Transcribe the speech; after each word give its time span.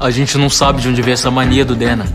A 0.00 0.10
gente 0.10 0.38
não 0.38 0.48
sabe 0.48 0.80
de 0.80 0.88
onde 0.88 1.02
veio 1.02 1.12
essa 1.12 1.30
mania 1.30 1.62
do 1.62 1.76
Dena. 1.76 2.06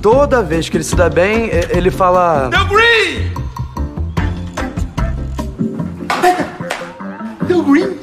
Toda 0.00 0.42
vez 0.42 0.70
que 0.70 0.78
ele 0.78 0.84
se 0.84 0.96
dá 0.96 1.10
bem, 1.10 1.50
ele 1.68 1.90
fala. 1.90 2.48
Deu 2.48 2.64
green! 2.66 3.34
Deu 7.46 7.62
green! 7.62 7.98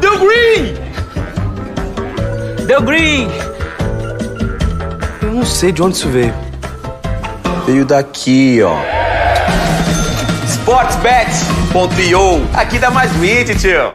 Deu 0.00 0.18
green! 0.18 0.74
Deu 2.66 2.82
green! 2.82 3.28
Eu 5.22 5.32
não 5.32 5.46
sei 5.46 5.72
de 5.72 5.82
onde 5.82 5.96
isso 5.96 6.10
veio. 6.10 6.34
Veio 7.64 7.86
daqui, 7.86 8.60
ó. 8.62 8.76
Sportsbet.io. 10.46 12.46
Aqui 12.52 12.78
dá 12.78 12.90
mais 12.90 13.10
win, 13.12 13.44
tio. 13.56 13.92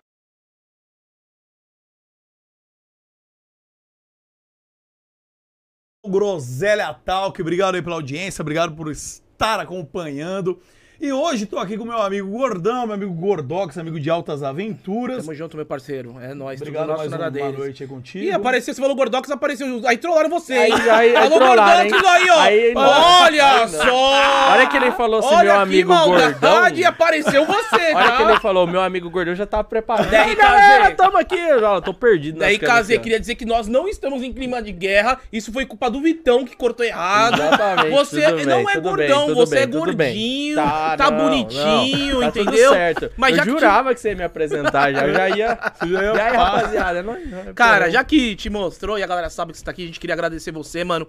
Groselha 6.08 6.94
Talk, 6.94 7.42
obrigado 7.42 7.76
aí 7.76 7.82
pela 7.82 7.96
audiência, 7.96 8.42
obrigado 8.42 8.76
por 8.76 8.90
estar 8.90 9.60
acompanhando. 9.60 10.60
E 11.00 11.14
hoje 11.14 11.46
tô 11.46 11.60
aqui 11.60 11.78
com 11.78 11.86
meu 11.86 12.02
amigo 12.02 12.28
Gordão, 12.28 12.88
meu 12.88 12.96
amigo 12.96 13.14
Gordox, 13.14 13.78
amigo 13.78 14.00
de 14.00 14.10
altas 14.10 14.42
aventuras. 14.42 15.18
Tamo 15.24 15.36
junto, 15.36 15.56
meu 15.56 15.64
parceiro. 15.66 16.16
É 16.20 16.34
nóis, 16.34 16.60
Obrigado 16.60 16.88
tudo 16.88 16.98
mais 16.98 17.12
nosso 17.12 17.22
nada 17.24 17.30
deles. 17.30 17.56
noite 17.56 17.84
aí 17.84 17.90
contigo. 17.90 18.26
Ih, 18.26 18.32
apareceu, 18.32 18.74
você 18.74 18.82
falou 18.82 18.96
Gordox, 18.96 19.30
apareceu. 19.30 19.80
Aí 19.86 19.96
trollaram 19.98 20.28
você. 20.28 20.54
Aí- 20.54 20.72
hein? 20.72 20.78
aí- 20.90 21.16
aí 21.16 21.30
Gordox 21.30 22.04
aí, 22.04 22.30
ó. 22.32 22.40
Aí. 22.40 22.74
Olha 22.76 23.60
não. 23.60 23.68
só. 23.68 24.52
Olha 24.54 24.66
que 24.68 24.76
ele 24.78 24.92
falou 24.94 25.20
assim, 25.20 25.28
Olha 25.36 25.44
meu 25.44 25.54
que 25.54 25.62
amigo 25.62 25.90
maldade, 25.90 26.34
gordão. 26.40 26.70
e 26.80 26.86
apareceu 26.86 27.46
você, 27.46 27.94
Olha 27.94 28.10
tá? 28.10 28.18
que 28.18 28.24
ele 28.24 28.40
falou, 28.40 28.66
meu 28.66 28.82
amigo 28.82 29.08
gordão 29.12 29.36
já 29.36 29.46
tava 29.46 29.66
preparado. 29.66 30.10
Daí, 30.10 30.30
Aí, 30.32 30.36
galera, 30.36 30.96
tamo 30.96 31.18
aqui. 31.20 31.38
Eu 31.38 31.82
tô 31.82 31.94
perdido. 31.94 32.40
Daí, 32.40 32.58
ó. 32.98 33.02
queria 33.02 33.20
dizer 33.20 33.36
que 33.36 33.46
nós 33.46 33.68
não 33.68 33.88
estamos 33.88 34.24
em 34.24 34.34
clima 34.34 34.64
de 34.64 34.72
guerra. 34.72 35.20
Isso 35.32 35.54
foi 35.54 35.64
culpa 35.68 35.92
do 35.92 36.02
Vitão 36.02 36.44
que 36.44 36.56
cortou 36.56 36.84
errado. 36.84 37.36
Exatamente, 37.36 37.90
Você 37.92 38.22
não 38.48 38.66
bem, 38.66 38.76
é 38.76 38.80
gordão, 38.80 39.26
bem, 39.28 39.36
você 39.36 39.56
bem, 39.56 39.64
é 39.64 39.68
gordinho, 39.68 40.56
Tá, 40.56 40.87
tá, 40.96 41.12
não, 41.12 41.18
bonitinho, 41.18 42.14
não, 42.14 42.22
tá 42.22 42.32
tudo 42.32 42.42
entendeu? 42.50 42.72
certo. 42.72 43.12
Mas 43.18 43.32
eu 43.32 43.38
já 43.38 43.44
que 43.44 43.50
jurava 43.50 43.94
que 43.94 44.00
você 44.00 44.10
ia 44.10 44.16
me 44.16 44.24
apresentar 44.24 44.94
já. 44.94 45.08
Eu 45.08 45.14
já 45.14 45.30
ia. 45.30 45.60
já 45.82 45.86
ia 45.86 46.14
E 46.14 46.20
aí, 46.20 46.36
rapaziada? 46.38 47.04
Não, 47.04 47.20
não, 47.20 47.54
Cara, 47.54 47.90
já 47.90 48.04
que 48.04 48.36
te 48.36 48.50
mostrou 48.50 48.98
e 48.98 49.04
a 49.04 49.08
galera 49.08 49.30
sabe 49.30 49.52
que 49.52 49.58
você 49.58 49.66
tá 49.66 49.72
aqui, 49.72 49.84
a 49.84 49.88
gente 49.88 50.00
queria 50.00 50.14
agradecer 50.14 50.52
você, 50.52 50.84
mano. 50.84 51.08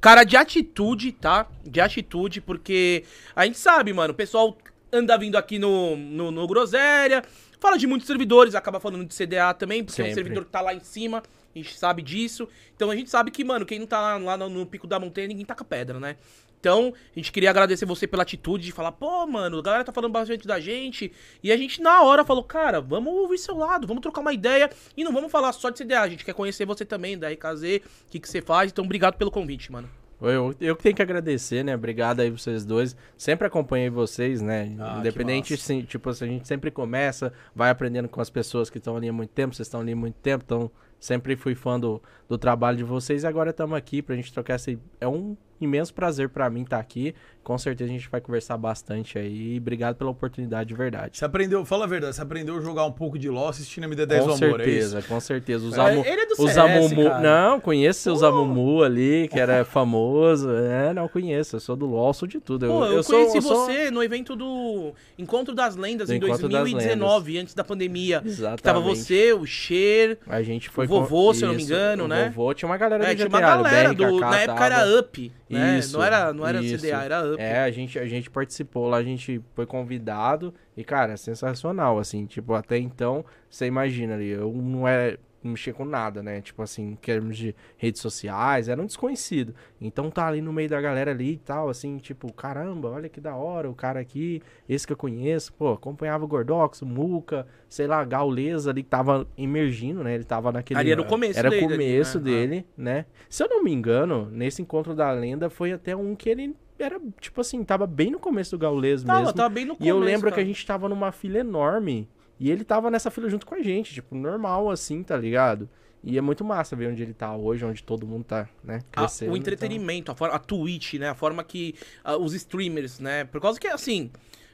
Cara 0.00 0.22
de 0.24 0.36
atitude, 0.36 1.12
tá? 1.12 1.46
De 1.64 1.80
atitude, 1.80 2.40
porque 2.40 3.04
a 3.34 3.44
gente 3.44 3.58
sabe, 3.58 3.92
mano, 3.92 4.12
o 4.12 4.16
pessoal 4.16 4.56
anda 4.92 5.16
vindo 5.18 5.36
aqui 5.36 5.58
no, 5.58 5.96
no, 5.96 6.30
no 6.30 6.46
Groselha, 6.46 7.22
fala 7.60 7.76
de 7.76 7.86
muitos 7.86 8.06
servidores, 8.06 8.54
acaba 8.54 8.80
falando 8.80 9.04
de 9.04 9.14
CDA 9.14 9.52
também, 9.54 9.84
porque 9.84 10.00
é 10.00 10.04
um 10.04 10.08
Sempre. 10.08 10.22
servidor 10.22 10.44
que 10.44 10.50
tá 10.50 10.60
lá 10.60 10.72
em 10.72 10.80
cima, 10.80 11.22
a 11.54 11.58
gente 11.58 11.76
sabe 11.76 12.02
disso. 12.02 12.48
Então 12.76 12.90
a 12.90 12.96
gente 12.96 13.10
sabe 13.10 13.30
que, 13.30 13.44
mano, 13.44 13.66
quem 13.66 13.78
não 13.78 13.86
tá 13.86 14.00
lá, 14.00 14.16
lá 14.16 14.36
no, 14.36 14.48
no 14.48 14.66
pico 14.66 14.86
da 14.86 14.98
montanha, 14.98 15.28
ninguém 15.28 15.44
taca 15.44 15.64
pedra, 15.64 15.98
né? 15.98 16.16
Então, 16.60 16.92
a 17.14 17.18
gente 17.18 17.30
queria 17.30 17.50
agradecer 17.50 17.86
você 17.86 18.06
pela 18.06 18.22
atitude 18.22 18.64
de 18.64 18.72
falar, 18.72 18.92
pô, 18.92 19.26
mano, 19.26 19.58
a 19.58 19.62
galera 19.62 19.84
tá 19.84 19.92
falando 19.92 20.12
bastante 20.12 20.46
da 20.46 20.58
gente. 20.58 21.12
E 21.42 21.52
a 21.52 21.56
gente, 21.56 21.80
na 21.80 22.02
hora, 22.02 22.24
falou, 22.24 22.42
cara, 22.42 22.80
vamos 22.80 23.12
ouvir 23.12 23.38
seu 23.38 23.56
lado, 23.56 23.86
vamos 23.86 24.02
trocar 24.02 24.20
uma 24.20 24.32
ideia. 24.32 24.68
E 24.96 25.04
não 25.04 25.12
vamos 25.12 25.30
falar 25.30 25.52
só 25.52 25.70
de 25.70 25.82
CDA, 25.82 26.00
a 26.00 26.08
gente 26.08 26.24
quer 26.24 26.34
conhecer 26.34 26.66
você 26.66 26.84
também, 26.84 27.16
da 27.16 27.28
RKZ, 27.30 27.62
o 28.06 28.10
que, 28.10 28.20
que 28.20 28.28
você 28.28 28.42
faz. 28.42 28.72
Então, 28.72 28.84
obrigado 28.84 29.16
pelo 29.16 29.30
convite, 29.30 29.70
mano. 29.70 29.88
Eu, 30.20 30.52
eu 30.60 30.74
que 30.74 30.82
tenho 30.82 30.96
que 30.96 31.02
agradecer, 31.02 31.62
né? 31.62 31.76
Obrigado 31.76 32.20
aí 32.20 32.30
vocês 32.30 32.64
dois. 32.64 32.96
Sempre 33.16 33.46
acompanhei 33.46 33.88
vocês, 33.88 34.42
né? 34.42 34.74
Ah, 34.80 34.96
Independente, 34.98 35.54
assim, 35.54 35.82
tipo, 35.82 36.10
assim, 36.10 36.24
a 36.24 36.28
gente 36.28 36.48
sempre 36.48 36.72
começa, 36.72 37.32
vai 37.54 37.70
aprendendo 37.70 38.08
com 38.08 38.20
as 38.20 38.28
pessoas 38.28 38.68
que 38.68 38.78
estão 38.78 38.96
ali 38.96 39.08
há 39.08 39.12
muito 39.12 39.30
tempo, 39.30 39.54
vocês 39.54 39.68
estão 39.68 39.80
ali 39.80 39.92
há 39.92 39.96
muito 39.96 40.16
tempo, 40.16 40.42
então 40.44 40.68
sempre 40.98 41.36
fui 41.36 41.54
fã 41.54 41.78
do, 41.78 42.02
do 42.28 42.36
trabalho 42.36 42.76
de 42.76 42.84
vocês 42.84 43.22
e 43.22 43.26
agora 43.26 43.50
estamos 43.50 43.76
aqui 43.76 44.02
pra 44.02 44.14
gente 44.14 44.32
trocar 44.32 44.54
essa. 44.54 44.70
É 45.00 45.08
um 45.08 45.36
imenso 45.60 45.92
prazer 45.92 46.28
pra 46.28 46.48
mim 46.48 46.62
estar 46.62 46.78
aqui. 46.78 47.14
Com 47.42 47.56
certeza 47.58 47.90
a 47.90 47.92
gente 47.92 48.08
vai 48.10 48.20
conversar 48.20 48.56
bastante 48.58 49.18
aí. 49.18 49.56
Obrigado 49.58 49.96
pela 49.96 50.10
oportunidade 50.10 50.68
de 50.68 50.74
verdade. 50.74 51.16
Você 51.18 51.24
aprendeu, 51.24 51.64
fala 51.64 51.84
a 51.84 51.88
verdade, 51.88 52.14
você 52.14 52.20
aprendeu 52.22 52.58
a 52.58 52.60
jogar 52.60 52.84
um 52.84 52.92
pouco 52.92 53.18
de 53.18 53.28
LoL 53.30 53.48
assistindo 53.48 53.88
MD10 53.88 54.18
Com 54.18 54.24
Amor, 54.24 54.30
é 54.30 54.34
isso? 54.68 54.90
certeza, 54.90 55.02
com 55.08 55.18
certeza. 55.20 55.66
Os 55.66 55.78
É, 55.78 55.98
ele 55.98 56.20
é 56.20 56.26
do 56.26 56.32
os 56.32 56.52
CS, 56.52 56.58
Amumu. 56.58 57.04
cara. 57.08 57.20
Não, 57.20 57.60
conheço 57.60 58.12
os 58.12 58.22
Amumu 58.22 58.82
ali, 58.84 59.26
que 59.28 59.40
era 59.40 59.64
famoso. 59.64 60.50
É, 60.50 60.92
não 60.92 61.08
conheço. 61.08 61.56
Eu 61.56 61.60
sou 61.60 61.74
do 61.74 61.86
LOL, 61.86 62.12
sou 62.12 62.28
de 62.28 62.38
tudo. 62.38 62.66
Pô, 62.68 62.84
eu, 62.84 62.92
eu 62.98 63.02
sou- 63.02 63.16
conheci 63.18 63.36
eu 63.38 63.42
sou- 63.42 63.64
você 63.66 63.90
no 63.90 64.02
evento 64.02 64.36
do 64.36 64.92
Encontro 65.18 65.54
das 65.54 65.74
Lendas 65.74 66.08
Do 66.08 66.14
em 66.14 66.18
Encontro 66.18 66.48
das 66.48 66.60
2019, 66.62 67.38
antes 67.38 67.54
da 67.54 67.64
pandemia. 67.64 68.22
Exatamente. 68.24 68.56
Que 68.58 68.62
tava 68.62 68.80
você, 68.80 69.32
o 69.32 69.46
Cher, 69.46 70.18
A 70.28 70.42
gente 70.42 70.68
foi 70.68 70.84
O 70.84 70.88
vovô, 70.88 71.28
com- 71.28 71.34
se 71.34 71.42
eu 71.44 71.48
não 71.48 71.54
me 71.56 71.62
engano, 71.62 72.04
o 72.04 72.08
né? 72.18 72.28
Vovô 72.30 72.54
tinha 72.54 72.68
uma 72.68 72.76
galera 72.76 73.04
É, 73.04 73.08
do 73.08 73.16
tinha 73.16 73.28
GTA, 73.28 73.36
uma 73.36 73.40
galera, 73.40 73.90
o 73.90 73.94
BRKK 73.94 74.10
do, 74.10 74.20
na 74.20 74.40
época 74.40 74.58
tava. 74.58 74.74
era 74.74 74.98
Up, 74.98 75.32
né? 75.48 75.78
Isso, 75.78 75.96
não 75.96 76.04
era, 76.04 76.32
não 76.32 76.46
era 76.46 76.60
isso. 76.62 76.84
CDA, 76.84 77.02
era 77.02 77.32
Up. 77.32 77.40
É, 77.42 77.60
a 77.60 77.70
gente, 77.70 77.98
a 77.98 78.06
gente 78.06 78.30
participou 78.30 78.88
lá, 78.88 78.98
a 78.98 79.02
gente 79.02 79.40
foi 79.54 79.66
convidado 79.66 80.52
e, 80.76 80.84
cara, 80.84 81.12
é 81.14 81.16
sensacional, 81.16 81.98
assim, 81.98 82.26
tipo, 82.26 82.54
até 82.54 82.78
então, 82.78 83.24
você 83.48 83.66
imagina 83.66 84.14
ali, 84.14 84.28
eu 84.28 84.52
não 84.52 84.86
é 84.86 85.16
não 85.42 85.52
mexia 85.52 85.72
com 85.72 85.84
nada, 85.84 86.22
né? 86.22 86.40
Tipo 86.40 86.62
assim, 86.62 86.90
em 86.90 86.96
termos 86.96 87.36
de 87.36 87.54
redes 87.76 88.00
sociais, 88.00 88.68
era 88.68 88.80
um 88.80 88.86
desconhecido. 88.86 89.54
Então 89.80 90.10
tá 90.10 90.26
ali 90.26 90.40
no 90.40 90.52
meio 90.52 90.68
da 90.68 90.80
galera 90.80 91.10
ali 91.10 91.32
e 91.32 91.38
tal, 91.38 91.68
assim, 91.68 91.98
tipo, 91.98 92.32
caramba, 92.32 92.90
olha 92.90 93.08
que 93.08 93.20
da 93.20 93.34
hora, 93.36 93.70
o 93.70 93.74
cara 93.74 94.00
aqui, 94.00 94.42
esse 94.68 94.86
que 94.86 94.92
eu 94.92 94.96
conheço, 94.96 95.52
pô, 95.52 95.72
acompanhava 95.72 96.24
o 96.24 96.28
Gordox, 96.28 96.82
o 96.82 96.86
Muca, 96.86 97.46
sei 97.68 97.86
lá, 97.86 98.04
Gauleza 98.04 98.70
ali 98.70 98.82
que 98.82 98.88
tava 98.88 99.26
emergindo, 99.36 100.02
né? 100.02 100.14
Ele 100.14 100.24
tava 100.24 100.50
naquele. 100.50 100.80
Ali 100.80 100.92
era 100.92 101.00
o 101.00 101.04
começo 101.04 101.38
Era 101.38 101.48
o 101.48 101.50
dele 101.50 101.64
ali, 101.64 101.74
começo 101.74 102.18
né? 102.18 102.24
dele, 102.24 102.66
né? 102.76 103.06
Se 103.28 103.42
eu 103.42 103.48
não 103.48 103.62
me 103.62 103.72
engano, 103.72 104.28
nesse 104.30 104.62
encontro 104.62 104.94
da 104.94 105.10
lenda 105.12 105.48
foi 105.48 105.72
até 105.72 105.94
um 105.94 106.14
que 106.14 106.28
ele 106.28 106.56
era, 106.78 107.00
tipo 107.20 107.40
assim, 107.40 107.64
tava 107.64 107.86
bem 107.86 108.10
no 108.10 108.20
começo 108.20 108.52
do 108.52 108.58
Gaules 108.58 109.02
Tava, 109.02 109.18
mesmo. 109.20 109.34
tava 109.34 109.48
bem 109.48 109.64
no 109.64 109.76
e 109.80 109.88
eu 109.88 109.96
começo, 109.96 110.12
lembro 110.12 110.32
que 110.32 110.40
a 110.40 110.44
gente 110.44 110.64
tava 110.64 110.88
numa 110.88 111.10
fila 111.10 111.38
enorme 111.38 112.08
e 112.38 112.50
ele 112.50 112.64
tava 112.64 112.90
nessa 112.90 113.10
fila 113.10 113.28
junto 113.28 113.46
com 113.46 113.54
a 113.54 113.62
gente, 113.62 113.94
tipo, 113.94 114.14
normal 114.14 114.70
assim, 114.70 115.02
tá 115.02 115.16
ligado? 115.16 115.68
E 116.02 116.16
é 116.16 116.20
muito 116.20 116.44
massa 116.44 116.76
ver 116.76 116.88
onde 116.88 117.02
ele 117.02 117.12
tá 117.12 117.34
hoje, 117.34 117.64
onde 117.64 117.82
todo 117.82 118.06
mundo 118.06 118.24
tá, 118.24 118.48
né, 118.62 118.80
A- 118.92 119.00
crescendo. 119.00 119.32
o 119.32 119.36
entretenimento, 119.36 120.12
a, 120.12 120.14
forma, 120.14 120.34
a 120.36 120.38
Twitch, 120.38 120.94
né? 120.94 121.08
A 121.10 121.14
forma 121.14 121.42
que 121.42 121.74
ah, 122.04 122.16
os 122.16 122.32
streamers, 122.34 123.00
né? 123.00 123.24
Por 123.24 123.40
causa 123.40 123.58
que, 123.58 123.66
assim, 123.66 124.10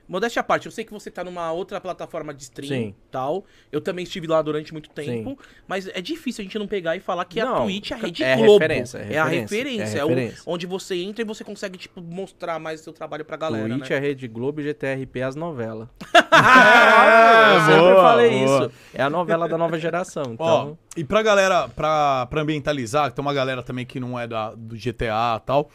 modéstia 0.08 0.40
à 0.40 0.42
parte, 0.42 0.66
eu 0.66 0.72
sei 0.72 0.84
que 0.84 0.92
você 0.92 1.10
tá 1.10 1.24
numa 1.24 1.50
outra 1.52 1.80
plataforma 1.80 2.32
de 2.34 2.42
stream 2.42 2.68
Sim. 2.68 2.94
tal. 3.10 3.44
Eu 3.72 3.80
também 3.80 4.02
estive 4.04 4.26
lá 4.26 4.40
durante 4.42 4.72
muito 4.72 4.90
tempo. 4.90 5.38
Mas 5.66 5.88
é 5.88 6.00
difícil 6.00 6.42
a 6.42 6.44
gente 6.44 6.58
não 6.58 6.66
pegar 6.66 6.96
e 6.96 7.00
falar 7.00 7.24
que 7.24 7.40
a 7.40 7.44
Não, 7.44 7.62
Twitch 7.64 7.90
é 7.90 7.94
a 7.94 7.96
Rede 7.98 8.22
é 8.24 8.36
Globo. 8.36 8.52
referência, 8.58 8.98
é 8.98 9.14
é 9.14 9.18
a 9.18 9.24
referência, 9.24 9.56
referência. 9.56 9.96
é 9.96 10.00
É, 10.00 10.04
o- 10.04 10.08
referência. 10.08 10.42
onde 10.46 10.66
você 10.66 10.94
entra 10.96 11.22
e 11.22 11.24
você 11.24 11.42
consegue, 11.44 11.78
tipo, 11.78 12.00
mostrar 12.02 12.58
mais 12.58 12.80
o 12.80 12.84
seu 12.84 12.92
trabalho 12.92 13.24
pra 13.24 13.36
galera, 13.36 13.68
Twitch 13.68 13.90
né? 13.90 13.96
é 13.96 14.00
Rede 14.00 14.28
Globo 14.28 14.60
e 14.60 14.64
GTRP 14.64 15.22
as 15.22 15.34
novelas. 15.34 15.88
Ah, 16.36 17.54
eu 17.54 17.60
sempre 17.60 17.80
boa, 17.80 18.02
falei 18.02 18.30
boa. 18.44 18.66
isso. 18.66 18.72
É 18.92 19.02
a 19.02 19.08
novela 19.10 19.48
da 19.48 19.56
nova 19.56 19.78
geração. 19.78 20.34
Ó, 20.38 20.62
Então, 20.62 20.78
e 20.96 21.04
pra 21.04 21.22
galera, 21.22 21.68
pra, 21.68 22.26
pra 22.26 22.42
ambientalizar, 22.42 23.08
que 23.10 23.16
tem 23.16 23.22
uma 23.24 23.32
galera 23.34 23.62
também 23.62 23.86
que 23.86 24.00
não 24.00 24.18
é 24.18 24.26
da, 24.26 24.54
do 24.54 24.74
GTA 24.76 25.38
e 25.40 25.46
tal, 25.46 25.70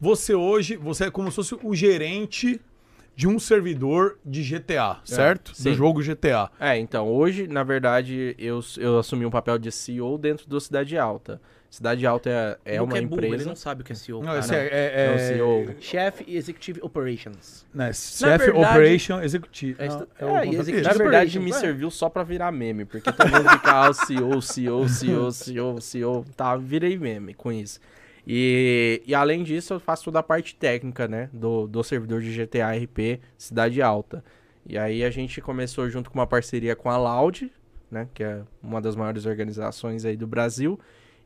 você 0.00 0.34
hoje, 0.34 0.76
você 0.76 1.04
é 1.06 1.10
como 1.10 1.30
se 1.30 1.36
fosse 1.36 1.56
o 1.62 1.74
gerente 1.74 2.60
de 3.16 3.28
um 3.28 3.38
servidor 3.38 4.18
de 4.24 4.42
GTA, 4.42 4.98
certo? 5.04 5.52
Do 5.52 5.56
sim. 5.56 5.74
jogo 5.74 6.02
GTA. 6.02 6.50
É, 6.58 6.76
então, 6.78 7.08
hoje, 7.08 7.46
na 7.46 7.62
verdade, 7.62 8.34
eu, 8.38 8.60
eu 8.78 8.98
assumi 8.98 9.24
um 9.24 9.30
papel 9.30 9.58
de 9.58 9.70
CEO 9.70 10.18
dentro 10.18 10.48
do 10.48 10.60
Cidade 10.60 10.98
Alta. 10.98 11.40
Cidade 11.70 12.06
Alta 12.06 12.30
é, 12.64 12.76
é 12.76 12.80
uma 12.80 12.96
ele 12.96 13.06
empresa. 13.06 13.46
não 13.46 13.56
sabe 13.56 13.82
o 13.82 13.84
que 13.84 13.90
é 13.90 13.94
CEO. 13.96 14.20
Não, 14.20 14.26
cara. 14.26 14.38
esse 14.38 14.54
é, 14.54 14.58
é, 14.58 14.92
É 14.94 15.06
é, 15.06 15.14
o 15.14 15.18
CEO. 15.18 15.74
Chef 15.80 16.24
Executive 16.28 16.78
Operations. 16.80 17.66
né, 17.74 17.92
Chef 17.92 18.38
verdade- 18.38 18.64
Operation 18.64 19.20
Executive. 19.20 19.74
É 19.80 19.88
Não, 19.88 20.06
é 20.20 20.24
o 20.24 20.36
é, 20.36 20.46
e 20.46 20.54
executivo 20.54 20.88
Na 20.88 20.92
verdade, 20.94 21.40
me 21.40 21.50
é. 21.50 21.54
serviu 21.54 21.90
só 21.90 22.08
pra 22.08 22.22
virar 22.22 22.52
meme, 22.52 22.84
porque 22.84 23.10
todo 23.10 23.28
mundo 23.28 23.50
fica, 23.50 23.88
ah, 23.88 23.92
CEO, 23.92 24.40
CEO, 24.40 24.88
CEO, 24.88 25.32
CEO, 25.32 25.80
CEO, 25.80 26.24
tá, 26.36 26.56
virei 26.56 26.96
meme 26.96 27.34
com 27.34 27.50
isso. 27.50 27.80
E, 28.26 29.02
e 29.06 29.14
além 29.14 29.42
disso, 29.42 29.74
eu 29.74 29.80
faço 29.80 30.04
toda 30.04 30.18
a 30.18 30.22
parte 30.22 30.54
técnica, 30.54 31.06
né, 31.06 31.28
do, 31.32 31.66
do 31.66 31.82
servidor 31.84 32.22
de 32.22 32.34
GTA 32.34 32.72
RP 32.72 33.20
Cidade 33.36 33.82
Alta. 33.82 34.24
E 34.66 34.78
aí 34.78 35.04
a 35.04 35.10
gente 35.10 35.40
começou 35.40 35.88
junto 35.90 36.10
com 36.10 36.18
uma 36.18 36.26
parceria 36.26 36.74
com 36.74 36.88
a 36.90 36.96
Loud, 36.96 37.52
né, 37.90 38.08
que 38.14 38.24
é 38.24 38.42
uma 38.62 38.80
das 38.80 38.96
maiores 38.96 39.26
organizações 39.26 40.04
aí 40.04 40.16
do 40.16 40.26
Brasil. 40.26 40.78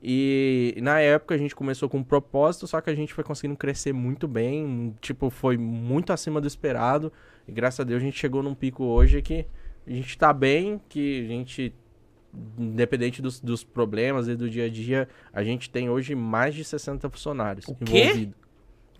E 0.02 0.76
na 0.80 1.00
época 1.00 1.34
a 1.34 1.38
gente 1.38 1.54
começou 1.54 1.88
com 1.88 1.98
um 1.98 2.04
propósito, 2.04 2.66
só 2.66 2.80
que 2.80 2.90
a 2.90 2.94
gente 2.94 3.12
foi 3.12 3.24
conseguindo 3.24 3.56
crescer 3.56 3.92
muito 3.92 4.28
bem, 4.28 4.94
tipo, 5.00 5.28
foi 5.28 5.56
muito 5.56 6.12
acima 6.12 6.40
do 6.40 6.46
esperado. 6.46 7.12
E 7.46 7.52
graças 7.52 7.80
a 7.80 7.84
Deus 7.84 8.00
a 8.02 8.04
gente 8.04 8.18
chegou 8.18 8.42
num 8.42 8.54
pico 8.54 8.84
hoje 8.84 9.22
que 9.22 9.46
a 9.86 9.90
gente 9.90 10.16
tá 10.16 10.32
bem, 10.32 10.80
que 10.88 11.24
a 11.24 11.28
gente, 11.28 11.74
independente 12.58 13.20
dos, 13.20 13.40
dos 13.40 13.64
problemas 13.64 14.28
e 14.28 14.36
do 14.36 14.48
dia 14.48 14.66
a 14.66 14.68
dia, 14.68 15.08
a 15.32 15.42
gente 15.42 15.70
tem 15.70 15.88
hoje 15.88 16.14
mais 16.14 16.54
de 16.54 16.64
60 16.64 17.08
funcionários 17.10 17.66
O 17.66 17.76
envolvidos. 17.80 18.34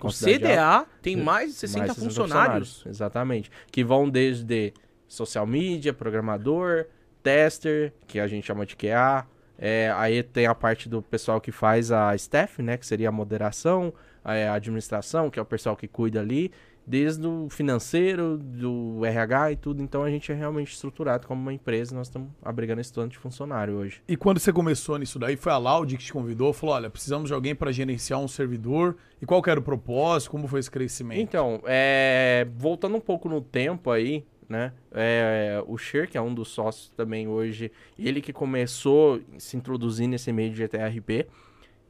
O. 0.00 0.08
CDA 0.08 0.86
tem 1.02 1.16
mais 1.16 1.52
de 1.52 1.58
60 1.58 1.78
Mais 1.78 1.94
de 1.96 2.00
funcionários. 2.04 2.84
Exatamente. 2.86 3.50
Que 3.70 3.82
vão 3.82 4.08
desde 4.08 4.72
social 5.08 5.46
media, 5.46 5.92
programador, 5.92 6.86
tester, 7.22 7.92
que 8.06 8.20
a 8.20 8.28
gente 8.28 8.46
chama 8.46 8.64
de 8.64 8.76
QA. 8.76 9.26
É, 9.58 9.92
aí 9.96 10.22
tem 10.22 10.46
a 10.46 10.54
parte 10.54 10.88
do 10.88 11.02
pessoal 11.02 11.40
que 11.40 11.50
faz 11.50 11.90
a 11.90 12.14
staff, 12.14 12.62
né? 12.62 12.76
Que 12.76 12.86
seria 12.86 13.08
a 13.08 13.12
moderação, 13.12 13.92
a 14.24 14.34
a 14.34 14.54
administração, 14.54 15.30
que 15.30 15.38
é 15.38 15.42
o 15.42 15.44
pessoal 15.44 15.76
que 15.76 15.88
cuida 15.88 16.20
ali, 16.20 16.52
desde 16.88 17.26
o 17.26 17.48
financeiro, 17.50 18.38
do 18.38 19.04
RH 19.04 19.52
e 19.52 19.56
tudo. 19.56 19.82
Então 19.82 20.02
a 20.02 20.10
gente 20.10 20.32
é 20.32 20.34
realmente 20.34 20.72
estruturado 20.72 21.26
como 21.26 21.40
uma 21.40 21.52
empresa. 21.52 21.94
Nós 21.94 22.06
estamos 22.06 22.30
abrigando 22.42 22.80
esse 22.80 22.92
tanto 22.92 23.12
de 23.12 23.18
funcionário 23.18 23.74
hoje. 23.74 24.00
E 24.08 24.16
quando 24.16 24.38
você 24.38 24.52
começou 24.52 24.96
nisso 24.96 25.18
daí, 25.18 25.36
foi 25.36 25.52
a 25.52 25.58
Loud 25.58 25.96
que 25.98 26.04
te 26.04 26.12
convidou, 26.12 26.52
falou, 26.54 26.74
olha, 26.74 26.88
precisamos 26.88 27.28
de 27.28 27.34
alguém 27.34 27.54
para 27.54 27.70
gerenciar 27.70 28.18
um 28.18 28.28
servidor. 28.28 28.96
E 29.20 29.26
qual 29.26 29.42
era 29.46 29.60
o 29.60 29.62
propósito? 29.62 30.30
Como 30.30 30.48
foi 30.48 30.60
esse 30.60 30.70
crescimento? 30.70 31.20
Então, 31.20 31.60
é, 31.66 32.46
voltando 32.56 32.96
um 32.96 33.00
pouco 33.00 33.28
no 33.28 33.42
tempo 33.42 33.90
aí, 33.90 34.24
né? 34.48 34.72
é, 34.92 35.62
o 35.66 35.76
Sher, 35.76 36.08
que 36.08 36.16
é 36.16 36.20
um 36.22 36.32
dos 36.32 36.48
sócios 36.48 36.90
também 36.96 37.28
hoje, 37.28 37.70
ele 37.98 38.22
que 38.22 38.32
começou 38.32 39.20
a 39.36 39.38
se 39.38 39.56
introduzir 39.56 40.08
nesse 40.08 40.32
meio 40.32 40.50
de 40.50 40.56
GTRP. 40.56 41.26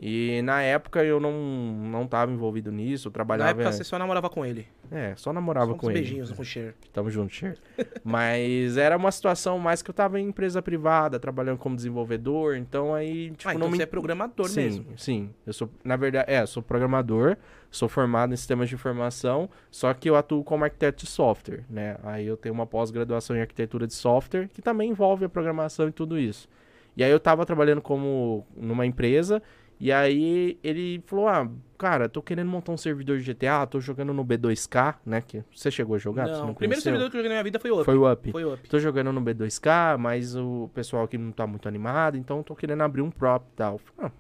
E 0.00 0.40
na 0.42 0.62
época 0.62 1.02
eu 1.02 1.18
não, 1.18 1.32
não 1.32 2.06
tava 2.06 2.30
envolvido 2.30 2.70
nisso, 2.70 3.08
eu 3.08 3.10
Na 3.10 3.14
trabalhava... 3.14 3.50
época 3.50 3.72
você 3.72 3.82
só 3.82 3.98
namorava 3.98 4.30
com 4.30 4.46
ele. 4.46 4.68
É, 4.90 5.12
só 5.16 5.32
namorava 5.32 5.72
Só 5.72 5.76
com 5.76 5.90
ele. 5.90 6.00
beijinhos 6.00 6.30
com 6.30 6.40
o 6.40 6.44
Cher. 6.44 6.74
Tamo 6.92 7.10
junto, 7.10 7.34
Cher. 7.34 7.58
Mas 8.04 8.76
era 8.76 8.96
uma 8.96 9.10
situação 9.10 9.58
mais 9.58 9.82
que 9.82 9.90
eu 9.90 9.94
tava 9.94 10.20
em 10.20 10.28
empresa 10.28 10.62
privada, 10.62 11.18
trabalhando 11.18 11.58
como 11.58 11.74
desenvolvedor, 11.74 12.56
então 12.56 12.94
aí, 12.94 13.32
tipo, 13.32 13.48
ah, 13.48 13.52
não 13.52 13.58
então 13.58 13.70
me 13.70 13.76
você 13.76 13.82
é 13.82 13.86
programador 13.86 14.48
sim, 14.48 14.60
mesmo. 14.60 14.86
Sim, 14.96 15.30
eu 15.44 15.52
sou, 15.52 15.68
na 15.84 15.96
verdade, 15.96 16.30
é, 16.30 16.46
sou 16.46 16.62
programador, 16.62 17.36
sou 17.70 17.88
formado 17.88 18.32
em 18.32 18.36
sistemas 18.36 18.68
de 18.68 18.76
informação, 18.76 19.50
só 19.70 19.92
que 19.92 20.08
eu 20.08 20.16
atuo 20.16 20.44
como 20.44 20.64
arquiteto 20.64 21.04
de 21.04 21.10
software, 21.10 21.64
né? 21.68 21.96
Aí 22.04 22.26
eu 22.26 22.36
tenho 22.36 22.54
uma 22.54 22.66
pós-graduação 22.66 23.36
em 23.36 23.40
arquitetura 23.40 23.86
de 23.86 23.94
software, 23.94 24.48
que 24.48 24.62
também 24.62 24.90
envolve 24.90 25.24
a 25.24 25.28
programação 25.28 25.88
e 25.88 25.92
tudo 25.92 26.18
isso. 26.18 26.48
E 26.96 27.04
aí 27.04 27.10
eu 27.10 27.20
tava 27.20 27.44
trabalhando 27.44 27.80
como 27.80 28.46
numa 28.56 28.86
empresa, 28.86 29.42
e 29.80 29.92
aí 29.92 30.58
ele 30.62 31.02
falou: 31.06 31.28
"Ah, 31.28 31.48
cara, 31.78 32.08
tô 32.08 32.20
querendo 32.20 32.48
montar 32.48 32.72
um 32.72 32.76
servidor 32.76 33.18
de 33.18 33.24
GTA, 33.24 33.66
tô 33.66 33.80
jogando 33.80 34.12
no 34.12 34.24
B2K, 34.24 34.96
né, 35.06 35.20
que 35.20 35.42
você 35.54 35.70
chegou 35.70 35.94
a 35.94 35.98
jogar, 35.98 36.26
não, 36.26 36.46
não 36.46 36.50
o 36.50 36.54
primeiro 36.54 36.82
servidor 36.82 37.08
que 37.10 37.16
eu 37.16 37.20
joguei 37.20 37.28
na 37.28 37.34
minha 37.34 37.44
vida 37.44 37.58
foi 37.58 37.70
o 37.70 37.76
Up. 37.76 37.84
Foi 37.84 37.96
o 37.96 38.12
Up. 38.12 38.32
Foi 38.32 38.44
o 38.44 38.54
Up. 38.54 38.68
Tô 38.68 38.78
jogando 38.78 39.12
no 39.12 39.20
B2K, 39.22 39.96
mas 39.96 40.34
o 40.36 40.68
pessoal 40.74 41.04
aqui 41.04 41.16
não 41.16 41.30
tá 41.30 41.46
muito 41.46 41.68
animado, 41.68 42.16
então 42.16 42.42
tô 42.42 42.56
querendo 42.56 42.82
abrir 42.82 43.02
um 43.02 43.10
prop 43.10 43.44
e 43.52 43.56
tal. 43.56 43.80
Ah, 43.98 44.10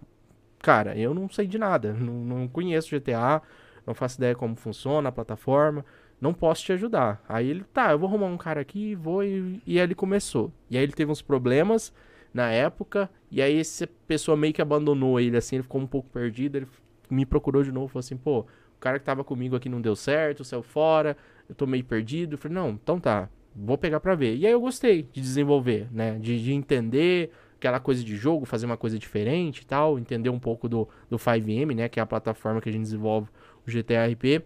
cara, 0.60 0.96
eu 0.96 1.12
não 1.12 1.28
sei 1.28 1.46
de 1.46 1.58
nada, 1.58 1.92
não, 1.92 2.14
não 2.14 2.48
conheço 2.48 2.90
GTA, 2.90 3.42
não 3.86 3.94
faço 3.94 4.18
ideia 4.18 4.34
como 4.34 4.54
funciona 4.54 5.08
a 5.08 5.12
plataforma, 5.12 5.84
não 6.20 6.32
posso 6.32 6.64
te 6.64 6.72
ajudar. 6.72 7.22
Aí 7.28 7.48
ele, 7.48 7.64
tá, 7.72 7.90
eu 7.90 7.98
vou 7.98 8.08
arrumar 8.08 8.26
um 8.26 8.36
cara 8.36 8.60
aqui, 8.60 8.94
vou 8.94 9.24
e, 9.24 9.60
e 9.66 9.78
aí 9.78 9.84
ele 9.84 9.94
começou. 9.94 10.52
E 10.70 10.76
aí 10.76 10.82
ele 10.82 10.92
teve 10.92 11.10
uns 11.10 11.22
problemas 11.22 11.92
na 12.32 12.50
época, 12.50 13.10
e 13.30 13.40
aí 13.42 13.58
essa 13.58 13.86
pessoa 14.06 14.36
meio 14.36 14.52
que 14.52 14.62
abandonou 14.62 15.18
ele, 15.18 15.36
assim, 15.36 15.56
ele 15.56 15.62
ficou 15.62 15.80
um 15.80 15.86
pouco 15.86 16.08
perdido, 16.10 16.56
ele 16.56 16.66
me 17.10 17.24
procurou 17.26 17.62
de 17.62 17.72
novo, 17.72 17.88
falou 17.88 18.00
assim, 18.00 18.16
pô, 18.16 18.40
o 18.40 18.80
cara 18.80 18.98
que 18.98 19.04
tava 19.04 19.24
comigo 19.24 19.56
aqui 19.56 19.68
não 19.68 19.80
deu 19.80 19.96
certo, 19.96 20.44
saiu 20.44 20.62
fora, 20.62 21.16
eu 21.48 21.54
tô 21.54 21.66
meio 21.66 21.84
perdido. 21.84 22.34
Eu 22.34 22.38
falei, 22.38 22.54
não, 22.54 22.70
então 22.70 23.00
tá, 23.00 23.28
vou 23.54 23.76
pegar 23.78 23.98
pra 24.00 24.14
ver. 24.14 24.36
E 24.36 24.46
aí 24.46 24.52
eu 24.52 24.60
gostei 24.60 25.02
de 25.02 25.20
desenvolver, 25.20 25.88
né? 25.90 26.18
De, 26.18 26.42
de 26.42 26.52
entender 26.52 27.30
aquela 27.56 27.80
coisa 27.80 28.04
de 28.04 28.14
jogo, 28.14 28.44
fazer 28.46 28.66
uma 28.66 28.76
coisa 28.76 28.96
diferente 28.98 29.62
e 29.62 29.66
tal, 29.66 29.98
entender 29.98 30.30
um 30.30 30.38
pouco 30.38 30.68
do, 30.68 30.88
do 31.10 31.18
5M, 31.18 31.74
né? 31.74 31.88
Que 31.88 31.98
é 31.98 32.02
a 32.02 32.06
plataforma 32.06 32.60
que 32.60 32.68
a 32.68 32.72
gente 32.72 32.82
desenvolve 32.82 33.28
o 33.66 33.70
GTRP. 33.70 34.42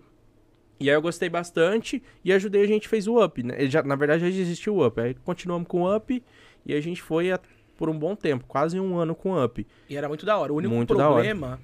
E 0.80 0.88
aí 0.90 0.96
eu 0.96 1.02
gostei 1.02 1.28
bastante 1.28 2.02
e 2.24 2.32
ajudei, 2.32 2.62
a 2.62 2.66
gente 2.66 2.88
fez 2.88 3.06
o 3.06 3.22
Up, 3.24 3.42
né? 3.42 3.66
Já, 3.68 3.82
na 3.82 3.94
verdade 3.94 4.22
já 4.22 4.28
existia 4.28 4.72
o 4.72 4.84
Up, 4.84 5.00
aí 5.00 5.14
continuamos 5.14 5.68
com 5.68 5.82
o 5.82 5.96
Up 5.96 6.22
e 6.66 6.74
a 6.74 6.80
gente 6.80 7.00
foi 7.00 7.30
a- 7.30 7.40
por 7.82 7.90
um 7.90 7.98
bom 7.98 8.14
tempo, 8.14 8.44
quase 8.46 8.78
um 8.78 8.96
ano 8.96 9.12
com 9.12 9.32
o 9.32 9.44
Up, 9.44 9.66
E 9.90 9.96
era 9.96 10.06
muito 10.06 10.24
da 10.24 10.38
hora. 10.38 10.52
O 10.52 10.56
único 10.56 10.72
Muito 10.72 10.94
problema 10.94 11.58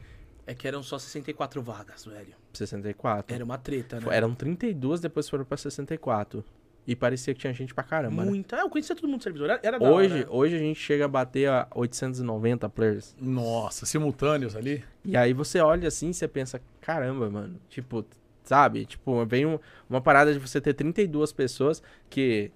é 0.49 0.53
que 0.53 0.67
eram 0.67 0.83
só 0.83 0.99
64 0.99 1.63
vagas, 1.63 2.05
velho. 2.07 2.35
64. 2.53 3.33
Era 3.33 3.45
uma 3.45 3.57
treta, 3.57 4.01
né? 4.01 4.07
Eram 4.11 4.35
32, 4.35 4.99
depois 5.01 5.29
foram 5.29 5.45
pra 5.45 5.57
64. 5.57 6.45
E 6.85 6.97
parecia 6.97 7.33
que 7.35 7.39
tinha 7.39 7.53
gente 7.53 7.73
pra 7.73 7.85
caramba, 7.85 8.25
né? 8.25 8.31
Muita. 8.31 8.57
Ah, 8.57 8.61
eu 8.63 8.69
conhecia 8.69 8.97
todo 8.97 9.05
mundo 9.07 9.19
no 9.19 9.23
servidor. 9.23 9.49
Era, 9.49 9.61
era 9.63 9.79
da 9.79 9.89
Hoje, 9.89 10.13
hora. 10.15 10.21
né? 10.25 10.27
hoje 10.29 10.57
a 10.57 10.59
gente 10.59 10.81
chega 10.81 11.05
a 11.05 11.09
bater 11.09 11.49
a 11.49 11.69
890 11.73 12.69
players. 12.69 13.15
Nossa, 13.21 13.87
simultâneos 13.87 14.57
ali. 14.57 14.83
E 15.05 15.17
aí 15.17 15.33
você 15.33 15.61
olha 15.61 15.87
assim 15.87 16.09
e 16.11 16.15
você 16.15 16.27
pensa, 16.27 16.61
caramba, 16.81 17.31
mano. 17.31 17.61
Tipo, 17.69 18.05
sabe? 18.43 18.87
Tipo, 18.87 19.25
vem 19.25 19.47
um- 19.47 19.61
uma 19.89 20.01
parada 20.01 20.33
de 20.33 20.41
você 20.41 20.61
ter 20.61 20.75
32 20.75 21.33
pessoas 21.33 21.81
que. 22.11 22.51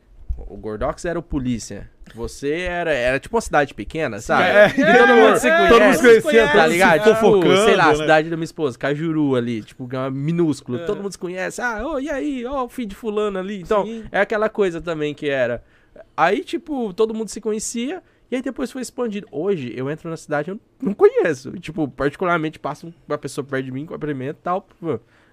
O 0.49 0.57
Gordox 0.57 1.05
era 1.05 1.19
o 1.19 1.23
polícia. 1.23 1.91
Você 2.15 2.61
era. 2.61 2.93
Era 2.93 3.19
tipo 3.19 3.35
uma 3.37 3.41
cidade 3.41 3.73
pequena, 3.75 4.21
sabe? 4.21 4.45
É, 4.45 4.69
que 4.71 4.85
todo 4.85 5.15
mundo 5.15 5.37
se 5.37 5.49
conhece. 5.49 5.69
Todo 5.69 5.83
mundo 5.83 5.95
se 5.95 6.03
conhecia, 6.03 6.49
Tá 6.53 6.67
ligado? 6.67 7.03
se 7.03 7.09
Tipo, 7.09 7.21
fofocando, 7.21 7.57
sei 7.65 7.77
lá, 7.77 7.85
a 7.85 7.89
né? 7.89 7.95
cidade 7.95 8.31
da 8.31 8.37
minha 8.37 8.45
esposa, 8.45 8.79
Cajuru 8.79 9.35
ali, 9.37 9.63
tipo, 9.63 9.89
é 9.95 10.11
minúsculo. 10.11 10.79
É. 10.79 10.85
Todo 10.85 11.03
mundo 11.03 11.13
se 11.13 11.19
conhece. 11.19 11.61
Ah, 11.63 11.87
ô, 11.87 11.99
e 11.99 12.11
aí? 12.11 12.45
Ó, 12.45 12.65
o 12.65 12.69
filho 12.69 12.89
de 12.89 12.95
fulano 12.95 13.39
ali. 13.39 13.61
Então, 13.63 13.85
Sim. 13.87 14.05
é 14.13 14.21
aquela 14.21 14.49
coisa 14.49 14.81
também 14.81 15.15
que 15.15 15.29
era. 15.29 15.63
Aí, 16.17 16.43
tipo, 16.45 16.93
todo 16.93 17.15
mundo 17.15 17.29
se 17.29 17.41
conhecia. 17.41 18.03
E 18.31 18.37
aí 18.37 18.41
depois 18.43 18.73
foi 18.73 18.81
expandido. 18.81 19.27
Hoje, 19.31 19.73
eu 19.77 19.91
entro 19.91 20.09
na 20.09 20.17
cidade 20.17 20.51
eu 20.51 20.59
não 20.83 20.95
conheço. 20.95 21.53
Tipo, 21.53 21.87
particularmente, 21.87 22.59
passa 22.59 22.91
uma 23.07 23.19
pessoa 23.19 23.45
perto 23.45 23.67
de 23.67 23.71
mim, 23.71 23.85
cumprimento 23.85 24.39
e 24.39 24.43
tal. 24.43 24.67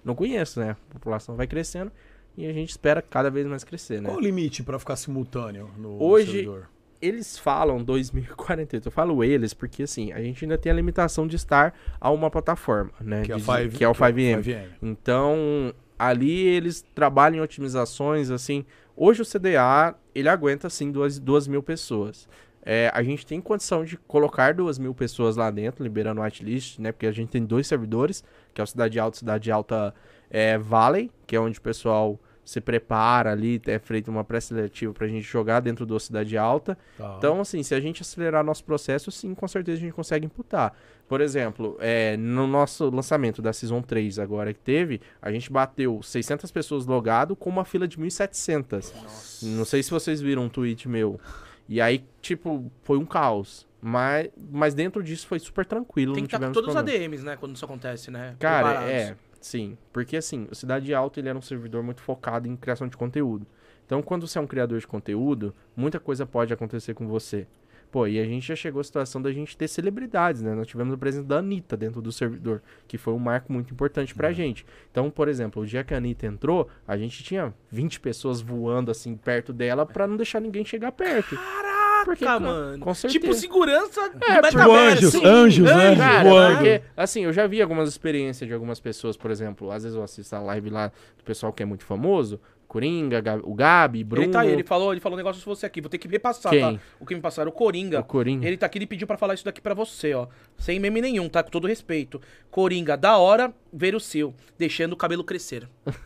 Não 0.04 0.14
conheço, 0.14 0.60
né? 0.60 0.76
A 0.90 0.92
população 0.94 1.34
vai 1.34 1.46
crescendo. 1.46 1.90
E 2.36 2.46
a 2.46 2.52
gente 2.52 2.70
espera 2.70 3.02
cada 3.02 3.30
vez 3.30 3.46
mais 3.46 3.64
crescer, 3.64 4.00
né? 4.00 4.08
Qual 4.08 4.18
o 4.18 4.20
limite 4.20 4.62
pra 4.62 4.78
ficar 4.78 4.96
simultâneo 4.96 5.70
no 5.76 6.02
Hoje- 6.02 6.30
servidor? 6.32 6.68
eles 7.02 7.38
falam 7.38 7.82
2048. 7.82 8.86
Eu 8.88 8.92
falo 8.92 9.24
eles 9.24 9.54
porque, 9.54 9.84
assim, 9.84 10.12
a 10.12 10.20
gente 10.22 10.44
ainda 10.44 10.58
tem 10.58 10.70
a 10.70 10.74
limitação 10.74 11.26
de 11.26 11.34
estar 11.36 11.74
a 12.00 12.10
uma 12.10 12.30
plataforma, 12.30 12.92
né? 13.00 13.22
Que 13.22 13.32
é, 13.32 13.36
De- 13.36 13.42
five, 13.42 13.76
que 13.78 13.82
é 13.84 13.88
o 13.88 13.94
5M. 13.94 14.42
5M. 14.42 14.68
Então, 14.82 15.74
ali 15.98 16.40
eles 16.46 16.84
trabalham 16.94 17.38
em 17.38 17.40
otimizações, 17.40 18.30
assim. 18.30 18.64
Hoje 18.96 19.22
o 19.22 19.24
CDA, 19.24 19.94
ele 20.14 20.28
aguenta, 20.28 20.66
assim, 20.66 20.92
duas, 20.92 21.18
duas 21.18 21.48
mil 21.48 21.62
pessoas. 21.62 22.28
É, 22.62 22.90
a 22.92 23.02
gente 23.02 23.24
tem 23.24 23.40
condição 23.40 23.82
de 23.82 23.96
colocar 23.96 24.52
duas 24.52 24.78
mil 24.78 24.94
pessoas 24.94 25.36
lá 25.36 25.50
dentro, 25.50 25.82
liberando 25.82 26.20
o 26.20 26.24
whitelist, 26.24 26.78
né? 26.78 26.92
Porque 26.92 27.06
a 27.06 27.12
gente 27.12 27.30
tem 27.30 27.42
dois 27.42 27.66
servidores, 27.66 28.22
que 28.52 28.60
é 28.60 28.64
o 28.64 28.66
Cidade 28.66 29.00
Alta 29.00 29.16
e 29.16 29.18
Cidade 29.20 29.50
Alta 29.50 29.94
é, 30.30 30.56
Valley, 30.56 31.10
que 31.26 31.36
é 31.36 31.40
onde 31.40 31.58
o 31.58 31.62
pessoal 31.62 32.18
se 32.44 32.60
prepara 32.60 33.30
ali, 33.30 33.62
é 33.66 33.78
feito 33.78 34.10
uma 34.10 34.24
pré-seletiva 34.24 34.92
pra 34.92 35.06
gente 35.06 35.22
jogar 35.22 35.60
dentro 35.60 35.86
do 35.86 36.00
Cidade 36.00 36.36
Alta. 36.36 36.76
Tá. 36.98 37.14
Então, 37.16 37.40
assim, 37.40 37.62
se 37.62 37.74
a 37.74 37.80
gente 37.80 38.02
acelerar 38.02 38.42
nosso 38.42 38.64
processo, 38.64 39.10
sim, 39.12 39.34
com 39.34 39.46
certeza 39.46 39.78
a 39.78 39.80
gente 39.80 39.92
consegue 39.92 40.26
imputar. 40.26 40.74
Por 41.06 41.20
exemplo, 41.20 41.76
é, 41.80 42.16
no 42.16 42.46
nosso 42.46 42.90
lançamento 42.90 43.40
da 43.40 43.52
Season 43.52 43.80
3 43.82 44.18
agora 44.18 44.52
que 44.52 44.60
teve, 44.60 45.00
a 45.22 45.30
gente 45.30 45.50
bateu 45.50 46.02
600 46.02 46.50
pessoas 46.50 46.86
logado 46.86 47.36
com 47.36 47.50
uma 47.50 47.64
fila 47.64 47.86
de 47.86 47.96
1.700. 47.96 49.42
Não 49.42 49.64
sei 49.64 49.82
se 49.82 49.90
vocês 49.90 50.20
viram 50.20 50.44
um 50.44 50.48
tweet 50.48 50.88
meu. 50.88 51.20
E 51.68 51.80
aí, 51.80 52.04
tipo, 52.20 52.70
foi 52.82 52.98
um 52.98 53.06
caos. 53.06 53.68
Mas, 53.80 54.28
mas 54.50 54.74
dentro 54.74 55.02
disso 55.02 55.26
foi 55.26 55.38
super 55.38 55.64
tranquilo, 55.64 56.14
Tem 56.14 56.24
que 56.24 56.28
estar 56.28 56.38
com 56.38 56.52
tivemos 56.52 56.54
todos 56.54 56.70
os. 56.70 56.76
ADMs, 56.76 57.24
né? 57.24 57.36
Quando 57.36 57.54
isso 57.56 57.64
acontece, 57.64 58.10
né? 58.10 58.36
Cara, 58.38 58.68
Preparados. 58.68 58.92
é, 58.92 59.16
sim. 59.40 59.76
Porque 59.92 60.16
assim, 60.16 60.46
o 60.50 60.54
Cidade 60.54 60.92
Alta 60.94 61.20
ele 61.20 61.28
era 61.28 61.38
um 61.38 61.42
servidor 61.42 61.82
muito 61.82 62.00
focado 62.00 62.46
em 62.46 62.56
criação 62.56 62.88
de 62.88 62.96
conteúdo. 62.96 63.46
Então, 63.84 64.02
quando 64.02 64.26
você 64.26 64.38
é 64.38 64.40
um 64.40 64.46
criador 64.46 64.78
de 64.78 64.86
conteúdo, 64.86 65.52
muita 65.74 65.98
coisa 65.98 66.24
pode 66.24 66.52
acontecer 66.52 66.94
com 66.94 67.08
você. 67.08 67.46
Pô, 67.90 68.06
e 68.06 68.20
a 68.20 68.24
gente 68.24 68.46
já 68.46 68.54
chegou 68.54 68.80
à 68.80 68.84
situação 68.84 69.20
da 69.20 69.32
gente 69.32 69.56
ter 69.56 69.66
celebridades, 69.66 70.42
né? 70.42 70.54
Nós 70.54 70.68
tivemos 70.68 70.94
o 70.94 70.98
presidente 70.98 71.26
da 71.26 71.38
Anitta 71.38 71.76
dentro 71.76 72.00
do 72.00 72.12
servidor, 72.12 72.62
que 72.86 72.96
foi 72.96 73.12
um 73.12 73.18
marco 73.18 73.52
muito 73.52 73.72
importante 73.74 74.14
pra 74.14 74.32
gente. 74.32 74.64
Então, 74.92 75.10
por 75.10 75.26
exemplo, 75.26 75.60
o 75.60 75.66
dia 75.66 75.82
que 75.82 75.92
a 75.92 75.96
Anitta 75.96 76.24
entrou, 76.24 76.68
a 76.86 76.96
gente 76.96 77.24
tinha 77.24 77.52
20 77.68 77.98
pessoas 77.98 78.40
voando 78.40 78.92
assim 78.92 79.16
perto 79.16 79.52
dela 79.52 79.84
pra 79.84 80.06
não 80.06 80.16
deixar 80.16 80.40
ninguém 80.40 80.64
chegar 80.64 80.92
perto. 80.92 81.34
Caraca, 81.34 81.79
Porque, 82.04 82.24
mano. 82.24 82.78
com 82.84 82.94
certeza. 82.94 83.20
Tipo 83.20 83.34
segurança 83.34 84.08
do 84.10 84.24
É, 84.24 84.40
metaverso. 84.42 84.50
tipo 84.58 84.70
anjos, 84.74 85.10
Sim, 85.12 85.24
anjos, 85.24 85.66
né? 85.70 85.96
Cara, 85.96 86.28
voando. 86.28 86.54
porque, 86.56 86.82
assim, 86.96 87.24
eu 87.24 87.32
já 87.32 87.46
vi 87.46 87.60
algumas 87.62 87.88
experiências 87.88 88.46
de 88.48 88.54
algumas 88.54 88.80
pessoas, 88.80 89.16
por 89.16 89.30
exemplo, 89.30 89.70
às 89.70 89.82
vezes 89.82 89.96
eu 89.96 90.02
assisto 90.02 90.34
a 90.36 90.40
live 90.40 90.70
lá 90.70 90.88
do 91.16 91.24
pessoal 91.24 91.52
que 91.52 91.62
é 91.62 91.66
muito 91.66 91.84
famoso, 91.84 92.40
Coringa, 92.68 93.20
Ga- 93.20 93.40
o 93.42 93.52
Gabi, 93.52 94.04
Bruno, 94.04 94.26
Ele 94.26 94.32
tá 94.32 94.40
aí, 94.42 94.50
ele 94.52 94.62
falou, 94.62 94.92
ele 94.92 95.00
falou 95.00 95.16
um 95.16 95.18
negócio 95.18 95.42
com 95.44 95.52
você 95.52 95.66
aqui. 95.66 95.80
Vou 95.80 95.90
ter 95.90 95.98
que 95.98 96.06
repassar, 96.06 96.52
Quem? 96.52 96.76
tá? 96.76 96.80
O 97.00 97.04
que 97.06 97.12
me 97.16 97.20
passaram, 97.20 97.50
o 97.50 97.52
Coringa. 97.52 97.98
o 97.98 98.04
Coringa. 98.04 98.46
Ele 98.46 98.56
tá 98.56 98.66
aqui, 98.66 98.78
ele 98.78 98.86
pediu 98.86 99.08
pra 99.08 99.16
falar 99.18 99.34
isso 99.34 99.44
daqui 99.44 99.60
pra 99.60 99.74
você, 99.74 100.14
ó. 100.14 100.28
Sem 100.56 100.78
meme 100.78 101.00
nenhum, 101.00 101.28
tá? 101.28 101.42
Com 101.42 101.50
todo 101.50 101.66
respeito. 101.66 102.20
Coringa, 102.48 102.96
da 102.96 103.16
hora 103.18 103.52
ver 103.72 103.96
o 103.96 104.00
seu, 104.00 104.32
deixando 104.56 104.92
o 104.92 104.96
cabelo 104.96 105.24
crescer. 105.24 105.68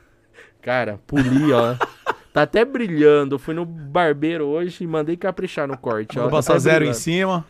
Cara, 0.62 0.98
puli, 1.06 1.52
ó. 1.52 1.76
Tá 2.34 2.42
até 2.42 2.64
brilhando. 2.64 3.36
Eu 3.36 3.38
fui 3.38 3.54
no 3.54 3.64
barbeiro 3.64 4.44
hoje 4.46 4.82
e 4.82 4.86
mandei 4.86 5.16
caprichar 5.16 5.66
no 5.68 5.78
corte, 5.78 6.18
ó. 6.18 6.22
Vou 6.22 6.30
Tá 6.30 6.36
passar 6.38 6.52
até 6.54 6.58
zero 6.60 6.74
em 6.76 6.78
brilhando. 6.88 6.98
cima. 6.98 7.46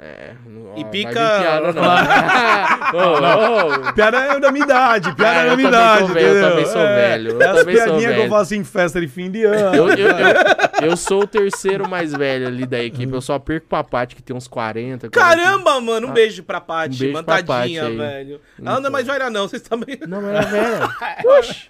É, 0.00 0.32
não- 0.46 0.76
E 0.76 0.82
ó, 0.82 0.84
pica- 0.88 1.10
piada, 1.12 1.72
não. 1.72 1.82
Ô, 2.92 3.88
ô, 3.88 3.92
Piada 3.94 4.16
é 4.18 4.40
da 4.40 4.50
minha 4.52 4.64
idade, 4.64 5.14
piada 5.14 5.40
Ah, 5.40 5.42
é 5.44 5.50
da 5.50 5.56
minha 5.56 5.70
também 5.70 5.84
idade. 5.88 5.98
sou 6.06 6.14
velho, 6.14 6.26
eu 6.36 6.50
também 6.50 6.66
sou 6.66 6.80
É, 6.82 6.94
velho, 6.96 7.30
eu 7.32 7.40
É 7.42 7.46
as 7.46 7.56
também 7.58 7.76
sou 7.76 7.84
piadinhas 7.86 8.14
que 8.14 8.20
eu 8.20 8.28
faço 8.28 8.54
em 8.54 8.64
festa 8.64 9.00
de 9.00 9.08
fim 9.08 9.30
de 9.30 9.44
ano. 9.44 9.74
Eu, 9.76 9.88
eu, 9.90 10.08
eu, 10.08 10.88
eu 10.90 10.96
sou 10.98 11.22
o 11.22 11.26
terceiro 11.26 11.88
mais 11.88 12.12
velho 12.12 12.46
ali 12.46 12.66
da 12.66 12.82
equipe. 12.82 13.10
Eu 13.12 13.20
só 13.22 13.38
perco 13.38 13.66
pra 13.68 13.82
Paty, 13.84 14.16
que 14.16 14.22
tem 14.22 14.36
uns 14.36 14.46
40. 14.48 15.08
40. 15.08 15.10
Caramba, 15.10 15.80
mano, 15.80 16.08
um 16.08 16.12
beijo 16.12 16.42
pra 16.42 16.60
Paty, 16.60 16.96
Um 16.96 16.98
beijo 16.98 17.12
mano, 17.14 17.24
pra 17.24 17.42
tadinha, 17.42 17.82
Paty 17.82 17.92
aí. 17.92 17.96
velho. 17.98 18.40
Ela 18.62 18.80
não 18.80 18.86
é 18.88 18.90
mais 18.90 19.06
velha 19.06 19.30
não, 19.30 19.48
vocês 19.48 19.62
também... 19.62 19.98
Não, 20.06 20.20
mas 20.20 20.46
é 20.46 20.50
velha. 20.50 20.88
Oxi. 21.38 21.68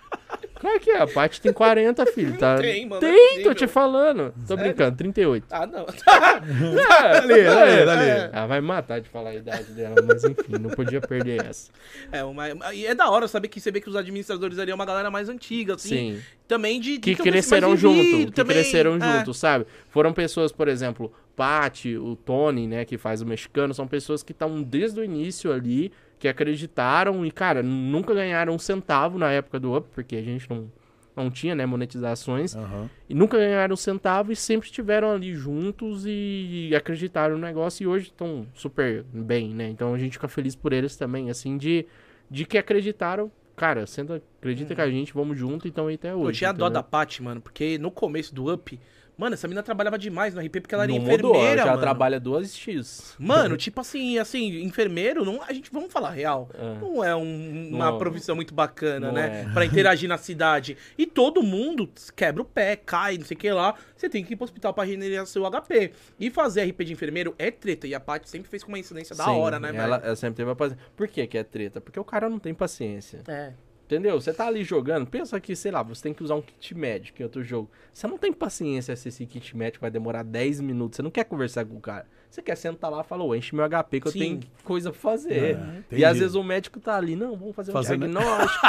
Claro 0.58 0.80
que 0.80 0.90
é. 0.90 0.98
A 0.98 1.06
Paty 1.06 1.40
tem 1.40 1.52
40, 1.52 2.06
filho. 2.12 2.36
Tá... 2.36 2.56
tem, 2.56 2.86
mano, 2.86 3.00
não 3.00 3.08
é 3.08 3.12
Tem, 3.12 3.42
tô 3.44 3.54
te 3.54 3.66
falando. 3.66 4.34
Tô 4.46 4.56
brincando, 4.56 4.96
38. 4.96 5.46
Ah, 5.50 5.66
não. 5.66 5.86
Dali, 6.48 7.44
dali, 7.44 7.84
dali. 7.84 8.30
Ela 8.32 8.46
vai 8.46 8.60
matar 8.60 9.00
de 9.00 9.08
falar 9.08 9.30
a 9.30 9.34
idade 9.34 9.72
dela, 9.72 9.94
mas 10.04 10.24
enfim, 10.24 10.58
não 10.60 10.70
podia 10.70 11.00
perder 11.00 11.44
essa. 11.46 11.70
É, 12.10 12.24
uma, 12.24 12.48
e 12.74 12.86
é 12.86 12.94
da 12.94 13.08
hora 13.10 13.28
saber 13.28 13.48
que 13.48 13.60
você 13.60 13.70
vê 13.70 13.80
que 13.80 13.88
os 13.88 13.96
administradores 13.96 14.58
ali 14.58 14.70
é 14.70 14.74
uma 14.74 14.84
galera 14.86 15.10
mais 15.10 15.28
antiga, 15.28 15.74
assim. 15.74 16.14
Sim. 16.16 16.22
Também 16.46 16.80
de... 16.80 16.98
Que 16.98 17.14
cresceram 17.14 17.76
junto, 17.76 18.02
que 18.02 18.32
também. 18.32 18.56
cresceram 18.56 18.96
É. 18.96 19.18
junto, 19.18 19.34
sabe? 19.34 19.66
Foram 19.90 20.12
pessoas, 20.12 20.50
por 20.50 20.66
exemplo, 20.66 21.12
Paty, 21.36 21.96
o 21.96 22.16
Tony, 22.16 22.66
né, 22.66 22.84
que 22.84 22.96
faz 22.98 23.20
o 23.20 23.26
mexicano, 23.26 23.72
são 23.74 23.86
pessoas 23.86 24.22
que 24.22 24.32
estão 24.32 24.62
desde 24.62 24.98
o 24.98 25.04
início 25.04 25.52
ali, 25.52 25.92
que 26.18 26.28
acreditaram 26.28 27.24
e, 27.24 27.30
cara, 27.30 27.62
nunca 27.62 28.12
ganharam 28.12 28.54
um 28.54 28.58
centavo 28.58 29.18
na 29.18 29.30
época 29.30 29.60
do 29.60 29.76
Up, 29.76 29.88
porque 29.94 30.16
a 30.16 30.22
gente 30.22 30.48
não, 30.50 30.70
não 31.14 31.30
tinha, 31.30 31.54
né, 31.54 31.64
monetizações. 31.64 32.56
Aham. 32.56 32.90
E 33.08 33.14
nunca 33.14 33.38
ganharam 33.38 33.74
um 33.74 33.76
centavo 33.76 34.32
e 34.32 34.36
sempre 34.36 34.66
estiveram 34.66 35.10
ali 35.12 35.34
juntos 35.34 36.04
e 36.06 36.70
acreditaram 36.76 37.36
no 37.36 37.40
negócio 37.40 37.84
e 37.84 37.86
hoje 37.86 38.06
estão 38.06 38.46
super 38.54 39.04
bem, 39.12 39.54
né? 39.54 39.68
Então 39.68 39.94
a 39.94 39.98
gente 39.98 40.12
fica 40.12 40.28
feliz 40.28 40.54
por 40.56 40.72
eles 40.72 40.96
também, 40.96 41.30
assim, 41.30 41.56
de, 41.56 41.86
de 42.30 42.44
que 42.44 42.58
acreditaram. 42.58 43.30
Cara, 43.56 43.86
senta, 43.86 44.22
acredita 44.38 44.74
com 44.74 44.82
a 44.82 44.88
gente, 44.88 45.12
vamos 45.12 45.36
junto, 45.36 45.66
então 45.66 45.88
aí 45.88 45.96
até 45.96 46.14
hoje. 46.14 46.28
Eu 46.28 46.32
tinha 46.32 46.52
dó 46.52 46.66
entendeu? 46.66 46.70
da 46.74 46.82
Paty, 46.82 47.22
mano, 47.22 47.40
porque 47.40 47.76
no 47.76 47.90
começo 47.90 48.32
do 48.32 48.52
Up, 48.52 48.78
mano, 49.18 49.34
essa 49.34 49.46
menina 49.48 49.62
trabalhava 49.62 49.98
demais 49.98 50.32
no 50.34 50.40
RP 50.40 50.60
porque 50.62 50.74
ela 50.74 50.84
era 50.84 50.92
não 50.92 50.98
enfermeira, 50.98 51.26
mudou, 51.26 51.44
ela 51.44 51.56
já 51.58 51.66
mano. 51.66 51.80
trabalha 51.80 52.20
duas 52.20 52.56
X. 52.56 53.14
Mano, 53.18 53.56
tipo 53.58 53.80
assim, 53.80 54.16
assim, 54.18 54.62
enfermeiro, 54.62 55.24
não, 55.24 55.42
a 55.42 55.52
gente, 55.52 55.70
vamos 55.72 55.92
falar 55.92 56.10
real, 56.10 56.48
É. 56.54 56.80
não 56.80 57.02
é 57.04 57.14
um- 57.16 57.68
uma 57.74 57.90
Não. 57.90 57.98
profissão 57.98 58.36
muito 58.36 58.54
bacana, 58.54 59.10
né? 59.12 59.44
é. 59.48 59.52
Pra 59.52 59.64
interagir 59.66 60.08
na 60.08 60.16
cidade. 60.16 60.76
E 60.96 61.04
todo 61.06 61.42
mundo 61.42 61.90
quebra 62.16 62.40
o 62.42 62.44
pé, 62.44 62.76
cai, 62.76 63.18
não 63.18 63.24
sei 63.26 63.36
o 63.36 63.40
que 63.40 63.50
lá. 63.50 63.74
Você 63.96 64.08
tem 64.08 64.24
que 64.24 64.32
ir 64.34 64.36
pro 64.36 64.44
hospital 64.44 64.72
pra 64.72 64.84
regenerar 64.84 65.26
seu 65.26 65.44
HP. 65.44 65.90
E 66.20 66.30
fazer 66.30 66.62
RP 66.64 66.84
de 66.84 66.92
enfermeiro 66.92 67.34
é 67.36 67.50
treta. 67.50 67.86
E 67.88 67.94
a 67.94 67.98
Paty 68.00 68.28
sempre 68.30 68.48
fez 68.48 68.62
com 68.62 68.68
uma 68.70 68.78
incidência 68.78 69.16
da 69.16 69.24
Sim, 69.24 69.30
hora, 69.30 69.58
né, 69.58 69.70
ela, 69.74 69.96
velho? 69.98 70.06
ela 70.06 70.16
sempre 70.16 70.36
teve 70.36 70.50
a 70.50 70.54
paciência. 70.54 70.84
Por 70.96 71.08
que 71.08 71.26
que 71.26 71.36
é 71.36 71.42
treta? 71.42 71.80
Porque 71.80 71.98
o 71.98 72.04
cara 72.04 72.28
não 72.28 72.38
tem 72.38 72.54
paciência. 72.54 73.20
É. 73.26 73.52
Entendeu? 73.88 74.20
Você 74.20 74.34
tá 74.34 74.46
ali 74.46 74.62
jogando, 74.62 75.06
pensa 75.06 75.40
que, 75.40 75.56
sei 75.56 75.70
lá, 75.72 75.82
você 75.82 76.02
tem 76.02 76.12
que 76.12 76.22
usar 76.22 76.34
um 76.34 76.42
kit 76.42 76.74
médico 76.74 77.22
em 77.22 77.24
outro 77.24 77.42
jogo. 77.42 77.70
Você 77.90 78.06
não 78.06 78.18
tem 78.18 78.30
paciência 78.30 78.94
se 78.94 79.08
esse 79.08 79.24
kit 79.24 79.56
médico 79.56 79.80
vai 79.80 79.90
demorar 79.90 80.22
10 80.22 80.60
minutos. 80.60 80.96
Você 80.96 81.02
não 81.02 81.10
quer 81.10 81.24
conversar 81.24 81.64
com 81.64 81.74
o 81.74 81.80
cara. 81.80 82.06
Você 82.30 82.42
quer 82.42 82.56
sentar 82.56 82.90
lá 82.90 83.00
e 83.00 83.04
falar, 83.04 83.36
enche 83.36 83.54
meu 83.56 83.64
HP 83.68 84.00
que 84.00 84.10
Sim. 84.10 84.18
eu 84.18 84.24
tenho 84.24 84.40
coisa 84.62 84.90
pra 84.90 85.00
fazer. 85.00 85.52
entendi. 85.78 86.02
e 86.02 86.04
às 86.04 86.18
vezes 86.18 86.34
o 86.34 86.42
médico 86.44 86.78
tá 86.78 86.94
ali, 86.94 87.16
não, 87.16 87.34
vamos 87.36 87.56
fazer 87.56 87.70
um 87.70 87.74
Fazendo- 87.74 88.06
diagnóstico. 88.06 88.66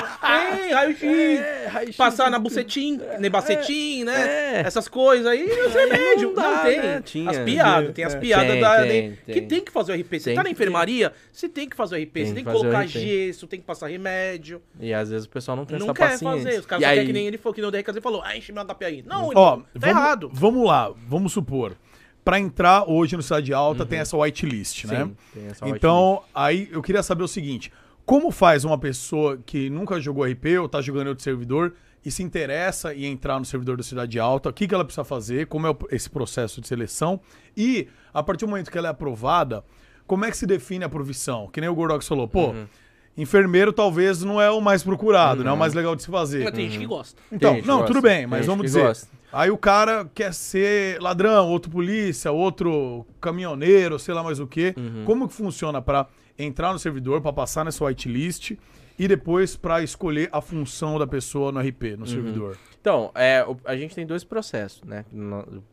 Ei, 0.63 0.72
raio-x! 0.74 1.04
É, 1.04 1.68
raio-x, 1.68 1.96
Passar 1.98 2.32
na 2.32 2.39
bucetim, 2.39 3.00
nebacetim, 3.20 4.06
né? 4.06 4.58
é. 4.58 4.62
Essas 4.62 4.88
coisas 4.88 5.28
aí, 5.28 5.44
os 5.46 5.74
remédios. 5.74 6.22
não 6.22 6.34
Não, 6.34 6.54
dá, 6.56 6.60
tem. 6.63 6.80
né? 6.80 7.01
Tinha. 7.04 7.30
As 7.30 7.38
piadas, 7.39 7.94
tem 7.94 8.06
as 8.06 8.16
É. 8.16 8.20
piadas 8.20 8.51
Tem, 8.51 8.62
da. 8.62 8.75
tem, 8.88 9.10
né, 9.10 9.18
tem. 9.25 9.36
Que 9.36 9.42
tem 9.42 9.62
que 9.62 9.72
fazer 9.72 9.92
o 9.92 9.96
RP. 10.01 10.20
Você 10.20 10.30
Tem 10.30 10.36
tá 10.36 10.44
na 10.44 10.50
enfermaria, 10.50 11.13
você 11.32 11.50
tem 11.50 11.68
que 11.70 11.75
fazer 11.75 11.96
o 11.96 12.01
RP. 12.01 12.13
Tem 12.13 12.25
você 12.28 12.34
tem 12.34 12.44
que 12.46 12.51
colocar 12.51 12.86
gesso, 12.88 13.46
tem 13.46 13.60
que 13.60 13.66
passar 13.66 13.88
remédio. 13.88 14.62
E 14.80 14.94
às 14.94 15.10
vezes 15.10 15.25
o 15.25 15.30
pessoal 15.30 15.58
não 15.58 15.66
tem 15.66 15.78
não 15.78 15.88
essa 15.88 15.94
quer 15.94 16.10
paciência. 16.12 16.28
fazer. 16.46 16.60
Os 16.60 16.66
caras 16.66 16.84
e 16.84 16.88
querem 16.88 17.06
que 17.08 17.13
nem 17.13 17.28
ele 17.28 17.38
falou, 17.38 17.54
que 17.54 17.62
não 17.62 17.68
o 17.68 17.72
DRKZ 17.72 18.00
falou, 18.01 18.22
ah, 18.24 18.36
enche 18.38 18.51
meu 18.54 18.63
HP 18.66 18.86
aí. 18.86 19.04
Não, 19.06 19.32
Ó, 19.36 19.58
tá 19.80 19.89
errado. 19.89 20.30
vamos 20.34 20.66
lá, 20.66 20.92
vamos 21.08 21.34
supor. 21.34 21.75
Pra 22.29 22.39
entrar 22.39 22.88
hoje 22.88 23.17
no 23.17 23.24
Cidade 23.24 23.51
Alta 23.51 23.83
tem 23.88 23.98
essa 23.98 24.15
whitelist, 24.15 24.86
né? 24.86 25.09
Tem 25.33 25.48
essa 25.48 25.67
Então, 25.67 26.21
aí 26.33 26.69
eu 26.71 26.79
queria 26.79 27.01
saber 27.01 27.24
o 27.24 27.27
seguinte: 27.27 27.71
como 28.05 28.29
faz 28.29 28.63
uma 28.63 28.77
pessoa 28.77 29.39
que 29.43 29.67
nunca 29.67 30.00
jogou 30.00 30.24
RP 30.24 30.59
ou 30.62 30.69
tá 30.69 30.79
jogando 30.79 31.07
outro 31.07 31.24
servidor 31.24 31.74
e 32.05 32.12
se 32.12 32.21
interessa 32.21 32.93
em 32.93 33.05
entrar 33.05 33.39
no 33.39 33.45
servidor 33.45 33.77
da 33.77 33.81
Cidade 33.81 34.19
Alta? 34.19 34.50
O 34.50 34.53
que, 34.53 34.67
que 34.67 34.75
ela 34.75 34.86
precisa 34.86 35.03
fazer? 35.03 35.48
Como 35.48 35.65
é 35.65 35.75
esse 35.89 36.07
processo 36.07 36.62
de 36.62 36.67
seleção? 36.67 37.19
E, 37.57 37.88
a 38.13 38.21
partir 38.21 38.45
do 38.45 38.50
momento 38.50 38.69
que 38.69 38.77
ela 38.77 38.89
é 38.89 38.91
aprovada, 38.91 39.63
como 40.05 40.24
é 40.24 40.29
que 40.29 40.38
se 40.38 40.45
define 40.45 40.86
a 40.86 40.89
profissão? 40.89 41.50
Que 41.51 41.59
nem 41.59 41.67
o 41.67 41.74
Gordox 41.74 42.07
falou, 42.07 42.27
pô. 42.27 42.50
Uhum. 42.50 42.67
Enfermeiro 43.18 43.74
talvez 43.74 44.24
não 44.24 44.39
é 44.39 44.50
o 44.50 44.62
mais 44.62 44.82
procurado, 44.84 45.44
não 45.44 45.51
é 45.51 45.54
o 45.54 45.58
mais 45.58 45.74
legal 45.74 45.96
de 45.96 46.04
se 46.04 46.10
fazer. 46.10 46.44
Mas 46.46 46.54
tem 46.54 46.70
gente 46.70 46.80
que 46.80 46.86
gosta. 46.86 47.22
Então, 47.32 47.51
gente 47.54 47.62
que 47.63 47.68
não, 47.68 47.80
gosta, 47.80 47.94
tudo 47.94 48.01
bem, 48.01 48.18
tem 48.20 48.28
mas 48.28 48.39
gente 48.39 48.48
vamos 48.48 48.62
que 48.62 48.68
dizer. 48.68 48.84
gosta. 48.84 49.08
Aí 49.32 49.51
o 49.51 49.58
cara 49.58 50.10
quer 50.16 50.34
ser 50.34 51.00
ladrão, 51.01 51.50
outro 51.50 51.70
polícia, 51.70 52.32
outro 52.32 53.06
caminhoneiro, 53.22 54.00
sei 54.00 54.13
lá 54.13 54.24
mais 54.24 54.39
o 54.39 54.48
quê. 54.48 54.74
Uhum. 54.78 55.04
Como 55.06 55.28
que 55.28 55.34
funciona 55.34 55.82
pra 55.82 56.08
entrar 56.38 56.72
no 56.74 56.80
servidor, 56.80 57.22
pra 57.22 57.34
passar 57.34 57.66
nessa 57.66 57.84
whitelist 57.84 58.54
e 58.98 59.08
depois 59.08 59.56
pra 59.56 59.84
escolher 59.84 60.30
a 60.32 60.42
função 60.42 60.98
da 60.98 61.06
pessoa 61.06 61.51
no 61.51 61.60
RP, 61.60 61.92
Uhum. 61.92 61.98
no 62.00 62.08
servidor? 62.08 62.58
Então, 62.82 63.12
é, 63.13 63.44
o- 63.46 63.58
a 63.66 63.75
gente 63.75 63.94
tem 63.94 64.06
dois 64.06 64.24
processos, 64.24 64.82
né? 64.84 65.04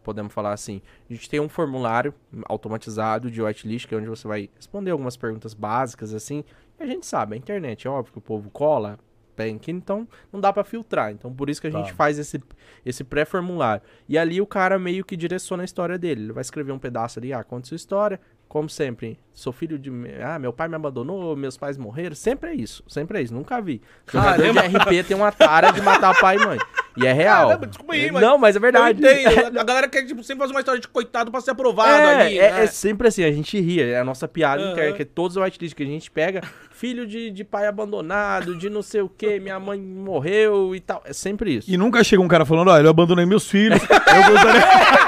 Podemos 0.03 0.33
falar 0.33 0.53
assim. 0.53 0.83
A 1.09 1.13
gente 1.15 1.31
tem 1.31 1.39
um 1.41 1.49
formulário 1.49 2.13
automatizado 2.47 3.31
de 3.31 3.41
whitelist, 3.41 3.87
que 3.87 3.95
é 3.95 3.99
onde 3.99 4.09
você 4.09 4.27
vai 4.27 4.51
responder 4.57 4.91
algumas 4.91 5.17
perguntas 5.17 5.55
básicas, 5.55 6.13
assim. 6.13 6.45
E 6.79 6.83
a 6.83 6.87
gente 6.87 7.07
sabe, 7.07 7.35
a 7.35 7.39
internet, 7.39 7.87
é 7.87 7.91
óbvio 7.91 8.13
que 8.13 8.19
o 8.19 8.23
povo 8.23 8.51
cola, 8.51 8.99
bank, 9.37 9.71
então 9.71 10.07
não 10.33 10.41
dá 10.41 10.53
pra 10.53 10.65
filtrar. 10.65 11.11
Então, 11.13 11.33
por 11.33 11.49
isso 11.51 11.61
que 11.61 11.67
a 11.67 11.71
Tá. 11.71 11.79
gente 11.79 11.93
faz 11.93 12.19
esse, 12.19 12.43
esse 12.85 13.05
pré-formulário. 13.05 13.83
E 14.09 14.17
ali 14.17 14.41
o 14.41 14.47
cara 14.47 14.79
meio 14.79 15.05
que 15.05 15.17
direciona 15.17 15.63
a 15.63 15.65
história 15.65 15.99
dele. 15.99 16.23
Ele 16.25 16.33
vai 16.33 16.41
escrever 16.41 16.73
um 16.73 16.79
pedaço 16.79 17.19
ali, 17.19 17.33
ah, 17.33 17.45
conta 17.45 17.69
sua 17.69 17.77
história. 17.77 18.21
Como 18.49 18.71
sempre, 18.71 19.19
sou 19.35 19.53
filho 19.53 19.79
de. 19.79 19.91
Ah, 20.23 20.39
meu 20.39 20.53
pai 20.53 20.69
me 20.69 20.77
abandonou, 20.77 21.35
meus 21.37 21.57
pais 21.57 21.77
morreram. 21.77 22.15
Sempre 22.15 22.51
é 22.51 22.55
isso, 22.55 22.83
sempre 22.87 23.19
é 23.19 23.23
isso. 23.23 23.35
Nunca 23.35 23.61
vi. 23.61 23.83
Jogador 24.11 24.53
de. 24.53 24.59
RP 24.59 25.07
tem 25.07 25.17
uma 25.17 25.33
tara 25.33 25.73
de 25.73 25.83
matar 25.83 26.19
pai 26.21 26.37
e 26.37 26.47
mãe. 26.47 26.59
E 26.97 27.07
é 27.07 27.13
real. 27.13 27.49
Caramba, 27.49 27.67
desculpa 27.67 27.93
aí, 27.93 28.11
mas 28.11 28.23
Não, 28.23 28.39
mas 28.39 28.57
é 28.57 28.59
verdade. 28.59 29.03
Eu 29.05 29.13
entendo. 29.13 29.59
A 29.61 29.65
galera 29.65 29.89
quer 29.89 30.07
tipo, 30.07 30.23
sempre 30.23 30.43
fazer 30.45 30.55
uma 30.55 30.61
história 30.61 30.81
de 30.81 30.89
coitado 30.89 31.31
pra 31.31 31.41
ser 31.43 31.51
aprovado 31.51 31.91
É, 31.91 32.15
ali. 32.25 32.39
é, 32.39 32.53
né? 32.53 32.65
é 32.65 32.67
sempre 32.69 33.09
assim, 33.09 33.23
a 33.25 33.31
gente 33.31 33.61
ri, 33.61 33.83
é 33.83 33.99
a 33.99 34.05
nossa 34.05 34.27
piada 34.27 34.63
Aham. 34.63 34.73
interna, 34.73 34.97
que 34.97 35.05
todos 35.05 35.37
os 35.37 35.43
whitelist 35.43 35.75
que 35.77 35.83
a 35.83 35.87
gente 35.87 36.11
pega, 36.11 36.41
filho 36.71 37.07
de, 37.07 37.31
de 37.31 37.45
pai 37.45 37.67
abandonado, 37.67 38.57
de 38.57 38.71
não 38.71 38.81
sei 38.81 39.03
o 39.03 39.09
que, 39.11 39.39
minha 39.39 39.61
mãe 39.61 39.79
morreu 39.79 40.75
e 40.75 40.81
tal. 40.81 41.03
É 41.05 41.13
sempre 41.13 41.57
isso. 41.57 41.71
E 41.71 41.77
nunca 41.77 42.03
chega 42.03 42.23
um 42.23 42.29
cara 42.29 42.47
falando, 42.47 42.71
olha, 42.71 42.85
eu 42.87 42.91
abandonei 42.91 43.27
meus 43.27 43.47
filhos. 43.51 43.79
eu 43.83 44.33
gostaria... 44.33 44.63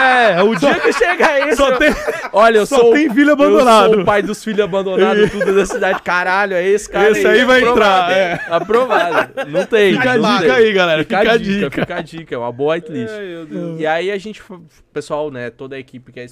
É, 0.00 0.42
o 0.42 0.54
dia 0.54 0.78
que 0.80 0.92
chega 0.92 1.48
isso. 1.48 1.56
Só 1.56 1.76
tem... 1.76 1.90
Olha, 2.32 2.58
eu 2.58 2.66
só 2.66 2.78
sou. 2.78 2.92
tem 2.92 3.10
filho 3.10 3.30
Eu 3.30 3.32
abandonado. 3.34 3.92
sou 3.92 4.00
o 4.02 4.04
pai 4.04 4.22
dos 4.22 4.42
filhos 4.42 4.60
abandonados, 4.60 5.30
tudo 5.30 5.54
da 5.54 5.66
cidade. 5.66 6.02
Caralho, 6.02 6.54
é 6.54 6.66
esse 6.66 6.88
cara. 6.88 7.10
Esse 7.10 7.26
aí 7.26 7.44
vai 7.44 7.60
aprovado, 7.60 8.10
entrar, 8.10 8.12
é. 8.12 8.40
Aprovado. 8.48 9.50
Não 9.50 9.66
tem. 9.66 9.94
Fica 9.94 10.12
a 10.12 10.16
não 10.18 10.32
dica 10.38 10.54
tem. 10.54 10.64
aí, 10.64 10.72
galera, 10.72 11.02
Fica, 11.02 11.18
fica 11.18 11.30
a 11.30 11.34
a 11.34 11.38
dica, 11.38 11.52
dica. 11.70 11.80
fica 11.80 11.94
a 11.96 12.00
dica. 12.02 12.34
É 12.34 12.38
uma 12.38 12.52
boa 12.52 12.74
whitelist. 12.74 13.14
Deus. 13.48 13.80
E 13.80 13.86
aí 13.86 14.10
a 14.10 14.18
gente, 14.18 14.40
o 14.50 14.62
pessoal, 14.92 15.30
né, 15.30 15.50
toda 15.50 15.76
a 15.76 15.78
equipe 15.78 16.12
que 16.12 16.20
é 16.20 16.26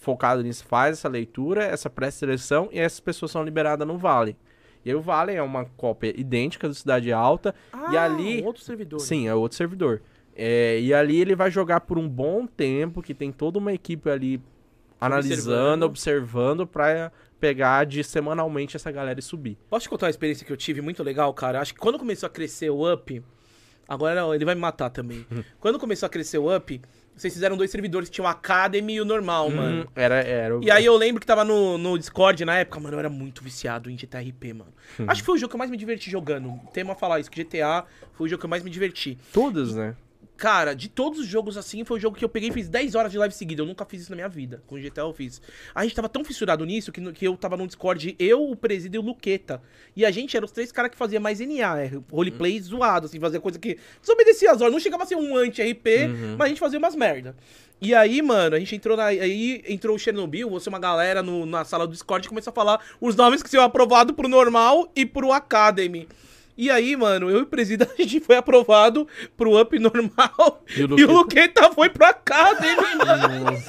focado 0.00 0.42
nisso 0.42 0.64
faz 0.68 0.98
essa 0.98 1.08
leitura, 1.08 1.64
essa 1.64 1.88
pré-seleção 1.90 2.68
e 2.72 2.78
essas 2.78 3.00
pessoas 3.00 3.30
são 3.30 3.42
liberadas 3.42 3.86
no 3.86 3.96
Vale. 3.98 4.36
E 4.84 4.90
aí 4.90 4.94
o 4.94 5.00
Vale 5.00 5.34
é 5.34 5.42
uma 5.42 5.64
cópia 5.76 6.12
idêntica 6.16 6.68
do 6.68 6.74
Cidade 6.74 7.12
Alta 7.12 7.52
e 7.90 7.96
Ah, 7.96 8.04
ali... 8.04 8.40
um 8.42 8.46
outro 8.46 8.62
servidor. 8.62 9.00
Sim, 9.00 9.26
é 9.26 9.34
outro 9.34 9.56
servidor. 9.56 10.00
É, 10.36 10.78
e 10.80 10.92
ali 10.92 11.18
ele 11.20 11.34
vai 11.34 11.50
jogar 11.50 11.80
por 11.80 11.98
um 11.98 12.06
bom 12.08 12.46
tempo, 12.46 13.00
que 13.02 13.14
tem 13.14 13.32
toda 13.32 13.58
uma 13.58 13.72
equipe 13.72 14.10
ali 14.10 14.40
analisando, 15.00 15.84
observando, 15.86 16.66
pra 16.66 17.10
pegar 17.40 17.84
de 17.84 18.02
semanalmente 18.02 18.76
essa 18.76 18.90
galera 18.90 19.18
e 19.18 19.22
subir. 19.22 19.56
Posso 19.68 19.84
te 19.84 19.88
contar 19.88 20.06
uma 20.06 20.10
experiência 20.10 20.44
que 20.46 20.52
eu 20.52 20.56
tive 20.56 20.80
muito 20.80 21.02
legal, 21.02 21.32
cara? 21.34 21.60
Acho 21.60 21.74
que 21.74 21.80
quando 21.80 21.98
começou 21.98 22.26
a 22.26 22.30
crescer 22.30 22.70
o 22.70 22.92
Up. 22.92 23.22
Agora 23.88 24.34
ele 24.34 24.44
vai 24.44 24.54
me 24.54 24.60
matar 24.60 24.90
também. 24.90 25.24
quando 25.60 25.78
começou 25.78 26.06
a 26.06 26.10
crescer 26.10 26.38
o 26.38 26.54
Up, 26.54 26.80
vocês 27.14 27.32
fizeram 27.32 27.56
dois 27.56 27.70
servidores 27.70 28.08
que 28.08 28.16
tinham 28.16 28.26
o 28.26 28.28
Academy 28.30 28.94
e 28.96 29.00
o 29.00 29.04
normal, 29.04 29.48
mano. 29.48 29.82
Hum, 29.84 29.86
Era, 29.94 30.16
era 30.16 30.58
o- 30.58 30.62
E 30.64 30.70
aí 30.70 30.84
eu 30.84 30.96
lembro 30.96 31.20
que 31.20 31.26
tava 31.26 31.44
no, 31.44 31.78
no 31.78 31.96
Discord 31.96 32.44
na 32.44 32.58
época, 32.58 32.80
mano, 32.80 32.96
eu 32.96 32.98
era 32.98 33.08
muito 33.08 33.44
viciado 33.44 33.88
em 33.88 33.96
GTRP, 33.96 34.52
mano. 34.54 34.72
Acho 35.06 35.22
que 35.22 35.26
foi 35.26 35.36
o 35.36 35.38
jogo 35.38 35.50
que 35.50 35.54
eu 35.56 35.58
mais 35.58 35.70
me 35.70 35.76
diverti 35.76 36.10
jogando. 36.10 36.58
Tem 36.72 36.82
uma 36.82 36.96
falar 36.96 37.20
isso, 37.20 37.30
que 37.30 37.42
GTA 37.44 37.84
foi 38.14 38.26
o 38.26 38.28
jogo 38.28 38.40
que 38.40 38.46
eu 38.46 38.50
mais 38.50 38.64
me 38.64 38.70
diverti. 38.70 39.16
Todos, 39.32 39.74
né? 39.76 39.94
Cara, 40.36 40.74
de 40.74 40.88
todos 40.88 41.18
os 41.18 41.26
jogos 41.26 41.56
assim, 41.56 41.82
foi 41.84 41.96
o 41.96 42.00
jogo 42.00 42.16
que 42.16 42.24
eu 42.24 42.28
peguei 42.28 42.50
e 42.50 42.52
fiz 42.52 42.68
10 42.68 42.94
horas 42.94 43.10
de 43.10 43.16
live 43.16 43.34
seguida. 43.34 43.62
Eu 43.62 43.66
nunca 43.66 43.84
fiz 43.86 44.02
isso 44.02 44.10
na 44.10 44.16
minha 44.16 44.28
vida. 44.28 44.62
Com 44.66 44.76
GTA 44.76 45.00
eu 45.00 45.12
fiz. 45.14 45.40
A 45.74 45.82
gente 45.82 45.94
tava 45.96 46.08
tão 46.08 46.22
fissurado 46.22 46.64
nisso 46.66 46.92
que, 46.92 47.00
que 47.12 47.26
eu 47.26 47.36
tava 47.36 47.56
no 47.56 47.66
Discord, 47.66 48.14
eu, 48.18 48.50
o 48.50 48.54
Presídio 48.54 48.98
e 48.98 49.02
o 49.02 49.06
Luqueta. 49.06 49.62
E 49.96 50.04
a 50.04 50.10
gente 50.10 50.36
era 50.36 50.44
os 50.44 50.52
três 50.52 50.70
caras 50.70 50.90
que 50.90 50.96
fazia 50.96 51.18
mais 51.18 51.40
NA, 51.40 51.80
é, 51.80 51.90
roleplay 52.12 52.60
zoado, 52.60 53.06
assim, 53.06 53.18
fazia 53.18 53.40
coisa 53.40 53.58
que 53.58 53.78
desobedecia 54.00 54.50
as 54.50 54.56
ordens. 54.60 54.72
Não 54.72 54.80
chegava 54.80 55.04
a 55.04 55.06
ser 55.06 55.16
um 55.16 55.36
anti-RP, 55.36 55.88
mas 56.36 56.46
a 56.46 56.48
gente 56.48 56.60
fazia 56.60 56.78
umas 56.78 56.94
merda. 56.94 57.34
E 57.80 57.94
aí, 57.94 58.20
mano, 58.22 58.56
a 58.56 58.58
gente 58.58 58.74
entrou 58.74 58.96
na. 58.96 59.06
Aí 59.06 59.62
entrou 59.68 59.96
o 59.96 59.98
Chernobyl, 59.98 60.48
você 60.48 60.68
uma 60.68 60.78
galera 60.78 61.22
no- 61.22 61.44
na 61.44 61.62
sala 61.64 61.86
do 61.86 61.92
Discord 61.92 62.26
e 62.26 62.28
começou 62.28 62.50
a 62.50 62.54
falar 62.54 62.80
os 63.00 63.14
nomes 63.16 63.42
que 63.42 63.50
seriam 63.50 63.66
aprovados 63.66 64.14
pro 64.16 64.28
normal 64.28 64.90
e 64.96 65.04
pro 65.04 65.30
Academy. 65.32 66.08
E 66.56 66.70
aí, 66.70 66.96
mano, 66.96 67.28
eu 67.30 67.40
e 67.40 67.42
o 67.42 67.46
Presida, 67.46 67.86
a 67.98 68.02
gente 68.02 68.20
foi 68.20 68.36
aprovado 68.36 69.06
pro 69.36 69.60
Up 69.60 69.78
normal 69.78 70.64
E 70.74 70.80
e 71.00 71.04
o 71.04 71.12
Luqueta? 71.12 71.70
Foi 71.72 71.88
pro 71.88 72.06
Academy, 72.06 72.96
mano. 72.96 73.62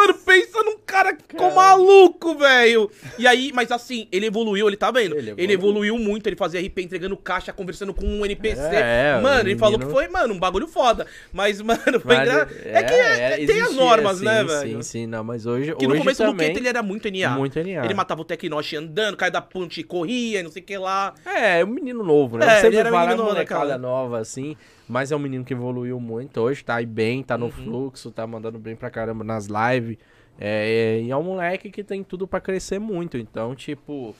Mano, 0.00 0.14
pensa 0.14 0.62
num 0.62 0.78
cara 0.86 1.14
que 1.14 1.22
ficou 1.28 1.52
maluco, 1.54 2.34
velho. 2.36 2.90
E 3.18 3.26
aí, 3.26 3.50
mas 3.54 3.70
assim, 3.70 4.08
ele 4.10 4.26
evoluiu, 4.26 4.66
ele 4.68 4.76
tá 4.76 4.90
vendo? 4.90 5.14
Ele 5.16 5.30
Ele 5.36 5.52
evoluiu. 5.52 5.94
evoluiu, 5.94 5.98
muito, 5.98 6.26
ele 6.26 6.36
fazia 6.36 6.60
RP 6.60 6.78
entregando 6.78 7.16
caixa, 7.16 7.52
conversando 7.52 7.92
com 7.92 8.06
um 8.06 8.24
NPC. 8.24 8.60
É, 8.60 9.20
mano, 9.22 9.44
o 9.44 9.48
ele 9.48 9.58
falou 9.58 9.78
que 9.78 9.86
foi, 9.86 10.08
mano, 10.08 10.32
um 10.34 10.38
bagulho 10.38 10.66
foda. 10.66 11.06
Mas, 11.32 11.60
mano, 11.62 12.00
foi 12.00 12.16
Mas, 12.16 12.28
engra... 12.28 12.48
É, 12.64 12.82
que 12.82 12.94
é- 12.94 13.46
tem 13.46 13.60
as 13.60 13.74
normas, 13.74 14.20
né, 14.20 14.42
velho? 14.44 14.76
Sim, 14.76 14.82
sim, 14.82 15.06
não, 15.06 15.22
mas 15.22 15.44
hoje, 15.46 15.74
Que 15.76 15.86
no 15.86 15.92
hoje 15.92 16.00
começo 16.02 16.22
do 16.22 16.30
também... 16.30 16.46
Luqueta 16.48 16.60
ele 16.60 16.68
era 16.68 16.82
muito 16.82 17.08
NA. 17.10 17.30
Muito 17.36 17.58
NA. 17.62 17.84
Ele 17.84 17.94
matava 17.94 18.20
o 18.22 18.24
Tecnosh 18.24 18.74
andando, 18.74 19.16
caia 19.16 19.30
da 19.30 19.40
ponte, 19.42 19.82
corria, 19.82 20.42
não 20.42 20.50
sei 20.50 20.62
o 20.62 20.64
que 20.64 20.76
lá. 20.78 21.14
É, 21.26 21.60
é 21.60 21.64
um 21.64 21.68
menino 21.68 22.02
novo, 22.02 22.38
né? 22.38 22.46
É, 22.46 22.60
Você 22.60 22.66
ele 22.68 22.76
era 22.76 22.90
um 22.92 22.96
menino 22.98 23.16
novo 23.16 23.28
molecada 23.30 23.60
naquela- 23.60 23.78
nova, 23.78 24.18
assim, 24.18 24.56
mas 24.90 25.12
é 25.12 25.16
um 25.16 25.20
menino 25.20 25.44
que 25.44 25.54
evoluiu 25.54 26.00
muito. 26.00 26.40
Hoje 26.40 26.64
tá 26.64 26.74
aí 26.76 26.86
bem, 26.86 27.22
tá 27.22 27.38
no 27.38 27.46
Uhum. 27.46 27.50
fluxo, 27.52 28.10
tá 28.10 28.26
mandando 28.26 28.58
bem 28.58 28.74
pra 28.74 28.90
caramba 28.90 29.22
nas 29.22 29.46
lives. 29.46 29.96
É, 30.38 31.00
e 31.02 31.10
é 31.10 31.16
um 31.16 31.22
moleque 31.22 31.70
que 31.70 31.84
tem 31.84 32.02
tudo 32.02 32.26
pra 32.26 32.40
crescer 32.40 32.78
muito. 32.78 33.16
Então, 33.16 33.54
tipo, 33.54 34.14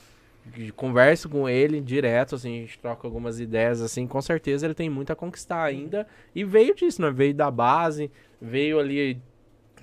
de- 0.46 0.70
converso 0.72 1.28
com 1.28 1.48
ele 1.48 1.80
direto, 1.80 2.34
assim, 2.36 2.58
a 2.58 2.60
gente 2.62 2.78
troca 2.78 3.06
algumas 3.06 3.40
ideias, 3.40 3.80
assim, 3.80 4.06
com 4.06 4.20
certeza 4.22 4.66
ele 4.66 4.74
tem 4.74 4.88
muito 4.88 5.12
a 5.12 5.16
conquistar 5.16 5.62
ainda. 5.64 6.06
E 6.34 6.44
veio 6.44 6.74
disso, 6.74 7.02
né? 7.02 7.10
Veio 7.10 7.34
da 7.34 7.50
base, 7.50 8.10
veio 8.40 8.78
ali 8.78 9.20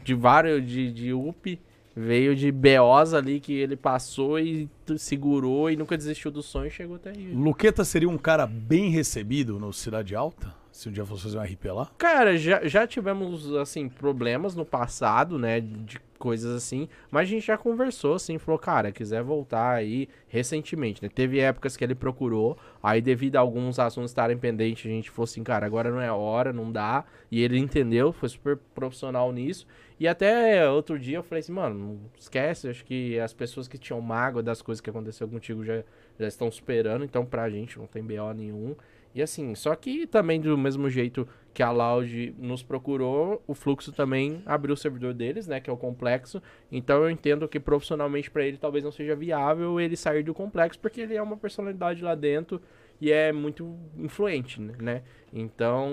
de 0.04 0.14
vários, 0.14 0.66
de, 0.66 0.92
de 0.92 1.12
UP, 1.14 1.60
veio 1.96 2.36
de 2.36 2.52
BOs 2.52 3.14
ali 3.14 3.40
que 3.40 3.54
ele 3.54 3.76
passou 3.76 4.40
e 4.40 4.70
segurou 4.98 5.70
e 5.70 5.76
nunca 5.76 5.98
desistiu 5.98 6.30
do 6.32 6.42
sonho 6.44 6.68
e 6.68 6.72
chegou 6.72 6.96
até 6.96 7.10
aí. 7.10 7.32
Luqueta 7.34 7.84
seria 7.84 8.08
um 8.08 8.18
cara 8.18 8.46
bem 8.48 8.90
recebido 8.90 9.60
no 9.60 9.74
Cidade 9.74 10.16
Alta? 10.16 10.56
Se 10.78 10.88
um 10.88 10.92
dia 10.92 11.04
fosse 11.04 11.24
fazer 11.24 11.40
um 11.40 11.42
RP 11.42 11.66
lá? 11.74 11.90
Cara, 11.98 12.38
já, 12.38 12.64
já 12.68 12.86
tivemos, 12.86 13.52
assim, 13.56 13.90
problemas 13.90 14.56
no 14.56 14.64
passado, 14.64 15.40
né, 15.40 15.60
de 15.60 16.00
coisas 16.20 16.56
assim, 16.56 16.88
mas 17.10 17.24
a 17.24 17.32
gente 17.32 17.48
já 17.48 17.58
conversou, 17.58 18.14
assim, 18.14 18.38
falou, 18.38 18.60
cara, 18.60 18.92
quiser 18.92 19.24
voltar 19.24 19.74
aí 19.74 20.08
recentemente, 20.28 21.02
né, 21.02 21.10
teve 21.10 21.40
épocas 21.40 21.76
que 21.76 21.84
ele 21.84 21.96
procurou, 21.96 22.58
aí 22.82 23.02
devido 23.02 23.38
a 23.38 23.40
alguns 23.40 23.80
assuntos 23.80 24.12
estarem 24.12 24.38
pendentes, 24.38 24.86
a 24.86 24.94
gente 24.94 25.10
falou 25.10 25.24
assim, 25.24 25.44
cara, 25.44 25.66
agora 25.66 25.90
não 25.90 26.00
é 26.00 26.12
hora, 26.12 26.54
não 26.54 26.72
dá, 26.72 27.06
e 27.32 27.42
ele 27.42 27.58
entendeu, 27.58 28.12
foi 28.12 28.30
super 28.30 28.58
profissional 28.76 29.32
nisso, 29.32 29.66
e 30.00 30.08
até 30.08 30.70
outro 30.70 31.00
dia 31.00 31.18
eu 31.18 31.24
falei 31.24 31.40
assim, 31.40 31.54
mano, 31.54 32.00
esquece, 32.20 32.70
acho 32.70 32.86
que 32.86 33.20
as 33.20 33.34
pessoas 33.34 33.68
que 33.68 33.80
tinham 33.80 34.00
mágoa 34.00 34.44
das 34.44 34.62
coisas 34.62 34.80
que 34.80 34.92
aconteceu 34.92 35.28
contigo 35.28 35.64
já, 35.64 35.84
já 36.20 36.28
estão 36.28 36.52
superando, 36.52 37.04
então 37.04 37.26
pra 37.26 37.50
gente 37.50 37.80
não 37.80 37.88
tem 37.88 38.04
BO 38.04 38.32
nenhum, 38.36 38.76
e 39.18 39.22
assim, 39.22 39.56
só 39.56 39.76
que 39.76 40.06
também 40.06 40.40
do 40.40 40.56
mesmo 40.56 40.90
jeito 40.90 41.28
que 41.52 41.64
a 41.64 41.72
Loud 41.72 42.36
nos 42.38 42.62
procurou, 42.62 43.42
o 43.48 43.56
Fluxo 43.56 43.92
também 43.92 44.44
abriu 44.46 44.76
o 44.76 44.78
servidor 44.78 45.12
deles, 45.12 45.48
né, 45.48 45.60
que 45.60 45.72
é 45.72 45.74
o 45.74 45.78
complexo. 45.78 46.40
Então 46.72 47.02
eu 47.02 47.10
entendo 47.10 47.48
que 47.48 47.60
profissionalmente 47.60 48.30
pra 48.30 48.46
ele 48.46 48.58
talvez 48.58 48.84
não 48.84 48.92
seja 48.92 49.16
viável 49.16 49.80
ele 49.80 49.96
sair 49.96 50.22
do 50.22 50.36
complexo, 50.36 50.80
porque 50.80 51.02
ele 51.02 51.16
é 51.16 51.22
uma 51.22 51.36
personalidade 51.36 52.04
lá 52.04 52.14
dentro 52.14 52.62
e 53.00 53.12
é 53.12 53.32
muito 53.32 53.78
influente, 53.98 54.60
né? 54.60 55.04
Então, 55.32 55.90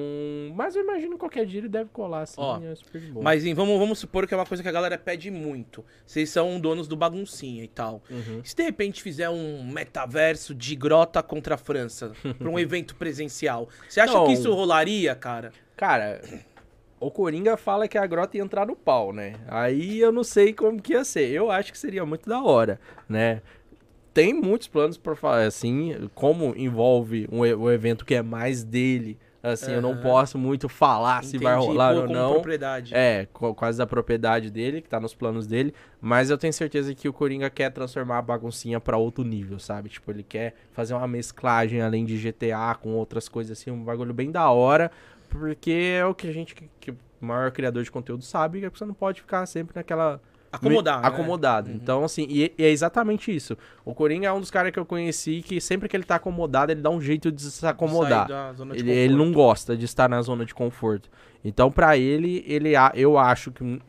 mas 0.54 0.76
eu 0.76 0.82
imagino 0.82 1.12
que 1.12 1.18
qualquer 1.18 1.44
dia 1.44 1.60
ele 1.60 1.68
deve 1.68 1.90
colar 1.90 2.22
assim, 2.22 2.36
Ó, 2.38 2.60
é 2.62 2.74
super 2.74 3.00
de 3.00 3.10
boa. 3.10 3.22
Mas 3.22 3.44
hein, 3.44 3.52
vamos, 3.52 3.78
vamos 3.78 3.98
supor 3.98 4.26
que 4.26 4.32
é 4.32 4.36
uma 4.36 4.46
coisa 4.46 4.62
que 4.62 4.68
a 4.68 4.72
galera 4.72 4.96
pede 4.96 5.30
muito. 5.30 5.84
Vocês 6.06 6.30
são 6.30 6.58
donos 6.58 6.88
do 6.88 6.96
baguncinha 6.96 7.62
e 7.62 7.68
tal. 7.68 8.02
Uhum. 8.10 8.40
Se 8.44 8.54
de 8.54 8.62
repente 8.62 9.02
fizer 9.02 9.28
um 9.28 9.64
metaverso 9.64 10.54
de 10.54 10.74
grota 10.76 11.22
contra 11.22 11.56
a 11.56 11.58
França 11.58 12.12
pra 12.38 12.48
um 12.48 12.58
evento 12.60 12.94
presencial, 12.94 13.68
você 13.88 14.00
acha 14.00 14.24
que 14.24 14.32
isso 14.32 14.52
rolaria, 14.52 15.14
cara? 15.14 15.52
Cara, 15.76 16.22
o 17.00 17.10
Coringa 17.10 17.56
fala 17.56 17.86
que 17.86 17.98
a 17.98 18.06
grota 18.06 18.36
ia 18.36 18.42
entrar 18.42 18.66
no 18.66 18.76
pau, 18.76 19.12
né? 19.12 19.34
Aí 19.48 19.98
eu 19.98 20.12
não 20.12 20.24
sei 20.24 20.52
como 20.52 20.80
que 20.80 20.92
ia 20.92 21.04
ser. 21.04 21.28
Eu 21.30 21.50
acho 21.50 21.72
que 21.72 21.78
seria 21.78 22.06
muito 22.06 22.28
da 22.28 22.42
hora, 22.42 22.80
né? 23.08 23.42
Tem 24.14 24.33
muitos 24.33 24.68
planos 24.68 24.96
pra 24.96 25.16
falar, 25.16 25.44
assim, 25.44 26.09
como 26.14 26.55
envolve 26.57 27.29
um, 27.31 27.40
um 27.40 27.70
evento 27.70 28.05
que 28.05 28.14
é 28.14 28.22
mais 28.22 28.62
dele, 28.62 29.18
assim, 29.42 29.72
eu 29.72 29.83
não 29.83 29.96
posso 29.96 30.38
muito 30.38 30.68
falar 30.68 31.22
se 31.24 31.37
vai 31.37 31.55
Entendi, 31.55 31.66
rolar 31.66 31.94
pô, 31.94 32.00
ou 32.03 32.09
não. 32.09 32.33
propriedade. 32.35 32.94
É, 32.94 33.27
quase 33.33 33.77
da 33.77 33.87
propriedade 33.87 34.50
dele, 34.50 34.81
que 34.81 34.88
tá 34.88 35.00
nos 35.00 35.14
planos 35.14 35.48
dele. 35.48 35.74
Mas 36.00 36.31
eu 36.31 36.38
tenho 36.38 36.53
certeza 36.53 36.94
que 36.94 37.09
o 37.09 37.12
Coringa 37.12 37.50
quer 37.50 37.70
transformar 37.70 38.18
a 38.18 38.22
baguncinha 38.22 38.81
pra 38.81 38.96
outro 38.96 39.24
nível, 39.24 39.59
sabe? 39.59 39.88
Tipo, 39.88 40.12
ele 40.12 40.22
quer 40.22 40.55
fazer 40.72 40.94
uma 40.94 41.09
mesclagem 41.09 41.83
além 41.83 42.05
de 42.05 42.16
GTA 42.16 42.74
com 42.81 42.94
outras 42.94 43.29
coisas 43.29 43.59
assim, 43.59 43.70
um 43.70 43.83
bagulho 43.83 44.14
bem 44.14 44.31
da 44.31 44.48
hora. 44.48 44.92
Porque 45.29 45.96
é 45.98 46.07
o 46.07 46.14
que 46.14 46.29
a 46.29 46.33
gente, 46.33 46.55
que, 46.55 46.70
que 46.79 46.90
o 46.92 46.96
maior 47.20 47.50
criador 47.50 47.83
de 47.83 47.90
conteúdo 47.90 48.22
sabe, 48.22 48.61
que 48.61 48.79
você 48.79 48.85
não 48.85 48.94
pode 48.94 49.20
ficar 49.20 49.44
sempre 49.46 49.74
naquela. 49.74 50.20
Né? 51.00 51.06
Acomodado. 51.08 51.70
Então, 51.70 52.04
assim, 52.04 52.26
e, 52.28 52.52
e 52.58 52.64
é 52.64 52.70
exatamente 52.70 53.34
isso. 53.34 53.56
O 53.84 53.94
Coringa 53.94 54.28
é 54.28 54.32
um 54.32 54.40
dos 54.40 54.50
caras 54.50 54.72
que 54.72 54.78
eu 54.78 54.86
conheci 54.86 55.42
que 55.42 55.60
sempre 55.60 55.88
que 55.88 55.96
ele 55.96 56.04
tá 56.04 56.16
acomodado, 56.16 56.72
ele 56.72 56.80
dá 56.80 56.90
um 56.90 57.00
jeito 57.00 57.30
de 57.30 57.42
se 57.42 57.66
acomodar. 57.66 58.26
De 58.26 58.32
Ele, 58.80 58.90
ele 58.90 59.14
não 59.14 59.32
gosta 59.32 59.76
de 59.76 59.84
estar 59.84 60.08
na 60.08 60.20
zona 60.22 60.44
de 60.44 60.54
conforto. 60.54 61.08
Então, 61.44 61.70
pra 61.70 61.96
ele, 61.96 62.42
ele 62.46 62.72
eu 62.94 63.18
acho 63.18 63.50
que 63.52 63.80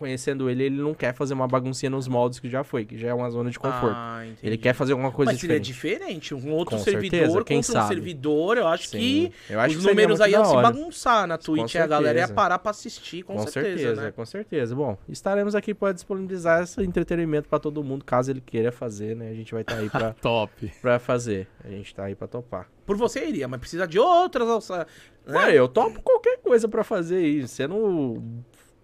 conhecendo 0.00 0.48
ele, 0.48 0.64
ele 0.64 0.80
não 0.80 0.94
quer 0.94 1.12
fazer 1.12 1.34
uma 1.34 1.46
baguncinha 1.46 1.90
nos 1.90 2.08
moldes 2.08 2.40
que 2.40 2.48
já 2.48 2.64
foi, 2.64 2.86
que 2.86 2.96
já 2.96 3.08
é 3.08 3.14
uma 3.14 3.28
zona 3.30 3.50
de 3.50 3.58
conforto. 3.58 3.94
Ah, 3.94 4.24
ele 4.42 4.56
quer 4.56 4.72
fazer 4.72 4.92
alguma 4.92 5.12
coisa 5.12 5.30
Mas 5.32 5.40
seria 5.40 5.60
diferente. 5.60 6.30
diferente. 6.30 6.34
Um 6.34 6.52
outro 6.54 6.78
Com 6.78 6.82
servidor 6.82 7.10
certeza, 7.18 7.44
quem 7.44 7.56
contra 7.58 7.70
um 7.70 7.74
sabe. 7.82 7.94
servidor, 7.94 8.56
eu 8.56 8.66
acho 8.66 8.88
Sim, 8.88 8.98
que 8.98 9.32
eu 9.52 9.60
acho 9.60 9.76
os 9.76 9.82
que 9.84 9.88
números 9.90 10.20
aí 10.22 10.32
iam 10.32 10.44
se 10.46 10.54
bagunçar 10.54 11.26
na 11.26 11.36
Twitch. 11.36 11.76
A 11.76 11.86
galera 11.86 12.18
ia 12.18 12.28
parar 12.28 12.58
pra 12.58 12.70
assistir, 12.70 13.22
com, 13.22 13.34
Com, 13.34 13.46
certeza, 13.46 13.76
certeza, 13.76 14.02
né? 14.02 14.10
com 14.12 14.24
certeza. 14.24 14.74
Bom, 14.74 14.96
estaremos 15.06 15.54
aqui 15.54 15.74
para 15.74 15.92
disponibilizar 15.92 16.62
esse 16.62 16.80
entretenimento 16.82 17.46
pra 17.46 17.58
todo 17.58 17.84
mundo, 17.84 18.02
caso 18.02 18.30
ele 18.30 18.40
queira 18.40 18.72
fazer, 18.72 19.14
né? 19.14 19.28
A 19.28 19.34
gente 19.34 19.52
vai 19.52 19.60
estar 19.60 19.76
aí 19.76 19.90
pra, 19.90 20.14
Top. 20.22 20.72
pra 20.80 20.98
fazer. 20.98 21.46
A 21.62 21.68
gente 21.68 21.94
tá 21.94 22.04
aí 22.04 22.14
pra 22.14 22.26
topar. 22.26 22.66
Por 22.86 22.96
você 22.96 23.24
iria, 23.28 23.46
mas 23.46 23.60
precisa 23.60 23.86
de 23.86 23.98
outras 23.98 24.48
né? 24.68 24.86
Ué, 25.28 25.54
eu 25.54 25.68
topo 25.68 26.00
qualquer 26.02 26.38
coisa 26.38 26.66
pra 26.66 26.82
fazer 26.82 27.24
isso. 27.24 27.54
Sendo 27.54 28.22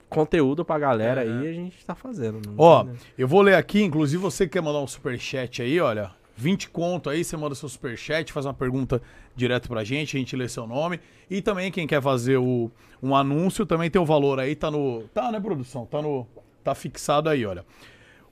conteúdo 0.08 0.64
pra 0.64 0.78
galera 0.78 1.22
Aham. 1.22 1.40
aí, 1.40 1.48
a 1.48 1.52
gente 1.52 1.84
tá 1.84 1.94
fazendo. 1.94 2.40
não 2.46 2.54
Ó, 2.56 2.84
tem, 2.84 2.92
né? 2.92 2.98
eu 3.18 3.28
vou 3.28 3.42
ler 3.42 3.54
aqui, 3.54 3.82
inclusive 3.82 4.22
você 4.22 4.46
que 4.46 4.52
quer 4.52 4.62
mandar 4.62 4.80
um 4.80 4.86
superchat 4.86 5.62
aí, 5.62 5.80
olha. 5.80 6.10
20 6.38 6.68
conto 6.68 7.08
aí, 7.08 7.24
você 7.24 7.34
manda 7.34 7.54
seu 7.54 7.68
superchat, 7.68 8.30
faz 8.30 8.44
uma 8.44 8.52
pergunta 8.52 9.00
direto 9.34 9.68
pra 9.68 9.82
gente, 9.82 10.16
a 10.16 10.20
gente 10.20 10.36
lê 10.36 10.46
seu 10.48 10.66
nome. 10.66 11.00
E 11.30 11.40
também 11.40 11.72
quem 11.72 11.86
quer 11.86 12.02
fazer 12.02 12.36
o, 12.36 12.70
um 13.02 13.16
anúncio, 13.16 13.64
também 13.64 13.90
tem 13.90 14.00
o 14.00 14.04
valor 14.04 14.38
aí, 14.38 14.54
tá 14.54 14.70
no. 14.70 15.04
Tá, 15.14 15.32
né, 15.32 15.40
produção? 15.40 15.86
Tá 15.86 16.02
no. 16.02 16.26
Tá 16.62 16.74
fixado 16.74 17.30
aí, 17.30 17.46
olha. 17.46 17.64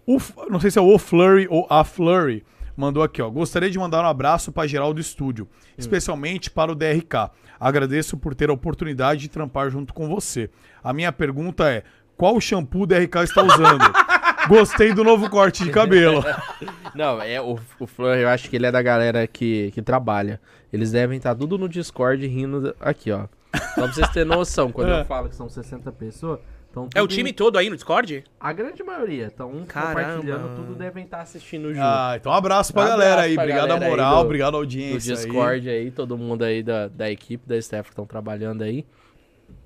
O, 0.07 0.19
não 0.51 0.61
sei 0.61 0.71
se 0.71 0.79
é 0.79 0.83
o 0.83 0.99
Flurry 0.99 1.47
ou 1.49 1.67
a 1.71 1.83
Flurry, 1.83 2.45
mandou 2.77 3.03
aqui, 3.03 3.23
ó. 3.23 3.31
Gostaria 3.31 3.71
de 3.71 3.79
mandar 3.79 4.05
um 4.05 4.09
abraço 4.09 4.53
para 4.53 4.69
geral 4.69 4.93
do 4.93 5.01
estúdio, 5.01 5.49
especialmente 5.79 6.51
para 6.51 6.71
o 6.71 6.75
DRK. 6.75 7.31
Agradeço 7.59 8.19
por 8.19 8.35
ter 8.35 8.51
a 8.51 8.53
oportunidade 8.53 9.23
de 9.23 9.29
trampar 9.29 9.71
junto 9.71 9.95
com 9.95 10.07
você. 10.09 10.51
A 10.85 10.93
minha 10.93 11.11
pergunta 11.11 11.69
é: 11.69 11.83
qual 12.17 12.39
shampoo 12.41 12.83
o 12.83 12.87
DRK 12.87 13.17
está 13.25 13.43
usando? 13.43 13.83
Gostei 14.47 14.93
do 14.93 15.03
novo 15.03 15.31
corte 15.31 15.65
de 15.65 15.71
cabelo. 15.71 16.23
Não, 16.95 17.21
é 17.23 17.41
o, 17.41 17.59
o 17.81 17.87
Flor, 17.87 18.15
eu 18.19 18.29
acho 18.29 18.49
que 18.51 18.57
ele 18.57 18.67
é 18.67 18.71
da 18.73 18.83
galera 18.83 19.27
que, 19.27 19.71
que 19.73 19.81
trabalha. 19.81 20.39
Eles 20.73 20.93
devem 20.93 21.17
estar 21.17 21.35
tudo 21.35 21.57
no 21.57 21.69
Discord 21.69 22.25
rindo 22.27 22.77
aqui, 22.79 23.11
ó. 23.11 23.27
Só 23.75 23.83
pra 23.85 23.87
vocês 23.87 24.09
terem 24.11 24.29
noção, 24.29 24.71
quando 24.71 24.91
É. 24.93 25.01
eu 25.01 25.05
falo 25.07 25.29
que 25.31 25.35
são 25.37 25.49
60 25.49 25.91
pessoas, 25.93 26.41
tão 26.73 26.89
É 26.95 27.01
o 27.01 27.07
tudo- 27.07 27.17
time 27.17 27.33
todo 27.33 27.57
aí 27.57 27.71
no 27.71 27.77
Discord? 27.77 28.23
A 28.39 28.53
grande 28.53 28.83
maioria 28.83 29.27
estão 29.29 29.51
Caramba. 29.67 29.95
compartilhando, 30.03 30.57
tudo 30.57 30.75
devem 30.75 31.05
estar 31.05 31.21
assistindo 31.23 31.69
junto. 31.73 31.81
Ah, 31.83 32.15
então 32.21 32.31
um 32.31 32.35
abraço 32.35 32.73
pra 32.73 32.83
Um 32.83 32.89
galera 32.89 33.13
abraço 33.13 33.29
aí. 33.29 33.35
pra 33.35 33.43
Obrigado 33.45 33.65
a 33.65 33.69
galera 33.69 33.85
aí 33.87 33.91
moral, 33.91 34.15
do- 34.17 34.21
obrigado 34.27 34.49
a 34.49 34.51
do 34.51 34.57
audiência. 34.59 35.15
aí. 35.15 35.17
Discord 35.25 35.69
aí. 35.71 35.91
todo 35.91 36.19
mundo 36.19 36.43
aí 36.45 36.63
da, 36.63 36.89
da 36.89 37.11
equipe, 37.11 37.49
da 37.49 37.57
staff 37.57 37.89
que 37.89 37.93
estão 37.93 38.05
trabalhando 38.07 38.63
aí. 38.63 38.85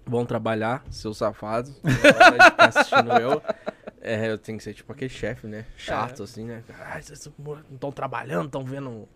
Vão 0.09 0.25
trabalhar, 0.25 0.85
seus 0.91 1.19
safados. 1.19 1.79
Ficar 1.79 2.69
assistindo 2.69 3.13
eu. 3.13 3.43
É, 4.01 4.31
eu 4.31 4.39
tenho 4.39 4.57
que 4.57 4.65
ser 4.65 4.75
tipo 4.75 4.93
aquele 4.93 5.11
chefe, 5.11 5.47
né? 5.47 5.67
Chato, 5.77 6.23
assim, 6.23 6.45
né? 6.45 6.63
Ai, 6.87 7.03
vocês 7.03 7.31
não 7.39 7.61
estão 7.73 7.93
trabalhando, 7.93 8.47
estão 8.47 8.65
vendo 8.65 9.09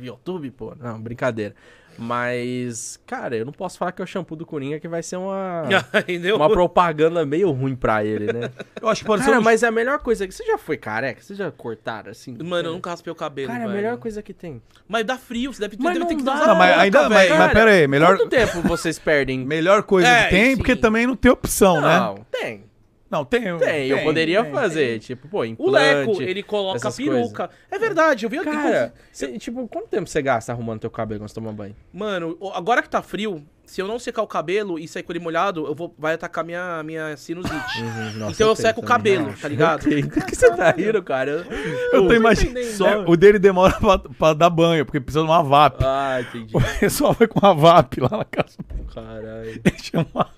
YouTube, 0.00 0.50
pô. 0.50 0.74
Não, 0.76 1.00
brincadeira. 1.00 1.54
Mas, 2.00 2.98
cara, 3.06 3.36
eu 3.36 3.44
não 3.44 3.52
posso 3.52 3.76
falar 3.78 3.92
que 3.92 4.00
é 4.00 4.04
o 4.04 4.06
shampoo 4.06 4.34
do 4.34 4.46
Coringa 4.46 4.80
que 4.80 4.88
vai 4.88 5.02
ser 5.02 5.16
uma, 5.16 5.62
uma 6.34 6.48
propaganda 6.50 7.24
meio 7.26 7.50
ruim 7.50 7.76
pra 7.76 8.04
ele, 8.04 8.32
né? 8.32 8.50
Eu 8.80 8.88
acho 8.88 9.02
que 9.02 9.06
pode 9.06 9.22
Cara, 9.22 9.34
ser 9.34 9.38
um... 9.38 9.42
mas 9.42 9.62
é 9.62 9.66
a 9.66 9.70
melhor 9.70 9.98
coisa 9.98 10.26
que. 10.26 10.32
Você 10.34 10.44
já 10.44 10.56
foi 10.58 10.76
careca? 10.76 11.20
Você 11.22 11.34
já 11.34 11.50
cortaram 11.50 12.10
assim? 12.10 12.36
Mano, 12.42 12.68
eu 12.70 12.72
nunca 12.72 12.90
raspei 12.90 13.12
o 13.12 13.14
cabelo, 13.14 13.48
Cara, 13.52 13.64
é 13.64 13.66
a 13.66 13.68
melhor 13.68 13.96
coisa 13.98 14.22
que 14.22 14.32
tem. 14.32 14.62
Mas 14.88 15.04
dá 15.04 15.18
frio, 15.18 15.52
você 15.52 15.60
deve, 15.60 15.76
Mas 15.78 15.92
deve 15.94 15.98
não 16.00 16.06
ter 16.08 16.16
que 16.16 16.22
dá. 16.22 16.34
usar 16.34 16.46
Não, 16.46 16.54
mas 16.56 16.68
touca, 16.70 16.82
ainda- 16.82 17.08
mas- 17.08 17.30
mas 17.30 17.52
pera 17.52 17.70
aí, 17.70 17.86
melhor- 17.86 18.16
Quanto 18.16 18.28
tempo 18.30 18.60
vocês 18.62 18.98
perdem? 18.98 19.44
Melhor 19.44 19.82
coisa 19.82 20.08
É, 20.08 20.24
que 20.24 20.30
tem, 20.30 20.50
sim. 20.52 20.56
porque 20.56 20.74
também 20.76 21.06
não 21.06 21.14
tem 21.16 21.30
opção, 21.30 21.80
né? 21.80 21.98
Não, 22.00 22.14
tem. 22.30 22.64
Não, 23.10 23.24
tem. 23.24 23.58
Tem, 23.58 23.88
eu 23.88 24.02
poderia 24.04 24.42
tem, 24.44 24.52
fazer. 24.52 24.98
Tipo, 25.00 25.26
pô, 25.26 25.40
O 25.40 25.44
implante. 25.44 25.72
Leco, 26.08 26.22
ele 26.22 26.42
coloca 26.44 26.92
peruca. 26.92 27.50
É 27.70 27.78
verdade, 27.78 28.24
eu 28.24 28.30
vi 28.30 28.38
Cara, 28.38 28.94
cê- 29.10 29.36
tipo, 29.36 29.66
quanto 29.66 29.88
tempo 29.88 30.08
você 30.08 30.22
gasta 30.22 30.52
arrumando 30.52 30.80
teu 30.80 30.90
cabelo 30.90 31.20
quando 31.20 31.28
você 31.28 31.34
toma 31.34 31.52
banho? 31.52 31.74
Mano, 31.92 32.36
o- 32.38 32.50
agora 32.50 32.80
que 32.82 32.88
tá 32.88 33.02
frio, 33.02 33.44
se 33.64 33.80
eu 33.80 33.88
não 33.88 33.98
secar 33.98 34.22
o 34.22 34.26
cabelo 34.28 34.78
e 34.78 34.86
sair 34.86 35.02
com 35.02 35.10
ele 35.12 35.18
molhado, 35.18 35.66
eu 35.66 35.74
vou, 35.74 35.92
vai 35.98 36.14
atacar 36.14 36.44
minha, 36.44 36.82
minha 36.84 37.16
sinusite. 37.16 37.82
Nossa, 38.16 38.32
então 38.32 38.48
eu 38.48 38.54
tenho 38.54 38.56
seco 38.56 38.80
o 38.80 38.84
também. 38.84 39.16
cabelo, 39.16 39.34
tá 39.40 39.48
ligado? 39.48 39.82
Por 39.82 40.24
que 40.26 40.36
você 40.36 40.50
tá 40.56 40.70
rindo, 40.70 41.02
cara? 41.02 41.30
Eu- 41.30 41.44
Eu 41.92 42.02
tô 42.02 42.08
tô 42.08 42.14
imaginando. 42.14 42.64
Só, 42.66 43.04
o 43.06 43.16
dele 43.16 43.40
demora 43.40 43.72
pra, 43.80 43.98
pra 43.98 44.34
dar 44.34 44.50
banho, 44.50 44.86
porque 44.86 45.00
precisa 45.00 45.24
de 45.24 45.30
uma 45.30 45.42
VAP. 45.42 45.82
Ah, 45.84 46.20
entendi. 46.20 46.54
O 46.56 46.78
pessoal 46.78 47.12
vai 47.12 47.26
com 47.26 47.40
uma 47.40 47.54
VAP 47.54 47.98
lá 48.00 48.18
na 48.18 48.24
casa. 48.24 48.56
Caralho. 48.94 49.60
Chama... 49.82 50.30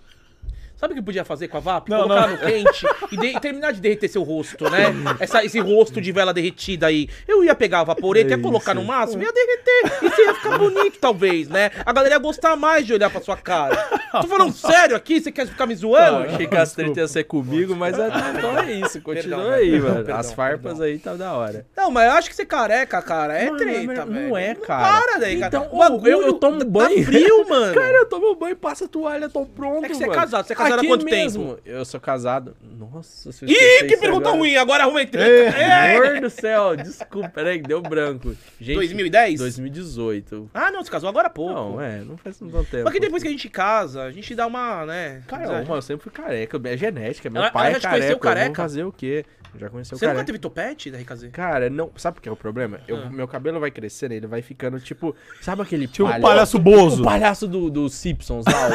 Sabe 0.82 0.94
o 0.94 0.96
que 0.96 1.02
podia 1.02 1.24
fazer 1.24 1.46
com 1.46 1.58
a 1.58 1.60
VAP? 1.60 1.88
Não, 1.90 2.02
Colocar 2.02 2.26
não. 2.26 2.30
no 2.34 2.38
quente 2.38 2.84
e, 3.12 3.16
de- 3.16 3.26
e 3.36 3.38
terminar 3.40 3.72
de 3.72 3.80
derreter 3.80 4.08
seu 4.08 4.24
rosto, 4.24 4.68
né? 4.68 4.86
Essa- 5.20 5.44
esse 5.44 5.60
rosto 5.60 6.00
de 6.00 6.10
vela 6.10 6.34
derretida 6.34 6.88
aí. 6.88 7.08
Eu 7.28 7.44
ia 7.44 7.54
pegar 7.54 7.80
a 7.80 7.84
vaporeta, 7.84 8.30
ia 8.30 8.38
colocar 8.38 8.74
no 8.74 8.82
máximo, 8.84 9.22
ia 9.22 9.32
derreter. 9.32 9.98
E 10.02 10.10
você 10.10 10.22
ia 10.24 10.34
ficar 10.34 10.58
bonito, 10.58 10.98
talvez, 10.98 11.48
né? 11.48 11.70
A 11.86 11.92
galera 11.92 12.16
ia 12.16 12.18
gostar 12.18 12.56
mais 12.56 12.84
de 12.84 12.92
olhar 12.92 13.08
pra 13.10 13.20
sua 13.20 13.36
cara. 13.36 13.76
Tô 14.20 14.26
falando 14.28 14.52
sério 14.52 14.94
aqui? 14.96 15.20
Você 15.20 15.32
quer 15.32 15.46
ficar 15.46 15.66
me 15.66 15.72
Eu 15.74 15.78
zoando? 15.78 16.18
achei 16.34 16.46
que 16.46 16.56
as 16.56 16.72
tretas 16.72 16.96
ia 16.96 17.08
ser 17.08 17.24
comigo, 17.24 17.74
mas 17.74 17.98
é, 17.98 18.08
então 18.36 18.58
é 18.58 18.72
isso. 18.72 19.00
Continua 19.00 19.38
Perdão, 19.38 19.52
aí, 19.54 19.70
perdão, 19.70 19.88
mano. 19.88 19.94
perdão, 20.04 20.16
as 20.18 20.32
farpas 20.32 20.62
perdão. 20.78 20.86
aí 20.86 20.98
tá 20.98 21.14
da 21.14 21.32
hora. 21.32 21.66
Não, 21.76 21.90
mas 21.90 22.06
eu 22.06 22.12
acho 22.18 22.28
que 22.30 22.36
você 22.36 22.44
careca, 22.46 23.00
cara. 23.02 23.34
É 23.38 23.46
Mano, 23.46 23.58
treta, 23.58 24.04
não 24.04 24.12
velho. 24.12 24.36
é, 24.36 24.54
cara. 24.54 25.00
Para 25.02 25.18
daí, 25.18 25.38
cara. 25.38 25.48
Então, 25.56 25.78
bagulho 25.78 26.12
eu- 26.12 26.22
eu 26.22 26.32
tomo 26.34 26.58
tá 26.58 26.64
banho. 26.64 27.04
frio, 27.04 27.48
mano. 27.48 27.72
Cara, 27.82 27.96
eu 27.98 28.06
tomo 28.06 28.34
banho, 28.34 28.56
passo 28.56 28.84
a 28.84 28.88
toalha, 28.88 29.28
tô 29.28 29.44
pronto, 29.46 29.84
É 29.84 29.88
que 29.88 29.94
você 29.94 30.04
é 30.04 30.06
mano. 30.06 30.18
casado. 30.20 30.46
Você 30.46 30.52
é 30.52 30.56
casado 30.56 30.72
há 30.74 30.76
Aqui 30.78 30.86
quanto 30.88 31.04
mesmo. 31.04 31.58
Eu 31.64 31.84
sou 31.84 31.98
casado. 32.00 32.54
Nossa, 32.62 33.30
Ih, 33.46 33.86
que 33.86 33.96
pergunta 33.96 34.28
agora. 34.28 34.36
ruim. 34.38 34.56
Agora 34.56 34.84
arrumei 34.84 35.06
treta. 35.06 35.56
É. 35.62 35.96
Amor 35.96 36.20
do 36.20 36.30
céu, 36.30 36.76
desculpa, 36.76 37.28
peraí, 37.28 37.60
que 37.60 37.68
deu 37.68 37.80
branco. 37.80 38.34
Gente, 38.60 38.76
2010? 38.76 39.40
2018. 39.40 40.50
Ah, 40.52 40.70
não, 40.70 40.82
você 40.84 40.90
casou 40.90 41.08
agora 41.08 41.28
há 41.28 41.30
pouco. 41.30 41.52
Não, 41.54 41.80
é, 41.80 42.00
não 42.00 42.16
faz 42.16 42.38
tanto 42.38 42.64
tempo. 42.64 42.84
Mas 42.84 42.92
que 42.92 43.00
depois 43.00 43.22
que 43.22 43.28
a 43.28 43.32
gente 43.32 43.48
casa, 43.48 44.01
a 44.06 44.10
gente 44.10 44.34
dá 44.34 44.46
uma, 44.46 44.84
né? 44.86 45.22
Cara, 45.26 45.62
uma, 45.62 45.76
eu 45.76 45.82
sempre 45.82 46.02
fui 46.04 46.12
careca, 46.12 46.60
é 46.64 46.76
genética, 46.76 47.28
meu 47.30 47.42
Ela- 47.42 47.50
pai 47.50 47.68
ela 47.68 47.76
é 47.76 47.80
já 47.80 47.90
conheceu 47.90 48.18
careca, 48.18 48.40
careca? 48.40 48.44
vamos 48.44 48.56
fazer 48.72 48.84
o 48.84 48.92
quê? 48.92 49.24
Já 49.58 49.68
conheceu 49.68 49.98
Você 49.98 50.06
careca. 50.06 50.18
nunca 50.18 50.26
teve 50.26 50.38
topete 50.38 50.90
da 50.90 50.98
RKZ? 50.98 51.28
Cara, 51.30 51.68
não, 51.68 51.90
sabe 51.96 52.18
o 52.18 52.22
que 52.22 52.28
é 52.28 52.32
o 52.32 52.36
problema? 52.36 52.80
Eu, 52.88 52.96
Ah. 52.96 53.10
Meu 53.10 53.28
cabelo 53.28 53.60
vai 53.60 53.70
crescendo, 53.70 54.12
ele 54.12 54.26
vai 54.26 54.40
ficando 54.40 54.80
tipo, 54.80 55.14
sabe 55.42 55.60
aquele 55.60 55.86
Tipo 55.86 56.08
o 56.08 56.20
palhaço 56.20 56.58
Bozo. 56.58 57.02
O 57.02 57.04
palhaço 57.04 57.46
do, 57.46 57.68
do 57.68 57.88
Simpsons 57.90 58.46
lá, 58.46 58.68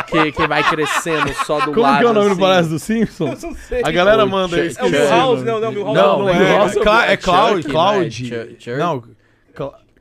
o, 0.00 0.04
que, 0.10 0.32
que 0.32 0.46
vai 0.46 0.62
crescendo 0.64 1.34
só 1.44 1.58
do 1.60 1.72
Como 1.72 1.80
lado. 1.82 1.98
que 1.98 2.04
é 2.06 2.08
o 2.08 2.12
nome 2.14 2.26
do 2.28 2.32
assim. 2.32 2.40
palhaço 2.40 2.68
do 2.70 2.78
Simpsons? 2.78 3.42
Não 3.44 3.54
sei. 3.54 3.82
A 3.84 3.90
galera 3.90 4.24
O 4.24 4.28
manda 4.30 4.64
isso. 4.64 4.80
É 4.80 4.82
o 4.84 4.88
Milhouse? 4.90 5.44
Não, 5.44 5.60
não, 5.60 5.70
Milhouse 5.72 5.94
Não, 5.94 6.18
Não, 6.18 6.18
não 6.20 6.28
é. 6.30 6.42
É, 6.42 6.54
é 6.56 6.68
Chuck, 6.70 7.22
Cloud. 7.24 7.66
né? 7.66 7.70
Cloud. 7.70 8.28
Chuck. 8.58 8.70
Não. 8.78 9.04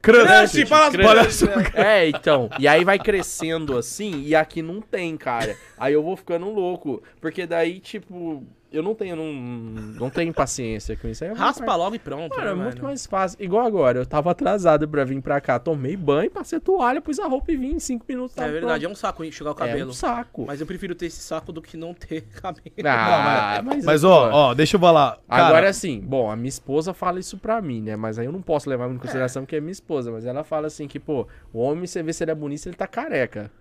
Crush. 0.01 0.51
Crush, 0.51 0.67
fala 0.67 0.87
as 0.87 0.95
Palhaço- 0.95 1.49
É, 1.75 2.09
então. 2.09 2.49
E 2.59 2.67
aí 2.67 2.83
vai 2.83 2.97
crescendo 2.97 3.77
assim, 3.77 4.23
e 4.23 4.33
aqui 4.35 4.61
não 4.61 4.81
tem, 4.81 5.15
cara. 5.15 5.55
Aí 5.77 5.93
eu 5.93 6.01
vou 6.03 6.17
ficando 6.17 6.49
louco. 6.49 7.03
Porque 7.19 7.45
daí, 7.45 7.79
tipo, 7.79 8.43
eu 8.71 8.81
não 8.81 8.95
tenho, 8.95 9.15
não, 9.15 9.33
não 9.33 10.09
tenho 10.09 10.33
paciência 10.33 10.95
com 10.95 11.07
isso. 11.07 11.23
Aí 11.23 11.33
Raspa 11.33 11.75
logo 11.75 11.95
e 11.95 11.99
pronto. 11.99 12.35
Cara, 12.35 12.51
é 12.51 12.55
né, 12.55 12.63
muito 12.63 12.75
mano? 12.77 12.87
mais 12.87 13.05
fácil. 13.05 13.37
Igual 13.43 13.65
agora, 13.65 13.99
eu 13.99 14.05
tava 14.05 14.31
atrasado 14.31 14.87
pra 14.87 15.03
vir 15.03 15.21
pra 15.21 15.41
cá, 15.41 15.59
tomei 15.59 15.95
banho, 15.97 16.31
passei 16.31 16.59
toalha, 16.59 17.01
pus 17.01 17.19
a 17.19 17.27
roupa 17.27 17.51
e 17.51 17.57
vim 17.57 17.73
em 17.73 17.79
5 17.79 18.05
minutos. 18.07 18.37
É 18.37 18.49
verdade, 18.49 18.85
é 18.85 18.87
pronto. 18.87 18.91
um 18.91 18.95
saco 18.95 19.23
enxugar 19.23 19.53
o 19.53 19.55
É 19.63 19.67
cabelo. 19.67 19.89
um 19.89 19.93
saco. 19.93 20.45
Mas 20.47 20.61
eu 20.61 20.65
prefiro 20.67 20.95
ter 20.95 21.07
esse 21.07 21.21
saco 21.21 21.51
do 21.51 21.61
que 21.61 21.75
não 21.75 21.93
ter 21.93 22.21
cabelo. 22.41 22.71
Ah, 22.85 23.61
mas, 23.63 23.83
Mas 23.85 24.03
ó, 24.03 24.29
ó, 24.31 24.53
deixa 24.53 24.77
eu 24.77 24.79
falar. 24.79 25.17
Cara, 25.27 25.47
Agora 25.47 25.69
assim, 25.69 25.99
bom, 25.99 26.29
a 26.31 26.35
minha 26.35 26.49
esposa 26.49 26.93
fala 26.93 27.19
isso 27.19 27.37
pra 27.37 27.61
mim, 27.61 27.81
né? 27.81 27.95
Mas 27.95 28.17
aí 28.17 28.25
eu 28.25 28.31
não 28.31 28.41
posso 28.41 28.69
levar 28.69 28.89
em 28.89 28.97
consideração 28.97 29.45
que 29.45 29.55
é 29.55 29.59
minha 29.59 29.71
esposa. 29.71 30.11
Mas 30.11 30.25
ela 30.25 30.43
fala 30.43 30.67
assim 30.67 30.87
que, 30.87 30.99
pô, 30.99 31.27
o 31.53 31.59
homem, 31.59 31.85
você 31.85 32.01
vê 32.01 32.13
se 32.13 32.23
ele 32.23 32.31
é 32.31 32.35
bonito, 32.35 32.59
se 32.61 32.69
ele 32.69 32.75
tá 32.75 32.87
careca. 32.87 33.51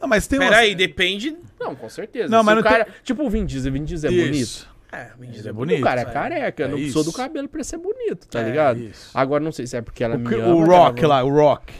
Não, 0.00 0.08
mas 0.08 0.26
tem 0.26 0.38
Pera 0.38 0.50
umas- 0.50 0.60
aí, 0.60 0.74
depende. 0.74 1.36
Não, 1.58 1.74
com 1.74 1.88
certeza. 1.88 2.28
Não, 2.28 2.40
Se 2.40 2.44
mas 2.46 2.52
o 2.54 2.56
não 2.56 2.62
cara, 2.62 2.86
Tipo 3.02 3.24
o 3.24 3.30
Vin 3.30 3.44
Diesel, 3.46 3.70
o 3.70 3.74
Vin 3.74 3.84
Diesel 3.84 4.10
é 4.10 4.14
bonito. 4.14 4.34
Isso. 4.34 4.74
É, 4.92 5.10
me 5.18 5.26
diz, 5.26 5.38
Ele 5.40 5.48
é 5.48 5.50
é 5.50 5.52
bonito. 5.52 5.80
O 5.80 5.82
cara 5.84 6.00
é 6.02 6.04
careca, 6.04 6.64
É 6.64 6.68
não 6.68 6.76
precisou 6.76 7.02
do 7.04 7.12
cabelo 7.12 7.48
pra 7.48 7.64
ser 7.64 7.78
bonito, 7.78 8.28
tá 8.28 8.40
É 8.40 8.44
ligado? 8.44 8.78
isso. 8.80 9.10
Agora 9.12 9.42
não 9.42 9.50
sei 9.50 9.66
se 9.66 9.76
é 9.76 9.82
porque 9.82 10.04
ela 10.04 10.14
O, 10.14 10.18
me 10.20 10.28
que- 10.28 10.34
ama. 10.36 10.54
o 10.54 10.64
Rock 10.64 11.04
lá, 11.04 11.24
o 11.24 11.30
Rock. 11.30 11.72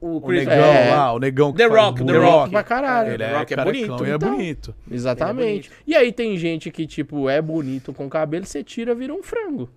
O 0.00 0.16
O 0.18 0.20
Chris 0.20 0.46
negão 0.46 0.64
É. 0.64 0.90
lá, 0.94 1.12
o 1.12 1.18
negão 1.18 1.50
que 1.50 1.58
The 1.58 1.64
Rock, 1.64 2.02
o 2.02 2.06
The 2.06 2.12
The 2.12 2.18
Rock. 2.18 2.30
Rock 2.30 2.50
pra 2.50 2.62
caralho. 2.62 3.08
Ele 3.08 3.18
The 3.18 3.24
é, 3.30 3.36
Rock 3.38 3.52
é 3.54 3.64
bonito, 3.64 4.04
ele 4.04 4.10
é 4.10 4.14
então. 4.14 4.30
bonito. 4.30 4.74
Exatamente. 4.90 5.70
É 5.70 5.74
e 5.86 5.96
aí 5.96 6.12
tem 6.12 6.36
gente 6.36 6.70
que, 6.70 6.86
tipo, 6.86 7.28
é 7.28 7.40
bonito 7.42 7.92
com 7.92 8.08
cabelo, 8.08 8.44
você 8.44 8.62
tira, 8.62 8.94
vira 8.94 9.12
um 9.14 9.22
frango. 9.22 9.68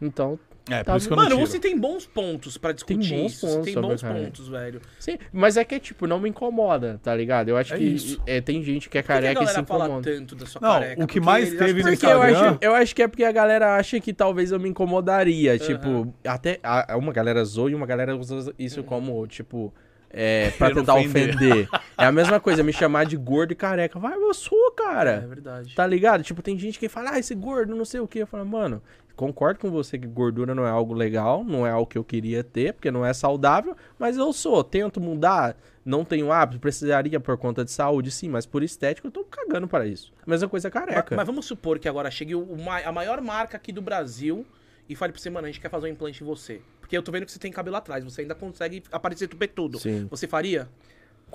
Então, 0.00 0.38
É, 0.68 0.78
por 0.78 0.84
Tá 0.86 0.96
isso 0.96 1.06
que 1.06 1.12
eu 1.12 1.16
não 1.16 1.22
Mano, 1.24 1.36
tiro. 1.36 1.46
você 1.46 1.58
tem 1.60 1.78
bons 1.78 2.06
pontos 2.06 2.58
pra 2.58 2.72
discutir 2.72 3.08
Tem 3.08 3.22
bons 3.22 3.32
isso. 3.34 3.46
pontos 3.46 3.64
tem 3.72 3.74
bons 3.80 4.02
cara. 4.02 4.14
pontos, 4.14 4.48
velho. 4.48 4.80
sim. 4.98 5.16
Mas 5.32 5.56
é 5.56 5.64
que, 5.64 5.78
tipo, 5.78 6.06
não 6.08 6.18
me 6.18 6.28
incomoda, 6.28 6.98
tá 7.02 7.14
ligado? 7.14 7.48
Eu 7.48 7.56
acho 7.56 7.74
É 7.74 7.78
que 7.78 7.84
isso. 7.84 8.20
é, 8.26 8.40
tem 8.40 8.62
gente 8.64 8.88
que 8.90 8.98
é 8.98 9.02
Por 9.02 9.06
que 9.06 9.12
careca 9.12 9.44
e 9.44 9.46
se 9.46 9.52
galera 9.52 9.66
fala 9.66 9.84
incomoda. 9.84 10.10
tanto 10.12 10.34
da 10.34 10.44
sua 10.46 10.60
Não, 10.60 10.72
careca? 10.72 11.04
o 11.04 11.06
que 11.06 11.20
mais 11.20 11.50
teve 11.50 11.82
no 11.84 11.88
Porque 11.90 12.04
eu 12.06 12.10
Instagram- 12.18 12.48
acho, 12.50 12.58
eu 12.60 12.74
acho 12.74 12.94
que 12.96 13.02
é 13.02 13.06
porque 13.08 13.22
a 13.24 13.30
galera 13.32 13.76
acha 13.76 14.00
que 14.00 14.12
talvez 14.12 14.50
eu 14.50 14.58
me 14.58 14.68
incomodaria. 14.68 15.56
Tipo, 15.58 16.12
até 16.26 16.58
a- 16.62 16.96
uma 16.96 17.12
galera 17.12 17.44
zoa 17.44 17.70
e 17.70 17.74
uma 17.74 17.86
galera 17.86 18.16
usa 18.16 18.52
isso 18.58 18.82
como, 18.82 19.24
tipo, 19.28 19.72
é, 20.10 20.50
pra 20.58 20.72
tentar 20.72 20.94
ofender. 20.96 21.36
ofender. 21.36 21.68
É 21.98 22.04
a 22.04 22.12
mesma 22.12 22.38
coisa, 22.38 22.62
me 22.62 22.72
chamar 22.74 23.06
de 23.06 23.16
gordo 23.16 23.52
e 23.52 23.54
careca. 23.56 23.98
Vai, 23.98 24.14
eu 24.16 24.34
sou, 24.34 24.58
É 24.78 24.82
cara. 24.82 25.26
verdade. 25.28 25.74
Tá 25.74 25.86
ligado? 25.86 26.22
Tipo, 26.22 26.42
tem 26.42 26.58
gente 26.58 26.78
que 26.78 26.88
fala, 26.90 27.12
ah, 27.12 27.18
esse 27.18 27.34
gordo, 27.34 27.74
não 27.74 27.84
sei 27.86 28.00
o 28.00 28.06
que. 28.06 28.18
Eu 28.18 28.26
falo, 28.26 28.44
mano, 28.44 28.82
concordo 29.16 29.58
com 29.58 29.70
você 29.70 29.98
que 29.98 30.06
gordura 30.06 30.54
não 30.54 30.66
é 30.66 30.70
algo 30.70 30.92
legal, 30.92 31.42
não 31.42 31.66
é 31.66 31.70
algo 31.70 31.86
que 31.86 31.96
eu 31.96 32.04
queria 32.04 32.44
ter, 32.44 32.74
porque 32.74 32.90
não 32.90 33.04
é 33.04 33.12
saudável, 33.12 33.74
mas 33.98 34.16
eu 34.16 34.32
sou, 34.32 34.62
tento 34.62 35.00
mudar, 35.00 35.56
não 35.84 36.04
tenho 36.04 36.30
hábito, 36.30 36.60
precisaria 36.60 37.18
por 37.18 37.36
conta 37.38 37.64
de 37.64 37.70
saúde, 37.70 38.10
sim, 38.10 38.28
mas 38.28 38.44
por 38.44 38.62
estética 38.62 39.06
eu 39.06 39.10
tô 39.10 39.24
cagando 39.24 39.66
para 39.66 39.86
isso. 39.86 40.12
Mesma 40.26 40.48
coisa 40.48 40.70
Mas, 40.72 40.84
careca. 40.86 41.16
mas 41.16 41.26
vamos 41.26 41.46
supor 41.46 41.78
que 41.78 41.88
agora 41.88 42.10
chegue 42.10 42.34
o, 42.34 42.46
a 42.84 42.92
maior 42.92 43.20
marca 43.22 43.56
aqui 43.56 43.72
do 43.72 43.80
Brasil 43.80 44.44
e 44.88 44.94
fale 44.94 45.12
pra 45.12 45.20
você, 45.20 45.30
mano, 45.30 45.46
a 45.46 45.50
gente 45.50 45.60
quer 45.60 45.70
fazer 45.70 45.86
um 45.86 45.90
implante 45.90 46.22
em 46.22 46.26
você. 46.26 46.60
Porque 46.80 46.96
eu 46.96 47.02
tô 47.02 47.10
vendo 47.10 47.24
que 47.26 47.32
você 47.32 47.38
tem 47.38 47.50
cabelo 47.50 47.76
atrás, 47.76 48.04
você 48.04 48.20
ainda 48.20 48.34
consegue 48.34 48.84
aparecer 48.92 49.26
tupetudo. 49.26 49.78
Sim. 49.80 50.06
Você 50.10 50.28
faria? 50.28 50.68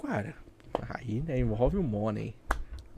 Cara, 0.02 0.36
aí, 0.89 1.22
né, 1.22 1.38
envolve 1.39 1.78
o 1.78 1.84
money. 1.84 2.34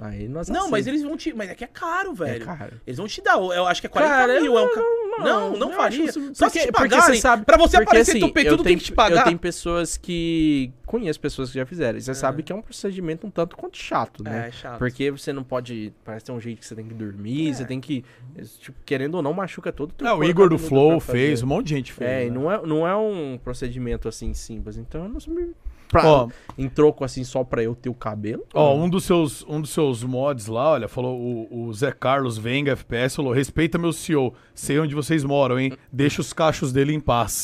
Aí 0.05 0.27
nós 0.27 0.49
Não, 0.49 0.69
mas 0.69 0.85
eles 0.85 1.01
vão 1.01 1.15
te. 1.15 1.33
Mas 1.33 1.49
é 1.49 1.55
que 1.55 1.63
é 1.63 1.67
caro, 1.67 2.13
velho. 2.13 2.43
É 2.43 2.45
caro. 2.45 2.73
Eles 2.85 2.97
vão 2.97 3.07
te 3.07 3.21
dar. 3.21 3.37
Eu 3.37 3.65
acho 3.65 3.79
que 3.79 3.87
é 3.87 3.89
40 3.89 4.11
Cara, 4.13 4.41
mil. 4.41 4.53
eu 4.53 4.57
é 4.59 4.61
um 4.63 4.73
ca- 4.73 4.81
não- 4.81 5.19
não, 5.19 5.49
não, 5.51 5.57
não, 5.59 5.71
faria. 5.71 6.03
isso- 6.05 6.35
Só 6.35 6.45
porque- 6.47 6.59
se 6.59 6.65
te 6.67 6.71
porque 6.73 6.89
pagarem. 6.89 7.15
você 7.15 7.21
sabe- 7.21 7.45
pra 7.45 7.55
você 7.57 7.77
porque, 7.77 7.83
aparecer 7.89 8.11
assim, 8.11 8.19
eu 8.19 8.31
tem 8.33 8.43
tenho- 8.63 8.77
que 8.79 8.83
te 8.85 8.91
pagar. 8.91 9.21
Eu 9.21 9.23
tenho 9.25 9.39
pessoas 9.39 9.95
que. 9.95 10.73
Conheço 10.85 11.19
pessoas 11.19 11.49
que 11.49 11.55
já 11.57 11.65
fizeram. 11.65 11.97
E 11.97 12.01
você 12.01 12.13
sabe 12.13 12.43
que 12.43 12.51
é 12.51 12.55
um 12.55 12.61
procedimento 12.61 13.25
um 13.25 13.29
tanto 13.31 13.55
quanto 13.55 13.77
chato, 13.77 14.21
né? 14.23 14.49
É, 14.49 14.51
chato. 14.51 14.77
Porque 14.77 15.09
você 15.09 15.31
não 15.31 15.43
pode. 15.43 15.93
Parece 16.03 16.25
ter 16.25 16.31
um 16.33 16.39
jeito 16.39 16.59
que 16.59 16.65
você 16.65 16.75
tem 16.75 16.85
que 16.85 16.93
dormir, 16.93 17.53
você 17.55 17.63
tem 17.65 17.79
que. 17.79 18.03
Tipo, 18.59 18.77
querendo 18.85 19.15
ou 19.15 19.21
não, 19.21 19.33
machuca 19.33 19.71
todo 19.71 19.91
o 19.91 19.93
teu 19.93 20.05
É, 20.07 20.13
o 20.13 20.23
Igor 20.23 20.49
do 20.49 20.57
Flow 20.59 20.99
fez, 20.99 21.41
um 21.41 21.47
monte 21.47 21.67
de 21.67 21.75
gente 21.75 21.93
fez. 21.93 22.09
É, 22.09 22.25
e 22.25 22.29
né? 22.29 22.35
não 22.35 22.51
é, 22.51 22.61
não 22.65 22.87
é 22.87 22.95
um 22.95 23.39
procedimento 23.43 24.07
assim 24.07 24.33
simples. 24.33 24.77
Então 24.77 25.03
eu 25.03 25.09
não 25.09 25.19
me- 25.33 25.53
Pra, 25.93 26.05
Ó, 26.05 26.27
em 26.57 26.67
troco 26.67 27.03
assim 27.03 27.23
só 27.23 27.43
pra 27.43 27.61
eu 27.63 27.75
ter 27.75 27.89
o 27.89 27.93
cabelo. 27.93 28.43
Ó, 28.53 28.75
um 28.75 28.89
dos 28.89 29.05
seus, 29.05 29.45
um 29.47 29.61
dos 29.61 29.69
seus 29.69 30.03
mods 30.03 30.47
lá, 30.47 30.71
olha, 30.71 30.87
falou 30.87 31.19
o, 31.19 31.67
o 31.67 31.73
Zé 31.73 31.91
Carlos 31.91 32.37
Venga 32.37 32.71
FPS, 32.71 33.15
falou: 33.15 33.31
respeita 33.31 33.77
meu 33.77 33.93
CEO, 33.93 34.33
sei 34.55 34.79
onde 34.79 34.95
vocês 34.95 35.23
moram, 35.23 35.59
hein? 35.59 35.73
Deixa 35.91 36.19
os 36.21 36.33
cachos 36.33 36.73
dele 36.73 36.93
em 36.93 36.99
paz. 36.99 37.43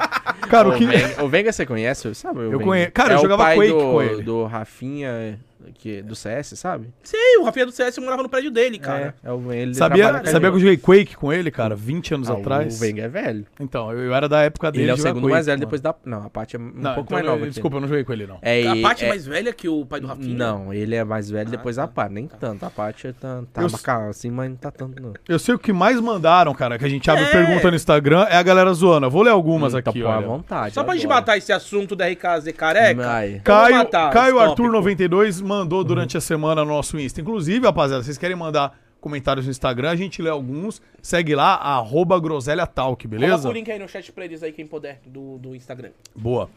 Cara, 0.48 0.68
o 0.68 0.72
o, 0.72 0.76
que. 0.76 0.86
Venga, 0.86 1.24
o 1.24 1.28
Venga 1.28 1.52
você 1.52 1.66
conhece? 1.66 2.14
Sabe? 2.14 2.40
Eu 2.40 2.52
Venga? 2.52 2.64
conheço. 2.64 2.92
Cara, 2.92 3.12
é 3.12 3.16
eu 3.16 3.20
jogava 3.20 3.54
Quake 3.54 3.68
do, 3.68 3.78
com 3.78 4.02
ele. 4.02 4.22
Do 4.22 4.44
Rafinha. 4.46 5.38
Que, 5.74 6.02
do 6.02 6.14
CS, 6.14 6.58
sabe? 6.58 6.88
Sei, 7.02 7.36
o 7.38 7.44
Rafinha 7.44 7.66
do 7.66 7.72
CS 7.72 7.98
morava 7.98 8.22
no 8.22 8.28
prédio 8.28 8.50
dele, 8.50 8.78
cara. 8.78 9.14
É, 9.24 9.28
é 9.28 9.32
o 9.32 9.52
ele 9.52 9.74
Sabia, 9.74 10.22
sabia 10.24 10.50
que 10.50 10.56
eu 10.56 10.60
joguei 10.60 10.76
Quake 10.76 11.16
com 11.16 11.32
ele, 11.32 11.50
cara, 11.50 11.74
20 11.74 12.14
anos 12.14 12.30
Ah, 12.30 12.34
atrás? 12.34 12.80
O 12.80 12.84
Wenger 12.84 13.04
é 13.04 13.08
velho. 13.08 13.46
Então, 13.58 13.90
eu, 13.92 13.98
eu 14.00 14.14
era 14.14 14.28
da 14.28 14.42
época 14.42 14.70
dele. 14.70 14.84
Ele 14.84 14.90
é 14.90 14.94
o 14.94 14.96
segundo 14.96 15.22
Quake, 15.22 15.32
mais 15.32 15.46
velho 15.46 15.58
mano. 15.58 15.66
depois 15.66 15.80
da. 15.80 15.94
Não, 16.04 16.24
a 16.24 16.30
Paty 16.30 16.56
é 16.56 16.58
um 16.58 16.62
Não, 16.74 16.94
pouco 16.94 17.08
então 17.08 17.16
mais 17.16 17.24
eu- 17.26 17.32
nova. 17.32 17.46
Desculpa, 17.50 17.76
eu 17.76 17.80
não 17.80 17.88
joguei 17.88 18.04
com 18.04 18.12
ele, 18.12 18.26
não. 18.26 18.38
É, 18.42 18.66
A 18.66 18.76
parte 18.82 19.04
é- 19.04 19.08
mais 19.08 19.26
velha 19.26 19.52
que 19.52 19.68
o 19.68 19.84
pai 19.86 20.00
do 20.00 20.06
Rafinha? 20.06 20.36
Não, 20.36 20.72
ele 20.72 20.94
é 20.94 21.04
mais 21.04 21.30
velho 21.30 21.48
Ah, 21.48 21.50
depois 21.50 21.76
tá. 21.76 21.82
da 21.82 21.88
Paty. 21.88 22.14
Nem 22.14 22.26
tanto. 22.26 22.64
A 22.64 22.70
Paty 22.70 23.12
tá, 23.12 23.42
tá 23.52 23.62
Eu- 23.62 23.70
bacana 23.70 24.08
assim, 24.10 24.30
mas 24.30 24.48
não 24.50 24.56
tá 24.56 24.70
tanto, 24.70 25.00
não. 25.02 25.12
Eu 25.28 25.38
sei 25.38 25.54
o 25.54 25.58
que 25.58 25.72
mais 25.72 26.00
mandaram, 26.00 26.54
cara, 26.54 26.78
que 26.78 26.84
a 26.84 26.88
gente 26.88 27.10
abre 27.10 27.24
É. 27.24 27.30
pergunta 27.30 27.70
no 27.70 27.76
Instagram, 27.76 28.26
é 28.28 28.36
a 28.36 28.42
galera 28.42 28.72
zoando. 28.72 29.06
Eu 29.06 29.10
vou 29.10 29.22
ler 29.22 29.30
algumas 29.30 29.74
Então, 29.74 29.90
aqui, 29.90 30.02
põe 30.02 30.10
à 30.12 30.20
vontade. 30.20 30.74
Só 30.74 30.82
pra 30.84 30.94
gente 30.94 31.06
matar 31.06 31.36
esse 31.36 31.52
assunto 31.52 31.94
da 31.96 32.06
RKZ 32.06 32.52
careca. 32.52 33.02
Caio, 33.02 33.40
Caio 33.42 33.66
esse 33.76 34.38
Arthur 34.38 34.56
tópico. 34.56 34.72
92 34.72 35.40
mandou 35.50 35.82
durante 35.82 36.16
a 36.16 36.20
semana 36.20 36.64
no 36.64 36.70
nosso 36.70 36.98
Insta. 36.98 37.20
Inclusive, 37.20 37.66
rapaziada, 37.66 38.04
vocês 38.04 38.16
querem 38.16 38.36
mandar 38.36 38.78
comentários 39.00 39.46
no 39.46 39.50
Instagram, 39.50 39.90
a 39.90 39.96
gente 39.96 40.22
lê 40.22 40.30
alguns. 40.30 40.80
Segue 41.02 41.34
lá, 41.34 41.56
arroba 41.56 42.20
Groselha 42.20 42.66
Talk, 42.66 43.08
Coloca 43.08 43.08
beleza? 43.26 43.48
o 43.48 43.52
link 43.52 43.68
aí 43.70 43.78
no 43.78 43.88
chat 43.88 44.12
pra 44.12 44.24
eles 44.24 44.42
aí, 44.44 44.52
quem 44.52 44.66
puder, 44.66 45.00
do, 45.04 45.38
do 45.38 45.56
Instagram. 45.56 45.90
Boa. 46.14 46.48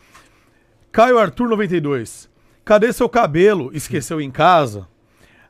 Caio 0.91 1.17
Arthur 1.17 1.49
92. 1.49 2.29
Cadê 2.63 2.93
seu 2.93 3.09
cabelo? 3.09 3.71
Esqueceu 3.75 4.21
em 4.21 4.29
casa? 4.29 4.87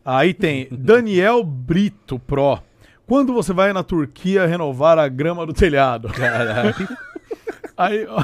Aí 0.06 0.34
tem 0.34 0.68
Daniel 0.72 1.44
Brito 1.44 2.18
Pro. 2.18 2.60
Quando 3.06 3.34
você 3.34 3.52
vai 3.52 3.74
na 3.74 3.84
Turquia 3.84 4.46
renovar 4.46 4.98
a 4.98 5.10
grama 5.10 5.46
do 5.46 5.52
telhado? 5.54 6.10
Aí, 7.76 8.06
ó, 8.08 8.24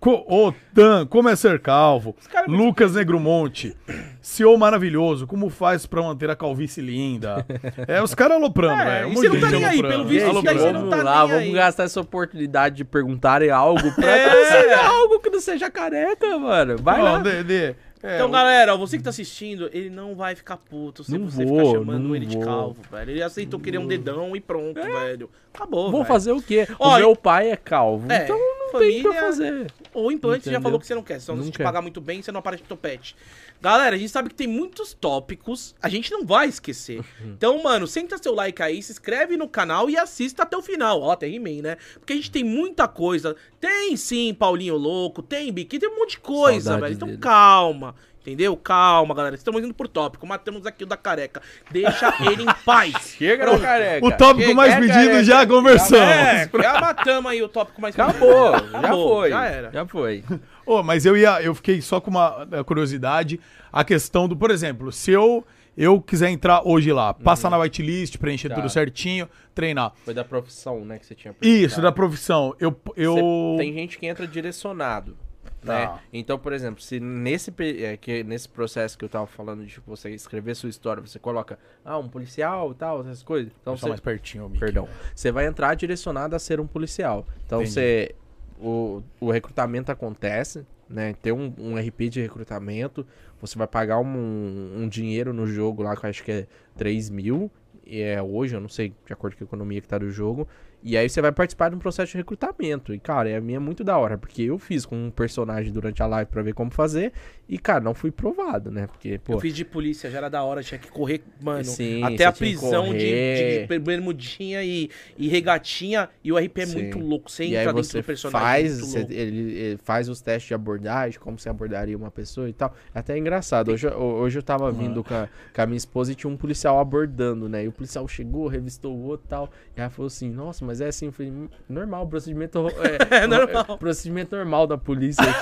Co- 0.00 0.24
Ô, 0.28 0.54
Dan, 0.72 1.06
como 1.06 1.28
é 1.28 1.34
ser 1.34 1.58
calvo? 1.60 2.14
é 2.32 2.46
muito 2.46 2.62
Lucas 2.64 2.94
Negromonte. 2.94 3.76
CEO 4.20 4.56
maravilhoso, 4.56 5.26
como 5.26 5.50
faz 5.50 5.86
pra 5.86 6.00
manter 6.02 6.30
a 6.30 6.36
calvície 6.36 6.80
linda? 6.80 7.44
É, 7.88 8.00
os 8.02 8.14
caras 8.14 8.36
aloprando, 8.36 8.80
É, 8.82 8.84
velho. 9.02 9.12
e 9.12 9.14
você 9.16 9.28
não 9.28 9.40
tá 9.40 9.50
nem 9.50 9.64
aí, 9.64 9.82
pelo 9.82 10.04
visto, 10.04 10.42
daí 10.42 10.58
você 10.58 10.72
não 10.72 10.80
vamos 10.82 10.96
tá 10.96 11.02
lá, 11.02 11.18
nem 11.22 11.28
vamos 11.28 11.44
aí. 11.44 11.52
gastar 11.52 11.84
essa 11.84 12.00
oportunidade 12.00 12.76
de 12.76 12.84
perguntarem 12.84 13.50
algo 13.50 13.92
pra 13.94 14.06
É. 14.08 14.74
algo 14.74 15.18
que 15.20 15.30
não 15.30 15.40
seja 15.40 15.70
careca, 15.70 16.38
mano. 16.38 16.76
Vai 16.80 17.02
lá. 17.02 17.14
Não, 17.14 17.22
de- 17.22 17.42
de- 17.44 17.74
é, 18.02 18.14
Então, 18.16 18.28
o- 18.28 18.30
galera, 18.30 18.76
você 18.76 18.98
que 18.98 19.02
tá 19.02 19.10
assistindo, 19.10 19.68
ele 19.72 19.90
não 19.90 20.14
vai 20.14 20.34
ficar 20.36 20.56
puto 20.58 21.02
se 21.02 21.16
Não 21.16 21.28
você 21.28 21.44
vou, 21.44 21.58
ficar 21.58 21.78
chamando 21.78 22.14
ele 22.14 22.26
de 22.26 22.36
vou. 22.36 22.44
calvo, 22.44 22.76
velho. 22.90 23.10
Ele 23.10 23.22
aceitou 23.22 23.58
querer 23.58 23.78
um 23.78 23.86
dedão 23.86 24.36
e 24.36 24.40
pronto, 24.40 24.80
velho. 24.80 25.28
Acabou, 25.52 25.90
Vou 25.90 26.02
velho. 26.02 26.06
fazer 26.06 26.32
o 26.32 26.40
quê? 26.42 26.68
Ó, 26.78 26.94
o 26.94 26.98
meu 26.98 27.16
pai 27.16 27.50
é 27.50 27.56
calvo, 27.56 28.10
É, 28.12 28.24
então 28.24 28.38
não 28.38 28.70
família- 28.72 28.92
tem 28.92 29.00
o 29.00 29.02
que 29.02 29.08
eu 29.18 29.20
fazer. 29.22 29.66
Ou 29.98 30.12
implante, 30.12 30.44
você 30.44 30.50
já 30.50 30.56
Entendeu? 30.56 30.62
falou 30.62 30.80
que 30.80 30.86
você 30.86 30.94
não 30.94 31.02
quer. 31.02 31.20
Se 31.20 31.30
Não 31.32 31.50
te 31.50 31.56
quer. 31.58 31.64
pagar 31.64 31.82
muito 31.82 32.00
bem, 32.00 32.22
você 32.22 32.30
não 32.32 32.40
aparece 32.40 32.62
de 32.62 32.68
topete. 32.68 33.16
Galera, 33.60 33.96
a 33.96 33.98
gente 33.98 34.10
sabe 34.10 34.28
que 34.28 34.34
tem 34.34 34.46
muitos 34.46 34.94
tópicos, 34.94 35.74
a 35.82 35.88
gente 35.88 36.10
não 36.12 36.24
vai 36.24 36.48
esquecer. 36.48 37.00
Uhum. 37.20 37.32
Então, 37.36 37.62
mano, 37.62 37.86
senta 37.86 38.16
seu 38.18 38.34
like 38.34 38.62
aí, 38.62 38.82
se 38.82 38.92
inscreve 38.92 39.36
no 39.36 39.48
canal 39.48 39.88
e 39.90 39.96
assista 39.96 40.42
até 40.44 40.56
o 40.56 40.62
final. 40.62 41.00
Ó, 41.02 41.16
tem 41.16 41.34
He-Man, 41.34 41.62
né? 41.62 41.76
Porque 41.94 42.12
a 42.12 42.16
gente 42.16 42.30
tem 42.30 42.44
muita 42.44 42.86
coisa. 42.86 43.34
Tem 43.60 43.96
sim 43.96 44.32
Paulinho 44.34 44.76
Louco, 44.76 45.22
tem 45.22 45.52
Biqui, 45.52 45.78
tem 45.78 45.88
um 45.88 45.96
monte 45.96 46.12
de 46.12 46.20
coisa, 46.20 46.70
Saudades 46.72 46.80
velho. 46.82 46.94
Então 46.96 47.08
dele. 47.08 47.18
calma. 47.20 47.94
Entendeu? 48.28 48.56
Calma, 48.56 49.14
galera. 49.14 49.34
Estamos 49.34 49.62
indo 49.62 49.72
por 49.74 49.88
tópico. 49.88 50.26
Matamos 50.26 50.66
aqui 50.66 50.84
o 50.84 50.86
da 50.86 50.96
careca. 50.96 51.40
Deixa 51.70 52.14
ele 52.30 52.42
em 52.42 52.54
paz. 52.64 53.14
Chega 53.18 53.46
no 53.50 53.58
careca. 53.60 54.06
O 54.06 54.12
tópico 54.12 54.54
mais 54.54 54.72
É, 54.74 54.76
pedido 54.76 54.92
careca. 54.94 55.24
já 55.24 55.46
conversamos. 55.46 56.08
É, 56.14 56.50
já 56.62 56.80
matamos 56.80 57.30
aí 57.32 57.42
o 57.42 57.48
tópico 57.48 57.80
mais 57.80 57.98
Acabou, 57.98 58.52
já 58.52 58.78
Acabou, 58.78 59.08
foi. 59.20 59.30
Já 59.30 59.44
era. 59.46 59.70
Já 59.72 59.86
foi. 59.86 60.24
Ô, 60.66 60.82
mas 60.82 61.06
eu 61.06 61.16
ia, 61.16 61.42
eu 61.42 61.54
fiquei 61.54 61.80
só 61.80 62.00
com 62.00 62.10
uma 62.10 62.46
curiosidade, 62.66 63.40
a 63.72 63.82
questão 63.84 64.28
do, 64.28 64.36
por 64.36 64.50
exemplo, 64.50 64.92
se 64.92 65.10
eu 65.10 65.44
eu 65.80 66.00
quiser 66.00 66.28
entrar 66.30 66.62
hoje 66.66 66.92
lá, 66.92 67.14
passar 67.14 67.48
na 67.50 67.56
whitelist, 67.56 68.18
preencher 68.18 68.48
Tá. 68.48 68.56
tudo 68.56 68.68
certinho, 68.68 69.28
treinar. 69.54 69.92
Foi 70.04 70.12
da 70.12 70.24
profissão, 70.24 70.84
né, 70.84 70.98
que 70.98 71.06
você 71.06 71.14
tinha 71.14 71.32
Isso, 71.40 71.80
da 71.80 71.92
profissão. 71.92 72.52
Eu 72.58 72.76
eu 72.96 73.14
Você- 73.14 73.58
Tem 73.62 73.72
gente 73.72 73.96
que 73.96 74.04
entra 74.06 74.26
direcionado. 74.26 75.16
Né? 75.62 75.86
Tá. 75.86 76.00
Então, 76.12 76.38
por 76.38 76.52
exemplo, 76.52 76.80
se 76.80 77.00
nesse, 77.00 77.52
é, 77.82 77.96
que 77.96 78.22
nesse 78.22 78.48
processo 78.48 78.96
que 78.96 79.04
eu 79.04 79.08
tava 79.08 79.26
falando 79.26 79.64
de 79.64 79.72
tipo, 79.72 79.88
você 79.88 80.10
escrever 80.10 80.54
sua 80.54 80.68
história, 80.68 81.02
você 81.02 81.18
coloca, 81.18 81.58
ah, 81.84 81.98
um 81.98 82.08
policial 82.08 82.70
e 82.72 82.74
tal, 82.74 83.00
essas 83.00 83.22
coisas. 83.22 83.52
Então 83.60 83.76
você, 83.76 83.88
mais 83.88 84.00
pertinho, 84.00 84.44
Mickey. 84.44 84.60
perdão, 84.60 84.88
você 85.14 85.32
vai 85.32 85.46
entrar 85.46 85.74
direcionado 85.74 86.36
a 86.36 86.38
ser 86.38 86.60
um 86.60 86.66
policial. 86.66 87.26
Então 87.44 87.60
Entendi. 87.60 87.74
você, 87.74 88.14
o, 88.60 89.02
o 89.20 89.30
recrutamento 89.30 89.90
acontece, 89.90 90.64
né? 90.88 91.14
Tem 91.20 91.32
um, 91.32 91.52
um 91.58 91.74
RP 91.76 92.08
de 92.08 92.20
recrutamento, 92.20 93.04
você 93.40 93.58
vai 93.58 93.66
pagar 93.66 93.98
um, 93.98 94.82
um 94.82 94.88
dinheiro 94.88 95.32
no 95.32 95.46
jogo 95.46 95.82
lá, 95.82 95.96
que 95.96 96.06
eu 96.06 96.10
acho 96.10 96.22
que 96.22 96.32
é 96.32 96.46
3 96.76 97.10
mil, 97.10 97.50
e 97.84 98.00
é 98.00 98.22
hoje, 98.22 98.54
eu 98.54 98.60
não 98.60 98.68
sei 98.68 98.92
de 99.06 99.12
acordo 99.12 99.36
com 99.36 99.44
a 99.44 99.46
economia 99.46 99.80
que 99.80 99.88
tá 99.88 99.98
do 99.98 100.10
jogo. 100.10 100.46
E 100.82 100.96
aí 100.96 101.08
você 101.08 101.20
vai 101.20 101.32
participar 101.32 101.70
de 101.70 101.76
um 101.76 101.78
processo 101.78 102.12
de 102.12 102.18
recrutamento. 102.18 102.94
E, 102.94 102.98
cara, 102.98 103.28
é 103.28 103.36
a 103.36 103.40
minha 103.40 103.56
é 103.56 103.60
muito 103.60 103.82
da 103.82 103.98
hora, 103.98 104.16
porque 104.16 104.42
eu 104.42 104.58
fiz 104.58 104.86
com 104.86 104.96
um 105.06 105.10
personagem 105.10 105.72
durante 105.72 106.02
a 106.02 106.06
live 106.06 106.30
pra 106.30 106.42
ver 106.42 106.54
como 106.54 106.70
fazer. 106.70 107.12
E, 107.48 107.58
cara, 107.58 107.80
não 107.80 107.94
fui 107.94 108.10
provado, 108.10 108.70
né? 108.70 108.86
Porque, 108.86 109.18
pô. 109.18 109.32
Eu 109.32 109.40
fiz 109.40 109.54
de 109.54 109.64
polícia, 109.64 110.10
já 110.10 110.18
era 110.18 110.28
da 110.28 110.42
hora, 110.44 110.62
tinha 110.62 110.78
que 110.78 110.88
correr, 110.90 111.22
mano, 111.42 111.64
Sim, 111.64 112.04
até 112.04 112.24
a 112.26 112.32
prisão 112.32 112.92
de, 112.92 112.98
de, 112.98 113.66
de 113.66 113.78
bermudinha 113.78 114.62
e, 114.62 114.90
e 115.16 115.28
regatinha, 115.28 116.08
e 116.22 116.30
o 116.30 116.36
RP 116.38 116.58
é 116.58 116.66
Sim. 116.66 116.74
muito 116.74 116.98
louco, 116.98 117.30
você 117.30 117.44
E 117.44 117.54
entra 117.56 117.72
dentro 117.72 118.00
do 118.00 118.04
personagem, 118.04 118.46
é 118.46 118.50
faz, 118.52 118.72
muito 118.80 119.08
você- 119.08 119.14
ele, 119.14 119.52
ele 119.58 119.78
faz 119.78 120.08
os 120.08 120.20
testes 120.20 120.48
de 120.48 120.54
abordagem, 120.54 121.18
como 121.18 121.38
você 121.38 121.48
abordaria 121.48 121.96
uma 121.96 122.10
pessoa 122.10 122.48
e 122.48 122.52
tal. 122.52 122.74
É 122.94 122.98
até 122.98 123.16
engraçado. 123.16 123.72
Hoje, 123.72 123.86
eu- 123.86 123.98
hoje 123.98 124.38
eu 124.38 124.42
tava 124.42 124.70
vindo 124.70 125.02
com 125.02 125.14
a, 125.14 125.28
com 125.54 125.62
a 125.62 125.66
minha 125.66 125.76
esposa 125.78 126.12
e 126.12 126.14
tinha 126.14 126.30
um 126.30 126.36
policial 126.36 126.78
abordando, 126.78 127.48
né? 127.48 127.64
E 127.64 127.68
o 127.68 127.72
policial 127.72 128.06
chegou, 128.06 128.46
revistou 128.46 128.94
o 128.94 129.02
outro 129.04 129.26
e 129.26 129.30
tal. 129.30 129.50
E 129.76 129.80
ela 129.80 129.90
falou 129.90 130.06
assim, 130.08 130.30
nossa, 130.30 130.64
mas 130.68 130.80
é 130.80 130.86
assim, 130.88 131.06
eu 131.06 131.12
falei, 131.12 131.32
"Hum, 131.32 131.48
normal, 131.68 132.06
procedimento... 132.06 132.58
É, 133.10 133.24
É 133.24 133.26
normal. 133.26 133.76
procedimento 133.78 134.36
normal 134.36 134.66
da 134.66 134.78
polícia. 134.78 135.24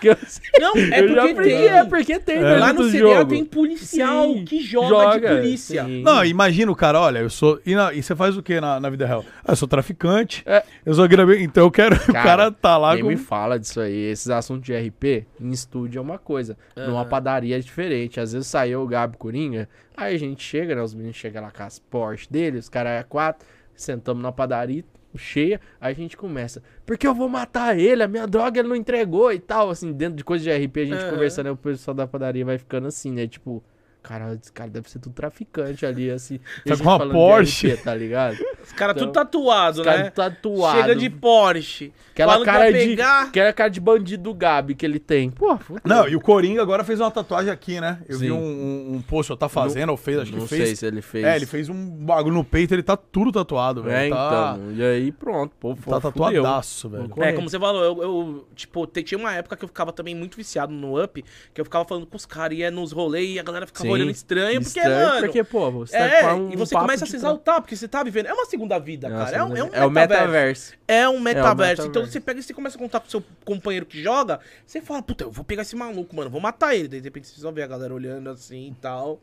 Que 0.00 0.08
eu. 0.08 0.16
Não, 0.58 0.74
é 0.78 1.02
porque 1.02 1.18
aprendi, 1.18 1.50
tem. 1.56 1.68
é 1.68 1.84
porque 1.84 2.18
tem 2.18 2.36
É. 2.38 2.56
Lá 2.56 2.68
dentro 2.72 2.84
no 2.84 2.90
jogo. 2.90 3.26
tem 3.34 3.44
policial 3.44 4.24
Sim, 4.32 4.44
que 4.46 4.60
joga, 4.62 5.20
de 5.20 5.26
polícia. 5.36 5.84
sim. 5.84 6.02
Não, 6.02 6.24
imagina 6.24 6.72
o 6.72 6.74
cara, 6.74 6.98
olha, 6.98 7.18
eu 7.18 7.28
sou. 7.28 7.60
E, 7.66 7.74
na- 7.74 7.92
e 7.92 8.02
você 8.02 8.16
faz 8.16 8.34
o 8.34 8.42
que 8.42 8.58
na, 8.62 8.80
na 8.80 8.88
vida 8.88 9.04
real? 9.06 9.22
Ah, 9.44 9.52
eu 9.52 9.56
sou 9.56 9.68
traficante. 9.68 10.42
É. 10.46 10.62
Eu 10.86 10.94
sou 10.94 11.06
grave, 11.06 11.42
Então 11.42 11.64
eu 11.64 11.70
quero. 11.70 11.96
o 12.08 12.12
cara 12.14 12.50
tá 12.50 12.78
lá 12.78 12.94
nem 12.94 13.02
com. 13.02 13.10
me 13.10 13.16
fala 13.18 13.58
disso 13.58 13.78
aí. 13.78 13.94
Esses 14.10 14.30
assuntos 14.30 14.62
de 14.64 14.72
RP, 14.74 15.26
em 15.38 15.50
estúdio 15.50 15.98
é 15.98 16.02
uma 16.02 16.16
coisa. 16.18 16.56
Numa 16.74 17.04
padaria 17.04 17.56
é 17.56 17.60
diferente. 17.60 18.18
Às 18.18 18.32
vezes 18.32 18.48
saiu 18.48 18.80
o 18.80 18.86
Gabi 18.86 19.18
Coringa, 19.18 19.68
aí 19.94 20.14
a 20.14 20.18
gente 20.18 20.42
chega, 20.42 20.74
né? 20.74 20.80
Os 20.82 20.94
meninos 20.94 21.16
chegam 21.18 21.42
lá 21.42 21.50
com 21.50 21.62
as 21.62 21.78
Porsche 21.78 22.26
dele, 22.30 22.56
os 22.56 22.70
caras 22.70 23.00
é 23.00 23.02
quatro, 23.02 23.46
sentamos 23.82 24.22
na 24.22 24.32
padaria 24.32 24.84
cheia, 25.16 25.60
aí 25.80 25.92
a 25.92 25.96
gente 25.96 26.16
começa. 26.16 26.62
Porque 26.86 27.06
eu 27.06 27.14
vou 27.14 27.28
matar 27.28 27.78
ele, 27.78 28.02
a 28.02 28.08
minha 28.08 28.26
droga 28.26 28.60
ele 28.60 28.68
não 28.68 28.76
entregou 28.76 29.32
e 29.32 29.38
tal. 29.38 29.70
Assim, 29.70 29.92
dentro 29.92 30.16
de 30.16 30.24
coisa 30.24 30.44
de 30.44 30.50
RP, 30.50 30.76
a 30.78 30.84
gente 30.84 31.02
Aham. 31.02 31.10
conversando, 31.10 31.46
aí 31.46 31.52
o 31.52 31.56
pessoal 31.56 31.94
da 31.94 32.06
padaria 32.06 32.44
vai 32.44 32.58
ficando 32.58 32.86
assim, 32.86 33.10
né? 33.12 33.26
Tipo... 33.26 33.62
Cara, 34.02 34.38
esse 34.40 34.50
cara 34.52 34.70
deve 34.70 34.90
ser 34.90 34.98
tudo 34.98 35.12
traficante 35.12 35.84
ali, 35.84 36.10
assim. 36.10 36.40
Tá 36.66 36.76
com 36.76 36.82
uma 36.82 36.98
Porsche. 37.10 37.72
RP, 37.74 37.82
tá 37.84 37.94
ligado? 37.94 38.38
Os 38.64 38.72
caras 38.72 38.96
Então, 38.96 39.06
tudo 39.08 39.12
tatuado, 39.14 39.80
Os 39.80 39.84
caras 39.84 40.02
né? 40.04 40.10
tatuados. 40.10 40.80
Chega 40.80 40.96
de 40.96 41.10
Porsche. 41.10 41.92
Aquela 42.12 42.44
cara 42.44 42.70
de. 42.72 42.78
pegar. 42.78 43.22
Aquela 43.24 43.52
cara 43.52 43.70
de 43.70 43.80
bandido 43.80 44.22
do 44.24 44.34
Gabi 44.34 44.74
que 44.74 44.84
ele 44.84 44.98
tem. 44.98 45.30
Pô, 45.30 45.56
fudeu. 45.56 45.80
Não, 45.84 46.06
e 46.08 46.14
o 46.16 46.20
Coringa 46.20 46.60
agora 46.60 46.84
fez 46.84 47.00
uma 47.00 47.10
tatuagem 47.10 47.50
aqui, 47.50 47.80
né? 47.80 47.98
Eu 48.08 48.18
vi 48.18 48.26
Sim. 48.26 48.32
um, 48.32 48.36
um, 48.36 48.94
um 48.96 49.02
post, 49.02 49.32
ou 49.32 49.38
tá 49.38 49.48
fazendo, 49.48 49.90
ou 49.90 49.96
fez, 49.96 50.18
acho 50.18 50.32
não 50.32 50.40
que 50.42 50.48
sei 50.48 50.58
fez. 50.66 50.78
se 50.78 50.86
ele 50.86 51.00
fez. 51.00 51.24
É, 51.24 51.36
ele 51.36 51.46
fez 51.46 51.68
um 51.68 51.74
bagulho 52.04 52.34
no 52.34 52.44
peito, 52.44 52.74
ele 52.74 52.82
tá 52.82 52.96
tudo 52.96 53.32
tatuado, 53.32 53.82
velho. 53.82 53.96
É, 53.96 54.08
tá, 54.10 54.56
então. 54.58 54.72
E 54.72 54.82
aí, 54.82 55.12
pronto. 55.12 55.54
Pô, 55.58 55.74
tá 55.74 55.82
fudeu. 55.82 56.00
tatuadaço, 56.00 56.88
velho. 56.90 57.10
É, 57.18 57.32
como 57.32 57.48
você 57.48 57.58
falou, 57.58 57.82
eu, 57.84 58.02
eu, 58.02 58.48
tipo, 58.54 58.86
te- 58.86 59.02
tinha 59.02 59.18
uma 59.18 59.32
época 59.34 59.56
que 59.56 59.64
eu 59.64 59.68
ficava 59.68 59.92
também 59.92 60.14
muito 60.14 60.36
viciado 60.36 60.72
no 60.72 61.02
Up, 61.02 61.24
que 61.54 61.60
eu 61.60 61.64
ficava 61.64 61.84
falando 61.86 62.06
com 62.06 62.16
os 62.16 62.26
caras, 62.26 62.58
ia 62.58 62.70
nos 62.70 62.92
rolês 62.92 63.30
e 63.36 63.38
a 63.38 63.42
galera 63.42 63.66
ficava 63.66 63.84
Sim, 63.84 63.89
olhando 63.92 64.10
estranho, 64.10 64.62
porque, 64.62 64.78
Estranho, 64.78 65.08
mano... 65.08 65.20
Porque, 65.20 65.44
pô, 65.44 65.70
você 65.70 65.96
é, 65.96 66.22
tá 66.22 66.34
com 66.34 66.40
um 66.40 66.52
e 66.52 66.56
você 66.56 66.74
papo 66.74 66.86
começa 66.86 67.04
a 67.04 67.08
se 67.08 67.16
exaltar, 67.16 67.60
porque 67.60 67.76
você 67.76 67.88
tá 67.88 68.02
vivendo. 68.02 68.26
É 68.26 68.32
uma 68.32 68.46
segunda 68.46 68.78
vida, 68.78 69.08
Nossa, 69.08 69.24
cara. 69.32 69.36
É 69.36 69.44
um, 69.44 69.56
é 69.56 69.64
um 69.64 69.68
é 69.72 69.84
o 69.86 69.90
metaverso. 69.90 70.74
É 70.86 71.08
um 71.08 71.20
metaverso. 71.20 71.82
Então 71.82 72.02
metaverso. 72.02 72.12
você 72.12 72.20
pega 72.20 72.40
e 72.40 72.42
você 72.42 72.54
começa 72.54 72.76
a 72.76 72.80
contar 72.80 73.00
com 73.00 73.06
o 73.06 73.10
seu 73.10 73.22
companheiro 73.44 73.86
que 73.86 74.02
joga, 74.02 74.40
você 74.66 74.80
fala, 74.80 75.02
puta, 75.02 75.24
eu 75.24 75.30
vou 75.30 75.44
pegar 75.44 75.62
esse 75.62 75.76
maluco, 75.76 76.14
mano, 76.14 76.30
vou 76.30 76.40
matar 76.40 76.74
ele. 76.74 76.88
Daí, 76.88 77.00
de 77.00 77.06
repente 77.06 77.28
você 77.28 77.40
só 77.40 77.50
vê 77.50 77.62
a 77.62 77.66
galera 77.66 77.94
olhando 77.94 78.30
assim 78.30 78.68
e 78.68 78.74
tal. 78.80 79.20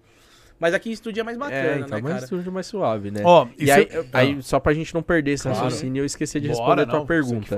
Mas 0.59 0.73
aqui 0.73 0.89
em 0.89 0.91
estúdio 0.91 1.21
é 1.21 1.23
mais 1.23 1.37
bacana, 1.37 1.59
É, 1.59 1.75
então, 1.77 1.89
né, 1.89 2.01
mas 2.01 2.13
cara? 2.13 2.23
estúdio 2.23 2.51
mais 2.51 2.65
suave, 2.65 3.11
né? 3.11 3.21
Ó, 3.23 3.47
e 3.57 3.65
isso 3.65 3.73
aí, 3.73 3.87
é- 3.91 4.05
aí, 4.11 4.41
só 4.41 4.59
pra 4.59 4.73
gente 4.73 4.91
não 4.93 5.03
perder 5.03 5.31
esse 5.33 5.43
Claro. 5.43 5.59
raciocínio, 5.59 6.01
eu 6.01 6.05
esqueci 6.05 6.39
de 6.39 6.47
Bora, 6.47 6.57
responder 6.57 6.81
a 6.81 6.85
tua 6.87 6.99
não, 6.99 7.05
pergunta. 7.05 7.55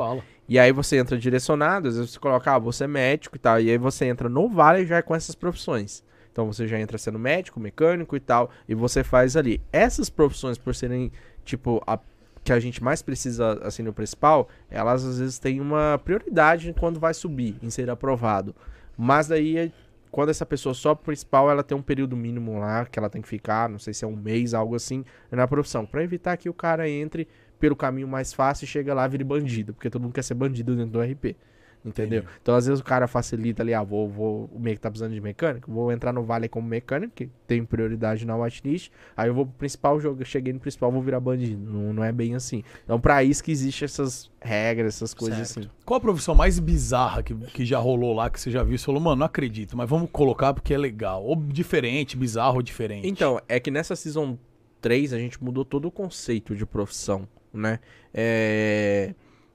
E 0.49 0.59
aí 0.59 0.71
você 0.73 0.97
entra 0.97 1.17
direcionado, 1.17 1.87
às 1.87 1.95
vezes 1.95 2.11
você 2.11 2.19
coloca, 2.19 2.51
ah, 2.51 2.59
você 2.59 2.83
é 2.83 2.87
médico 2.87 3.35
e 3.35 3.39
tal. 3.39 3.61
E 3.61 3.69
aí 3.69 3.77
você 3.77 4.05
entra 4.05 4.27
no 4.27 4.49
Vale 4.49 4.85
já 4.85 5.01
com 5.01 5.15
essas 5.15 5.33
profissões. 5.35 6.03
Então 6.39 6.53
você 6.53 6.65
já 6.65 6.79
entra 6.79 6.97
sendo 6.97 7.19
médico, 7.19 7.59
mecânico 7.59 8.15
e 8.15 8.19
tal. 8.19 8.49
E 8.65 8.73
você 8.73 9.03
faz 9.03 9.35
ali. 9.35 9.61
Essas 9.73 10.09
profissões, 10.09 10.57
por 10.57 10.73
serem, 10.73 11.11
tipo, 11.43 11.83
a 11.85 11.99
que 12.41 12.53
a 12.53 12.59
gente 12.61 12.81
mais 12.81 13.01
precisa, 13.01 13.59
assim, 13.61 13.83
no 13.83 13.91
principal, 13.91 14.47
elas 14.71 15.03
às 15.03 15.19
vezes 15.19 15.37
têm 15.37 15.59
uma 15.59 15.99
prioridade 16.01 16.73
quando 16.79 16.97
vai 16.97 17.13
subir, 17.13 17.57
em 17.61 17.69
ser 17.69 17.89
aprovado. 17.89 18.55
Mas 18.97 19.27
daí, 19.27 19.57
é, 19.57 19.71
quando 20.09 20.29
essa 20.29 20.45
pessoa 20.45 20.73
só 20.73 20.95
principal, 20.95 21.51
ela 21.51 21.61
tem 21.61 21.77
um 21.77 21.81
período 21.81 22.15
mínimo 22.15 22.57
lá 22.57 22.85
que 22.85 22.97
ela 22.97 23.09
tem 23.09 23.21
que 23.21 23.27
ficar, 23.27 23.67
não 23.67 23.77
sei 23.77 23.93
se 23.93 24.05
é 24.05 24.07
um 24.07 24.15
mês, 24.15 24.53
algo 24.53 24.73
assim, 24.73 25.03
na 25.29 25.45
profissão, 25.45 25.85
Pra 25.85 26.01
evitar 26.01 26.37
que 26.37 26.47
o 26.47 26.53
cara 26.53 26.89
entre 26.89 27.27
pelo 27.59 27.75
caminho 27.75 28.07
mais 28.07 28.31
fácil 28.31 28.63
e 28.63 28.67
chega 28.67 28.93
lá 28.93 29.05
e 29.05 29.09
vire 29.09 29.25
bandido, 29.25 29.73
porque 29.73 29.89
todo 29.89 30.01
mundo 30.01 30.13
quer 30.13 30.23
ser 30.23 30.33
bandido 30.33 30.77
dentro 30.77 30.93
do 30.93 31.01
RP. 31.01 31.35
Entendeu? 31.83 32.25
Então, 32.41 32.55
às 32.55 32.65
vezes, 32.65 32.81
o 32.81 32.83
cara 32.83 33.07
facilita 33.07 33.63
ali, 33.63 33.73
ah, 33.73 33.81
vou, 33.81 34.09
vou, 34.09 34.49
o 34.53 34.59
meio 34.59 34.75
que 34.75 34.81
tá 34.81 34.89
precisando 34.89 35.13
de 35.13 35.21
mecânico, 35.21 35.71
vou 35.71 35.91
entrar 35.91 36.11
no 36.11 36.23
Vale 36.23 36.49
como 36.49 36.67
mecânico, 36.67 37.13
que 37.15 37.29
tem 37.47 37.63
prioridade 37.63 38.25
na 38.25 38.35
watchlist, 38.35 38.91
aí 39.15 39.29
eu 39.29 39.33
vou 39.33 39.45
pro 39.45 39.55
principal 39.55 39.99
jogo, 39.99 40.23
cheguei 40.25 40.51
no 40.51 40.59
principal, 40.59 40.91
vou 40.91 41.01
virar 41.01 41.21
bandido. 41.21 41.71
Não, 41.71 41.93
não 41.93 42.03
é 42.03 42.11
bem 42.11 42.35
assim. 42.35 42.63
Então, 42.83 42.99
pra 42.99 43.23
isso 43.23 43.41
que 43.43 43.51
existe 43.51 43.85
essas 43.85 44.29
regras, 44.41 44.95
essas 44.95 45.13
coisas 45.13 45.47
Certo. 45.47 45.59
assim. 45.59 45.69
Qual 45.85 45.97
a 45.97 46.01
profissão 46.01 46.35
mais 46.35 46.59
bizarra 46.59 47.23
que, 47.23 47.33
que 47.33 47.65
já 47.65 47.79
rolou 47.79 48.13
lá, 48.13 48.29
que 48.29 48.39
você 48.39 48.51
já 48.51 48.61
viu? 48.61 48.77
Você 48.77 48.85
falou, 48.85 49.01
mano, 49.01 49.17
não 49.17 49.25
acredito, 49.25 49.77
mas 49.77 49.89
vamos 49.89 50.09
colocar 50.11 50.53
porque 50.53 50.73
é 50.73 50.77
legal. 50.77 51.23
Ou 51.23 51.35
diferente, 51.35 52.17
bizarro 52.17 52.57
ou 52.57 52.61
diferente. 52.61 53.07
Então, 53.07 53.39
é 53.47 53.59
que 53.59 53.71
nessa 53.71 53.95
Season 53.95 54.37
3 54.81 55.13
a 55.13 55.17
gente 55.17 55.41
mudou 55.43 55.63
todo 55.63 55.85
o 55.85 55.91
conceito 55.91 56.55
de 56.55 56.65
profissão, 56.65 57.27
né? 57.53 57.79
É... 58.13 59.13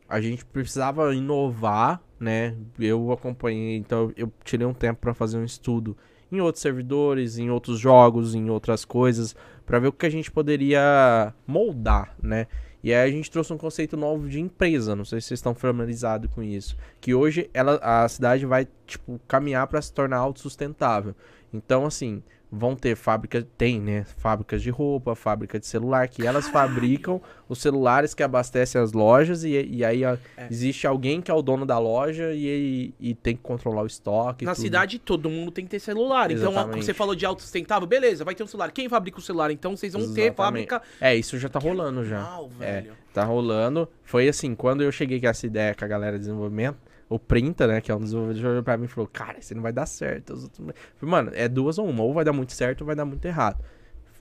A 0.09 0.21
gente 0.21 0.45
precisava 0.45 1.15
inovar, 1.15 2.01
né? 2.19 2.55
Eu 2.79 3.13
acompanhei, 3.13 3.77
então 3.77 4.13
eu 4.17 4.33
tirei 4.45 4.67
um 4.67 4.75
tempo 4.75 5.01
pra 5.01 5.15
fazer 5.15 5.39
um 5.39 5.45
estudo 5.45 5.97
em 6.31 6.41
outros 6.41 6.63
servidores, 6.63 7.39
em 7.39 7.51
outros 7.51 7.79
jogos, 7.79 8.35
em 8.35 8.51
outras 8.51 8.85
coisas, 8.85 9.37
pra 9.65 9.79
ver 9.79 9.89
o 9.89 9.93
que 9.93 10.07
a 10.07 10.11
gente 10.11 10.31
poderia 10.31 11.33
moldar, 11.47 12.15
né? 12.23 12.47
E 12.83 12.93
aí 12.93 13.09
a 13.09 13.11
gente 13.11 13.31
trouxe 13.31 13.51
um 13.53 13.57
conceito 13.57 13.97
novo 13.97 14.29
de 14.29 14.39
empresa, 14.41 14.95
não 14.95 15.07
sei 15.07 15.21
se 15.21 15.29
vocês 15.29 15.39
estão 15.39 15.55
familiarizados 15.55 16.31
com 16.35 16.43
isso, 16.43 16.77
que 17.01 17.15
hoje 17.15 17.49
ela, 17.55 17.81
a 17.83 18.07
cidade 18.09 18.45
vai 18.45 18.69
tipo 18.87 19.19
caminhar 19.27 19.67
para 19.67 19.81
se 19.81 19.91
tornar 19.91 20.19
autossustentável. 20.19 21.15
Então 21.53 21.87
assim, 21.87 22.23
vão 22.57 22.75
ter 22.77 22.95
fábricas, 22.97 23.45
tem, 23.59 23.81
né, 23.81 24.05
fábricas 24.19 24.63
de 24.63 24.71
roupa, 24.71 25.15
fábrica 25.15 25.59
de 25.59 25.67
celular, 25.67 26.09
que 26.09 26.27
elas 26.27 26.49
fabricam 26.49 27.21
os 27.49 27.59
celulares 27.61 28.15
que 28.15 28.23
abastecem 28.23 28.81
as 28.81 28.93
lojas 28.93 29.45
e, 29.45 29.51
e 29.51 29.85
aí 29.85 30.05
ó, 30.05 30.17
É. 30.37 30.47
existe 30.51 30.87
alguém 30.87 31.21
que 31.21 31.31
é 31.31 31.35
o 31.35 31.43
dono 31.43 31.67
da 31.67 31.79
loja 31.79 32.33
e, 32.33 32.95
e, 33.01 33.15
tem 33.15 33.37
que 33.37 33.43
controlar 33.43 33.83
o 33.83 33.87
estoque. 33.87 34.45
e 34.45 34.47
Na 34.47 34.55
tudo. 34.55 34.63
cidade, 34.63 34.99
todo 34.99 35.29
mundo 35.29 35.51
tem 35.51 35.65
que 35.65 35.71
ter 35.71 35.79
celular. 35.81 36.31
Então, 36.31 36.51
Exatamente. 36.53 36.85
você 36.85 36.95
falou 36.95 37.15
de 37.15 37.27
autossustentável, 37.27 37.87
beleza, 37.87 38.25
vai 38.25 38.35
ter 38.35 38.43
um 38.43 38.47
celular. 38.47 38.71
Quem 38.73 38.89
fabrica 38.89 39.19
o 39.19 39.23
celular? 39.23 39.51
Então, 39.51 39.77
vocês 39.77 39.93
vão 39.93 40.03
ter 40.15 40.23
Exatamente. 40.27 40.69
fábrica. 40.69 40.83
É, 41.01 41.15
isso 41.15 41.39
já 41.39 41.49
tá 41.49 41.59
rolando 41.59 42.05
já. 42.05 42.23
Uau, 42.23 42.51
É, 42.61 42.81
velho. 42.81 42.93
tá 43.13 43.25
rolando. 43.25 43.89
Foi 44.03 44.29
assim, 44.29 44.55
quando 44.55 44.83
eu 44.83 44.91
cheguei 44.93 45.21
com 45.21 45.27
essa 45.29 45.47
ideia 45.47 45.75
com 45.75 45.85
a 45.85 45.89
galera 45.89 46.13
de 46.17 46.21
desenvolvimento, 46.21 46.79
o 47.09 47.19
Printa, 47.19 47.67
né, 47.67 47.81
que 47.81 47.91
é 47.93 47.95
um 47.95 48.01
desenvolvedor, 48.01 48.51
olhou 48.51 48.63
pra 48.63 48.77
mim 48.77 48.85
e 48.85 48.89
falou, 48.89 49.09
cara, 49.13 49.39
isso 49.39 49.55
não 49.55 49.63
vai 49.63 49.73
dar 49.73 49.87
certo. 49.87 50.33
Os 50.33 50.45
outros... 50.45 50.67
Mano, 51.01 51.31
é 51.35 51.49
duas 51.49 51.79
ou 51.79 51.89
uma, 51.89 52.03
ou 52.03 52.13
vai 52.15 52.25
dar 52.25 52.33
muito 52.33 52.53
certo 52.53 52.83
ou 52.83 52.87
vai 52.87 52.97
dar 52.97 53.05
muito 53.05 53.25
errado. 53.25 53.63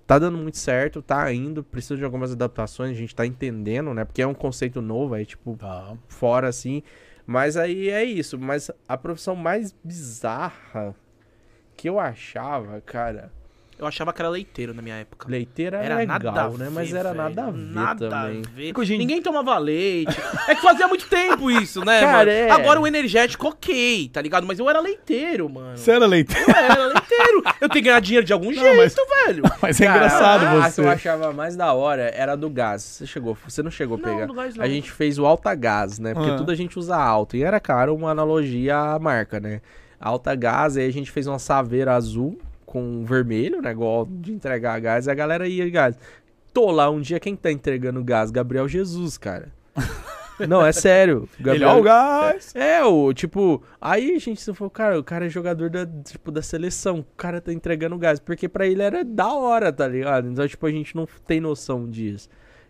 Tá 0.06 0.20
dando 0.20 0.38
muito 0.38 0.58
certo, 0.58 1.02
tá 1.02 1.32
indo, 1.32 1.64
precisa 1.64 1.96
de 1.96 2.04
algumas 2.04 2.34
adaptações, 2.34 2.92
a 2.92 3.00
gente 3.00 3.16
tá 3.16 3.26
entendendo, 3.26 3.94
né, 3.94 4.04
porque 4.04 4.22
é 4.22 4.28
um 4.28 4.34
conceito 4.34 4.82
novo, 4.82 5.14
aí, 5.14 5.26
tipo, 5.26 5.56
Tá. 5.56 5.96
fora 6.08 6.48
assim. 6.50 6.84
Mas 7.26 7.56
aí 7.56 7.90
é 7.90 8.04
isso. 8.04 8.38
Mas 8.38 8.70
a 8.88 8.98
profissão 8.98 9.36
mais 9.36 9.74
bizarra 9.84 10.94
que 11.76 11.90
eu 11.90 12.00
achava, 12.00 12.82
cara. 12.82 13.32
Eu 13.78 13.88
achava 13.88 14.14
que 14.14 14.22
era 14.22 14.30
leiteiro 14.30 14.74
na 14.74 14.82
minha 14.82 14.96
época. 14.96 15.28
Leiteira 15.30 15.78
era, 15.78 15.86
Era 15.86 15.96
legal, 15.98 16.20
nada 16.34 16.50
né? 16.58 16.66
ver, 16.66 16.70
Mas 16.72 16.94
era 16.94 17.10
velho. 17.12 17.24
nada 17.24 17.44
a 17.46 17.52
ver 17.52 17.58
Nada 17.58 18.10
também. 18.10 18.42
a 18.46 18.50
ver. 18.56 18.94
em 18.94 18.98
Ninguém 18.98 19.22
tomava 19.22 19.58
leite. 19.58 20.16
é 20.48 20.56
que 20.56 20.62
fazia 20.62 20.88
muito 20.88 21.08
tempo 21.10 21.50
isso, 21.52 21.84
né, 21.84 22.00
Cara, 22.02 22.18
mano? 22.20 22.30
é. 22.32 22.50
Agora 22.52 22.80
o 22.80 22.88
energético, 22.88 23.48
ok, 23.48 24.10
tá 24.14 24.22
ligado? 24.22 24.46
Mas 24.46 24.60
eu 24.60 24.70
era 24.70 24.80
leiteiro, 24.80 25.50
mano. 25.50 25.78
Você 25.78 25.92
era 25.92 26.06
leiteiro? 26.06 26.50
Eu 26.50 26.56
era 26.56 26.86
leiteiro. 26.86 27.44
Eu 27.60 27.70
tenho 27.70 27.72
que 27.72 27.82
ganhar 27.82 28.00
dinheiro 28.00 28.26
de 28.26 28.32
algum 28.34 28.54
jeito, 28.54 28.76
mas- 28.78 28.96
velho. 29.26 29.44
Mas 29.62 29.80
é 29.82 29.86
Cara, 29.86 29.98
engraçado 29.98 30.46
a 30.46 30.70
você. 30.70 30.82
que 30.82 30.88
eu 30.88 30.92
achava 30.92 31.32
mais 31.34 31.56
da 31.56 31.72
hora 31.74 32.12
era 32.14 32.36
do 32.36 32.50
gás. 32.50 32.82
Você 32.84 33.08
chegou, 33.08 33.38
você 33.48 33.64
não 33.64 33.72
chegou 33.72 33.98
a 33.98 34.00
Não, 34.06 34.14
pegar. 34.14 34.26
do 34.28 34.34
gás 34.34 34.56
não. 34.56 34.64
A 34.64 34.68
gente 34.68 34.92
fez 34.92 35.18
o 35.18 35.26
alta 35.26 35.54
gás, 35.56 35.98
né? 36.00 36.14
Porque 36.14 36.32
Ah. 36.32 36.36
tudo 36.36 36.52
a 36.52 36.56
gente 36.56 36.78
usa 36.78 36.96
alto. 36.98 37.36
E 37.38 37.44
era, 37.44 37.60
cara, 37.60 37.94
uma 37.94 38.12
analogia 38.12 38.78
à 38.78 39.00
marca, 39.00 39.40
né? 39.40 39.62
Alta 40.00 40.36
gás, 40.36 40.76
aí 40.76 40.86
a 40.88 40.92
gente 40.92 41.10
fez 41.12 41.28
uma 41.28 41.40
saveira 41.40 41.96
azul 41.96 42.38
com 42.74 43.06
vermelho, 43.06 43.62
né? 43.62 43.70
Igual 43.70 44.08
de 44.10 44.34
entregar 44.34 44.80
gás, 44.80 45.06
e 45.06 45.12
a 45.12 45.14
galera 45.14 45.48
ia 45.48 45.70
gás. 45.70 45.96
Tô 46.52 46.72
lá 46.72 46.90
um 46.90 47.00
dia, 47.00 47.20
quem 47.20 47.36
tá 47.36 47.52
entregando 47.52 48.04
gás? 48.04 48.32
Gabriel 48.32 48.68
Jesus, 48.68 49.16
cara. 49.16 49.54
Não, 50.50 50.66
é 50.66 50.72
sério. 50.72 51.30
Ele 51.40 51.64
é 51.64 51.72
o 51.72 51.84
gás. 51.84 52.56
É, 52.56 52.84
o 52.84 53.14
tipo, 53.14 53.62
aí 53.80 54.16
a 54.16 54.20
gente 54.20 54.42
se 54.42 54.52
falou, 54.56 54.72
cara, 54.72 55.00
o 55.00 55.04
cara 55.04 55.28
é 55.28 55.30
jogador 55.30 55.70
da, 55.70 55.86
tipo, 55.86 56.32
da 56.32 56.42
seleção, 56.42 57.02
o 57.02 57.06
cara 57.16 57.40
tá 57.40 57.54
entregando 57.54 57.96
gás, 58.00 58.20
porque 58.20 58.50
pra 58.50 58.66
ele 58.66 58.82
era 58.82 59.06
da 59.06 59.32
hora, 59.32 59.72
tá 59.72 59.88
ligado? 59.88 60.28
Então, 60.28 60.48
tipo, 60.48 60.66
a 60.66 60.72
gente 60.72 60.96
não 60.96 61.08
tem 61.28 61.40
noção 61.40 61.88
disso. 61.88 62.28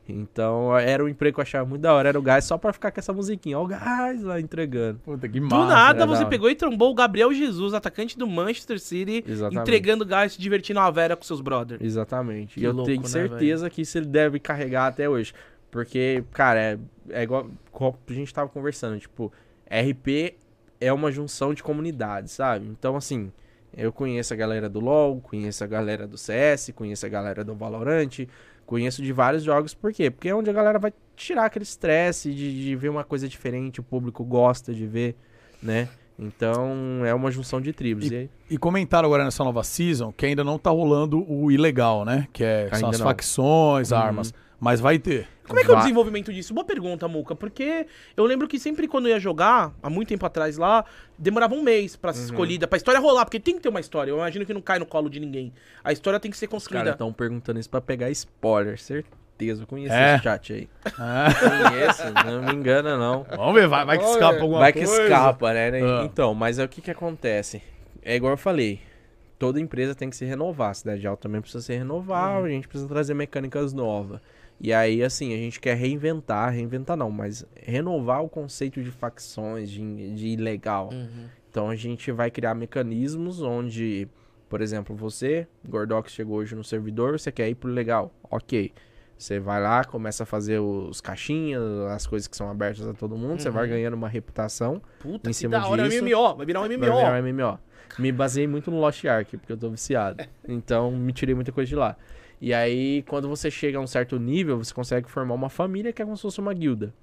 Então, 0.07 0.77
era 0.77 1.03
um 1.03 1.07
emprego 1.07 1.35
que 1.35 1.39
eu 1.39 1.43
achava 1.43 1.67
muito 1.67 1.81
da 1.81 1.93
hora, 1.93 2.09
era 2.09 2.19
o 2.19 2.21
gás 2.21 2.43
só 2.43 2.57
pra 2.57 2.73
ficar 2.73 2.91
com 2.91 2.99
essa 2.99 3.13
musiquinha, 3.13 3.57
ó, 3.57 3.63
o 3.63 3.67
gás 3.67 4.21
lá 4.21 4.39
entregando. 4.39 4.99
Puta, 4.99 5.29
que 5.29 5.39
Do 5.39 5.45
massa. 5.47 5.65
nada, 5.65 5.99
era 6.03 6.05
da 6.05 6.05
você 6.05 6.25
pegou 6.25 6.49
e 6.49 6.55
trombou 6.55 6.91
o 6.91 6.93
Gabriel 6.93 7.33
Jesus, 7.33 7.73
atacante 7.73 8.17
do 8.17 8.27
Manchester 8.27 8.79
City, 8.79 9.23
Exatamente. 9.25 9.61
entregando 9.61 10.05
gás, 10.05 10.33
se 10.33 10.41
divertindo 10.41 10.79
a 10.81 10.91
Vera 10.91 11.15
com 11.15 11.23
seus 11.23 11.39
brothers. 11.39 11.81
Exatamente. 11.81 12.55
Que 12.55 12.61
e 12.61 12.63
eu 12.65 12.73
louco, 12.73 12.89
tenho 12.89 13.01
né, 13.01 13.07
certeza 13.07 13.69
que 13.69 13.81
isso 13.81 13.97
ele 13.97 14.07
deve 14.07 14.39
carregar 14.39 14.87
até 14.87 15.07
hoje. 15.07 15.33
Porque, 15.71 16.23
cara, 16.33 16.59
é, 16.59 16.79
é 17.09 17.23
igual, 17.23 17.49
igual 17.73 17.97
a 18.07 18.13
gente 18.13 18.33
tava 18.33 18.49
conversando, 18.49 18.99
tipo, 18.99 19.31
RP 19.67 20.35
é 20.79 20.91
uma 20.91 21.11
junção 21.11 21.53
de 21.53 21.63
comunidades, 21.63 22.33
sabe? 22.33 22.67
Então, 22.67 22.95
assim, 22.95 23.31
eu 23.75 23.91
conheço 23.91 24.33
a 24.33 24.37
galera 24.37 24.69
do 24.69 24.79
LoL, 24.79 25.19
conheço 25.21 25.63
a 25.63 25.67
galera 25.67 26.05
do 26.05 26.17
CS, 26.17 26.71
conheço 26.75 27.05
a 27.05 27.09
galera 27.09 27.43
do 27.43 27.55
Valorant, 27.55 28.27
conheço 28.65 29.01
de 29.01 29.11
vários 29.13 29.43
jogos, 29.43 29.73
por 29.73 29.91
quê? 29.93 30.09
Porque 30.09 30.29
é 30.29 30.35
onde 30.35 30.49
a 30.49 30.53
galera 30.53 30.79
vai 30.79 30.91
tirar 31.15 31.45
aquele 31.45 31.63
estresse 31.63 32.33
de, 32.33 32.63
de 32.65 32.75
ver 32.75 32.89
uma 32.89 33.03
coisa 33.03 33.27
diferente, 33.27 33.79
o 33.79 33.83
público 33.83 34.23
gosta 34.23 34.73
de 34.73 34.85
ver, 34.87 35.15
né? 35.61 35.87
Então, 36.17 37.03
é 37.05 37.13
uma 37.13 37.31
junção 37.31 37.59
de 37.59 37.73
tribos. 37.73 38.09
E, 38.09 38.15
aí- 38.15 38.29
E 38.49 38.57
comentaram 38.57 39.07
agora 39.07 39.23
nessa 39.23 39.43
nova 39.43 39.63
season 39.63 40.11
que 40.11 40.25
ainda 40.25 40.43
não 40.43 40.57
tá 40.59 40.69
rolando 40.69 41.23
o 41.29 41.51
ilegal, 41.51 42.05
né? 42.05 42.27
Que 42.31 42.43
é, 42.43 42.69
são 42.75 42.89
as 42.89 42.99
não. 42.99 43.05
facções, 43.05 43.91
Uhum. 43.91 43.97
armas. 43.97 44.33
Mas 44.59 44.79
vai 44.79 44.99
ter. 44.99 45.27
Como 45.47 45.59
é 45.59 45.63
que 45.63 45.69
é 45.71 45.73
o 45.73 45.77
desenvolvimento 45.77 46.31
disso? 46.31 46.53
Boa 46.53 46.65
pergunta, 46.65 47.07
Muca, 47.07 47.35
porque 47.35 47.85
eu 48.15 48.25
lembro 48.25 48.47
que 48.47 48.57
sempre 48.59 48.87
quando 48.87 49.07
eu 49.07 49.11
ia 49.13 49.19
jogar, 49.19 49.73
há 49.83 49.89
muito 49.89 50.07
tempo 50.09 50.25
atrás 50.25 50.57
lá, 50.57 50.85
demorava 51.17 51.53
um 51.53 51.61
mês 51.61 51.95
pra 51.95 52.11
Uhum. 52.11 52.15
ser 52.15 52.23
escolhida, 52.23 52.67
pra 52.67 52.77
história 52.77 52.99
rolar, 52.99 53.25
porque 53.25 53.39
tem 53.39 53.55
que 53.55 53.61
ter 53.61 53.69
uma 53.69 53.79
história. 53.79 54.09
Eu 54.11 54.17
imagino 54.17 54.45
que 54.45 54.53
não 54.53 54.61
cai 54.61 54.79
no 54.79 54.85
colo 54.85 55.09
de 55.09 55.19
ninguém. 55.19 55.51
A 55.83 55.91
história 55.91 56.19
tem 56.19 56.31
que 56.31 56.37
ser 56.37 56.45
Os 56.45 56.49
caras 56.51 56.63
construída. 56.63 56.89
estão 56.91 57.11
perguntando 57.11 57.59
isso 57.59 57.69
pra 57.69 57.81
pegar 57.81 58.09
spoiler, 58.11 58.79
certeza. 58.79 59.63
Eu 59.63 59.67
conheço 59.67 59.93
É. 59.93 60.15
esse 60.15 60.23
chat 60.23 60.53
aí. 60.53 60.69
Ah, 60.97 61.27
Conheço, 61.37 62.03
não 62.25 62.41
me 62.43 62.53
engana 62.53 62.97
não. 62.97 63.25
vamos 63.35 63.53
ver, 63.55 63.67
vai, 63.67 63.83
vai 63.85 63.97
que 63.97 64.05
escapa 64.05 64.39
alguma 64.39 64.59
Vai 64.59 64.71
que 64.71 64.85
coisa. 64.85 65.03
escapa, 65.03 65.53
né? 65.53 65.71
Ah. 65.81 66.03
Então, 66.05 66.33
mas 66.33 66.59
é 66.59 66.63
o 66.63 66.69
que 66.69 66.81
que 66.81 66.91
acontece? 66.91 67.61
É 68.01 68.15
igual 68.15 68.31
eu 68.33 68.37
falei, 68.37 68.79
toda 69.37 69.59
empresa 69.59 69.93
tem 69.95 70.09
que 70.09 70.15
se 70.15 70.23
renovar. 70.23 70.69
A 70.69 70.73
cidade 70.73 71.05
alta 71.05 71.23
também 71.23 71.41
precisa 71.41 71.61
se 71.63 71.73
renovar, 71.75 72.39
Uhum. 72.39 72.45
a 72.45 72.49
gente 72.49 72.67
precisa 72.67 72.87
trazer 72.87 73.13
mecânicas 73.13 73.73
novas. 73.73 74.21
E 74.63 74.71
aí, 74.71 75.03
assim, 75.03 75.33
a 75.33 75.37
gente 75.37 75.59
quer 75.59 75.75
reinventar, 75.75 76.53
reinventar 76.53 76.95
não, 76.95 77.11
mas 77.11 77.45
renovar 77.61 78.23
o 78.23 78.29
conceito 78.29 78.81
de 78.81 78.91
facções, 78.91 79.69
de, 79.69 80.13
de 80.13 80.27
ilegal. 80.29 80.89
Uhum. 80.93 81.25
Então 81.49 81.69
a 81.69 81.75
gente 81.75 82.09
vai 82.13 82.31
criar 82.31 82.55
mecanismos 82.55 83.41
onde, 83.41 84.07
por 84.47 84.61
exemplo, 84.61 84.95
você, 84.95 85.45
Gordox 85.67 86.13
chegou 86.13 86.37
hoje 86.37 86.55
no 86.55 86.63
servidor, 86.63 87.19
você 87.19 87.29
quer 87.29 87.49
ir 87.49 87.55
pro 87.55 87.69
legal. 87.69 88.13
Ok. 88.31 88.71
Você 89.17 89.37
vai 89.37 89.61
lá, 89.61 89.83
começa 89.83 90.23
a 90.23 90.25
fazer 90.25 90.59
os 90.59 91.01
caixinhas, 91.01 91.61
as 91.91 92.07
coisas 92.07 92.25
que 92.27 92.35
são 92.35 92.49
abertas 92.49 92.87
a 92.87 92.93
todo 92.93 93.17
mundo, 93.17 93.41
você 93.41 93.49
vai 93.49 93.67
ganhando 93.67 93.95
uma 93.95 94.07
reputação. 94.07 94.81
Puta, 94.99 95.29
Em 95.29 95.31
que 95.31 95.37
cima 95.37 95.59
da 95.59 95.67
hora. 95.67 95.81
É 95.81 95.85
um 95.85 95.89
disso, 95.89 96.03
MMO, 96.05 96.35
vai 96.37 96.45
virar 96.45 96.61
um 96.61 96.67
Vai 96.67 96.77
MMO. 96.77 96.85
virar 96.97 97.21
um 97.21 97.33
MMO. 97.33 97.59
Me 97.99 98.11
baseei 98.13 98.47
muito 98.47 98.71
no 98.71 98.79
Lost 98.79 99.03
Ark, 99.05 99.37
porque 99.37 99.51
eu 99.51 99.57
tô 99.57 99.69
viciado. 99.69 100.23
Então 100.47 100.89
me 100.89 101.11
tirei 101.11 101.35
muita 101.35 101.51
coisa 101.51 101.67
de 101.67 101.75
lá. 101.75 101.97
E 102.43 102.53
aí, 102.53 103.05
quando 103.07 103.29
você 103.29 103.49
chega 103.49 103.77
a 103.77 103.81
um 103.81 103.87
certo 103.87 104.19
nível, 104.19 104.57
você 104.57 104.73
consegue 104.73 105.09
formar 105.09 105.33
uma 105.33 105.47
família 105.47 105.93
que 105.93 106.01
é 106.01 106.05
como 106.05 106.17
se 106.17 106.23
fosse 106.23 106.41
uma 106.41 106.53
guilda. 106.53 106.93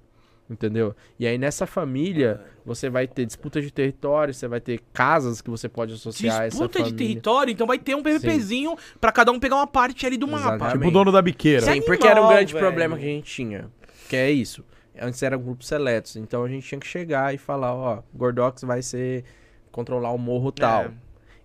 Entendeu? 0.47 0.95
E 1.17 1.25
aí 1.25 1.35
nessa 1.35 1.65
família, 1.65 2.41
você 2.63 2.91
vai 2.91 3.07
ter 3.07 3.25
disputa 3.25 3.59
de 3.59 3.71
território, 3.71 4.35
você 4.35 4.47
vai 4.47 4.61
ter 4.61 4.79
casas 4.93 5.41
que 5.41 5.49
você 5.49 5.67
pode 5.67 5.95
associar 5.95 6.41
a 6.41 6.45
essa 6.45 6.49
Disputa 6.49 6.83
de 6.83 6.91
família. 6.91 7.07
território, 7.07 7.51
então 7.51 7.65
vai 7.65 7.79
ter 7.79 7.95
um 7.95 8.03
PVPzinho 8.03 8.75
pra 8.99 9.11
cada 9.11 9.31
um 9.31 9.39
pegar 9.39 9.55
uma 9.55 9.65
parte 9.65 10.05
ali 10.05 10.15
do 10.15 10.27
mapa. 10.27 10.57
Exatamente. 10.57 10.73
Tipo 10.73 10.87
o 10.89 10.91
dono 10.91 11.11
da 11.11 11.23
biqueira. 11.23 11.61
Sim. 11.61 11.73
Sim, 11.73 11.81
porque 11.81 12.05
era 12.05 12.19
um 12.21 12.25
animal, 12.25 12.35
grande 12.35 12.53
velho. 12.53 12.63
problema 12.63 12.95
que 12.95 13.03
a 13.05 13.07
gente 13.07 13.33
tinha. 13.33 13.67
Que 14.09 14.15
é 14.17 14.29
isso. 14.29 14.63
Antes 15.01 15.23
eram 15.23 15.41
grupos 15.41 15.67
seletos. 15.67 16.17
Então 16.17 16.43
a 16.43 16.47
gente 16.47 16.67
tinha 16.67 16.79
que 16.79 16.87
chegar 16.87 17.33
e 17.33 17.39
falar, 17.39 17.73
ó, 17.73 18.03
Gordox 18.13 18.61
vai 18.61 18.83
ser 18.83 19.23
controlar 19.71 20.11
o 20.11 20.19
morro 20.19 20.51
tal. 20.51 20.83
É. 20.83 20.91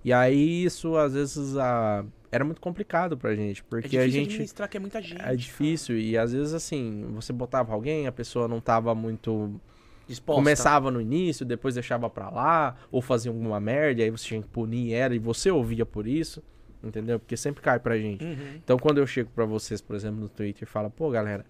E 0.05 0.13
aí 0.13 0.65
isso 0.65 0.97
às 0.99 1.15
vezes 1.15 1.57
a... 1.57 2.05
era 2.31 2.45
muito 2.45 2.61
complicado 2.61 3.17
pra 3.17 3.35
gente, 3.35 3.61
É 3.61 3.65
porque 3.69 3.89
difícil 3.89 4.01
a 4.05 4.09
gente 4.09 4.27
administrar, 4.33 4.69
que 4.69 4.77
é 4.77 4.81
muita 4.81 5.01
gente. 5.03 5.23
é 5.23 5.35
difícil 5.37 5.99
e 5.99 6.17
às 6.19 6.33
vezes 6.33 6.53
assim, 6.55 7.07
você 7.15 7.33
botava 7.33 7.73
alguém, 7.73 8.07
a 8.07 8.13
pessoa 8.13 8.47
não 8.49 8.61
tava 8.61 8.95
muito 8.95 9.61
Disposta. 10.09 10.41
começava 10.41 10.91
no 10.91 11.01
início, 11.01 11.45
depois 11.45 11.75
deixava 11.75 12.09
pra 12.11 12.29
lá, 12.31 12.77
ou 12.91 13.01
fazia 13.03 13.31
alguma 13.31 13.59
merda, 13.61 14.01
e 14.01 14.05
aí 14.05 14.11
você 14.11 14.25
tinha 14.27 14.43
que 14.43 14.49
punir 14.49 14.93
ela 14.93 15.15
e 15.15 15.19
você 15.19 15.51
ouvia 15.51 15.85
por 15.87 16.07
isso, 16.07 16.43
entendeu? 16.83 17.19
Porque 17.19 17.37
sempre 17.37 17.63
cai 17.63 17.79
pra 17.81 17.99
gente. 17.99 18.25
Uhum. 18.25 18.55
Então 18.63 18.79
quando 18.79 18.99
eu 18.99 19.07
chego 19.07 19.31
pra 19.35 19.45
vocês, 19.45 19.81
por 19.81 19.97
exemplo, 19.97 20.21
no 20.21 20.29
Twitter 20.29 20.63
e 20.63 20.67
falo, 20.71 20.91
pô, 20.91 21.11
galera, 21.11 21.45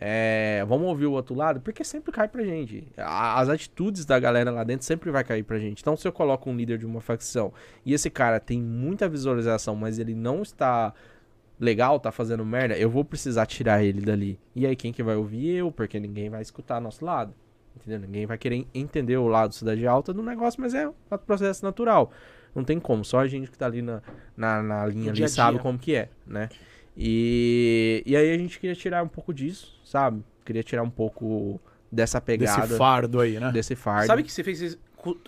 é, 0.00 0.64
vamos 0.68 0.86
ouvir 0.86 1.06
o 1.06 1.12
outro 1.12 1.34
lado, 1.34 1.60
porque 1.60 1.82
sempre 1.82 2.12
cai 2.12 2.28
pra 2.28 2.44
gente. 2.44 2.86
As 2.96 3.48
atitudes 3.48 4.04
da 4.04 4.18
galera 4.18 4.50
lá 4.50 4.62
dentro 4.62 4.86
sempre 4.86 5.10
vai 5.10 5.24
cair 5.24 5.42
pra 5.42 5.58
gente. 5.58 5.80
Então 5.80 5.96
se 5.96 6.06
eu 6.06 6.12
coloco 6.12 6.48
um 6.48 6.56
líder 6.56 6.78
de 6.78 6.86
uma 6.86 7.00
facção 7.00 7.52
e 7.84 7.92
esse 7.92 8.08
cara 8.08 8.38
tem 8.38 8.62
muita 8.62 9.08
visualização, 9.08 9.74
mas 9.74 9.98
ele 9.98 10.14
não 10.14 10.42
está 10.42 10.94
legal, 11.58 11.98
tá 11.98 12.12
fazendo 12.12 12.44
merda, 12.44 12.78
eu 12.78 12.88
vou 12.88 13.04
precisar 13.04 13.44
tirar 13.46 13.82
ele 13.82 14.00
dali. 14.00 14.38
E 14.54 14.66
aí 14.66 14.76
quem 14.76 14.92
que 14.92 15.02
vai 15.02 15.16
ouvir? 15.16 15.56
Eu, 15.56 15.72
porque 15.72 15.98
ninguém 15.98 16.30
vai 16.30 16.42
escutar 16.42 16.80
nosso 16.80 17.04
lado. 17.04 17.34
Entendeu? 17.74 18.00
Ninguém 18.00 18.26
vai 18.26 18.38
querer 18.38 18.66
entender 18.72 19.16
o 19.16 19.26
lado 19.26 19.54
cidade 19.54 19.86
alta 19.86 20.12
do 20.12 20.22
negócio, 20.22 20.60
mas 20.60 20.74
é 20.74 20.88
um 20.88 20.94
processo 21.26 21.64
natural. 21.64 22.12
Não 22.54 22.64
tem 22.64 22.78
como, 22.78 23.04
só 23.04 23.20
a 23.20 23.26
gente 23.26 23.50
que 23.50 23.58
tá 23.58 23.66
ali 23.66 23.82
na, 23.82 24.00
na, 24.36 24.62
na 24.62 24.86
linha 24.86 25.10
ali 25.10 25.28
sabe 25.28 25.58
como 25.58 25.78
que 25.78 25.94
é, 25.94 26.08
né? 26.26 26.48
E, 27.00 28.02
e 28.04 28.16
aí 28.16 28.32
a 28.32 28.36
gente 28.36 28.58
queria 28.58 28.74
tirar 28.74 29.04
um 29.04 29.08
pouco 29.08 29.32
disso, 29.32 29.80
sabe? 29.84 30.24
Queria 30.44 30.64
tirar 30.64 30.82
um 30.82 30.90
pouco 30.90 31.60
dessa 31.90 32.20
pegada, 32.20 32.62
Desse 32.62 32.76
fardo 32.76 33.20
aí, 33.20 33.38
né? 33.38 33.52
desse 33.52 33.76
fardo. 33.76 34.08
Sabe 34.08 34.24
que 34.24 34.32
você 34.32 34.42
fez? 34.42 34.76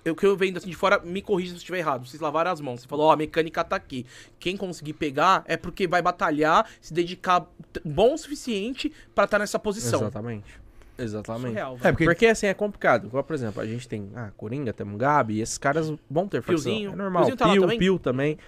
O 0.04 0.16
que 0.16 0.26
eu 0.26 0.36
vendo 0.36 0.56
assim 0.56 0.68
de 0.68 0.74
fora, 0.74 0.98
me 0.98 1.22
corrija 1.22 1.50
se 1.50 1.54
eu 1.54 1.58
estiver 1.58 1.78
errado. 1.78 2.04
Vocês 2.04 2.20
lavaram 2.20 2.50
as 2.50 2.60
mãos. 2.60 2.80
Você 2.80 2.88
falou, 2.88 3.06
ó, 3.06 3.12
a 3.12 3.16
mecânica 3.16 3.62
tá 3.62 3.76
aqui. 3.76 4.04
Quem 4.40 4.56
conseguir 4.56 4.94
pegar 4.94 5.44
é 5.46 5.56
porque 5.56 5.86
vai 5.86 6.02
batalhar, 6.02 6.68
se 6.80 6.92
dedicar 6.92 7.46
bom 7.84 8.14
o 8.14 8.18
suficiente 8.18 8.92
pra 9.14 9.24
estar 9.24 9.38
nessa 9.38 9.60
posição. 9.60 10.00
Exatamente. 10.00 10.60
Exatamente. 10.98 11.46
Surreal, 11.50 11.78
É, 11.82 11.92
porque 11.92 12.04
Porque 12.04 12.26
assim 12.26 12.46
é 12.48 12.52
complicado. 12.52 13.06
Igual, 13.06 13.22
por 13.22 13.32
exemplo, 13.34 13.62
a 13.62 13.66
gente 13.66 13.88
tem 13.88 14.10
ah, 14.16 14.32
Coringa, 14.36 14.72
temos 14.72 14.98
Gabi, 14.98 15.34
e 15.34 15.40
esses 15.40 15.56
caras 15.56 15.90
vão 16.10 16.26
ter 16.26 16.42
facção. 16.42 16.64
Piozinho. 16.64 16.92
É 16.92 16.96
normal. 16.96 17.22
Piozinho 17.22 17.36
tá 17.36 17.46
lá 17.46 17.52
Pio, 17.52 17.62
também? 17.62 17.78
Pio 17.78 17.98
também. 17.98 18.38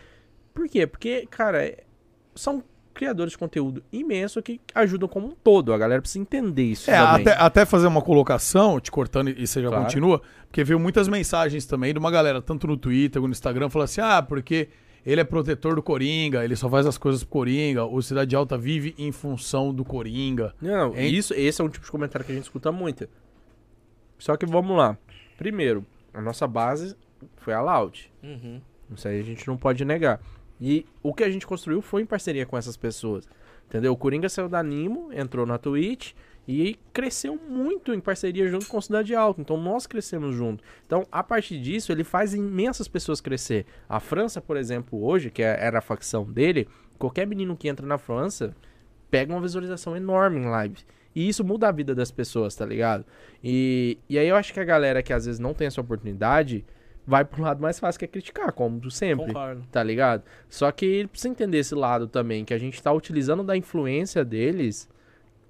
Por 0.52 0.68
quê? 0.68 0.86
Porque, 0.88 1.26
cara, 1.30 1.64
é- 1.64 1.84
são 2.34 2.62
criadores 2.94 3.32
de 3.32 3.38
conteúdo 3.38 3.82
imenso 3.92 4.40
que 4.42 4.60
ajudam 4.74 5.08
como 5.08 5.28
um 5.28 5.30
todo. 5.32 5.72
A 5.72 5.78
galera 5.78 6.00
precisa 6.00 6.20
entender 6.22 6.64
isso 6.64 6.90
É, 6.90 6.96
até, 6.96 7.32
até 7.32 7.64
fazer 7.64 7.86
uma 7.86 8.02
colocação, 8.02 8.78
te 8.80 8.90
cortando 8.90 9.28
e 9.30 9.46
você 9.46 9.62
já 9.62 9.68
Claro. 9.68 9.84
continua, 9.84 10.20
porque 10.46 10.62
veio 10.64 10.78
muitas 10.78 11.08
mensagens 11.08 11.64
também 11.66 11.92
de 11.92 11.98
uma 11.98 12.10
galera, 12.10 12.40
tanto 12.42 12.66
no 12.66 12.76
Twitter 12.76 13.20
quanto 13.20 13.28
no 13.28 13.32
Instagram, 13.32 13.68
falando 13.68 13.84
assim: 13.86 14.00
ah, 14.00 14.22
porque 14.22 14.68
ele 15.04 15.20
é 15.20 15.24
protetor 15.24 15.74
do 15.74 15.82
Coringa, 15.82 16.44
ele 16.44 16.54
só 16.54 16.68
faz 16.70 16.86
as 16.86 16.96
coisas 16.96 17.24
pro 17.24 17.32
Coringa, 17.32 17.84
o 17.84 18.00
Cidade 18.02 18.36
Alta 18.36 18.56
vive 18.56 18.94
em 18.96 19.10
função 19.10 19.74
do 19.74 19.84
Coringa. 19.84 20.54
Não, 20.60 20.96
Hein? 20.96 21.12
isso, 21.12 21.34
esse 21.34 21.60
é 21.60 21.64
um 21.64 21.68
tipo 21.68 21.84
de 21.84 21.90
comentário 21.90 22.24
que 22.24 22.30
a 22.30 22.34
gente 22.34 22.44
escuta 22.44 22.70
muito. 22.70 23.08
Só 24.18 24.36
que 24.36 24.46
vamos 24.46 24.76
lá. 24.76 24.96
Primeiro, 25.36 25.84
a 26.14 26.20
nossa 26.20 26.46
base 26.46 26.94
foi 27.38 27.52
a 27.52 27.60
Loud. 27.60 28.12
Uhum. 28.22 28.60
Isso 28.94 29.08
aí 29.08 29.18
a 29.18 29.24
gente 29.24 29.46
não 29.48 29.56
pode 29.56 29.84
negar. 29.84 30.20
E 30.62 30.86
o 31.02 31.12
que 31.12 31.24
a 31.24 31.30
gente 31.30 31.44
construiu 31.44 31.82
foi 31.82 32.02
em 32.02 32.06
parceria 32.06 32.46
com 32.46 32.56
essas 32.56 32.76
pessoas. 32.76 33.28
Entendeu? 33.66 33.92
O 33.92 33.96
Coringa 33.96 34.28
saiu 34.28 34.48
da 34.48 34.62
Nimo, 34.62 35.10
entrou 35.12 35.44
na 35.44 35.58
Twitch 35.58 36.12
e 36.46 36.78
cresceu 36.92 37.36
muito 37.36 37.92
em 37.92 37.98
parceria 37.98 38.48
junto 38.48 38.66
com 38.66 38.78
a 38.78 38.82
Cidade 38.82 39.12
Alta. 39.12 39.40
Então 39.40 39.56
nós 39.56 39.88
crescemos 39.88 40.36
junto. 40.36 40.62
Então, 40.86 41.04
a 41.10 41.22
partir 41.22 41.60
disso, 41.60 41.90
ele 41.90 42.04
faz 42.04 42.32
imensas 42.32 42.86
pessoas 42.86 43.20
crescer. 43.20 43.66
A 43.88 43.98
França, 43.98 44.40
por 44.40 44.56
exemplo, 44.56 45.02
hoje, 45.02 45.30
que 45.30 45.42
é- 45.42 45.56
era 45.58 45.78
a 45.78 45.82
facção 45.82 46.24
dele, 46.24 46.68
qualquer 46.96 47.26
menino 47.26 47.56
que 47.56 47.68
entra 47.68 47.84
na 47.84 47.98
França 47.98 48.54
pega 49.10 49.32
uma 49.32 49.40
visualização 49.40 49.96
enorme 49.96 50.38
em 50.38 50.46
live. 50.46 50.76
E 51.14 51.28
isso 51.28 51.44
muda 51.44 51.68
a 51.68 51.72
vida 51.72 51.94
das 51.94 52.10
pessoas, 52.10 52.54
tá 52.54 52.64
ligado? 52.64 53.04
E, 53.42 53.98
e 54.08 54.16
aí 54.18 54.28
eu 54.28 54.36
acho 54.36 54.52
que 54.52 54.60
a 54.60 54.64
galera 54.64 55.02
que 55.02 55.12
às 55.12 55.26
vezes 55.26 55.38
não 55.40 55.52
tem 55.52 55.66
essa 55.66 55.80
oportunidade 55.80 56.64
vai 57.06 57.24
pro 57.24 57.42
lado 57.42 57.60
mais 57.60 57.78
fácil 57.78 57.98
que 57.98 58.04
é 58.04 58.08
criticar, 58.08 58.52
como 58.52 58.90
sempre 58.90 59.26
Concordo. 59.26 59.62
tá 59.70 59.82
ligado? 59.82 60.22
Só 60.48 60.70
que 60.70 60.86
ele 60.86 61.08
precisa 61.08 61.28
entender 61.30 61.58
esse 61.58 61.74
lado 61.74 62.06
também, 62.06 62.44
que 62.44 62.54
a 62.54 62.58
gente 62.58 62.82
tá 62.82 62.92
utilizando 62.92 63.42
da 63.42 63.56
influência 63.56 64.24
deles 64.24 64.88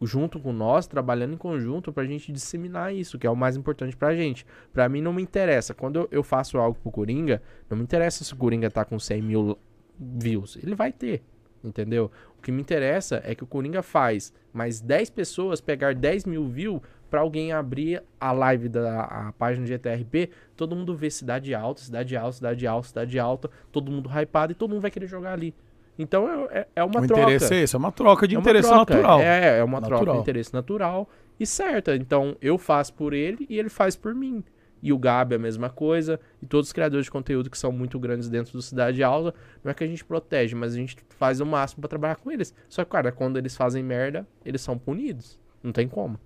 junto 0.00 0.40
com 0.40 0.52
nós, 0.52 0.86
trabalhando 0.86 1.34
em 1.34 1.36
conjunto 1.36 1.92
pra 1.92 2.04
gente 2.04 2.32
disseminar 2.32 2.92
isso, 2.94 3.18
que 3.18 3.26
é 3.26 3.30
o 3.30 3.36
mais 3.36 3.56
importante 3.56 3.96
pra 3.96 4.14
gente. 4.14 4.44
Pra 4.72 4.88
mim 4.88 5.00
não 5.00 5.12
me 5.12 5.22
interessa, 5.22 5.74
quando 5.74 5.96
eu, 5.96 6.08
eu 6.10 6.22
faço 6.22 6.58
algo 6.58 6.78
pro 6.80 6.90
Coringa, 6.90 7.40
não 7.70 7.76
me 7.76 7.84
interessa 7.84 8.24
se 8.24 8.32
o 8.32 8.36
Coringa 8.36 8.70
tá 8.70 8.84
com 8.84 8.98
100 8.98 9.22
mil 9.22 9.58
views, 9.98 10.58
ele 10.60 10.74
vai 10.74 10.90
ter, 10.90 11.22
entendeu? 11.62 12.10
O 12.36 12.42
que 12.42 12.50
me 12.50 12.60
interessa 12.60 13.22
é 13.24 13.34
que 13.34 13.44
o 13.44 13.46
Coringa 13.46 13.82
faz 13.82 14.32
mais 14.52 14.80
10 14.80 15.10
pessoas 15.10 15.60
pegar 15.60 15.94
10 15.94 16.24
mil 16.24 16.48
views 16.48 16.80
pra 17.12 17.20
alguém 17.20 17.52
abrir 17.52 18.02
a 18.18 18.32
live 18.32 18.70
da 18.70 19.02
a 19.02 19.32
página 19.32 19.66
de 19.66 19.72
GTRP, 19.74 20.30
todo 20.56 20.74
mundo 20.74 20.96
vê 20.96 21.10
cidade 21.10 21.54
alta, 21.54 21.82
cidade 21.82 22.16
alta, 22.16 22.32
cidade 22.32 22.66
alta, 22.66 22.88
cidade 22.88 23.18
alta, 23.18 23.50
todo 23.70 23.92
mundo 23.92 24.08
hypado 24.08 24.52
e 24.52 24.54
todo 24.54 24.70
mundo 24.70 24.80
vai 24.80 24.90
querer 24.90 25.06
jogar 25.06 25.34
ali. 25.34 25.54
Então 25.98 26.26
é, 26.50 26.60
é- 26.60 26.68
é 26.76 26.82
uma 26.82 27.00
o 27.02 27.06
troca. 27.06 27.22
interesse 27.22 27.52
é 27.54 27.58
esse, 27.62 27.76
é 27.76 27.78
uma 27.78 27.92
troca 27.92 28.26
de 28.26 28.34
É 28.34 28.38
uma 28.38 28.40
interesse 28.40 28.66
troca, 28.66 28.94
natural. 28.94 29.20
É, 29.20 29.58
é 29.58 29.62
uma 29.62 29.78
troca 29.80 29.94
Natural. 29.96 30.14
de 30.16 30.20
interesse 30.22 30.54
natural 30.54 31.06
e 31.38 31.44
certa. 31.46 31.94
Então 31.94 32.34
eu 32.40 32.56
faço 32.56 32.94
por 32.94 33.12
ele 33.12 33.46
e 33.48 33.58
ele 33.58 33.68
faz 33.68 33.94
por 33.94 34.14
mim. 34.14 34.42
E 34.82 34.90
o 34.90 34.98
Gabi 34.98 35.34
é 35.34 35.36
a 35.36 35.38
mesma 35.38 35.68
coisa. 35.68 36.18
E 36.40 36.46
todos 36.46 36.68
os 36.68 36.72
criadores 36.72 37.04
de 37.04 37.10
conteúdo 37.10 37.50
que 37.50 37.58
são 37.58 37.70
muito 37.70 38.00
grandes 38.00 38.28
dentro 38.30 38.54
do 38.54 38.62
Cidade 38.62 39.02
Alta, 39.02 39.32
não 39.62 39.70
é 39.70 39.74
que 39.74 39.84
a 39.84 39.86
gente 39.86 40.02
protege, 40.04 40.56
mas 40.56 40.72
a 40.72 40.76
gente 40.76 40.96
faz 41.10 41.40
o 41.42 41.46
máximo 41.46 41.82
pra 41.82 41.88
trabalhar 41.88 42.16
com 42.16 42.32
eles. 42.32 42.52
Só 42.70 42.82
que, 42.84 42.90
cara, 42.90 43.12
quando 43.12 43.36
eles 43.36 43.54
fazem 43.54 43.82
merda, 43.82 44.26
eles 44.44 44.60
são 44.62 44.76
punidos. 44.78 45.38
Não 45.62 45.70
tem 45.72 45.86
como. 45.86 46.18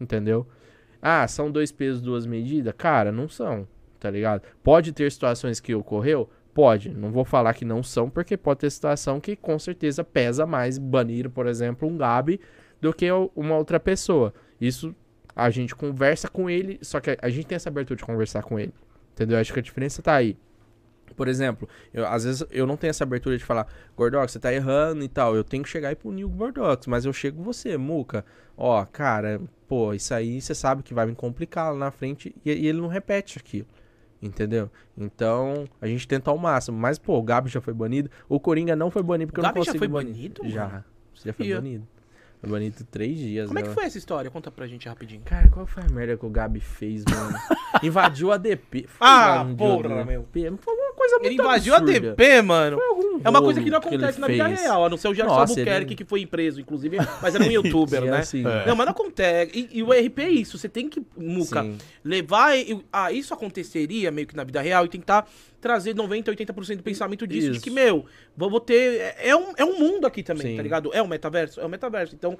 Entendeu? 0.00 0.46
Ah, 1.02 1.26
são 1.28 1.50
dois 1.50 1.70
pesos, 1.70 2.00
duas 2.00 2.26
medidas? 2.26 2.74
Cara, 2.76 3.12
não 3.12 3.28
são. 3.28 3.66
Tá 3.98 4.10
ligado? 4.10 4.42
Pode 4.62 4.92
ter 4.92 5.10
situações 5.12 5.60
que 5.60 5.74
ocorreu? 5.74 6.28
Pode. 6.54 6.90
Não 6.90 7.10
vou 7.10 7.24
falar 7.24 7.54
que 7.54 7.64
não 7.64 7.82
são, 7.82 8.08
porque 8.08 8.36
pode 8.36 8.60
ter 8.60 8.70
situação 8.70 9.20
que 9.20 9.36
com 9.36 9.58
certeza 9.58 10.02
pesa 10.02 10.46
mais 10.46 10.78
banir, 10.78 11.28
por 11.28 11.46
exemplo, 11.46 11.88
um 11.88 11.96
Gabi 11.96 12.40
do 12.80 12.92
que 12.92 13.08
uma 13.36 13.56
outra 13.56 13.78
pessoa. 13.78 14.32
Isso 14.60 14.94
a 15.36 15.50
gente 15.50 15.74
conversa 15.74 16.28
com 16.28 16.50
ele, 16.50 16.78
só 16.82 16.98
que 16.98 17.16
a 17.20 17.28
gente 17.28 17.46
tem 17.46 17.56
essa 17.56 17.68
abertura 17.68 17.96
de 17.96 18.04
conversar 18.04 18.42
com 18.42 18.58
ele. 18.58 18.72
Entendeu? 19.12 19.38
Acho 19.38 19.52
que 19.52 19.58
a 19.58 19.62
diferença 19.62 20.02
tá 20.02 20.14
aí. 20.14 20.36
Por 21.20 21.28
exemplo, 21.28 21.68
eu, 21.92 22.06
às 22.06 22.24
vezes 22.24 22.42
eu 22.50 22.66
não 22.66 22.78
tenho 22.78 22.88
essa 22.88 23.04
abertura 23.04 23.36
de 23.36 23.44
falar, 23.44 23.66
Gordox, 23.94 24.32
você 24.32 24.38
tá 24.38 24.50
errando 24.54 25.04
e 25.04 25.08
tal. 25.08 25.36
Eu 25.36 25.44
tenho 25.44 25.62
que 25.62 25.68
chegar 25.68 25.92
e 25.92 25.94
punir 25.94 26.24
o 26.24 26.30
Gordox, 26.30 26.86
mas 26.86 27.04
eu 27.04 27.12
chego 27.12 27.42
você, 27.42 27.76
Muca. 27.76 28.24
Ó, 28.56 28.82
cara, 28.86 29.38
pô, 29.68 29.92
isso 29.92 30.14
aí 30.14 30.40
você 30.40 30.54
sabe 30.54 30.82
que 30.82 30.94
vai 30.94 31.04
me 31.04 31.14
complicar 31.14 31.74
lá 31.74 31.78
na 31.78 31.90
frente 31.90 32.34
e, 32.42 32.50
e 32.50 32.66
ele 32.66 32.80
não 32.80 32.88
repete 32.88 33.38
aquilo. 33.38 33.66
Entendeu? 34.22 34.70
Então, 34.96 35.68
a 35.78 35.86
gente 35.86 36.08
tenta 36.08 36.30
ao 36.30 36.38
máximo. 36.38 36.78
Mas, 36.78 36.98
pô, 36.98 37.18
o 37.18 37.22
Gabi 37.22 37.50
já 37.50 37.60
foi 37.60 37.74
banido. 37.74 38.10
O 38.26 38.40
Coringa 38.40 38.74
não 38.74 38.90
foi 38.90 39.02
banido 39.02 39.30
porque 39.30 39.42
O 39.42 39.44
eu 39.44 39.46
não 39.48 39.52
Gabi 39.52 39.66
já 39.66 39.74
foi 39.74 39.88
banir. 39.88 40.14
banido, 40.14 40.48
Já. 40.48 40.82
já 41.22 41.32
foi 41.34 41.52
banido. 41.52 41.86
Foi 42.40 42.48
banido 42.48 42.84
três 42.90 43.18
dias. 43.18 43.46
Como 43.48 43.58
é 43.58 43.62
que 43.62 43.68
né? 43.68 43.74
foi 43.74 43.84
essa 43.84 43.98
história? 43.98 44.30
Conta 44.30 44.50
pra 44.50 44.66
gente 44.66 44.88
rapidinho. 44.88 45.20
Cara, 45.26 45.48
qual 45.48 45.66
foi 45.66 45.82
a 45.82 45.88
merda 45.92 46.16
que 46.16 46.24
o 46.24 46.30
Gabi 46.30 46.58
fez, 46.58 47.04
mano? 47.04 47.36
invadiu 47.82 48.32
a 48.32 48.38
DP. 48.38 48.86
Foi 48.88 49.06
Ah, 49.06 49.42
invadiu 49.46 49.56
porra, 49.56 50.00
a 50.00 50.04
meu. 50.06 50.22
DP. 50.32 50.52
Foi 50.58 50.74
uma 50.74 50.94
coisa 50.94 51.14
muito 51.18 51.26
Ele 51.26 51.34
invadiu 51.34 51.74
a 51.74 51.76
absurda. 51.76 52.00
DP, 52.16 52.42
mano. 52.42 52.78
É 53.22 53.28
uma 53.28 53.42
coisa 53.42 53.62
que 53.62 53.68
não 53.70 53.76
acontece 53.78 54.18
na 54.18 54.26
vida 54.26 54.46
fez. 54.48 54.60
real, 54.62 54.86
a 54.86 54.88
não 54.88 54.96
ser 54.96 55.08
o 55.08 55.14
Gerson 55.14 55.32
Albuquerque, 55.34 55.70
ele- 55.70 55.94
que 55.94 56.04
foi 56.06 56.24
preso, 56.24 56.60
inclusive, 56.62 56.96
mas 57.20 57.34
era 57.34 57.44
um 57.44 57.50
youtuber, 57.52 58.00
Sim, 58.00 58.08
né? 58.10 58.16
assim, 58.18 58.46
É. 58.46 58.66
Não, 58.66 58.74
mas 58.74 58.86
não 58.86 58.92
acontece. 58.92 59.52
E, 59.54 59.78
e 59.78 59.82
o 59.82 59.92
RP 59.92 60.18
é 60.20 60.30
isso, 60.30 60.56
você 60.56 60.68
tem 60.68 60.88
que, 60.88 61.02
Muca, 61.18 61.62
Sim. 61.62 61.76
levar. 62.02 62.56
e- 62.56 62.82
Ah, 62.90 63.12
isso 63.12 63.34
aconteceria 63.34 64.10
meio 64.10 64.26
que 64.26 64.34
na 64.34 64.44
vida 64.44 64.62
real 64.62 64.86
e 64.86 64.88
tentar 64.88 65.28
trazer 65.60 65.94
90, 65.94 66.30
80% 66.32 66.76
do 66.76 66.82
pensamento 66.82 67.26
disso. 67.26 67.50
De 67.50 67.56
Isso. 67.56 67.64
que, 67.64 67.70
meu, 67.70 68.04
vou 68.36 68.60
ter. 68.60 69.00
é- 69.00 69.28
É 69.30 69.36
um, 69.36 69.52
é 69.56 69.64
um 69.64 69.78
mundo 69.78 70.06
aqui 70.06 70.22
também, 70.22 70.52
Sim. 70.52 70.56
tá 70.56 70.62
ligado? 70.62 70.90
É 70.94 71.02
um 71.02 71.06
metaverso? 71.06 71.60
É 71.60 71.64
um 71.64 71.68
metaverso. 71.68 72.14
Então, 72.14 72.38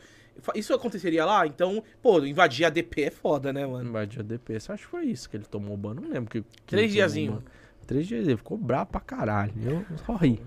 isso 0.54 0.72
aconteceria 0.72 1.24
lá? 1.24 1.46
Então, 1.46 1.82
pô, 2.02 2.18
invadir 2.24 2.64
a 2.64 2.70
DP 2.70 3.02
é 3.02 3.10
foda, 3.10 3.52
né, 3.52 3.66
mano? 3.66 3.88
Invadiu 3.88 4.20
a 4.20 4.22
DP. 4.22 4.56
Acho 4.56 4.68
que 4.76 4.86
foi 4.86 5.04
isso 5.06 5.28
que 5.28 5.36
ele 5.36 5.44
tomou 5.44 5.76
ban. 5.76 5.94
Não 5.94 6.08
lembro 6.08 6.30
que. 6.30 6.40
que 6.42 6.46
Três 6.66 6.86
tomou 6.86 6.94
diazinho. 6.94 7.44
Três 7.86 8.06
dias. 8.06 8.26
Ele 8.26 8.36
ficou 8.36 8.56
bravo 8.56 8.90
pra 8.90 9.00
caralho. 9.00 9.52
Eu 9.64 9.84
só 10.06 10.14
ri. 10.14 10.40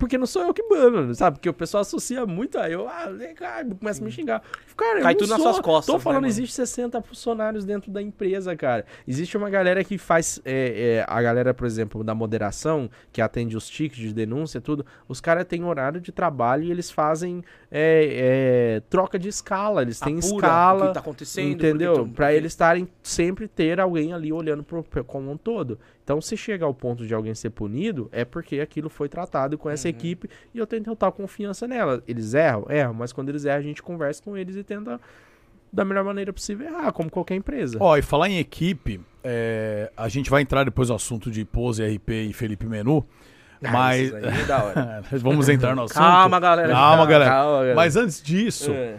Porque 0.00 0.18
não 0.18 0.26
sou 0.26 0.42
eu 0.42 0.52
que 0.54 0.62
bano, 0.68 1.14
sabe? 1.14 1.36
Porque 1.36 1.48
o 1.48 1.54
pessoal 1.54 1.82
associa 1.82 2.24
muito 2.26 2.58
a 2.58 2.68
eu. 2.68 2.88
Ah, 2.88 3.04
legal, 3.06 3.62
começa 3.78 4.00
a 4.00 4.04
me 4.04 4.10
xingar. 4.10 4.42
Cara, 4.76 4.98
eu 4.98 5.02
Cai 5.02 5.12
não 5.12 5.18
tudo 5.18 5.28
nas 5.28 5.40
sou. 5.42 5.52
suas 5.52 5.60
costas, 5.64 5.86
Tô 5.86 5.92
né, 5.98 5.98
falando, 6.02 6.16
mano? 6.22 6.26
existe 6.26 6.54
60 6.56 7.02
funcionários 7.02 7.64
dentro 7.66 7.90
da 7.90 8.00
empresa, 8.00 8.56
cara. 8.56 8.86
Existe 9.06 9.36
uma 9.36 9.50
galera 9.50 9.84
que 9.84 9.98
faz. 9.98 10.40
é, 10.44 11.00
é, 11.00 11.06
a 11.06 11.20
galera, 11.22 11.52
por 11.52 11.66
exemplo, 11.66 12.02
da 12.02 12.14
moderação, 12.14 12.90
que 13.12 13.20
atende 13.20 13.56
os 13.56 13.68
tickets 13.68 14.00
de 14.00 14.14
denúncia 14.14 14.58
e 14.58 14.60
tudo. 14.62 14.84
Os 15.06 15.20
caras 15.20 15.44
têm 15.44 15.62
horário 15.64 16.00
de 16.00 16.10
trabalho 16.10 16.64
e 16.64 16.70
eles 16.70 16.90
fazem 16.90 17.44
é, 17.70 18.76
é, 18.76 18.82
troca 18.88 19.18
de 19.18 19.28
escala. 19.28 19.82
Eles 19.82 20.00
têm 20.00 20.18
Apura 20.18 20.34
escala. 20.36 20.84
o 20.84 20.88
que 20.88 20.94
tá 20.94 21.00
acontecendo. 21.00 21.50
Entendeu? 21.52 22.06
porque- 22.06 22.22
eles 22.30 22.52
estarem 22.52 22.88
sempre 23.02 23.46
ter 23.46 23.78
alguém 23.78 24.12
ali 24.14 24.32
olhando 24.32 24.62
pro, 24.64 24.82
pro- 24.82 25.04
como 25.04 25.30
um 25.30 25.36
todo. 25.36 25.78
Então, 26.10 26.20
se 26.20 26.36
chega 26.36 26.64
ao 26.64 26.74
ponto 26.74 27.06
de 27.06 27.14
alguém 27.14 27.32
ser 27.36 27.50
punido, 27.50 28.08
é 28.10 28.24
porque 28.24 28.58
aquilo 28.58 28.90
foi 28.90 29.08
tratado 29.08 29.56
com 29.56 29.68
Uhum. 29.68 29.74
essa 29.74 29.88
equipe 29.88 30.28
e 30.52 30.58
eu 30.58 30.66
tenho 30.66 30.82
total 30.82 31.12
confiança 31.12 31.68
nela. 31.68 32.02
Eles 32.08 32.34
erram? 32.34 32.66
Erram, 32.68 32.92
mas 32.94 33.12
quando 33.12 33.28
eles 33.28 33.44
erram, 33.44 33.60
a 33.60 33.62
gente 33.62 33.80
conversa 33.80 34.20
com 34.20 34.36
eles 34.36 34.56
e 34.56 34.64
tenta 34.64 35.00
da 35.72 35.84
melhor 35.84 36.02
maneira 36.02 36.32
possível 36.32 36.66
errar, 36.66 36.90
como 36.90 37.08
qualquer 37.08 37.36
empresa. 37.36 37.78
Ó, 37.78 37.96
e 37.96 38.02
falar 38.02 38.28
em 38.28 38.38
equipe, 38.38 39.00
é, 39.22 39.92
a 39.96 40.08
gente 40.08 40.28
vai 40.28 40.42
entrar 40.42 40.64
depois 40.64 40.88
no 40.88 40.96
assunto 40.96 41.30
de 41.30 41.44
Pose, 41.44 41.80
RP 41.84 42.10
e 42.28 42.32
Felipe 42.32 42.66
Menu. 42.66 43.06
Ah, 43.62 43.70
mas. 43.70 44.06
isso 44.08 44.16
aí 44.16 44.24
é 44.40 44.44
da 44.46 44.64
hora. 44.64 45.04
Vamos 45.22 45.48
entrar 45.48 45.76
no 45.76 45.82
assunto. 45.82 45.96
Calma, 45.96 46.40
galera. 46.40 46.72
Calma, 46.72 47.06
galera. 47.06 47.30
Calma, 47.30 47.52
galera. 47.58 47.74
Mas 47.76 47.94
antes 47.94 48.20
disso, 48.20 48.72
É. 48.72 48.96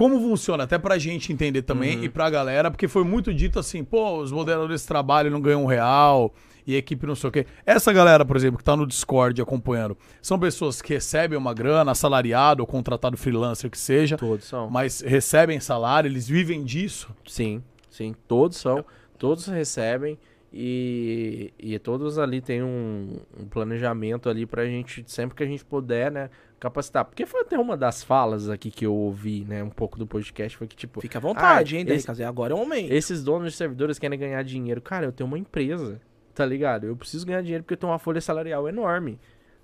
como 0.00 0.18
funciona? 0.18 0.64
Até 0.64 0.78
pra 0.78 0.96
gente 0.96 1.30
entender 1.30 1.60
também 1.60 1.98
Uhum. 1.98 2.04
e 2.04 2.08
pra 2.08 2.30
galera, 2.30 2.70
porque 2.70 2.88
foi 2.88 3.04
muito 3.04 3.34
dito 3.34 3.58
assim, 3.58 3.84
pô, 3.84 4.16
os 4.18 4.32
moderadores 4.32 4.86
trabalham 4.86 5.30
não 5.30 5.42
ganham 5.42 5.62
um 5.62 5.66
real 5.66 6.32
e 6.66 6.74
equipe 6.74 7.06
não 7.06 7.14
sei 7.14 7.28
o 7.28 7.30
quê. 7.32 7.46
Essa 7.66 7.92
galera, 7.92 8.24
por 8.24 8.34
exemplo, 8.34 8.56
que 8.56 8.64
tá 8.64 8.74
no 8.74 8.86
Discord 8.86 9.42
acompanhando, 9.42 9.98
são 10.22 10.38
pessoas 10.38 10.80
que 10.80 10.94
recebem 10.94 11.36
uma 11.36 11.52
grana, 11.52 11.90
assalariado 11.92 12.62
ou 12.62 12.66
contratado 12.66 13.14
freelancer 13.18 13.70
que 13.70 13.76
seja, 13.78 14.16
Todos 14.16 14.46
são. 14.46 14.70
mas 14.70 15.02
recebem 15.02 15.60
salário, 15.60 16.08
eles 16.08 16.26
vivem 16.26 16.64
disso. 16.64 17.14
Sim, 17.26 17.62
sim, 17.90 18.14
todos 18.26 18.56
são, 18.56 18.82
todos 19.18 19.46
recebem 19.48 20.18
e, 20.52 21.52
e 21.58 21.78
todos 21.78 22.18
ali 22.18 22.40
tem 22.40 22.62
um, 22.62 23.18
um 23.38 23.44
planejamento 23.46 24.28
ali 24.30 24.46
pra 24.46 24.64
gente, 24.64 25.04
sempre 25.06 25.36
que 25.36 25.42
a 25.42 25.46
gente 25.46 25.64
puder, 25.64 26.10
né, 26.10 26.30
capacitar. 26.60 27.04
Porque 27.04 27.24
foi 27.26 27.40
até 27.40 27.58
uma 27.58 27.76
das 27.76 28.04
falas 28.04 28.48
aqui 28.48 28.70
que 28.70 28.84
eu 28.86 28.94
ouvi, 28.94 29.44
né, 29.48 29.64
um 29.64 29.70
pouco 29.70 29.98
do 29.98 30.06
podcast, 30.06 30.56
foi 30.58 30.66
que 30.68 30.76
tipo, 30.76 31.00
Fica 31.00 31.18
à 31.18 31.20
vontade, 31.20 31.74
Ah, 31.74 31.78
hein, 31.80 31.86
esse- 31.88 32.06
Decas? 32.06 32.20
Agora 32.20 32.52
é 32.52 32.54
o 32.54 32.58
momento. 32.58 32.92
esses 32.92 33.24
donos 33.24 33.52
de 33.52 33.56
servidores 33.58 33.98
querem 33.98 34.18
ganhar 34.18 34.42
dinheiro. 34.44 34.80
Cara, 34.80 35.06
eu 35.06 35.12
tenho 35.12 35.26
uma 35.26 35.38
empresa, 35.38 36.00
tá 36.34 36.44
ligado? 36.46 36.86
Eu 36.86 36.96
preciso 36.96 37.26
ganhar 37.26 37.40
dinheiro 37.42 37.64
porque 37.64 37.74
eu 37.74 37.78
tenho 37.78 37.90
uma 37.92 37.98
folha 37.98 38.20
salarial 38.20 38.68
enorme, 38.68 39.18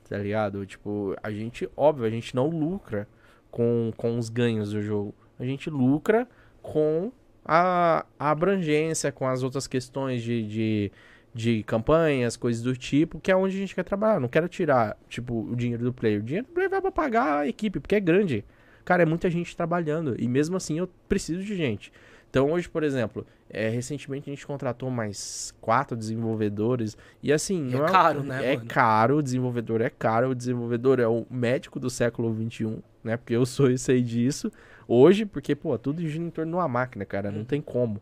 tá 0.08 0.16
ligado? 0.18 0.64
Tipo, 0.66 1.14
a 1.22 1.30
gente, 1.30 1.68
óbvio, 1.76 2.06
a 2.06 2.10
gente 2.10 2.34
não 2.34 2.48
lucra 2.48 3.06
com, 3.50 3.92
com 3.96 4.18
os 4.18 4.28
ganhos 4.28 4.72
do 4.72 4.80
jogo. 4.82 5.14
A 5.38 5.44
gente 5.44 5.68
lucra 5.70 6.26
com 6.62 7.12
a, 7.44 8.04
a 8.18 8.30
abrangência, 8.30 9.12
com 9.12 9.28
as 9.28 9.42
outras 9.42 9.66
questões 9.66 10.22
de, 10.22 10.42
de, 10.46 10.92
de 11.36 11.62
campanhas, 11.64 12.34
coisas 12.34 12.62
do 12.62 12.74
tipo, 12.74 13.20
que 13.20 13.30
é 13.30 13.36
onde 13.36 13.54
a 13.54 13.58
gente 13.58 13.74
quer 13.74 13.82
trabalhar. 13.84 14.18
Não 14.18 14.26
quero 14.28 14.48
tirar, 14.48 14.96
tipo, 15.08 15.42
o 15.50 15.54
dinheiro 15.54 15.84
do 15.84 15.92
player. 15.92 16.20
O 16.20 16.22
dinheiro 16.24 16.46
do 16.46 16.52
player 16.54 16.70
vai 16.70 16.80
pra 16.80 16.90
pagar 16.90 17.40
a 17.40 17.46
equipe, 17.46 17.78
porque 17.78 17.94
é 17.94 18.00
grande. 18.00 18.42
Cara, 18.86 19.02
é 19.02 19.06
muita 19.06 19.28
gente 19.28 19.54
trabalhando. 19.54 20.16
E 20.18 20.26
mesmo 20.26 20.56
assim 20.56 20.78
eu 20.78 20.88
preciso 21.08 21.42
de 21.42 21.54
gente. 21.54 21.92
Então 22.30 22.50
hoje, 22.52 22.68
por 22.68 22.82
exemplo, 22.82 23.26
é, 23.50 23.68
recentemente 23.68 24.30
a 24.30 24.32
gente 24.32 24.46
contratou 24.46 24.90
mais 24.90 25.54
quatro 25.60 25.96
desenvolvedores. 25.96 26.96
E 27.22 27.32
assim, 27.32 27.68
É 27.68 27.78
não 27.78 27.86
caro, 27.86 28.22
né, 28.22 28.52
É 28.52 28.56
mano? 28.56 28.68
caro, 28.68 29.16
o 29.18 29.22
desenvolvedor 29.22 29.80
é 29.82 29.90
caro. 29.90 30.30
O 30.30 30.34
desenvolvedor 30.34 30.98
é 31.00 31.06
o 31.06 31.26
médico 31.30 31.78
do 31.78 31.90
século 31.90 32.34
XXI, 32.34 32.78
né? 33.04 33.16
Porque 33.18 33.34
eu 33.34 33.44
sou 33.44 33.70
e 33.70 33.76
sei 33.76 34.00
disso. 34.02 34.50
Hoje, 34.88 35.26
porque, 35.26 35.54
pô, 35.54 35.76
tudo 35.76 36.00
gira 36.08 36.24
em 36.24 36.30
torno 36.30 36.52
de 36.52 36.56
uma 36.56 36.68
máquina, 36.68 37.04
cara. 37.04 37.30
Não 37.30 37.44
tem 37.44 37.60
como. 37.60 38.00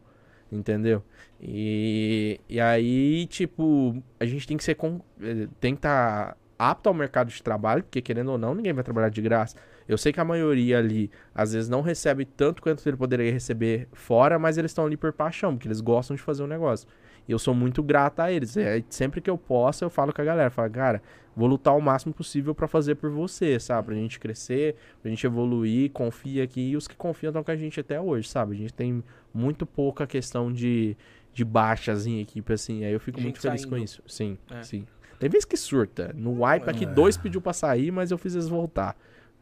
Entendeu? 0.52 1.02
E, 1.40 2.40
e 2.48 2.60
aí, 2.60 3.26
tipo, 3.26 4.02
a 4.20 4.24
gente 4.24 4.46
tem 4.46 4.56
que 4.56 4.64
ser. 4.64 4.74
com- 4.76 5.00
eh, 5.20 5.48
tem 5.60 5.74
que 5.74 5.78
estar 5.80 6.36
apto 6.58 6.88
ao 6.88 6.94
mercado 6.94 7.28
de 7.28 7.42
trabalho, 7.42 7.82
porque 7.82 8.00
querendo 8.00 8.30
ou 8.30 8.38
não, 8.38 8.54
ninguém 8.54 8.72
vai 8.72 8.84
trabalhar 8.84 9.08
de 9.08 9.20
graça. 9.20 9.56
Eu 9.88 9.98
sei 9.98 10.12
que 10.12 10.20
a 10.20 10.24
maioria 10.24 10.78
ali, 10.78 11.10
às 11.34 11.52
vezes, 11.52 11.68
não 11.68 11.82
recebe 11.82 12.24
tanto 12.24 12.62
quanto 12.62 12.86
ele 12.88 12.96
poderia 12.96 13.30
receber 13.32 13.88
fora, 13.92 14.38
mas 14.38 14.56
eles 14.56 14.70
estão 14.70 14.86
ali 14.86 14.96
por 14.96 15.12
paixão, 15.12 15.54
porque 15.54 15.66
eles 15.68 15.80
gostam 15.80 16.14
de 16.16 16.22
fazer 16.22 16.42
o 16.42 16.46
negócio. 16.46 16.88
E 17.28 17.32
eu 17.32 17.38
sou 17.38 17.54
muito 17.54 17.82
grato 17.82 18.20
a 18.20 18.30
eles. 18.30 18.56
É, 18.56 18.82
sempre 18.88 19.20
que 19.20 19.28
eu 19.30 19.36
posso, 19.36 19.84
eu 19.84 19.90
falo 19.90 20.12
com 20.12 20.22
a 20.22 20.24
galera, 20.24 20.50
falo, 20.50 20.70
cara, 20.70 21.02
vou 21.36 21.48
lutar 21.48 21.76
o 21.76 21.80
máximo 21.80 22.12
possível 22.14 22.54
pra 22.54 22.66
fazer 22.68 22.94
por 22.96 23.10
você, 23.10 23.58
sabe? 23.60 23.86
Pra 23.86 23.94
gente 23.94 24.18
crescer, 24.20 24.76
pra 25.02 25.10
gente 25.10 25.26
evoluir, 25.26 25.90
confia 25.90 26.44
aqui. 26.44 26.70
E 26.70 26.76
os 26.76 26.86
que 26.88 26.94
confiam 26.96 27.30
estão 27.30 27.42
com 27.44 27.50
a 27.50 27.56
gente 27.56 27.80
até 27.80 28.00
hoje, 28.00 28.28
sabe? 28.28 28.54
A 28.54 28.58
gente 28.58 28.72
tem 28.74 29.02
muito 29.32 29.64
pouca 29.66 30.06
questão 30.06 30.52
de, 30.52 30.96
de 31.32 31.44
baixas 31.44 32.06
em 32.06 32.20
equipe, 32.20 32.52
assim. 32.52 32.84
Aí 32.84 32.92
eu 32.92 33.00
fico 33.00 33.20
muito 33.20 33.40
feliz 33.40 33.64
com 33.64 33.70
saindo. 33.72 33.84
isso. 33.84 34.02
Sim, 34.06 34.38
É. 34.50 34.62
sim. 34.62 34.86
Tem 35.18 35.28
vezes 35.30 35.44
que 35.44 35.56
surta. 35.56 36.12
No 36.14 36.44
wipe 36.44 36.68
aqui, 36.68 36.84
dois 36.84 37.16
pediu 37.16 37.40
pra 37.40 37.52
sair, 37.52 37.90
mas 37.90 38.10
eu 38.10 38.18
fiz 38.18 38.34
eles 38.34 38.48
voltar. 38.48 38.96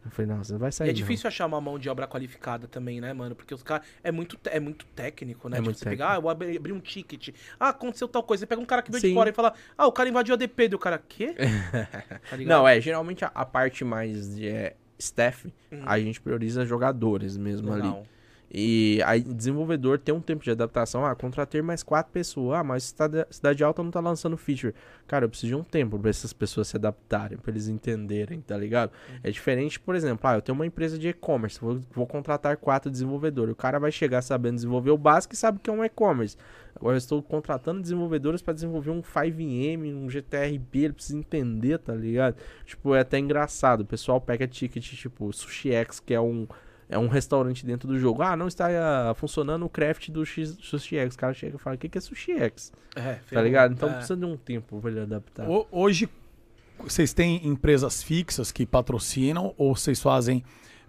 Eu 0.05 0.11
falei, 0.11 0.29
não, 0.31 0.43
você 0.43 0.53
não 0.53 0.59
vai 0.59 0.69
E 0.71 0.73
sair. 0.73 0.89
é 0.89 0.93
não. 0.93 0.97
difícil 0.97 1.29
achar 1.29 1.47
uma 1.47 1.61
mão 1.61 1.79
de 1.79 1.89
obra 1.89 2.09
qualificada 2.09 2.67
também, 2.67 3.01
né, 3.01 3.13
mano? 3.13 3.35
Porque 3.37 3.55
os 3.55 3.63
caras. 3.63 3.87
É 4.03 4.11
muito, 4.11 4.39
é 4.47 4.59
muito 4.59 4.85
técnico, 4.87 5.49
né? 5.49 5.57
É 5.57 5.61
tipo, 5.61 5.67
muito 5.67 5.79
você 5.79 5.85
pegar, 5.89 6.13
ah, 6.13 6.17
eu 6.17 6.29
abri, 6.29 6.57
abri 6.57 6.73
um 6.73 6.81
ticket. 6.81 7.29
Ah, 7.59 7.69
aconteceu 7.69 8.09
tal 8.09 8.23
coisa. 8.23 8.41
Você 8.41 8.47
pega 8.47 8.61
um 8.61 8.65
cara 8.67 8.83
que 8.83 8.91
veio 8.91 9.01
de 9.01 9.09
Sim. 9.09 9.15
fora 9.15 9.31
e 9.31 9.33
fala, 9.33 9.55
ah, 9.79 9.87
o 9.87 9.93
cara 9.93 10.09
invadiu 10.09 10.35
a 10.35 10.37
DP 10.37 10.69
do 10.69 10.79
cara. 10.79 10.99
Quê? 11.09 11.35
Tá? 12.29 12.37
Não, 12.39 12.67
é, 12.67 12.81
geralmente 12.81 13.25
a, 13.25 13.31
a 13.35 13.45
parte 13.45 13.85
mais 13.85 14.35
de 14.35 14.49
é, 14.49 14.77
staff, 14.99 15.53
Uhum. 15.71 15.83
a 15.87 15.99
gente 15.99 16.21
prioriza 16.21 16.65
jogadores 16.67 17.37
mesmo 17.37 17.73
ali. 17.73 17.93
E 18.55 19.01
aí, 19.07 19.23
desenvolvedor 19.23 19.99
tem 19.99 20.15
um 20.15 20.21
tempo 20.21 20.45
de 20.45 20.51
adaptação. 20.51 21.07
Ah, 21.07 21.15
contratei 21.15 21.63
mais 21.63 21.83
quatro 21.83 22.13
pessoas. 22.13 22.59
Ah, 22.59 22.63
mas 22.63 22.85
cidade, 22.85 23.27
cidade 23.31 23.65
alta 23.65 23.83
não 23.83 23.91
tá 23.91 23.99
lançando 23.99 24.37
feature. 24.37 24.75
Cara, 25.07 25.25
eu 25.25 25.29
preciso 25.31 25.49
de 25.49 25.55
um 25.55 25.65
tempo 25.65 25.99
pra 25.99 26.11
essas 26.11 26.35
pessoas 26.35 26.69
se 26.69 26.77
adaptarem, 26.77 27.39
pra 27.39 27.51
eles 27.51 27.67
entenderem, 27.67 28.43
tá 28.43 28.55
ligado? 28.55 28.93
É 29.23 29.31
diferente, 29.31 29.81
por 29.81 29.95
exemplo, 29.95 30.29
ah, 30.29 30.35
eu 30.35 30.43
tenho 30.43 30.55
uma 30.55 30.67
empresa 30.67 30.99
de 30.99 31.09
e-commerce, 31.09 31.59
vou, 31.59 31.81
vou 31.93 32.07
contratar 32.07 32.59
quatro 32.59 32.91
desenvolvedores. 32.91 33.55
O 33.55 33.57
cara 33.57 33.79
vai 33.79 33.91
chegar 33.91 34.21
sabendo 34.21 34.57
desenvolver 34.57 34.91
o 34.91 34.99
básico 34.99 35.33
e 35.33 35.37
sabe 35.37 35.59
que 35.59 35.71
é 35.71 35.73
um 35.73 35.83
e-commerce. 35.83 36.37
Agora 36.77 36.95
eu 36.95 36.99
estou 36.99 37.23
contratando 37.23 37.81
desenvolvedores 37.81 38.43
pra 38.43 38.53
desenvolver 38.53 38.91
um 38.91 39.01
5M, 39.01 39.95
um 39.95 40.11
GTRP, 40.11 40.79
ele 40.79 40.93
precisa 40.93 41.19
entender, 41.19 41.79
tá 41.79 41.95
ligado? 41.95 42.37
Tipo, 42.67 42.95
é 42.95 43.01
até 43.01 43.19
engraçado. 43.19 43.81
O 43.81 43.87
pessoal 43.87 44.21
pega 44.21 44.47
ticket, 44.47 44.85
tipo, 44.95 45.33
Sushi 45.33 45.73
X, 45.73 46.01
que 46.01 46.13
é 46.13 46.21
um 46.21 46.47
é 46.93 46.99
um 46.99 47.09
restaurante 47.09 47.65
dentro 47.67 47.89
do 47.89 47.99
jogo. 47.99 48.23
Ah, 48.23 48.37
não 48.37 48.47
está 48.47 48.69
ah, 49.11 49.15
funcionando 49.15 49.65
o 49.65 49.69
craft 49.69 50.11
do 50.11 50.25
X, 50.25 50.57
Sushi 50.61 50.97
X. 50.97 51.15
O 51.15 51.19
cara 51.19 51.35
chega 51.35 51.57
e 51.57 51.59
fala, 51.59 51.77
o 51.77 51.79
que, 51.79 51.89
que 51.89 51.99
é 51.99 52.01
Sushi 52.01 52.33
X? 52.33 52.73
É, 52.95 53.19
Tá 53.31 53.43
ligado? 53.43 53.73
Então 53.73 53.89
É. 53.89 53.93
precisa 53.95 54.17
de 54.17 54.25
um 54.25 54.37
tempo 54.37 54.81
pra 54.81 54.91
ele 54.91 55.01
adaptar. 55.01 55.49
Ho- 55.49 55.67
Hoje, 55.71 56.09
vocês 56.79 57.13
têm 57.13 57.47
empresas 57.47 58.03
fixas 58.03 58.53
que 58.53 58.67
patrocinam 58.67 59.55
ou 59.57 59.75
vocês 59.77 60.01
fazem 60.01 60.45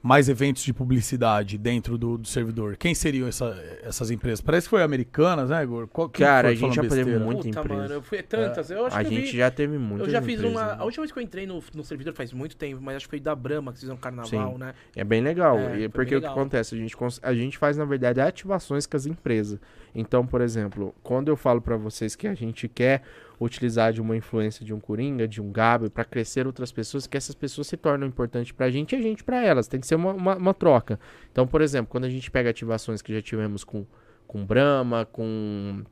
mais 0.05 0.27
eventos 0.27 0.63
de 0.63 0.73
publicidade 0.73 1.57
dentro 1.57 1.97
do, 1.97 2.17
do 2.17 2.27
servidor? 2.27 2.75
Quem 2.75 2.93
seriam 2.93 3.25
essa- 3.25 3.57
essas 3.83 4.11
empresas? 4.11 4.41
Parece 4.41 4.65
que 4.67 4.69
foi 4.71 4.83
Americanas, 4.83 5.49
né, 5.49 5.63
Igor? 5.63 5.87
Qual, 5.87 6.09
Cara, 6.09 6.49
foi 6.49 6.51
a 6.51 6.55
gente 6.55 6.75
falando 6.75 6.89
já 6.89 6.95
teve 6.95 7.17
muita 7.19 7.43
Puta, 7.43 7.59
empresa. 7.61 7.81
mano, 7.81 7.93
eu 7.93 8.01
fui 8.01 8.21
tantas. 8.21 8.69
Eu 8.69 8.85
acho 8.85 8.97
A 8.97 9.03
que 9.03 9.09
gente 9.09 9.31
vi- 9.31 9.37
já 9.37 9.49
teve 9.49 9.77
muitas 9.77 10.07
Eu 10.07 10.11
já 10.11 10.21
fiz 10.21 10.35
empresas, 10.39 10.51
uma. 10.61 10.67
né? 10.67 10.75
A 10.77 10.83
última 10.83 11.03
vez 11.03 11.11
que 11.13 11.19
eu 11.19 11.23
entrei 11.23 11.47
no, 11.47 11.63
no 11.73 11.83
servidor 11.85 12.13
faz 12.13 12.33
muito 12.33 12.57
tempo, 12.57 12.81
mas 12.81 12.97
acho 12.97 13.05
que 13.05 13.11
foi 13.11 13.19
da 13.21 13.33
Brahma 13.33 13.71
que 13.71 13.79
fizeram 13.79 13.97
carnaval, 13.97 14.51
Sim. 14.53 14.57
né? 14.59 14.73
É 14.93 15.05
bem 15.05 15.21
legal. 15.21 15.57
É, 15.57 15.79
e 15.79 15.87
porque 15.89 16.09
bem 16.11 16.17
o 16.17 16.21
que 16.21 16.27
legal. 16.27 16.33
acontece? 16.33 16.75
A 16.75 16.77
gente, 16.77 16.97
cons- 16.97 17.21
a 17.23 17.33
gente 17.33 17.57
faz, 17.57 17.77
na 17.77 17.85
verdade, 17.85 18.19
ativações 18.19 18.85
com 18.85 18.97
as 18.97 19.05
empresas. 19.05 19.57
Então, 19.95 20.25
por 20.27 20.41
exemplo, 20.41 20.93
quando 21.01 21.29
eu 21.29 21.37
falo 21.37 21.61
pra 21.61 21.77
vocês 21.77 22.13
que 22.13 22.27
a 22.27 22.33
gente 22.33 22.67
quer 22.67 23.03
utilizar 23.39 23.91
de 23.91 24.01
uma 24.01 24.15
influência 24.15 24.65
de 24.65 24.73
um 24.73 24.79
Coringa, 24.79 25.27
de 25.27 25.41
um 25.41 25.51
Gabi, 25.51 25.89
pra 25.89 26.05
crescer 26.05 26.45
outras 26.47 26.71
pessoas, 26.71 27.07
que 27.07 27.17
essas 27.17 27.35
pessoas 27.35 27.67
se 27.67 27.77
tornam 27.77 28.07
importantes 28.07 28.51
pra 28.51 28.69
gente 28.69 28.93
e 28.93 28.97
a 28.97 29.01
gente 29.01 29.23
pra 29.23 29.43
elas. 29.43 29.67
Tem 29.67 29.79
que 29.79 29.87
ser 29.87 29.95
uma, 29.95 30.13
uma, 30.13 30.35
uma 30.35 30.53
troca. 30.53 30.99
Então, 31.31 31.47
por 31.47 31.61
exemplo, 31.61 31.91
quando 31.91 32.05
a 32.05 32.09
gente 32.09 32.29
pega 32.29 32.49
ativações 32.49 33.01
que 33.01 33.13
já 33.13 33.21
tivemos 33.21 33.63
com, 33.63 33.85
com 34.27 34.45
Brahma, 34.45 35.05
com 35.05 35.83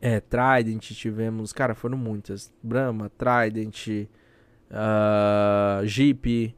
é, 0.00 0.20
Trident, 0.20 0.92
tivemos. 0.92 1.52
Cara, 1.52 1.74
foram 1.74 1.98
muitas. 1.98 2.52
Brahma, 2.62 3.10
Trident, 3.10 4.08
ah, 4.70 5.82
Jeep, 5.84 6.54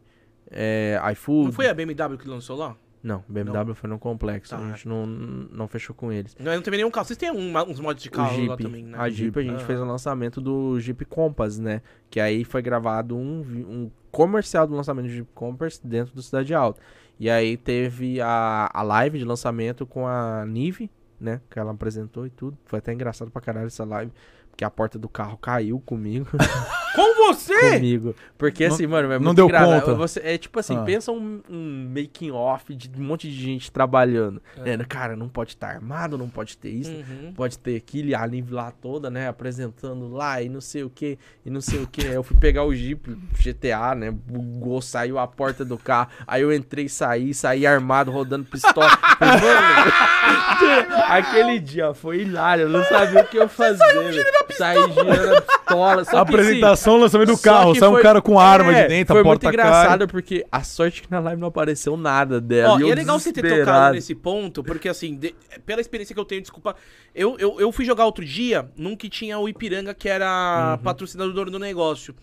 é, 0.51 1.01
iFood. 1.12 1.47
Não 1.47 1.53
foi 1.53 1.68
a 1.68 1.75
BMW 1.75 2.16
que 2.18 2.29
lançou 2.29 2.57
lá? 2.57 2.77
Não, 3.03 3.25
BMW 3.29 3.75
foi 3.75 3.91
no 3.91 3.99
complexo. 3.99 4.51
Tá. 4.57 4.59
A 4.65 4.69
gente 4.69 4.87
não, 4.89 5.05
não 5.05 5.67
fechou 5.67 5.95
com 5.95 6.13
eles. 6.13 6.37
Não, 6.39 6.55
não 6.55 6.63
teve 6.63 6.77
nenhum 6.77 6.91
carro. 6.91 7.05
Vocês 7.07 7.17
têm 7.17 7.33
um- 7.33 7.57
uns 7.69 7.81
mods 7.81 8.03
de 8.03 8.09
O 8.09 8.13
carro 8.13 8.31
lá 8.39 8.57
Jeep, 8.57 8.63
também, 8.63 8.85
né? 8.85 8.97
a 8.99 9.09
Jeep, 9.11 9.37
a 9.39 9.43
gente 9.43 9.55
Aham. 9.57 9.65
fez 9.67 9.81
o 9.81 9.85
lançamento 9.85 10.41
do 10.41 10.79
Jeep 10.79 11.05
Compass, 11.07 11.59
né? 11.59 11.83
Que 12.09 12.21
aí 12.21 12.45
foi 12.45 12.63
gravado 12.63 13.17
um, 13.17 13.41
um 13.41 13.91
comercial 14.13 14.67
do 14.69 14.75
lançamento 14.77 15.07
do 15.07 15.13
Jeep 15.13 15.29
Compass 15.35 15.81
dentro 15.83 16.15
do 16.15 16.23
Cidade 16.23 16.55
Alta. 16.55 16.81
E 17.19 17.29
aí 17.29 17.57
teve 17.57 18.21
a, 18.21 18.71
a 18.73 18.83
live 18.83 19.19
de 19.19 19.25
lançamento 19.25 19.85
com 19.85 20.07
a 20.07 20.45
Nive, 20.47 20.89
né? 21.21 21.41
Que 21.51 21.59
ela 21.59 21.73
apresentou 21.73 22.25
e 22.27 22.31
tudo. 22.31 22.57
Foi 22.67 22.79
até 22.79 22.93
engraçado 22.93 23.31
pra 23.31 23.43
caralho 23.43 23.67
essa 23.67 23.85
live. 23.85 24.13
Porque 24.51 24.65
a 24.65 24.71
porta 24.71 24.99
do 24.99 25.09
carro 25.09 25.37
caiu 25.39 25.81
comigo. 25.81 26.27
Com 26.95 27.26
você? 27.26 27.70
comigo. 27.74 28.14
Porque 28.36 28.66
Não- 28.66 28.74
assim, 28.74 28.86
mano, 28.86 29.11
é 29.12 29.18
não 29.18 29.26
muito 29.26 29.36
deu 29.36 29.45
engraçado. 29.47 29.80
conta. 29.82 29.95
Você, 29.95 30.20
é 30.24 30.36
tipo 30.36 30.59
assim, 30.59 30.76
Ah. 30.76 30.82
pensa 30.82 31.12
um, 31.12 31.40
um 31.49 31.88
making 31.95 32.30
off 32.32 32.74
de 32.74 32.90
um 33.01 33.05
monte 33.05 33.28
de 33.30 33.34
gente 33.40 33.70
trabalhando. 33.70 34.43
É. 34.64 34.76
né? 34.76 34.84
Cara, 34.88 35.14
não 35.16 35.28
pode 35.28 35.51
estar 35.53 35.68
armado, 35.68 36.18
não 36.18 36.28
pode 36.28 36.57
ter 36.57 36.70
isso. 36.70 36.90
Uhum. 36.90 37.32
Pode 37.34 37.59
ter 37.59 37.76
aquilo, 37.76 38.09
e 38.09 38.14
a 38.14 38.24
Live 38.24 38.53
lá 38.53 38.70
toda, 38.70 39.09
né? 39.11 39.28
Apresentando 39.28 40.09
lá 40.12 40.43
e 40.43 40.49
não 40.49 40.61
sei 40.61 40.82
o 40.82 40.90
que, 40.90 41.18
e 41.47 41.51
não 41.51 41.61
sei 41.61 41.80
o 41.82 41.86
que. 41.86 42.05
Eu 42.05 42.22
fui 42.22 42.36
pegar 42.36 42.64
o 42.64 42.74
Jeep 42.74 43.16
GTA, 43.38 43.95
né? 43.95 44.11
Bugou, 44.11 44.82
saiu 44.82 45.18
a 45.18 45.26
porta 45.26 45.64
do 45.64 45.78
carro. 45.78 46.09
Aí 46.26 46.43
eu 46.43 46.53
entrei 46.53 46.86
e 46.86 46.88
saí, 46.88 47.32
saí 47.32 47.64
armado, 47.66 48.11
rodando 48.11 48.45
pistola. 48.45 48.90
Mano, 49.22 50.93
aquele 51.09 51.59
dia 51.61 51.95
foi 51.95 52.22
hilário, 52.22 52.62
eu 52.64 52.68
não 52.68 52.84
sabia 52.84 53.22
o 53.22 53.26
que 53.26 53.36
eu 53.36 53.49
fazer. 53.49 53.78
velho. 53.78 54.24
Saí 54.51 54.76
girando 54.93 54.97
a 54.97 55.32
pistola. 55.43 55.62
Escola. 55.73 56.05
Só 56.05 56.11
que, 56.11 56.16
Apresentação, 56.16 56.97
lançamento 56.99 57.29
do 57.33 57.39
carro. 57.39 57.75
Sai 57.75 57.89
um 57.89 57.93
foi- 57.93 58.03
cara 58.03 58.20
com 58.23 58.39
arma 58.39 58.73
É, 58.73 58.83
de 58.83 58.89
dentro, 58.89 59.14
Foi 59.14 59.20
a 59.20 59.25
muito 59.25 59.41
porta 59.43 59.49
engraçado 59.57 60.07
porque 60.09 60.45
a 60.51 60.62
sorte 60.62 61.01
é 61.01 61.05
que 61.05 61.11
na 61.11 61.20
live 61.20 61.41
não 61.41 61.49
apareceu 61.49 61.97
nada 61.97 62.41
dela. 62.41 62.75
Ó, 62.75 62.81
e 62.81 62.85
e 62.85 62.91
é 62.91 62.95
legal 62.95 63.18
você 63.18 63.33
ter 63.33 63.43
tocado 63.61 63.95
nesse 63.95 64.14
ponto, 64.14 64.62
porque 64.62 64.89
assim, 64.89 65.14
de- 65.16 65.35
pela 65.66 65.81
experiência 65.81 66.14
que 66.14 66.20
eu 66.20 66.25
tenho, 66.25 66.41
desculpa, 66.43 66.77
eu, 67.14 67.37
eu, 67.39 67.61
eu 67.61 67.73
fui 67.73 67.85
jogar 67.85 68.05
outro 68.07 68.25
dia 68.25 68.68
num 68.77 68.97
que 68.97 69.09
tinha 69.09 69.39
o 69.39 69.49
Ipiranga, 69.49 69.95
que 69.95 70.09
era 70.09 70.77
Uhum. 70.79 70.85
patrocinador 70.85 71.51
do 71.51 71.59
negócio. 71.59 72.14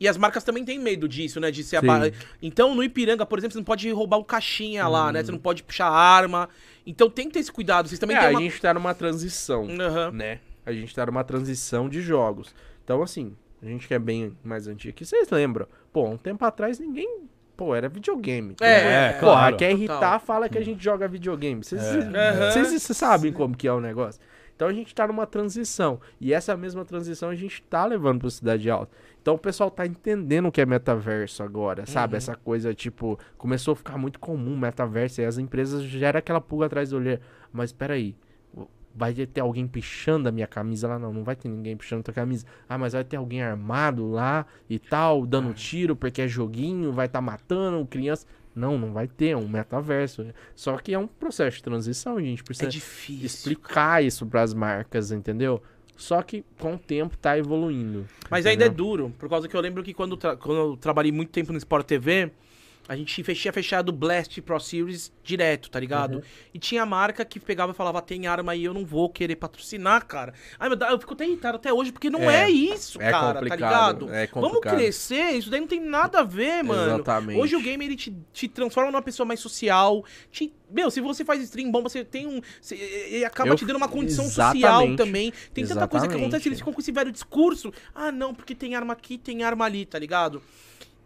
E 0.00 0.08
as 0.08 0.16
marcas 0.16 0.42
também 0.42 0.64
têm 0.64 0.80
medo 0.80 1.08
disso, 1.08 1.38
né? 1.38 1.50
De 1.52 1.62
ser 1.62 1.76
aba- 1.76 2.10
Então, 2.42 2.74
no 2.74 2.82
Ipiranga, 2.82 3.24
por 3.24 3.38
exemplo, 3.38 3.52
você 3.52 3.58
não 3.58 3.64
pode 3.64 3.88
roubar 3.92 4.18
um 4.18 4.24
caixinha 4.24 4.88
lá, 4.88 5.06
Uhum. 5.06 5.12
né? 5.12 5.22
Você 5.22 5.30
não 5.30 5.38
pode 5.38 5.62
puxar 5.62 5.88
arma. 5.88 6.48
Então 6.84 7.08
tem 7.08 7.28
que 7.28 7.34
ter 7.34 7.38
esse 7.38 7.52
cuidado. 7.52 7.86
Vocês 7.88 8.00
também 8.00 8.16
É, 8.16 8.20
têm 8.20 8.28
a 8.28 8.32
uma. 8.32 8.40
gente 8.40 8.60
tá 8.60 8.74
numa 8.74 8.94
transição, 8.94 9.68
Aham. 9.80 10.10
né? 10.10 10.40
A 10.66 10.72
gente 10.72 10.92
tá 10.92 11.06
numa 11.06 11.22
transição 11.22 11.88
de 11.88 12.00
jogos. 12.00 12.52
Então, 12.84 13.02
assim, 13.02 13.34
a 13.62 13.66
gente 13.66 13.86
que 13.86 13.94
é 13.94 13.98
bem 13.98 14.36
mais 14.42 14.66
antigo 14.66 14.90
aqui, 14.90 15.04
vocês 15.04 15.28
lembram? 15.30 15.66
Pô, 15.92 16.08
um 16.08 16.16
tempo 16.16 16.44
atrás 16.44 16.78
ninguém. 16.78 17.22
Pô, 17.56 17.74
era 17.74 17.88
videogame. 17.88 18.56
É, 18.60 18.66
É, 18.66 19.08
é, 19.08 19.12
claro. 19.20 19.20
Porra, 19.20 19.52
quer 19.52 19.70
Total. 19.70 19.78
irritar, 19.78 20.18
fala 20.20 20.48
que 20.48 20.58
a 20.58 20.64
gente 20.64 20.82
joga 20.82 21.06
videogame. 21.06 21.62
Vocês 21.62 21.82
Aham. 21.82 22.64
vocês 22.64 22.82
sabem 22.96 23.32
como 23.32 23.56
que 23.56 23.68
é 23.68 23.72
o 23.72 23.80
negócio. 23.80 24.20
Então 24.56 24.68
a 24.68 24.72
gente 24.72 24.94
tá 24.94 25.06
numa 25.06 25.26
transição. 25.26 26.00
E 26.20 26.32
essa 26.32 26.56
mesma 26.56 26.84
transição 26.84 27.28
a 27.30 27.34
gente 27.34 27.62
tá 27.64 27.84
levando 27.84 28.20
pra 28.20 28.30
Cidade 28.30 28.70
Alta. 28.70 28.90
Então 29.20 29.34
o 29.34 29.38
pessoal 29.38 29.70
tá 29.70 29.86
entendendo 29.86 30.46
o 30.48 30.52
que 30.52 30.60
é 30.60 30.66
metaverso 30.66 31.42
agora, 31.42 31.86
sabe? 31.86 32.16
Essa 32.16 32.34
coisa, 32.34 32.74
tipo, 32.74 33.18
começou 33.36 33.72
a 33.72 33.76
ficar 33.76 33.96
muito 33.98 34.18
comum 34.18 34.56
metaverso. 34.56 35.20
E 35.20 35.24
as 35.24 35.38
empresas 35.38 35.82
geram 35.82 36.18
aquela 36.18 36.40
pulga 36.40 36.66
atrás 36.66 36.90
do 36.90 36.96
olho. 36.96 37.20
Mas 37.52 37.72
peraí, 37.72 38.16
vai 38.94 39.14
ter 39.14 39.40
alguém 39.40 39.66
pichando 39.66 40.28
a 40.28 40.32
minha 40.32 40.46
camisa 40.46 40.88
lá? 40.88 40.98
Não, 40.98 41.12
não 41.12 41.24
vai 41.24 41.34
ter 41.36 41.48
ninguém 41.48 41.76
pichando 41.76 42.00
a 42.00 42.04
tua 42.04 42.14
camisa. 42.14 42.46
Ah, 42.68 42.76
mas 42.78 42.92
vai 42.92 43.04
ter 43.04 43.16
alguém 43.16 43.42
armado 43.42 44.10
lá 44.10 44.46
e 44.68 44.78
tal, 44.78 45.26
dando 45.26 45.52
tiro 45.54 45.96
porque 45.96 46.22
é 46.22 46.28
joguinho, 46.28 46.92
vai 46.92 47.06
estar 47.06 47.18
tá 47.18 47.22
matando 47.22 47.86
criança. 47.86 48.26
Não, 48.54 48.76
não 48.76 48.92
vai 48.92 49.08
ter, 49.08 49.28
é 49.28 49.36
um 49.36 49.48
metaverso. 49.48 50.26
Só 50.54 50.76
que 50.76 50.92
é 50.92 50.98
um 50.98 51.06
processo 51.06 51.56
de 51.56 51.62
transição, 51.62 52.16
a 52.18 52.20
gente 52.20 52.42
É 52.42 52.44
precisa 52.44 52.70
difícil. 52.70 53.24
explicar 53.26 54.04
isso 54.04 54.26
pras 54.26 54.52
marcas, 54.52 55.10
entendeu? 55.10 55.62
Só 55.96 56.20
que 56.22 56.44
com 56.58 56.74
o 56.74 56.78
tempo 56.78 57.16
tá 57.16 57.38
evoluindo. 57.38 58.06
Mas 58.30 58.44
ainda 58.44 58.64
é 58.64 58.66
entendeu? 58.66 58.84
duro, 58.84 59.14
por 59.18 59.28
causa 59.28 59.48
que 59.48 59.56
eu 59.56 59.60
lembro 59.60 59.82
que 59.82 59.94
quando, 59.94 60.16
quando 60.18 60.56
eu 60.58 60.76
trabalhei 60.76 61.12
muito 61.12 61.30
tempo 61.30 61.52
no 61.52 61.58
Sport 61.58 61.86
TV, 61.86 62.30
a 62.88 62.96
gente 62.96 63.22
fechia 63.22 63.52
fechado 63.52 63.92
Blast 63.92 64.40
Pro 64.42 64.58
Series 64.58 65.12
direto, 65.22 65.70
tá 65.70 65.78
ligado? 65.78 66.16
Uhum. 66.16 66.22
E 66.52 66.58
tinha 66.58 66.84
marca 66.84 67.24
que 67.24 67.38
pegava 67.38 67.72
e 67.72 67.74
falava, 67.74 68.02
tem 68.02 68.26
arma 68.26 68.52
aí, 68.52 68.64
eu 68.64 68.74
não 68.74 68.84
vou 68.84 69.08
querer 69.08 69.36
patrocinar, 69.36 70.04
cara. 70.06 70.34
Ai, 70.58 70.68
meu 70.68 70.76
Deus, 70.76 70.90
eu 70.90 70.98
fico 70.98 71.14
até 71.14 71.24
irritado 71.26 71.56
até 71.56 71.72
hoje, 71.72 71.92
porque 71.92 72.10
não 72.10 72.28
é, 72.28 72.44
É, 72.44 72.50
isso, 72.50 73.00
é 73.00 73.10
cara, 73.10 73.34
tá 73.34 73.40
complicado, 73.40 74.06
ligado? 74.06 74.14
é 74.14 74.26
Vamos 74.26 74.48
complicado. 74.50 74.76
crescer, 74.76 75.30
isso 75.32 75.48
daí 75.48 75.60
não 75.60 75.68
tem 75.68 75.80
nada 75.80 76.20
a 76.20 76.22
ver, 76.24 76.62
mano. 76.64 76.94
Exatamente. 76.94 77.38
Hoje 77.40 77.54
o 77.56 77.62
game, 77.62 77.84
ele 77.84 77.96
te, 77.96 78.14
te 78.32 78.48
transforma 78.48 78.90
numa 78.90 79.02
pessoa 79.02 79.24
mais 79.26 79.38
social, 79.40 80.04
te- 80.30 80.52
Meu, 80.70 80.90
se 80.90 81.00
você 81.00 81.24
faz 81.24 81.40
stream 81.42 81.70
bom, 81.70 81.82
você 81.82 82.02
tem 82.04 82.26
um. 82.26 82.40
Você, 82.60 82.74
ele 82.76 83.24
acaba 83.26 83.50
Eu- 83.50 83.56
te 83.56 83.64
dando 83.66 83.76
uma 83.76 83.88
condição 83.88 84.24
social 84.24 84.96
também. 84.96 85.30
Tem 85.52 85.66
tanta 85.66 85.86
coisa 85.86 86.08
que 86.08 86.14
acontece, 86.14 86.48
eles 86.48 86.58
ficam 86.58 86.72
com 86.72 86.80
esse 86.80 86.90
velho 86.90 87.12
discurso. 87.12 87.72
Ah, 87.94 88.10
não, 88.10 88.34
porque 88.34 88.54
tem 88.54 88.74
arma 88.74 88.94
aqui, 88.94 89.18
tem 89.18 89.42
arma 89.44 89.66
ali, 89.66 89.84
tá 89.84 89.98
ligado? 89.98 90.42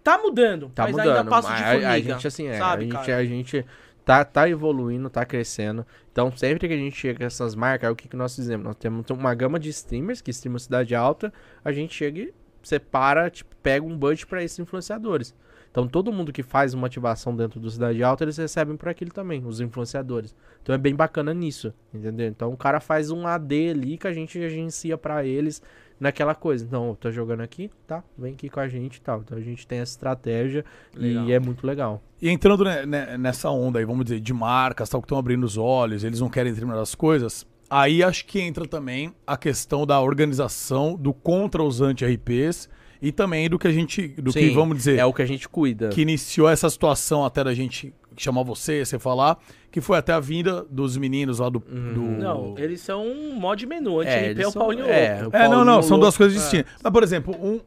Tá 0.06 0.18
mudando, 0.18 0.70
Tá 0.72 0.84
mas 0.84 0.92
mudando. 0.92 1.08
ainda 1.16 1.24
passa 1.28 1.52
de 1.52 1.64
formiga. 1.64 1.88
a, 1.88 1.92
a 1.92 2.00
gente, 2.00 2.26
assim, 2.28 2.46
é. 2.46 2.56
sabe, 2.58 2.84
a, 2.84 2.86
gente, 2.86 3.06
cara? 3.06 3.16
a 3.16 3.24
gente 3.24 3.66
tá, 4.04 4.24
tá 4.24 4.48
evoluindo, 4.48 5.10
tá 5.10 5.24
crescendo. 5.26 5.84
Então, 6.12 6.30
sempre 6.36 6.68
que 6.68 6.72
a 6.72 6.76
gente 6.76 6.96
chega 6.96 7.18
com 7.18 7.24
essas 7.24 7.56
marcas, 7.56 7.90
o 7.90 7.96
que, 7.96 8.06
que 8.06 8.14
nós 8.14 8.36
fizemos? 8.36 8.64
Nós 8.64 8.76
temos 8.76 9.04
uma 9.10 9.34
gama 9.34 9.58
de 9.58 9.68
streamers 9.70 10.20
que 10.20 10.30
streamam 10.30 10.60
Cidade 10.60 10.94
Alta. 10.94 11.32
A 11.64 11.72
gente 11.72 11.92
chega 11.92 12.20
e 12.20 12.34
separa, 12.62 13.28
tipo, 13.28 13.54
pega 13.56 13.84
um 13.84 13.98
budget 13.98 14.28
pra 14.28 14.44
esses 14.44 14.56
influenciadores. 14.60 15.34
Então, 15.72 15.88
todo 15.88 16.12
mundo 16.12 16.32
que 16.32 16.42
faz 16.44 16.72
uma 16.72 16.86
ativação 16.86 17.34
dentro 17.34 17.58
do 17.58 17.68
Cidade 17.68 18.00
Alta, 18.02 18.22
eles 18.22 18.36
recebem 18.36 18.76
por 18.76 18.88
aquilo 18.88 19.10
também, 19.10 19.44
os 19.44 19.60
influenciadores. 19.60 20.34
Então, 20.62 20.72
é 20.72 20.78
bem 20.78 20.94
bacana 20.94 21.34
nisso, 21.34 21.74
entendeu? 21.92 22.28
Então, 22.28 22.52
o 22.52 22.56
cara 22.56 22.78
faz 22.78 23.10
um 23.10 23.26
AD 23.26 23.70
ali 23.70 23.98
que 23.98 24.06
a 24.06 24.12
gente 24.12 24.38
agencia 24.42 24.96
pra 24.96 25.24
eles 25.24 25.60
naquela 25.98 26.34
coisa. 26.34 26.64
Então, 26.64 26.96
tô 27.00 27.10
jogando 27.10 27.40
aqui, 27.40 27.70
tá? 27.86 28.02
Vem 28.18 28.32
aqui 28.34 28.48
com 28.48 28.60
a 28.60 28.68
gente 28.68 28.96
e 28.96 29.00
tal. 29.00 29.20
Então, 29.20 29.36
a 29.36 29.40
gente 29.40 29.66
tem 29.66 29.78
essa 29.78 29.92
estratégia 29.92 30.64
Legal. 30.94 31.24
e 31.26 31.32
é 31.32 31.38
muito 31.40 31.66
legal. 31.66 32.02
E 32.20 32.28
entrando 32.28 32.64
ne- 32.64 32.86
ne- 32.86 33.18
nessa 33.18 33.50
onda 33.50 33.78
aí, 33.78 33.84
vamos 33.84 34.04
dizer, 34.04 34.20
de 34.20 34.32
marcas, 34.32 34.88
tal, 34.88 35.00
que 35.00 35.06
estão 35.06 35.18
abrindo 35.18 35.44
os 35.44 35.56
olhos, 35.56 36.04
eles 36.04 36.20
não 36.20 36.28
querem 36.28 36.52
determinadas 36.52 36.94
coisas, 36.94 37.46
aí 37.68 38.02
acho 38.02 38.24
que 38.26 38.40
entra 38.40 38.66
também 38.66 39.12
a 39.26 39.36
questão 39.36 39.86
da 39.86 40.00
organização 40.00 40.96
do 40.96 41.12
contra 41.12 41.62
os 41.62 41.80
anti-RPs 41.80 42.68
e 43.02 43.12
também 43.12 43.48
do 43.48 43.58
que 43.58 43.66
a 43.68 43.72
gente, 43.72 44.08
do 44.08 44.32
que, 44.32 44.48
Sim, 44.48 44.54
vamos 44.54 44.76
dizer, 44.76 44.98
É 44.98 45.04
o 45.04 45.12
que 45.12 45.20
a 45.22 45.26
gente 45.26 45.48
cuida. 45.48 45.88
que 45.90 46.00
iniciou 46.00 46.48
essa 46.48 46.68
situação 46.70 47.24
até 47.24 47.44
da 47.44 47.52
gente 47.54 47.92
chamar 48.22 48.42
você, 48.42 48.84
você 48.84 48.98
falar, 48.98 49.38
que 49.70 49.80
foi 49.80 49.98
até 49.98 50.12
a 50.12 50.20
vinda 50.20 50.64
dos 50.70 50.96
meninos 50.96 51.38
lá 51.38 51.48
do... 51.48 51.58
do- 51.58 52.00
Não, 52.00 52.54
eles 52.58 52.80
são 52.80 53.06
um 53.06 53.34
mod 53.34 53.64
menu. 53.66 54.02
É, 54.02 54.06
Anti-NP 54.06 54.26
é, 54.26 54.30
eles 54.30 54.46
o 54.46 54.50
são- 54.52 54.62
Paulinho 54.62 54.86
é, 54.86 55.26
o 55.26 55.36
É, 55.36 55.48
não, 55.48 55.64
não, 55.64 55.82
são 55.82 55.90
Louco. 55.92 56.00
duas 56.02 56.16
coisas 56.16 56.40
distintas. 56.40 56.72
Mas, 56.82 56.92
por 56.92 57.02
exemplo, 57.02 57.34
um, 57.40 57.60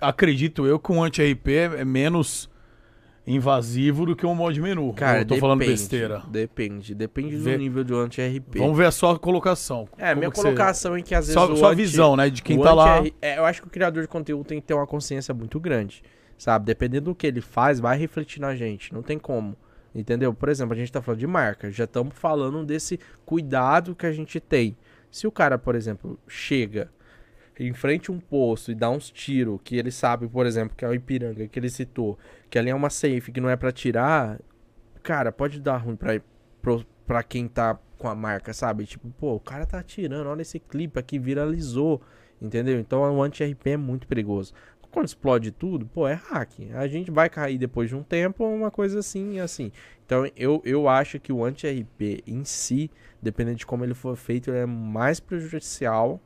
acredito 0.00 0.66
eu 0.66 0.78
que 0.78 0.92
um 0.92 1.02
anti-RP 1.02 1.48
é 1.78 1.84
menos 1.84 2.48
invasivo 3.26 4.06
do 4.06 4.14
que 4.14 4.24
um 4.24 4.34
mod 4.34 4.60
menu. 4.60 4.92
Cara, 4.92 5.20
eu 5.22 5.24
tô 5.26 5.36
falando 5.36 5.58
depende, 5.58 5.80
besteira. 5.80 6.22
Depende, 6.28 6.94
depende 6.94 7.36
Vê- 7.36 7.52
do 7.54 7.58
nível 7.58 7.82
do 7.84 7.96
anti-RP. 7.98 8.58
Vamos 8.58 8.76
ver 8.78 8.86
a 8.86 8.90
sua 8.92 9.18
colocação. 9.18 9.88
É, 9.98 10.10
Como 10.10 10.18
minha 10.20 10.30
que 10.30 10.36
você- 10.36 10.42
colocação 10.44 10.94
é 10.96 11.02
que 11.02 11.14
às 11.14 11.26
vezes 11.26 11.34
Sua, 11.40 11.52
o 11.52 11.56
sua 11.56 11.68
anti- 11.70 11.76
visão, 11.76 12.14
né? 12.14 12.30
De 12.30 12.40
quem 12.42 12.56
o 12.58 12.62
tá 12.62 12.72
lá. 12.72 13.02
é, 13.20 13.38
eu 13.38 13.44
acho 13.44 13.62
que 13.62 13.66
o 13.66 13.70
criador 13.70 14.02
de 14.02 14.08
conteúdo 14.08 14.44
tem 14.46 14.60
que 14.60 14.66
ter 14.68 14.74
uma 14.74 14.86
consciência 14.86 15.34
muito 15.34 15.58
grande, 15.58 16.02
sabe? 16.38 16.64
Dependendo 16.66 17.06
do 17.06 17.14
que 17.16 17.26
ele 17.26 17.40
faz, 17.40 17.80
vai 17.80 17.98
refletir 17.98 18.40
na 18.40 18.54
gente, 18.54 18.94
não 18.94 19.02
tem 19.02 19.18
como. 19.18 19.56
Entendeu? 19.96 20.34
Por 20.34 20.50
exemplo, 20.50 20.74
a 20.74 20.76
gente 20.76 20.92
tá 20.92 21.00
falando 21.00 21.20
de 21.20 21.26
marca, 21.26 21.70
já 21.70 21.84
estamos 21.84 22.14
falando 22.14 22.64
desse 22.66 23.00
cuidado 23.24 23.94
que 23.96 24.04
a 24.06 24.12
gente 24.12 24.38
tem. 24.38 24.76
Se 25.10 25.26
o 25.26 25.32
cara, 25.32 25.56
por 25.58 25.74
exemplo, 25.74 26.18
chega 26.28 26.90
em 27.58 27.72
frente 27.72 28.10
a 28.10 28.14
um 28.14 28.20
posto 28.20 28.70
e 28.70 28.74
dá 28.74 28.90
uns 28.90 29.10
tiros, 29.10 29.58
que 29.64 29.76
ele 29.76 29.90
sabe, 29.90 30.28
por 30.28 30.44
exemplo, 30.44 30.76
que 30.76 30.84
é 30.84 30.88
o 30.88 30.94
Ipiranga, 30.94 31.48
que 31.48 31.58
ele 31.58 31.70
citou, 31.70 32.18
que 32.50 32.58
ali 32.58 32.68
é 32.70 32.74
uma 32.74 32.90
safe 32.90 33.32
que 33.32 33.40
não 33.40 33.48
é 33.48 33.56
pra 33.56 33.72
tirar, 33.72 34.38
cara, 35.02 35.32
pode 35.32 35.60
dar 35.60 35.78
ruim 35.78 35.96
pra, 35.96 36.20
pro- 36.60 36.84
pra 37.06 37.22
quem 37.22 37.48
tá 37.48 37.78
com 37.98 38.08
a 38.08 38.14
marca, 38.14 38.52
sabe? 38.52 38.84
Tipo, 38.84 39.08
pô, 39.18 39.34
o 39.36 39.40
cara 39.40 39.64
tá 39.64 39.78
atirando, 39.78 40.28
olha 40.28 40.42
esse 40.42 40.58
clipe 40.60 40.98
aqui, 40.98 41.18
viralizou, 41.18 42.02
entendeu? 42.42 42.78
Então 42.78 43.00
o 43.00 43.22
anti-RP 43.22 43.70
é 43.70 43.76
muito 43.78 44.06
perigoso. 44.06 44.52
Quando 44.96 45.08
explode 45.08 45.50
tudo, 45.50 45.84
pô, 45.84 46.08
é 46.08 46.14
hack. 46.14 46.52
A 46.72 46.88
gente 46.88 47.10
vai 47.10 47.28
cair 47.28 47.58
depois 47.58 47.90
de 47.90 47.94
um 47.94 48.02
tempo, 48.02 48.42
uma 48.46 48.70
coisa 48.70 49.00
assim, 49.00 49.38
assim. 49.38 49.70
Então 50.06 50.26
eu, 50.34 50.62
eu 50.64 50.88
acho 50.88 51.20
que 51.20 51.30
o 51.30 51.44
anti-RP 51.44 52.24
em 52.26 52.46
si, 52.46 52.90
dependendo 53.20 53.58
de 53.58 53.66
como 53.66 53.84
ele 53.84 53.92
for 53.92 54.16
feito, 54.16 54.48
ele 54.48 54.60
é 54.60 54.64
mais 54.64 55.20
prejudicial 55.20 56.18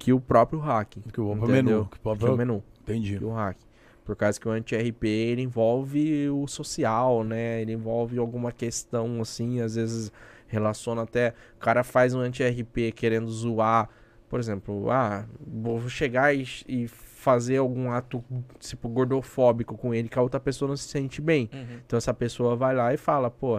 que 0.00 0.12
o 0.12 0.20
próprio 0.20 0.58
hack. 0.58 0.96
Que 1.12 1.20
o 1.20 1.26
próprio 1.26 1.48
menu. 1.48 1.70
Que 1.70 1.80
o 1.80 1.84
Que 1.90 1.96
o 1.96 2.00
próprio... 2.00 2.36
menu 2.36 2.64
Entendi. 2.82 3.18
que 3.18 3.24
o 3.24 3.30
hack. 3.30 3.56
Por 4.04 4.16
causa 4.16 4.40
que 4.40 4.48
o 4.48 4.50
anti-RP 4.50 5.04
ele 5.06 5.42
envolve 5.42 6.28
o 6.28 6.48
social, 6.48 7.22
né? 7.22 7.62
Ele 7.62 7.74
envolve 7.74 8.18
alguma 8.18 8.50
questão 8.50 9.20
assim, 9.20 9.60
às 9.60 9.76
vezes 9.76 10.10
relaciona 10.48 11.02
até. 11.02 11.34
O 11.54 11.60
cara 11.60 11.84
faz 11.84 12.16
um 12.16 12.18
anti-RP 12.18 12.90
querendo 12.96 13.30
zoar, 13.30 13.88
por 14.28 14.40
exemplo, 14.40 14.90
ah, 14.90 15.24
vou 15.40 15.88
chegar 15.88 16.34
e, 16.34 16.44
e 16.66 16.88
fazer 17.20 17.58
algum 17.58 17.90
ato 17.92 18.24
tipo 18.58 18.88
gordofóbico 18.88 19.76
com 19.76 19.94
ele 19.94 20.08
que 20.08 20.18
a 20.18 20.22
outra 20.22 20.40
pessoa 20.40 20.68
não 20.70 20.76
se 20.76 20.88
sente 20.88 21.20
bem. 21.20 21.50
Uhum. 21.52 21.78
Então 21.86 21.96
essa 21.96 22.14
pessoa 22.14 22.56
vai 22.56 22.74
lá 22.74 22.92
e 22.94 22.96
fala, 22.96 23.30
pô, 23.30 23.58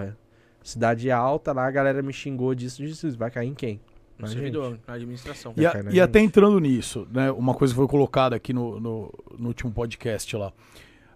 cidade 0.64 1.09
alta 1.12 1.53
lá, 1.53 1.66
a 1.68 1.72
galera 1.72 2.01
me 2.01 2.12
xingou 2.12 2.53
disso, 2.55 2.82
disso, 2.84 3.07
isso. 3.07 3.18
vai 3.18 3.30
cair 3.32 3.47
em 3.49 3.53
quem? 3.53 3.80
No 4.18 4.28
Na 4.28 4.34
servidor, 4.34 4.80
na 4.88 4.93
administração. 4.95 5.53
E, 5.55 5.66
a- 5.66 5.74
e 5.91 5.99
até 6.01 6.20
entrando 6.20 6.59
nisso, 6.59 7.07
né? 7.12 7.32
Uma 7.32 7.53
coisa 7.53 7.74
foi 7.74 7.88
colocada 7.88 8.36
aqui 8.36 8.51
no, 8.53 8.80
no, 8.80 9.14
no 9.38 9.47
último 9.47 9.72
podcast 9.72 10.36
lá. 10.36 10.51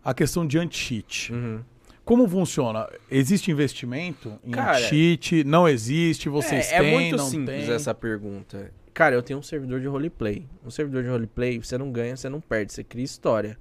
A 0.03 0.13
questão 0.13 0.45
de 0.45 0.57
anti-cheat. 0.57 1.33
Uhum. 1.33 1.61
Como 2.03 2.27
funciona? 2.27 2.87
Existe 3.09 3.49
investimento 3.51 4.33
em 4.43 4.51
Cara, 4.51 4.77
anti-cheat? 4.77 5.43
Não 5.43 5.67
existe? 5.67 6.29
Vocês 6.29 6.71
é, 6.71 6.79
têm? 6.79 6.87
é 6.89 6.99
muito 6.99 7.17
não 7.17 7.25
simples 7.25 7.65
têm? 7.65 7.73
essa 7.75 7.93
pergunta. 7.95 8.71
Cara, 8.95 9.13
eu 9.13 9.21
tenho 9.21 9.39
um 9.39 9.43
servidor 9.43 9.81
de 9.81 9.87
roleplay. 9.87 10.47
Um 10.65 10.69
servidor 10.71 11.03
de 11.03 11.09
roleplay, 11.09 11.59
você 11.59 11.77
não 11.77 11.91
ganha, 11.91 12.15
você 12.15 12.29
não 12.29 12.39
perde, 12.39 12.71
você 12.71 12.81
cria 12.81 13.03
história. 13.03 13.59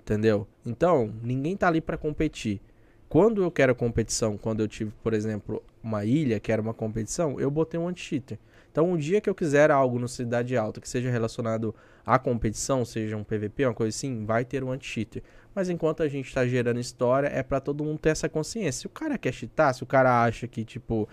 Entendeu? 0.00 0.46
Então, 0.64 1.10
ninguém 1.22 1.56
tá 1.56 1.68
ali 1.68 1.80
pra 1.80 1.96
competir. 1.96 2.60
Quando 3.08 3.42
eu 3.42 3.50
quero 3.50 3.74
competição, 3.74 4.36
quando 4.36 4.60
eu 4.60 4.68
tive, 4.68 4.92
por 5.02 5.14
exemplo, 5.14 5.64
uma 5.82 6.04
ilha 6.04 6.38
que 6.38 6.52
era 6.52 6.60
uma 6.60 6.74
competição, 6.74 7.40
eu 7.40 7.50
botei 7.50 7.80
um 7.80 7.88
anti-cheater. 7.88 8.38
Então, 8.70 8.90
um 8.90 8.98
dia 8.98 9.22
que 9.22 9.30
eu 9.30 9.34
quiser 9.34 9.70
algo 9.70 9.98
no 9.98 10.06
Cidade 10.06 10.54
Alta 10.54 10.82
que 10.82 10.88
seja 10.88 11.10
relacionado 11.10 11.74
à 12.04 12.18
competição, 12.18 12.84
seja 12.84 13.16
um 13.16 13.24
PVP, 13.24 13.64
uma 13.64 13.72
coisa 13.72 13.96
assim, 13.96 14.26
vai 14.26 14.44
ter 14.44 14.62
um 14.62 14.70
anti-cheater. 14.70 15.22
Mas 15.54 15.70
enquanto 15.70 16.02
a 16.02 16.08
gente 16.08 16.32
tá 16.34 16.46
gerando 16.46 16.78
história, 16.78 17.28
é 17.28 17.42
pra 17.42 17.58
todo 17.58 17.82
mundo 17.82 17.98
ter 17.98 18.10
essa 18.10 18.28
consciência. 18.28 18.80
Se 18.80 18.86
o 18.86 18.90
cara 18.90 19.16
quer 19.16 19.32
cheatar, 19.32 19.72
se 19.72 19.82
o 19.82 19.86
cara 19.86 20.22
acha 20.22 20.46
que, 20.46 20.62
tipo, 20.62 21.08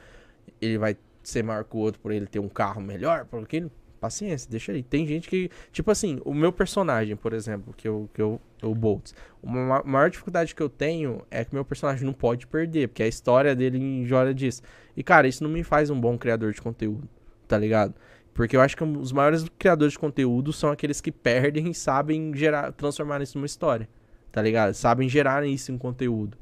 ele 0.62 0.78
vai 0.78 0.98
ser 1.30 1.44
maior 1.44 1.64
que 1.64 1.76
o 1.76 1.80
outro 1.80 2.00
por 2.00 2.12
ele 2.12 2.28
ter 2.28 2.40
um 2.40 2.50
carro 2.50 2.82
melhor, 2.82 3.26
porque 3.26 3.58
ele 3.58 3.72
paciência, 4.06 4.50
deixa 4.50 4.72
aí. 4.72 4.84
Tem 4.84 5.06
gente 5.08 5.28
que, 5.28 5.50
tipo 5.72 5.90
assim, 5.90 6.20
o 6.24 6.34
meu 6.34 6.52
personagem, 6.52 7.16
por 7.16 7.34
exemplo, 7.34 7.74
que 7.76 7.88
eu, 7.88 8.10
que 8.14 8.22
eu, 8.22 8.40
o 8.62 8.76
Boltz, 8.76 9.16
uma 9.42 9.82
maior 9.84 10.10
dificuldade 10.10 10.54
que 10.54 10.62
eu 10.62 10.70
tenho 10.70 11.22
é 11.32 11.44
que 11.44 11.54
meu 11.54 11.66
personagem 11.66 12.06
não 12.06 12.14
pode 12.14 12.46
perder, 12.46 12.90
porque 12.90 13.04
a 13.04 13.08
história 13.08 13.56
dele 13.56 13.78
enjoa 13.78 14.34
disso. 14.34 14.62
E, 14.96 15.04
cara, 15.04 15.28
isso 15.28 15.44
não 15.44 15.50
me 15.50 15.64
faz 15.64 15.90
um 15.90 16.00
bom 16.00 16.18
criador 16.18 16.54
de 16.54 16.62
conteúdo, 16.62 17.08
tá 17.48 17.58
ligado? 17.58 17.94
Porque 18.34 18.56
eu 18.56 18.62
acho 18.62 18.76
que 18.76 18.84
os 18.84 19.12
maiores 19.12 19.46
criadores 19.58 19.94
de 19.94 20.00
conteúdo 20.00 20.52
são 20.54 20.70
aqueles 20.70 21.00
que 21.02 21.12
perdem 21.12 21.70
e 21.70 21.74
sabem 21.74 22.34
gerar, 22.36 22.72
transformar 22.74 23.22
isso 23.22 23.38
numa 23.38 23.46
história, 23.46 23.88
tá 24.32 24.42
ligado? 24.42 24.74
Sabem 24.74 25.08
gerar 25.08 25.46
isso 25.46 25.72
em 25.72 25.78
conteúdo, 25.78 26.38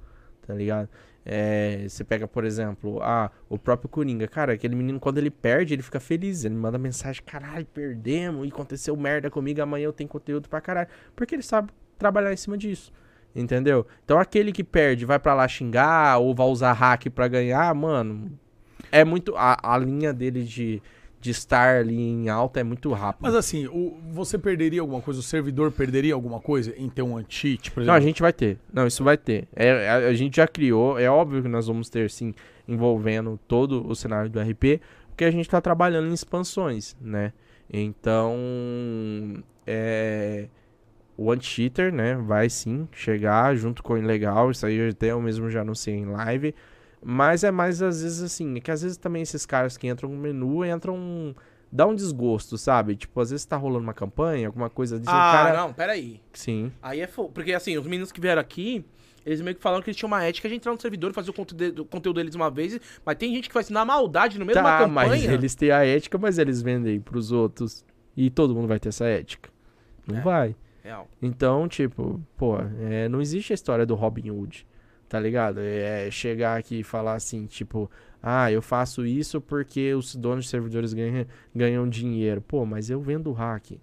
tá 0.45 0.53
ligado? 0.53 0.89
É, 1.25 1.85
você 1.87 2.03
pega, 2.03 2.27
por 2.27 2.43
exemplo, 2.43 3.01
ah, 3.01 3.31
o 3.49 3.57
próprio 3.57 3.89
Coringa. 3.89 4.27
Cara, 4.27 4.53
aquele 4.53 4.75
menino, 4.75 4.99
quando 4.99 5.17
ele 5.17 5.31
perde, 5.31 5.73
ele 5.73 5.81
fica 5.81 5.99
feliz. 5.99 6.43
Ele 6.43 6.55
manda 6.55 6.77
mensagem: 6.77 7.21
caralho, 7.23 7.65
perdemos 7.65 8.45
e 8.45 8.49
aconteceu 8.49 8.95
merda 8.97 9.29
comigo. 9.29 9.61
Amanhã 9.61 9.85
eu 9.85 9.93
tenho 9.93 10.09
conteúdo 10.09 10.49
pra 10.49 10.59
caralho. 10.59 10.89
Porque 11.15 11.35
ele 11.35 11.43
sabe 11.43 11.71
trabalhar 11.97 12.33
em 12.33 12.37
cima 12.37 12.57
disso. 12.57 12.91
Entendeu? 13.35 13.87
Então 14.03 14.19
aquele 14.19 14.51
que 14.51 14.63
perde 14.63 15.05
vai 15.05 15.17
para 15.17 15.33
lá 15.33 15.47
xingar 15.47 16.19
ou 16.19 16.35
vai 16.35 16.45
usar 16.47 16.73
hack 16.73 17.09
para 17.09 17.27
ganhar, 17.27 17.73
mano. 17.73 18.37
É 18.91 19.03
muito. 19.03 19.35
A, 19.35 19.73
a 19.73 19.77
linha 19.77 20.13
dele 20.13 20.43
de 20.43 20.81
de 21.23 21.31
estar 21.31 21.77
ali 21.77 21.97
em 21.97 22.27
alta 22.27 22.59
é 22.59 22.63
muito 22.63 22.91
rápido. 22.91 23.21
Mas 23.21 23.33
assim, 23.33 23.65
o, 23.67 23.97
você 24.11 24.37
perderia 24.37 24.81
alguma 24.81 25.01
coisa? 25.01 25.21
O 25.21 25.23
servidor 25.23 25.71
perderia 25.71 26.13
alguma 26.13 26.41
coisa 26.41 26.73
em 26.77 26.89
ter 26.89 27.01
um 27.01 27.15
anti-cheat, 27.15 27.71
por 27.71 27.79
exemplo? 27.79 27.87
Não, 27.87 27.93
a 27.93 28.05
gente 28.05 28.21
vai 28.21 28.33
ter. 28.33 28.59
Não, 28.73 28.85
isso 28.85 29.05
vai 29.05 29.17
ter. 29.17 29.47
É, 29.55 29.87
a, 29.87 29.95
a, 30.09 30.13
gente 30.13 30.35
já 30.35 30.45
criou, 30.45 30.99
é 30.99 31.09
óbvio 31.09 31.41
que 31.41 31.47
nós 31.47 31.67
vamos 31.67 31.89
ter, 31.89 32.11
sim, 32.11 32.33
envolvendo 32.67 33.39
todo 33.47 33.87
o 33.87 33.95
cenário 33.95 34.29
do 34.29 34.37
RP, 34.37 34.81
porque 35.07 35.23
a 35.23 35.31
gente 35.31 35.45
está 35.45 35.61
trabalhando 35.61 36.09
em 36.09 36.13
expansões, 36.13 36.93
né? 36.99 37.31
Então, 37.71 38.35
é, 39.65 40.49
o 41.15 41.31
anti-cheater, 41.31 41.93
né, 41.93 42.15
vai 42.15 42.49
sim 42.49 42.85
chegar 42.91 43.55
junto 43.55 43.81
com 43.81 43.93
o 43.93 43.97
ilegal, 43.97 44.51
isso 44.51 44.65
aí 44.65 44.89
até 44.89 45.11
eu 45.11 45.21
mesmo 45.21 45.49
já 45.49 45.61
anunciei 45.61 45.95
em 45.95 46.05
live, 46.05 46.53
mas 47.03 47.43
é 47.43 47.51
mais 47.51 47.81
às 47.81 48.01
vezes 48.01 48.21
assim, 48.21 48.57
é 48.57 48.59
que 48.59 48.71
às 48.71 48.81
vezes 48.81 48.97
também 48.97 49.21
esses 49.21 49.45
caras 49.45 49.77
que 49.77 49.87
entram 49.87 50.09
no 50.09 50.17
menu 50.17 50.65
entram. 50.65 51.35
Dá 51.71 51.87
um 51.87 51.95
desgosto, 51.95 52.55
sabe? 52.55 52.95
Tipo, 52.95 53.19
às 53.19 53.31
vezes 53.31 53.43
tá 53.47 53.57
rolando 53.57 53.83
uma 53.83 53.95
campanha, 53.95 54.45
alguma 54.45 54.69
coisa 54.69 54.99
disso. 54.99 55.09
Ah, 55.11 55.31
cara... 55.33 55.57
não, 55.59 55.73
peraí. 55.73 56.21
Sim. 56.31 56.71
Aí 56.79 57.01
é 57.01 57.07
fogo. 57.07 57.31
Porque 57.33 57.51
assim, 57.51 57.75
os 57.75 57.87
meninos 57.87 58.11
que 58.11 58.21
vieram 58.21 58.39
aqui, 58.39 58.85
eles 59.25 59.41
meio 59.41 59.55
que 59.55 59.61
falaram 59.63 59.81
que 59.81 59.89
eles 59.89 59.97
tinham 59.97 60.07
uma 60.07 60.23
ética 60.23 60.47
de 60.47 60.53
entrar 60.53 60.71
no 60.71 60.79
servidor 60.79 61.09
e 61.09 61.13
fazer 61.15 61.31
o 61.31 61.33
conteúdo, 61.33 61.81
o 61.81 61.85
conteúdo 61.85 62.17
deles 62.17 62.35
uma 62.35 62.51
vez, 62.51 62.79
mas 63.03 63.15
tem 63.15 63.33
gente 63.33 63.47
que 63.47 63.53
faz 63.53 63.71
na 63.71 63.83
maldade 63.83 64.37
no 64.37 64.45
meio 64.45 64.53
tá, 64.53 64.61
de 64.61 64.67
uma 64.67 64.77
campanha. 64.77 65.09
mas 65.09 65.25
eles 65.25 65.55
têm 65.55 65.71
a 65.71 65.83
ética, 65.83 66.15
mas 66.19 66.37
eles 66.37 66.61
vendem 66.61 66.99
pros 67.01 67.31
outros. 67.31 67.83
E 68.15 68.29
todo 68.29 68.53
mundo 68.53 68.67
vai 68.67 68.79
ter 68.79 68.89
essa 68.89 69.05
ética. 69.05 69.49
Não 70.05 70.19
É. 70.19 70.21
vai. 70.21 70.55
Real. 70.83 71.07
Então, 71.19 71.67
tipo, 71.67 72.21
pô, 72.37 72.57
é, 72.81 73.09
não 73.09 73.19
existe 73.19 73.51
a 73.51 73.55
história 73.55 73.83
do 73.83 73.95
Robin 73.95 74.29
Hood, 74.29 74.67
tá 75.13 75.19
ligado? 75.19 75.59
É 75.59 76.09
chegar 76.09 76.57
aqui 76.57 76.79
e 76.79 76.83
falar 76.83 77.13
assim, 77.13 77.45
tipo, 77.45 77.87
ah, 78.19 78.51
eu 78.51 78.63
faço 78.63 79.05
isso 79.05 79.39
porque 79.39 79.93
os 79.93 80.15
donos 80.15 80.45
de 80.45 80.49
servidores 80.49 80.91
ganham, 80.91 81.27
ganham 81.55 81.87
dinheiro. 81.87 82.41
Pô, 82.41 82.65
mas 82.65 82.89
eu 82.89 82.99
vendo 82.99 83.31
hack, 83.31 83.73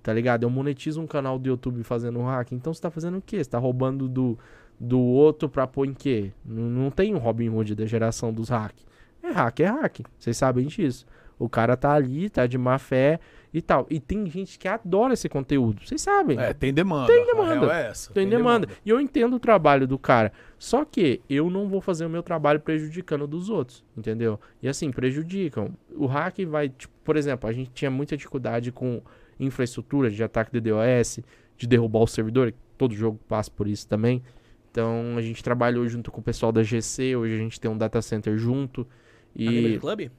tá 0.00 0.14
ligado? 0.14 0.44
Eu 0.44 0.50
monetizo 0.50 1.00
um 1.00 1.06
canal 1.08 1.40
do 1.40 1.48
YouTube 1.48 1.82
fazendo 1.82 2.22
hack. 2.22 2.52
Então 2.52 2.72
você 2.72 2.80
tá 2.80 2.88
fazendo 2.88 3.18
o 3.18 3.20
quê? 3.20 3.42
Você 3.42 3.50
tá 3.50 3.58
roubando 3.58 4.08
do, 4.08 4.38
do 4.78 5.00
outro 5.00 5.48
pra 5.48 5.66
pôr 5.66 5.86
em 5.86 5.92
quê? 5.92 6.30
Não, 6.44 6.70
não 6.70 6.88
tem 6.92 7.16
um 7.16 7.18
Robin 7.18 7.48
Hood 7.48 7.74
da 7.74 7.84
geração 7.84 8.32
dos 8.32 8.48
hack. 8.48 8.76
É 9.24 9.32
hack, 9.32 9.58
é 9.58 9.66
hack. 9.66 10.02
Vocês 10.16 10.36
sabem 10.36 10.68
disso. 10.68 11.04
O 11.36 11.48
cara 11.48 11.76
tá 11.76 11.94
ali, 11.94 12.30
tá 12.30 12.46
de 12.46 12.56
má 12.56 12.78
fé 12.78 13.18
e 13.56 13.62
tal. 13.62 13.86
E 13.88 13.98
tem 13.98 14.28
gente 14.28 14.58
que 14.58 14.68
adora 14.68 15.14
esse 15.14 15.30
conteúdo. 15.30 15.80
Vocês 15.82 16.02
sabem. 16.02 16.38
É, 16.38 16.52
tem 16.52 16.74
demanda. 16.74 17.06
Tem 17.06 17.22
A 17.22 17.24
demanda. 17.24 17.72
é 17.74 17.86
essa. 17.88 18.12
Tem 18.12 18.28
demanda. 18.28 18.68
E 18.84 18.90
eu 18.90 19.00
entendo 19.00 19.36
o 19.36 19.40
trabalho 19.40 19.86
do 19.86 19.98
cara. 19.98 20.30
Só 20.58 20.84
que 20.84 21.22
eu 21.28 21.48
não 21.48 21.66
vou 21.66 21.80
fazer 21.80 22.04
o 22.04 22.10
meu 22.10 22.22
trabalho 22.22 22.60
prejudicando 22.60 23.22
o 23.22 23.26
dos 23.26 23.48
outros, 23.48 23.82
entendeu? 23.96 24.38
E 24.62 24.68
assim, 24.68 24.90
prejudicam. 24.90 25.74
O 25.94 26.04
hack 26.04 26.40
vai, 26.46 26.68
tipo, 26.68 26.92
por 27.02 27.16
exemplo, 27.16 27.48
a 27.48 27.52
gente 27.54 27.70
tinha 27.70 27.90
muita 27.90 28.14
dificuldade 28.14 28.70
com 28.70 29.00
infraestrutura 29.40 30.10
de 30.10 30.22
ataque 30.22 30.52
de 30.52 30.60
DOS, 30.60 31.20
de 31.56 31.66
derrubar 31.66 32.00
o 32.00 32.06
servidor. 32.06 32.52
Todo 32.76 32.94
jogo 32.94 33.18
passa 33.26 33.50
por 33.50 33.66
isso 33.66 33.88
também. 33.88 34.22
Então 34.70 35.14
a 35.16 35.22
gente 35.22 35.42
trabalhou 35.42 35.88
junto 35.88 36.12
com 36.12 36.20
o 36.20 36.22
pessoal 36.22 36.52
da 36.52 36.62
GC. 36.62 37.16
Hoje 37.16 37.34
a 37.34 37.38
gente 37.38 37.58
tem 37.58 37.70
um 37.70 37.78
data 37.78 38.02
center 38.02 38.36
junto. 38.36 38.82
A 38.82 39.42
E 39.42 39.78
Club? 39.78 40.10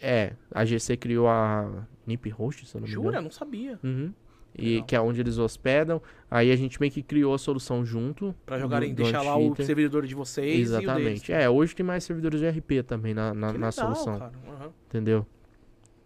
É, 0.00 0.32
a 0.50 0.64
GC 0.64 0.96
criou 0.96 1.28
a 1.28 1.86
NIP 2.06 2.28
Host, 2.30 2.66
se 2.66 2.76
eu 2.76 2.80
não 2.80 2.86
me 2.86 2.92
engano. 2.92 3.04
Jura? 3.08 3.20
Não 3.20 3.30
sabia. 3.30 3.78
Uhum. 3.82 4.12
E 4.58 4.70
Legal. 4.74 4.86
que 4.86 4.96
é 4.96 5.00
onde 5.00 5.20
eles 5.20 5.36
hospedam. 5.36 6.00
Aí 6.30 6.50
a 6.50 6.56
gente 6.56 6.80
meio 6.80 6.90
que 6.90 7.02
criou 7.02 7.34
a 7.34 7.38
solução 7.38 7.84
junto. 7.84 8.34
Pra 8.46 8.58
jogarem, 8.58 8.90
do- 8.94 8.96
do 8.96 9.02
deixar 9.02 9.20
lá 9.22 9.36
o 9.36 9.54
servidor 9.56 10.06
de 10.06 10.14
vocês 10.14 10.46
e 10.48 10.72
o 10.72 10.72
deles. 10.72 10.84
Exatamente. 10.84 11.32
É, 11.32 11.48
hoje 11.50 11.76
tem 11.76 11.84
mais 11.84 12.04
servidores 12.04 12.40
de 12.40 12.48
RP 12.48 12.82
também 12.86 13.12
na, 13.12 13.34
na, 13.34 13.52
Que 13.52 13.58
na 13.58 13.66
legal, 13.68 13.72
solução. 13.72 14.18
cara. 14.18 14.32
Aham. 14.48 14.70
Entendeu? 14.88 15.26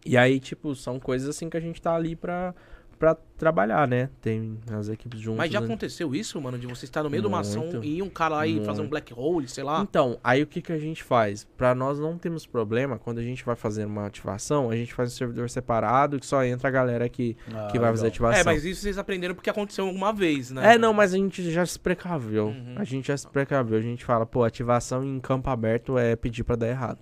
E 0.05 0.17
aí, 0.17 0.41
tipo, 0.41 0.75
são 0.75 0.99
coisas 0.99 1.29
assim 1.29 1.49
que 1.49 1.57
a 1.57 1.61
gente 1.61 1.81
tá 1.81 1.95
ali 1.95 2.17
pra, 2.17 2.53
pra 3.01 3.15
trabalhar, 3.15 3.89
né? 3.89 4.11
Tem 4.21 4.59
as 4.71 4.91
equipes 4.91 5.19
juntas. 5.19 5.39
Mas 5.39 5.51
já 5.51 5.59
né? 5.59 5.65
aconteceu 5.65 6.15
isso, 6.15 6.39
mano, 6.39 6.59
de 6.59 6.67
você 6.67 6.85
estar 6.85 7.03
no 7.03 7.09
meio 7.09 7.23
de 7.23 7.27
uma 7.27 7.41
ação 7.41 7.63
Muito. 7.63 7.83
e 7.83 8.03
um 8.03 8.11
cara 8.11 8.37
lá 8.37 8.47
e 8.47 8.53
Muito. 8.53 8.67
fazer 8.67 8.83
um 8.83 8.89
black 8.89 9.15
hole, 9.17 9.49
sei 9.49 9.65
lá. 9.65 9.81
Então, 9.81 10.19
aí 10.23 10.43
o 10.43 10.47
que, 10.47 10.61
que 10.61 10.71
a 10.71 10.79
gente 10.79 11.03
faz? 11.03 11.49
Pra 11.57 11.75
nós 11.75 11.99
não 11.99 12.19
termos 12.19 12.45
problema, 12.45 12.99
quando 12.99 13.19
a 13.19 13.23
gente 13.23 13.43
vai 13.43 13.57
fazer 13.57 13.87
uma 13.87 14.07
ativação, 14.07 14.69
a 14.69 14.77
gente 14.77 14.93
faz 14.93 15.15
um 15.15 15.17
servidor 15.17 15.49
separado 15.49 16.21
que 16.21 16.27
só 16.27 16.45
entra 16.45 16.69
a 16.69 16.71
galera 16.71 17.09
que, 17.09 17.39
Ah, 17.55 17.69
que 17.73 17.79
vai 17.79 17.89
fazer 17.89 18.05
a 18.05 18.09
ativação. 18.09 18.41
É, 18.43 18.45
mas 18.45 18.67
isso 18.67 18.83
vocês 18.83 18.99
aprenderam 18.99 19.35
porque 19.35 19.49
aconteceu 19.49 19.87
alguma 19.87 20.13
vez, 20.13 20.51
né? 20.51 20.75
É, 20.75 20.79
não, 20.79 20.93
mas 20.93 21.15
a 21.15 21.17
gente 21.17 21.51
já 21.51 21.65
se 21.65 21.81
precaveu. 21.81 22.49
Uhum. 22.49 22.75
A 22.77 22.85
gente 22.85 23.09
já 23.09 23.17
se 23.17 23.27
precaveu. 23.27 23.79
A 23.79 23.83
gente 23.83 24.05
fala, 24.05 24.27
pô, 24.27 24.45
ativação 24.45 25.03
em 25.03 25.19
campo 25.19 25.49
aberto 25.49 25.97
é 25.97 26.15
pedir 26.15 26.45
pra 26.45 26.55
dar 26.55 26.69
errado. 26.69 26.99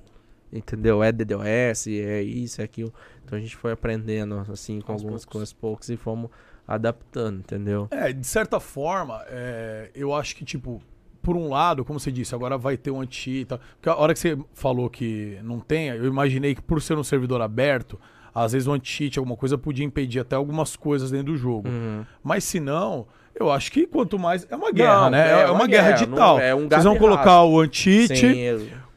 Entendeu? 0.53 1.03
É 1.03 1.13
DDoS, 1.13 1.87
é 1.89 2.23
isso, 2.23 2.61
é 2.61 2.65
aquilo. 2.65 2.93
Então 3.25 3.37
a 3.37 3.41
gente 3.41 3.55
foi 3.57 3.73
aprendendo, 3.73 4.45
assim, 4.51 4.81
com 4.81 4.93
Aos 4.93 5.03
algumas 5.03 5.25
poucos. 5.25 5.33
coisas 5.33 5.53
poucos 5.53 5.89
e 5.91 5.97
fomos 5.97 6.31
adaptando, 6.67 7.41
entendeu? 7.41 7.89
É, 7.91 8.13
de 8.13 8.27
certa 8.27 8.59
forma, 8.61 9.23
é, 9.29 9.91
eu 9.95 10.15
acho 10.15 10.35
que, 10.37 10.45
tipo, 10.45 10.81
por 11.23 11.37
um 11.37 11.49
lado, 11.49 11.85
como 11.85 11.99
você 12.01 12.11
disse, 12.13 12.35
agora 12.35 12.57
vai 12.57 12.77
ter 12.77 12.91
um 12.91 13.01
anti 13.01 13.41
e 13.41 13.45
tal. 13.45 13.59
Porque 13.77 13.89
a 13.89 13.97
hora 13.97 14.13
que 14.15 14.19
você 14.21 14.39
falou 14.55 14.89
que 14.89 15.39
não 15.43 15.61
tem, 15.61 15.89
eu 15.89 16.07
imaginei 16.07 16.55
que 16.55 16.63
por 16.63 16.81
ser 16.81 16.97
um 16.97 17.05
servidor 17.05 17.41
aberto, 17.43 17.99
às 18.35 18.53
vezes 18.53 18.69
o 18.69 18.73
anti-cheat, 18.73 19.19
alguma 19.19 19.37
coisa, 19.37 19.59
podia 19.59 19.85
impedir 19.85 20.21
até 20.21 20.37
algumas 20.37 20.77
coisas 20.77 21.11
dentro 21.11 21.33
do 21.33 21.37
jogo. 21.39 21.69
Uhum. 21.69 22.05
Mas 22.23 22.45
se 22.45 22.61
não, 22.61 23.07
eu 23.35 23.51
acho 23.51 23.73
que 23.73 23.87
quanto 23.87 24.19
mais. 24.19 24.47
É 24.51 24.55
uma 24.57 24.71
guerra, 24.71 25.03
Não, 25.05 25.11
né? 25.11 25.29
é 25.29 25.31
É, 25.33 25.45
uma 25.47 25.53
uma 25.53 25.67
guerra, 25.67 25.85
guerra, 25.89 25.93
digital. 26.05 26.37
não- 26.37 26.41
é 26.43 26.55
um 26.55 26.69
Vocês 26.69 26.85
vão 26.85 26.97
colocar 26.97 27.43
o 27.45 27.61
anti-cheat, 27.61 28.25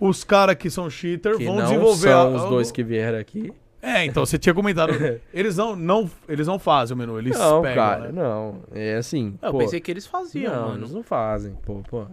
os 0.01 0.23
caras 0.25 0.55
que 0.55 0.69
são 0.69 0.89
cheater 0.89 1.37
que 1.37 1.45
vão 1.45 1.55
não 1.55 1.63
desenvolver. 1.63 2.09
são 2.09 2.21
a- 2.21 2.35
os 2.43 2.49
dois 2.49 2.71
que 2.71 2.83
vieram 2.83 3.19
aqui. 3.19 3.53
É, 3.83 4.03
então, 4.05 4.25
você 4.25 4.37
tinha 4.37 4.53
comentado. 4.53 4.91
eles, 5.33 5.55
não, 5.57 5.75
não, 5.75 6.09
eles 6.27 6.45
não 6.47 6.59
fazem 6.59 6.93
o 6.93 6.97
menu, 6.97 7.17
eles 7.17 7.37
não, 7.37 7.61
pegam. 7.61 7.75
cara, 7.75 8.11
né? 8.11 8.11
não. 8.11 8.61
É 8.73 8.95
assim, 8.95 9.37
Eu 9.41 9.51
pô, 9.51 9.57
pensei 9.59 9.79
que 9.79 9.89
eles 9.89 10.05
faziam, 10.05 10.53
não, 10.53 10.67
mano. 10.69 10.79
eles 10.81 10.91
não 10.93 11.01
fazem, 11.03 11.53
pô, 11.63 11.81
pô. 11.89 12.05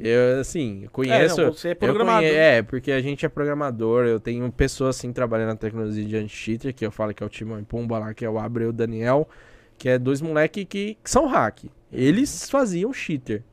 Eu, 0.00 0.40
assim, 0.40 0.88
conheço... 0.90 1.40
É, 1.40 1.44
não, 1.44 1.52
você 1.52 1.68
é 1.68 1.74
programador. 1.76 2.22
conhe- 2.28 2.34
É, 2.34 2.62
porque 2.62 2.90
a 2.90 3.00
gente 3.00 3.24
é 3.24 3.28
programador, 3.28 4.04
eu 4.06 4.18
tenho 4.18 4.50
pessoas 4.50 4.96
assim 4.96 5.12
trabalhando 5.12 5.48
na 5.50 5.56
tecnologia 5.56 6.04
de 6.04 6.16
anti-cheater, 6.16 6.74
que 6.74 6.84
eu 6.84 6.90
falo 6.90 7.14
que 7.14 7.22
é 7.22 7.26
o 7.26 7.28
Timão 7.28 7.60
e 7.60 7.62
Pumba 7.62 7.98
lá, 8.00 8.12
que 8.12 8.24
é 8.24 8.28
o 8.28 8.36
Abreu 8.38 8.66
e 8.66 8.70
o 8.70 8.72
Daniel, 8.72 9.28
que 9.78 9.88
é 9.88 9.96
dois 9.96 10.20
moleque 10.20 10.64
que, 10.64 10.98
que 11.02 11.08
são 11.10 11.28
hack. 11.28 11.66
Eles 11.92 12.50
faziam 12.50 12.92
cheater, 12.92 13.44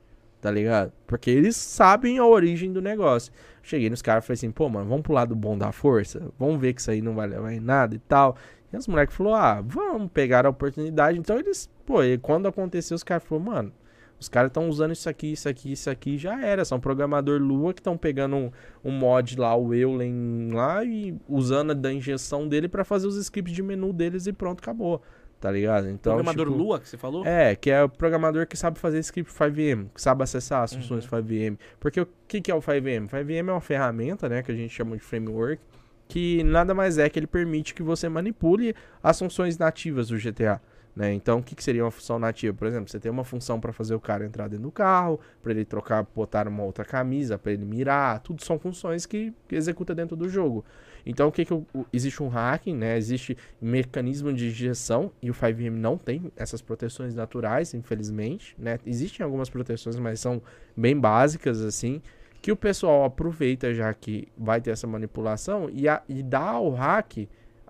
tá 0.42 0.50
ligado? 0.50 0.92
Porque 1.06 1.30
eles 1.30 1.56
sabem 1.56 2.18
a 2.18 2.26
origem 2.26 2.74
do 2.74 2.82
negócio. 2.82 3.32
Cheguei 3.62 3.90
nos 3.90 4.02
caras 4.02 4.24
e 4.24 4.28
falei 4.28 4.36
assim, 4.36 4.52
pô, 4.52 4.68
mano, 4.68 4.90
vamos 4.90 5.04
pro 5.04 5.14
lado 5.14 5.36
bom 5.36 5.56
da 5.58 5.72
força? 5.72 6.32
Vamos 6.38 6.60
ver 6.60 6.74
que 6.74 6.82
isso 6.82 6.90
aí 6.90 7.02
não 7.02 7.14
vai 7.14 7.28
levar 7.28 7.54
em 7.54 7.60
nada 7.60 7.96
e 7.96 8.00
tal. 8.00 8.36
E 8.74 8.76
os 8.76 8.88
moleques 8.88 9.16
falaram, 9.16 9.36
ah, 9.38 9.62
vamos 9.62 10.10
pegar 10.12 10.46
a 10.46 10.50
oportunidade. 10.50 11.20
Então 11.20 11.38
eles, 11.38 11.70
pô, 11.86 12.04
e 12.04 12.18
quando 12.18 12.48
aconteceu, 12.48 12.96
os 12.96 13.04
caras 13.04 13.24
falaram, 13.24 13.52
mano, 13.52 13.74
os 14.22 14.30
caras 14.30 14.50
estão 14.50 14.70
usando 14.70 14.92
isso 14.92 15.10
aqui, 15.10 15.32
isso 15.32 15.50
aqui, 15.50 15.72
isso 15.72 15.90
aqui, 15.90 16.18
já 16.18 16.40
era. 16.46 16.64
São 16.64 16.80
programador 16.80 17.42
Lua 17.42 17.74
que 17.74 17.80
estão 17.80 17.98
pegando 17.98 18.36
um, 18.36 18.52
um 18.84 18.92
mod 18.92 19.36
lá, 19.36 19.56
o 19.56 19.74
Eulen 19.74 20.52
lá, 20.54 20.84
e 20.84 21.16
usando 21.28 21.74
da 21.76 21.92
injeção 21.92 22.48
dele 22.48 22.68
pra 22.68 22.84
fazer 22.84 23.08
os 23.08 23.16
scripts 23.18 23.56
de 23.56 23.64
menu 23.64 23.92
deles 23.92 24.28
e 24.28 24.34
pronto, 24.34 24.60
acabou. 24.60 25.02
Tá 25.42 25.50
ligado? 25.50 25.90
Então, 25.90 26.14
Programador 26.14 26.46
tipo, 26.46 26.58
Lua, 26.58 26.80
que 26.80 26.88
você 26.88 26.98
falou? 26.98 27.26
É, 27.26 27.56
que 27.56 27.72
é 27.72 27.84
o 27.84 27.90
programador 27.90 28.46
que 28.46 28.56
sabe 28.56 28.78
fazer 28.78 29.00
script 29.00 29.34
5M, 29.34 29.88
que 29.94 30.00
sabe 30.00 30.22
acessar 30.22 30.62
as 30.62 30.72
Uhum. 30.72 30.82
funções 30.82 31.08
5M. 31.08 31.58
Porque 31.80 32.00
o 32.00 32.08
que, 32.28 32.40
que 32.40 32.52
é 32.52 32.56
o 32.56 32.62
5M? 32.62 33.10
5M 33.10 33.50
é 33.50 33.52
uma 33.52 33.60
ferramenta, 33.60 34.30
né, 34.30 34.44
que 34.44 34.52
a 34.52 34.56
gente 34.56 34.72
chama 34.72 34.96
de 34.96 35.02
framework, 35.02 35.60
que 36.08 36.44
nada 36.44 36.76
mais 36.76 37.00
é 37.00 37.10
que 37.10 37.18
ele 37.18 37.26
permite 37.26 37.74
que 37.74 37.82
você 37.82 38.08
manipule 38.08 38.76
as 39.02 39.18
funções 39.18 39.58
nativas 39.58 40.10
do 40.10 40.18
GTA. 40.20 40.62
Né? 40.96 41.12
Então, 41.14 41.40
o 41.40 41.44
que, 41.44 41.56
que 41.56 41.64
seria 41.64 41.84
uma 41.86 41.90
função 41.92 42.20
nativa? 42.20 42.56
Por 42.56 42.68
exemplo, 42.68 42.88
você 42.92 43.00
tem 43.00 43.10
uma 43.12 43.24
função 43.24 43.60
para 43.60 43.74
fazer 43.74 43.96
o 43.96 44.00
cara 44.00 44.24
entrar 44.26 44.48
dentro 44.48 44.64
do 44.66 44.72
carro, 44.72 45.20
para 45.42 45.54
ele 45.54 45.66
trocar, 45.66 46.06
botar 46.14 46.48
uma 46.48 46.64
outra 46.64 46.86
camisa, 46.86 47.38
para 47.40 47.52
ele 47.54 47.66
mirar, 47.66 48.20
tudo 48.20 48.44
são 48.44 48.60
funções 48.60 49.08
que, 49.08 49.34
que 49.48 49.56
executa 49.56 49.96
dentro 49.96 50.16
do 50.16 50.30
jogo. 50.30 50.64
Então, 51.06 51.28
o 51.28 51.32
que, 51.32 51.46
que 51.46 51.54
o- 51.54 51.66
existe 51.92 52.22
um 52.22 52.28
hacking, 52.28 52.76
né? 52.76 52.98
Existe 52.98 53.38
mecanismo 53.62 54.32
de 54.34 54.48
injeção 54.48 55.12
e 55.22 55.30
o 55.30 55.34
5M 55.34 55.70
não 55.78 55.98
tem 55.98 56.32
essas 56.36 56.62
proteções 56.62 57.16
naturais, 57.16 57.74
infelizmente, 57.74 58.56
né? 58.58 58.80
Existem 58.86 59.24
algumas 59.24 59.50
proteções, 59.50 59.98
mas 59.98 60.20
são 60.20 60.42
bem 60.76 60.98
básicas 61.00 61.62
assim, 61.62 62.02
que 62.42 62.52
o 62.52 62.56
pessoal 62.56 63.04
aproveita 63.04 63.74
já 63.74 63.94
que 63.94 64.28
vai 64.38 64.60
ter 64.60 64.72
essa 64.72 64.88
manipulação 64.88 65.70
e, 65.72 65.88
a- 65.88 66.02
e 66.10 66.24
dá 66.24 66.42
ao 66.50 66.72
hack 66.72 67.28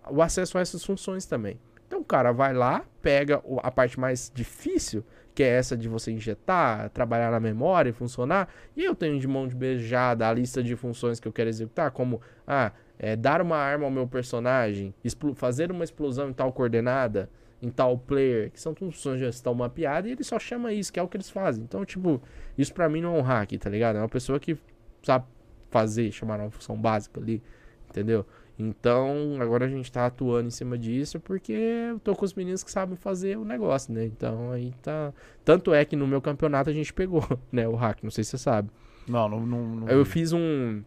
o 0.10 0.22
acesso 0.22 0.58
a 0.58 0.62
essas 0.62 0.84
funções 0.84 1.26
também. 1.26 1.60
Então 1.88 2.00
o 2.00 2.06
cara 2.06 2.32
vai 2.32 2.54
lá, 2.54 2.86
pega 3.02 3.42
a 3.62 3.70
parte 3.70 4.00
mais 4.00 4.32
difícil, 4.34 5.04
que 5.36 5.44
é 5.44 5.48
essa 5.48 5.76
de 5.78 5.88
você 5.90 6.12
injetar, 6.12 6.90
trabalhar 6.90 7.32
na 7.32 7.40
memória 7.40 7.90
e 7.90 7.94
funcionar, 7.94 8.48
e 8.76 8.84
eu 8.84 8.96
tenho 8.96 9.20
de 9.20 9.28
mão 9.28 9.48
de 9.48 9.56
beijada 9.56 10.28
a 10.28 10.34
lista 10.34 10.64
de 10.64 10.76
funções 10.76 11.20
que 11.20 11.28
eu 11.28 11.34
quero 11.34 11.50
executar, 11.50 11.92
como 11.92 12.22
ah, 12.48 12.72
é, 13.04 13.16
dar 13.16 13.42
uma 13.42 13.58
arma 13.58 13.86
ao 13.86 13.90
meu 13.90 14.08
personagem, 14.08 14.94
fazer 15.34 15.72
uma 15.72 15.84
explosão 15.84 16.30
em 16.30 16.34
tal 16.34 16.54
coordenada, 16.54 17.28
em 17.60 17.72
tal 17.72 17.98
player, 17.98 18.52
que 18.52 18.62
são 18.62 18.76
tudo 18.76 18.92
funções 18.92 19.16
que 19.16 19.24
já 19.24 19.30
estão 19.30 19.56
mapeadas, 19.56 20.08
e 20.08 20.14
ele 20.14 20.24
só 20.24 20.38
chama 20.38 20.72
isso, 20.72 20.94
que 20.94 21.00
é 21.00 21.04
o 21.04 21.08
que 21.08 21.18
eles 21.18 21.28
fazem. 21.28 21.64
Então, 21.64 21.84
tipo, 21.84 22.22
isso 22.56 22.72
pra 22.72 22.88
mim 22.88 23.02
não 23.02 23.16
é 23.16 23.20
um 23.20 23.24
hack, 23.24 23.54
tá 23.58 23.72
ligado? 23.72 23.96
É 23.96 24.00
uma 24.00 24.08
pessoa 24.08 24.40
que 24.40 24.56
sabe 25.02 25.26
fazer, 25.72 26.12
chamar 26.12 26.40
uma 26.40 26.52
função 26.52 26.80
básica 26.80 27.20
ali, 27.20 27.42
entendeu? 27.90 28.24
Então, 28.60 29.38
agora 29.40 29.66
a 29.66 29.68
gente 29.68 29.92
tá 29.92 30.06
atuando 30.06 30.50
em 30.50 30.52
cima 30.52 30.78
disso 30.78 31.20
porque 31.20 31.54
eu 31.54 32.00
tô 32.00 32.16
com 32.16 32.24
os 32.24 32.36
meninos 32.36 32.64
que 32.64 32.70
sabem 32.70 32.96
fazer 32.96 33.36
o 33.36 33.44
negócio, 33.44 33.92
né? 33.92 34.06
Então, 34.06 34.52
aí 34.52 34.76
tá. 34.84 35.12
Tanto 35.44 35.74
é 35.74 35.84
que 35.84 35.96
no 35.96 36.06
meu 36.06 36.22
campeonato 36.22 36.70
a 36.70 36.74
gente 36.74 36.94
pegou, 36.94 37.26
né? 37.52 37.68
O 37.68 37.74
hack, 37.74 38.04
não 38.04 38.12
sei 38.12 38.24
se 38.24 38.30
você 38.32 38.38
sabe. 38.38 38.70
Não, 39.08 39.28
não, 39.28 39.40
não, 39.40 39.66
não 39.78 39.88
Eu 39.88 40.06
fiz 40.06 40.32
um. 40.32 40.84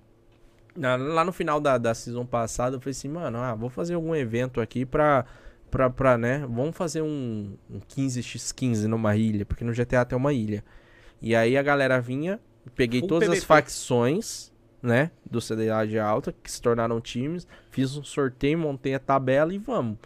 Na- 0.77 0.97
lá 0.97 1.25
no 1.25 1.33
final 1.33 1.61
da, 1.61 1.79
da 1.79 1.95
season 1.95 2.25
passada, 2.27 2.77
eu 2.77 2.81
falei 2.81 2.93
assim, 2.93 3.09
mano, 3.09 3.39
ah, 3.39 3.55
vou 3.55 3.69
fazer 3.71 3.95
algum 3.95 4.15
evento 4.15 4.61
aqui 4.61 4.85
pra. 4.85 5.25
Pra, 5.71 5.91
pra 5.91 6.17
né? 6.17 6.47
Vamos 6.49 6.77
fazer 6.77 7.03
um, 7.03 7.57
um 7.69 7.81
15x15 7.81 8.85
numa 8.85 9.17
ilha, 9.17 9.45
porque 9.45 9.65
no 9.65 9.73
GTA 9.73 10.05
tem 10.05 10.17
uma 10.17 10.33
ilha. 10.33 10.65
E 11.21 11.35
aí 11.35 11.57
a 11.57 11.63
galera 11.65 12.01
vinha, 12.01 12.39
peguei 12.77 13.01
Full 13.01 13.09
todas 13.09 13.29
as 13.29 13.35
PVP. 13.41 13.47
facções, 13.47 14.53
né? 14.81 15.11
Do 15.29 15.41
CDA 15.41 15.85
de 15.85 15.99
alta, 15.99 16.33
que 16.33 16.49
se 16.49 16.63
tornaram 16.63 17.01
times, 17.01 17.45
fiz 17.71 17.97
um 17.97 18.05
sorteio, 18.05 18.57
montei 18.57 18.95
a 18.95 19.01
tabela 19.01 19.53
e 19.53 19.59
vamos. 19.59 19.99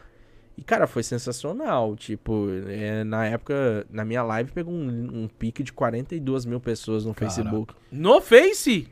E, 0.56 0.62
cara, 0.62 0.86
foi 0.86 1.02
sensacional. 1.02 1.94
Tipo, 1.96 2.46
é, 2.66 3.04
na 3.04 3.26
época, 3.26 3.86
na 3.90 4.06
minha 4.06 4.22
live, 4.22 4.50
pegou 4.52 4.72
um, 4.72 5.24
um 5.24 5.28
pique 5.28 5.62
de 5.62 5.72
42 5.72 6.46
mil 6.46 6.60
pessoas 6.60 7.04
no 7.04 7.12
Caraca. 7.14 7.34
Facebook. 7.36 7.74
No 7.92 8.22
Face? 8.22 8.88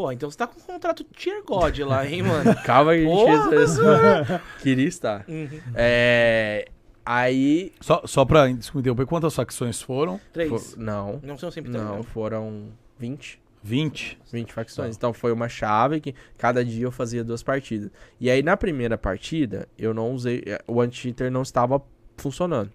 Pô, 0.00 0.10
então 0.10 0.30
você 0.30 0.38
tá 0.38 0.46
com 0.46 0.58
um 0.58 0.62
contrato 0.62 1.04
Tier 1.14 1.42
God 1.44 1.78
lá, 1.80 2.06
hein, 2.06 2.22
mano? 2.22 2.54
Calma 2.64 2.94
que 2.94 3.04
a 3.04 3.06
gente 3.06 3.48
fez 3.50 3.70
isso. 3.72 3.82
Queria 4.62 4.88
estar. 4.88 5.24
Uhum. 5.28 5.60
É. 5.74 6.64
Aí. 7.04 7.70
Só, 7.82 8.00
só 8.06 8.24
pra 8.24 8.46
desculpa, 8.48 8.80
interromper, 8.80 9.04
quantas 9.04 9.34
facções 9.34 9.82
foram? 9.82 10.18
Três. 10.32 10.48
fo- 10.72 10.80
Não. 10.80 11.20
Não 11.22 11.36
são 11.36 11.50
sempre 11.50 11.70
três. 11.70 11.84
Não, 11.84 11.98
né? 11.98 12.02
foram 12.02 12.68
20. 12.98 13.38
20. 13.62 14.18
20 14.32 14.52
facções. 14.54 14.96
Então 14.96 15.12
foi 15.12 15.32
uma 15.32 15.50
chave 15.50 16.00
que 16.00 16.14
cada 16.38 16.64
dia 16.64 16.84
eu 16.86 16.90
fazia 16.90 17.22
duas 17.22 17.42
partidas. 17.42 17.90
E 18.18 18.30
aí 18.30 18.42
na 18.42 18.56
primeira 18.56 18.96
partida, 18.96 19.68
eu 19.76 19.92
não 19.92 20.12
usei. 20.12 20.42
eh, 20.46 20.62
O 20.66 20.80
anti-cheater 20.80 21.30
não 21.30 21.42
estava 21.42 21.82
funcionando. 22.16 22.70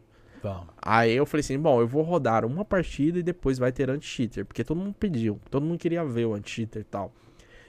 Tá. 0.46 0.64
Aí 0.82 1.14
eu 1.14 1.26
falei 1.26 1.41
assim: 1.41 1.58
bom, 1.58 1.80
eu 1.82 1.88
vou 1.88 2.04
rodar 2.04 2.46
uma 2.46 2.64
partida 2.64 3.18
e 3.20 3.24
depois 3.24 3.58
vai 3.58 3.72
ter 3.72 3.89
anti-cheater. 3.89 4.46
Porque 4.46 4.64
todo 4.64 4.78
mundo 4.78 4.93
pediu, 5.00 5.39
todo 5.50 5.66
mundo 5.66 5.80
queria 5.80 6.06
ver 6.06 6.26
o 6.26 6.34
anti-cheater 6.36 6.82
e 6.82 6.86
tal. 6.86 7.12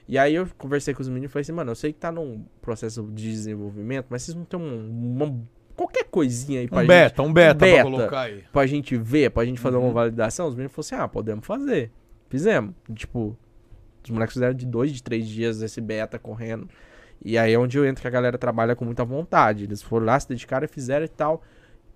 E 0.07 0.17
aí 0.17 0.35
eu 0.35 0.47
conversei 0.57 0.93
com 0.93 1.01
os 1.01 1.07
meninos 1.09 1.29
e 1.29 1.33
falei 1.33 1.41
assim: 1.41 1.51
mano, 1.51 1.71
eu 1.71 1.75
sei 1.75 1.91
que 1.91 1.99
tá 1.99 2.11
num 2.11 2.45
processo 2.61 3.03
de 3.11 3.31
desenvolvimento, 3.31 4.05
mas 4.09 4.21
vocês 4.23 4.35
não 4.35 4.45
tem 4.45 4.59
um, 4.59 4.89
uma, 5.15 5.35
qualquer 5.75 6.03
coisinha 6.05 6.59
aí 6.61 6.67
pra 6.67 6.77
Um 6.77 6.81
gente 6.81 6.87
beta, 6.89 7.23
um 7.23 7.33
beta, 7.33 7.65
beta. 7.65 7.81
pra 7.81 7.91
colocar 7.91 8.21
aí. 8.21 8.43
pra 8.51 8.65
gente 8.67 8.95
ver, 8.95 9.31
pra 9.31 9.43
gente 9.43 9.59
fazer 9.59 9.77
Uhum. 9.77 9.85
uma 9.85 9.93
validação, 9.93 10.47
os 10.47 10.53
meninos 10.55 10.73
falaram 10.73 10.87
assim, 10.97 11.03
ah, 11.03 11.07
podemos 11.07 11.45
fazer. 11.47 11.91
Fizemos. 12.29 12.73
Tipo, 12.93 13.35
os 14.03 14.09
moleques 14.11 14.33
fizeram 14.33 14.53
de 14.53 14.65
dois, 14.65 14.91
de 14.91 15.01
três 15.01 15.27
dias 15.27 15.61
esse 15.61 15.81
beta 15.81 16.19
correndo. 16.19 16.69
E 17.25 17.37
aí 17.37 17.51
é 17.53 17.57
onde 17.57 17.77
eu 17.77 17.85
entro 17.85 18.01
que 18.03 18.07
a 18.07 18.11
galera 18.11 18.37
trabalha 18.37 18.75
com 18.75 18.85
muita 18.85 19.03
vontade. 19.03 19.63
Eles 19.63 19.81
foram 19.81 20.05
lá, 20.05 20.19
se 20.19 20.29
dedicaram 20.29 20.65
e 20.65 20.67
fizeram 20.67 21.03
e 21.05 21.09
tal. 21.09 21.41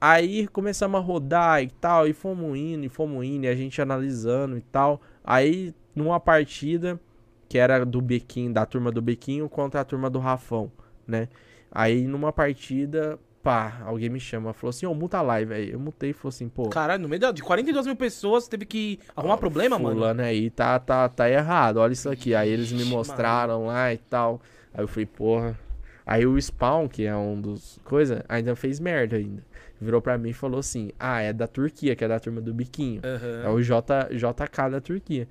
Aí 0.02 0.48
começamos 0.48 1.00
a 1.00 1.04
rodar 1.04 1.62
e 1.62 1.70
tal, 1.70 2.08
e 2.08 2.14
fomos 2.14 2.58
indo, 2.58 2.84
e 2.84 2.90
fomos 2.90 3.24
indo, 3.24 3.46
e 3.46 3.48
a 3.48 3.54
gente 3.54 3.80
analisando 3.80 4.58
e 4.58 4.62
tal. 4.62 5.00
Aí, 5.24 5.76
numa 5.96 6.20
partida, 6.20 7.00
que 7.48 7.60
era 7.60 7.86
do 7.86 8.02
Bequinho, 8.02 8.52
da 8.52 8.66
turma 8.66 8.92
do 8.92 9.00
Bequinho 9.00 9.48
contra 9.48 9.82
a 9.82 9.86
turma 9.86 10.10
do 10.10 10.18
Rafão, 10.18 10.72
né? 11.06 11.28
Aí, 11.72 12.08
numa 12.08 12.34
partida, 12.34 13.20
pá, 13.44 13.80
alguém 13.86 14.10
me 14.10 14.20
chama, 14.20 14.54
falou 14.54 14.72
assim, 14.72 14.88
ô, 14.88 14.94
muta 14.96 15.20
a 15.20 15.22
live 15.22 15.54
aí. 15.54 15.72
Eu 15.72 15.80
mutei 15.80 16.10
e 16.10 16.14
falou 16.14 16.30
assim, 16.30 16.50
pô, 16.50 16.70
Caralho, 16.70 17.04
no 17.04 17.08
meio 17.08 17.32
de 17.32 17.44
42 17.44 17.86
mil 17.86 17.96
pessoas, 17.96 18.48
teve 18.48 18.66
que 18.66 19.00
arrumar 19.16 19.38
problema, 19.38 19.78
mano? 19.78 19.96
fulano 19.96 20.22
aí 20.24 20.50
tá, 20.50 20.80
tá, 20.80 21.08
tá 21.10 21.30
errado, 21.30 21.78
olha 21.78 21.94
isso 21.94 22.10
aqui. 22.10 22.34
Aí 22.34 22.50
eles 22.50 22.72
me 22.72 22.86
mostraram 22.86 23.68
lá 23.68 23.94
e 23.94 23.98
tal. 23.98 24.42
Aí 24.74 24.84
eu 24.84 24.88
falei, 24.88 25.06
porra. 25.06 25.60
Aí 26.06 26.26
o 26.26 26.42
Spawn, 26.42 26.88
que 26.88 27.06
é 27.06 27.16
um 27.16 27.40
dos 27.40 27.80
coisa, 27.84 28.26
ainda 28.28 28.56
fez 28.56 28.80
merda 28.80 29.18
ainda. 29.18 29.51
Virou 29.82 30.02
pra 30.02 30.18
mim 30.18 30.30
e 30.30 30.34
falou 30.34 30.60
assim: 30.60 30.92
Ah, 31.00 31.22
é 31.22 31.34
da 31.34 31.48
Turquia, 31.48 31.96
que 31.96 32.04
é 32.06 32.08
da 32.08 32.20
turma 32.20 32.40
do 32.40 32.54
Biquinho. 32.54 33.02
É 33.04 33.46
Aham. 33.48 33.54
o 33.56 33.62
J, 33.62 34.10
JK 34.12 34.70
da 34.72 34.80
Turquia. 34.80 35.28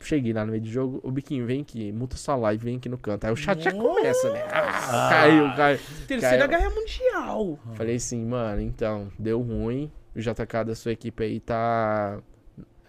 Cheguei 0.00 0.32
lá 0.32 0.44
no 0.44 0.50
meio 0.50 0.62
do 0.64 0.68
jogo, 0.68 0.98
o 1.04 1.12
Biquinho, 1.12 1.46
vem 1.46 1.60
aqui, 1.60 1.92
muta 1.92 2.16
sua 2.16 2.34
live, 2.34 2.64
vem 2.64 2.76
aqui 2.76 2.88
no 2.88 2.98
canto. 2.98 3.24
Aí 3.24 3.32
o 3.32 3.36
chat 3.36 3.62
já 3.62 3.70
começa, 3.70 4.32
né? 4.32 4.42
Ah, 4.50 5.08
caiu, 5.10 5.44
caiu. 5.54 5.78
Terceira 6.08 6.48
Caiu. 6.48 6.58
Guerra 6.60 6.70
Mundial. 6.74 7.58
Falei 7.74 7.94
assim, 7.96 8.24
mano, 8.24 8.60
então, 8.62 9.08
deu 9.16 9.40
ruim. 9.40 9.92
O 10.16 10.18
JK 10.20 10.64
da 10.66 10.74
sua 10.74 10.90
equipe 10.92 11.22
aí 11.22 11.38
tá. 11.38 12.18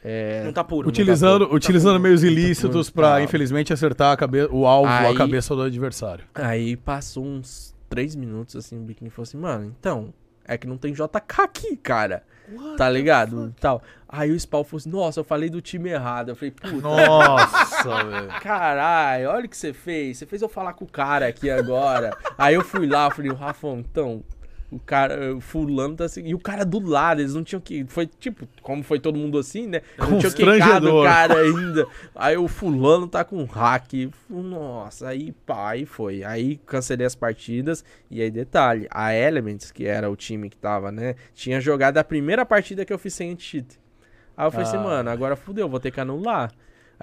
É, 0.03 0.43
Não 0.43 0.51
tá 0.51 0.63
puro. 0.63 0.89
Utilizando, 0.89 1.53
utilizando 1.53 1.99
meios 1.99 2.23
ilícitos 2.23 2.87
Tá. 2.87 2.93
pra, 2.93 3.21
infelizmente, 3.21 3.71
acertar 3.71 4.17
a 4.21 4.27
o 4.51 4.65
alvo, 4.65 4.89
a 4.89 4.99
Aí- 5.09 5.15
cabeça 5.15 5.55
do 5.55 5.61
adversário. 5.61 6.25
Aí 6.33 6.75
passou 6.75 7.23
uns 7.23 7.73
três 7.87 8.15
minutos 8.15 8.55
assim, 8.55 8.77
o 8.77 8.81
Biquinho 8.81 9.11
falou 9.11 9.23
assim, 9.23 9.37
mano, 9.37 9.65
então, 9.79 10.13
é 10.45 10.57
que 10.57 10.67
não 10.67 10.77
tem 10.77 10.93
JK 10.93 11.41
aqui, 11.41 11.75
cara. 11.77 12.23
tá 12.77 12.89
ligado? 12.89 13.53
Tal. 13.59 13.81
Aí 14.07 14.31
o 14.31 14.39
Spawn 14.39 14.63
falou 14.63 14.77
assim, 14.77 14.89
nossa, 14.89 15.19
eu 15.19 15.23
falei 15.23 15.49
do 15.49 15.61
time 15.61 15.89
errado. 15.89 16.29
Eu 16.29 16.35
falei, 16.35 16.51
puta, 16.51 16.75
Nossa, 16.87 18.03
velho. 18.03 18.27
caralho, 18.41 19.29
olha 19.29 19.45
o 19.45 19.49
que 19.49 19.57
você 19.57 19.73
fez. 19.73 20.17
Você 20.17 20.25
fez 20.25 20.41
eu 20.41 20.49
falar 20.49 20.73
com 20.73 20.85
o 20.85 20.87
cara 20.87 21.27
aqui 21.27 21.49
agora. 21.49 22.15
Aí 22.37 22.53
eu 22.53 22.61
fui 22.63 22.85
lá, 22.87 23.09
falei, 23.09 23.31
Rafa, 23.31 23.67
então, 23.69 24.23
o 24.75 24.79
cara, 24.79 25.35
o 25.35 25.39
fulano 25.41 25.95
tá 25.95 26.05
assim. 26.05 26.23
E 26.25 26.33
o 26.33 26.39
cara 26.39 26.63
do 26.65 26.79
lado, 26.79 27.21
eles 27.21 27.33
não 27.33 27.43
tinham 27.43 27.59
que. 27.61 27.85
Foi 27.85 28.05
tipo, 28.07 28.47
como 28.61 28.83
foi 28.83 28.99
todo 28.99 29.17
mundo 29.17 29.37
assim, 29.37 29.67
né? 29.67 29.81
Não 29.97 30.17
tinha 30.19 30.31
quicado 30.31 30.93
o 30.95 31.03
cara 31.03 31.39
ainda. 31.39 31.87
Aí 32.15 32.37
o 32.37 32.47
fulano 32.47 33.07
tá 33.07 33.23
com 33.23 33.43
hack. 33.45 33.93
Nossa, 34.29 35.09
aí 35.09 35.31
pá, 35.45 35.71
aí 35.71 35.85
foi. 35.85 36.23
Aí 36.23 36.57
cancelei 36.65 37.05
as 37.05 37.15
partidas. 37.15 37.83
E 38.09 38.21
aí, 38.21 38.29
detalhe, 38.29 38.87
a 38.91 39.13
Elements, 39.13 39.71
que 39.71 39.85
era 39.85 40.09
o 40.09 40.15
time 40.15 40.49
que 40.49 40.57
tava, 40.57 40.91
né? 40.91 41.15
Tinha 41.33 41.59
jogado 41.61 41.97
a 41.97 42.03
primeira 42.03 42.45
partida 42.45 42.85
que 42.85 42.93
eu 42.93 42.99
fiz 42.99 43.13
sem 43.13 43.31
anti-cheat. 43.31 43.79
Aí 44.35 44.47
eu 44.47 44.51
falei 44.51 44.67
assim, 44.67 44.77
Ah. 44.77 44.81
mano, 44.81 45.09
agora 45.09 45.35
fudeu, 45.35 45.69
vou 45.69 45.79
ter 45.79 45.91
que 45.91 45.99
anular. 45.99 46.51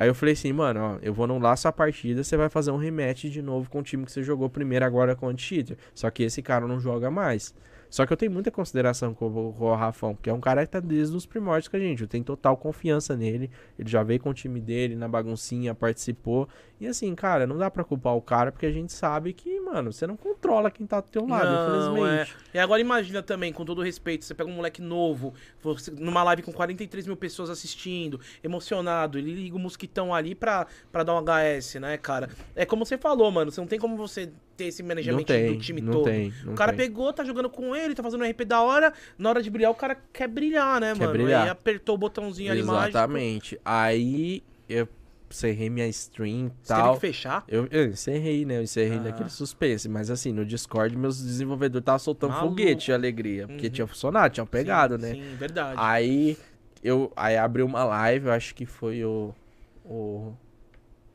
Aí 0.01 0.09
eu 0.09 0.15
falei 0.15 0.33
assim, 0.33 0.51
mano, 0.51 0.81
ó, 0.81 0.99
eu 1.03 1.13
vou 1.13 1.25
anular 1.25 1.55
sua 1.59 1.71
partida, 1.71 2.25
você 2.25 2.35
vai 2.35 2.49
fazer 2.49 2.71
um 2.71 2.79
rematch 2.79 3.25
de 3.25 3.43
novo 3.43 3.69
com 3.69 3.81
o 3.81 3.83
time 3.83 4.07
que 4.07 4.11
você 4.11 4.23
jogou 4.23 4.49
primeiro 4.49 4.83
agora 4.83 5.15
com 5.15 5.27
o 5.27 5.29
anti-cheater. 5.29 5.77
Só 5.95 6.09
que 6.11 6.23
esse 6.23 6.41
cara 6.41 6.67
não 6.67 6.81
joga 6.81 7.11
mais. 7.11 7.55
Só 7.91 8.07
que 8.07 8.13
eu 8.13 8.17
tenho 8.17 8.31
muita 8.31 8.51
consideração 8.51 9.13
com, 9.13 9.27
o- 9.27 9.53
com 9.53 9.65
o 9.65 9.75
Rafão, 9.75 10.15
porque 10.15 10.31
é 10.31 10.33
um 10.33 10.41
cara 10.41 10.65
que 10.65 10.71
tá 10.73 10.79
desde 10.81 11.17
os 11.17 11.27
primórdios 11.27 11.67
com 11.69 11.77
a 11.77 11.81
gente. 11.81 12.03
Eu 12.03 12.09
tenho 12.09 12.23
total 12.25 12.57
confiança 12.57 13.17
nele. 13.17 13.51
Ele 13.79 13.89
já 13.91 14.03
veio 14.05 14.21
com 14.21 14.31
o 14.31 14.35
time 14.35 14.61
dele 14.61 14.95
na 14.95 15.09
baguncinha, 15.09 15.75
participou. 15.75 16.49
E 16.81 16.87
assim, 16.87 17.15
cara, 17.15 17.47
não 17.47 17.59
dá 17.59 17.71
pra 17.71 17.83
culpar 17.85 18.15
o 18.17 18.23
cara, 18.23 18.51
porque 18.53 18.65
a 18.65 18.73
gente 18.73 18.93
sabe 18.93 19.33
que, 19.33 19.61
mano, 19.61 19.93
você 19.93 20.07
não 20.07 20.17
controla 20.17 20.71
quem 20.71 20.87
tá 20.87 21.01
do 21.01 21.09
teu 21.09 21.27
lado, 21.27 21.45
Não, 21.51 21.95
infelizmente. 21.97 22.37
E 22.55 22.59
agora 22.59 22.81
imagina 22.81 23.23
também, 23.23 23.53
com 23.53 23.65
todo 23.65 23.83
respeito, 23.83 24.25
você 24.25 24.35
pega 24.35 24.49
um 24.49 24.55
moleque 24.55 24.81
novo, 24.81 25.35
você- 25.63 25.91
numa 25.91 26.23
live 26.23 26.43
com 26.43 26.53
43 26.53 27.07
mil 27.07 27.17
pessoas 27.17 27.51
assistindo, 27.51 28.19
emocionado, 28.43 29.19
ele 29.19 29.35
liga 29.35 29.57
o 29.57 29.59
mosquitão 29.59 30.15
ali 30.15 30.35
pra, 30.35 30.67
pra 30.93 31.03
dar 31.03 31.15
um 31.15 31.23
HS, 31.25 31.75
né, 31.81 31.97
cara? 31.99 32.31
É 32.55 32.65
como 32.65 32.87
você 32.87 32.97
falou, 32.97 33.31
mano, 33.31 33.51
você 33.51 33.61
não 33.61 33.69
tem 33.69 33.79
como 33.79 33.97
você 33.97 34.31
ter 34.61 34.67
esse 34.67 34.83
manejamento 34.83 35.25
tem, 35.25 35.47
do 35.47 35.59
time 35.59 35.81
não 35.81 35.93
todo. 35.95 36.05
tem. 36.05 36.35
Não 36.45 36.53
o 36.53 36.57
cara 36.57 36.73
tem. 36.73 36.87
pegou, 36.87 37.13
tá 37.13 37.25
jogando 37.25 37.49
com 37.49 37.75
ele, 37.75 37.95
tá 37.95 38.03
fazendo 38.03 38.23
um 38.23 38.29
RP 38.31 38.45
da 38.45 38.61
hora, 38.61 38.93
na 39.17 39.31
hora 39.31 39.43
de 39.43 39.49
brilhar, 39.49 39.71
o 39.71 39.75
cara 39.75 39.97
quer 40.13 40.29
brilhar, 40.29 40.81
né, 40.81 40.93
Quer 40.93 40.99
mano? 41.01 41.13
brilhar. 41.13 41.43
Aí 41.45 41.49
apertou 41.49 41.95
o 41.95 41.99
botãozinho 41.99 42.53
ali 42.53 42.63
mágico. 42.63 42.89
Exatamente. 42.91 43.59
Aí 43.65 44.43
eu 44.69 44.87
encerrei 45.31 45.71
minha 45.71 45.87
stream 45.89 46.29
e 46.29 46.51
Você 46.63 46.75
teve 46.75 46.81
tal. 46.81 46.95
que 46.95 47.01
fechar? 47.01 47.45
Eu, 47.49 47.67
eu 47.71 47.87
encerrei, 47.87 48.45
né? 48.45 48.59
Eu 48.59 48.63
encerrei 48.63 48.99
Ah. 48.99 49.03
naquele 49.03 49.31
suspense. 49.31 49.89
Mas 49.89 50.11
assim, 50.11 50.33
no 50.33 50.45
Discord, 50.45 50.97
meus 50.97 51.23
desenvolvedores 51.23 51.83
estavam 51.83 51.99
soltando 52.01 52.31
Maluco. 52.33 52.51
foguete 52.51 52.87
de 52.87 52.93
alegria. 52.93 53.47
Porque 53.47 53.67
Uhum. 53.67 53.73
tinha 53.73 53.87
funcionado, 53.87 54.35
tinham 54.35 54.47
pegado, 54.47 54.97
sim, 54.97 55.03
né? 55.03 55.15
Sim, 55.15 55.37
verdade. 55.37 55.77
Aí 55.79 56.37
eu 56.83 57.13
aí 57.17 57.37
abriu 57.37 57.65
uma 57.65 57.85
live, 57.85 58.27
eu 58.27 58.33
acho 58.33 58.55
que 58.55 58.67
foi 58.67 59.05
o. 59.05 59.33
o 59.85 60.33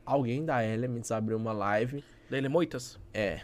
alguém 0.04 0.44
da 0.44 0.64
Elements 0.64 1.10
abriu 1.12 1.36
uma 1.36 1.52
live. 1.52 2.02
Da 2.30 2.36
Elemoitas? 2.38 2.98
É. 3.12 3.40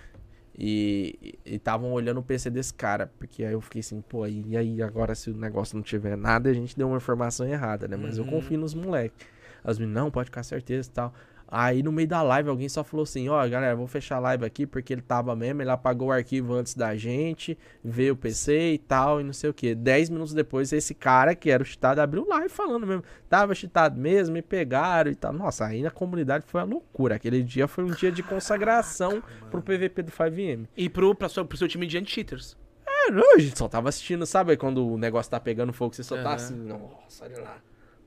E 0.58 1.38
estavam 1.46 1.92
olhando 1.92 2.20
o 2.20 2.22
PC 2.22 2.50
desse 2.50 2.74
cara. 2.74 3.10
Porque 3.18 3.44
aí 3.44 3.52
eu 3.52 3.60
fiquei 3.60 3.80
assim, 3.80 4.00
pô, 4.02 4.26
e 4.26 4.56
aí 4.56 4.82
agora 4.82 5.14
se 5.14 5.30
o 5.30 5.34
negócio 5.36 5.76
não 5.76 5.82
tiver 5.82 6.16
nada, 6.16 6.50
a 6.50 6.52
gente 6.54 6.76
deu 6.76 6.88
uma 6.88 6.96
informação 6.98 7.46
errada, 7.46 7.88
né? 7.88 7.96
Mas 7.96 8.18
eu 8.18 8.24
Uhum. 8.24 8.30
confio 8.30 8.58
nos 8.58 8.74
moleques. 8.74 9.26
As 9.64 9.78
meninas, 9.78 10.02
não, 10.02 10.10
pode 10.10 10.26
ficar 10.26 10.42
certeza 10.42 10.88
e 10.90 10.92
tal. 10.92 11.14
Aí 11.54 11.82
no 11.82 11.92
meio 11.92 12.08
da 12.08 12.22
live 12.22 12.48
alguém 12.48 12.66
só 12.66 12.82
falou 12.82 13.04
assim, 13.04 13.28
ó, 13.28 13.46
galera, 13.46 13.76
vou 13.76 13.86
fechar 13.86 14.16
a 14.16 14.20
live 14.20 14.42
aqui 14.42 14.66
porque 14.66 14.90
ele 14.90 15.02
tava 15.02 15.36
mesmo, 15.36 15.60
ele 15.60 15.68
apagou 15.68 16.08
o 16.08 16.10
arquivo 16.10 16.54
antes 16.54 16.74
da 16.74 16.96
gente, 16.96 17.58
veio 17.84 18.14
o 18.14 18.16
PC 18.16 18.72
e 18.72 18.78
tal, 18.78 19.20
e 19.20 19.24
não 19.24 19.34
sei 19.34 19.50
o 19.50 19.52
que. 19.52 19.74
Dez 19.74 20.08
minutos 20.08 20.32
depois, 20.32 20.72
esse 20.72 20.94
cara 20.94 21.34
que 21.34 21.50
era 21.50 21.62
o 21.62 21.66
cheatado 21.66 22.00
abriu 22.00 22.26
live 22.26 22.48
falando 22.48 22.86
mesmo, 22.86 23.04
tava 23.28 23.54
cheatado 23.54 24.00
mesmo, 24.00 24.32
me 24.32 24.40
pegaram 24.40 25.10
e 25.10 25.14
tal. 25.14 25.30
Nossa, 25.30 25.66
aí 25.66 25.82
na 25.82 25.90
comunidade 25.90 26.46
foi 26.46 26.62
a 26.62 26.64
loucura. 26.64 27.16
Aquele 27.16 27.42
dia 27.42 27.68
foi 27.68 27.84
um 27.84 27.90
dia 27.90 28.10
de 28.10 28.22
consagração 28.22 29.22
pro 29.50 29.60
PVP 29.60 30.04
do 30.04 30.10
5M. 30.10 30.66
E 30.74 30.88
pro, 30.88 31.14
pra 31.14 31.28
sua, 31.28 31.44
pro 31.44 31.58
seu 31.58 31.68
time 31.68 31.86
de 31.86 31.98
anti-cheaters. 31.98 32.56
É, 32.86 33.10
não, 33.10 33.34
a 33.36 33.38
gente 33.38 33.58
só 33.58 33.68
tava 33.68 33.90
assistindo, 33.90 34.24
sabe? 34.24 34.56
Quando 34.56 34.88
o 34.88 34.96
negócio 34.96 35.30
tá 35.30 35.38
pegando 35.38 35.70
fogo, 35.70 35.94
você 35.94 36.02
só 36.02 36.16
tá 36.16 36.30
Aham. 36.30 36.34
assim, 36.34 36.54
nossa, 36.54 37.24
olha 37.26 37.42
lá. 37.42 37.62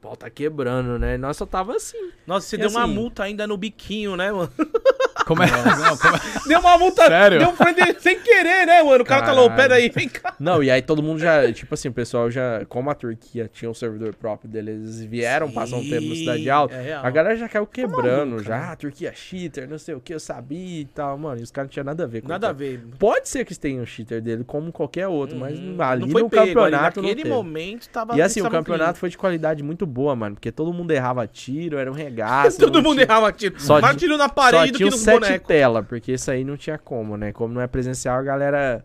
Pau 0.06 0.16
tá 0.16 0.30
quebrando, 0.30 1.00
né? 1.00 1.18
Nós 1.18 1.36
só 1.36 1.48
tava 1.48 1.76
assim. 1.76 1.98
Nossa, 2.28 2.46
você 2.48 2.58
E 2.58 2.60
deu 2.60 2.70
uma 2.70 2.84
assim- 2.84 2.94
multa 2.94 3.24
ainda 3.24 3.48
no 3.48 3.58
biquinho, 3.58 4.16
né, 4.16 4.32
mano? 4.32 4.52
Como 5.26 5.42
é? 5.42 5.48
Não, 5.48 5.98
como 5.98 6.16
é? 6.16 6.20
Deu 6.48 6.60
uma 6.60 6.78
multa. 6.78 7.08
Sério? 7.08 7.40
Deu 7.40 7.50
um 7.50 7.56
friend 7.56 7.80
sem 8.00 8.20
querer, 8.20 8.68
né, 8.68 8.84
mano? 8.84 9.02
O 9.04 9.06
cara 9.08 9.22
Caralho. 9.22 9.38
falou, 9.44 9.56
pera 9.56 9.76
aí, 9.76 9.90
vem 9.90 10.08
cá. 10.08 10.36
Não, 10.40 10.62
e 10.62 10.70
aí 10.70 10.84
todo 10.84 11.02
mundo 11.02 11.18
já, 11.20 11.52
tipo 11.52 11.74
assim, 11.74 11.88
o 11.88 11.94
pessoal 11.94 12.30
já, 12.30 12.64
como 12.70 12.92
a 12.92 12.94
Turquia 12.94 13.50
tinha 13.52 13.72
um 13.72 13.74
servidor 13.74 14.14
próprio 14.14 14.48
deles, 14.48 14.76
eles 14.76 15.04
vieram 15.06 15.50
passar 15.52 15.78
um 15.78 15.90
tempo 15.90 16.06
no 16.10 16.16
Cidade 16.16 16.48
Alta, 16.48 16.76
É 16.76 16.94
a 16.94 17.10
galera 17.10 17.36
já 17.36 17.50
caiu 17.50 17.66
quebrando, 17.66 18.44
já, 18.44 18.72
ah, 18.72 18.76
Turquia 18.76 19.12
cheater, 19.16 19.68
não 19.68 19.80
sei 19.80 19.96
o 19.96 20.00
que, 20.00 20.14
eu 20.14 20.20
sabia 20.20 20.82
e 20.82 20.86
tal, 20.86 21.18
mano, 21.18 21.40
e 21.40 21.44
os 21.44 21.50
caras 21.50 21.70
não 21.70 21.74
tinham 21.74 21.86
nada 21.86 22.04
a 22.04 22.08
ver 22.08 22.22
com 22.22 22.28
Nada 22.28 22.50
a 22.50 22.54
ver. 22.54 22.86
Pode 23.00 23.28
ser 23.28 23.44
que 23.46 23.58
tenham 23.58 23.82
um 23.82 23.86
cheater 23.86 24.22
dele, 24.22 24.44
como 24.44 24.72
qualquer 24.72 25.08
outro, 25.08 25.36
mas 25.40 25.58
Uhum. 25.58 25.82
ali 25.82 26.02
não 26.02 26.10
foi 26.10 26.22
no 26.22 26.30
pego, 26.30 26.46
campeonato 26.46 27.00
ali 27.00 27.08
não 27.08 27.10
naquele 27.10 27.24
teve. 27.24 27.30
momento 27.36 27.90
tava 27.90 28.16
E 28.16 28.22
assim, 28.22 28.42
o 28.42 28.50
campeonato 28.52 29.00
foi 29.00 29.10
de 29.10 29.18
qualidade 29.18 29.64
muito 29.64 29.88
boa, 29.96 30.16
mano, 30.16 30.36
porque 30.36 30.52
todo 30.52 30.74
mundo 30.74 30.92
errava 30.92 31.26
tiro, 31.26 31.78
era 31.78 31.90
um 31.90 31.94
regaço. 31.96 32.60
Todo 32.60 32.84
mundo 32.84 32.96
tinha- 32.96 33.04
errava 33.06 33.32
tiro. 33.32 33.56
Só 33.60 33.80
Mais 33.80 33.96
tiro 33.96 34.18
na 34.18 34.28
Só 34.28 34.34
parede 34.34 34.74
do 34.74 34.78
tinha 34.78 34.90
que 34.90 34.94
os 34.96 35.00
no 35.02 35.06
sete 35.06 35.20
boneco. 35.22 35.48
tela, 35.48 35.82
porque 35.84 36.12
isso 36.12 36.30
aí 36.30 36.44
não 36.44 36.58
tinha 36.58 36.78
como, 36.78 37.16
né? 37.18 37.32
Como 37.32 37.54
não 37.54 37.62
é 37.62 37.68
presencial, 37.68 38.20
a 38.20 38.24
galera 38.24 38.84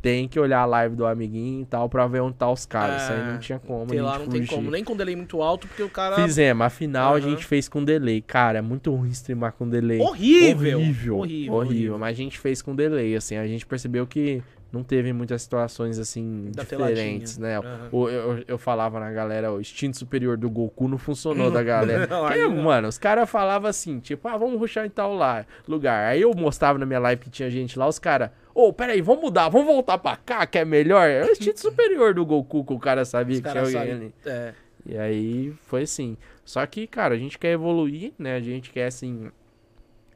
tem 0.00 0.28
que 0.28 0.38
olhar 0.38 0.60
a 0.60 0.66
live 0.66 0.94
do 0.94 1.06
amiguinho 1.06 1.62
e 1.62 1.64
tal 1.64 1.88
pra 1.88 2.06
ver 2.06 2.20
onde 2.20 2.36
tá 2.36 2.50
os 2.50 2.66
caras. 2.66 3.02
Isso 3.02 3.12
aí 3.12 3.32
não 3.32 3.38
tinha 3.38 3.58
como. 3.58 3.88
Sei 3.88 3.98
a 3.98 4.04
lá, 4.04 4.18
não 4.18 4.26
tem 4.26 4.42
fugir. 4.42 4.54
como. 4.54 4.70
Nem 4.70 4.84
com 4.84 4.94
delay 4.94 5.16
muito 5.16 5.40
alto, 5.42 5.66
porque 5.66 5.82
o 5.82 5.88
cara... 5.88 6.16
Fizemos, 6.16 6.66
afinal 6.66 7.14
a 7.14 7.18
Aham. 7.18 7.30
gente 7.30 7.46
fez 7.46 7.68
com 7.70 7.82
delay. 7.82 8.20
Cara, 8.20 8.58
é 8.58 8.62
muito 8.62 8.94
ruim 8.94 9.08
streamar 9.08 9.52
com 9.54 9.66
delay. 9.66 9.98
Horrível. 10.00 10.78
Horrível. 10.78 10.78
Horrível, 10.78 11.16
Horrível. 11.18 11.54
horrível. 11.54 11.98
Mas 11.98 12.10
a 12.10 12.16
gente 12.16 12.38
fez 12.38 12.60
com 12.60 12.74
delay, 12.76 13.16
assim. 13.16 13.36
A 13.38 13.46
gente 13.46 13.64
percebeu 13.64 14.06
que 14.06 14.42
não 14.74 14.82
teve 14.82 15.12
muitas 15.12 15.40
situações, 15.42 15.98
assim, 15.98 16.50
Da 16.54 16.62
diferentes, 16.64 17.38
né? 17.38 17.56
Aham. 17.58 17.88
O- 17.92 18.08
eu, 18.08 18.44
eu 18.46 18.58
falava 18.58 19.00
na 19.00 19.10
galera, 19.12 19.52
o 19.52 19.60
instinto 19.60 19.96
superior 19.96 20.36
do 20.36 20.50
Goku 20.50 20.88
não 20.88 20.98
funcionou 20.98 21.50
da 21.50 21.62
galera. 21.64 22.06
Não, 22.06 22.26
aí 22.26 22.46
mano, 22.48 22.88
os 22.88 22.98
caras 22.98 23.30
falavam 23.30 23.70
assim, 23.70 24.00
tipo, 24.00 24.26
ah, 24.28 24.36
vamos 24.36 24.58
rushar 24.58 24.84
em 24.84 24.90
tal 24.90 25.14
lá, 25.14 25.46
lugar. 25.66 26.08
Aí 26.08 26.20
eu 26.20 26.32
mostrava 26.34 26.78
na 26.78 26.84
minha 26.84 26.98
live 26.98 27.22
que 27.22 27.30
tinha 27.30 27.48
gente 27.48 27.78
lá, 27.78 27.86
os 27.88 27.98
caras, 27.98 28.30
ô, 28.54 28.72
peraí, 28.72 29.00
vamos 29.00 29.22
mudar, 29.22 29.48
vamos 29.48 29.66
voltar 29.66 29.96
pra 29.98 30.16
cá, 30.16 30.44
que 30.46 30.58
é 30.58 30.64
melhor. 30.64 31.08
É 31.08 31.24
o 31.24 31.30
instinto 31.30 31.60
superior 31.62 32.12
do 32.12 32.26
Goku, 32.26 32.64
que 32.64 32.72
o 32.72 32.78
cara 32.78 33.04
sabia 33.04 33.36
Os 33.36 33.40
que 33.42 33.48
tinha 33.50 33.62
alguém 33.62 33.92
ali. 33.92 34.14
É. 34.26 34.52
E 34.86 34.98
aí 34.98 35.54
foi 35.66 35.82
assim. 35.84 36.16
Só 36.44 36.66
que, 36.66 36.86
cara, 36.86 37.14
a 37.14 37.18
gente 37.18 37.38
quer 37.38 37.52
evoluir, 37.52 38.12
né? 38.18 38.36
A 38.36 38.40
gente 38.40 38.70
quer, 38.70 38.86
assim, 38.86 39.30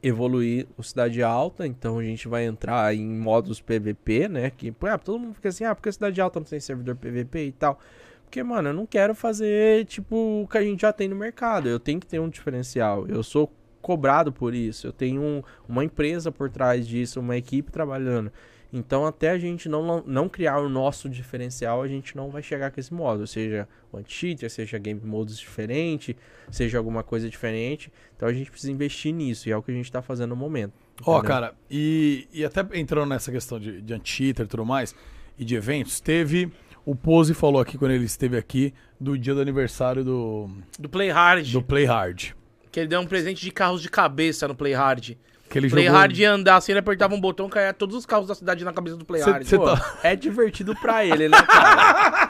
evoluir 0.01 0.67
o 0.77 0.83
Cidade 0.83 1.21
Alta. 1.23 1.65
Então 1.67 1.99
a 1.99 2.03
gente 2.03 2.27
vai 2.27 2.45
entrar 2.45 2.93
em 2.95 3.05
modos 3.05 3.61
PVP, 3.61 4.27
né? 4.27 4.49
Que, 4.49 4.73
ah, 4.83 4.97
todo 4.97 5.19
mundo 5.19 5.33
fica 5.35 5.49
assim, 5.49 5.63
ah, 5.63 5.75
porque 5.75 5.91
Cidade 5.91 6.19
Alta 6.21 6.39
não 6.39 6.45
tem 6.45 6.59
servidor 6.59 6.95
PVP 6.95 7.45
e 7.47 7.51
tal. 7.51 7.79
Porque, 8.23 8.43
mano, 8.43 8.69
eu 8.69 8.73
não 8.73 8.85
quero 8.85 9.15
fazer, 9.15 9.85
tipo, 9.85 10.43
o 10.43 10.47
que 10.47 10.57
a 10.57 10.61
gente 10.61 10.81
já 10.81 10.93
tem 10.93 11.07
no 11.07 11.15
mercado. 11.15 11.67
Eu 11.67 11.79
tenho 11.79 11.99
que 11.99 12.05
ter 12.05 12.19
um 12.19 12.29
diferencial. 12.29 13.07
Eu 13.07 13.23
sou 13.23 13.51
cobrado 13.81 14.31
por 14.31 14.53
isso. 14.53 14.85
Eu 14.87 14.93
tenho 14.93 15.21
um- 15.21 15.41
uma 15.67 15.83
empresa 15.83 16.31
por 16.31 16.49
trás 16.49 16.87
disso, 16.87 17.19
uma 17.19 17.35
equipe 17.37 17.71
trabalhando. 17.71 18.31
Então, 18.71 19.05
até 19.05 19.31
a 19.31 19.39
gente 19.39 19.67
não, 19.67 20.03
não 20.05 20.29
criar 20.29 20.59
o 20.59 20.69
nosso 20.69 21.09
diferencial, 21.09 21.81
a 21.81 21.87
gente 21.87 22.15
não 22.15 22.29
vai 22.29 22.43
chegar 22.43 22.69
com 22.69 22.79
esse 22.79 22.93
modo. 22.93 23.25
Seja 23.25 23.67
o 23.91 23.97
anti-cheater, 23.97 24.49
seja 24.49 24.77
game 24.77 25.01
modos 25.03 25.39
diferente, 25.39 26.15
seja 26.51 26.77
alguma 26.77 27.01
coisa 27.01 27.27
diferente. 27.27 27.91
Então, 28.15 28.27
a 28.27 28.33
gente 28.33 28.51
precisa 28.51 28.71
investir 28.71 29.13
nisso. 29.13 29.49
E 29.49 29.51
é 29.51 29.57
o 29.57 29.63
que 29.63 29.71
a 29.71 29.73
gente 29.73 29.91
tá 29.91 30.01
fazendo 30.01 30.29
no 30.29 30.35
momento. 30.35 30.73
Ó, 31.03 31.17
entendeu? 31.17 31.27
cara, 31.27 31.55
e, 31.69 32.27
e 32.31 32.45
até 32.45 32.63
entrando 32.73 33.09
nessa 33.09 33.31
questão 33.31 33.59
de, 33.59 33.81
de 33.81 33.93
anti-cheater 33.93 34.45
e 34.45 34.49
tudo 34.49 34.65
mais, 34.65 34.93
e 35.37 35.43
de 35.45 35.55
eventos, 35.55 35.99
teve. 35.99 36.51
O 36.85 36.95
Pose 36.95 37.33
falou 37.33 37.61
aqui 37.61 37.77
quando 37.77 37.91
ele 37.91 38.05
esteve 38.05 38.37
aqui 38.37 38.73
do 38.99 39.17
dia 39.17 39.33
do 39.33 39.41
aniversário 39.41 40.03
do, 40.03 40.49
Do 40.77 40.89
Play 40.89 41.09
Hard. 41.09 41.51
do 41.51 41.61
Play 41.61 41.85
Hard. 41.85 42.31
Que 42.71 42.79
ele 42.79 42.89
deu 42.89 42.99
um 42.99 43.05
presente 43.05 43.41
de 43.41 43.51
carros 43.51 43.81
de 43.81 43.89
cabeça 43.89 44.47
no 44.47 44.55
Play 44.55 44.73
Hard. 44.73 45.15
Que 45.49 45.57
ele 45.57 45.69
Play 45.69 45.85
jogou. 45.85 45.99
Hard 45.99 46.17
ia 46.17 46.31
andar 46.31 46.55
assim, 46.57 46.71
ele 46.71 46.79
apertava 46.79 47.15
um 47.15 47.19
botão, 47.19 47.49
caía 47.49 47.73
todos 47.73 47.95
os 47.95 48.05
carros 48.05 48.27
da 48.27 48.35
cidade 48.35 48.63
na 48.63 48.71
cabeça 48.71 48.95
do 48.95 49.03
Play 49.05 49.21
Cê- 49.23 49.31
Hard. 49.31 49.43
cê 49.45 49.57
Pô, 49.57 49.65
tá- 49.75 49.97
É 50.03 50.15
divertido 50.15 50.75
pra 50.75 51.03
ele, 51.03 51.27
né, 51.29 51.37
cara? 51.41 52.29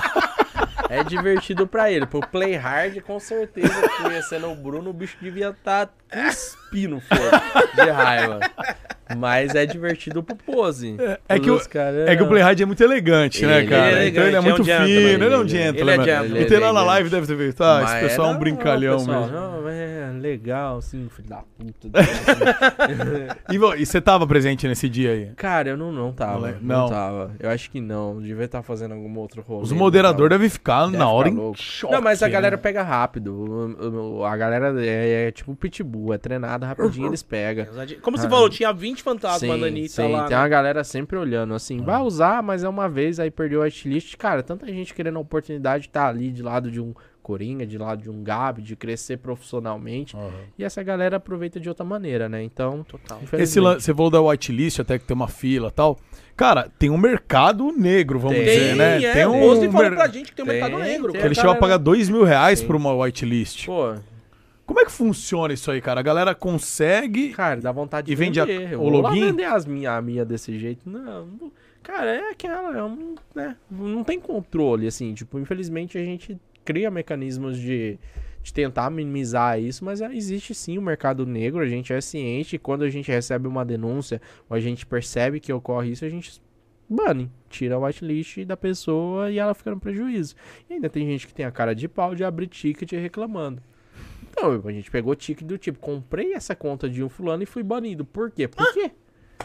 É 0.90 1.04
divertido 1.04 1.68
pra 1.68 1.90
ele. 1.90 2.04
Pro 2.04 2.20
Play 2.20 2.56
Hard, 2.56 3.00
com 3.02 3.20
certeza, 3.20 3.88
conhecendo 4.02 4.50
o 4.50 4.56
Bruno, 4.56 4.90
o 4.90 4.92
bicho 4.92 5.16
devia 5.20 5.50
estar 5.50 5.88
cuspindo 6.10 7.00
fogo 7.00 7.74
de 7.74 7.90
raiva. 7.90 8.40
Mas 9.16 9.56
é 9.56 9.66
divertido 9.66 10.22
pro 10.22 10.36
Pose. 10.36 10.96
É 11.28 11.36
que, 11.38 11.50
o, 11.50 11.54
Os 11.56 11.66
caras- 11.66 12.08
é 12.08 12.14
que 12.14 12.22
o 12.22 12.28
Play 12.28 12.42
Hard 12.42 12.60
é 12.60 12.64
muito 12.64 12.80
elegante, 12.84 13.44
né, 13.44 13.58
Ele 13.58 13.66
é 13.66 13.68
cara? 13.68 13.90
elegante, 13.90 14.10
então 14.10 14.22
ele 14.24 14.34
é 14.34 14.38
é 14.38 14.40
um 14.40 14.44
muito 14.44 14.62
gentleman. 14.64 14.86
fino, 14.86 15.24
ele 15.24 15.34
é 15.34 15.38
um 15.38 15.40
Ele 15.40 15.44
é- 15.44 15.48
gentleman. 15.48 15.80
ele 15.80 15.90
é 15.90 16.04
gentleman. 16.04 16.40
E 16.42 16.46
tem 16.46 16.58
lá 16.60 16.72
na 16.72 16.80
Ele 16.80 16.86
é 16.88 16.92
live, 16.92 17.10
deve 17.10 17.26
ter 17.26 17.36
visto, 17.36 17.60
ah, 17.64 17.82
esse 17.84 18.00
pessoal 18.00 18.30
é 18.30 18.34
um 18.34 18.38
brincalhão 18.38 18.98
pessoal, 18.98 19.20
mesmo. 19.22 19.36
Não, 19.36 19.68
é 19.68 20.10
legal, 20.20 20.78
assim, 20.78 21.08
filho 21.08 21.28
da 21.28 21.38
puta. 21.38 21.88
E, 23.50 23.58
vo- 23.58 23.76
você 23.76 24.00
tava 24.00 24.26
presente 24.28 24.68
nesse 24.68 24.88
dia 24.88 25.10
aí? 25.10 25.30
Cara, 25.36 25.70
eu 25.70 25.76
não, 25.76 25.90
não 25.90 26.12
tava. 26.12 26.52
Não, 26.52 26.58
Não, 26.60 26.80
não. 26.82 26.88
tava. 26.88 27.30
Eu 27.40 27.50
acho 27.50 27.68
que 27.70 27.80
não. 27.80 28.20
Devia 28.20 28.44
estar 28.44 28.62
fazendo 28.62 28.94
algum 28.94 29.18
outro 29.18 29.42
rolê. 29.42 29.62
Os 29.64 29.70
não 29.72 29.78
moderadores 29.78 30.30
devem 30.30 30.48
ficar 30.48 30.86
Deve 30.86 30.98
na 30.98 31.08
hora 31.08 31.30
ficar 31.30 31.42
em 31.42 31.54
choque. 31.56 31.94
Não, 31.94 32.00
mas 32.02 32.22
a 32.22 32.28
galera 32.28 32.56
né? 32.56 32.62
pega 32.62 32.82
rápido. 32.82 33.76
A 34.24 34.36
galera 34.36 34.72
é, 34.84 35.26
é 35.28 35.30
tipo 35.32 35.54
pitbull, 35.56 35.99
é 36.12 36.18
treinado 36.18 36.64
rapidinho, 36.66 37.08
eles 37.08 37.22
pegam. 37.22 37.66
Como 38.02 38.16
você 38.18 38.26
Ah. 38.26 38.30
falou, 38.30 38.48
tinha 38.48 38.72
20 38.72 39.02
fantasmas 39.02 39.40
Sim, 39.52 39.60
na 39.60 39.66
Anitta 39.66 39.88
sim, 39.88 40.12
lá. 40.12 40.24
tem 40.26 40.36
né? 40.36 40.42
uma 40.42 40.48
galera 40.48 40.82
sempre 40.84 41.16
olhando, 41.16 41.54
assim, 41.54 41.78
vai 41.82 42.00
usar, 42.00 42.42
mas 42.42 42.64
é 42.64 42.68
uma 42.68 42.88
vez, 42.88 43.18
aí 43.20 43.30
perdeu 43.30 43.60
a 43.60 43.64
whitelist. 43.64 44.16
Cara, 44.16 44.42
tanta 44.42 44.66
gente 44.66 44.94
querendo 44.94 45.16
a 45.16 45.20
oportunidade 45.20 45.82
de 45.82 45.88
estar 45.88 46.08
ali 46.08 46.30
de 46.30 46.42
lado 46.42 46.70
de 46.70 46.80
um 46.80 46.94
Coringa, 47.22 47.64
de 47.66 47.76
lado 47.78 48.02
de 48.02 48.10
um 48.10 48.24
Gabi, 48.24 48.60
de 48.62 48.74
crescer 48.74 49.18
profissionalmente. 49.18 50.16
E 50.58 50.64
essa 50.64 50.82
galera 50.82 51.18
aproveita 51.18 51.60
de 51.60 51.68
outra 51.68 51.84
maneira, 51.84 52.28
né? 52.28 52.42
Então, 52.42 52.82
Total. 52.82 53.20
Esse 53.34 53.60
você 53.60 53.94
falou 53.94 54.10
da 54.10 54.20
whitelist, 54.20 54.80
até 54.80 54.98
que 54.98 55.04
tem 55.04 55.14
uma 55.14 55.28
fila 55.28 55.68
e 55.68 55.70
tal. 55.70 55.98
Cara, 56.36 56.68
tem 56.78 56.88
um 56.90 56.96
mercado 56.96 57.70
negro, 57.72 58.18
vamos 58.18 58.36
Tem, 58.38 58.44
dizer, 58.46 58.74
né? 58.74 59.02
é, 59.04 59.12
tem 59.12 59.26
o 59.26 59.34
um. 59.34 59.40
Pose 59.40 59.66
falou 59.68 59.82
mer- 59.82 59.94
pra 59.94 60.08
gente 60.08 60.30
que 60.30 60.36
tem 60.36 60.44
um 60.44 60.48
Tem, 60.48 60.60
mercado 60.60 60.78
negro. 60.82 61.12
tem. 61.12 61.20
que 61.20 61.26
ele 61.26 61.32
a 61.32 61.34
chegou 61.34 61.50
a 61.52 61.56
pagar 61.56 61.76
dois 61.76 62.08
mil 62.08 62.24
reais 62.24 62.60
Sim. 62.60 62.66
por 62.66 62.74
uma 62.74 62.92
whitelist. 62.94 63.66
Pô, 63.66 63.94
Como 64.70 64.78
é 64.78 64.84
que 64.84 64.92
funciona 64.92 65.52
isso 65.52 65.68
aí, 65.68 65.80
cara? 65.80 65.98
A 65.98 66.02
galera 66.02 66.32
consegue. 66.32 67.30
cara, 67.30 67.60
dá 67.60 67.72
vontade 67.72 68.06
de 68.06 68.12
E 68.12 68.14
vende 68.14 68.38
a- 68.40 68.44
vender. 68.44 68.76
O 68.78 68.88
login? 68.88 69.20
vender 69.26 69.44
as 69.46 69.66
minha, 69.66 69.96
a 69.96 70.00
minha 70.00 70.24
desse 70.24 70.56
jeito. 70.56 70.88
Não, 70.88 71.26
não- 71.26 71.52
cara, 71.82 72.08
é 72.14 72.30
aquela, 72.30 72.78
é 72.78 72.82
um, 72.84 73.16
né? 73.34 73.56
Não 73.68 74.04
tem 74.04 74.20
controle, 74.20 74.86
assim. 74.86 75.12
Tipo, 75.12 75.40
infelizmente 75.40 75.98
a 75.98 76.04
gente 76.04 76.38
cria 76.64 76.88
mecanismos 76.88 77.58
de, 77.58 77.98
de 78.44 78.54
tentar 78.54 78.90
minimizar 78.90 79.58
isso, 79.60 79.84
mas 79.84 80.00
é- 80.00 80.14
existe 80.14 80.54
sim 80.54 80.78
o 80.78 80.82
mercado 80.82 81.26
negro, 81.26 81.58
a 81.58 81.66
gente 81.66 81.92
é 81.92 82.00
ciente. 82.00 82.54
E 82.54 82.58
quando 82.60 82.84
a 82.84 82.88
gente 82.88 83.10
recebe 83.10 83.48
uma 83.48 83.64
denúncia 83.64 84.22
ou 84.48 84.56
a 84.56 84.60
gente 84.60 84.86
percebe 84.86 85.40
que 85.40 85.52
ocorre 85.52 85.90
isso, 85.90 86.04
a 86.04 86.08
gente 86.08 86.40
bane, 86.88 87.28
tira 87.48 87.74
a 87.74 87.78
whitelist 87.80 88.44
da 88.44 88.56
pessoa 88.56 89.32
e 89.32 89.38
ela 89.40 89.52
fica 89.52 89.72
no 89.72 89.80
prejuízo. 89.80 90.36
E 90.68 90.74
ainda 90.74 90.88
tem 90.88 91.04
gente 91.06 91.26
que 91.26 91.34
tem 91.34 91.44
a 91.44 91.50
cara 91.50 91.74
de 91.74 91.88
pau 91.88 92.14
de 92.14 92.22
abrir 92.22 92.46
ticket 92.46 92.92
reclamando. 92.92 93.60
Então, 94.30 94.62
a 94.64 94.72
gente 94.72 94.90
pegou 94.90 95.14
ticket 95.14 95.46
do 95.46 95.58
tipo, 95.58 95.78
comprei 95.78 96.34
essa 96.34 96.54
conta 96.54 96.88
de 96.88 97.02
um 97.02 97.08
fulano 97.08 97.42
e 97.42 97.46
fui 97.46 97.62
banido. 97.62 98.04
Por 98.04 98.30
quê? 98.30 98.48
Por 98.48 98.72
quê? 98.72 98.90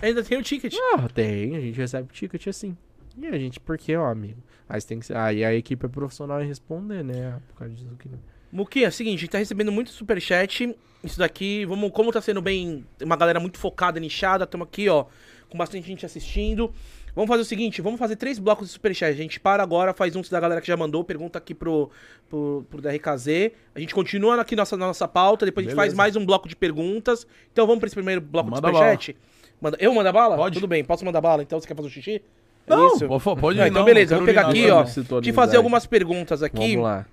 Ainda 0.01 0.23
tem 0.23 0.37
o 0.37 0.43
ticket. 0.43 0.75
Ah, 0.93 1.07
tem, 1.07 1.55
a 1.55 1.59
gente 1.59 1.77
recebe 1.77 2.11
ticket 2.13 2.47
assim. 2.47 2.77
E 3.17 3.27
a 3.27 3.37
gente, 3.37 3.59
por 3.59 3.77
quê, 3.77 3.95
ó, 3.95 4.05
amigo? 4.07 4.41
Aí 4.67 4.81
tem 4.81 4.99
que 4.99 5.13
aí 5.13 5.43
a 5.43 5.53
equipe 5.53 5.85
é 5.85 5.89
profissional 5.89 6.41
em 6.43 6.47
responder, 6.47 7.03
né? 7.03 7.39
Por 7.47 7.59
causa 7.59 7.73
disso 7.73 7.95
que. 7.97 8.09
Muquinha, 8.51 8.85
é 8.85 8.89
o 8.89 8.91
seguinte, 8.91 9.17
a 9.17 9.21
gente 9.21 9.29
tá 9.29 9.37
recebendo 9.37 9.71
muito 9.71 9.89
superchat. 9.89 10.75
Isso 11.03 11.19
daqui, 11.19 11.65
vamos, 11.65 11.91
como 11.91 12.11
tá 12.11 12.21
sendo 12.21 12.41
bem. 12.41 12.85
Uma 13.01 13.15
galera 13.15 13.39
muito 13.39 13.57
focada, 13.57 13.99
nichada, 13.99 14.43
estamos 14.43 14.67
aqui, 14.67 14.89
ó, 14.89 15.05
com 15.49 15.57
bastante 15.57 15.87
gente 15.87 16.05
assistindo. 16.05 16.73
Vamos 17.15 17.29
fazer 17.29 17.43
o 17.43 17.45
seguinte, 17.45 17.81
vamos 17.81 17.97
fazer 17.97 18.17
três 18.17 18.37
blocos 18.37 18.67
de 18.67 18.73
superchat. 18.73 19.09
A 19.09 19.15
gente 19.15 19.39
para 19.39 19.63
agora, 19.63 19.93
faz 19.93 20.15
um 20.17 20.21
da 20.21 20.39
galera 20.39 20.59
que 20.59 20.67
já 20.67 20.75
mandou, 20.75 21.01
pergunta 21.01 21.37
aqui 21.37 21.53
pro, 21.55 21.89
pro, 22.29 22.65
pro 22.69 22.81
DRKZ. 22.81 23.51
A 23.73 23.79
gente 23.79 23.95
continua 23.95 24.41
aqui 24.41 24.53
nossa, 24.53 24.75
na 24.75 24.87
nossa 24.87 25.07
pauta, 25.07 25.45
depois 25.45 25.65
a 25.65 25.69
gente 25.69 25.75
faz 25.77 25.93
Beleza. 25.93 25.97
mais 25.97 26.15
um 26.17 26.25
bloco 26.25 26.49
de 26.49 26.55
perguntas. 26.57 27.25
Então 27.53 27.65
vamos 27.65 27.79
pra 27.79 27.87
esse 27.87 27.95
primeiro 27.95 28.19
bloco 28.19 28.51
Manda 28.51 28.69
de 28.69 28.75
superchat? 28.75 29.15
Manda, 29.61 29.77
eu 29.79 29.93
mando 29.93 30.09
a 30.09 30.11
bala? 30.11 30.35
Pode. 30.35 30.55
Tudo 30.55 30.67
bem, 30.67 30.83
posso 30.83 31.05
mandar 31.05 31.21
bala? 31.21 31.41
Então 31.41 31.57
você 31.57 31.65
quer 31.65 31.75
fazer 31.75 31.87
um 31.87 31.91
xixi? 31.91 32.21
É 32.67 32.75
Não, 32.75 32.87
isso? 32.87 33.07
pode, 33.07 33.23
pode 33.23 33.57
Não, 33.57 33.65
ir, 33.65 33.69
então 33.69 33.79
não, 33.79 33.85
beleza, 33.85 34.15
não 34.15 34.19
vou 34.19 34.25
pegar 34.25 34.47
aqui, 34.47 34.69
ó, 34.69 34.77
não. 34.77 34.83
de 34.83 34.91
Sintonizar 34.91 35.33
fazer 35.33 35.57
algumas 35.57 35.85
perguntas 35.85 36.43
aqui 36.43 36.57
Vamos 36.75 36.83
lá. 36.83 37.05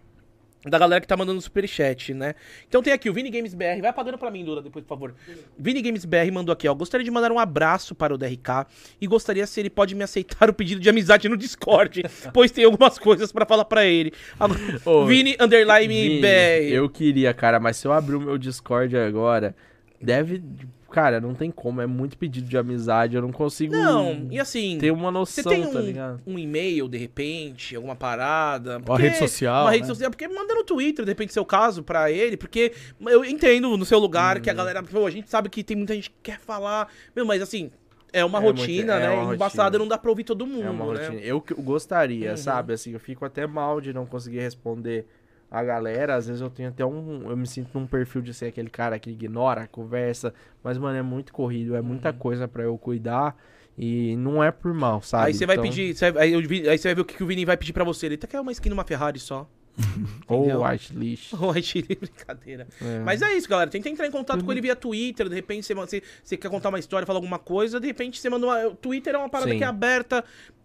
Da 0.64 0.78
galera 0.78 1.00
que 1.00 1.06
tá 1.06 1.16
mandando 1.16 1.40
superchat, 1.40 2.14
né? 2.14 2.34
Então 2.68 2.82
tem 2.82 2.92
aqui 2.92 3.10
o 3.10 3.12
Vini 3.12 3.30
Games 3.30 3.52
BR, 3.52 3.80
vai 3.80 3.90
apagando 3.90 4.16
pra 4.16 4.30
mim, 4.30 4.44
Dura, 4.44 4.62
depois, 4.62 4.84
por 4.84 4.88
favor. 4.88 5.14
Vini 5.58 5.82
Games 5.82 6.04
BR 6.04 6.30
mandou 6.32 6.52
aqui, 6.52 6.68
ó. 6.68 6.74
Gostaria 6.74 7.04
de 7.04 7.10
mandar 7.10 7.32
um 7.32 7.38
abraço 7.38 7.94
para 7.94 8.14
o 8.14 8.18
DRK 8.18 8.66
e 9.00 9.06
gostaria 9.06 9.46
se 9.46 9.58
ele 9.58 9.70
pode 9.70 9.94
me 9.94 10.04
aceitar 10.04 10.48
o 10.50 10.54
pedido 10.54 10.80
de 10.80 10.88
amizade 10.88 11.28
no 11.28 11.36
Discord, 11.36 12.04
pois 12.32 12.50
tem 12.50 12.64
algumas 12.64 12.98
coisas 12.98 13.32
pra 13.32 13.44
falar 13.44 13.64
pra 13.64 13.84
ele. 13.84 14.12
Ô, 14.84 15.04
Vini 15.04 15.36
Underline 15.40 15.88
Vini, 15.88 16.20
BR. 16.20 16.72
Eu 16.72 16.88
queria, 16.88 17.34
cara, 17.34 17.58
mas 17.58 17.76
se 17.76 17.86
eu 17.86 17.92
abrir 17.92 18.16
o 18.16 18.20
meu 18.20 18.38
Discord 18.38 18.96
agora, 18.96 19.54
deve. 20.00 20.42
Cara, 20.92 21.20
não 21.22 21.34
tem 21.34 21.50
como, 21.50 21.80
é 21.80 21.86
muito 21.86 22.18
pedido 22.18 22.46
de 22.46 22.58
amizade, 22.58 23.16
eu 23.16 23.22
não 23.22 23.32
consigo 23.32 23.72
Não, 23.74 24.28
e 24.30 24.38
assim, 24.38 24.76
ter 24.78 24.90
uma 24.90 25.10
você 25.10 25.42
noção, 25.42 25.52
tem 25.52 25.62
tá 25.62 25.78
um, 25.78 25.82
ligado? 25.82 26.20
um 26.26 26.38
e-mail, 26.38 26.86
de 26.86 26.98
repente, 26.98 27.74
alguma 27.74 27.96
parada. 27.96 28.78
Uma 28.86 28.98
rede 28.98 29.16
social, 29.16 29.64
Uma 29.64 29.70
rede 29.70 29.82
né? 29.84 29.88
social, 29.88 30.10
porque 30.10 30.28
manda 30.28 30.54
no 30.54 30.62
Twitter, 30.62 31.04
de 31.04 31.10
repente, 31.10 31.32
seu 31.32 31.46
caso 31.46 31.82
pra 31.82 32.10
ele, 32.10 32.36
porque 32.36 32.72
eu 33.06 33.24
entendo 33.24 33.74
no 33.76 33.84
seu 33.86 33.98
lugar 33.98 34.38
que 34.40 34.50
Uhum. 34.50 34.54
a 34.54 34.56
galera. 34.56 34.82
Pô, 34.82 35.06
a 35.06 35.10
gente 35.10 35.30
sabe 35.30 35.48
que 35.48 35.64
tem 35.64 35.76
muita 35.78 35.94
gente 35.94 36.10
que 36.10 36.16
quer 36.22 36.38
falar. 36.38 36.88
Meu, 37.16 37.24
mas 37.24 37.40
assim, 37.40 37.70
é 38.12 38.22
uma 38.22 38.36
É 38.38 38.42
muito- 38.42 38.58
rotina, 38.60 38.92
é 38.96 38.98
né? 39.00 39.10
uma 39.10 39.34
embaçada 39.34 39.62
rotina. 39.64 39.78
não 39.78 39.88
dá 39.88 39.96
pra 39.96 40.10
ouvir 40.10 40.24
todo 40.24 40.46
mundo, 40.46 40.66
É 40.66 40.70
uma 40.70 40.92
né? 40.92 41.06
rotina. 41.06 41.20
Eu 41.22 41.40
que- 41.40 41.54
eu 41.54 41.62
gostaria, 41.62 42.32
Uhum. 42.32 42.36
sabe? 42.36 42.74
Assim, 42.74 42.92
eu 42.92 43.00
fico 43.00 43.24
até 43.24 43.46
mal 43.46 43.80
de 43.80 43.94
não 43.94 44.04
conseguir 44.04 44.40
responder 44.40 45.06
a 45.52 45.62
galera. 45.62 46.14
Às 46.16 46.26
vezes 46.26 46.40
eu 46.40 46.48
tenho 46.50 46.70
até 46.70 46.84
um. 46.84 47.28
Eu 47.30 47.36
me 47.36 47.46
sinto 47.46 47.68
num 47.78 47.86
perfil 47.86 48.22
de 48.22 48.32
ser 48.32 48.46
aquele 48.46 48.70
cara 48.70 48.98
que 48.98 49.10
ignora, 49.10 49.68
conversa. 49.68 50.32
Mas, 50.64 50.78
mano, 50.78 50.96
é 50.96 51.02
muito 51.02 51.32
corrido, 51.32 51.76
é 51.76 51.82
muita 51.82 52.12
coisa 52.12 52.48
pra 52.48 52.62
eu 52.62 52.76
cuidar. 52.78 53.36
E 53.76 54.16
não 54.16 54.42
é 54.42 54.50
por 54.50 54.72
mal, 54.74 55.00
sabe? 55.02 55.22
Uhum. 55.22 55.26
Aí 55.28 55.34
você 55.34 55.46
vai 55.46 55.56
Então, 55.56 55.64
pedir. 55.68 55.94
você 55.96 56.10
vai- 56.10 56.24
aí, 56.24 56.32
eu 56.32 56.40
aí 56.70 56.78
você 56.78 56.88
vai 56.88 56.94
ver 56.94 57.00
o 57.00 57.04
que, 57.04 57.14
que 57.16 57.22
o 57.22 57.26
Vini 57.26 57.44
vai 57.44 57.56
pedir 57.56 57.72
pra 57.72 57.84
você. 57.84 58.06
Ele 58.06 58.14
até 58.16 58.26
quer 58.26 58.40
uma 58.40 58.52
skin 58.52 58.68
numa 58.70 58.84
Ferrari 58.84 59.18
só. 59.18 59.48
Ou 60.28 60.62
white 60.64 60.94
list. 60.94 61.32
Oi, 61.32 61.62
Chile, 61.62 61.96
brincadeira. 61.98 62.66
É. 62.80 62.98
Mas 63.00 63.22
é 63.22 63.32
isso, 63.34 63.48
galera. 63.48 63.70
Tenta 63.70 63.88
entrar 63.88 64.06
em 64.06 64.10
contato 64.10 64.44
com 64.44 64.52
ele 64.52 64.60
via 64.60 64.76
Twitter. 64.76 65.28
De 65.28 65.34
repente 65.34 65.64
você, 65.66 65.74
você, 65.74 66.02
você 66.22 66.36
quer 66.36 66.50
contar 66.50 66.68
uma 66.68 66.78
história, 66.78 67.06
falar 67.06 67.16
alguma 67.18 67.38
coisa. 67.38 67.80
De 67.80 67.86
repente 67.86 68.20
você 68.20 68.28
manda 68.28 68.44
uma. 68.46 68.66
O 68.68 68.74
Twitter 68.76 69.14
é 69.14 69.18
uma 69.18 69.30
parada 69.30 69.50
Sim. 69.50 69.56
que 69.58 69.64
é 69.64 69.66
aberta. 69.66 70.22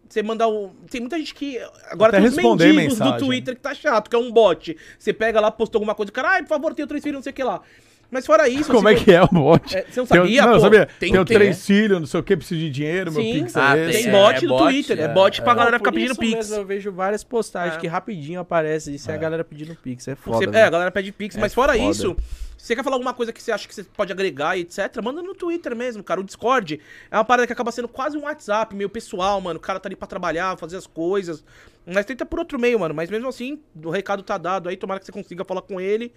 Você 0.07 0.23
manda 0.23 0.47
o. 0.47 0.71
Tem 0.89 1.01
muita 1.01 1.17
gente 1.17 1.33
que. 1.33 1.59
Agora 1.89 2.17
Até 2.17 2.19
tem 2.19 2.29
os 2.29 2.35
mendigos 2.35 2.97
do 2.97 3.03
mensagem. 3.03 3.17
Twitter 3.17 3.55
que 3.55 3.61
tá 3.61 3.73
chato, 3.73 4.09
que 4.09 4.15
é 4.15 4.19
um 4.19 4.31
bot. 4.31 4.75
Você 4.97 5.13
pega 5.13 5.39
lá, 5.39 5.51
postou 5.51 5.79
alguma 5.79 5.95
coisa, 5.95 6.11
cara, 6.11 6.29
ai, 6.29 6.41
por 6.43 6.49
favor, 6.49 6.73
tenho 6.73 6.87
filhos, 6.87 7.13
não 7.13 7.21
sei 7.21 7.31
o 7.31 7.35
que 7.35 7.43
lá. 7.43 7.61
Mas 8.09 8.25
fora 8.25 8.47
isso. 8.47 8.71
Como 8.71 8.81
você 8.87 8.95
é 8.95 8.95
que 9.03 9.11
é 9.11 9.21
o 9.21 9.27
bot? 9.27 9.75
É, 9.75 9.81
você 9.89 9.99
não 9.99 10.07
Tem- 10.07 10.17
sabia, 10.17 10.41
Não, 10.43 10.49
eu 10.49 10.55
pô? 10.55 10.59
sabia. 10.61 10.85
Tem- 10.85 11.11
Tenho 11.11 11.25
tem, 11.25 11.37
três 11.37 11.57
é. 11.57 11.61
filhos, 11.61 11.99
não 11.99 12.07
sei 12.07 12.19
o 12.19 12.23
que, 12.23 12.37
preciso 12.37 12.59
de 12.61 12.69
dinheiro, 12.69 13.11
meu 13.11 13.21
Sim. 13.21 13.33
pix 13.41 13.55
é 13.55 13.59
Ah, 13.59 13.77
esse. 13.77 14.03
Tem 14.03 14.07
É, 14.07 14.11
bot 14.11 14.45
é 14.45 14.47
bot, 14.47 14.63
Twitter. 14.63 14.99
É, 14.99 15.01
é, 15.03 15.07
bot 15.09 15.41
pra 15.41 15.51
Não, 15.53 15.57
galera 15.59 15.77
ficar 15.77 15.91
pedindo 15.91 16.15
Pix. 16.15 16.35
mesmo 16.35 16.55
eu 16.55 16.65
vejo 16.65 16.91
várias 16.91 17.23
postagens 17.23 17.75
É. 17.75 17.79
que 17.79 17.87
rapidinho 17.87 18.39
aparece. 18.39 18.93
Isso 18.95 19.11
é, 19.11 19.13
a 19.13 19.17
galera 19.17 19.43
pedindo 19.43 19.75
Pix. 19.75 20.07
É 20.07 20.15
foda. 20.15 20.37
Você- 20.37 20.45
velho. 20.45 20.57
é, 20.57 20.63
a 20.63 20.69
galera 20.69 20.91
pede 20.91 21.11
Pix, 21.11 21.35
É 21.35 21.39
mas 21.39 21.53
fora 21.53 21.73
foda. 21.73 21.83
isso, 21.91 22.15
se 22.57 22.65
você 22.67 22.75
quer 22.75 22.83
falar 22.83 22.95
alguma 22.95 23.13
coisa 23.13 23.33
que 23.33 23.41
você 23.43 23.51
acha 23.51 23.67
que 23.67 23.75
você 23.75 23.83
pode 23.83 24.11
agregar 24.11 24.57
e 24.57 24.61
etc, 24.61 24.79
manda 25.03 25.21
no 25.21 25.35
Twitter 25.35 25.75
mesmo, 25.75 26.01
cara. 26.03 26.19
O 26.21 26.23
Discord 26.23 26.79
é 27.11 27.17
uma 27.17 27.25
parada 27.25 27.45
que 27.45 27.53
acaba 27.53 27.71
sendo 27.71 27.87
quase 27.89 28.17
um 28.17 28.21
WhatsApp, 28.23 28.73
meio 28.75 28.89
pessoal, 28.89 29.39
mano. 29.41 29.57
O 29.57 29.61
cara 29.61 29.79
tá 29.81 29.89
ali 29.89 29.95
pra 29.97 30.07
trabalhar, 30.07 30.57
fazer 30.57 30.77
as 30.77 30.87
coisas. 30.87 31.43
Mas 31.85 32.05
tenta 32.05 32.25
por 32.25 32.39
outro 32.39 32.59
meio, 32.59 32.79
mano. 32.79 32.93
Mas 32.93 33.09
mesmo 33.09 33.27
assim, 33.29 33.59
o 33.83 33.89
recado 33.89 34.21
tá 34.23 34.37
dado 34.37 34.67
aí, 34.69 34.75
tomara 34.75 34.99
que 34.99 35.05
você 35.05 35.11
consiga 35.11 35.45
falar 35.45 35.61
com 35.61 35.79
ele. 35.79 36.13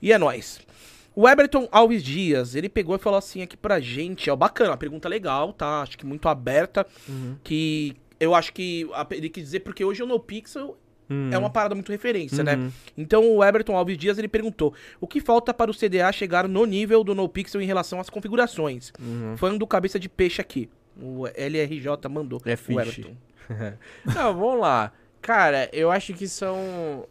E 0.00 0.12
é 0.12 0.18
nóis. 0.18 0.60
O 1.14 1.28
Eberton 1.28 1.68
Alves 1.70 2.02
Dias, 2.02 2.54
ele 2.54 2.68
pegou 2.68 2.96
e 2.96 2.98
falou 2.98 3.18
assim 3.18 3.42
aqui 3.42 3.56
pra 3.56 3.78
gente, 3.80 4.30
ó, 4.30 4.36
bacana, 4.36 4.76
pergunta 4.76 5.08
legal, 5.08 5.52
tá? 5.52 5.82
Acho 5.82 5.98
que 5.98 6.06
muito 6.06 6.28
aberta, 6.28 6.86
que 7.44 7.94
eu 8.18 8.34
acho 8.34 8.52
que 8.52 8.88
ele 9.10 9.28
quis 9.28 9.44
dizer 9.44 9.60
porque 9.60 9.84
hoje 9.84 10.02
o 10.02 10.06
NoPixel 10.06 10.76
é 11.30 11.36
uma 11.36 11.50
parada 11.50 11.74
muito 11.74 11.92
referência, 11.92 12.42
né? 12.42 12.70
Então 12.96 13.36
o 13.36 13.44
Eberton 13.44 13.76
Alves 13.76 13.98
Dias 13.98 14.16
ele 14.16 14.28
perguntou: 14.28 14.72
o 14.98 15.06
que 15.06 15.20
falta 15.20 15.52
para 15.52 15.70
o 15.70 15.74
CDA 15.74 16.10
chegar 16.12 16.48
no 16.48 16.64
nível 16.64 17.04
do 17.04 17.14
NoPixel 17.14 17.60
em 17.60 17.66
relação 17.66 18.00
às 18.00 18.08
configurações? 18.08 18.92
Fã 19.36 19.54
do 19.54 19.66
cabeça 19.66 19.98
de 19.98 20.08
peixe 20.08 20.40
aqui. 20.40 20.70
O 20.98 21.26
LRJ 21.26 22.08
mandou. 22.10 22.40
É 22.46 22.54
o 22.54 22.56
fish. 22.56 22.76
Everton. 22.76 23.14
Não, 24.06 24.34
vamos 24.34 24.60
lá. 24.60 24.92
Cara, 25.20 25.68
eu 25.72 25.90
acho 25.90 26.14
que 26.14 26.26
são. 26.26 27.06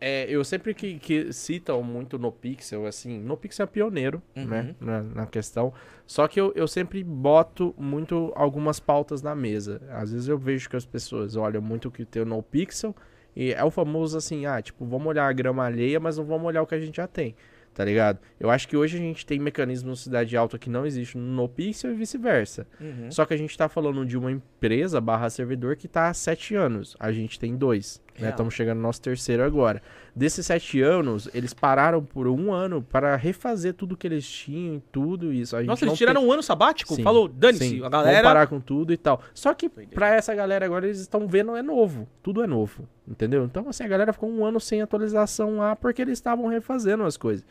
É, 0.00 0.26
eu 0.28 0.44
sempre 0.44 0.74
que, 0.74 0.98
que 0.98 1.32
citam 1.32 1.82
muito 1.82 2.18
no 2.18 2.30
Pixel, 2.30 2.86
assim, 2.86 3.18
no 3.18 3.36
Pixel 3.36 3.64
é 3.64 3.66
pioneiro, 3.66 4.22
né, 4.34 4.74
na, 4.80 5.02
na 5.02 5.26
questão. 5.26 5.72
Só 6.06 6.28
que 6.28 6.40
eu, 6.40 6.52
eu 6.54 6.68
sempre 6.68 7.02
boto 7.02 7.74
muito 7.78 8.32
algumas 8.36 8.78
pautas 8.78 9.22
na 9.22 9.34
mesa. 9.34 9.80
Às 9.90 10.12
vezes 10.12 10.28
eu 10.28 10.38
vejo 10.38 10.68
que 10.68 10.76
as 10.76 10.84
pessoas 10.84 11.36
olham 11.36 11.62
muito 11.62 11.88
o 11.88 11.90
que 11.90 12.04
tem 12.04 12.24
no 12.24 12.42
Pixel 12.42 12.94
e 13.34 13.52
é 13.52 13.62
o 13.64 13.70
famoso 13.70 14.16
assim, 14.16 14.46
ah, 14.46 14.60
tipo, 14.62 14.84
vamos 14.86 15.06
olhar 15.06 15.28
a 15.28 15.32
grama 15.32 15.64
alheia, 15.64 16.00
mas 16.00 16.16
não 16.16 16.24
vamos 16.24 16.46
olhar 16.46 16.62
o 16.62 16.66
que 16.66 16.74
a 16.74 16.80
gente 16.80 16.96
já 16.96 17.06
tem. 17.06 17.34
Tá 17.74 17.84
ligado? 17.84 18.18
Eu 18.40 18.48
acho 18.48 18.66
que 18.66 18.74
hoje 18.74 18.96
a 18.96 19.00
gente 19.00 19.26
tem 19.26 19.38
mecanismos 19.38 19.90
no 19.90 19.96
Cidade 19.96 20.34
Alta 20.34 20.58
que 20.58 20.70
não 20.70 20.86
existe 20.86 21.18
no 21.18 21.46
Pixel 21.46 21.92
e 21.92 21.94
vice-versa. 21.94 22.66
Uhum. 22.80 23.10
Só 23.10 23.26
que 23.26 23.34
a 23.34 23.36
gente 23.36 23.54
tá 23.56 23.68
falando 23.68 24.06
de 24.06 24.16
uma 24.16 24.32
empresa 24.32 24.98
barra 24.98 25.28
servidor 25.28 25.76
que 25.76 25.86
tá 25.86 26.08
há 26.08 26.14
sete 26.14 26.54
anos. 26.54 26.96
A 26.98 27.12
gente 27.12 27.38
tem 27.38 27.54
dois. 27.54 28.00
Né? 28.16 28.22
Real. 28.22 28.30
Estamos 28.30 28.54
chegando 28.54 28.76
no 28.78 28.82
nosso 28.82 29.00
terceiro 29.00 29.42
agora. 29.44 29.82
Desses 30.14 30.46
sete 30.46 30.80
anos, 30.80 31.28
eles 31.34 31.52
pararam 31.52 32.02
por 32.02 32.26
um 32.26 32.52
ano 32.52 32.80
para 32.82 33.14
refazer 33.16 33.74
tudo 33.74 33.96
que 33.96 34.06
eles 34.06 34.26
tinham 34.26 34.76
e 34.76 34.80
tudo 34.90 35.32
isso. 35.32 35.54
A 35.54 35.60
gente 35.60 35.68
Nossa, 35.68 35.84
não 35.84 35.90
eles 35.92 35.98
tiraram 35.98 36.20
tem- 36.22 36.28
um 36.28 36.32
ano 36.32 36.42
sabático? 36.42 36.94
Sim, 36.94 37.02
Falou, 37.02 37.28
dane-se, 37.28 37.64
a 37.76 37.88
Vamos 37.88 37.90
galera. 37.90 38.22
parar 38.22 38.46
com 38.46 38.58
tudo 38.60 38.92
e 38.92 38.96
tal. 38.96 39.20
Só 39.34 39.52
que 39.52 39.68
pra 39.68 40.14
essa 40.14 40.34
galera 40.34 40.64
agora, 40.64 40.86
eles 40.86 41.00
estão 41.00 41.26
vendo 41.28 41.54
é 41.54 41.62
novo. 41.62 42.08
Tudo 42.22 42.42
é 42.42 42.46
novo. 42.46 42.88
Entendeu? 43.06 43.44
Então, 43.44 43.68
assim, 43.68 43.84
a 43.84 43.88
galera 43.88 44.12
ficou 44.12 44.30
um 44.30 44.44
ano 44.44 44.58
sem 44.58 44.80
atualização 44.80 45.58
lá 45.58 45.76
porque 45.76 46.00
eles 46.02 46.14
estavam 46.18 46.46
refazendo 46.46 47.04
as 47.04 47.16
coisas. 47.16 47.44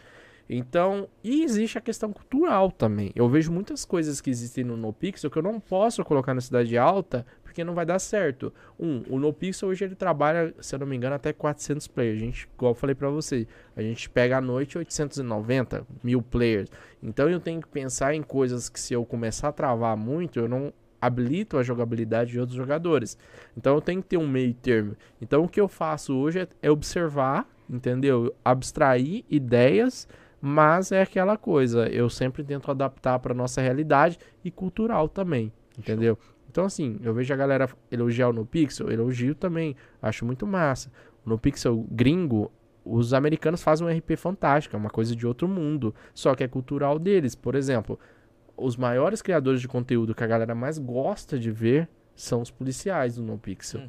Então, 0.49 1.07
e 1.23 1.43
existe 1.43 1.77
a 1.77 1.81
questão 1.81 2.11
cultural 2.13 2.71
também. 2.71 3.11
Eu 3.15 3.27
vejo 3.27 3.51
muitas 3.51 3.83
coisas 3.83 4.21
que 4.21 4.29
existem 4.29 4.63
no 4.63 4.77
NoPixel 4.77 5.29
que 5.31 5.37
eu 5.37 5.43
não 5.43 5.59
posso 5.59 6.03
colocar 6.03 6.33
na 6.35 6.41
cidade 6.41 6.77
alta 6.77 7.25
porque 7.55 7.63
não 7.63 7.73
vai 7.73 7.85
dar 7.85 7.99
certo. 7.99 8.53
Um, 8.77 9.01
o 9.09 9.17
NoPixel 9.17 9.69
hoje 9.69 9.85
ele 9.85 9.95
trabalha, 9.95 10.53
se 10.59 10.75
eu 10.75 10.79
não 10.79 10.85
me 10.85 10.93
engano, 10.93 11.15
até 11.15 11.31
400 11.31 11.87
players. 11.87 12.17
A 12.17 12.25
gente, 12.25 12.49
igual 12.53 12.71
eu 12.71 12.75
falei 12.75 12.93
pra 12.93 13.09
você, 13.09 13.47
a 13.77 13.81
gente 13.81 14.09
pega 14.09 14.37
à 14.37 14.41
noite 14.41 14.77
890 14.77 15.87
mil 16.03 16.21
players. 16.21 16.69
Então 17.01 17.29
eu 17.29 17.39
tenho 17.39 17.61
que 17.61 17.67
pensar 17.69 18.13
em 18.13 18.21
coisas 18.21 18.67
que 18.67 18.77
se 18.77 18.93
eu 18.93 19.05
começar 19.05 19.47
a 19.47 19.51
travar 19.53 19.95
muito, 19.95 20.37
eu 20.37 20.49
não 20.49 20.73
habilito 20.99 21.57
a 21.57 21.63
jogabilidade 21.63 22.31
de 22.31 22.39
outros 22.41 22.57
jogadores. 22.57 23.17
Então 23.55 23.73
eu 23.75 23.81
tenho 23.81 24.01
que 24.01 24.09
ter 24.09 24.17
um 24.17 24.27
meio 24.27 24.53
termo. 24.53 24.97
Então 25.21 25.45
o 25.45 25.47
que 25.47 25.61
eu 25.61 25.69
faço 25.69 26.13
hoje 26.13 26.39
é, 26.39 26.47
é 26.61 26.69
observar, 26.69 27.47
entendeu? 27.69 28.35
Abstrair 28.43 29.23
ideias, 29.29 30.09
mas 30.41 30.91
é 30.91 31.01
aquela 31.01 31.37
coisa, 31.37 31.87
eu 31.87 32.09
sempre 32.09 32.43
tento 32.43 32.69
adaptar 32.69 33.17
para 33.19 33.33
nossa 33.33 33.61
realidade 33.61 34.19
e 34.43 34.51
cultural 34.51 35.07
também, 35.07 35.53
entendeu? 35.79 36.17
Então 36.55 36.63
assim, 36.63 36.97
eu 37.03 37.13
vejo 37.13 37.33
a 37.33 37.35
galera 37.35 37.69
elogiar 37.91 38.29
o 38.29 38.31
NoPixel, 38.31 38.89
elogio 38.89 39.35
também, 39.35 39.75
acho 40.01 40.23
muito 40.23 40.47
massa. 40.47 40.89
O 41.25 41.29
NoPixel 41.29 41.85
gringo, 41.91 42.49
os 42.85 43.13
americanos 43.13 43.61
fazem 43.61 43.85
um 43.85 43.89
RP 43.89 44.15
fantástico, 44.15 44.73
é 44.73 44.79
uma 44.79 44.89
coisa 44.89 45.13
de 45.13 45.27
outro 45.27 45.49
mundo, 45.49 45.93
só 46.13 46.33
que 46.33 46.45
é 46.45 46.47
cultural 46.47 46.97
deles. 46.97 47.35
Por 47.35 47.55
exemplo, 47.55 47.99
os 48.55 48.77
maiores 48.77 49.21
criadores 49.21 49.59
de 49.59 49.67
conteúdo 49.67 50.15
que 50.15 50.23
a 50.23 50.27
galera 50.27 50.55
mais 50.55 50.77
gosta 50.77 51.37
de 51.37 51.51
ver 51.51 51.89
são 52.15 52.39
os 52.39 52.49
policiais 52.49 53.17
do 53.17 53.23
NoPixel. 53.23 53.81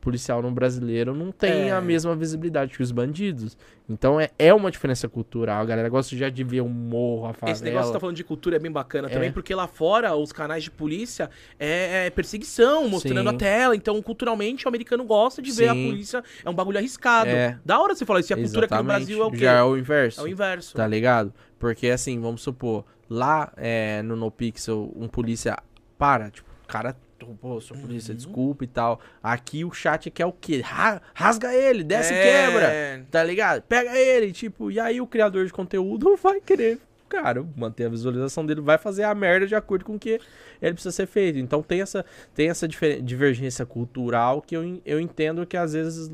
Policial 0.00 0.40
no 0.40 0.50
brasileiro 0.50 1.14
não 1.14 1.30
tem 1.30 1.68
É. 1.68 1.72
a 1.72 1.80
mesma 1.80 2.16
visibilidade 2.16 2.74
que 2.74 2.82
os 2.82 2.90
bandidos. 2.90 3.56
Então 3.88 4.18
é, 4.18 4.30
é 4.38 4.54
uma 4.54 4.70
diferença 4.70 5.08
cultural. 5.08 5.60
A 5.60 5.64
galera 5.64 5.88
gosta 5.90 6.16
já 6.16 6.30
de 6.30 6.42
ver 6.42 6.62
o 6.62 6.68
morro, 6.68 7.26
a 7.26 7.34
favela. 7.34 7.52
Esse 7.52 7.62
negócio 7.64 7.82
que 7.84 7.88
você 7.88 7.92
tá 7.94 8.00
falando 8.00 8.16
de 8.16 8.24
cultura 8.24 8.56
é 8.56 8.58
bem 8.58 8.70
bacana 8.72 9.08
É. 9.08 9.10
também, 9.10 9.30
porque 9.30 9.54
lá 9.54 9.66
fora 9.66 10.14
os 10.16 10.32
canais 10.32 10.64
de 10.64 10.70
polícia 10.70 11.28
é, 11.58 12.06
é 12.06 12.10
perseguição, 12.10 12.88
mostrando 12.88 13.28
Sim. 13.28 13.36
a 13.36 13.38
tela. 13.38 13.76
Então, 13.76 14.00
culturalmente, 14.00 14.64
o 14.64 14.68
americano 14.68 15.04
gosta 15.04 15.42
de 15.42 15.50
ver 15.52 15.68
a 15.68 15.74
Sim. 15.74 15.90
polícia. 15.90 16.24
É 16.44 16.48
um 16.48 16.54
bagulho 16.54 16.78
arriscado. 16.78 17.28
É. 17.28 17.58
Da 17.64 17.78
hora 17.80 17.94
você 17.94 18.06
falar 18.06 18.20
isso. 18.20 18.32
E 18.32 18.34
a 18.34 18.36
cultura 18.38 18.66
aqui 18.66 18.74
no. 18.76 18.84
Brasil 18.84 19.22
é 19.22 19.26
o 19.26 19.30
quê? 19.30 19.38
Já 19.38 19.52
é 19.58 19.62
o 19.62 19.76
inverso. 19.76 20.20
É 20.20 20.24
o 20.24 20.28
inverso. 20.28 20.76
Tá 20.76 20.86
ligado? 20.86 21.34
Porque 21.58 21.88
assim, 21.88 22.18
vamos 22.20 22.40
supor, 22.42 22.84
lá 23.08 23.52
é, 23.56 24.00
no 24.02 24.16
NoPixel, 24.16 24.92
um 24.96 25.08
polícia 25.08 25.58
para, 25.98 26.30
tipo, 26.30 26.48
o 26.64 26.66
cara 26.66 26.96
pô, 27.26 27.54
Uhum. 27.54 27.80
polícia, 27.80 28.14
desculpa 28.14 28.64
e 28.64 28.66
tal. 28.66 29.00
Aqui 29.22 29.64
o 29.64 29.72
chat 29.72 30.10
quer 30.10 30.26
o 30.26 30.32
quê? 30.32 30.60
Ra- 30.60 31.00
rasga 31.14 31.54
ele, 31.54 31.82
desce 31.84 32.12
e 32.12 32.16
É. 32.16 32.22
quebra. 32.22 33.06
Tá 33.10 33.22
ligado? 33.24 33.62
Pega 33.62 33.96
ele, 33.96 34.32
tipo, 34.32 34.70
e 34.70 34.78
aí 34.80 35.00
o 35.00 35.06
criador 35.06 35.46
de 35.46 35.52
conteúdo 35.52 36.16
vai 36.22 36.40
querer, 36.40 36.78
cara, 37.08 37.44
manter 37.56 37.86
a 37.86 37.88
visualização 37.88 38.44
dele, 38.46 38.60
vai 38.60 38.78
fazer 38.78 39.04
a 39.04 39.14
merda 39.14 39.46
de 39.46 39.54
acordo 39.54 39.84
com 39.84 39.94
o 39.94 39.98
que 39.98 40.20
ele 40.62 40.74
precisa 40.74 40.92
ser 40.92 41.06
feito. 41.06 41.38
Então 41.38 41.62
tem 41.62 41.80
essa, 41.82 42.04
tem 42.34 42.48
essa 42.50 42.66
divergência 42.68 43.64
cultural 43.66 44.40
que 44.42 44.56
eu, 44.56 44.80
eu 44.84 45.00
entendo 45.00 45.44
que 45.46 45.56
às 45.56 45.72
vezes 45.72 46.10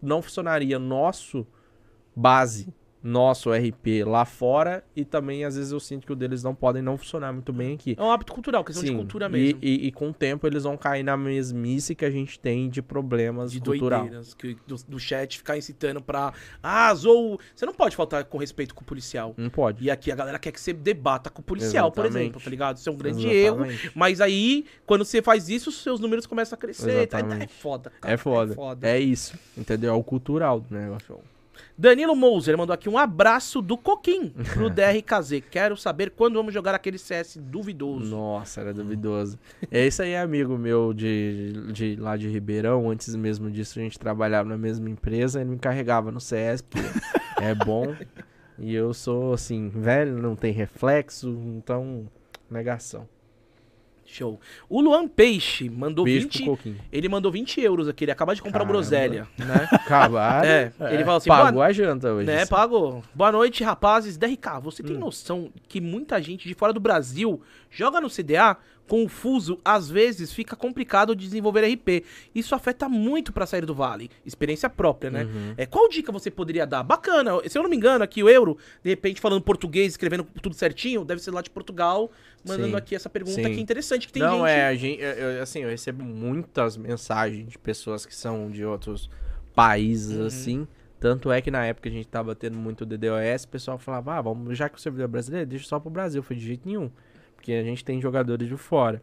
não 0.00 0.22
funcionaria 0.22 0.78
nosso 0.78 1.46
base, 2.14 2.68
nosso 3.02 3.50
RP 3.52 4.04
lá 4.04 4.24
fora, 4.24 4.84
e 4.94 5.04
também 5.04 5.44
às 5.44 5.56
vezes 5.56 5.72
eu 5.72 5.80
sinto 5.80 6.06
que 6.06 6.12
o 6.12 6.16
deles 6.16 6.42
não 6.42 6.54
podem 6.54 6.82
não 6.82 6.96
funcionar 6.98 7.32
muito 7.32 7.52
bem 7.52 7.74
aqui. 7.74 7.94
É 7.98 8.02
um 8.02 8.10
hábito 8.10 8.32
cultural, 8.32 8.64
questão 8.64 8.84
de 8.84 8.92
cultura 8.94 9.26
e- 9.26 9.28
mesmo. 9.28 9.58
E, 9.62 9.86
e 9.86 9.92
com 9.92 10.08
o 10.10 10.12
tempo 10.12 10.46
eles 10.46 10.64
vão 10.64 10.76
cair 10.76 11.02
na 11.02 11.16
mesmice 11.16 11.94
que 11.94 12.04
a 12.04 12.10
gente 12.10 12.38
tem 12.38 12.68
de 12.68 12.82
problemas 12.82 13.52
de 13.52 13.60
cultural. 13.60 14.00
doideiras, 14.00 14.34
que, 14.34 14.56
do, 14.66 14.76
do 14.88 14.98
chat 14.98 15.38
ficar 15.38 15.56
incitando 15.56 16.00
pra. 16.02 16.32
Ah, 16.62 16.92
zou. 16.94 17.38
Você 17.54 17.64
não 17.64 17.72
pode 17.74 17.94
faltar 17.96 18.24
com 18.24 18.38
respeito 18.38 18.74
com 18.74 18.82
o 18.82 18.84
policial. 18.84 19.34
Não 19.36 19.50
pode. 19.50 19.84
E 19.84 19.90
aqui 19.90 20.10
a 20.10 20.16
galera 20.16 20.38
quer 20.38 20.52
que 20.52 20.60
você 20.60 20.72
debata 20.72 21.30
com 21.30 21.40
o 21.40 21.44
policial, 21.44 21.90
por 21.92 22.00
Exatamente. 22.04 22.24
exemplo, 22.24 22.40
tá 22.42 22.50
ligado? 22.50 22.76
Isso 22.76 22.88
é 22.88 22.92
um 22.92 22.96
grande 22.96 23.26
erro. 23.28 23.64
Exatamente. 23.64 23.92
Mas 23.94 24.20
aí, 24.20 24.64
quando 24.86 25.04
você 25.04 25.22
faz 25.22 25.48
isso, 25.48 25.70
os 25.70 25.82
seus 25.82 26.00
números 26.00 26.26
começam 26.26 26.56
a 26.56 26.58
crescer. 26.58 27.06
Tá? 27.06 27.18
É 27.20 27.46
foda, 27.46 27.92
cara. 28.00 28.14
É 28.14 28.16
foda. 28.16 28.52
É 28.52 28.54
foda. 28.56 28.88
É 28.88 28.98
isso. 29.00 29.38
Entendeu? 29.56 29.90
É 29.92 29.96
o 29.96 30.02
cultural 30.02 30.60
do 30.60 30.74
negócio. 30.74 31.18
Danilo 31.76 32.16
Mouser 32.16 32.56
mandou 32.56 32.74
aqui 32.74 32.88
um 32.88 32.98
abraço 32.98 33.62
do 33.62 33.76
Coquim 33.76 34.30
pro 34.52 34.68
DRKZ. 34.70 35.42
Quero 35.50 35.76
saber 35.76 36.10
quando 36.10 36.34
vamos 36.34 36.52
jogar 36.52 36.74
aquele 36.74 36.98
CS 36.98 37.38
duvidoso. 37.40 38.10
Nossa, 38.10 38.60
era 38.60 38.74
duvidoso. 38.74 39.38
Esse 39.70 40.02
aí 40.02 40.10
é 40.10 40.20
amigo 40.20 40.58
meu 40.58 40.92
de, 40.92 41.52
de 41.72 41.96
lá 41.96 42.16
de 42.16 42.28
Ribeirão. 42.28 42.90
Antes 42.90 43.14
mesmo 43.14 43.50
disso, 43.50 43.78
a 43.78 43.82
gente 43.82 43.98
trabalhava 43.98 44.48
na 44.48 44.58
mesma 44.58 44.88
empresa. 44.90 45.40
Ele 45.40 45.50
me 45.50 45.58
carregava 45.58 46.10
no 46.10 46.20
CS, 46.20 46.62
porque 46.62 46.86
é 47.40 47.54
bom. 47.54 47.94
E 48.58 48.74
eu 48.74 48.92
sou, 48.92 49.32
assim, 49.32 49.68
velho, 49.68 50.18
não 50.18 50.34
tem 50.34 50.52
reflexo, 50.52 51.28
então, 51.56 52.08
negação. 52.50 53.08
Show. 54.10 54.40
O 54.70 54.80
Luan 54.80 55.06
Peixe 55.06 55.68
mandou 55.68 56.04
Beijo 56.04 56.22
20. 56.28 56.42
pro 56.44 56.56
Coquinho. 56.56 56.76
Ele 56.90 57.08
mandou 57.10 57.30
20 57.30 57.60
euros 57.60 57.88
aqui. 57.88 58.04
Ele 58.04 58.10
acaba 58.10 58.34
de 58.34 58.40
comprar 58.40 58.60
o 58.62 58.66
Caramba. 58.66 58.72
groselha, 58.72 59.28
né? 59.38 59.68
Acabaram. 59.70 60.48
É, 60.48 60.72
ele 60.92 61.04
falou 61.04 61.18
assim: 61.18 61.28
Pagou 61.28 61.52
boa, 61.52 61.66
a 61.66 61.72
janta 61.72 62.12
hoje. 62.12 62.26
né, 62.26 62.46
pagou. 62.46 63.04
Boa 63.14 63.30
noite, 63.30 63.62
rapazes. 63.62 64.16
DRK, 64.16 64.60
você 64.62 64.82
Hum. 64.82 64.86
tem 64.86 64.96
noção 64.96 65.50
que 65.68 65.78
muita 65.80 66.20
gente 66.22 66.48
de 66.48 66.54
fora 66.54 66.72
do 66.72 66.80
Brasil 66.80 67.40
joga 67.70 68.00
no 68.00 68.08
CDA 68.08 68.56
confuso, 68.88 69.60
às 69.64 69.88
vezes 69.88 70.32
fica 70.32 70.56
complicado 70.56 71.14
de 71.14 71.24
desenvolver 71.26 71.64
RP. 71.72 72.04
Isso 72.34 72.54
afeta 72.54 72.88
muito 72.88 73.32
pra 73.32 73.46
sair 73.46 73.64
do 73.64 73.74
vale. 73.74 74.10
Experiência 74.26 74.68
própria, 74.68 75.10
né? 75.10 75.24
Uhum. 75.24 75.54
É, 75.56 75.66
qual 75.66 75.88
dica 75.88 76.10
você 76.10 76.30
poderia 76.30 76.66
dar? 76.66 76.82
Bacana. 76.82 77.32
Se 77.48 77.56
eu 77.56 77.62
não 77.62 77.70
me 77.70 77.76
engano, 77.76 78.02
aqui 78.02 78.22
o 78.22 78.28
Euro, 78.28 78.56
de 78.82 78.90
repente 78.90 79.20
falando 79.20 79.42
português, 79.42 79.92
escrevendo 79.92 80.24
tudo 80.42 80.54
certinho, 80.54 81.04
deve 81.04 81.22
ser 81.22 81.30
lá 81.30 81.42
de 81.42 81.50
Portugal, 81.50 82.10
mandando 82.46 82.70
Sim, 82.70 82.76
aqui 82.76 82.94
essa 82.96 83.08
pergunta 83.10 83.36
sim. 83.36 83.42
que 83.42 83.58
é 83.58 83.60
interessante, 83.60 84.06
que 84.06 84.12
tem 84.12 84.22
não, 84.22 84.38
gente... 84.40 84.48
é, 84.50 84.66
a 84.66 84.74
gente, 84.74 85.00
eu- 85.02 85.42
assim, 85.42 85.60
eu 85.62 85.68
recebo 85.68 86.02
muitas 86.02 86.76
mensagens 86.76 87.46
de 87.48 87.58
pessoas 87.58 88.06
que 88.06 88.14
são 88.16 88.50
de 88.50 88.64
outros 88.64 89.08
países, 89.54 90.16
Uhum. 90.18 90.26
assim. 90.26 90.68
Tanto 91.00 91.30
é 91.30 91.40
que 91.40 91.50
na 91.50 91.64
época 91.64 91.88
a 91.88 91.92
gente 91.92 92.08
tava 92.08 92.34
tendo 92.34 92.56
muito 92.58 92.84
DDoS, 92.84 93.44
o 93.44 93.48
pessoal 93.48 93.78
falava, 93.78 94.14
ah, 94.14 94.20
vamos, 94.20 94.58
já 94.58 94.68
que 94.68 94.76
o 94.78 94.80
servidor 94.80 95.04
é 95.04 95.08
brasileiro, 95.08 95.46
deixa 95.48 95.66
só 95.66 95.78
pro 95.78 95.88
Brasil. 95.90 96.22
Foi 96.24 96.34
de 96.34 96.44
jeito 96.44 96.62
nenhum. 96.66 96.90
Porque 97.48 97.54
a 97.54 97.64
gente 97.64 97.82
tem 97.82 97.98
jogadores 97.98 98.46
de 98.46 98.58
fora. 98.58 99.00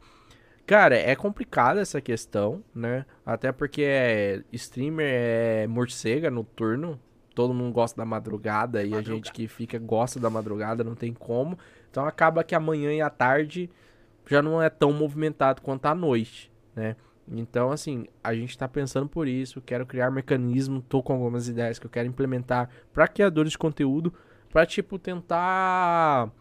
Cara, 0.67 0.95
é 0.95 1.15
complicada 1.15 1.81
essa 1.81 1.99
questão, 1.99 2.63
né? 2.75 3.03
Até 3.25 3.51
porque 3.51 3.81
é, 3.81 4.43
streamer 4.53 5.07
é 5.07 5.67
morcega 5.67 6.29
noturno. 6.29 6.99
Todo 7.33 7.55
mundo 7.55 7.73
gosta 7.73 7.97
da 7.97 8.05
madrugada 8.05 8.83
e 8.83 8.93
a 8.93 9.01
gente 9.01 9.31
que 9.31 9.47
fica 9.47 9.79
gosta 9.79 10.19
da 10.19 10.29
madrugada, 10.29 10.83
não 10.83 10.93
tem 10.93 11.11
como. 11.11 11.57
Então 11.89 12.05
acaba 12.05 12.43
que 12.43 12.53
amanhã 12.53 12.93
e 12.93 13.01
à 13.01 13.09
tarde 13.09 13.67
já 14.27 14.43
não 14.43 14.61
é 14.61 14.69
tão 14.69 14.93
movimentado 14.93 15.59
quanto 15.63 15.87
à 15.87 15.95
noite, 15.95 16.51
né? 16.75 16.95
Então, 17.27 17.71
assim, 17.71 18.05
a 18.23 18.35
gente 18.35 18.55
tá 18.55 18.67
pensando 18.67 19.09
por 19.09 19.27
isso, 19.27 19.59
quero 19.59 19.87
criar 19.87 20.11
mecanismo, 20.11 20.83
tô 20.83 21.01
com 21.01 21.13
algumas 21.13 21.47
ideias 21.47 21.79
que 21.79 21.87
eu 21.87 21.89
quero 21.89 22.07
implementar 22.07 22.69
para 22.93 23.07
criadores 23.07 23.53
de 23.53 23.57
conteúdo, 23.57 24.13
para 24.51 24.67
tipo 24.67 24.99
tentar, 24.99 26.31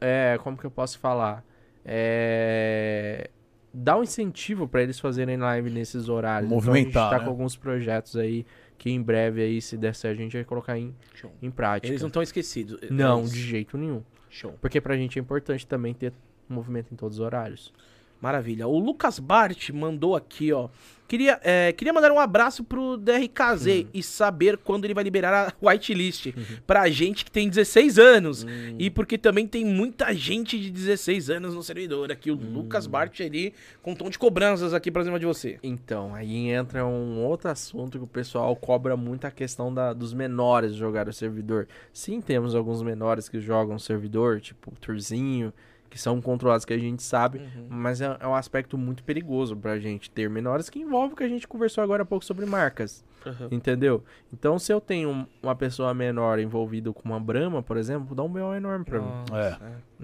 é, 0.00 0.38
como 0.42 0.56
que 0.56 0.64
eu 0.64 0.70
posso 0.70 0.98
falar, 0.98 1.44
é, 1.84 3.30
dar 3.72 3.98
um 3.98 4.02
incentivo 4.02 4.66
para 4.68 4.82
eles 4.82 4.98
fazerem 4.98 5.36
live 5.36 5.70
nesses 5.70 6.08
horários. 6.08 6.50
então, 6.50 6.58
a 6.58 6.66
Movimentar, 6.66 7.02
gente 7.04 7.10
tá 7.10 7.18
né? 7.18 7.24
com 7.24 7.30
alguns 7.30 7.56
projetos 7.56 8.16
aí 8.16 8.44
que 8.76 8.90
em 8.90 9.02
breve 9.02 9.42
aí, 9.42 9.60
se 9.60 9.76
der 9.76 9.94
certo, 9.94 10.18
a 10.20 10.22
gente 10.22 10.36
vai 10.36 10.44
colocar 10.44 10.78
em, 10.78 10.94
Show. 11.14 11.32
em 11.42 11.50
prática. 11.50 11.88
Eles 11.88 12.00
não 12.00 12.06
estão 12.08 12.22
esquecidos. 12.22 12.78
Não, 12.90 13.20
Eles- 13.20 13.32
de 13.32 13.40
jeito 13.40 13.76
nenhum. 13.76 14.02
Show. 14.30 14.54
Porque 14.60 14.80
pra 14.80 14.96
gente 14.96 15.18
é 15.18 15.22
importante 15.22 15.66
também 15.66 15.92
ter 15.94 16.12
movimento 16.48 16.92
em 16.92 16.96
todos 16.96 17.18
os 17.18 17.24
horários. 17.24 17.72
Maravilha. 18.20 18.66
O 18.66 18.78
Lucas 18.78 19.18
Bart 19.18 19.70
mandou 19.70 20.16
aqui, 20.16 20.52
ó. 20.52 20.68
Queria, 21.06 21.40
é, 21.42 21.72
queria 21.72 21.90
mandar 21.90 22.12
um 22.12 22.20
abraço 22.20 22.62
pro 22.62 22.98
DRKZ 22.98 23.66
Uhum. 23.66 23.86
e 23.94 24.02
saber 24.02 24.58
quando 24.58 24.84
ele 24.84 24.92
vai 24.92 25.02
liberar 25.02 25.48
a 25.48 25.52
whitelist 25.66 26.34
pra 26.66 26.86
gente 26.90 27.24
que 27.24 27.30
tem 27.30 27.48
16 27.48 27.98
anos. 27.98 28.44
Hum. 28.44 28.76
E 28.78 28.90
porque 28.90 29.16
também 29.16 29.46
tem 29.46 29.64
muita 29.64 30.12
gente 30.12 30.58
de 30.60 30.70
16 30.70 31.30
anos 31.30 31.54
no 31.54 31.62
servidor 31.62 32.12
aqui. 32.12 32.30
O 32.30 32.34
Hum. 32.34 32.52
Lucas 32.52 32.86
Bart 32.86 33.20
ali 33.20 33.54
com 33.80 33.92
um 33.92 33.94
tom 33.94 34.10
de 34.10 34.18
cobranças 34.18 34.74
aqui 34.74 34.90
pra 34.90 35.02
cima 35.02 35.18
de 35.18 35.24
você. 35.24 35.58
Então, 35.62 36.14
aí 36.14 36.50
entra 36.50 36.84
um 36.84 37.24
outro 37.24 37.48
assunto 37.50 37.96
que 37.96 38.04
o 38.04 38.08
pessoal 38.08 38.54
cobra 38.54 38.94
muito 38.94 39.24
a 39.26 39.30
questão 39.30 39.72
da, 39.72 39.94
dos 39.94 40.12
menores 40.12 40.74
jogar 40.74 41.08
o 41.08 41.12
servidor. 41.14 41.66
Sim, 41.90 42.20
temos 42.20 42.54
alguns 42.54 42.82
menores 42.82 43.30
que 43.30 43.40
jogam 43.40 43.76
o 43.76 43.80
servidor, 43.80 44.42
tipo 44.42 44.70
o 44.70 44.74
Turzinho, 44.78 45.54
que 45.90 45.98
são 45.98 46.20
controlados 46.20 46.64
que 46.64 46.72
a 46.74 46.78
gente 46.78 47.02
sabe, 47.02 47.40
mas 47.68 48.00
é, 48.00 48.16
é 48.20 48.26
um 48.26 48.34
aspecto 48.34 48.76
muito 48.76 49.02
perigoso 49.02 49.56
pra 49.56 49.78
gente 49.78 50.10
ter 50.10 50.28
menores 50.28 50.68
que 50.68 50.78
envolve 50.78 51.14
o 51.14 51.16
que 51.16 51.24
a 51.24 51.28
gente 51.28 51.48
conversou 51.48 51.82
agora 51.82 52.02
há 52.02 52.06
pouco 52.06 52.24
sobre 52.24 52.44
marcas. 52.46 53.04
Entendeu? 53.50 54.02
Então, 54.32 54.58
se 54.58 54.72
eu 54.72 54.80
tenho 54.80 55.10
um- 55.10 55.26
uma 55.42 55.54
pessoa 55.54 55.92
menor 55.92 56.38
envolvida 56.38 56.92
com 56.92 57.08
uma 57.08 57.18
Brahma, 57.20 57.62
por 57.62 57.76
exemplo, 57.76 58.14
dá 58.14 58.22
um 58.22 58.28
B.O. 58.32 58.54
enorme 58.54 58.84
pra 58.84 59.00
mim. 59.00 59.10
É. 59.34 59.56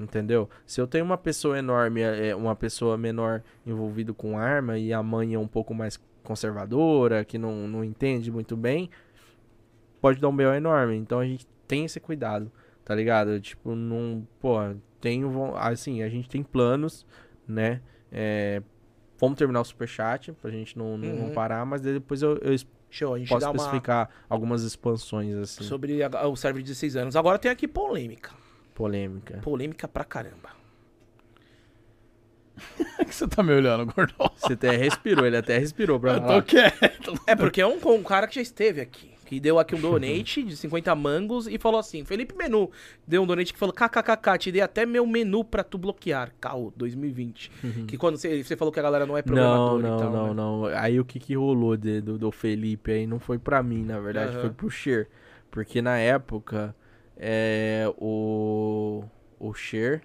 Entendeu? 0.02 0.48
Se 0.66 0.81
eu 0.81 0.86
tenho 0.86 1.05
uma 1.05 1.16
pessoa 1.16 1.59
enorme, 1.59 2.01
é, 2.02 2.35
uma 2.35 2.56
pessoa 2.56 2.98
menor 2.98 3.43
envolvida 3.66 4.12
com 4.12 4.36
arma 4.39 4.78
e 4.78 4.93
a 4.93 5.02
mãe 5.02 5.32
é 5.35 5.39
um 5.39 5.47
pouco 5.47 5.73
mais 5.74 5.98
conservadora, 6.23 7.24
que 7.24 7.39
não, 7.39 7.69
não 7.69 7.85
entende 7.85 8.31
muito 8.31 8.56
bem, 8.56 8.90
pode 10.01 10.20
dar 10.20 10.28
um 10.28 10.36
B.O. 10.36 10.52
enorme. 10.55 10.97
Então 10.97 11.19
a 11.20 11.24
gente 11.27 11.47
tem 11.69 11.85
esse 11.85 12.01
cuidado, 12.01 12.51
tá 12.85 12.94
ligado? 12.94 13.40
Tipo, 13.40 13.74
não. 13.74 14.27
Pô, 14.40 14.56
tenho. 15.05 15.31
von- 15.31 15.55
Assim, 15.57 16.03
a 16.03 16.09
gente 16.09 16.29
tem 16.29 16.43
planos, 16.43 17.07
né? 17.47 17.81
É, 18.11 18.63
vamos 19.19 19.37
terminar 19.39 19.61
o 19.61 19.65
superchat 19.65 20.33
pra 20.33 20.51
gente 20.51 20.77
não, 20.79 20.97
não, 20.99 21.09
não 21.15 21.25
Uhum. 21.27 21.33
parar, 21.35 21.65
mas 21.67 21.81
depois 21.83 22.23
eu, 22.23 22.37
eu 22.39 22.57
Show, 22.91 23.15
a 23.15 23.19
gente 23.19 23.29
posso 23.29 23.41
dá 23.41 23.51
uma... 23.51 23.57
especificar 23.57 24.09
algumas 24.29 24.63
expansões, 24.63 25.35
assim, 25.35 25.65
Sobre 25.65 26.01
a- 26.03 26.29
o 26.29 26.37
server 26.37 26.63
de 26.63 26.69
16 26.69 26.95
anos. 26.97 27.17
Agora 27.17 27.39
tem 27.41 27.51
aqui 27.51 27.67
polêmica. 27.67 28.31
polêmica. 28.73 29.39
Polêmica 29.39 29.89
pra 29.89 30.05
caramba. 30.05 30.51
Que 33.05 33.11
você 33.13 33.27
tá 33.27 33.43
me 33.43 33.53
olhando, 33.53 33.85
gordão? 33.93 34.31
Você 34.37 34.53
até 34.53 34.77
respirou, 34.77 35.27
ele 35.27 35.37
até 35.37 35.59
respirou 35.59 35.99
pra 35.99 36.15
Eu 36.15 36.21
falar. 36.21 36.43
tô 36.43 36.47
quieto. 36.47 37.15
É 37.27 37.35
porque 37.35 37.61
é 37.61 37.67
um, 37.67 37.79
um 37.85 38.03
cara 38.05 38.29
que 38.29 38.37
já 38.37 38.43
esteve 38.43 38.81
aqui. 38.81 39.13
Que 39.35 39.40
deu 39.40 39.59
aqui 39.59 39.74
um 39.74 39.81
donate 39.81 40.43
de 40.43 40.56
50 40.56 40.94
mangos 40.94 41.47
e 41.48 41.59
falou 41.59 41.81
assim: 41.81 42.05
Felipe 42.05 42.36
Menu 42.36 42.70
deu 43.06 43.23
um 43.23 43.27
donate 43.27 43.52
que 43.52 43.59
falou: 43.59 43.73
KKKK, 43.74 44.39
te 44.39 44.52
dei 44.52 44.61
até 44.62 44.86
meu 44.86 45.05
menu 45.06 45.43
pra 45.44 45.65
tu 45.65 45.77
bloquear. 45.77 46.32
Caô, 46.40 46.73
2020. 46.77 47.51
Que 47.89 47.97
quando 47.98 48.16
você, 48.16 48.43
você 48.44 48.56
falou 48.56 48.70
que 48.73 48.78
a 48.78 48.82
galera 48.82 49.05
não 49.06 49.16
é 49.19 49.20
Uhum. 49.27 49.35
Não, 49.35 49.78
programador 49.78 49.81
não, 49.81 49.97
e 49.97 50.01
tal. 50.01 50.12
não, 50.12 50.27
né? 50.28 50.35
não. 50.35 50.65
Aí 50.81 51.01
o 51.01 51.05
que 51.05 51.19
que 51.19 51.35
rolou 51.35 51.77
de- 51.77 52.01
do, 52.01 52.16
do 52.19 52.31
Felipe 52.31 52.93
aí 52.93 53.06
não 53.06 53.19
foi 53.19 53.39
pra 53.39 53.62
mim, 53.62 53.82
na 53.85 53.98
verdade, 53.98 54.32
Aham. 54.32 54.40
foi 54.43 54.51
pro 54.51 54.70
Cher. 54.70 55.09
Porque 55.51 55.81
na 55.82 55.98
época, 55.98 56.74
é, 57.16 57.93
o, 57.98 59.05
o 59.39 59.55
Cher, 59.55 60.02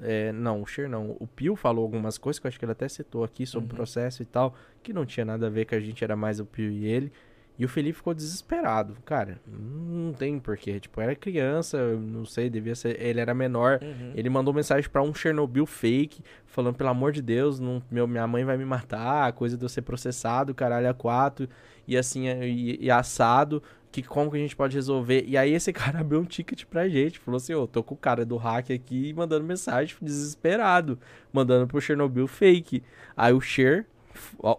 é, 0.00 0.32
não, 0.32 0.62
o 0.62 0.66
Cher 0.66 0.88
não, 0.88 1.16
o 1.20 1.26
Pio 1.26 1.54
falou 1.56 1.82
algumas 1.84 2.18
coisas 2.18 2.38
que 2.38 2.46
eu 2.46 2.48
acho 2.48 2.58
que 2.58 2.64
ele 2.64 2.72
até 2.72 2.88
citou 2.88 3.22
aqui 3.24 3.46
sobre 3.46 3.68
Uhum. 3.68 3.72
o 3.72 3.76
processo 3.76 4.22
e 4.22 4.26
tal, 4.26 4.54
que 4.82 4.92
não 4.92 5.04
tinha 5.06 5.24
nada 5.24 5.46
a 5.46 5.50
ver, 5.50 5.64
que 5.64 5.74
a 5.74 5.80
gente 5.80 6.02
era 6.02 6.16
mais 6.16 6.40
o 6.40 6.44
Pio 6.44 6.70
e 6.70 6.86
ele. 6.86 7.12
E 7.60 7.64
o 7.66 7.68
Felipe 7.68 7.98
ficou 7.98 8.14
desesperado. 8.14 8.96
Cara, 9.04 9.38
não 9.46 10.14
tem 10.14 10.40
porquê. 10.40 10.80
Tipo, 10.80 10.98
era 10.98 11.14
criança, 11.14 11.94
não 11.94 12.24
sei, 12.24 12.48
devia 12.48 12.74
ser. 12.74 12.98
Ele 12.98 13.20
era 13.20 13.34
menor. 13.34 13.80
Uhum. 13.82 14.12
Ele 14.14 14.30
mandou 14.30 14.54
mensagem 14.54 14.88
pra 14.88 15.02
um 15.02 15.12
Chernobyl 15.12 15.66
fake, 15.66 16.22
falando, 16.46 16.76
pelo 16.76 16.88
amor 16.88 17.12
de 17.12 17.20
Deus, 17.20 17.60
não, 17.60 17.82
meu, 17.90 18.08
minha 18.08 18.26
mãe 18.26 18.46
vai 18.46 18.56
me 18.56 18.64
matar, 18.64 19.34
coisa 19.34 19.58
de 19.58 19.62
eu 19.62 19.68
ser 19.68 19.82
processado, 19.82 20.54
caralho, 20.54 20.88
a 20.88 20.94
quatro, 20.94 21.46
e 21.86 21.98
assim, 21.98 22.28
e, 22.28 22.78
e 22.80 22.90
assado. 22.90 23.62
que 23.92 24.02
como 24.02 24.30
que 24.30 24.38
a 24.38 24.40
gente 24.40 24.56
pode 24.56 24.74
resolver? 24.74 25.26
E 25.28 25.36
aí 25.36 25.52
esse 25.52 25.70
cara 25.74 26.00
abriu 26.00 26.18
um 26.18 26.24
ticket 26.24 26.64
pra 26.64 26.88
gente, 26.88 27.18
falou 27.18 27.36
assim, 27.36 27.52
ô, 27.52 27.66
tô 27.66 27.82
com 27.82 27.94
o 27.94 27.98
cara 27.98 28.24
do 28.24 28.38
hack 28.38 28.70
aqui 28.70 29.12
mandando 29.12 29.44
mensagem 29.44 29.94
desesperado, 30.00 30.98
mandando 31.30 31.66
pro 31.66 31.78
Chernobyl 31.78 32.26
fake. 32.26 32.82
Aí 33.14 33.34
o 33.34 33.40
Cher 33.40 33.86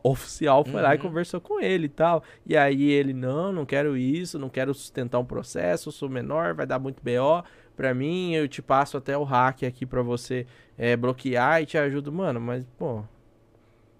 oficial 0.03 0.63
foi 0.65 0.81
lá 0.81 0.95
e 0.95 0.97
conversou 0.97 1.41
com 1.41 1.59
ele 1.59 1.85
e 1.85 1.89
tal. 1.89 2.23
E 2.45 2.55
aí 2.57 2.89
ele, 2.91 3.13
não, 3.13 3.51
não 3.51 3.65
quero 3.65 3.97
isso, 3.97 4.37
não 4.39 4.49
quero 4.49 4.73
sustentar 4.73 5.19
um 5.19 5.25
processo, 5.25 5.91
sou 5.91 6.09
menor, 6.09 6.53
vai 6.53 6.65
dar 6.65 6.79
muito 6.79 7.01
BO 7.01 7.43
pra 7.75 7.93
mim, 7.93 8.33
eu 8.33 8.47
te 8.47 8.61
passo 8.61 8.97
até 8.97 9.17
o 9.17 9.23
hack 9.23 9.63
aqui 9.63 9.85
pra 9.85 10.01
você 10.01 10.45
é, 10.77 10.95
bloquear 10.95 11.61
e 11.61 11.65
te 11.65 11.77
ajudo. 11.77 12.11
Mano, 12.11 12.39
mas, 12.39 12.65
pô, 12.77 13.03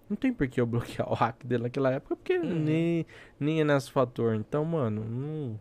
não 0.09 0.15
tem 0.15 0.33
por 0.33 0.47
que 0.47 0.59
eu 0.59 0.65
bloquear 0.67 1.09
o 1.09 1.15
hack 1.15 1.45
dele 1.45 1.63
naquela 1.63 1.91
época, 1.91 2.15
porque 2.15 2.37
nem, 2.37 3.05
nem 3.39 3.61
é 3.61 3.63
nesse 3.63 3.91
fator. 3.91 4.35
Então, 4.35 4.63
mano, 4.65 5.03
não, 5.03 5.59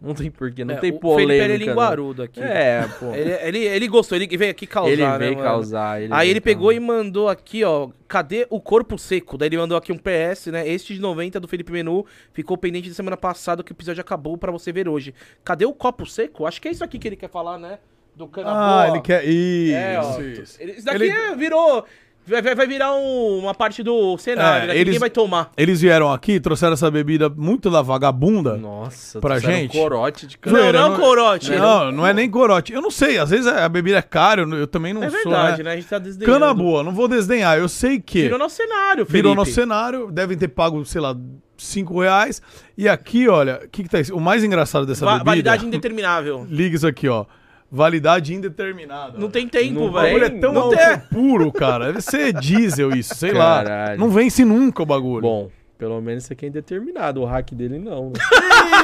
não 0.00 0.14
tem 0.14 0.30
porquê, 0.30 0.64
não 0.64 0.74
É, 0.74 0.78
tem 0.78 0.90
o 0.92 0.98
polêmica. 1.00 1.32
Felipe 1.32 1.44
era 1.44 1.58
né? 1.58 1.64
linguarudo 1.70 2.22
aqui. 2.22 2.40
É, 2.40 2.86
pô. 2.98 3.14
Ele, 3.14 3.32
ele, 3.32 3.58
ele 3.64 3.88
gostou, 3.88 4.16
ele 4.16 4.26
veio 4.36 4.50
aqui 4.50 4.66
causar, 4.66 4.90
Ele 4.92 5.02
né, 5.06 5.18
veio 5.18 5.32
mano? 5.34 5.44
causar. 5.44 6.02
Ele 6.02 6.12
Aí 6.12 6.20
veio 6.26 6.32
ele 6.32 6.40
pegou 6.40 6.72
e 6.72 6.76
causar. 6.78 6.92
mandou 6.92 7.28
aqui, 7.28 7.64
ó, 7.64 7.88
cadê 8.06 8.46
o 8.50 8.60
corpo 8.60 8.98
seco? 8.98 9.38
Daí 9.38 9.48
ele 9.48 9.56
mandou 9.56 9.76
aqui 9.76 9.92
um 9.92 9.96
PS, 9.98 10.46
né? 10.48 10.68
Este 10.68 10.94
de 10.94 11.00
90 11.00 11.40
do 11.40 11.48
Felipe 11.48 11.72
Menu 11.72 12.04
ficou 12.32 12.56
pendente 12.56 12.88
de 12.88 12.94
semana 12.94 13.16
passada 13.16 13.62
que 13.62 13.72
o 13.72 13.74
episódio 13.74 14.00
acabou 14.00 14.36
pra 14.36 14.52
você 14.52 14.70
ver 14.72 14.88
hoje. 14.88 15.14
Cadê 15.42 15.64
o 15.64 15.72
copo 15.72 16.04
seco? 16.06 16.46
Acho 16.46 16.60
que 16.60 16.68
é 16.68 16.70
isso 16.70 16.84
aqui 16.84 16.98
que 16.98 17.08
ele 17.08 17.16
quer 17.16 17.30
falar, 17.30 17.58
né? 17.58 17.78
Do 18.14 18.26
cana 18.26 18.48
Ah, 18.50 18.88
ele 18.88 19.00
quer. 19.00 19.24
Isso, 19.26 19.74
É, 19.76 20.00
ó. 20.00 20.20
isso. 20.22 20.56
Ele- 20.62 20.72
Isso 20.72 20.84
daqui 20.86 21.02
Ele- 21.04 21.10
é- 21.10 21.34
virou. 21.36 21.84
Vai, 22.26 22.42
vai- 22.42 22.54
vai 22.54 22.66
virar 22.66 22.92
um- 22.94 23.38
uma 23.38 23.54
parte 23.54 23.82
do 23.82 24.18
cenário, 24.18 24.64
É, 24.64 24.66
né? 24.68 24.72
eles- 24.74 24.86
Ninguém 24.86 24.98
vai 24.98 25.10
tomar. 25.10 25.50
Eles 25.56 25.80
vieram 25.80 26.12
aqui, 26.12 26.40
trouxeram 26.40 26.72
essa 26.72 26.90
bebida 26.90 27.28
muito 27.28 27.70
da 27.70 27.82
vagabunda. 27.82 28.56
Nossa, 28.56 29.20
pra 29.20 29.38
gente? 29.38 29.76
Um 29.76 29.80
corote 29.82 30.26
de 30.26 30.34
Não, 30.36 30.40
cana. 30.40 30.58
Zoeira, 30.58 30.80
não, 30.80 30.88
não- 30.90 30.96
corote. 31.00 31.50
Não, 31.56 31.92
não 31.92 32.06
é 32.06 32.12
nem 32.12 32.28
corote. 32.30 32.72
Eu 32.72 32.82
não 32.82 32.90
sei, 32.90 33.18
às 33.18 33.30
vezes 33.30 33.46
a 33.46 33.68
bebida 33.68 33.98
é 33.98 34.02
cara, 34.02 34.42
eu, 34.42 34.48
eu 34.54 34.66
também 34.66 34.92
não 34.92 35.02
É 35.04 35.10
sou. 35.10 35.18
verdade, 35.22 35.58
né? 35.62 35.70
né? 35.70 35.72
A 35.72 35.76
gente 35.76 35.88
tá 35.88 35.98
desdenhando. 35.98 36.38
Cana 36.40 36.52
boa, 36.52 36.82
não 36.82 36.92
vou 36.92 37.06
desdenhar. 37.06 37.58
Eu 37.58 37.68
sei 37.68 38.00
que 38.00 38.22
Virou 38.22 38.38
nosso 38.38 38.56
cenário, 38.56 39.06
Felipe. 39.06 39.12
virou 39.12 39.34
no 39.34 39.44
cenário, 39.46 40.10
devem 40.10 40.36
ter 40.36 40.48
pago, 40.48 40.84
sei 40.84 41.00
lá, 41.00 41.16
5 41.56 42.00
reais. 42.00 42.42
E 42.76 42.88
aqui, 42.88 43.28
olha, 43.28 43.60
o 43.64 43.68
que, 43.68 43.82
que 43.84 43.88
tá 43.88 44.00
isso? 44.00 44.14
O 44.14 44.20
mais 44.20 44.42
engraçado 44.44 44.84
dessa 44.84 45.04
Va- 45.04 45.12
bebida. 45.12 45.30
validade 45.30 45.64
indeterminável. 45.66 46.44
Liga 46.50 46.76
isso 46.76 46.86
aqui, 46.86 47.08
ó. 47.08 47.24
Validade 47.70 48.32
indeterminada. 48.34 49.18
Não 49.18 49.28
tem 49.28 49.48
tempo, 49.48 49.74
Não 49.74 49.86
O 49.86 49.90
bagulho 49.90 50.20
velho. 50.20 50.36
é 50.36 50.40
tão 50.40 50.52
Não 50.52 50.62
alto 50.62 50.76
tem. 50.76 50.98
puro, 51.12 51.52
cara. 51.52 51.86
Deve 51.86 52.00
ser 52.00 52.32
diesel 52.32 52.90
isso, 52.94 53.14
sei 53.14 53.32
lá. 53.32 53.64
Caralho. 53.64 53.98
Não 54.00 54.08
vence 54.10 54.44
nunca 54.44 54.82
o 54.82 54.86
bagulho. 54.86 55.22
Bom, 55.22 55.50
pelo 55.76 56.00
menos 56.00 56.22
isso 56.24 56.32
aqui 56.32 56.46
é 56.46 56.48
indeterminado. 56.48 57.20
O 57.20 57.24
hack 57.24 57.50
dele 57.52 57.78
não. 57.78 58.10
né? 58.10 58.12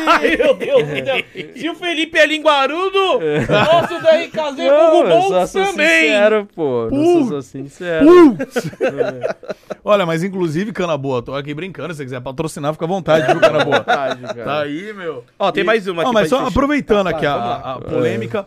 Ai, 0.08 0.34
meu 0.36 0.54
Deus 0.54 0.82
do 0.82 0.94
céu. 0.96 1.24
Se 1.56 1.68
o 1.70 1.74
Felipe 1.76 2.18
é 2.18 2.26
linguarudo, 2.26 2.98
nosso 3.48 4.00
DRKZ 4.02 4.58
é 4.58 4.68
Não, 4.68 4.90
Google 4.90 5.08
eu 5.10 5.22
só 5.22 5.28
Bolts 5.30 5.52
também. 5.52 5.72
sincero, 6.00 6.48
pô. 6.54 6.88
Não 6.90 7.28
sou 7.28 7.40
sincero. 7.42 8.06
Putz! 8.36 8.70
Olha, 9.84 10.04
mas 10.04 10.22
inclusive, 10.24 10.72
Cana 10.72 10.96
Boa, 10.98 11.22
tô 11.22 11.34
aqui 11.34 11.54
brincando. 11.54 11.94
Se 11.94 11.98
você 11.98 12.04
quiser 12.04 12.20
patrocinar, 12.20 12.72
fica 12.72 12.84
à 12.84 12.88
vontade, 12.88 13.26
viu, 13.26 13.40
Cana 13.40 13.64
Boa? 13.64 13.84
Cara. 13.84 14.16
Tá 14.16 14.60
aí, 14.62 14.92
meu. 14.92 15.24
Ó, 15.38 15.50
tem 15.52 15.64
mais 15.64 15.86
uma 15.86 16.02
Ó, 16.02 16.06
aqui 16.06 16.14
mas 16.14 16.28
pra 16.28 16.38
só 16.38 16.46
aproveitando 16.46 17.04
Tá, 17.10 17.16
aqui 17.16 17.26
a, 17.26 17.36
lá. 17.36 17.56
a 17.74 17.80
polêmica. 17.80 18.46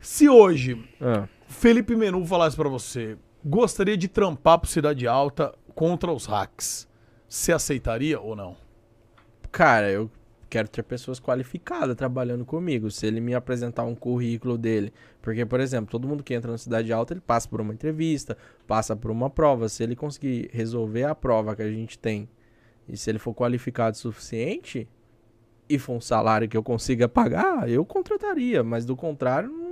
Se 0.00 0.28
hoje 0.28 0.84
Ah, 1.00 1.28
Felipe 1.46 1.96
Menu 1.96 2.24
falasse 2.24 2.56
pra 2.56 2.68
você, 2.68 3.16
gostaria 3.44 3.96
de 3.96 4.08
trampar 4.08 4.58
pro 4.58 4.68
Cidade 4.68 5.06
Alta 5.06 5.54
contra 5.74 6.12
os 6.12 6.26
hacks, 6.26 6.88
você 7.28 7.52
aceitaria 7.52 8.20
ou 8.20 8.34
não? 8.34 8.56
Cara, 9.50 9.90
eu 9.90 10.10
quero 10.48 10.68
ter 10.68 10.82
pessoas 10.82 11.20
qualificadas 11.20 11.94
trabalhando 11.94 12.44
comigo. 12.44 12.90
Se 12.90 13.06
ele 13.06 13.20
me 13.20 13.34
apresentar 13.34 13.84
um 13.84 13.94
currículo 13.94 14.56
dele. 14.56 14.92
Porque, 15.20 15.44
por 15.44 15.60
exemplo, 15.60 15.90
todo 15.90 16.08
mundo 16.08 16.22
que 16.22 16.34
entra 16.34 16.50
na 16.50 16.58
Cidade 16.58 16.92
Alta, 16.92 17.12
ele 17.12 17.20
passa 17.20 17.48
por 17.48 17.60
uma 17.60 17.72
entrevista, 17.72 18.36
passa 18.66 18.96
por 18.96 19.10
uma 19.10 19.28
prova. 19.28 19.68
Se 19.68 19.82
ele 19.82 19.94
conseguir 19.94 20.48
resolver 20.52 21.04
a 21.04 21.14
prova 21.14 21.54
que 21.54 21.62
a 21.62 21.70
gente 21.70 21.98
tem, 21.98 22.28
e 22.88 22.96
se 22.96 23.10
ele 23.10 23.18
for 23.18 23.34
qualificado 23.34 23.94
o 23.94 23.98
suficiente, 23.98 24.88
e 25.68 25.78
for 25.78 25.92
um 25.92 26.00
salário 26.00 26.48
que 26.48 26.56
eu 26.56 26.62
consiga 26.62 27.08
pagar, 27.08 27.68
eu 27.68 27.84
contrataria. 27.84 28.64
Mas 28.64 28.86
do 28.86 28.96
contrário, 28.96 29.50
não, 29.50 29.67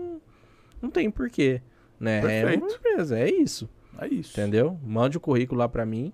não 0.81 0.91
tem 0.91 1.11
porquê. 1.11 1.61
Né? 1.99 2.19
É 2.19 2.21
uma 2.21 2.29
Perfeito. 2.29 2.75
empresa, 2.75 3.19
é 3.19 3.31
isso. 3.31 3.69
É 3.99 4.07
isso. 4.09 4.33
Entendeu? 4.39 4.79
Mande 4.85 5.17
o 5.17 5.21
currículo 5.21 5.59
lá 5.59 5.69
pra 5.69 5.87
mim. 5.87 6.13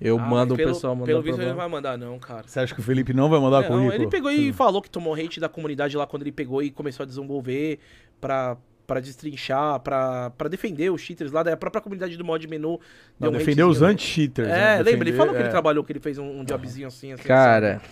Eu 0.00 0.18
Ah, 0.18 0.22
mando 0.22 0.54
o 0.54 0.56
pelo- 0.56 0.72
pessoal 0.72 0.94
mandar 0.94 1.06
Pelo 1.06 1.22
visto 1.22 1.38
ele 1.40 1.50
não 1.50 1.56
vai 1.56 1.68
mandar, 1.68 1.98
não, 1.98 2.18
cara. 2.18 2.44
Você 2.46 2.58
acha 2.60 2.74
que 2.74 2.80
o 2.80 2.82
Felipe 2.82 3.12
não 3.12 3.28
vai 3.28 3.38
mandar 3.38 3.62
Não, 3.62 3.68
currículo? 3.68 3.92
ele 3.94 4.06
pegou 4.08 4.30
e 4.30 4.50
falou 4.52 4.80
que 4.80 4.88
tomou 4.90 5.14
hate 5.14 5.38
da 5.40 5.48
comunidade 5.48 5.94
lá 5.96 6.06
quando 6.06 6.22
ele 6.22 6.32
pegou 6.32 6.62
e 6.62 6.70
começou 6.70 7.04
a 7.04 7.06
desenvolver 7.06 7.78
pra, 8.18 8.56
pra 8.86 8.98
destrinchar, 8.98 9.78
pra, 9.80 10.30
pra 10.30 10.48
defender 10.48 10.90
os 10.90 11.02
cheaters 11.02 11.30
lá 11.32 11.42
da 11.42 11.54
própria 11.54 11.82
comunidade 11.82 12.16
do 12.16 12.24
mod 12.24 12.46
menu. 12.48 12.80
Não, 13.18 13.30
deu 13.30 13.30
um 13.30 13.38
defender 13.38 13.62
os 13.64 13.82
anti-cheaters. 13.82 14.48
É, 14.48 14.76
né? 14.78 14.82
lembra? 14.82 15.06
Ele 15.08 15.16
falou 15.16 15.34
que 15.34 15.40
é. 15.40 15.42
ele 15.44 15.50
trabalhou, 15.50 15.84
que 15.84 15.92
ele 15.92 16.00
fez 16.00 16.16
um, 16.16 16.40
um 16.40 16.44
jobzinho 16.46 16.88
assim. 16.88 17.12
assim 17.12 17.22
Cara, 17.24 17.82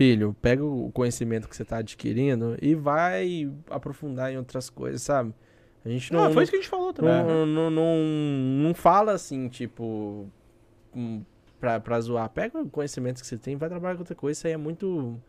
filho, 0.00 0.34
pega 0.40 0.64
o 0.64 0.90
conhecimento 0.92 1.46
que 1.46 1.54
você 1.54 1.62
tá 1.64 1.76
adquirindo 1.78 2.56
e 2.62 2.74
vai 2.74 3.52
aprofundar 3.68 4.32
em 4.32 4.38
outras 4.38 4.70
coisas, 4.70 5.02
sabe? 5.02 5.34
A 5.84 5.88
gente 5.90 6.10
Não, 6.10 6.24
não. 6.24 6.32
foi 6.32 6.44
isso 6.44 6.52
que 6.52 6.56
a 6.56 6.60
gente 6.60 6.70
falou 6.70 6.90
também. 6.92 7.12
não, 7.12 7.44
não, 7.44 7.70
não, 7.70 7.96
não 8.64 8.74
fala 8.74 9.12
assim, 9.12 9.48
tipo. 9.48 10.26
hum, 10.96 11.22
Pra, 11.58 11.78
pra 11.78 12.00
zoar. 12.00 12.30
Pega 12.30 12.58
o 12.58 12.70
conhecimento 12.70 13.20
que 13.20 13.26
você 13.26 13.36
tem 13.36 13.52
e 13.52 13.56
vai 13.56 13.68
trabalhar 13.68 13.94
com 13.94 14.00
outra 14.00 14.14
coisa. 14.14 14.38
Isso 14.38 14.46
aí 14.46 14.54
é 14.54 14.56
muito. 14.56 15.20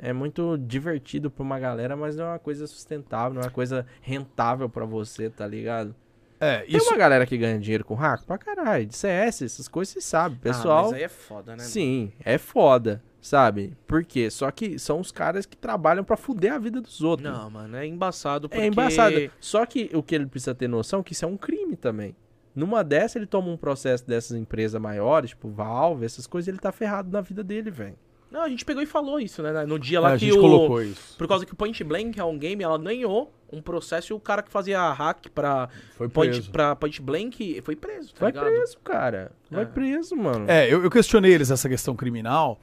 É 0.00 0.12
muito 0.12 0.58
divertido 0.58 1.30
pra 1.30 1.44
uma 1.44 1.60
galera, 1.60 1.94
mas 1.96 2.16
não 2.16 2.24
é 2.24 2.28
uma 2.30 2.38
coisa 2.40 2.66
sustentável, 2.66 3.34
não 3.34 3.42
é 3.42 3.44
uma 3.44 3.50
coisa 3.52 3.86
rentável 4.02 4.68
pra 4.68 4.84
você, 4.84 5.30
tá 5.30 5.46
ligado? 5.46 5.94
É, 6.38 6.58
Tem 6.58 6.76
isso. 6.76 6.90
uma 6.90 6.96
galera 6.96 7.26
que 7.26 7.36
ganha 7.36 7.58
dinheiro 7.58 7.84
com 7.84 7.94
hack 7.94 8.24
pra 8.24 8.36
caralho. 8.38 8.86
De 8.86 8.94
CS, 8.94 9.42
essas 9.42 9.68
coisas 9.68 9.94
você 9.94 10.00
sabe. 10.00 10.36
Pessoal. 10.36 10.86
Ah, 10.86 10.90
mas 10.90 10.92
aí 10.94 11.02
é 11.02 11.08
foda, 11.08 11.56
né? 11.56 11.62
Sim, 11.62 12.12
é 12.20 12.36
foda, 12.38 13.02
sabe? 13.20 13.76
Por 13.86 14.04
quê? 14.04 14.30
Só 14.30 14.50
que 14.50 14.78
são 14.78 15.00
os 15.00 15.10
caras 15.10 15.46
que 15.46 15.56
trabalham 15.56 16.04
pra 16.04 16.16
fuder 16.16 16.52
a 16.52 16.58
vida 16.58 16.80
dos 16.80 17.02
outros. 17.02 17.30
Não, 17.30 17.50
mano, 17.50 17.76
é 17.76 17.86
embaçado 17.86 18.48
porque... 18.48 18.62
é 18.62 18.66
embaçado. 18.66 19.30
Só 19.40 19.64
que 19.64 19.90
o 19.94 20.02
que 20.02 20.14
ele 20.14 20.26
precisa 20.26 20.54
ter 20.54 20.68
noção 20.68 21.00
é 21.00 21.02
que 21.02 21.12
isso 21.12 21.24
é 21.24 21.28
um 21.28 21.36
crime 21.36 21.76
também. 21.76 22.14
Numa 22.54 22.82
dessa, 22.82 23.18
ele 23.18 23.26
toma 23.26 23.48
um 23.48 23.56
processo 23.56 24.06
dessas 24.06 24.36
empresas 24.36 24.80
maiores, 24.80 25.30
tipo 25.30 25.50
Valve, 25.50 26.06
essas 26.06 26.26
coisas, 26.26 26.48
ele 26.48 26.58
tá 26.58 26.72
ferrado 26.72 27.10
na 27.10 27.20
vida 27.20 27.44
dele, 27.44 27.70
velho. 27.70 27.98
Não, 28.30 28.42
a 28.42 28.48
gente 28.48 28.64
pegou 28.64 28.82
e 28.82 28.86
falou 28.86 29.20
isso, 29.20 29.42
né? 29.42 29.64
No 29.64 29.78
dia 29.78 29.98
É, 29.98 30.00
lá 30.00 30.12
a 30.14 30.18
que 30.18 30.26
gente 30.26 30.36
o... 30.38 30.40
colocou 30.40 30.82
isso. 30.82 31.16
Por 31.16 31.26
causa 31.28 31.46
que 31.46 31.52
o 31.52 31.56
Point 31.56 31.82
Blank 31.84 32.18
é 32.18 32.24
um 32.24 32.36
game, 32.38 32.62
ela 32.62 32.76
ganhou 32.78 33.32
um 33.52 33.62
processo 33.62 34.12
e 34.12 34.14
o 34.14 34.18
cara 34.20 34.42
que 34.42 34.50
fazia 34.50 34.92
hack 34.92 35.28
pra 35.32 35.68
Foi 35.96 36.08
Point, 36.08 36.32
preso. 36.32 36.50
pra 36.50 36.74
Point 36.74 37.00
Blank 37.00 37.62
foi 37.62 37.76
preso, 37.76 38.12
tá 38.12 38.20
Vai 38.20 38.32
ligado? 38.32 38.46
preso, 38.46 38.78
cara. 38.82 39.32
Vai 39.50 39.62
É. 39.62 39.66
preso, 39.66 40.16
mano. 40.16 40.44
É, 40.48 40.66
eu, 40.72 40.82
eu 40.82 40.90
questionei 40.90 41.32
eles 41.32 41.50
essa 41.50 41.68
questão 41.68 41.94
criminal. 41.94 42.58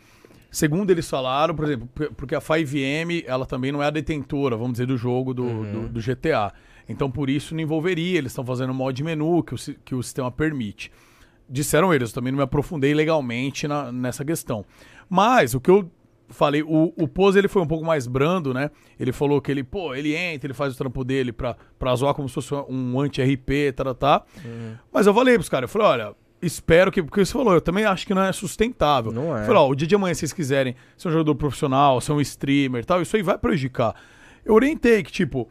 Segundo 0.52 0.92
eles 0.92 1.10
falaram, 1.10 1.56
por 1.56 1.66
exemplo, 1.66 1.90
porque 2.16 2.36
a 2.36 2.42
5M, 2.42 3.24
ela 3.26 3.46
também 3.46 3.72
não 3.72 3.82
é 3.82 3.88
a 3.88 3.90
detentora, 3.90 4.56
vamos 4.56 4.74
dizer, 4.74 4.86
do 4.86 4.98
jogo 4.98 5.34
do, 5.34 5.64
do, 5.64 5.90
do 5.90 6.00
GTA. 6.02 6.54
Então, 6.88 7.10
por 7.10 7.30
isso, 7.30 7.56
não 7.56 7.62
envolveria. 7.62 8.18
Eles 8.20 8.34
estão 8.34 8.46
fazendo 8.46 8.74
mod 8.74 9.02
menu 9.04 9.42
que 9.42 9.56
o, 9.56 9.58
que 9.84 9.96
o 9.96 10.04
sistema 10.04 10.30
permite. 10.30 10.92
Disseram 11.50 11.94
eles, 11.94 12.10
eu 12.10 12.16
também 12.16 12.32
não 12.32 12.38
me 12.38 12.44
aprofundei 12.44 12.94
legalmente 12.94 13.68
na- 13.68 13.92
nessa 13.92 14.24
questão. 14.24 14.64
Mas, 15.14 15.54
o 15.54 15.62
que 15.62 15.70
eu 15.70 15.92
falei, 16.30 16.64
o, 16.64 16.92
o 16.98 17.08
Pose 17.08 17.38
ele 17.38 17.48
foi 17.48 17.62
um 17.62 17.68
pouco 17.68 17.86
mais 17.86 18.08
brando, 18.08 18.52
né? 18.52 18.72
Ele 19.00 19.12
falou 19.12 19.40
que 19.40 19.52
ele, 19.52 19.64
pô, 19.64 19.94
ele 19.94 20.16
entra, 20.16 20.48
ele 20.48 20.56
faz 20.56 20.74
o 20.74 20.78
trampo 20.78 21.04
dele 21.04 21.32
pra, 21.32 21.56
pra 21.78 21.96
zoar 21.96 22.16
como 22.16 22.28
se 22.28 22.34
fosse 22.34 22.52
um 22.68 23.00
anti-RP, 23.00 23.72
tá, 23.76 23.84
tá, 23.84 23.94
tá. 23.94 24.24
Mas 24.92 25.06
eu 25.06 25.14
falei 25.14 25.36
pros 25.36 25.50
caras, 25.50 25.70
eu 25.70 25.72
falei, 25.72 25.88
olha, 25.88 26.16
espero 26.42 26.92
que. 26.92 27.04
Porque 27.04 27.24
você 27.24 27.32
falou, 27.32 27.54
eu 27.54 27.62
também 27.62 27.86
acho 27.86 28.08
que 28.08 28.14
não 28.16 28.24
é 28.24 28.32
sustentável. 28.32 29.12
Não 29.12 29.38
é. 29.38 29.42
Eu 29.42 29.46
falei, 29.46 29.62
ó, 29.62 29.70
o 29.70 29.76
dia 29.76 29.88
de 29.88 29.94
amanhã, 29.94 30.16
se 30.16 30.22
vocês 30.22 30.34
quiserem 30.34 30.76
ser 30.98 31.10
um 31.10 31.12
jogador 31.12 31.36
profissional, 31.36 32.02
ser 32.02 32.12
um 32.12 32.20
streamer 32.22 32.82
e 32.82 32.86
tal, 32.86 33.00
isso 33.00 33.16
aí 33.16 33.22
vai 33.22 33.38
prejudicar. 33.38 33.96
Eu 34.44 34.56
orientei 34.56 35.04
que, 35.04 35.12
tipo, 35.12 35.48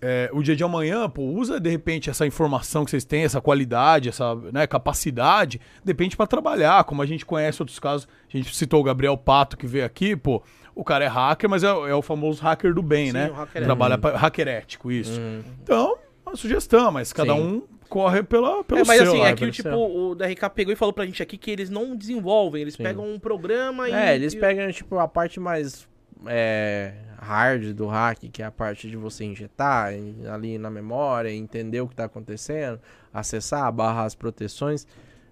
é, 0.00 0.30
o 0.32 0.42
dia 0.42 0.54
de 0.54 0.62
amanhã, 0.62 1.08
pô, 1.08 1.22
usa 1.22 1.58
de 1.58 1.68
repente 1.70 2.08
essa 2.08 2.26
informação 2.26 2.84
que 2.84 2.90
vocês 2.90 3.04
têm, 3.04 3.24
essa 3.24 3.40
qualidade, 3.40 4.08
essa 4.08 4.34
né, 4.52 4.66
capacidade, 4.66 5.60
de 5.84 5.90
repente 5.90 6.16
pra 6.16 6.26
trabalhar, 6.26 6.84
como 6.84 7.02
a 7.02 7.06
gente 7.06 7.26
conhece 7.26 7.60
outros 7.62 7.78
casos. 7.78 8.06
A 8.32 8.36
gente 8.36 8.54
citou 8.54 8.80
o 8.80 8.84
Gabriel 8.84 9.16
Pato 9.16 9.56
que 9.56 9.66
veio 9.66 9.84
aqui, 9.84 10.14
pô, 10.16 10.42
o 10.74 10.84
cara 10.84 11.04
é 11.04 11.08
hacker, 11.08 11.50
mas 11.50 11.64
é, 11.64 11.66
é 11.68 11.94
o 11.94 12.02
famoso 12.02 12.40
hacker 12.42 12.72
do 12.72 12.82
bem, 12.82 13.06
Sim, 13.08 13.12
né? 13.12 13.30
o 13.30 13.34
hacker 13.34 13.64
Trabalha 13.64 13.94
ético. 13.94 14.08
pra, 14.08 14.18
hacker 14.18 14.48
ético, 14.48 14.92
isso. 14.92 15.20
Então, 15.62 15.96
uma 16.24 16.36
sugestão, 16.36 16.92
mas 16.92 17.12
cada 17.12 17.34
Sim. 17.34 17.40
um 17.40 17.62
corre 17.88 18.22
pela, 18.22 18.62
pelo 18.62 18.80
É, 18.80 18.84
mas 18.84 18.98
seu 19.00 19.08
assim, 19.08 19.22
é 19.22 19.34
que 19.34 19.44
o 19.46 19.50
tipo, 19.50 19.68
seu. 19.68 19.78
o 19.78 20.14
DRK 20.14 20.50
pegou 20.54 20.72
e 20.72 20.76
falou 20.76 20.92
pra 20.92 21.06
gente 21.06 21.22
aqui 21.22 21.36
que 21.36 21.50
eles 21.50 21.70
não 21.70 21.96
desenvolvem, 21.96 22.62
eles 22.62 22.74
Sim. 22.74 22.82
pegam 22.84 23.04
um 23.12 23.18
programa 23.18 23.88
e. 23.88 23.92
É, 23.92 24.14
eles 24.14 24.34
e- 24.34 24.38
pegam, 24.38 24.70
tipo, 24.70 24.98
a 24.98 25.08
parte 25.08 25.40
mais 25.40 25.88
é, 26.26 26.94
hard 27.18 27.72
do 27.72 27.86
hack, 27.86 28.18
que 28.32 28.42
é 28.42 28.46
a 28.46 28.50
parte 28.50 28.88
de 28.88 28.96
você 28.96 29.24
injetar 29.24 29.92
ali 30.32 30.58
na 30.58 30.70
memória, 30.70 31.30
entender 31.30 31.80
o 31.80 31.88
que 31.88 31.94
tá 31.94 32.04
acontecendo, 32.04 32.80
acessar, 33.12 33.70
barrar 33.72 34.04
as 34.04 34.14
proteções. 34.14 34.86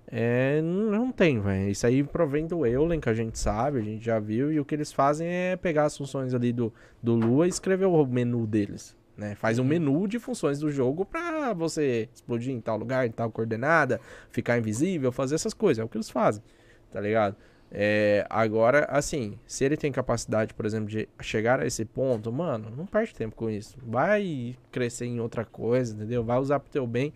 É, 0.09 0.61
não 0.63 1.11
tem, 1.11 1.41
velho. 1.41 1.69
Isso 1.69 1.87
aí 1.87 2.03
provém 2.05 2.47
do 2.47 2.65
Eulen, 2.65 3.01
que 3.01 3.09
a 3.09 3.15
gente 3.15 3.39
sabe, 3.39 3.79
a 3.79 3.83
gente 3.83 4.05
já 4.05 4.21
viu. 4.21 4.53
E 4.53 4.61
o 4.61 4.65
que 4.65 4.75
eles 4.75 4.93
fazem 4.93 5.27
é 5.27 5.57
pegar 5.57 5.85
as 5.85 5.97
funções 5.97 6.33
ali 6.33 6.53
do, 6.53 6.73
do 7.03 7.15
Lua 7.15 7.47
e 7.47 7.49
escrever 7.49 7.87
o 7.87 8.07
menu 8.07 8.47
deles. 8.47 8.97
Né? 9.17 9.35
Faz 9.35 9.59
um 9.59 9.65
menu 9.65 10.07
de 10.07 10.19
funções 10.19 10.61
do 10.61 10.71
jogo 10.71 11.05
pra 11.05 11.53
você 11.55 12.09
explodir 12.15 12.53
em 12.53 12.61
tal 12.61 12.77
lugar, 12.77 13.07
em 13.07 13.11
tal 13.11 13.31
coordenada, 13.31 14.01
ficar 14.31 14.59
invisível, 14.59 15.11
fazer 15.11 15.35
essas 15.35 15.55
coisas. 15.55 15.81
É 15.81 15.85
o 15.85 15.89
que 15.89 15.97
eles 15.97 16.11
fazem, 16.11 16.43
tá 16.93 17.01
ligado? 17.01 17.35
É, 17.70 18.24
agora, 18.30 18.86
assim, 18.90 19.38
se 19.47 19.64
ele 19.64 19.76
tem 19.76 19.90
capacidade, 19.90 20.55
por 20.55 20.64
exemplo, 20.64 20.88
de 20.88 21.09
chegar 21.20 21.60
a 21.60 21.66
esse 21.66 21.84
ponto, 21.84 22.32
mano, 22.32 22.70
não 22.76 22.86
perde 22.86 23.14
tempo 23.14 23.34
com 23.34 23.51
isso. 23.51 23.76
Vai 23.82 24.56
crescer 24.70 25.06
em 25.06 25.20
outra 25.20 25.44
coisa, 25.44 25.94
entendeu? 25.94 26.22
Vai 26.24 26.38
usar 26.38 26.60
pro 26.60 26.70
teu 26.70 26.86
bem. 26.86 27.12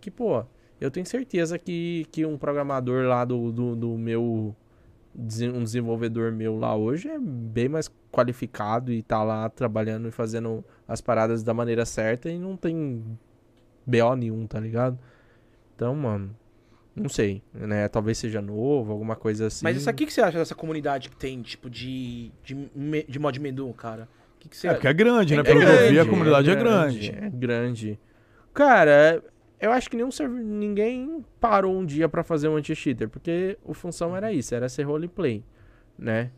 Que, 0.00 0.10
pô, 0.10 0.44
eu 0.80 0.90
tenho 0.90 1.06
certeza 1.06 1.58
que, 1.58 2.06
que 2.10 2.24
um 2.24 2.38
programador 2.38 3.06
lá 3.06 3.24
do, 3.24 3.52
do, 3.52 3.76
do 3.76 3.98
meu. 3.98 4.54
Um 5.14 5.64
desenvolvedor 5.64 6.30
meu 6.30 6.56
lá 6.56 6.76
hoje 6.76 7.08
é 7.08 7.18
bem 7.18 7.68
mais 7.68 7.90
qualificado 8.12 8.92
e 8.92 9.02
tá 9.02 9.22
lá 9.24 9.48
trabalhando 9.48 10.06
e 10.06 10.12
fazendo 10.12 10.64
as 10.86 11.00
paradas 11.00 11.42
da 11.42 11.52
maneira 11.52 11.84
certa 11.84 12.30
e 12.30 12.38
não 12.38 12.56
tem 12.56 13.04
BO 13.84 14.14
nenhum, 14.16 14.46
tá 14.46 14.60
ligado? 14.60 14.96
Então, 15.74 15.96
mano, 15.96 16.36
não 17.00 17.08
sei, 17.08 17.42
né? 17.52 17.88
Talvez 17.88 18.18
seja 18.18 18.40
novo, 18.40 18.92
alguma 18.92 19.16
coisa 19.16 19.46
assim. 19.46 19.64
Mas 19.64 19.76
isso 19.76 19.88
aqui 19.90 20.06
que 20.06 20.12
você 20.12 20.20
acha 20.20 20.38
dessa 20.38 20.54
comunidade 20.54 21.08
que 21.10 21.16
tem, 21.16 21.40
tipo, 21.42 21.68
de, 21.70 22.30
de, 22.44 22.54
de 23.08 23.18
mod 23.18 23.40
menu, 23.40 23.72
cara? 23.74 24.08
O 24.36 24.40
que, 24.40 24.48
que 24.48 24.56
você 24.56 24.68
É, 24.68 24.72
porque 24.74 24.88
é 24.88 24.92
grande, 24.94 25.34
né? 25.34 25.40
É 25.40 25.44
Pelo 25.44 25.60
que 25.60 25.66
eu 25.66 25.70
vi, 25.70 25.76
a 25.76 25.92
grande, 25.92 26.10
comunidade 26.10 26.50
é 26.50 26.54
grande. 26.54 27.10
É 27.10 27.30
grande. 27.30 27.98
Cara, 28.54 29.22
eu 29.60 29.70
acho 29.72 29.88
que 29.90 29.96
nenhum 29.96 30.10
serv- 30.10 30.32
ninguém 30.42 31.24
parou 31.40 31.76
um 31.78 31.84
dia 31.84 32.08
pra 32.08 32.22
fazer 32.22 32.48
um 32.48 32.56
anti-cheater, 32.56 33.08
porque 33.08 33.58
a 33.68 33.74
função 33.74 34.16
era 34.16 34.32
isso, 34.32 34.54
era 34.54 34.68
ser 34.68 34.82
roleplay, 34.84 35.44
né? 35.98 36.30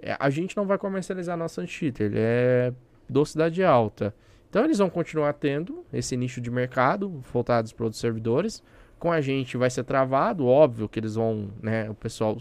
É, 0.00 0.16
A 0.20 0.28
gente 0.30 0.56
não 0.56 0.66
vai 0.66 0.76
comercializar 0.78 1.36
nosso 1.36 1.60
anti-cheater, 1.60 2.06
ele 2.06 2.18
é 2.18 2.72
do 3.08 3.24
Cidade 3.24 3.64
Alta. 3.64 4.14
Então 4.48 4.64
eles 4.64 4.78
vão 4.78 4.88
continuar 4.88 5.32
tendo 5.34 5.84
esse 5.92 6.16
nicho 6.16 6.40
de 6.40 6.50
mercado 6.50 7.08
voltados 7.32 7.72
para 7.72 7.84
outros 7.84 8.00
servidores. 8.00 8.62
Com 8.98 9.12
a 9.12 9.20
gente 9.20 9.56
vai 9.56 9.70
ser 9.70 9.84
travado, 9.84 10.46
óbvio 10.46 10.88
que 10.88 10.98
eles 10.98 11.14
vão, 11.14 11.50
né, 11.62 11.88
o 11.90 11.94
pessoal, 11.94 12.36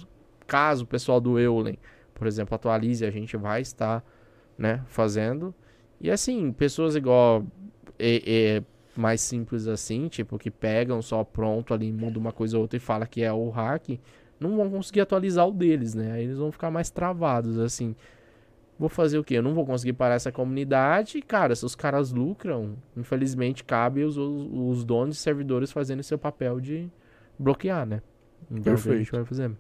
caso 0.48 0.84
o 0.84 0.88
pessoal 0.88 1.20
do 1.20 1.38
Eulen, 1.38 1.78
por 2.14 2.28
exemplo, 2.28 2.56
atualize, 2.56 3.06
a 3.06 3.12
gente 3.12 3.36
vai 3.36 3.62
estar, 3.62 4.04
né, 4.58 4.82
fazendo. 4.88 5.54
E 6.00 6.10
assim, 6.10 6.52
pessoas 6.52 6.96
igual 6.96 7.46
é, 8.00 8.58
é, 8.58 8.64
mais 8.96 9.22
simples 9.22 9.68
assim, 9.68 10.08
tipo, 10.08 10.38
que 10.38 10.50
pegam 10.50 11.02
só 11.02 11.24
pronto 11.24 11.74
ali, 11.74 11.92
muda 11.92 12.18
uma 12.18 12.32
coisa 12.32 12.58
ou 12.58 12.64
outra 12.64 12.78
e 12.78 12.80
fala 12.80 13.06
que 13.06 13.22
é 13.22 13.32
o 13.34 13.50
hack, 13.50 14.00
não 14.40 14.56
vão 14.56 14.70
conseguir 14.70 15.02
atualizar 15.02 15.48
o 15.48 15.52
deles, 15.52 15.94
né? 15.94 16.14
Aí 16.14 16.24
eles 16.24 16.38
vão 16.38 16.52
ficar 16.52 16.72
mais 16.72 16.90
travados, 16.90 17.58
assim. 17.58 17.96
Vou 18.78 18.90
fazer 18.90 19.18
o 19.18 19.24
quê? 19.24 19.36
Eu 19.36 19.44
não 19.44 19.54
vou 19.54 19.66
conseguir 19.66 19.94
parar 19.94 20.16
essa 20.16 20.32
comunidade. 20.32 21.22
Cara, 21.22 21.56
se 21.56 21.66
os 21.66 21.76
caras 21.76 22.12
lucram, 22.12 22.76
infelizmente 22.96 23.64
cabe 23.64 24.04
os, 24.04 24.18
os, 24.18 24.50
os 24.52 24.84
donos 24.84 25.16
de 25.16 25.22
servidores 25.22 25.72
fazendo 25.72 26.04
seu 26.04 26.18
papel 26.18 26.60
de 26.60 26.90
bloquear, 27.40 27.86
né? 27.86 28.02
Então 28.52 28.74
é 28.74 28.76
o 28.76 28.82
que 28.82 28.90
a 28.90 28.98
gente 28.98 29.12
Perfeito. 29.12 29.16
vai 29.16 29.26
fazer. 29.26 29.52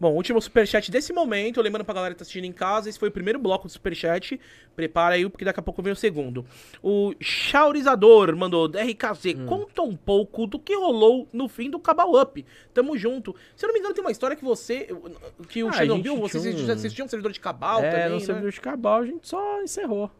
Bom, 0.00 0.14
último 0.14 0.40
superchat 0.40 0.90
desse 0.90 1.12
momento. 1.12 1.60
Lembrando 1.60 1.84
pra 1.84 1.92
galera 1.94 2.14
que 2.14 2.18
tá 2.18 2.22
assistindo 2.22 2.46
em 2.46 2.52
casa, 2.52 2.88
esse 2.88 2.98
foi 2.98 3.10
o 3.10 3.12
primeiro 3.12 3.38
bloco 3.38 3.66
do 3.66 3.70
superchat. 3.70 4.40
Prepara 4.74 5.14
aí, 5.16 5.28
porque 5.28 5.44
daqui 5.44 5.60
a 5.60 5.62
pouco 5.62 5.82
vem 5.82 5.92
o 5.92 5.96
segundo. 5.96 6.44
O 6.82 7.12
Chaurizador 7.20 8.34
mandou, 8.34 8.66
RKZ, 8.66 9.34
Hum. 9.36 9.46
conta 9.46 9.82
um 9.82 9.94
pouco 9.94 10.46
do 10.46 10.58
que 10.58 10.74
rolou 10.74 11.28
no 11.32 11.48
fim 11.48 11.68
do 11.68 11.78
Cabal 11.78 12.18
Up. 12.18 12.44
Tamo 12.72 12.96
junto. 12.96 13.36
Se 13.54 13.66
eu 13.66 13.68
não 13.68 13.74
me 13.74 13.80
engano, 13.80 13.94
tem 13.94 14.02
uma 14.02 14.10
história 14.10 14.34
que 14.34 14.42
você, 14.44 14.88
que 15.50 15.62
o 15.62 15.68
Ah, 15.68 15.72
viu, 16.00 16.16
você 16.16 16.38
tinha 16.40 16.52
um- 16.52 16.54
assistiu 16.54 16.72
assistiu 16.72 17.04
um 17.04 17.08
servidor 17.08 17.32
de 17.32 17.40
Cabal 17.40 17.80
é, 17.84 17.90
também, 17.90 18.08
no 18.08 18.14
né? 18.14 18.20
servidor 18.20 18.50
de 18.52 18.60
Cabal 18.60 19.00
a 19.02 19.06
gente 19.06 19.28
só 19.28 19.60
encerrou. 19.62 20.10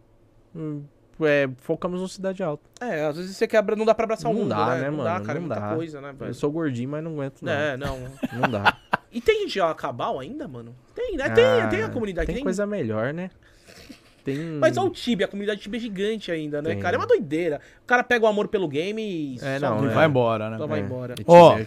Hum, 0.55 0.82
É, 1.23 1.48
focamos 1.59 2.01
no 2.01 2.09
Cidade 2.09 2.43
Alta. 2.43 2.62
É, 2.81 3.05
às 3.05 3.16
vezes 3.16 3.36
você 3.36 3.47
quebra, 3.47 3.77
não 3.77 3.85
dá 3.85 3.94
pra 3.94 4.05
abraçar 4.05 4.31
o 4.31 4.35
Não 4.35 4.40
mundo, 4.40 4.48
dá, 4.51 4.74
né? 4.74 4.81
né, 4.82 4.90
não 4.90 5.05
dá, 5.05 5.12
mano? 5.15 5.24
cara, 5.27 5.39
é 5.39 5.40
Não 5.40 5.48
muita 5.48 5.61
dá. 5.69 5.74
coisa, 5.74 6.01
né, 6.01 6.12
velho? 6.19 6.31
Eu 6.31 6.35
sou 6.35 6.51
gordinho, 6.51 6.89
mas 6.89 7.05
não 7.05 7.12
aguento, 7.12 7.43
não. 7.43 7.52
É, 7.52 7.77
não. 7.77 7.98
Não 8.32 8.48
dá. 8.51 8.77
E 9.12 9.20
tem 9.20 9.41
gente 9.43 9.61
a 9.61 9.74
Cabal 9.74 10.20
ainda, 10.20 10.47
mano? 10.47 10.74
Tem, 10.95 11.16
né? 11.16 11.28
Tem, 11.31 11.45
Ah, 11.45 11.66
tem 11.69 11.82
a 11.82 11.89
comunidade. 11.89 12.32
Tem 12.32 12.43
coisa 12.43 12.65
melhor, 12.66 13.12
né? 13.12 13.31
Tem. 14.24 14.37
Mas 14.61 14.77
olha 14.77 14.87
o 14.89 14.91
Tibia, 14.91 15.27
a 15.27 15.28
comunidade 15.28 15.61
Tibia 15.61 15.78
é 15.78 15.81
gigante 15.81 16.31
ainda, 16.31 16.61
né, 16.62 16.70
Tem. 16.70 16.78
cara? 16.78 16.97
É 16.97 16.99
uma 16.99 17.07
doideira. 17.07 17.61
O 17.82 17.87
cara 17.87 18.05
pega 18.05 18.24
o 18.24 18.28
amor 18.28 18.47
pelo 18.49 18.69
game 18.69 19.03
e 19.03 19.37
É, 19.43 19.59
só, 19.59 19.70
não, 19.74 19.85
E 19.87 19.91
é. 19.91 19.95
vai 19.95 20.07
embora, 20.07 20.51
né? 20.51 20.59
só 20.59 20.66
vai 20.66 20.81
É. 20.81 20.82
embora. 20.82 21.15
E 21.19 21.24
Ó. 21.27 21.55
aí. 21.57 21.66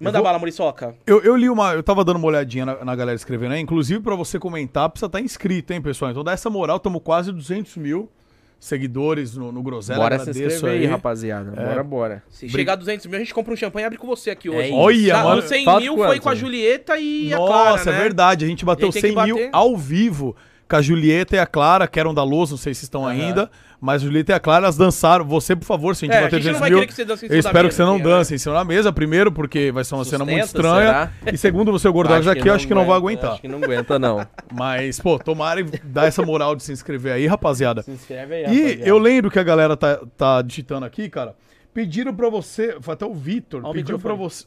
Manda 0.00 0.18
vou- 0.18 0.24
bala, 0.24 0.38
Muriçoca. 0.38 0.94
Eu, 1.06 1.22
eu 1.22 1.36
li 1.36 1.48
uma. 1.48 1.72
Eu 1.72 1.82
tava 1.82 2.04
dando 2.04 2.16
uma 2.16 2.26
olhadinha 2.26 2.66
na, 2.66 2.84
na 2.84 2.96
galera 2.96 3.16
escrevendo 3.16 3.52
aí. 3.52 3.60
Inclusive, 3.60 4.00
pra 4.00 4.14
você 4.16 4.38
comentar, 4.38 4.88
precisa 4.90 5.06
estar 5.06 5.20
inscrito, 5.20 5.72
hein, 5.72 5.80
pessoal? 5.80 6.10
Então 6.10 6.22
dá 6.24 6.32
essa 6.32 6.50
moral, 6.50 6.76
estamos 6.76 7.00
quase 7.02 7.32
200 7.32 7.76
mil 7.76 8.10
seguidores 8.58 9.36
no, 9.36 9.52
no 9.52 9.62
Groselha. 9.62 9.98
Bora 9.98 10.16
se 10.18 10.30
agradeço 10.30 10.54
inscrever 10.56 10.80
aí, 10.80 10.86
rapaziada. 10.86 11.50
Bora, 11.50 11.82
bora. 11.84 12.22
Se 12.30 12.48
chegar 12.48 12.74
a 12.74 12.76
200 12.76 13.06
mil, 13.06 13.16
a 13.16 13.18
gente 13.18 13.34
compra 13.34 13.52
um 13.52 13.56
champanhe 13.56 13.84
e 13.84 13.86
abre 13.86 13.98
com 13.98 14.06
você 14.06 14.30
aqui 14.30 14.48
hoje. 14.48 14.68
isso. 14.68 14.76
Olha, 14.76 15.14
Tá, 15.14 15.24
mano. 15.24 15.42
No 15.42 15.48
100 15.48 15.64
falta 15.64 15.80
mil 15.80 15.94
quanto? 15.96 16.08
foi 16.08 16.20
com 16.20 16.28
a 16.28 16.34
Julieta 16.34 16.98
e 16.98 17.32
a 17.34 17.36
Nossa, 17.38 17.52
Clara, 17.52 17.82
é 17.82 17.92
né? 17.92 18.02
verdade. 18.02 18.44
A 18.44 18.48
gente 18.48 18.64
bateu 18.64 18.88
A 18.88 18.90
gente 18.90 19.02
tem 19.02 19.12
100 19.12 19.24
que 19.24 19.32
mil 19.32 19.48
ao 19.52 19.76
vivo 19.76 20.34
com 20.68 20.76
a 20.76 20.82
Julieta 20.82 21.36
e 21.36 21.38
a 21.38 21.46
Clara, 21.46 21.86
que 21.86 22.00
eram 22.00 22.14
da 22.14 22.22
Luz, 22.24 22.50
não 22.50 22.56
sei 22.58 22.72
se 22.74 22.84
estão 22.84 23.06
ainda. 23.06 23.50
Mas 23.80 24.00
a 24.02 24.06
Julieta 24.06 24.32
e 24.32 24.34
a 24.34 24.40
Clara, 24.40 24.64
elas 24.64 24.78
dançaram. 24.78 25.24
Você, 25.26 25.54
por 25.54 25.66
favor, 25.66 25.94
se 25.94 26.04
a 26.04 26.08
gente 26.08 26.14
É, 26.14 26.18
a 26.20 26.22
bater 26.22 26.40
gente 26.40 26.52
não 26.52 26.58
200 26.58 26.60
vai 26.60 26.70
mil. 26.70 26.86
que 26.88 26.94
você 26.94 27.04
dance 27.04 27.26
Eu 27.28 27.38
espero 27.38 27.54
mesa 27.64 27.68
que 27.68 27.74
você 27.74 27.82
não 27.84 28.00
dance 28.00 28.34
em 28.34 28.38
cima 28.38 28.54
da 28.54 28.64
mesa, 28.64 28.90
primeiro, 28.92 29.30
porque 29.30 29.70
vai 29.70 29.84
ser 29.84 29.94
uma 29.94 30.04
cena 30.06 30.24
muito 30.24 30.40
Sustenta, 30.42 30.68
estranha. 30.68 31.12
E 31.30 31.36
segundo, 31.36 31.70
você, 31.70 31.86
o 31.86 31.92
Gordox 31.92 32.26
aqui, 32.26 32.48
eu 32.48 32.54
acho 32.54 32.66
que 32.66 32.72
não 32.74 32.86
vai 32.86 32.96
aguenta, 32.96 33.26
aguentar. 33.26 33.32
Acho 33.32 33.42
que 33.42 33.48
não 33.48 33.58
aguenta, 33.62 33.98
não. 33.98 34.26
Mas, 34.52 34.98
pô, 34.98 35.18
tomara 35.18 35.60
e 35.60 35.64
dar 35.84 36.06
essa 36.06 36.22
moral 36.22 36.56
de 36.56 36.62
se 36.62 36.72
inscrever 36.72 37.12
aí, 37.12 37.26
rapaziada. 37.26 37.82
Se 37.82 37.90
inscreve 37.90 38.34
aí, 38.34 38.42
E 38.44 38.46
rapaziada. 38.62 38.88
eu 38.88 38.98
lembro 38.98 39.30
que 39.30 39.38
a 39.38 39.42
galera 39.44 39.76
tá, 39.76 40.00
tá 40.16 40.40
digitando 40.40 40.86
aqui, 40.86 41.10
cara. 41.10 41.34
Pediram 41.74 42.14
pra 42.14 42.30
você. 42.30 42.78
Foi 42.80 42.94
até 42.94 43.04
o 43.04 43.12
Vitor. 43.12 43.70
Pediu 43.72 43.98
pra 43.98 44.14
você. 44.14 44.46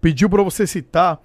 Pediu 0.00 0.28
pra 0.28 0.42
você 0.42 0.66
citar 0.66 1.20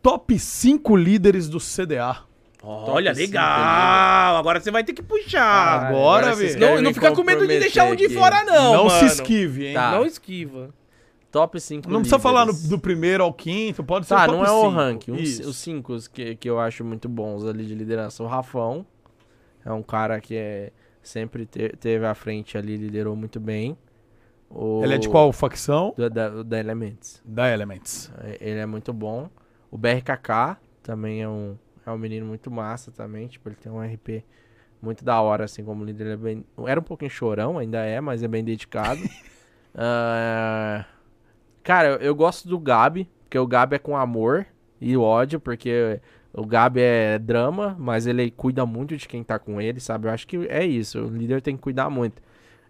top 0.00 0.38
5 0.38 0.94
líderes 0.96 1.48
do 1.48 1.58
CDA. 1.58 2.18
Olha, 2.62 3.12
legal. 3.12 4.36
Agora 4.36 4.60
você 4.60 4.70
vai 4.70 4.82
ter 4.84 4.92
que 4.92 5.02
puxar. 5.02 5.40
Caralho, 5.80 5.96
agora, 5.96 6.34
velho. 6.34 6.58
não, 6.60 6.82
não 6.82 6.94
fica 6.94 7.12
com 7.12 7.22
medo 7.22 7.46
de 7.46 7.58
deixar 7.60 7.84
um 7.84 7.94
de 7.94 8.06
aqui. 8.06 8.14
fora, 8.14 8.42
não, 8.44 8.72
Não, 8.74 8.84
mano. 8.86 8.98
se 9.08 9.14
esquive, 9.14 9.66
hein? 9.68 9.74
Tá. 9.74 9.92
Não 9.92 10.04
esquiva. 10.04 10.70
Top 11.30 11.60
5 11.60 11.88
Não 11.90 12.00
precisa 12.00 12.18
falar 12.18 12.46
no- 12.46 12.52
do 12.54 12.78
primeiro 12.78 13.22
ao 13.22 13.32
quinto, 13.34 13.84
pode 13.84 14.06
ser 14.06 14.14
Tá, 14.14 14.22
o 14.24 14.26
top 14.26 14.38
não 14.38 14.44
é 14.46 14.50
o 14.50 14.60
cinco. 14.62 14.74
ranking. 14.74 15.12
Uns- 15.12 15.20
Isso. 15.20 15.48
os 15.50 15.56
5 15.58 15.96
que, 16.10 16.34
que 16.36 16.48
eu 16.48 16.58
acho 16.58 16.82
muito 16.82 17.06
bons 17.08 17.44
ali 17.44 17.66
de 17.66 17.74
liderança. 17.74 18.22
O 18.22 18.26
Rafão 18.26 18.84
é 19.64 19.70
um 19.70 19.82
cara 19.82 20.20
que 20.20 20.34
é, 20.34 20.72
sempre 21.02 21.44
te- 21.44 21.76
teve 21.78 22.06
à 22.06 22.14
frente 22.14 22.56
ali, 22.56 22.76
liderou 22.78 23.14
muito 23.14 23.38
bem. 23.38 23.76
O- 24.50 24.82
Ele 24.82 24.94
é 24.94 24.98
de 24.98 25.06
qual 25.08 25.30
facção? 25.32 25.92
Da, 25.98 26.08
da, 26.08 26.42
da 26.42 26.58
Elements. 26.58 27.20
Da 27.24 27.52
Elements. 27.52 28.10
É, 28.24 28.38
Ele 28.40 28.58
é 28.60 28.66
muito 28.66 28.92
bom. 28.94 29.28
O 29.70 29.76
BRKK 29.76 30.56
também 30.82 31.20
é 31.22 31.28
um, 31.28 31.56
é 31.88 31.92
um 31.92 31.98
menino 31.98 32.26
muito 32.26 32.50
massa 32.50 32.90
também. 32.92 33.28
Tipo, 33.28 33.48
ele 33.48 33.56
tem 33.56 33.70
um 33.70 33.80
RP 33.80 34.24
muito 34.80 35.04
da 35.04 35.20
hora, 35.20 35.44
assim, 35.44 35.64
como 35.64 35.84
líder. 35.84 36.04
Ele 36.04 36.12
é 36.12 36.16
bem... 36.16 36.44
Era 36.66 36.80
um 36.80 36.82
pouquinho 36.82 37.10
chorão, 37.10 37.58
ainda 37.58 37.84
é, 37.84 38.00
mas 38.00 38.22
é 38.22 38.28
bem 38.28 38.44
dedicado. 38.44 39.00
Ah, 39.80 40.86
Cara, 41.68 41.88
eu, 41.88 41.96
eu 41.98 42.14
gosto 42.14 42.48
do 42.48 42.58
Gabi, 42.58 43.06
porque 43.24 43.38
o 43.38 43.46
Gabi 43.46 43.76
é 43.76 43.78
com 43.78 43.94
amor 43.94 44.46
e 44.80 44.96
ódio, 44.96 45.38
porque 45.38 46.00
o 46.32 46.46
Gabi 46.46 46.80
é 46.80 47.18
drama, 47.18 47.76
mas 47.78 48.06
ele 48.06 48.30
cuida 48.30 48.64
muito 48.64 48.96
de 48.96 49.06
quem 49.06 49.22
tá 49.22 49.38
com 49.38 49.60
ele, 49.60 49.78
sabe? 49.78 50.08
Eu 50.08 50.12
acho 50.12 50.26
que 50.26 50.38
é 50.48 50.64
isso, 50.64 50.98
o 50.98 51.14
líder 51.14 51.42
tem 51.42 51.56
que 51.56 51.62
cuidar 51.62 51.90
muito. 51.90 52.22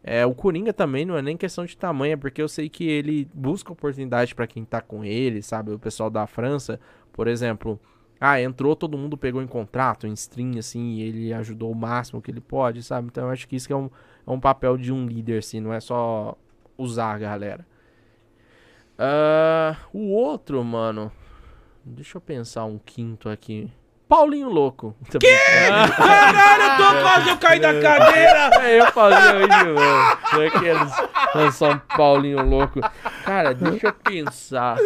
É, 0.02 0.26
o 0.26 0.34
Coringa 0.34 0.72
também 0.72 1.04
não 1.04 1.16
é 1.16 1.22
nem 1.22 1.36
questão 1.36 1.64
de 1.64 1.76
tamanho, 1.76 2.14
é 2.14 2.16
porque 2.16 2.42
eu 2.42 2.48
sei 2.48 2.68
que 2.68 2.88
ele 2.88 3.28
busca 3.32 3.72
oportunidade 3.72 4.34
pra 4.34 4.48
quem 4.48 4.64
tá 4.64 4.80
com 4.80 5.04
ele, 5.04 5.42
sabe? 5.42 5.70
O 5.70 5.78
pessoal 5.78 6.10
da 6.10 6.26
França, 6.26 6.80
por 7.12 7.28
exemplo, 7.28 7.78
ah, 8.20 8.40
entrou, 8.40 8.74
todo 8.74 8.98
mundo 8.98 9.16
pegou 9.16 9.40
em 9.40 9.46
contrato, 9.46 10.06
em 10.06 10.12
stream, 10.12 10.58
assim, 10.58 10.94
e 10.94 11.02
ele 11.02 11.32
ajudou 11.32 11.70
o 11.70 11.74
máximo 11.74 12.20
que 12.20 12.30
ele 12.30 12.40
pode, 12.40 12.82
sabe? 12.82 13.08
Então 13.08 13.24
eu 13.24 13.30
acho 13.30 13.46
que 13.46 13.56
isso 13.56 13.66
que 13.66 13.72
é 13.72 13.76
um, 13.76 13.88
é 14.26 14.30
um 14.30 14.40
papel 14.40 14.76
de 14.76 14.92
um 14.92 15.06
líder, 15.06 15.38
assim, 15.38 15.60
não 15.60 15.72
é 15.72 15.80
só 15.80 16.36
usar 16.76 17.14
a 17.14 17.18
galera. 17.18 17.66
Ah, 18.98 19.76
o 19.92 20.10
outro, 20.10 20.62
mano. 20.64 21.12
Deixa 21.84 22.18
eu 22.18 22.20
pensar 22.20 22.64
um 22.64 22.78
quinto 22.78 23.28
aqui. 23.28 23.70
Paulinho 24.08 24.48
Louco. 24.48 24.96
Que? 25.20 25.36
Caralho, 25.68 26.62
eu 26.62 26.76
tô 26.76 27.02
quase 27.02 27.28
eu 27.28 27.36
caí 27.36 27.60
da 27.60 27.80
cadeira. 27.80 28.50
É, 28.60 28.80
eu 28.80 28.86
falei 28.92 29.44
hoje, 29.44 29.48
mano. 29.48 30.18
Daqueles... 30.32 30.92
O 31.34 31.52
São 31.52 31.78
Paulinho 31.96 32.42
louco. 32.44 32.80
Cara, 33.28 33.52
deixa 33.52 33.88
eu 33.88 33.92
pensar. 33.92 34.78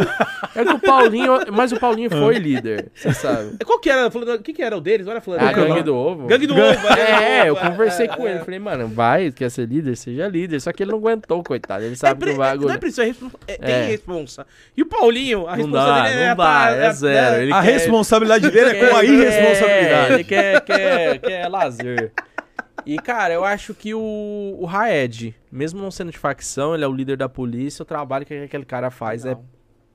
É 0.56 0.64
que 0.64 0.72
o 0.72 0.78
Paulinho. 0.80 1.32
Mas 1.52 1.70
o 1.70 1.78
Paulinho 1.78 2.10
foi 2.10 2.38
líder, 2.38 2.90
você 2.94 3.12
sabe. 3.14 3.56
Qual 3.64 3.78
que 3.78 3.88
era? 3.88 4.08
O 4.08 4.38
que 4.42 4.52
que 4.52 4.62
era 4.62 4.76
o 4.76 4.80
deles? 4.80 5.06
Olha 5.06 5.20
falando. 5.20 5.42
A 5.42 5.52
gangue 5.52 5.82
do 5.82 5.94
ovo. 5.94 6.26
Gangue 6.26 6.46
do 6.48 6.54
ovo. 6.54 6.88
É, 6.88 7.48
eu 7.48 7.54
ovo, 7.54 7.62
conversei 7.70 8.06
é, 8.06 8.08
com 8.08 8.26
é. 8.26 8.32
ele. 8.32 8.40
Falei, 8.40 8.58
mano, 8.58 8.88
vai, 8.88 9.30
quer 9.30 9.48
ser 9.50 9.68
líder? 9.68 9.96
Seja 9.96 10.26
líder. 10.26 10.60
Só 10.60 10.72
que 10.72 10.82
ele 10.82 10.90
não 10.90 10.98
aguentou, 10.98 11.42
coitado. 11.44 11.84
Ele 11.84 11.92
É, 11.92 11.96
sabe 11.96 12.18
pre- 12.18 12.30
que 12.30 12.36
o 12.36 12.38
bagulho. 12.38 12.68
não 12.68 12.74
é 12.74 12.78
preciso, 12.78 13.02
é, 13.02 13.04
respo- 13.06 13.30
é, 13.46 13.56
tem 13.56 13.74
É. 13.74 13.84
responsa. 13.86 14.44
E 14.76 14.82
o 14.82 14.86
Paulinho, 14.86 15.46
a 15.46 15.54
responsa 15.54 16.02
dele 16.02 16.14
é... 16.22 16.28
não 16.30 16.36
dá, 16.36 16.70
é 16.70 16.92
zero. 16.92 17.42
Ele 17.42 17.52
A 17.52 17.62
quer- 17.62 17.72
responsabilidade 17.72 18.50
dele 18.50 18.70
é 18.78 18.88
com 18.88 18.96
a 18.96 19.04
irresponsabilidade. 19.04 20.14
Ele 20.14 20.24
quer, 20.24 20.60
quer, 20.62 21.18
quer 21.20 21.48
lazer. 21.48 22.10
E, 22.84 22.96
cara, 22.98 23.32
eu 23.34 23.44
acho 23.44 23.74
que 23.74 23.94
o, 23.94 24.56
o 24.58 24.64
Raed, 24.64 25.34
mesmo 25.50 25.80
não 25.80 25.90
sendo 25.90 26.10
de 26.10 26.18
facção, 26.18 26.74
ele 26.74 26.84
é 26.84 26.88
o 26.88 26.92
líder 26.92 27.16
da 27.16 27.28
polícia, 27.28 27.82
o 27.82 27.86
trabalho 27.86 28.24
que 28.26 28.34
aquele 28.34 28.64
cara 28.64 28.90
faz 28.90 29.24
é, 29.24 29.28
Legal. 29.30 29.44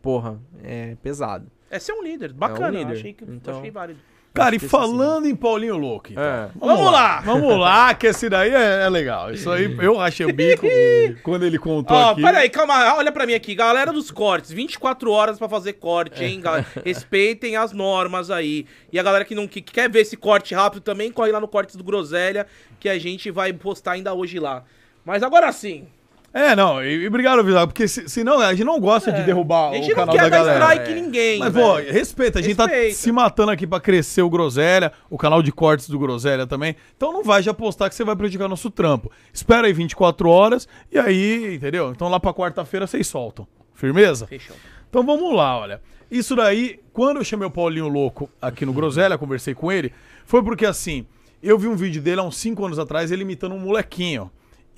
porra, 0.02 0.40
é 0.64 0.96
pesado. 1.02 1.52
É 1.70 1.80
ser 1.80 1.92
um 1.94 2.02
líder. 2.02 2.32
Bacana, 2.34 2.68
É 2.68 2.70
um 2.80 2.84
líder. 2.84 2.94
achei 2.94 3.14
que 3.14 3.24
Então- 3.26 3.58
achei 3.60 3.70
válido. 3.72 4.00
Cara, 4.38 4.56
e 4.56 4.60
falando 4.60 5.28
em 5.28 5.36
Paulinho 5.36 5.76
Louco, 5.76 6.12
então. 6.12 6.24
É. 6.24 6.50
Vamos 6.56 6.92
lá! 6.92 7.22
Vamos 7.26 7.60
lá, 7.60 7.94
que 7.96 8.08
esse 8.08 8.30
daí 8.30 8.54
é, 8.54 8.84
é 8.84 8.90
legal. 8.90 9.34
Isso 9.34 9.50
aí, 9.50 9.76
eu 9.82 10.00
achei 10.00 10.26
o 10.26 10.34
bico 10.34 10.66
quando 11.24 11.44
ele 11.44 11.58
contou 11.58 11.98
Ó, 11.98 12.12
aqui. 12.12 12.22
peraí, 12.22 12.50
calma, 12.50 12.96
olha 12.96 13.12
pra 13.12 13.26
mim 13.26 13.34
aqui. 13.34 13.56
Galera 13.56 13.92
dos 13.92 14.12
cortes, 14.12 14.52
24 14.52 15.12
horas 15.12 15.40
pra 15.40 15.50
fazer 15.50 15.74
corte, 15.74 16.24
hein, 16.24 16.40
galera? 16.40 16.66
Respeitem 16.86 17.56
as 17.56 17.72
normas 17.72 18.30
aí. 18.30 18.66
E 18.94 19.00
a 19.00 19.04
galera 19.04 19.26
que 19.26 19.34
não 19.34 19.48
que 19.48 19.62
quer 19.62 19.90
ver 19.90 20.02
esse 20.02 20.16
corte 20.16 20.54
rápido 20.54 20.82
também, 20.82 21.12
corre 21.12 21.32
lá 21.32 21.40
no 21.40 21.48
Cortes 21.48 21.76
do 21.76 21.84
Groselha, 21.84 22.46
que 22.80 22.88
a 22.88 23.00
gente 23.00 23.32
vai 23.32 23.52
postar 23.52 23.94
ainda 23.94 24.14
hoje 24.14 24.40
lá. 24.40 24.64
Mas 25.04 25.24
agora 25.24 25.52
sim, 25.52 25.88
É, 26.38 26.56
não, 26.56 26.84
e, 26.84 26.98
e 27.04 27.08
obrigado, 27.08 27.44
Visal, 27.44 27.66
porque 27.66 27.88
se, 27.88 28.08
senão 28.08 28.40
a 28.40 28.54
gente 28.54 28.64
não 28.64 28.80
gosta 28.80 29.12
de 29.12 29.24
derrubar 29.24 29.72
a 29.72 29.74
gente 29.74 29.86
o 29.86 29.88
não 29.90 29.96
canal 29.96 30.16
quer 30.16 30.22
da 30.22 30.30
dar 30.30 30.38
galera. 30.46 30.66
strike 30.76 30.92
em 30.92 31.02
ninguém. 31.02 31.40
Mas, 31.40 31.52
pô, 31.52 31.74
respeita, 31.78 32.38
a 32.38 32.42
gente 32.44 32.56
tá 32.56 32.68
Respeita. 32.68 32.96
se 32.96 33.12
matando 33.12 33.50
aqui 33.52 33.66
pra 33.66 33.80
crescer 33.80 34.22
o 34.22 34.30
Groselha, 34.30 34.92
o 35.10 35.18
canal 35.18 35.42
de 35.42 35.52
cortes 35.52 35.90
do 35.90 35.98
Groselha 35.98 36.46
também. 36.46 36.76
Então 36.96 37.12
não 37.12 37.24
vai 37.24 37.42
já 37.42 37.56
postar 37.56 37.90
que 37.90 37.96
você 37.96 38.04
vai 38.04 38.16
prejudicar 38.16 38.48
nosso 38.48 38.70
trampo. 38.70 39.12
Espera 39.34 39.66
aí 39.66 39.74
24 39.74 40.30
horas 40.30 40.68
e 40.92 41.00
aí, 41.00 41.56
entendeu? 41.56 41.90
Então 41.90 42.08
lá 42.08 42.20
pra 42.20 42.32
quarta-feira 42.32 42.86
vocês 42.86 43.08
soltam. 43.08 43.48
Firmeza? 43.74 44.28
Fechou. 44.28 44.56
Então 44.88 45.04
vamos 45.04 45.36
lá, 45.36 45.58
olha. 45.58 45.82
Isso 46.12 46.36
daí, 46.36 46.80
quando 46.94 47.18
eu 47.18 47.24
chamei 47.24 47.48
o 47.48 47.52
Paulinho 47.52 47.88
Louco 47.88 48.30
aqui 48.40 48.64
no 48.64 48.74
Groselha, 48.74 49.18
conversei 49.18 49.56
com 49.56 49.72
ele, 49.72 49.92
foi 50.24 50.44
porque 50.44 50.68
assim, 50.68 51.08
eu 51.42 51.58
vi 51.58 51.68
um 51.68 51.76
vídeo 51.76 52.00
dele 52.00 52.22
há 52.22 52.24
uns 52.24 52.38
5 52.38 52.64
anos 52.64 52.78
atrás, 52.78 53.12
ele 53.12 53.24
imitando 53.24 53.56
um 53.56 53.60
molequinho. 53.60 54.30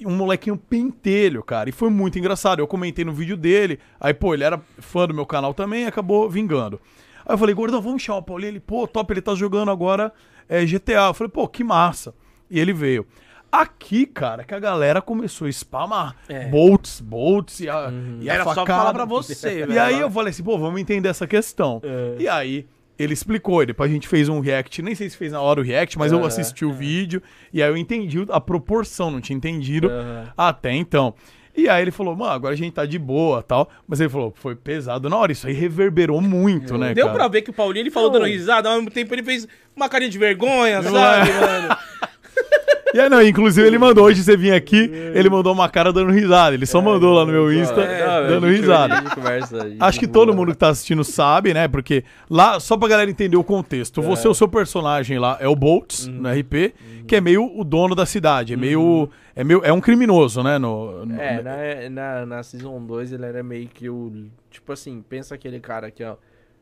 Um 0.06 0.16
molequinho 0.16 0.58
pentelho, 0.58 1.44
cara. 1.44 1.70
E 1.70 1.72
foi 1.72 1.90
muito 1.90 2.18
engraçado. 2.20 2.60
Eu 2.60 2.68
comentei 2.68 3.04
no 3.06 3.12
vídeo 3.14 3.36
dele. 3.38 3.80
Aí, 4.00 4.14
pô, 4.14 4.34
ele 4.34 4.44
era 4.44 4.62
fã 4.80 5.08
do 5.08 5.14
meu 5.14 5.26
canal 5.26 5.54
também 5.54 5.84
e 5.84 5.88
acabou 5.88 6.30
vingando. 6.30 6.80
Aí 7.26 7.34
eu 7.34 7.38
falei, 7.38 7.54
Gordão, 7.54 7.82
vamos 7.82 8.02
chamar 8.02 8.20
o 8.20 8.24
Paulinho. 8.24 8.50
Ele, 8.52 8.60
pô, 8.60 8.88
top, 8.88 9.14
ele 9.14 9.22
tá 9.22 9.36
jogando 9.36 9.70
agora 9.72 10.12
é, 10.48 10.66
GTA. 10.66 11.08
Eu 11.08 11.14
falei, 11.14 11.30
pô, 11.32 11.48
que 11.48 11.64
massa. 11.64 12.14
E 12.50 12.60
ele 12.60 12.74
veio. 12.74 13.06
Aqui, 13.52 14.06
cara, 14.06 14.44
que 14.44 14.54
a 14.54 14.60
galera 14.60 15.02
começou 15.02 15.48
a 15.48 15.52
spamar 15.52 16.16
bolts, 16.52 17.00
bolts 17.02 17.60
e 17.60 17.68
a, 17.68 17.92
e 18.22 18.30
a 18.30 18.34
Era 18.36 18.44
só 18.44 18.54
facada. 18.54 18.80
falar 18.80 18.94
pra 18.94 19.06
você, 19.06 19.64
E 19.64 19.66
velho. 19.66 19.82
aí 19.82 20.00
eu 20.00 20.12
falei 20.12 20.30
assim, 20.30 20.44
pô, 20.44 20.56
vamos 20.58 20.80
entender 20.80 21.10
essa 21.10 21.26
questão. 21.26 21.82
E 22.20 22.28
aí 22.28 22.68
ele 23.00 23.14
explicou, 23.14 23.64
e 23.64 23.66
depois 23.68 23.90
a 23.90 23.94
gente 23.94 24.08
fez 24.08 24.28
um 24.28 24.40
react, 24.40 24.82
nem 24.82 24.94
sei 24.94 25.10
se 25.10 25.16
fez 25.18 25.32
na 25.32 25.42
hora 25.42 25.62
o 25.62 25.64
react, 25.64 25.98
mas 25.98 26.12
eu 26.12 26.24
assisti 26.26 26.66
o 26.66 26.74
vídeo 26.74 27.22
e 27.54 27.64
aí 27.64 27.70
eu 27.70 27.78
entendi 27.78 28.26
a 28.30 28.42
proporção, 28.42 29.10
não 29.10 29.22
tinha 29.22 29.38
entendido 29.38 29.90
até 30.38 30.74
então. 30.74 31.14
E 31.56 31.68
aí 31.68 31.82
ele 31.82 31.92
falou, 31.92 32.16
mano, 32.16 32.32
agora 32.32 32.54
a 32.54 32.58
gente 32.58 32.74
tá 32.74 32.86
de 32.86 32.98
boa 32.98 33.42
tal. 33.44 33.70
Mas 33.88 34.00
ele 34.00 34.08
falou, 34.10 34.32
foi 34.36 34.56
pesado 34.56 35.10
na 35.10 35.18
hora, 35.18 35.32
isso 35.32 35.46
aí 35.48 35.54
reverberou 35.54 36.22
muito, 36.22 36.78
né, 36.78 36.94
Deu 36.94 37.08
cara? 37.08 37.18
pra 37.18 37.28
ver 37.28 37.42
que 37.42 37.50
o 37.50 37.54
Paulinho, 37.54 37.84
ele 37.84 37.92
falou 37.92 38.10
dando 38.10 38.26
risada, 38.26 38.70
ao 38.70 38.76
mesmo 38.76 38.92
tempo 38.92 39.14
ele 39.14 39.24
fez 39.24 39.48
uma 39.76 39.90
carinha 39.90 40.10
de 40.10 40.18
vergonha, 40.18 40.82
Não 40.82 40.92
sabe, 40.92 41.30
é? 41.32 41.40
mano? 41.40 41.78
E 42.92 43.00
aí, 43.00 43.08
não, 43.08 43.22
inclusive 43.22 43.68
ele 43.68 43.78
mandou, 43.78 44.06
hoje 44.06 44.24
você 44.24 44.36
vinha 44.36 44.56
aqui, 44.56 44.90
ele 45.14 45.30
mandou 45.30 45.54
uma 45.54 45.70
cara 45.70 45.94
dando 45.94 46.10
risada. 46.12 46.56
Ele 46.56 46.66
só 46.66 46.82
mandou 46.82 47.14
lá 47.14 47.24
no 47.24 47.32
meu 47.32 47.54
Insta 47.54 47.82
É, 47.82 48.28
dando 48.28 48.48
gente- 48.50 48.62
risada. 48.62 49.02
conversa, 49.12 49.58
Acho 49.80 50.00
que 50.00 50.08
todo 50.08 50.34
mundo 50.34 50.54
que 50.54 50.58
tá 50.58 50.70
assistindo 50.70 51.04
sabe, 51.04 51.54
né? 51.54 51.68
Porque 51.68 52.04
lá, 52.28 52.60
só 52.60 52.76
pra 52.76 52.88
galera 52.88 53.12
entender 53.12 53.38
o 53.38 53.44
contexto, 53.44 54.02
você, 54.02 54.28
o 54.28 54.34
seu 54.34 54.48
personagem 54.48 55.20
lá 55.20 55.38
é 55.40 55.48
o 55.48 55.56
Boltz, 55.56 56.08
Uhum. 56.08 56.14
no 56.14 56.30
RP, 56.30 56.74
que 57.08 57.16
é 57.16 57.22
meio 57.22 57.46
o 57.56 57.64
dono 57.64 57.94
da 57.94 58.08
cidade, 58.08 58.54
é 58.54 58.58
meio. 58.58 59.08
É, 59.36 59.44
meio, 59.44 59.62
é 59.64 59.72
um 59.72 59.80
criminoso, 59.80 60.42
né? 60.42 60.58
No, 60.58 61.06
no- 61.06 61.22
É, 61.22 61.44
na, 61.44 61.90
na, 61.92 62.26
na 62.26 62.42
Season 62.44 62.84
2 62.84 63.14
ele 63.14 63.24
era 63.24 63.44
meio 63.44 63.68
que 63.68 63.88
o. 63.88 64.12
Tipo 64.50 64.72
assim, 64.74 65.04
pensa 65.08 65.36
aquele 65.36 65.60
cara 65.60 65.92
que 65.92 66.04
ó, 66.04 66.16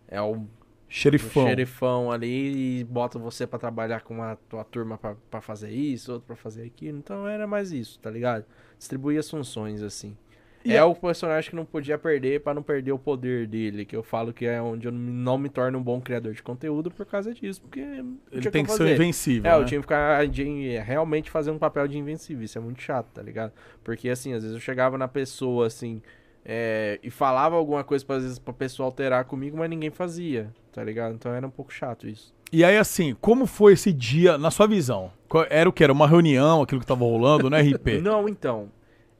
é 0.09 0.21
o, 0.21 0.41
xerifão. 0.89 1.47
xerifão 1.47 2.11
ali 2.11 2.79
e 2.79 2.83
bota 2.83 3.19
você 3.19 3.45
pra 3.47 3.59
trabalhar 3.59 4.01
com 4.01 4.21
a 4.23 4.35
tua 4.35 4.63
turma 4.63 4.97
pra, 4.97 5.15
pra 5.29 5.41
fazer 5.41 5.69
isso, 5.71 6.11
outro 6.13 6.27
pra 6.27 6.35
fazer 6.35 6.63
aquilo. 6.65 6.97
Então 6.97 7.27
era 7.27 7.45
mais 7.47 7.71
isso, 7.71 7.99
tá 7.99 8.09
ligado? 8.09 8.45
Distribuir 8.77 9.19
as 9.19 9.29
funções, 9.29 9.81
assim. 9.81 10.15
E 10.65 10.73
é 10.73 10.79
a- 10.79 10.85
o 10.85 10.93
personagem 10.93 11.49
que 11.49 11.55
não 11.55 11.63
podia 11.63 11.97
perder 11.97 12.41
pra 12.41 12.53
não 12.53 12.61
perder 12.61 12.91
o 12.91 12.99
poder 12.99 13.47
dele, 13.47 13.85
que 13.85 13.95
eu 13.95 14.03
falo 14.03 14.33
que 14.33 14.45
é 14.45 14.61
onde 14.61 14.85
eu 14.87 14.91
não 14.91 15.37
me 15.37 15.47
torno 15.47 15.79
um 15.79 15.83
bom 15.83 16.01
criador 16.01 16.33
de 16.33 16.43
conteúdo 16.43 16.91
por 16.91 17.05
causa 17.05 17.33
disso, 17.33 17.61
porque 17.61 17.79
Ele 18.31 18.51
tem 18.51 18.65
que 18.65 18.71
ser 18.71 18.93
invencível. 18.93 19.49
É, 19.49 19.55
né? 19.55 19.61
eu 19.61 19.65
tinha 19.65 19.79
que 19.79 19.83
ficar 19.83 20.19
realmente 20.83 21.31
fazendo 21.31 21.55
um 21.55 21.59
papel 21.59 21.87
de 21.87 21.97
invencível. 21.97 22.43
Isso 22.43 22.57
é 22.57 22.61
muito 22.61 22.81
chato, 22.81 23.07
tá 23.13 23.21
ligado? 23.21 23.53
Porque, 23.83 24.09
assim, 24.09 24.33
às 24.33 24.41
vezes 24.43 24.55
eu 24.55 24.61
chegava 24.61 24.97
na 24.97 25.07
pessoa, 25.07 25.67
assim, 25.67 26.01
é, 26.43 26.99
e 27.01 27.09
falava 27.09 27.55
alguma 27.55 27.83
coisa, 27.83 28.05
pra, 28.05 28.17
às 28.17 28.23
vezes, 28.23 28.39
pra 28.39 28.53
pessoa 28.53 28.87
alterar 28.87 29.23
comigo, 29.25 29.57
mas 29.57 29.69
ninguém 29.69 29.89
fazia, 29.91 30.53
tá 30.77 30.83
ligado? 30.83 31.15
Então 31.15 31.33
era 31.33 31.47
um 31.47 31.49
pouco 31.49 31.73
chato 31.73 32.07
isso. 32.07 32.31
E 32.53 32.63
aí, 32.63 32.77
assim, 32.77 33.15
como 33.19 33.47
foi 33.47 33.73
esse 33.73 33.91
dia, 33.91 34.37
na 34.37 34.51
sua 34.51 34.67
visão? 34.67 35.11
Era 35.49 35.67
o 35.67 35.73
que? 35.73 35.83
Era 35.83 35.91
uma 35.91 36.07
reunião, 36.07 36.61
aquilo 36.61 36.79
que 36.79 36.85
tava 36.85 37.03
rolando, 37.03 37.49
né, 37.49 37.59
RP? 37.61 37.97
Não, 37.99 38.29
então. 38.29 38.71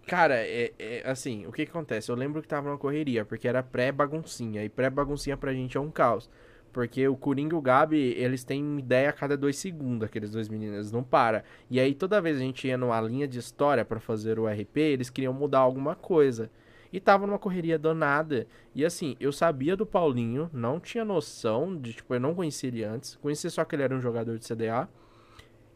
Cara, 0.06 0.36
é, 0.36 0.72
é, 0.78 1.02
assim, 1.04 1.48
o 1.48 1.52
que, 1.52 1.66
que 1.66 1.72
acontece? 1.72 2.12
Eu 2.12 2.16
lembro 2.16 2.44
que 2.44 2.48
tava 2.48 2.68
numa 2.68 2.78
correria, 2.78 3.26
porque 3.26 3.48
era 3.48 3.64
pré-baguncinha. 3.64 4.64
E 4.64 4.70
pré-baguncinha 4.70 5.36
pra 5.36 5.52
gente 5.52 5.76
é 5.76 5.80
um 5.80 5.90
caos. 5.90 6.30
Porque 6.72 7.08
o 7.08 7.16
Coringa 7.16 7.56
e 7.56 7.58
o 7.58 7.62
Gabi, 7.62 8.14
eles 8.16 8.44
têm 8.44 8.78
ideia 8.78 9.10
a 9.10 9.14
cada 9.14 9.36
dois 9.36 9.58
segundos, 9.58 10.06
aqueles 10.08 10.30
dois 10.30 10.48
meninos, 10.48 10.76
eles 10.76 10.92
não 10.92 11.02
param. 11.02 11.42
E 11.72 11.80
aí 11.80 11.96
toda 11.96 12.22
vez 12.22 12.38
a 12.38 12.42
gente 12.42 12.68
ia 12.68 12.78
numa 12.78 13.02
linha 13.02 13.28
de 13.28 13.40
história 13.40 13.84
pra 13.84 14.00
fazer 14.00 14.38
o 14.38 14.48
RP, 14.48 14.78
eles 14.78 15.10
queriam 15.10 15.34
mudar 15.34 15.60
alguma 15.60 15.96
coisa. 15.96 16.52
E 16.98 17.00
tava 17.00 17.28
numa 17.28 17.38
correria 17.38 17.78
danada. 17.78 18.48
E 18.74 18.84
assim, 18.84 19.16
eu 19.20 19.32
sabia 19.32 19.76
do 19.78 19.86
Paulinho, 19.86 20.50
não 20.52 20.80
tinha 20.80 21.06
noção 21.06 21.78
de, 21.78 21.94
tipo, 21.94 22.12
eu 22.16 22.20
não 22.20 22.34
conhecia 22.34 22.70
ele 22.70 22.84
antes. 22.84 23.16
Conhecia 23.18 23.52
só 23.52 23.64
que 23.64 23.76
ele 23.76 23.84
era 23.84 23.96
um 23.96 24.02
jogador 24.02 24.40
de 24.40 24.46
CDA. 24.46 24.90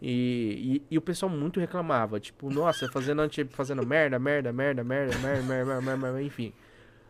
E, 0.02 0.82
e, 0.90 0.96
e 0.96 0.98
o 0.98 1.02
pessoal 1.02 1.32
muito 1.32 1.60
reclamava, 1.60 2.20
tipo, 2.20 2.50
nossa, 2.50 2.90
fazendo, 2.90 3.22
fazendo 3.52 3.86
merda, 3.86 4.18
merda, 4.18 4.52
merda, 4.52 4.84
merda, 4.84 5.20
merda, 5.20 5.44
merda, 5.44 5.66
merda, 5.66 5.82
merda, 5.82 5.98
merda, 5.98 6.24
enfim. 6.24 6.54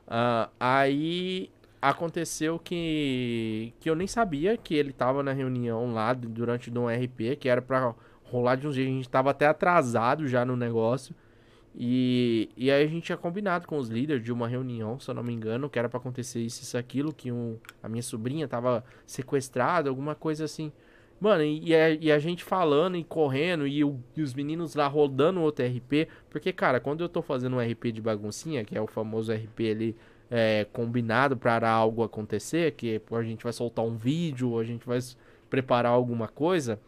Ah, 0.08 0.50
aí 0.60 1.50
aconteceu 1.82 2.60
que, 2.60 3.74
que 3.80 3.90
eu 3.90 3.96
nem 3.96 4.08
sabia 4.08 4.58
que 4.58 4.76
ele 4.76 4.94
tava 4.94 5.24
na 5.24 5.32
reunião 5.34 5.94
lá 5.94 6.14
du- 6.14 6.30
durante 6.30 6.70
um 6.78 6.90
RP, 6.90 7.36
que 7.38 7.50
era 7.50 7.62
pra 7.62 7.96
rolar 8.26 8.56
de 8.56 8.68
um 8.68 8.74
jeito, 8.74 8.90
a 8.90 8.94
gente 8.94 9.10
tava 9.10 9.32
até 9.32 9.48
atrasado 9.48 10.28
já 10.28 10.46
no 10.46 10.56
negócio. 10.58 11.16
E, 11.74 12.50
e 12.58 12.70
aí 12.70 12.84
a 12.84 12.88
gente 12.88 13.06
tinha 13.06 13.18
combinado 13.18 13.66
com 13.66 13.78
os 13.78 13.88
líderes 13.88 14.24
de 14.24 14.32
uma 14.32 14.48
reunião, 14.48 15.00
se 15.00 15.10
eu 15.10 15.16
não 15.16 15.24
me 15.24 15.34
engano, 15.34 15.70
que 15.70 15.80
era 15.80 15.88
pra 15.88 16.00
acontecer 16.00 16.42
isso, 16.42 16.62
isso, 16.62 16.78
aquilo, 16.78 17.14
que 17.14 17.32
um, 17.32 17.58
a 17.82 17.88
minha 17.88 18.04
sobrinha 18.04 18.48
tava 18.48 18.84
sequestrada, 19.06 19.90
alguma 19.90 20.14
coisa 20.14 20.44
assim. 20.46 20.72
Mano, 21.20 21.44
e, 21.44 21.70
e 21.70 21.76
a, 21.76 21.90
e 21.92 22.12
a 22.12 22.20
gente 22.20 22.44
falando 22.44 22.98
e 22.98 23.04
correndo, 23.04 23.68
e, 23.68 23.84
o- 23.84 24.00
e 24.18 24.22
os 24.22 24.34
meninos 24.34 24.76
lá 24.76 24.88
rodando 24.88 25.40
outro 25.42 25.64
RP. 25.64 26.08
Porque, 26.30 26.52
cara, 26.52 26.80
quando 26.80 27.02
eu 27.04 27.10
tô 27.10 27.22
fazendo 27.22 27.56
um 27.56 27.62
RP 27.62 27.92
de 27.92 28.02
baguncinha, 28.02 28.64
que 28.66 28.76
é 28.78 28.82
o 28.82 28.88
famoso 28.88 29.32
RP 29.32 29.72
ali 29.72 29.96
é, 30.30 30.66
combinado 30.74 31.38
para 31.38 31.70
algo 31.70 32.04
acontecer, 32.04 32.72
que 32.74 33.02
a 33.12 33.24
gente 33.24 33.44
vai 33.44 33.54
soltar 33.54 33.86
um 33.86 33.96
vídeo, 33.96 34.58
a 34.58 34.64
gente 34.64 34.86
vai 34.86 35.00
preparar 35.50 35.92
alguma 35.92 36.28
coisa, 36.28 36.80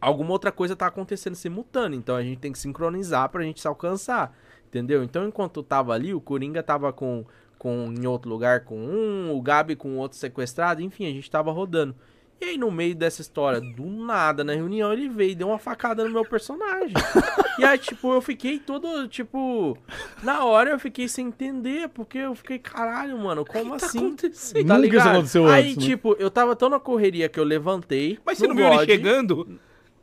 alguma 0.00 0.32
outra 0.32 0.50
coisa 0.50 0.74
tá 0.74 0.86
acontecendo 0.86 1.34
simultâneo. 1.34 1.98
Então 1.98 2.16
a 2.16 2.22
gente 2.22 2.38
tem 2.38 2.52
que 2.52 2.58
sincronizar 2.58 3.28
pra 3.28 3.42
gente 3.42 3.60
se 3.60 3.68
alcançar. 3.68 4.36
Entendeu? 4.68 5.02
Então 5.02 5.26
enquanto 5.26 5.62
tava 5.62 5.92
ali, 5.92 6.14
o 6.14 6.20
Coringa 6.20 6.62
tava 6.62 6.92
com, 6.92 7.24
com 7.58 7.92
em 7.92 8.06
outro 8.06 8.30
lugar 8.30 8.60
com 8.64 8.78
um, 8.78 9.36
o 9.36 9.42
Gabi 9.42 9.76
com 9.76 9.98
outro 9.98 10.16
sequestrado, 10.16 10.80
enfim, 10.80 11.06
a 11.06 11.10
gente 11.10 11.30
tava 11.30 11.50
rodando. 11.50 11.94
E 12.40 12.44
aí, 12.46 12.56
no 12.56 12.70
meio 12.70 12.94
dessa 12.94 13.20
história, 13.20 13.60
do 13.60 13.84
nada, 13.84 14.42
na 14.42 14.54
reunião, 14.54 14.90
ele 14.94 15.10
veio 15.10 15.32
e 15.32 15.34
deu 15.34 15.48
uma 15.48 15.58
facada 15.58 16.02
no 16.02 16.10
meu 16.10 16.24
personagem. 16.24 16.94
e 17.58 17.64
aí, 17.64 17.76
tipo, 17.76 18.14
eu 18.14 18.22
fiquei 18.22 18.58
todo, 18.58 19.06
tipo... 19.08 19.76
Na 20.22 20.42
hora 20.46 20.70
eu 20.70 20.78
fiquei 20.78 21.06
sem 21.06 21.26
entender, 21.26 21.90
porque 21.90 22.16
eu 22.16 22.34
fiquei, 22.34 22.58
caralho, 22.58 23.18
mano, 23.18 23.44
como 23.44 23.76
tá 23.76 23.84
assim? 23.84 23.98
acontecendo? 23.98 24.66
Tá 24.66 24.74
Nunca 24.74 24.86
isso 24.86 24.94
ligado? 24.96 25.08
aconteceu 25.10 25.46
Aí, 25.46 25.64
antes, 25.64 25.76
né? 25.76 25.82
tipo, 25.82 26.16
eu 26.18 26.30
tava 26.30 26.56
tão 26.56 26.70
na 26.70 26.80
correria 26.80 27.28
que 27.28 27.38
eu 27.38 27.44
levantei. 27.44 28.18
Mas 28.24 28.38
você 28.38 28.48
não 28.48 28.54
viu 28.54 28.72
ele 28.72 28.86
chegando? 28.86 29.60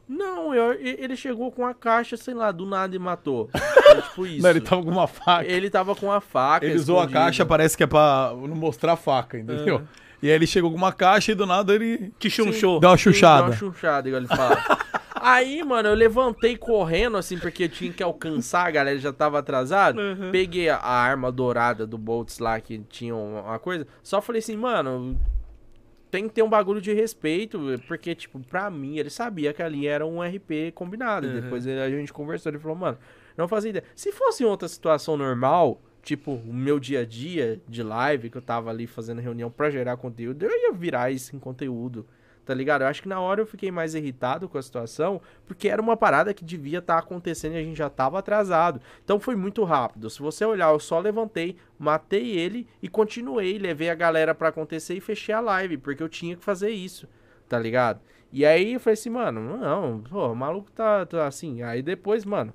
Não, 0.08 0.54
eu- 0.56 0.74
ele 0.74 1.16
chegou 1.18 1.52
com 1.52 1.66
a 1.66 1.74
caixa, 1.74 2.16
sei 2.16 2.34
lá, 2.34 2.52
do 2.52 2.66
nada 2.66 2.96
e 2.96 3.00
matou. 3.00 3.50
É 3.88 4.02
tipo 4.02 4.26
isso. 4.28 4.44
Não, 4.44 4.50
ele 4.50 4.60
tava 4.62 4.84
com 4.84 4.92
uma 4.92 5.08
faca. 5.08 5.46
Ele 5.46 5.70
tava 5.70 5.96
com 5.96 6.12
a 6.12 6.20
faca. 6.20 6.66
Ele 6.66 6.76
usou 6.76 6.98
a 6.98 7.02
escondida. 7.04 7.20
caixa, 7.22 7.46
parece 7.46 7.78
que 7.78 7.84
é 7.84 7.88
pra 7.88 8.34
não 8.36 8.56
mostrar 8.56 8.94
a 8.94 8.98
faca, 8.98 9.38
entendeu? 9.40 9.82
E 10.22 10.28
aí 10.28 10.34
ele 10.34 10.46
chegou 10.46 10.70
com 10.70 10.76
uma 10.78 10.92
caixa 10.92 11.32
e 11.32 11.36
do 11.36 11.46
nada 11.46 11.74
ele 11.74 12.12
Te 12.20 12.30
chunchou. 12.30 12.80
deu 12.82 12.90
uma 12.90 12.98
Sim, 12.98 13.04
deu 13.06 13.14
chuchada. 13.14 13.44
uma 13.48 13.54
chuchada, 13.56 14.08
igual 14.10 14.22
ele 14.22 14.28
fala. 14.28 14.58
Aí, 15.20 15.64
mano, 15.64 15.90
eu 15.90 15.96
levantei 15.96 16.56
correndo, 16.58 17.18
assim, 17.18 17.38
porque 17.38 17.64
eu 17.64 17.70
tinha 17.70 17.92
que 17.92 18.04
alcançar, 18.04 18.68
a 18.68 18.72
galera 18.72 18.98
já 19.00 19.12
tava 19.12 19.40
atrasado. 19.40 20.00
Uhum. 20.00 20.32
Peguei 20.32 20.70
a, 20.70 20.78
arma 20.80 21.32
dourada 21.32 21.88
do 21.88 21.98
Boltz 21.98 22.40
lá, 22.40 22.60
que 22.62 22.78
tinha 22.90 23.16
uma 23.16 23.58
coisa. 23.60 23.88
Só 24.04 24.22
falei 24.22 24.40
assim, 24.40 24.56
mano, 24.56 25.18
tem 26.10 26.28
que 26.28 26.34
ter 26.36 26.42
um 26.42 26.50
bagulho 26.50 26.80
de 26.82 26.94
respeito, 26.94 27.60
porque, 27.88 28.16
tipo, 28.16 28.40
pra 28.40 28.70
mim, 28.70 28.98
ele 28.98 29.10
sabia 29.10 29.54
que 29.54 29.62
ali 29.62 29.88
era 29.88 30.06
um 30.06 30.22
RP 30.24 30.72
combinado. 30.74 31.28
Uhum. 31.28 31.42
Depois 31.42 31.66
ele- 31.68 31.82
a 31.82 31.90
gente 31.90 32.14
conversou, 32.14 32.52
ele 32.52 32.60
falou, 32.60 32.78
mano, 32.78 32.98
não 33.36 33.48
fazia 33.48 33.70
ideia. 33.70 33.84
Se 33.96 34.12
fosse 34.12 34.44
outra 34.46 34.68
situação 34.68 35.18
normal, 35.18 35.82
tipo, 36.02 36.32
o 36.34 36.54
meu 36.54 36.80
dia 36.80 37.02
a 37.02 37.06
dia 37.06 37.60
de 37.68 37.84
live, 37.84 38.30
que 38.30 38.38
eu 38.38 38.42
tava 38.42 38.70
ali 38.70 38.88
fazendo 38.88 39.20
reunião 39.22 39.52
pra 39.52 39.70
gerar 39.70 39.98
conteúdo, 39.98 40.44
eu 40.44 40.50
ia 40.52 40.72
virar 40.74 41.12
isso 41.12 41.36
em 41.36 41.40
conteúdo. 41.40 42.06
Tá 42.48 42.54
ligado? 42.54 42.84
Eu 42.84 42.88
acho 42.88 43.02
que 43.02 43.10
na 43.10 43.20
hora 43.20 43.42
eu 43.42 43.46
fiquei 43.46 43.70
mais 43.70 43.94
irritado 43.94 44.48
com 44.48 44.58
a 44.58 44.62
situação, 44.62 45.22
porque 45.46 45.68
era 45.68 45.82
uma 45.82 45.98
parada 45.98 46.34
que 46.34 46.46
devia 46.46 46.80
estar 46.80 46.98
acontecendo 46.98 47.56
e 47.56 47.58
a 47.58 47.62
gente 47.62 47.76
já 47.76 47.90
tava 47.90 48.18
atrasado. 48.18 48.80
Então 49.04 49.20
foi 49.20 49.36
muito 49.36 49.66
rápido. 49.66 50.10
Se 50.10 50.22
você 50.22 50.46
olhar, 50.46 50.72
eu 50.72 50.80
só 50.80 50.98
levantei, 50.98 51.58
matei 51.78 52.38
ele 52.38 52.66
e 52.82 52.88
continuei, 52.88 53.58
levei 53.58 53.90
a 53.90 53.96
galera 53.96 54.34
pra 54.34 54.48
acontecer 54.48 54.96
e 54.96 55.02
fechei 55.02 55.36
a 55.36 55.42
live, 55.42 55.78
porque 55.78 56.02
eu 56.02 56.08
tinha 56.08 56.38
que 56.38 56.44
fazer 56.44 56.70
isso, 56.70 57.06
tá 57.50 57.60
ligado? 57.60 58.00
E 58.32 58.46
aí 58.46 58.76
eu 58.76 58.80
falei 58.80 58.94
assim, 58.94 59.10
mano, 59.10 59.58
não, 59.58 60.00
pô, 60.00 60.32
o 60.32 60.36
maluco 60.36 60.72
tá, 60.72 61.06
tá 61.06 61.28
assim. 61.28 61.64
Aí 61.64 61.82
depois, 61.82 62.24
mano, 62.24 62.54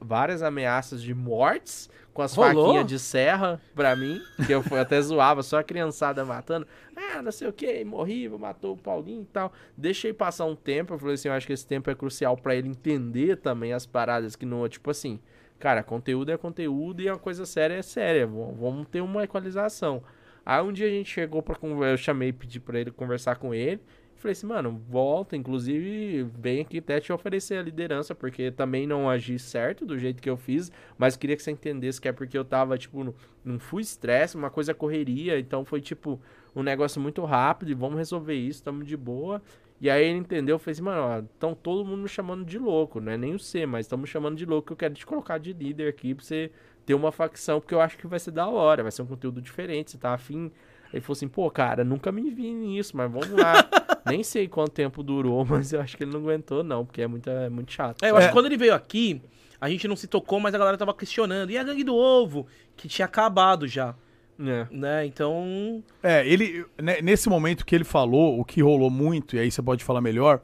várias 0.00 0.42
ameaças 0.42 1.02
de 1.02 1.12
mortes 1.12 1.90
com 2.18 2.22
as 2.22 2.34
Rolou? 2.34 2.64
faquinhas 2.66 2.86
de 2.88 2.98
serra 2.98 3.60
pra 3.76 3.94
mim, 3.94 4.20
que 4.44 4.50
eu 4.50 4.60
fui- 4.60 4.76
até 4.80 5.00
zoava, 5.00 5.40
só 5.40 5.60
a 5.60 5.62
criançada 5.62 6.24
matando. 6.24 6.66
Ah, 6.96 7.22
não 7.22 7.30
sei 7.30 7.46
o 7.46 7.52
que, 7.52 7.84
morri, 7.84 8.28
matou 8.28 8.74
o 8.74 8.76
Paulinho 8.76 9.22
e 9.22 9.26
tal. 9.26 9.52
Deixei 9.76 10.12
passar 10.12 10.44
um 10.44 10.56
tempo, 10.56 10.92
eu 10.94 10.98
falei 10.98 11.14
assim, 11.14 11.28
eu 11.28 11.34
acho 11.34 11.46
que 11.46 11.52
esse 11.52 11.64
tempo 11.64 11.88
é 11.88 11.94
crucial 11.94 12.36
pra 12.36 12.56
ele 12.56 12.66
entender 12.68 13.36
também 13.36 13.72
as 13.72 13.86
paradas 13.86 14.34
que 14.34 14.44
não, 14.44 14.68
tipo 14.68 14.90
assim, 14.90 15.20
cara, 15.60 15.80
conteúdo 15.84 16.32
é 16.32 16.36
conteúdo 16.36 17.00
e 17.00 17.08
a 17.08 17.16
coisa 17.16 17.46
séria 17.46 17.74
é 17.74 17.82
séria, 17.82 18.26
vamos 18.26 18.58
vamos 18.58 18.88
ter 18.88 19.00
uma 19.00 19.22
equalização. 19.22 20.02
Aí 20.44 20.60
um 20.60 20.72
dia 20.72 20.88
a 20.88 20.90
gente 20.90 21.08
chegou 21.08 21.40
pra 21.40 21.54
conversar, 21.54 21.92
eu 21.92 21.96
chamei, 21.98 22.32
pedi 22.32 22.58
pra 22.58 22.80
ele 22.80 22.90
conversar 22.90 23.36
com 23.36 23.54
ele. 23.54 23.80
Falei 24.18 24.32
assim, 24.32 24.48
mano, 24.48 24.82
volta, 24.88 25.36
inclusive, 25.36 26.24
vem 26.36 26.60
aqui 26.60 26.78
até 26.78 26.98
te 26.98 27.12
oferecer 27.12 27.56
a 27.56 27.62
liderança, 27.62 28.16
porque 28.16 28.50
também 28.50 28.84
não 28.84 29.08
agi 29.08 29.38
certo 29.38 29.86
do 29.86 29.96
jeito 29.96 30.20
que 30.20 30.28
eu 30.28 30.36
fiz, 30.36 30.72
mas 30.98 31.16
queria 31.16 31.36
que 31.36 31.42
você 31.42 31.52
entendesse 31.52 32.00
que 32.00 32.08
é 32.08 32.12
porque 32.12 32.36
eu 32.36 32.44
tava, 32.44 32.76
tipo, 32.76 33.14
não 33.44 33.60
fui 33.60 33.80
estresse, 33.80 34.36
uma 34.36 34.50
coisa 34.50 34.74
correria, 34.74 35.38
então 35.38 35.64
foi, 35.64 35.80
tipo, 35.80 36.20
um 36.54 36.64
negócio 36.64 37.00
muito 37.00 37.24
rápido 37.24 37.70
e 37.70 37.74
vamos 37.74 37.96
resolver 37.96 38.34
isso, 38.34 38.60
tamo 38.60 38.82
de 38.82 38.96
boa. 38.96 39.40
E 39.80 39.88
aí 39.88 40.04
ele 40.04 40.18
entendeu, 40.18 40.56
eu 40.56 40.58
falei 40.58 40.72
assim, 40.72 40.82
mano, 40.82 41.00
ó, 41.00 41.18
estão 41.20 41.54
todo 41.54 41.84
mundo 41.84 42.02
me 42.02 42.08
chamando 42.08 42.44
de 42.44 42.58
louco, 42.58 43.00
não 43.00 43.12
é 43.12 43.16
nem 43.16 43.36
o 43.36 43.38
C, 43.38 43.66
mas 43.66 43.88
me 43.88 44.06
chamando 44.08 44.36
de 44.36 44.44
louco, 44.44 44.72
eu 44.72 44.76
quero 44.76 44.94
te 44.94 45.06
colocar 45.06 45.38
de 45.38 45.52
líder 45.52 45.88
aqui 45.88 46.12
pra 46.12 46.24
você 46.24 46.50
ter 46.84 46.94
uma 46.94 47.12
facção, 47.12 47.60
porque 47.60 47.72
eu 47.72 47.80
acho 47.80 47.96
que 47.96 48.08
vai 48.08 48.18
ser 48.18 48.32
da 48.32 48.48
hora, 48.48 48.82
vai 48.82 48.90
ser 48.90 49.02
um 49.02 49.06
conteúdo 49.06 49.40
diferente, 49.40 49.92
você 49.92 49.98
tá 49.98 50.12
afim... 50.12 50.50
Ele 50.92 51.00
falou 51.02 51.12
assim, 51.12 51.28
pô, 51.28 51.50
cara, 51.50 51.84
nunca 51.84 52.10
me 52.10 52.30
vi 52.30 52.52
nisso, 52.52 52.96
mas 52.96 53.10
vamos 53.10 53.30
lá. 53.30 53.68
Nem 54.06 54.22
sei 54.22 54.48
quanto 54.48 54.70
tempo 54.70 55.02
durou, 55.02 55.44
mas 55.48 55.72
eu 55.72 55.80
acho 55.80 55.96
que 55.96 56.04
ele 56.04 56.12
não 56.12 56.20
aguentou, 56.20 56.62
não, 56.64 56.84
porque 56.84 57.02
é 57.02 57.06
muito, 57.06 57.28
é 57.28 57.48
muito 57.48 57.72
chato. 57.72 58.02
É, 58.02 58.10
eu 58.10 58.16
acho 58.16 58.26
É. 58.26 58.28
que 58.28 58.34
quando 58.34 58.46
ele 58.46 58.56
veio 58.56 58.74
aqui, 58.74 59.20
a 59.60 59.68
gente 59.68 59.86
não 59.86 59.96
se 59.96 60.06
tocou, 60.06 60.40
mas 60.40 60.54
a 60.54 60.58
galera 60.58 60.78
tava 60.78 60.94
questionando. 60.94 61.50
E 61.50 61.58
a 61.58 61.62
gangue 61.62 61.84
do 61.84 61.94
ovo? 61.94 62.46
Que 62.76 62.88
tinha 62.88 63.04
acabado 63.06 63.66
já, 63.66 63.94
É. 64.40 64.66
né? 64.70 65.04
Então. 65.04 65.82
É, 66.02 66.26
ele 66.26 66.64
né, 66.80 67.00
nesse 67.02 67.28
momento 67.28 67.66
que 67.66 67.74
ele 67.74 67.84
falou, 67.84 68.40
o 68.40 68.44
que 68.44 68.62
rolou 68.62 68.88
muito, 68.88 69.36
e 69.36 69.38
aí 69.40 69.50
você 69.50 69.60
pode 69.60 69.84
falar 69.84 70.00
melhor, 70.00 70.40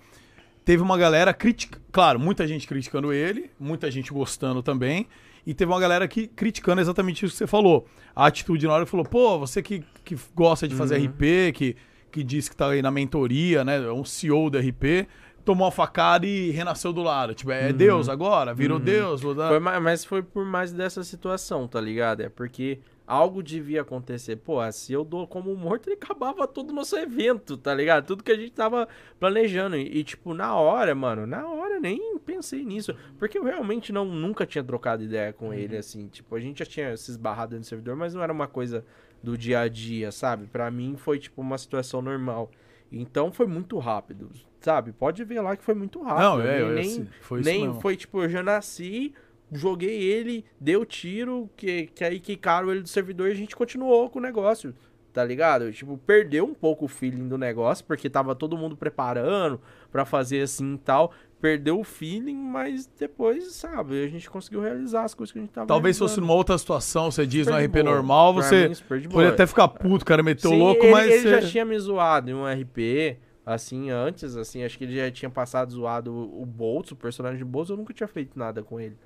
teve 0.64 0.82
uma 0.82 0.98
galera 0.98 1.32
critica, 1.32 1.80
claro, 1.92 2.18
muita 2.20 2.46
gente 2.46 2.66
criticando 2.66 3.12
ele, 3.12 3.50
muita 3.58 3.90
gente 3.90 4.12
gostando 4.12 4.62
também, 4.62 5.06
e 5.46 5.52
teve 5.54 5.70
uma 5.72 5.80
galera 5.80 6.06
que 6.08 6.26
criticando 6.26 6.80
exatamente 6.80 7.24
isso 7.24 7.32
que 7.34 7.38
você 7.38 7.46
falou. 7.46 7.86
A 8.14 8.26
atitude 8.26 8.66
na 8.66 8.72
hora 8.72 8.86
falou, 8.86 9.04
pô, 9.04 9.38
você 9.38 9.62
que, 9.62 9.82
que 10.04 10.16
gosta 10.34 10.66
de 10.68 10.74
fazer 10.74 10.96
RP, 10.98 11.52
que, 11.54 11.76
que 12.10 12.22
diz 12.24 12.48
que 12.48 12.56
tá 12.56 12.68
aí 12.68 12.80
na 12.82 12.90
mentoria, 12.90 13.64
né, 13.64 13.76
é 13.84 13.92
um 13.92 14.04
CEO 14.04 14.48
do 14.50 14.58
RP, 14.58 15.06
tomou 15.44 15.66
uma 15.66 15.70
facada 15.72 16.26
e 16.26 16.50
renasceu 16.50 16.92
do 16.92 17.02
lado. 17.02 17.34
Tipo, 17.34 17.50
é 17.52 17.72
Deus 17.72 18.08
agora? 18.08 18.54
Virou 18.54 18.78
Deus? 18.78 19.20
Vou 19.20 19.34
dar... 19.34 19.48
Foi 19.48 19.58
ma- 19.58 19.78
mas 19.80 20.04
foi 20.04 20.22
por 20.22 20.44
mais 20.44 20.72
dessa 20.72 21.04
situação, 21.04 21.68
tá 21.68 21.80
ligado? 21.80 22.22
É 22.22 22.28
porque 22.28 22.78
algo 23.06 23.42
devia 23.42 23.82
acontecer. 23.82 24.36
Pô, 24.36 24.60
se 24.72 24.92
eu 24.92 25.04
dou 25.04 25.26
como 25.26 25.54
morto, 25.54 25.88
ele 25.88 25.96
acabava 26.00 26.46
todo 26.46 26.70
o 26.70 26.72
nosso 26.72 26.96
evento, 26.96 27.56
tá 27.56 27.74
ligado? 27.74 28.06
Tudo 28.06 28.24
que 28.24 28.32
a 28.32 28.36
gente 28.36 28.52
tava 28.52 28.88
planejando. 29.20 29.76
E, 29.76 29.98
e, 29.98 30.04
tipo, 30.04 30.32
na 30.34 30.54
hora, 30.54 30.94
mano, 30.94 31.26
na 31.26 31.46
hora 31.48 31.74
eu 31.74 31.80
nem 31.80 32.18
pensei 32.18 32.64
nisso. 32.64 32.94
Porque 33.18 33.38
eu 33.38 33.44
realmente 33.44 33.92
não, 33.92 34.04
nunca 34.04 34.46
tinha 34.46 34.64
trocado 34.64 35.02
ideia 35.02 35.32
com 35.32 35.52
ele, 35.52 35.76
assim. 35.76 36.08
Tipo, 36.08 36.34
a 36.34 36.40
gente 36.40 36.58
já 36.60 36.64
tinha 36.66 36.96
se 36.96 37.10
esbarrado 37.10 37.56
no 37.56 37.64
servidor, 37.64 37.96
mas 37.96 38.14
não 38.14 38.22
era 38.22 38.32
uma 38.32 38.46
coisa 38.48 38.84
do 39.22 39.36
dia 39.38 39.60
a 39.60 39.68
dia, 39.68 40.10
sabe? 40.12 40.46
Pra 40.46 40.70
mim 40.70 40.96
foi, 40.96 41.18
tipo, 41.18 41.40
uma 41.40 41.58
situação 41.58 42.00
normal. 42.02 42.50
Então 42.92 43.32
foi 43.32 43.46
muito 43.46 43.76
rápido, 43.78 44.30
sabe? 44.60 44.92
Pode 44.92 45.24
ver 45.24 45.40
lá 45.40 45.56
que 45.56 45.64
foi 45.64 45.74
muito 45.74 46.00
rápido. 46.02 46.22
Não, 46.22 46.40
é, 46.42 46.44
nem, 46.46 46.58
eu- 46.60 46.68
nem, 46.74 46.80
assim, 46.80 47.08
foi 47.20 47.40
isso 47.40 47.50
nem 47.50 47.66
mesmo. 47.66 47.80
foi 47.80 47.96
tipo, 47.96 48.22
eu 48.22 48.28
já 48.28 48.42
nasci, 48.42 49.12
joguei 49.54 50.02
ele, 50.02 50.44
deu 50.60 50.84
tiro, 50.84 51.48
que, 51.56 51.86
que 51.86 52.04
aí 52.04 52.20
quicaram 52.20 52.70
ele 52.70 52.82
do 52.82 52.88
servidor 52.88 53.28
e 53.28 53.32
a 53.32 53.36
gente 53.36 53.56
continuou 53.56 54.10
com 54.10 54.18
o 54.18 54.22
negócio, 54.22 54.74
tá 55.12 55.24
ligado? 55.24 55.72
Tipo, 55.72 55.96
perdeu 55.98 56.44
um 56.44 56.54
pouco 56.54 56.84
o 56.84 56.88
feeling 56.88 57.28
do 57.28 57.38
negócio, 57.38 57.84
porque 57.84 58.10
tava 58.10 58.34
todo 58.34 58.58
mundo 58.58 58.76
preparando 58.76 59.60
pra 59.90 60.04
fazer 60.04 60.42
assim 60.42 60.74
e 60.74 60.78
tal. 60.78 61.12
Perdeu 61.40 61.78
o 61.78 61.84
feeling, 61.84 62.36
mas 62.36 62.86
depois, 62.98 63.52
sabe, 63.52 64.02
a 64.02 64.08
gente 64.08 64.30
conseguiu 64.30 64.62
realizar 64.62 65.04
as 65.04 65.12
coisas 65.14 65.30
que 65.30 65.38
a 65.38 65.42
gente 65.42 65.50
tava 65.50 65.66
Talvez 65.66 65.98
fosse 65.98 66.18
numa 66.18 66.32
outra 66.32 66.56
situação, 66.56 67.10
você 67.10 67.26
diz 67.26 67.46
Super 67.46 67.60
no 67.60 67.66
RP 67.66 67.72
boa. 67.72 67.84
normal, 67.84 68.34
Pra 68.34 68.42
você 68.42 68.70
poderia 69.10 69.28
até 69.28 69.46
ficar 69.46 69.68
puto, 69.68 70.06
cara 70.06 70.22
meteu 70.22 70.50
Sim, 70.50 70.58
louco, 70.58 70.82
ele, 70.82 70.92
mas 70.92 71.10
ele 71.10 71.22
você... 71.22 71.42
já 71.42 71.48
tinha 71.48 71.64
me 71.66 71.78
zoado 71.78 72.30
em 72.30 72.34
um 72.34 72.46
RP, 72.46 73.18
assim, 73.44 73.90
antes, 73.90 74.36
assim, 74.38 74.64
acho 74.64 74.78
que 74.78 74.84
ele 74.84 74.96
já 74.96 75.10
tinha 75.10 75.28
passado 75.28 75.70
zoado 75.70 76.10
o 76.10 76.42
o 76.42 76.46
Boltz, 76.46 76.92
o 76.92 76.96
personagem 76.96 77.36
de 77.36 77.44
Boltz, 77.44 77.68
eu 77.68 77.76
nunca 77.76 77.92
tinha 77.92 78.08
feito 78.08 78.38
nada 78.38 78.62
com 78.62 78.80
ele, 78.80 78.96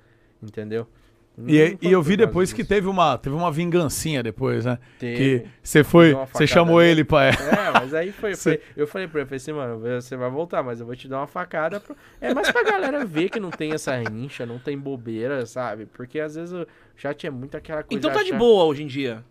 entendeu? 0.41 0.87
E, 1.47 1.77
e 1.81 1.89
eu 1.89 2.01
vi 2.03 2.17
depois 2.17 2.51
que 2.51 2.63
disso. 2.63 2.67
teve 2.67 2.87
uma, 2.87 3.17
teve 3.17 3.33
uma 3.33 3.49
vingancinha 3.49 4.21
depois, 4.21 4.65
né? 4.65 4.77
Teve. 4.99 5.15
Que 5.39 5.47
você 5.63 5.85
foi, 5.85 6.13
você 6.33 6.45
chamou 6.45 6.79
nele. 6.79 6.91
ele 6.91 7.03
pra... 7.05 7.27
É, 7.29 7.33
mas 7.73 7.93
aí 7.93 8.11
foi, 8.11 8.33
eu 8.75 8.85
falei 8.85 9.07
pra 9.07 9.21
ele, 9.21 9.25
falei 9.29 9.37
assim, 9.37 9.53
mano, 9.53 9.79
você 9.79 10.17
vai 10.17 10.29
voltar, 10.29 10.61
mas 10.61 10.81
eu 10.81 10.85
vou 10.85 10.97
te 10.97 11.07
dar 11.07 11.19
uma 11.19 11.27
facada. 11.27 11.79
pro- 11.79 11.95
É 12.19 12.33
mais 12.33 12.51
pra 12.51 12.61
galera 12.63 13.05
ver 13.05 13.29
que 13.29 13.39
não 13.39 13.51
tem 13.51 13.71
essa 13.71 13.95
rincha, 13.95 14.45
não 14.45 14.59
tem 14.59 14.77
bobeira, 14.77 15.45
sabe? 15.45 15.85
Porque 15.85 16.19
às 16.19 16.35
vezes 16.35 16.51
o 16.53 16.67
chat 16.97 17.25
é 17.25 17.29
muito 17.29 17.55
aquela 17.55 17.83
coisa... 17.83 17.97
Então 17.97 18.11
tá 18.11 18.21
de 18.21 18.33
boa 18.33 18.65
hoje 18.65 18.83
em 18.83 18.87
dia. 18.87 19.23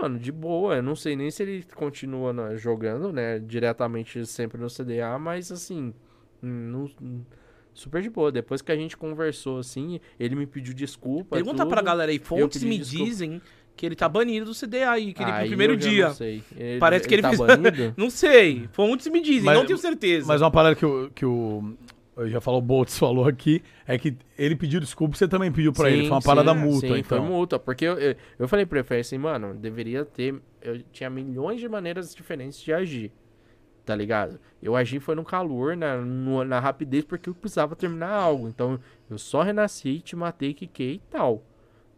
mano, 0.00 0.18
de 0.18 0.32
boa. 0.32 0.76
Eu 0.76 0.82
não 0.82 0.96
sei 0.96 1.14
nem 1.16 1.30
se 1.30 1.42
ele 1.42 1.66
continua 1.74 2.32
na- 2.32 2.56
jogando, 2.56 3.12
né? 3.12 3.38
Diretamente 3.38 4.24
sempre 4.24 4.58
no 4.58 4.68
CDA, 4.70 5.18
mas 5.18 5.52
assim. 5.52 5.92
não- 6.40 6.88
não- 6.98 7.26
super 7.74 8.02
de 8.02 8.10
boa. 8.10 8.30
Depois 8.32 8.60
que 8.62 8.70
a 8.72 8.76
gente 8.76 8.96
conversou, 8.96 9.58
assim, 9.58 10.00
ele 10.18 10.34
me 10.34 10.46
pediu 10.46 10.74
desculpa. 10.74 11.36
Pergunta 11.36 11.62
tudo. 11.62 11.68
pra 11.70 11.82
galera 11.82 12.10
aí. 12.10 12.18
Fontes 12.18 12.62
me 12.62 12.78
desculpa. 12.78 13.04
dizem 13.04 13.40
que 13.76 13.86
ele 13.86 13.96
tá 13.96 14.08
banido 14.08 14.46
do 14.46 14.54
CDA 14.54 14.90
aí, 14.90 15.14
que 15.14 15.22
ele 15.22 15.30
no 15.30 15.36
Aí 15.38 15.48
primeiro 15.48 15.72
eu 15.74 15.80
já 15.80 15.88
dia. 15.88 16.06
Não 16.08 16.14
sei. 16.14 16.42
Ele, 16.56 16.78
Parece 16.78 17.08
que 17.08 17.14
ele 17.14 17.22
tá 17.22 17.28
fez- 17.30 17.40
banido? 17.40 17.94
Não 17.96 18.10
sei. 18.10 18.68
Fontes 18.72 19.06
me 19.08 19.20
dizem, 19.22 19.44
Mas- 19.44 19.56
não 19.58 19.64
tenho 19.66 19.78
certeza. 19.78 20.26
Mas 20.28 20.42
uma 20.42 20.50
parada 20.50 20.74
que 20.76 20.84
o, 20.84 21.10
que 21.14 21.24
o 21.24 21.74
eu 22.14 22.28
já 22.28 22.40
falou, 22.42 22.60
o 22.60 22.62
Boltz 22.62 22.98
falou 22.98 23.26
aqui, 23.26 23.62
é 23.86 23.96
que 23.96 24.14
ele 24.36 24.54
pediu 24.54 24.78
desculpa, 24.78 25.16
você 25.16 25.26
também 25.26 25.50
pediu 25.50 25.72
pra 25.72 25.90
ele. 25.90 26.02
Foi 26.02 26.10
uma 26.10 26.20
parada 26.20 26.52
sim, 26.52 26.58
mútua, 26.60 26.80
sim, 26.80 26.98
então. 26.98 27.18
foi 27.18 27.20
mútua. 27.26 27.58
Porque 27.58 27.86
eu, 27.86 27.94
eu, 27.98 28.14
eu 28.40 28.46
falei 28.46 28.66
pra 28.66 28.78
ele, 28.80 28.86
falei 28.86 29.00
assim, 29.00 29.16
mano, 29.16 29.54
deveria 29.54 30.04
ter... 30.04 30.34
Eu 30.60 30.82
tinha 30.92 31.08
milhões 31.08 31.58
de 31.58 31.68
maneiras 31.68 32.14
diferentes 32.14 32.60
de 32.62 32.70
agir, 32.72 33.10
tá 33.84 33.94
ligado? 33.94 34.38
Eu 34.62 34.76
agi 34.76 35.00
foi 35.00 35.14
no 35.14 35.24
calor, 35.24 35.76
na, 35.76 35.96
no- 35.98 36.44
na 36.44 36.60
rapidez, 36.60 37.04
porque 37.04 37.28
eu 37.28 37.34
precisava 37.34 37.74
terminar 37.76 38.10
algo. 38.10 38.48
Então, 38.48 38.78
eu 39.10 39.18
só 39.18 39.42
renasci, 39.42 40.00
te 40.00 40.14
matei, 40.16 40.54
quiquei 40.54 40.94
e 40.94 40.98
tal, 41.10 41.42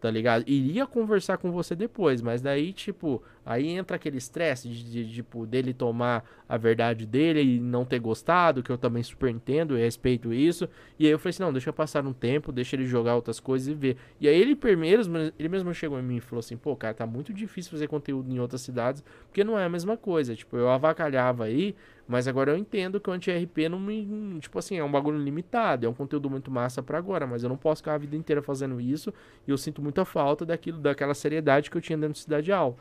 tá 0.04 0.10
ligado? 0.10 0.44
Iria 0.46 0.86
conversar 0.86 1.38
com 1.38 1.50
você 1.50 1.74
depois, 1.74 2.20
mas 2.20 2.42
daí, 2.42 2.74
tipo... 2.74 3.22
Aí 3.46 3.68
entra 3.68 3.96
aquele 3.96 4.16
estresse 4.16 4.68
de, 4.68 5.04
de, 5.04 5.14
tipo, 5.16 5.46
dele 5.46 5.74
tomar 5.74 6.24
a 6.48 6.56
verdade 6.56 7.04
dele 7.04 7.42
e 7.42 7.60
não 7.60 7.84
ter 7.84 7.98
gostado, 7.98 8.62
que 8.62 8.70
eu 8.70 8.78
também 8.78 9.02
super 9.02 9.28
entendo 9.28 9.76
e 9.76 9.82
respeito 9.82 10.32
isso. 10.32 10.66
E 10.98 11.04
aí 11.04 11.12
eu 11.12 11.18
falei 11.18 11.30
assim, 11.30 11.42
não, 11.42 11.52
deixa 11.52 11.70
passar 11.72 12.06
um 12.06 12.12
tempo, 12.12 12.50
deixa 12.50 12.74
ele 12.74 12.86
jogar 12.86 13.14
outras 13.14 13.38
coisas 13.38 13.68
e 13.68 13.74
ver. 13.74 13.96
E 14.18 14.28
aí 14.28 14.40
ele 14.40 14.56
primeiro, 14.56 15.02
ele 15.38 15.48
mesmo 15.48 15.74
chegou 15.74 15.98
em 15.98 16.02
mim 16.02 16.16
e 16.16 16.20
falou 16.20 16.40
assim, 16.40 16.56
pô, 16.56 16.74
cara, 16.74 16.94
tá 16.94 17.06
muito 17.06 17.34
difícil 17.34 17.70
fazer 17.70 17.86
conteúdo 17.86 18.32
em 18.32 18.38
outras 18.38 18.62
cidades, 18.62 19.04
porque 19.26 19.44
não 19.44 19.58
é 19.58 19.64
a 19.66 19.68
mesma 19.68 19.96
coisa. 19.96 20.34
Tipo, 20.34 20.56
eu 20.56 20.70
avacalhava 20.70 21.44
aí, 21.44 21.74
Mas 22.06 22.28
agora 22.28 22.52
eu 22.52 22.56
entendo 22.56 23.00
que 23.00 23.08
o 23.08 23.12
anti-RP 23.12 23.68
não 23.68 23.80
me. 23.80 24.38
Tipo 24.40 24.58
assim, 24.58 24.76
é 24.76 24.84
um 24.84 24.90
bagulho 24.90 25.18
limitado, 25.18 25.86
é 25.86 25.88
um 25.88 25.94
conteúdo 25.94 26.28
muito 26.28 26.50
massa 26.50 26.82
pra 26.82 26.98
agora, 26.98 27.26
mas 27.26 27.42
eu 27.42 27.48
não 27.48 27.56
posso 27.56 27.80
ficar 27.80 27.94
a 27.94 27.98
vida 27.98 28.14
inteira 28.14 28.42
fazendo 28.42 28.80
isso 28.80 29.12
e 29.46 29.50
eu 29.50 29.56
sinto 29.56 29.80
muita 29.80 30.04
falta 30.04 30.44
daquilo, 30.44 30.78
daquela 30.78 31.14
seriedade 31.14 31.70
que 31.70 31.76
eu 31.76 31.80
tinha 31.80 31.96
dentro 31.96 32.12
do 32.12 32.18
Cidade 32.18 32.52
Al. 32.52 32.76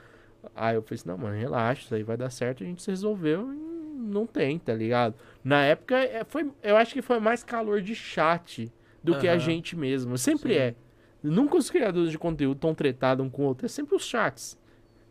Aí 0.55 0.75
eu 0.75 0.81
falei 0.81 0.95
assim, 0.95 1.07
não, 1.07 1.17
mano, 1.17 1.37
relaxa, 1.37 1.83
isso 1.83 1.95
aí 1.95 2.03
vai 2.03 2.17
dar 2.17 2.29
certo, 2.29 2.63
a 2.63 2.65
gente 2.65 2.81
se 2.81 2.91
resolveu 2.91 3.53
e 3.53 3.57
não 3.95 4.27
tem, 4.27 4.59
tá 4.59 4.73
ligado? 4.73 5.15
Na 5.41 5.63
época, 5.63 5.95
é, 5.95 6.25
foi, 6.27 6.51
eu 6.61 6.75
acho 6.75 6.93
que 6.93 7.01
foi 7.01 7.19
mais 7.19 7.43
calor 7.43 7.81
de 7.81 7.95
chat 7.95 8.69
do 9.01 9.17
que 9.17 9.27
a 9.27 9.37
gente 9.37 9.75
mesmo. 9.75 10.17
Sempre 10.17 10.57
é. 10.57 10.75
Nunca 11.21 11.55
os 11.55 11.69
criadores 11.69 12.11
de 12.11 12.17
conteúdo 12.17 12.59
tão 12.59 12.75
tretados 12.75 13.25
um 13.25 13.29
com 13.29 13.43
o 13.43 13.45
outro, 13.45 13.65
é 13.65 13.69
sempre 13.69 13.95
os 13.95 14.05
chats. 14.05 14.57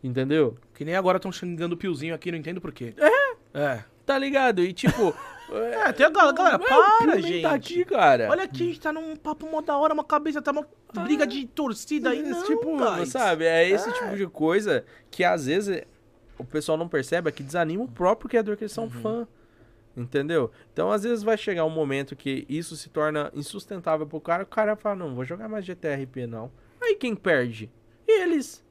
Entendeu? 0.05 0.59
Que 0.75 0.85
nem 0.85 0.97
agora 0.97 1.17
estão 1.17 1.33
xingando 1.33 1.75
o 1.75 1.79
piozinho 1.79 2.15
aqui, 2.15 2.31
não 2.31 2.39
entendo 2.39 2.61
por 2.61 2.73
quê. 2.73 2.93
É. 2.99 3.59
É. 3.59 3.85
Tá 4.13 4.19
ligado? 4.19 4.63
E 4.63 4.73
tipo. 4.73 5.15
É, 5.55 5.93
tem 5.93 6.07
a 6.07 6.09
galera, 6.09 6.33
galera, 6.33 6.59
Ué, 6.59 6.65
o 6.65 6.69
para, 6.69 7.07
nem 7.15 7.23
gente. 7.23 7.43
Tá 7.43 7.53
aqui, 7.53 7.85
cara. 7.85 8.31
Olha 8.31 8.45
aqui, 8.45 8.63
a 8.63 8.67
gente 8.69 8.81
tá 8.81 8.91
num 8.91 9.15
papo 9.15 9.47
mó 9.47 9.61
da 9.61 9.77
hora, 9.77 9.93
uma 9.93 10.05
cabeça, 10.05 10.41
tá 10.41 10.51
uma 10.51 10.67
briga 10.95 11.27
de 11.27 11.47
torcida 11.47 12.09
aí, 12.09 12.23
não, 12.23 12.43
tipo, 12.45 12.75
guys. 12.75 13.11
sabe? 13.11 13.45
É 13.45 13.69
esse 13.69 13.93
tipo 13.93 14.17
de 14.17 14.27
coisa 14.27 14.83
que 15.11 15.23
às 15.23 15.45
vezes 15.45 15.83
o 16.39 16.45
pessoal 16.45 16.79
não 16.79 16.89
percebe, 16.89 17.29
é 17.29 17.33
que 17.33 17.43
desanima 17.43 17.85
o 17.85 17.89
próprio 17.89 18.31
criador 18.31 18.57
que 18.57 18.63
eles 18.65 18.73
são 18.73 18.89
fã. 18.89 19.29
Entendeu? 19.95 20.51
Então, 20.73 20.91
às 20.91 21.03
vezes 21.03 21.23
vai 21.23 21.37
chegar 21.37 21.67
um 21.67 21.71
momento 21.71 22.17
que 22.17 22.47
isso 22.49 22.75
se 22.75 22.89
torna 22.89 23.31
insustentável 23.35 24.07
pro 24.07 24.23
cara, 24.23 24.45
o 24.45 24.47
cara 24.47 24.75
fala, 24.75 24.97
não, 24.97 25.15
vou 25.15 25.25
jogar 25.25 25.51
mais 25.51 25.67
GTRP 25.67 26.27
não. 26.27 26.51
Aí 26.81 26.95
quem 26.95 27.15
perde? 27.15 27.71
Eles. 28.09 28.65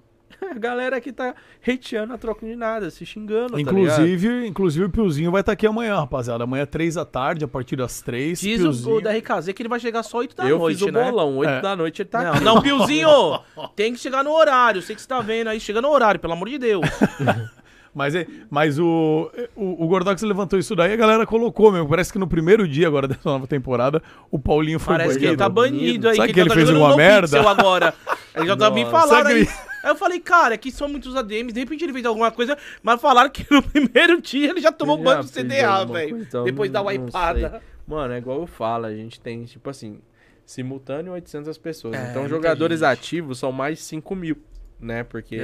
A 0.49 0.53
galera 0.59 0.99
que 1.01 1.11
tá 1.11 1.33
hateando 1.67 2.13
a 2.13 2.17
troco 2.17 2.45
de 2.45 2.55
nada, 2.55 2.89
se 2.89 3.05
xingando, 3.05 3.53
tá? 3.53 3.61
Inclusive, 3.61 4.47
inclusive 4.47 4.85
o 4.85 4.89
Piozinho 4.89 5.31
vai 5.31 5.41
estar 5.41 5.51
aqui 5.53 5.65
amanhã, 5.67 5.95
rapaziada. 5.97 6.43
Amanhã, 6.43 6.65
três 6.65 6.95
da 6.95 7.05
tarde, 7.05 7.43
a 7.45 7.47
partir 7.47 7.75
das 7.75 8.01
três. 8.01 8.39
Diz 8.39 8.61
Piozinho... 8.61 8.95
o 8.97 9.01
da 9.01 9.11
RKZ 9.11 9.53
que 9.53 9.61
ele 9.61 9.69
vai 9.69 9.79
chegar 9.79 10.03
só 10.03 10.17
8 10.19 10.35
da 10.35 10.47
eu 10.49 10.57
noite, 10.59 10.77
fiz 10.79 10.87
o 10.87 10.91
né? 10.91 11.03
bolão, 11.03 11.37
8 11.37 11.49
É. 11.49 11.61
da 11.61 11.75
noite 11.75 12.01
ele 12.01 12.09
tá 12.09 12.23
Não, 12.23 12.31
aqui. 12.33 12.43
não, 12.43 12.61
Piozinho, 12.63 13.39
tem 13.75 13.93
que 13.93 13.99
chegar 13.99 14.23
no 14.23 14.31
horário. 14.31 14.81
Sei 14.81 14.95
que 14.95 15.01
você 15.01 15.07
tá 15.07 15.19
vendo 15.21 15.47
aí, 15.49 15.59
chega 15.59 15.81
no 15.81 15.89
horário, 15.89 16.19
pelo 16.19 16.33
amor 16.33 16.47
de 16.49 16.57
Deus. 16.57 16.85
Mas, 17.93 18.15
é- 18.15 18.25
mas 18.49 18.79
o, 18.79 19.29
o, 19.53 19.83
o 19.83 19.87
Gordox 19.89 20.21
levantou 20.21 20.57
isso 20.57 20.73
daí 20.77 20.91
e 20.91 20.93
a 20.93 20.95
galera 20.95 21.25
colocou 21.25 21.73
mesmo. 21.73 21.89
Parece 21.89 22.09
que 22.09 22.17
no 22.17 22.25
primeiro 22.25 22.65
dia 22.65 22.87
agora 22.87 23.05
dessa 23.05 23.19
nova 23.29 23.45
temporada, 23.45 24.01
o 24.31 24.39
Paulinho 24.39 24.79
foi 24.79 24.95
Parece 24.95 25.19
que 25.19 25.25
ele 25.25 25.35
banido. 25.35 25.43
tá 25.43 25.49
banido 25.49 26.07
aí. 26.07 26.15
Sabe 26.15 26.27
que 26.29 26.33
que 26.35 26.39
tá 26.39 26.45
ele 26.45 26.53
fez 26.55 26.67
jogando 26.69 26.83
alguma 26.85 26.95
merda? 26.95 27.49
Agora. 27.49 27.93
Ele 28.33 28.47
já 28.47 28.55
tá 28.55 28.69
me 28.71 28.85
falando 28.85 29.09
Sabe 29.09 29.33
aí. 29.33 29.49
Que 29.81 29.87
Aí 29.87 29.91
eu 29.91 29.95
falei, 29.95 30.19
cara, 30.19 30.55
aqui 30.55 30.71
são 30.71 30.87
muitos 30.87 31.15
ADMs. 31.15 31.53
De 31.53 31.59
repente 31.59 31.83
ele 31.83 31.93
fez 31.93 32.05
alguma 32.05 32.31
coisa, 32.31 32.57
mas 32.83 33.01
falaram 33.01 33.29
que 33.29 33.45
no 33.51 33.61
primeiro 33.67 34.21
dia 34.21 34.49
ele 34.51 34.61
já 34.61 34.71
tomou 34.71 34.97
Já 34.97 35.03
banho 35.03 35.23
do 35.23 35.29
CDA, 35.29 35.85
velho. 35.85 36.17
então 36.21 36.43
Depois 36.43 36.69
da 36.71 36.81
wipada. 36.81 37.61
Mano, 37.87 38.13
é 38.13 38.17
igual 38.19 38.39
eu 38.39 38.47
falo, 38.47 38.85
a 38.85 38.95
gente 38.95 39.19
tem, 39.19 39.43
tipo 39.43 39.69
assim, 39.69 39.99
simultâneo 40.45 41.13
800 41.13 41.57
pessoas. 41.57 41.95
É, 41.95 42.09
então, 42.11 42.27
jogadores 42.27 42.79
gente. 42.79 42.89
ativos 42.89 43.39
são 43.39 43.51
mais 43.51 43.79
5 43.81 44.15
mil, 44.15 44.37
né? 44.79 45.03
Porque 45.03 45.39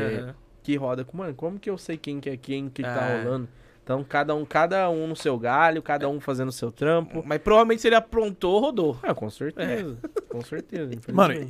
que 0.64 0.76
roda 0.76 1.04
com. 1.04 1.18
Mano, 1.18 1.34
como 1.34 1.60
que 1.60 1.70
eu 1.70 1.78
sei 1.78 1.98
quem 1.98 2.20
que 2.20 2.30
é 2.30 2.38
quem 2.38 2.70
que 2.70 2.84
tá 2.84 2.90
É. 3.10 3.24
rolando? 3.24 3.48
Então, 3.88 4.04
cada 4.04 4.36
um, 4.36 4.44
cada 4.44 4.90
um 4.90 5.08
no 5.08 5.16
seu 5.16 5.40
galho, 5.40 5.82
cada 5.82 6.10
um 6.10 6.20
fazendo 6.20 6.50
o 6.50 6.52
seu 6.52 6.70
trampo. 6.74 7.24
Mas 7.26 7.40
provavelmente 7.40 7.82
se 7.82 7.88
ele 7.88 7.96
aprontou, 7.96 8.60
rodou. 8.60 8.98
Ah, 9.02 9.14
com 9.14 9.30
certeza. 9.30 9.98
Com 10.28 10.42
certeza. 10.44 10.92
Mano, 11.14 11.50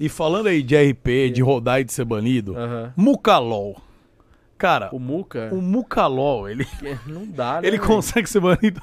e 0.00 0.08
falando 0.08 0.48
aí 0.48 0.60
de 0.60 0.74
RP, 0.76 1.30
de 1.32 1.40
rodar 1.40 1.80
e 1.80 1.84
de 1.84 1.92
ser 1.92 2.04
banido, 2.04 2.56
Aham. 2.58 2.92
Mucalol. 2.96 3.80
Cara, 4.58 4.88
O 4.92 4.98
Muca, 4.98 5.50
o 5.52 5.62
Mucalol, 5.62 6.48
ele, 6.50 6.66
não 7.06 7.24
dá, 7.24 7.60
né? 7.62 7.68
ele 7.68 7.76
velho? 7.76 7.88
consegue 7.88 8.28
ser 8.28 8.40
banido. 8.40 8.82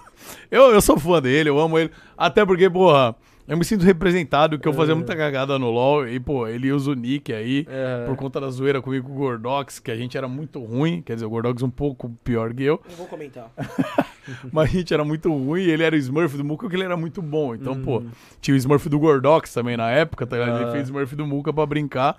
Eu, 0.49 0.71
eu 0.71 0.79
sou 0.81 0.97
fã 0.97 1.21
dele, 1.21 1.49
eu 1.49 1.59
amo 1.59 1.77
ele. 1.77 1.91
Até 2.17 2.45
porque, 2.45 2.69
porra, 2.69 3.13
eu 3.47 3.57
me 3.57 3.63
sinto 3.65 3.83
representado, 3.83 4.57
que 4.59 4.67
eu 4.67 4.73
fazia 4.73 4.95
muita 4.95 5.15
cagada 5.15 5.57
no 5.59 5.69
LoL. 5.69 6.07
E, 6.07 6.19
pô, 6.19 6.47
ele 6.47 6.71
usa 6.71 6.91
o 6.91 6.93
nick 6.95 7.31
aí. 7.33 7.65
É. 7.69 8.05
Por 8.05 8.15
conta 8.15 8.39
da 8.41 8.49
zoeira 8.49 8.81
comigo 8.81 9.07
com 9.07 9.13
o 9.13 9.17
Gordox, 9.17 9.79
que 9.79 9.91
a 9.91 9.95
gente 9.95 10.17
era 10.17 10.27
muito 10.27 10.63
ruim. 10.63 11.01
Quer 11.01 11.13
dizer, 11.15 11.25
o 11.25 11.29
Gordox 11.29 11.61
um 11.63 11.69
pouco 11.69 12.09
pior 12.23 12.53
que 12.53 12.63
eu. 12.63 12.81
Não 12.89 12.95
vou 12.95 13.07
comentar. 13.07 13.51
Mas 14.51 14.69
a 14.69 14.73
gente 14.73 14.93
era 14.93 15.03
muito 15.05 15.31
ruim 15.31 15.61
e 15.63 15.69
ele 15.69 15.83
era 15.83 15.95
o 15.95 15.99
Smurf 15.99 16.35
do 16.35 16.43
Muca, 16.43 16.67
que 16.67 16.75
ele 16.75 16.83
era 16.83 16.97
muito 16.97 17.21
bom. 17.21 17.53
Então, 17.53 17.79
pô, 17.81 17.97
Uhum. 17.99 18.09
tinha 18.41 18.55
o 18.55 18.57
Smurf 18.57 18.89
do 18.89 18.97
Gordox 18.99 19.53
também 19.53 19.77
na 19.77 19.89
época, 19.91 20.25
tá 20.25 20.37
ligado? 20.37 20.57
Ele 20.57 20.65
Ah. 20.69 20.71
fez 20.71 20.83
o 20.83 20.85
Smurf 20.87 21.15
do 21.15 21.27
Muca 21.27 21.53
pra 21.53 21.65
brincar. 21.65 22.17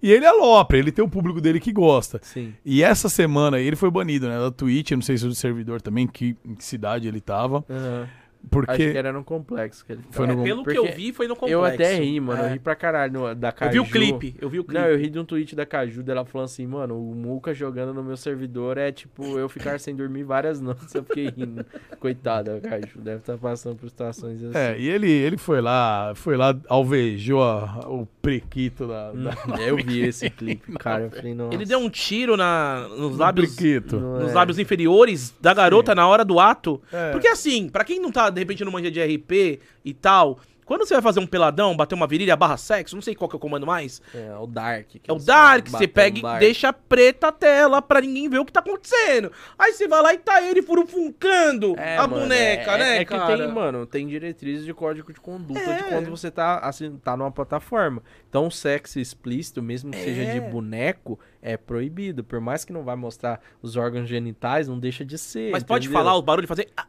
E 0.00 0.10
ele 0.10 0.24
é 0.24 0.32
lopre, 0.32 0.78
ele 0.78 0.90
tem 0.90 1.04
o 1.04 1.08
público 1.08 1.40
dele 1.40 1.60
que 1.60 1.72
gosta. 1.72 2.18
Sim. 2.22 2.52
E 2.64 2.82
essa 2.82 3.08
semana 3.08 3.56
aí 3.58 3.66
ele 3.66 3.76
foi 3.76 3.88
banido, 3.88 4.28
né? 4.28 4.36
Da 4.36 4.50
Twitch, 4.50 4.90
eu 4.90 4.96
não 4.96 5.02
sei 5.02 5.16
se 5.16 5.24
do 5.26 5.34
servidor 5.34 5.80
também, 5.80 6.08
que, 6.08 6.36
em 6.44 6.56
que 6.56 6.64
cidade 6.64 7.06
ele 7.06 7.20
tava. 7.20 7.64
Aham. 7.70 8.08
Porque. 8.50 8.70
Acho 8.70 8.92
que 8.92 8.98
era 8.98 9.12
no 9.12 9.22
complexo 9.24 9.84
que 9.84 9.92
ele 9.92 10.02
Foi 10.10 10.26
no- 10.26 10.40
É, 10.40 10.44
pelo 10.44 10.58
que 10.58 10.64
Porque 10.74 10.78
eu 10.78 10.92
vi, 10.94 11.12
foi 11.12 11.26
no 11.28 11.34
complexo. 11.34 11.54
Eu 11.54 11.64
até 11.64 11.94
ri, 11.98 12.20
mano. 12.20 12.42
É. 12.42 12.46
Eu 12.48 12.52
ri 12.52 12.58
pra 12.58 12.74
caralho 12.74 13.12
no- 13.12 13.34
da 13.34 13.48
Eu 13.48 13.52
Caju. 13.52 13.72
vi 13.72 13.80
o 13.80 13.84
clipe, 13.86 14.36
eu 14.40 14.48
vi 14.50 14.58
o 14.58 14.64
clipe. 14.64 14.80
Não, 14.80 14.88
eu 14.88 14.98
ri 14.98 15.08
de 15.08 15.18
um 15.18 15.24
tweet 15.24 15.54
da 15.56 15.64
Caju 15.64 16.02
dela 16.02 16.24
falando 16.24 16.46
assim, 16.46 16.66
mano, 16.66 16.96
o 16.98 17.14
Muca 17.14 17.54
jogando 17.54 17.94
no 17.94 18.02
meu 18.02 18.16
servidor 18.16 18.76
é 18.78 18.90
tipo 18.92 19.38
eu 19.38 19.48
ficar 19.48 19.78
sem 19.80 19.94
dormir 19.94 20.24
várias 20.24 20.60
noites. 20.62 20.94
Eu 20.94 21.04
fiquei 21.04 21.28
rindo. 21.28 21.64
Coitada, 22.00 22.56
a 22.56 22.60
Caju. 22.60 23.00
Deve 23.00 23.18
estar 23.18 23.38
passando 23.38 23.76
por 23.76 23.88
situações 23.88 24.42
assim. 24.42 24.58
É, 24.58 24.78
e 24.78 24.88
ele, 24.88 25.10
ele 25.10 25.36
foi 25.36 25.60
lá, 25.60 26.12
foi 26.14 26.36
lá, 26.36 26.54
alvejou 26.68 27.42
a- 27.42 27.86
o 27.88 28.06
prequito 28.20 28.86
da. 28.86 29.12
da 29.12 29.30
Hum, 29.30 29.56
eu 29.66 29.76
vi 29.76 30.00
esse 30.06 30.28
clipe, 30.30 30.72
cara. 30.72 31.04
Eu 31.04 31.10
falei, 31.10 31.34
nossa. 31.34 31.54
Ele 31.54 31.64
deu 31.64 31.78
um 31.78 31.88
tiro 31.88 32.36
na, 32.36 32.86
nos 32.88 33.12
do 33.12 33.16
lábios 33.18 33.54
prequito. 33.54 33.98
Nos 33.98 34.30
é. 34.30 34.34
lábios 34.34 34.58
inferiores 34.58 35.34
da 35.40 35.54
garota 35.54 35.94
na 35.94 36.06
hora 36.06 36.24
do 36.24 36.38
ato. 36.40 36.80
É. 36.92 37.10
Porque 37.12 37.28
assim, 37.28 37.68
pra 37.68 37.84
quem 37.84 38.00
não 38.00 38.10
tá, 38.10 38.30
de 38.32 38.40
repente, 38.40 38.64
no 38.64 38.72
manja 38.72 38.90
de 38.90 39.00
RP 39.02 39.60
e 39.84 39.92
tal, 39.94 40.38
quando 40.64 40.86
você 40.86 40.94
vai 40.94 41.02
fazer 41.02 41.18
um 41.20 41.26
peladão, 41.26 41.76
bater 41.76 41.94
uma 41.94 42.06
virilha 42.06 42.36
barra 42.36 42.56
sexo, 42.56 42.94
não 42.94 43.02
sei 43.02 43.14
qual 43.16 43.28
que 43.28 43.34
é 43.34 43.38
o 43.38 43.40
comando 43.40 43.66
mais, 43.66 44.00
É, 44.14 44.34
o 44.38 44.46
Dark. 44.46 44.94
é 45.06 45.12
o 45.12 45.16
Dark, 45.18 45.68
você 45.68 45.86
no 45.86 45.92
pega 45.92 46.18
e 46.18 46.22
Dark. 46.22 46.38
deixa 46.40 46.72
preta 46.72 47.28
a 47.28 47.32
tela 47.32 47.82
pra 47.82 48.00
ninguém 48.00 48.28
ver 48.28 48.38
o 48.38 48.44
que 48.44 48.52
tá 48.52 48.60
acontecendo. 48.60 49.30
Aí 49.58 49.72
você 49.72 49.86
vai 49.88 50.00
lá 50.00 50.14
e 50.14 50.18
tá 50.18 50.40
ele 50.40 50.62
furufuncando 50.62 51.74
É, 51.76 51.96
a 51.98 52.06
mano, 52.06 52.22
boneca, 52.22 52.72
é, 52.72 52.78
né, 52.78 52.96
é 52.98 53.04
cara? 53.04 53.36
que 53.36 53.42
tem, 53.44 53.52
mano, 53.52 53.86
tem 53.86 54.06
diretrizes 54.06 54.64
de 54.64 54.72
código 54.72 55.12
de 55.12 55.20
conduta 55.20 55.60
de 55.60 55.70
É. 55.70 55.82
quando 55.90 56.08
você 56.08 56.30
tá, 56.30 56.58
assim, 56.60 56.96
tá 57.02 57.16
numa 57.16 57.30
plataforma. 57.32 58.00
Então, 58.28 58.46
o 58.46 58.50
sexo 58.50 58.98
explícito, 59.00 59.60
mesmo 59.62 59.90
que 59.90 59.98
seja 59.98 60.24
de 60.24 60.38
É. 60.38 60.40
boneco, 60.40 61.18
é 61.42 61.56
proibido. 61.56 62.22
Por 62.24 62.40
mais 62.40 62.64
que 62.64 62.72
não 62.72 62.84
vai 62.84 62.96
mostrar 62.96 63.40
os 63.60 63.76
órgãos 63.76 64.08
genitais, 64.08 64.68
não 64.68 64.78
deixa 64.78 65.04
de 65.04 65.18
ser. 65.18 65.50
Mas 65.50 65.64
pode 65.64 65.86
entendeu? 65.88 66.02
falar 66.02 66.16
o 66.16 66.22
barulho 66.22 66.44
e 66.44 66.48
fazer... 66.48 66.68
"Ah, 66.76 66.86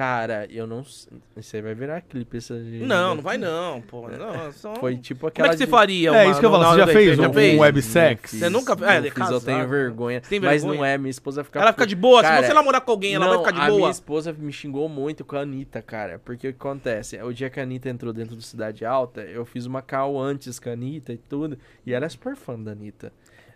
Cara, 0.00 0.46
eu 0.50 0.66
não 0.66 0.82
sei. 0.82 1.12
Isso 1.36 1.54
aí 1.56 1.60
vai 1.60 1.74
virar 1.74 2.00
clipe. 2.00 2.38
Essa 2.38 2.54
Não, 2.54 3.16
não 3.16 3.22
vai 3.22 3.36
não, 3.36 3.82
pô. 3.82 4.08
Não, 4.08 4.50
só... 4.50 4.74
Foi 4.76 4.96
tipo 4.96 5.20
Como 5.20 5.28
aquela. 5.28 5.48
é 5.48 5.50
que 5.50 5.58
você 5.58 5.66
de- 5.66 5.70
faria? 5.70 6.08
É 6.08 6.12
uma- 6.12 6.24
isso 6.30 6.40
que 6.40 6.46
eu 6.46 6.50
falo, 6.50 6.64
você 6.64 6.78
já 6.78 6.86
fez 6.86 7.18
um, 7.18 7.32
fez? 7.34 7.54
um 7.58 7.60
websex? 7.60 8.30
Você 8.30 8.48
nunca- 8.48 8.72
é, 8.72 8.76
Não 8.76 8.92
ele 8.94 9.08
é 9.08 9.10
fiz, 9.10 9.28
eu 9.30 9.40
tenho 9.42 9.68
vergonha. 9.68 10.22
Mas 10.22 10.40
vergonha? 10.62 10.78
não 10.78 10.84
é, 10.86 10.96
minha 10.96 11.10
esposa 11.10 11.44
fica. 11.44 11.60
Ela 11.60 11.72
fica 11.74 11.86
de 11.86 11.94
boa. 11.94 12.22
Cara, 12.22 12.40
Se 12.40 12.48
você 12.48 12.54
namorar 12.54 12.80
com 12.80 12.90
alguém, 12.92 13.14
ela 13.14 13.26
não, 13.26 13.42
vai 13.42 13.44
ficar 13.44 13.52
de 13.52 13.60
a 13.60 13.66
boa. 13.68 13.78
minha 13.80 13.90
esposa 13.90 14.32
me 14.32 14.50
xingou 14.54 14.88
muito 14.88 15.22
com 15.22 15.36
a 15.36 15.40
Anitta, 15.40 15.82
cara. 15.82 16.18
Porque 16.24 16.48
o 16.48 16.52
que 16.54 16.56
acontece? 16.58 17.22
O 17.22 17.30
dia 17.34 17.50
que 17.50 17.60
a 17.60 17.62
Anitta 17.62 17.90
entrou 17.90 18.10
dentro 18.10 18.34
do 18.34 18.40
Cidade 18.42 18.86
Alta, 18.86 19.20
eu 19.20 19.44
fiz 19.44 19.66
uma 19.66 19.82
call 19.82 20.18
antes 20.18 20.58
com 20.58 20.70
a 20.70 20.72
Anitta 20.72 21.12
e 21.12 21.18
tudo. 21.18 21.58
E 21.84 21.92
ela 21.92 22.06
é 22.06 22.08
super 22.08 22.34
fã 22.36 22.58
da 22.58 22.72
Anitta. 22.72 23.12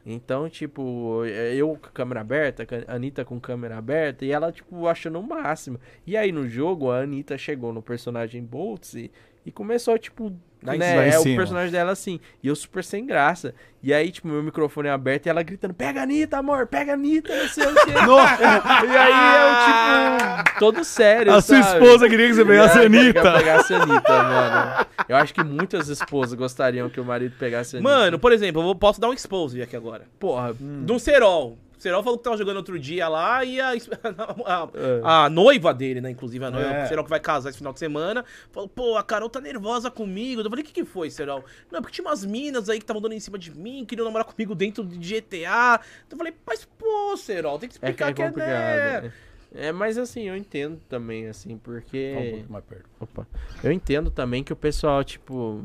Então, 0.06 0.48
tipo, 0.50 1.24
eu 1.24 1.78
com 1.80 1.88
câmera 1.90 2.20
aberta, 2.20 2.66
a 2.86 2.94
Anitta 2.94 3.24
com 3.24 3.40
câmera 3.40 3.78
aberta, 3.78 4.24
e 4.24 4.32
ela, 4.32 4.52
tipo, 4.52 4.86
achando 4.86 5.18
o 5.18 5.22
máximo. 5.22 5.80
E 6.06 6.16
aí 6.16 6.30
no 6.30 6.46
jogo, 6.46 6.90
a 6.90 7.00
Anitta 7.00 7.38
chegou 7.38 7.72
no 7.72 7.82
personagem 7.82 8.42
Boltz 8.42 8.94
e, 8.94 9.10
e 9.44 9.52
começou, 9.52 9.98
tipo, 9.98 10.32
Lá 10.64 10.74
né, 10.78 11.10
é 11.10 11.18
o 11.18 11.22
personagem 11.22 11.70
dela 11.70 11.92
assim. 11.92 12.18
E 12.42 12.48
eu 12.48 12.56
super 12.56 12.82
sem 12.82 13.04
graça. 13.04 13.54
E 13.82 13.92
aí, 13.92 14.10
tipo, 14.10 14.26
meu 14.26 14.42
microfone 14.42 14.88
é 14.88 14.90
aberto 14.90 15.26
e 15.26 15.28
ela 15.28 15.42
gritando: 15.42 15.74
Pega 15.74 16.00
a 16.00 16.02
Anitta, 16.04 16.38
amor, 16.38 16.66
pega 16.66 16.92
a 16.92 16.94
Anitta, 16.94 17.36
não 17.36 17.48
sei 17.48 17.66
o 17.66 17.74
quê. 17.74 17.92
e 17.92 18.96
aí 18.96 20.38
eu, 20.38 20.44
tipo, 20.46 20.58
todo 20.58 20.82
sério. 20.82 21.34
A 21.34 21.42
sua 21.42 21.62
sabe? 21.62 21.84
esposa 21.84 22.08
queria 22.08 22.28
que 22.28 22.34
você 22.34 22.44
pegasse 22.46 22.78
a 22.78 22.82
Anitta. 22.82 23.32
pegasse 23.32 23.74
a 23.74 23.82
Anitta, 23.82 24.22
mano. 24.22 24.86
Eu 25.06 25.16
acho 25.16 25.34
que 25.34 25.44
muitas 25.44 25.88
esposas 25.88 26.32
gostariam 26.32 26.88
que 26.88 26.98
o 26.98 27.04
marido 27.04 27.34
pegasse 27.38 27.76
a 27.76 27.78
Anitta. 27.78 27.94
Mano, 27.94 28.18
por 28.18 28.32
exemplo, 28.32 28.66
eu 28.66 28.74
posso 28.74 28.98
dar 28.98 29.10
um 29.10 29.12
expose 29.12 29.60
aqui 29.60 29.76
agora. 29.76 30.04
porra. 30.18 30.54
De 30.54 30.90
um 30.90 30.98
Serol. 30.98 31.58
Serol 31.84 32.02
falou 32.02 32.18
que 32.18 32.24
tava 32.24 32.36
jogando 32.36 32.56
outro 32.56 32.78
dia 32.78 33.06
lá 33.08 33.44
e 33.44 33.60
a, 33.60 33.68
a, 34.46 34.68
É. 34.74 35.00
a 35.04 35.28
noiva 35.30 35.72
dele, 35.74 36.00
né? 36.00 36.10
Inclusive, 36.10 36.44
a 36.44 36.50
noiva, 36.50 36.68
É. 36.68 36.84
o 36.84 36.88
Serol 36.88 37.04
que 37.04 37.10
vai 37.10 37.20
casar 37.20 37.50
esse 37.50 37.58
final 37.58 37.72
de 37.74 37.78
semana, 37.78 38.24
falou, 38.50 38.68
pô, 38.68 38.96
a 38.96 39.02
Carol 39.02 39.28
tá 39.28 39.40
nervosa 39.40 39.90
comigo. 39.90 40.40
Eu 40.40 40.48
falei, 40.48 40.62
o 40.64 40.66
que 40.66 40.72
que 40.72 40.84
foi, 40.84 41.10
Serol? 41.10 41.44
Não, 41.70 41.80
porque 41.82 41.94
tinha 41.94 42.06
umas 42.06 42.24
minas 42.24 42.68
aí 42.70 42.78
que 42.78 42.84
estavam 42.84 43.02
dando 43.02 43.12
em 43.14 43.20
cima 43.20 43.38
de 43.38 43.50
mim, 43.56 43.84
queriam 43.84 44.04
namorar 44.06 44.24
comigo 44.24 44.54
dentro 44.54 44.84
de 44.84 44.96
GTA. 45.20 45.78
Então 46.06 46.12
eu 46.12 46.16
falei, 46.18 46.34
mas 46.46 46.64
pô, 46.64 47.16
Serol, 47.16 47.58
tem 47.58 47.68
que 47.68 47.76
É 47.76 47.78
que 47.78 47.86
explicar 48.02 48.10
é 48.10 48.12
que 48.14 48.22
é, 48.22 48.26
complicado. 48.26 48.52
né? 48.52 49.00
né? 49.02 49.12
É, 49.56 49.70
mas 49.70 49.98
assim, 49.98 50.22
eu 50.28 50.36
entendo 50.36 50.80
também, 50.88 51.28
assim, 51.28 51.50
Fala 51.50 51.56
um 51.56 51.58
porque. 51.58 52.30
pouco 52.32 52.52
mais 52.52 52.64
perto. 52.64 52.86
Opa. 52.98 53.26
Eu 53.62 53.70
entendo 53.70 54.10
também 54.10 54.42
que 54.42 54.52
o 54.52 54.56
pessoal, 54.56 55.04
tipo. 55.04 55.62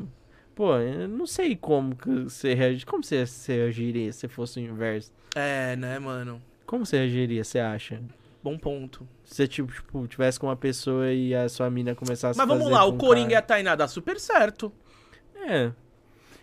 Pô, 0.60 0.76
eu 0.76 1.08
não 1.08 1.26
sei 1.26 1.56
como 1.56 1.96
que 1.96 2.24
você 2.24 2.52
reage. 2.52 2.84
Como 2.84 3.02
você, 3.02 3.24
você 3.24 3.54
reagiria 3.56 4.12
se 4.12 4.28
fosse 4.28 4.60
o 4.60 4.62
inverso? 4.62 5.10
É, 5.34 5.74
né, 5.74 5.98
mano? 5.98 6.38
Como 6.66 6.84
você 6.84 6.98
reagiria, 6.98 7.42
você 7.42 7.58
acha? 7.58 7.98
Bom 8.42 8.58
ponto. 8.58 9.08
Se 9.24 9.36
você, 9.36 9.48
tipo, 9.48 9.72
tipo, 9.72 10.06
tivesse 10.06 10.38
com 10.38 10.48
uma 10.48 10.56
pessoa 10.56 11.10
e 11.14 11.34
a 11.34 11.48
sua 11.48 11.70
mina 11.70 11.94
começasse 11.94 12.38
a 12.38 12.44
Mas 12.44 12.58
vamos 12.58 12.70
lá, 12.70 12.84
o 12.84 12.92
Coringa 12.98 13.32
e 13.32 13.34
a 13.36 13.40
cara- 13.40 13.46
Tainá 13.46 13.74
dá 13.74 13.88
super 13.88 14.20
certo. 14.20 14.70
É. 15.48 15.70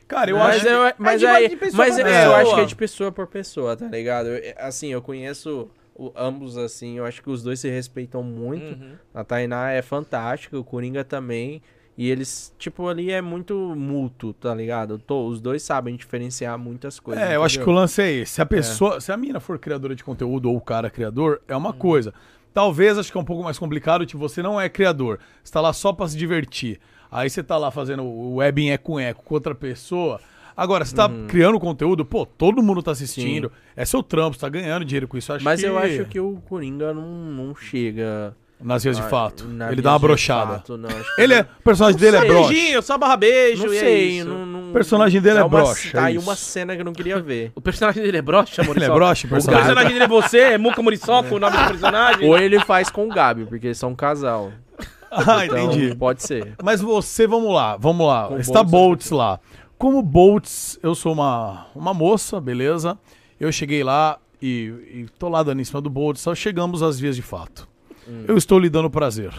Cara, 0.07 0.31
eu 0.31 0.38
mas 0.39 0.56
acho. 0.65 0.68
eu, 0.68 0.94
mas 0.98 1.19
de- 1.19 1.27
aí, 1.27 1.49
de 1.49 1.56
pessoa 1.56 1.77
mas 1.85 1.99
é, 1.99 2.26
eu 2.26 2.35
acho 2.38 2.56
que 2.56 2.61
é 2.61 2.65
de 2.65 2.76
pessoa 2.76 3.11
por 3.11 3.27
pessoa, 3.27 3.77
tá 3.77 3.85
ligado? 3.88 4.30
Eu- 4.30 4.56
assim, 4.57 4.88
eu 4.88 4.99
conheço 4.99 5.69
o- 5.94 6.11
ambos, 6.15 6.57
assim, 6.57 6.98
eu 6.98 7.06
acho 7.06 7.22
que 7.22 7.30
os 7.30 7.44
dois 7.44 7.60
se 7.60 7.69
respeitam 7.69 8.23
muito. 8.23 8.65
Uhum. 8.81 8.95
A 9.14 9.23
Tainá 9.23 9.69
é 9.73 9.84
fantástica, 9.84 10.57
o 10.57 10.64
Coringa 10.64 11.03
também. 11.03 11.61
E 11.98 12.10
eles, 12.11 12.53
tipo, 12.60 12.88
ali 12.88 13.11
é 13.11 13.22
muito 13.22 13.56
mútuo, 13.76 14.32
tá 14.32 14.53
ligado? 14.53 14.99
Tô- 14.99 15.26
os 15.28 15.41
dois 15.41 15.64
sabem 15.64 15.95
diferenciar 15.95 16.57
muitas 16.57 16.99
coisas. 16.99 17.24
É, 17.24 17.36
eu 17.36 17.44
acho 17.44 17.56
que 17.56 17.61
o 17.61 17.64
entendeu? 17.64 17.80
lance 17.82 18.02
é 18.03 18.11
esse. 18.11 18.34
Se 18.34 18.41
a 18.41 18.45
pessoa, 18.45 19.02
se 19.02 19.11
a 19.11 19.18
mina 19.18 19.40
for 19.40 19.57
criadora 19.57 19.95
de 19.95 20.03
conteúdo 20.03 20.48
ou 20.49 20.57
o 20.57 20.61
cara 20.61 20.88
é 20.88 20.90
criador, 20.91 21.41
é 21.48 21.56
Hum. 21.56 21.60
uma 21.60 21.74
coisa. 21.74 22.14
Talvez 22.53 22.98
acho 22.99 23.11
que 23.11 23.18
é 23.18 23.22
um 23.22 23.26
pouco 23.26 23.44
mais 23.44 23.57
complicado, 23.57 24.06
tipo, 24.06 24.19
você 24.19 24.44
não 24.44 24.61
é 24.61 24.69
criador, 24.69 25.19
você 25.44 25.52
tá 25.52 25.60
lá 25.60 25.74
só 25.74 25.91
pra 25.91 26.07
se 26.07 26.15
divertir. 26.18 26.80
Aí 27.11 27.30
você 27.30 27.41
tá 27.41 27.57
lá 27.57 27.72
fazendo 27.72 28.03
o 28.03 28.36
web 28.36 28.61
em 28.61 28.72
eco 28.72 28.99
em 28.99 29.03
eco 29.06 29.24
com 29.24 29.34
outra 29.34 29.56
pessoa. 29.56 30.19
Agora, 30.56 30.84
você 30.86 30.95
tá 30.95 31.07
criando 31.28 31.60
conteúdo, 31.60 32.03
pô, 32.03 32.26
todo 32.26 32.61
mundo 32.64 32.82
tá 32.84 32.91
assistindo. 32.91 33.52
É 33.76 33.86
seu 33.86 34.02
trampo, 34.03 34.36
você 34.36 34.41
tá 34.41 34.49
ganhando 34.49 34.84
dinheiro 34.86 35.07
com 35.07 35.18
isso. 35.18 35.32
Acho 35.34 35.44
Mas 35.45 35.61
que... 35.61 35.68
eu 35.68 35.78
acho 35.78 36.06
que 36.06 36.19
o 36.19 36.38
Coringa 36.48 36.94
não, 36.94 37.07
não 37.32 37.56
chega. 37.56 38.36
Nas 38.59 38.84
vias 38.84 38.97
de 38.97 39.03
fato. 39.03 39.45
na 39.45 39.71
Ele 39.71 39.81
dá 39.81 39.91
uma 39.91 39.99
brochada. 39.99 40.53
fato, 40.53 40.77
não, 40.77 40.89
acho 40.89 41.15
que 41.15 41.21
Ele 41.21 41.35
é. 41.35 41.41
O 41.41 41.63
personagem 41.63 41.99
dele 41.99 42.17
é 42.17 42.25
broxa. 42.25 42.49
Beijinho, 42.49 42.81
só 42.81 42.97
barra 42.97 43.15
beijo 43.17 43.65
Não 43.67 43.73
e 43.73 43.77
é 43.77 43.79
sei, 43.79 44.09
isso. 44.19 44.27
não, 44.27 44.45
não- 44.45 44.69
O 44.69 44.73
personagem 44.73 45.21
dele 45.21 45.38
é 45.38 45.43
uma, 45.43 45.49
broxa, 45.49 45.91
Tá 45.91 46.01
é 46.01 46.05
aí 46.05 46.17
uma 46.17 46.35
cena 46.35 46.73
que 46.75 46.81
eu 46.81 46.85
não 46.85 46.93
queria 46.93 47.19
ver. 47.21 47.51
O 47.55 47.61
personagem 47.61 48.01
dele 48.03 48.17
é 48.17 48.21
broxa, 48.21 48.61
amor? 48.63 48.75
Ele 48.75 48.85
é 48.85 48.89
broxa, 48.89 49.27
o 49.27 49.29
O 49.29 49.34
personagem. 49.34 49.63
personagem 49.65 49.93
dele 49.93 50.05
é 50.05 50.07
você? 50.07 50.38
É 50.39 50.57
Muca 50.57 50.81
Muriçoca 50.81 51.34
o 51.35 51.39
nome 51.39 51.55
do 51.55 51.67
personagem? 51.67 52.27
Ou 52.27 52.38
ele 52.38 52.59
faz 52.61 52.89
com 52.89 53.05
o 53.05 53.09
Gabi, 53.09 53.45
porque 53.45 53.67
eles 53.67 53.77
são 53.77 53.91
um 53.91 53.95
casal. 53.95 54.51
Ah, 55.09 55.45
Então, 55.45 55.71
entendi. 55.71 55.95
pode 55.95 56.21
ser. 56.21 56.53
Mas 56.61 56.81
você, 56.81 57.25
vamos 57.25 57.53
lá, 57.53 57.77
vamos 57.77 58.05
lá. 58.05 58.27
Com 58.27 58.39
Está 58.39 58.61
Boltz, 58.61 59.09
Boltz 59.09 59.11
lá. 59.11 59.39
Como 59.77 60.01
Boltz, 60.01 60.77
eu 60.84 60.93
sou 60.93 61.13
uma, 61.13 61.67
uma 61.73 61.93
moça, 61.93 62.41
beleza? 62.41 62.97
Eu 63.39 63.49
cheguei 63.49 63.85
lá 63.85 64.17
e, 64.41 64.73
e 64.93 65.05
tô 65.17 65.29
lá 65.29 65.43
dando 65.43 65.61
em 65.61 65.63
cima 65.63 65.79
do 65.79 65.89
Boltz, 65.89 66.19
só 66.19 66.35
chegamos 66.35 66.84
às 66.84 66.99
vias 66.99 67.15
de 67.15 67.21
fato. 67.21 67.65
Hum. 68.07 68.23
Eu 68.27 68.38
estou 68.38 68.57
lhe 68.59 68.69
dando 68.69 68.89
prazer, 68.89 69.31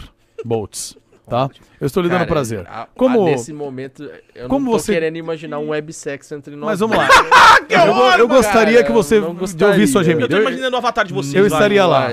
Boltz, 0.45 0.95
tá? 1.27 1.49
Eu 1.81 1.87
estou 1.87 2.03
lhe 2.03 2.09
dando 2.09 2.19
Cara, 2.19 2.29
prazer. 2.29 2.65
a- 2.67 2.83
a- 2.83 2.87
Como... 2.95 3.25
nesse 3.25 3.51
momento, 3.51 4.09
eu 4.35 4.47
como 4.47 4.65
não 4.65 4.71
tô 4.73 4.79
você- 4.79 4.93
querendo 4.93 5.15
imaginar 5.17 5.59
um 5.59 5.69
websex 5.69 6.31
entre 6.31 6.55
nós. 6.55 6.69
Mas 6.69 6.79
vamos 6.79 6.95
lá. 6.97 7.07
dois. 7.67 7.81
eu, 7.87 7.93
go- 7.93 8.11
eu 8.19 8.27
gostaria 8.27 8.73
Cara, 8.75 8.85
que 8.85 8.91
você 8.91 9.19
de 9.19 9.25
ouvir 9.25 9.37
sua 9.37 9.41
gostaria. 9.41 9.97
Eu 9.99 10.03
gemida. 10.03 10.27
tô 10.27 10.41
imaginando 10.41 10.75
o 10.75 10.77
avatar 10.79 11.05
de 11.05 11.13
vocês. 11.13 11.33
Eu 11.35 11.43
vai. 11.49 11.51
estaria 11.51 11.85
lá. 11.85 12.11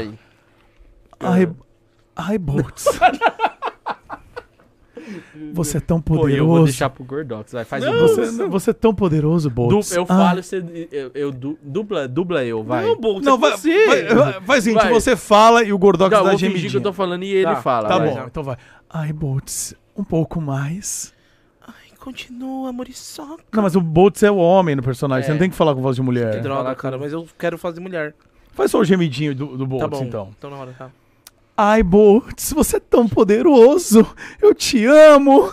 Ai, 1.21 1.49
ai 2.17 2.39
Boltz. 2.39 2.85
você 5.53 5.77
é 5.79 5.81
tão 5.81 6.01
Pô, 6.01 6.17
poderoso. 6.17 6.37
eu 6.43 6.47
vou 6.47 6.65
deixar 6.65 6.91
pro 6.91 7.05
Gordox. 7.05 7.53
Vai, 7.53 7.65
faz 7.65 7.85
um 7.87 7.93
Você, 7.99 8.47
você 8.49 8.71
é 8.71 8.73
tão 8.73 8.95
poderoso, 8.95 9.49
Du- 9.49 9.55
Boltz. 9.55 9.93
eu 9.93 10.03
Ah. 10.03 10.07
falo, 10.07 10.43
você, 10.43 10.89
eu, 10.93 11.11
eu 11.15 11.33
du- 11.33 11.59
dubla, 11.63 12.07
dubla 12.09 12.45
eu, 12.45 12.63
vai. 12.65 12.85
Não, 12.87 12.97
Bolt, 12.97 13.25
Não, 13.25 13.35
é 13.35 13.39
vai, 13.39 13.51
você. 13.53 13.87
vai, 13.87 14.05
vai, 14.15 14.41
vai, 14.41 14.61
gente, 14.61 14.75
Vai. 14.75 14.93
você 14.93 15.17
fala 15.17 15.63
e 15.63 15.73
o 15.73 15.79
Gordox 15.79 16.11
Não, 16.11 16.19
eu 16.19 16.25
dá 16.25 16.31
vou 16.31 16.39
fingir 16.39 16.53
que 16.53 16.59
gemidinha. 16.59 16.79
eu 16.79 16.83
tô 16.83 16.93
falando 16.93 17.23
e 17.25 17.31
ele 17.33 17.45
Tá, 17.45 17.57
fala. 17.57 17.89
Tá 17.89 17.99
vai. 17.99 18.11
bom, 18.11 18.25
então 18.27 18.43
vai. 18.43 18.57
Ai, 18.91 19.13
Boltz, 19.13 19.75
um 19.97 20.05
pouco 20.05 20.41
mais. 20.41 21.15
Continua, 21.99 22.73
Muriçoca. 22.73 23.43
Não, 23.53 23.65
mas 23.65 23.75
o 23.75 23.81
Boltz 23.81 24.23
é 24.23 24.31
o 24.31 24.37
homem 24.37 24.77
no 24.77 24.83
personagem, 24.83 25.25
É. 25.25 25.27
você 25.27 25.33
não 25.33 25.39
tem 25.41 25.51
que 25.51 25.57
falar 25.57 25.75
com 25.75 25.81
voz 25.81 25.97
de 25.97 26.03
mulher. 26.03 26.37
Que 26.37 26.41
Droga, 26.41 26.73
cara, 26.77 26.97
mas 26.97 27.13
eu 27.13 27.27
quero 27.37 27.59
fazer 27.59 27.81
mulher. 27.81 28.15
Faz 28.53 28.71
só 28.71 28.79
o 28.79 28.85
gemidinho 28.85 29.35
do, 29.35 29.57
do 29.57 29.67
Boltz, 29.67 29.83
Tá 29.85 29.89
bom. 29.99 30.05
então. 30.05 30.31
Então 30.39 30.49
na 30.51 30.57
hora, 30.57 30.73
tá. 30.79 30.89
Ai, 31.57 31.83
Boltz, 31.83 32.53
você 32.53 32.77
é 32.77 32.81
tão 32.81 33.09
poderoso. 33.09 34.07
Eu 34.41 34.55
te 34.55 34.85
amo. 34.87 35.53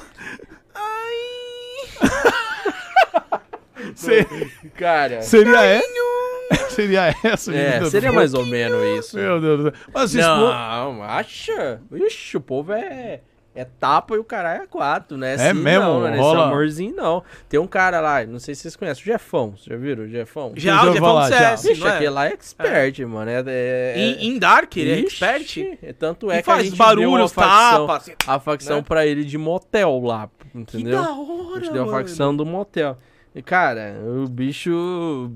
Se- 3.95 4.25
Cara, 4.75 5.21
seria 5.21 5.63
é? 5.65 5.81
Seria 6.69 7.15
essa? 7.23 7.53
é, 7.55 7.84
seria 7.85 8.11
mais 8.11 8.34
ou 8.34 8.45
menos 8.45 8.99
isso. 8.99 9.15
Meu 9.17 9.39
Deus 9.39 9.57
do 9.59 9.63
céu. 9.71 9.73
Mas 9.93 10.13
expor- 10.13 10.53
Não, 10.53 11.03
acha? 11.03 11.81
Ixi, 11.91 12.38
o 12.38 12.41
povo 12.41 12.73
é, 12.73 13.21
é 13.55 13.63
tapa 13.65 14.15
e 14.15 14.17
o 14.17 14.23
caralho 14.23 14.63
é 14.63 14.67
quatro, 14.67 15.15
né? 15.17 15.35
É 15.35 15.53
mesmo? 15.53 15.85
Não, 15.85 15.99
não 15.99 16.07
é 16.07 16.11
nesse 16.11 16.23
Rola. 16.23 16.45
amorzinho, 16.47 16.95
não. 16.95 17.23
Tem 17.47 17.59
um 17.59 17.67
cara 17.67 17.99
lá, 17.99 18.25
não 18.25 18.39
sei 18.39 18.55
se 18.55 18.61
vocês 18.63 18.75
conhecem, 18.75 19.03
o 19.03 19.05
Jefão. 19.05 19.51
Vocês 19.51 19.65
já 19.67 19.75
viram 19.77 20.03
o 20.05 20.07
Jefão? 20.07 20.53
Já, 20.55 20.73
já 20.84 20.89
o 20.89 20.93
Jefão 20.93 21.15
do 21.21 21.30
já. 21.30 21.57
CS, 21.57 21.80
não 21.80 21.88
é? 21.88 21.91
aquele 21.91 22.09
lá 22.09 22.25
é 22.27 22.34
expert, 22.34 22.99
mano. 23.05 23.30
É, 23.30 23.43
é- 23.47 23.93
Em, 23.97 24.27
em 24.30 24.39
Dark, 24.39 24.75
ele 24.75 24.91
é 24.91 24.99
expert. 24.99 25.57
é 25.84 25.93
Tanto 25.93 26.31
é 26.31 26.39
E 26.39 26.43
que 26.43 26.49
a 26.49 26.53
faz 26.53 26.63
gente 26.65 26.77
deu 26.77 26.85
barulhos, 26.85 27.11
uma 27.11 27.30
facção, 27.30 27.88
tapas. 27.88 28.01
assim. 28.03 28.13
a 28.27 28.39
facção 28.39 28.77
né? 28.77 28.84
pra 28.88 29.05
ele 29.05 29.23
de 29.23 29.38
motel 29.38 29.99
lá, 30.03 30.30
Que 30.51 30.57
entendeu? 30.57 30.99
da 31.01 31.07
A 31.07 31.11
hora, 31.19 31.59
gente 31.63 31.73
deu 31.73 31.84
a 31.84 31.85
mano. 31.85 31.97
facção 31.97 32.35
do 32.35 32.45
motel. 32.45 32.97
E, 33.35 33.41
cara, 33.43 33.95
o 34.03 34.27
bicho 34.27 35.31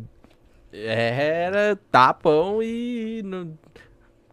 era 0.73 1.77
tapão 1.91 2.61
e. 2.63 3.21
No... 3.23 3.57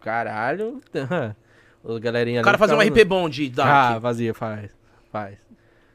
Caralho. 0.01 0.79
Os 1.85 1.99
galerinha 1.99 2.41
O 2.41 2.43
cara 2.43 2.57
fazer 2.57 2.73
um 2.73 2.79
RP 2.79 3.05
bom 3.05 3.29
de 3.29 3.45
Ah, 3.53 3.55
Dark. 3.55 4.01
fazia, 4.01 4.33
faz. 4.33 4.71
Faz. 5.11 5.37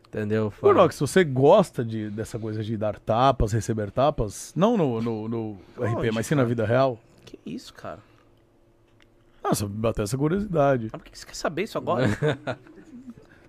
Entendeu? 0.09 0.51
Faz. 0.51 0.61
Gordox, 0.63 0.99
você 1.01 1.25
gosta 1.25 1.85
de, 1.85 2.09
dessa 2.11 2.39
coisa 2.39 2.63
de 2.63 2.77
dar 2.77 2.99
tapas, 2.99 3.53
receber 3.53 3.91
tapas? 3.91 4.53
Não 4.57 4.77
no, 4.77 5.03
no, 5.03 5.29
no 5.29 5.59
RP, 5.79 6.13
mas 6.13 6.27
sim 6.27 6.35
na 6.37 6.45
vida 6.45 6.65
real? 6.65 6.99
Que 7.25 7.39
isso, 7.45 7.75
cara? 7.75 7.99
Nossa, 9.43 9.67
bateu 9.69 10.05
essa 10.05 10.17
curiosidade. 10.17 10.89
Mas 10.93 11.03
por 11.03 11.11
que 11.11 11.19
você 11.19 11.27
quer 11.27 11.35
saber 11.35 11.63
isso 11.65 11.77
agora? 11.77 12.07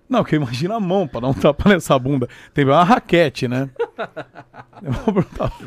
Não, 0.08 0.22
que 0.24 0.36
imagina 0.36 0.74
a 0.76 0.80
mão 0.80 1.08
pra 1.08 1.20
dar 1.20 1.28
um 1.28 1.32
tapa 1.34 1.68
nessa 1.70 1.98
bunda. 1.98 2.28
Tem 2.52 2.64
uma 2.66 2.82
raquete, 2.84 3.46
né? 3.48 3.70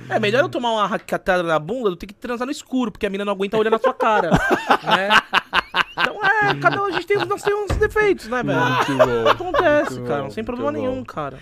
É 0.10 0.20
melhor 0.20 0.42
eu 0.42 0.50
tomar 0.50 0.72
uma 0.74 0.86
raquetada 0.86 1.42
na 1.42 1.58
bunda 1.58 1.92
do 1.92 1.98
que 1.98 2.14
transar 2.14 2.46
no 2.46 2.52
escuro, 2.52 2.92
porque 2.92 3.06
a 3.06 3.10
mina 3.10 3.24
não 3.24 3.32
aguenta 3.32 3.58
olhar 3.58 3.70
na 3.72 3.80
sua 3.80 3.94
cara. 3.94 4.30
né? 4.30 5.10
Então 5.98 6.20
é, 6.24 6.56
cada 6.60 6.82
um 6.82 6.86
a 6.86 6.92
gente 6.92 7.08
tem, 7.08 7.18
nós 7.26 7.42
temos 7.42 7.72
uns 7.72 7.78
defeitos, 7.78 8.28
né, 8.28 8.44
velho? 8.44 8.60
Bom. 9.24 9.30
Acontece, 9.30 10.02
cara, 10.02 10.24
bom, 10.24 10.30
sem 10.30 10.44
problema 10.44 10.72
bom. 10.72 10.78
nenhum, 10.78 11.04
cara. 11.06 11.40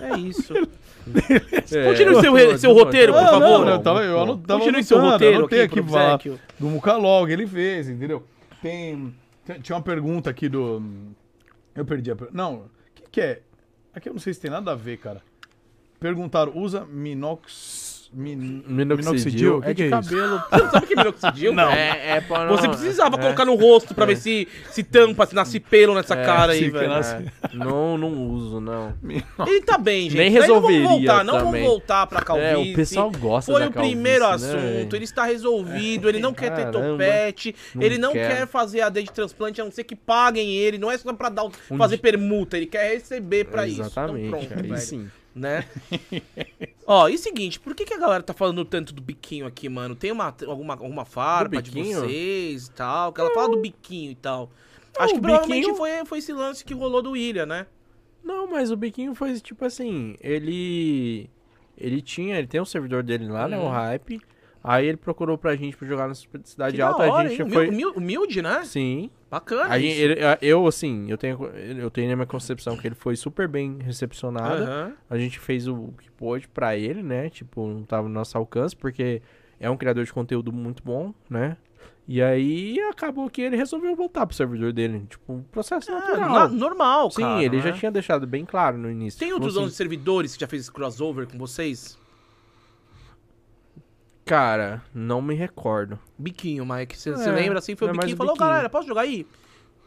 É 0.00 0.16
isso. 0.18 0.54
É, 0.56 1.84
Continue 1.84 2.20
seu, 2.22 2.58
seu 2.58 2.72
roteiro, 2.72 3.12
por 3.12 3.22
favor. 3.22 3.40
não, 3.40 3.58
muito 3.58 3.70
eu 3.70 3.78
tava, 3.80 4.02
eu 4.02 4.36
tava 4.38 4.60
Continue 4.60 4.82
seu 4.84 4.96
anotando, 4.98 5.12
roteiro 5.12 5.38
anotei 5.38 5.60
aqui, 5.62 5.78
aqui 5.78 5.82
pro 5.86 5.94
obséquio. 6.00 6.40
do 6.58 6.66
Mucalog, 6.68 7.30
ele 7.30 7.46
fez, 7.46 7.88
entendeu? 7.90 8.24
Tem, 8.62 9.14
tem- 9.44 9.60
tinha 9.60 9.76
uma 9.76 9.82
pergunta 9.82 10.30
aqui 10.30 10.48
do... 10.48 10.82
Eu 11.74 11.84
perdi 11.84 12.10
a... 12.10 12.16
per- 12.16 12.28
Não, 12.32 12.54
o 12.54 12.64
que 12.94 13.02
que 13.10 13.20
é? 13.20 13.42
Aqui 13.94 14.08
eu 14.08 14.14
não 14.14 14.20
sei 14.20 14.32
se 14.32 14.40
tem 14.40 14.50
nada 14.50 14.72
a 14.72 14.74
ver, 14.74 14.96
cara. 14.96 15.20
Perguntaram, 16.00 16.52
usa 16.56 16.86
minox... 16.86 17.83
Min, 18.14 18.62
Minoxidil 18.66 19.58
O 19.58 19.62
que 19.62 19.68
é 19.70 19.74
de 19.74 19.82
é 19.82 19.86
isso? 19.86 20.10
cabelo. 20.10 20.42
Sabe 20.70 20.84
o 20.84 20.86
que 20.88 20.92
é 20.94 20.96
minoxidil? 20.96 21.52
Não. 21.54 21.70
É, 21.70 22.16
é 22.16 22.20
pra 22.20 22.44
não- 22.46 22.56
Você 22.56 22.68
precisava 22.68 23.16
é. 23.16 23.20
colocar 23.20 23.44
no 23.44 23.54
rosto 23.56 23.94
pra 23.94 24.06
ver 24.06 24.16
se, 24.16 24.46
se 24.70 24.82
tampa, 24.84 25.26
se 25.26 25.34
nasce 25.34 25.58
pelo 25.58 25.94
nessa 25.94 26.14
É, 26.14 26.24
cara 26.24 26.52
aí, 26.52 26.70
velho. 26.70 26.88
nasce- 26.88 27.14
É, 27.14 27.54
não, 27.56 27.98
não 27.98 28.12
uso, 28.30 28.60
não. 28.60 28.94
Ele 29.46 29.60
tá 29.62 29.76
bem, 29.76 30.08
gente. 30.10 30.16
Nem 30.18 30.30
Daí 30.32 30.46
não 30.48 30.60
vamos 30.60 30.70
resolveria 30.70 30.88
voltar, 31.08 31.24
não 31.24 31.40
vamos 31.40 31.60
voltar 31.60 32.06
pra 32.06 32.22
calvície. 32.22 32.48
É, 32.70 32.72
o 32.72 32.74
pessoal 32.76 33.10
gosta 33.10 33.50
Foi 33.52 33.60
da 33.62 33.68
o 33.68 33.72
primeiro 33.72 34.24
né, 34.28 34.32
assunto, 34.34 34.94
ele 34.96 35.04
está 35.04 35.24
resolvido, 35.24 36.08
ele 36.08 36.20
não 36.20 36.32
quer 36.32 36.54
ter 36.54 36.70
topete, 36.70 37.54
não 37.74 37.82
ele 37.82 37.98
não 37.98 38.12
quer. 38.12 38.36
quer 38.36 38.46
fazer 38.46 38.80
AD 38.82 39.02
de 39.02 39.10
transplante, 39.12 39.60
a 39.60 39.64
não 39.64 39.72
ser 39.72 39.84
que 39.84 39.96
paguem 39.96 40.54
ele, 40.54 40.78
não 40.78 40.90
é 40.90 40.96
só 40.98 41.12
pra 41.12 41.28
dar, 41.28 41.44
Um 41.70 41.76
fazer 41.76 41.98
permuta, 41.98 42.56
ele 42.56 42.66
quer 42.66 42.92
receber 42.94 43.44
pra 43.46 43.66
Exatamente, 43.66 44.26
isso. 44.26 44.36
Então 44.36 44.46
pronto, 44.48 44.62
velho. 44.62 44.78
sim. 44.78 45.08
Né? 45.34 45.64
Ó, 46.86 47.08
e 47.08 47.18
seguinte, 47.18 47.58
por 47.58 47.74
que, 47.74 47.84
que 47.84 47.94
a 47.94 47.98
galera 47.98 48.22
tá 48.22 48.32
falando 48.32 48.64
tanto 48.64 48.92
do 48.94 49.02
biquinho 49.02 49.46
aqui, 49.46 49.68
mano? 49.68 49.94
Tem 49.96 50.12
uma, 50.12 50.34
alguma, 50.46 50.74
alguma 50.74 51.04
farpa 51.04 51.60
de 51.60 51.70
vocês 52.02 52.66
e 52.66 52.70
tal? 52.70 53.12
Que 53.12 53.20
ela 53.20 53.30
fala 53.34 53.48
do 53.48 53.60
biquinho 53.60 54.12
e 54.12 54.14
tal. 54.14 54.50
Acho 54.96 55.12
o 55.12 55.16
que 55.16 55.20
provavelmente 55.22 55.60
biquinho- 55.62 55.76
foi, 55.76 55.90
foi 56.04 56.18
esse 56.18 56.32
lance 56.32 56.64
que 56.64 56.72
rolou 56.74 57.02
do 57.02 57.12
William, 57.12 57.46
né? 57.46 57.66
Não, 58.22 58.46
mas 58.50 58.70
o 58.70 58.76
Biquinho 58.76 59.14
foi 59.14 59.38
tipo 59.38 59.64
assim, 59.66 60.16
ele 60.20 61.28
ele 61.76 62.00
tinha, 62.00 62.38
ele 62.38 62.46
tem 62.46 62.58
um 62.60 62.64
servidor 62.64 63.02
dele 63.02 63.26
lá, 63.28 63.46
né, 63.48 63.58
o 63.58 63.62
Uhum. 63.64 63.68
Hype. 63.70 64.20
Aí 64.66 64.86
ele 64.86 64.96
procurou 64.96 65.36
pra 65.36 65.54
gente 65.54 65.76
pra 65.76 65.86
jogar 65.86 66.08
na 66.08 66.14
Cidade 66.14 66.76
Que 66.76 66.80
Alta, 66.80 67.02
hora, 67.02 67.28
a 67.28 67.30
gente 67.30 67.42
hein? 67.42 67.50
foi 67.50 67.68
Humil- 67.68 67.92
Humilde, 67.94 68.40
né? 68.40 68.62
Sim. 68.64 69.10
Bacana 69.30 69.64
A 69.74 69.78
gente, 69.78 69.94
ele- 70.00 70.20
eu 70.40 70.66
assim, 70.66 71.04
eu 71.10 71.18
tenho 71.18 71.44
eu 71.44 71.90
tenho 71.90 72.08
na 72.08 72.16
minha 72.16 72.26
concepção 72.26 72.74
que 72.74 72.88
ele 72.88 72.94
foi 72.94 73.14
super 73.14 73.46
bem 73.46 73.76
recepcionado. 73.82 74.62
Aham. 74.62 74.92
A 75.10 75.18
gente 75.18 75.38
fez 75.38 75.68
o 75.68 75.92
que 76.00 76.10
pôde 76.12 76.48
pra 76.48 76.76
ele, 76.78 77.02
né? 77.02 77.28
Tipo, 77.28 77.66
não 77.66 77.82
tava 77.82 78.08
no 78.08 78.14
nosso 78.14 78.38
alcance, 78.38 78.74
porque 78.74 79.20
é 79.60 79.68
um 79.68 79.76
criador 79.76 80.02
de 80.04 80.12
conteúdo 80.14 80.50
muito 80.50 80.82
bom, 80.82 81.12
né? 81.28 81.58
E 82.08 82.22
aí 82.22 82.78
acabou 82.90 83.28
que 83.28 83.42
ele 83.42 83.56
resolveu 83.56 83.94
voltar 83.94 84.26
pro 84.26 84.34
servidor 84.36 84.72
dele. 84.72 85.04
Tipo, 85.10 85.32
um 85.34 85.42
processo 85.42 85.90
Ah, 85.90 85.94
natural. 86.00 86.30
na- 86.30 86.48
normal, 86.48 87.10
Sim, 87.10 87.22
cara. 87.22 87.42
ele 87.42 87.58
já 87.60 87.70
né? 87.70 87.76
tinha 87.78 87.90
deixado 87.90 88.26
bem 88.26 88.44
claro 88.46 88.78
no 88.78 88.90
início. 88.90 89.18
Tem 89.18 89.28
Tipo 89.28 89.36
outros 89.36 89.52
assim, 89.54 89.60
donos 89.60 89.72
de 89.72 89.76
servidores 89.76 90.34
que 90.34 90.40
já 90.40 90.46
fez 90.46 90.62
esse 90.62 90.72
crossover 90.72 91.26
com 91.26 91.36
vocês? 91.38 91.98
Cara, 94.24 94.82
não 94.94 95.20
me 95.20 95.34
recordo. 95.34 95.98
Biquinho, 96.18 96.64
Mike. 96.64 96.96
Você 96.98 97.10
É, 97.10 97.16
lembra 97.30 97.58
assim? 97.58 97.76
Foi 97.76 97.88
o 97.88 97.90
é 97.90 97.92
mais 97.94 98.06
biquinho 98.06 98.12
e 98.12 98.14
o 98.14 98.16
falou, 98.18 98.32
biquinho. 98.34 98.48
galera, 98.50 98.68
posso 98.70 98.88
jogar 98.88 99.02
aí? 99.02 99.26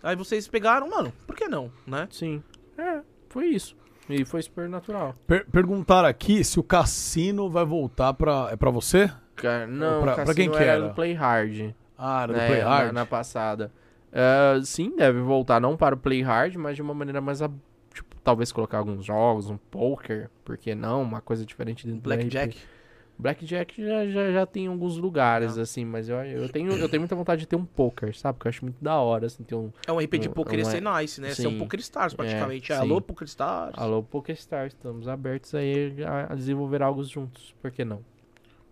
Aí 0.04 0.16
vocês 0.16 0.48
pegaram, 0.48 0.90
mano, 0.90 1.12
por 1.26 1.36
que 1.36 1.48
não, 1.48 1.72
né? 1.86 2.08
Sim. 2.12 2.44
É, 2.78 3.00
foi 3.30 3.48
isso. 3.48 3.76
E 4.10 4.24
foi 4.24 4.42
super 4.42 4.70
natural. 4.70 5.16
Per 5.26 5.46
perguntaram 5.52 6.08
aqui 6.08 6.44
se 6.44 6.60
o 6.60 6.64
cassino 6.64 7.50
vai 7.50 7.66
voltar 7.66 8.14
pra. 8.14 8.50
É 8.52 8.56
pra 8.56 8.70
você? 8.70 9.12
Cara, 9.36 9.68
não, 9.68 10.02
Pra- 10.02 10.14
pra, 10.16 10.26
pra 10.26 10.34
quem 10.36 10.50
que 10.50 10.56
era? 10.56 10.66
era? 10.66 10.88
do 10.88 10.94
Play 10.94 11.14
Hard. 11.14 11.74
Ah, 11.98 12.24
era 12.24 12.34
do 12.34 12.38
né, 12.40 12.48
Play 12.48 12.62
na- 12.62 12.70
Hard. 12.70 12.94
Na, 12.94 13.06
passada. 13.06 13.72
É, 14.12 14.62
sim, 14.64 14.96
deve 14.96 15.20
voltar 15.20 15.60
não 15.60 15.76
para 15.76 15.94
o 15.96 15.98
Play 15.98 16.22
Hard, 16.22 16.56
mas 16.56 16.76
de 16.76 16.82
uma 16.82 16.94
maneira 16.94 17.20
mais. 17.20 17.40
Tipo, 17.94 18.16
talvez 18.24 18.52
colocar 18.52 18.78
alguns 18.78 19.04
jogos, 19.04 19.50
um 19.50 19.58
poker, 19.58 20.30
por 20.46 20.58
que 20.58 20.74
não? 20.74 21.02
Uma 21.02 21.20
coisa 21.20 21.46
diferente 21.46 21.86
dentro 21.86 22.00
do. 22.02 22.04
Blackjack. 22.04 22.58
Blackjack 23.20 23.84
já, 23.84 24.06
já, 24.08 24.32
já 24.32 24.46
tem 24.46 24.66
em 24.66 24.68
alguns 24.68 24.98
lugares, 24.98 25.58
assim, 25.58 25.84
mas 25.84 26.08
eu, 26.08 26.18
eu, 26.24 26.48
tenho, 26.50 26.74
eu 26.74 26.88
tenho 26.88 27.02
muita 27.02 27.16
vontade 27.16 27.42
de 27.42 27.48
ter 27.48 27.56
um 27.56 27.66
poker, 27.66 28.16
sabe? 28.16 28.38
Porque 28.38 28.48
eu 28.48 28.50
acho 28.50 28.64
muito 28.64 28.78
da 28.84 28.96
hora, 29.00 29.26
assim, 29.26 29.44
ter 29.44 29.56
um. 29.56 29.72
É 29.88 29.92
um 29.92 30.00
RP 30.00 30.20
de 30.20 30.30
Um- 30.30 30.34
poker, 30.34 30.54
um- 30.56 30.60
ia 30.60 30.66
ser 30.66 30.82
nice, 30.82 31.20
né? 31.20 31.34
Ser 31.34 31.48
um 31.48 31.52
sim. 31.52 31.58
Poker 31.58 31.80
Stars, 31.80 32.14
praticamente. 32.14 32.72
É, 32.72 32.76
É, 32.76 32.80
sim. 32.80 32.84
Alô, 32.86 33.02
Poker 33.02 33.28
Stars. 33.28 33.74
Alô, 33.78 34.04
PokerStars, 34.04 34.74
estamos 34.74 35.08
abertos 35.08 35.56
aí 35.56 35.96
a, 36.04 36.34
a 36.34 36.36
desenvolver 36.36 36.82
algo 36.84 37.04
juntos, 37.04 37.56
por 37.62 37.72
que 37.72 37.84
não? 37.84 38.04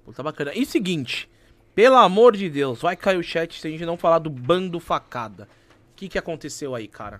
Pô, 0.05 0.13
tá 0.13 0.21
bacana. 0.21 0.51
E 0.53 0.63
seguinte, 0.65 1.27
pelo 1.73 1.95
amor 1.95 2.37
de 2.37 2.47
Deus, 2.47 2.81
vai 2.83 2.95
cair 2.95 3.17
o 3.17 3.23
chat 3.23 3.59
se 3.59 3.67
a 3.67 3.71
gente 3.71 3.85
não 3.85 3.97
falar 3.97 4.19
do 4.19 4.29
bando 4.29 4.79
facada. 4.79 5.49
O 5.91 5.95
que 5.95 6.07
que 6.07 6.19
aconteceu 6.19 6.75
aí, 6.75 6.87
cara? 6.87 7.19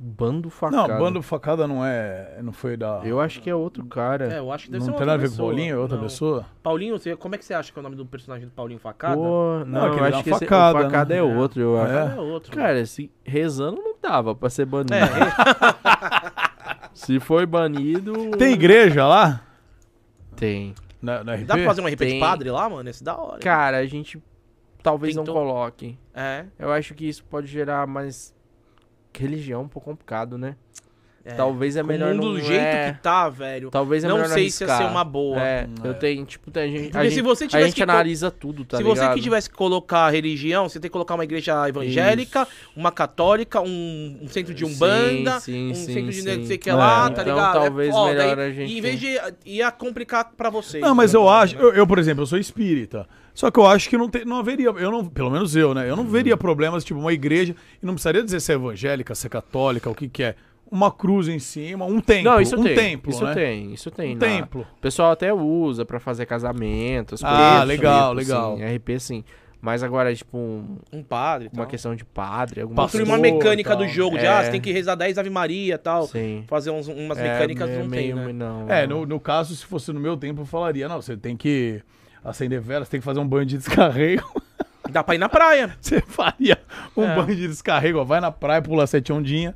Bando 0.00 0.48
facada. 0.48 0.94
Não, 0.94 0.98
Bando 1.00 1.20
Facada 1.20 1.66
não 1.66 1.84
é. 1.84 2.38
Não 2.40 2.52
foi 2.52 2.76
da. 2.76 3.00
Eu 3.04 3.20
acho 3.20 3.40
que 3.40 3.50
é 3.50 3.54
outro 3.54 3.84
cara. 3.84 4.32
É, 4.32 4.38
eu 4.38 4.52
acho 4.52 4.66
que 4.66 4.70
deve 4.70 4.78
não 4.78 4.86
ser 4.86 4.92
tem 4.92 4.94
outra 4.94 5.06
nada 5.06 5.24
a 5.24 5.26
ver 5.26 5.30
com. 5.30 5.42
Paulinho, 5.42 5.74
é 5.74 5.78
outra 5.78 5.96
Não. 5.96 6.04
pessoa? 6.04 6.46
Paulinho, 6.62 6.96
você, 6.96 7.16
como 7.16 7.34
é 7.34 7.38
que 7.38 7.44
você 7.44 7.52
acha 7.52 7.72
que 7.72 7.78
é 7.78 7.80
o 7.80 7.82
nome 7.82 7.96
do 7.96 8.06
personagem 8.06 8.46
do 8.46 8.52
Paulinho 8.52 8.78
Facada? 8.78 9.16
Pô, 9.16 9.64
não, 9.66 9.86
aquele 9.86 10.06
eu 10.06 10.10
dá 10.10 10.16
acho 10.16 10.24
que 10.24 10.30
esse, 10.30 10.38
facada, 10.46 10.78
o 10.78 10.82
facada 10.82 11.14
né? 11.14 11.20
é 11.20 11.22
outro, 11.22 11.60
eu 11.60 11.80
acho. 11.80 11.92
É. 11.92 12.16
é 12.16 12.20
outro. 12.20 12.56
Cara, 12.56 12.86
se 12.86 13.10
rezando 13.24 13.82
não 13.82 13.96
dava 14.00 14.36
pra 14.36 14.48
ser 14.48 14.66
banido. 14.66 14.94
É, 14.94 15.08
Se 16.94 17.18
foi 17.18 17.44
banido. 17.44 18.30
Tem 18.36 18.52
igreja 18.52 19.06
lá? 19.06 19.42
Tem. 20.36 20.74
Na, 21.02 21.22
na 21.24 21.34
RP? 21.34 21.44
dá 21.44 21.54
pra 21.54 21.64
fazer 21.64 21.80
um 21.80 21.86
RP 21.86 21.90
de 21.90 21.96
Tem. 21.96 22.20
padre 22.20 22.50
lá, 22.50 22.68
mano? 22.68 22.88
Esse 22.88 23.02
é 23.02 23.04
da 23.04 23.16
hora. 23.16 23.38
Cara, 23.40 23.78
a 23.78 23.86
gente 23.86 24.22
talvez 24.82 25.14
Tentou. 25.14 25.34
não 25.34 25.42
coloque. 25.42 25.98
É. 26.14 26.44
Eu 26.58 26.70
acho 26.72 26.94
que 26.94 27.08
isso 27.08 27.24
pode 27.24 27.46
gerar 27.46 27.86
mais. 27.86 28.34
Religião 29.16 29.62
um 29.62 29.68
pouco 29.68 29.90
complicado, 29.90 30.38
né? 30.38 30.56
É. 31.24 31.34
Talvez 31.34 31.76
é 31.76 31.82
melhor 31.82 32.12
o 32.12 32.14
mundo 32.14 32.26
não 32.26 32.32
do 32.34 32.40
jeito 32.40 32.62
é... 32.62 32.92
que 32.92 33.00
tá, 33.02 33.28
velho. 33.28 33.70
Talvez 33.70 34.02
é 34.02 34.08
não 34.08 34.16
melhor 34.16 34.30
sei 34.30 34.48
se 34.50 34.64
ia 34.64 34.76
ser 34.76 34.84
uma 34.84 35.04
boa. 35.04 35.38
É, 35.40 35.68
eu 35.84 35.90
é. 35.90 35.94
tenho, 35.94 36.24
tipo, 36.24 36.50
tem 36.50 36.70
gente, 36.70 36.96
a 36.96 37.02
se 37.02 37.10
gente, 37.10 37.22
você 37.22 37.44
a 37.52 37.60
gente 37.60 37.74
que 37.74 37.82
analisa 37.82 38.30
tudo, 38.30 38.64
tá 38.64 38.78
Se 38.78 38.82
ligado? 38.82 38.96
você 38.96 39.14
que 39.14 39.20
tivesse 39.20 39.50
que 39.50 39.56
colocar 39.56 40.08
religião, 40.10 40.68
você 40.68 40.80
tem 40.80 40.88
que 40.88 40.92
colocar 40.92 41.14
uma 41.14 41.24
igreja 41.24 41.68
evangélica, 41.68 42.48
uma 42.74 42.90
católica, 42.90 43.60
um, 43.60 44.18
um 44.22 44.28
centro 44.28 44.54
de 44.54 44.64
Sim, 44.64 44.72
umbanda, 44.72 45.40
sim, 45.40 45.70
um 45.70 45.74
sim, 45.74 45.92
centro 45.92 46.12
de 46.12 46.22
não 46.22 46.34
sim. 46.34 46.46
sei 46.46 46.56
o 46.56 46.58
que 46.58 46.70
É, 46.70 46.74
lá, 46.74 47.10
tá 47.10 47.22
então 47.22 47.24
ligado? 47.34 47.52
talvez 47.52 47.90
foda. 47.94 48.14
melhor 48.14 48.38
a 48.38 48.50
gente- 48.50 48.72
Em 48.72 48.80
vez 48.80 48.98
de. 49.00 49.18
ia 49.44 49.70
complicar 49.70 50.32
pra 50.36 50.48
vocês. 50.50 50.82
Não, 50.82 50.94
mas 50.94 51.12
né? 51.12 51.18
eu 51.18 51.28
acho, 51.28 51.56
eu, 51.56 51.72
eu, 51.74 51.86
por 51.86 51.98
exemplo, 51.98 52.22
eu 52.22 52.26
sou 52.26 52.38
espírita. 52.38 53.06
Só 53.34 53.50
que 53.52 53.60
eu 53.60 53.66
acho 53.66 53.88
que 53.88 53.96
não, 53.96 54.08
tem, 54.08 54.24
não 54.24 54.38
haveria, 54.38 54.66
eu 54.68 54.90
não, 54.90 55.04
pelo 55.06 55.30
menos 55.30 55.54
eu, 55.54 55.72
né? 55.72 55.88
Eu 55.88 55.94
não 55.94 56.04
veria 56.08 56.36
problemas, 56.36 56.82
tipo, 56.84 56.98
uma 56.98 57.12
igreja, 57.12 57.54
e 57.80 57.86
não 57.86 57.94
precisaria 57.94 58.22
dizer 58.24 58.40
se 58.40 58.50
é 58.50 58.54
evangélica, 58.56 59.14
se 59.14 59.26
é 59.26 59.30
católica, 59.30 59.88
o 59.88 59.94
que 59.94 60.08
que 60.08 60.22
é. 60.24 60.34
Uma 60.70 60.90
cruz 60.92 61.28
em 61.28 61.38
cima, 61.38 61.84
um 61.86 62.00
templo. 62.00 62.30
Não, 62.32 62.40
isso 62.40 62.56
um 62.58 62.62
tem. 62.62 62.74
templo, 62.74 63.10
isso 63.10 63.24
né? 63.24 63.34
tem, 63.34 63.72
isso 63.72 63.90
tem. 63.90 64.10
Um 64.16 64.18
na- 64.18 64.26
templo. 64.26 64.66
O 64.76 64.80
pessoal 64.80 65.10
até 65.12 65.32
usa 65.32 65.84
pra 65.84 65.98
fazer 65.98 66.26
casamentos. 66.26 67.22
Ah, 67.24 67.64
legal, 67.64 68.10
tipo, 68.10 68.18
legal. 68.18 68.56
Sim, 68.58 68.64
RP 68.76 69.00
sim. 69.00 69.24
Mas 69.60 69.82
agora, 69.82 70.14
tipo, 70.14 70.36
um- 70.38 70.76
Um 70.92 71.02
padre. 71.02 71.48
uma 71.52 71.62
tal. 71.62 71.66
questão 71.66 71.94
de 71.96 72.04
padre, 72.04 72.60
alguma 72.60 72.82
Construir 72.82 73.02
uma 73.04 73.18
mecânica 73.18 73.70
tal. 73.70 73.78
do 73.78 73.88
jogo, 73.88 74.16
de 74.16 74.24
É. 74.24 74.28
ah, 74.28 74.44
você 74.44 74.50
tem 74.52 74.60
que 74.60 74.70
rezar 74.70 74.94
10 74.94 75.18
Ave 75.18 75.30
Maria 75.30 75.74
e 75.74 75.78
tal. 75.78 76.06
Sim. 76.06 76.44
Fazer 76.46 76.70
uns- 76.70 76.86
umas 76.86 77.18
É, 77.18 77.32
mecânicas 77.32 77.68
me- 77.68 77.76
não 77.78 77.86
meio, 77.86 78.14
tem, 78.16 78.24
né? 78.26 78.32
Não, 78.32 78.70
É, 78.70 78.86
não. 78.86 79.00
no, 79.00 79.06
no 79.06 79.20
caso, 79.20 79.56
se 79.56 79.64
fosse 79.64 79.92
no 79.92 79.98
meu 79.98 80.16
tempo, 80.16 80.42
eu 80.42 80.46
falaria, 80.46 80.86
não, 80.86 81.02
você 81.02 81.16
tem 81.16 81.36
que 81.36 81.82
acender 82.24 82.60
velas, 82.60 82.88
tem 82.88 83.00
que 83.00 83.04
fazer 83.04 83.18
um 83.20 83.26
banho 83.26 83.46
de 83.46 83.56
descarrego. 83.58 84.22
Dá 84.90 85.02
pra 85.02 85.14
ir 85.16 85.18
na 85.18 85.28
praia. 85.28 85.76
Você 85.80 86.00
faria 86.00 86.58
um 86.96 87.02
É. 87.04 87.14
banho 87.16 87.34
de 87.36 87.46
descarrego, 87.48 87.98
ó, 87.98 88.04
vai 88.04 88.20
na 88.20 88.30
praia, 88.30 88.62
pula 88.62 88.86
sete 88.86 89.12
ondinhas. 89.12 89.54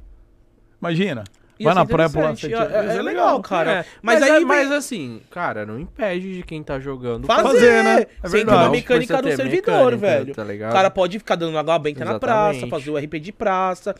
Imagina. 0.82 1.24
Ia 1.59 1.66
vai 1.66 1.74
na 1.76 1.86
praia, 1.86 2.10
pular 2.10 2.36
sete 2.36 2.52
É, 2.54 2.59
é, 2.59 2.96
é 2.96 3.02
legal, 3.02 3.40
cara. 3.40 3.70
É, 3.70 3.84
Mas, 4.02 4.18
mas, 4.18 4.22
aí 4.24 4.30
é- 4.30 4.38
vem- 4.38 4.44
mas 4.46 4.72
assim, 4.72 5.20
cara, 5.30 5.64
não 5.64 5.78
impede 5.78 6.34
de 6.38 6.42
quem 6.42 6.60
tá 6.62 6.80
jogando 6.80 7.24
fazer, 7.26 7.42
fazer, 7.42 7.84
né? 7.84 8.06
É 8.22 8.28
Sem 8.28 8.44
ter 8.44 8.50
uma 8.50 8.68
mecânica 8.68 9.22
do 9.22 9.30
servidor, 9.36 9.92
mecânica, 9.92 9.96
velho. 9.98 10.34
Tá 10.34 10.42
ligado? 10.44 10.70
O 10.70 10.74
cara 10.74 10.90
pode 10.90 11.18
ficar 11.20 11.36
dando 11.36 11.56
água 11.56 11.78
benta 11.78 12.04
na 12.04 12.18
praça, 12.18 12.66
fazer 12.66 12.90
o 12.90 12.96
RP 12.96 13.20
de 13.20 13.30
praça. 13.32 13.94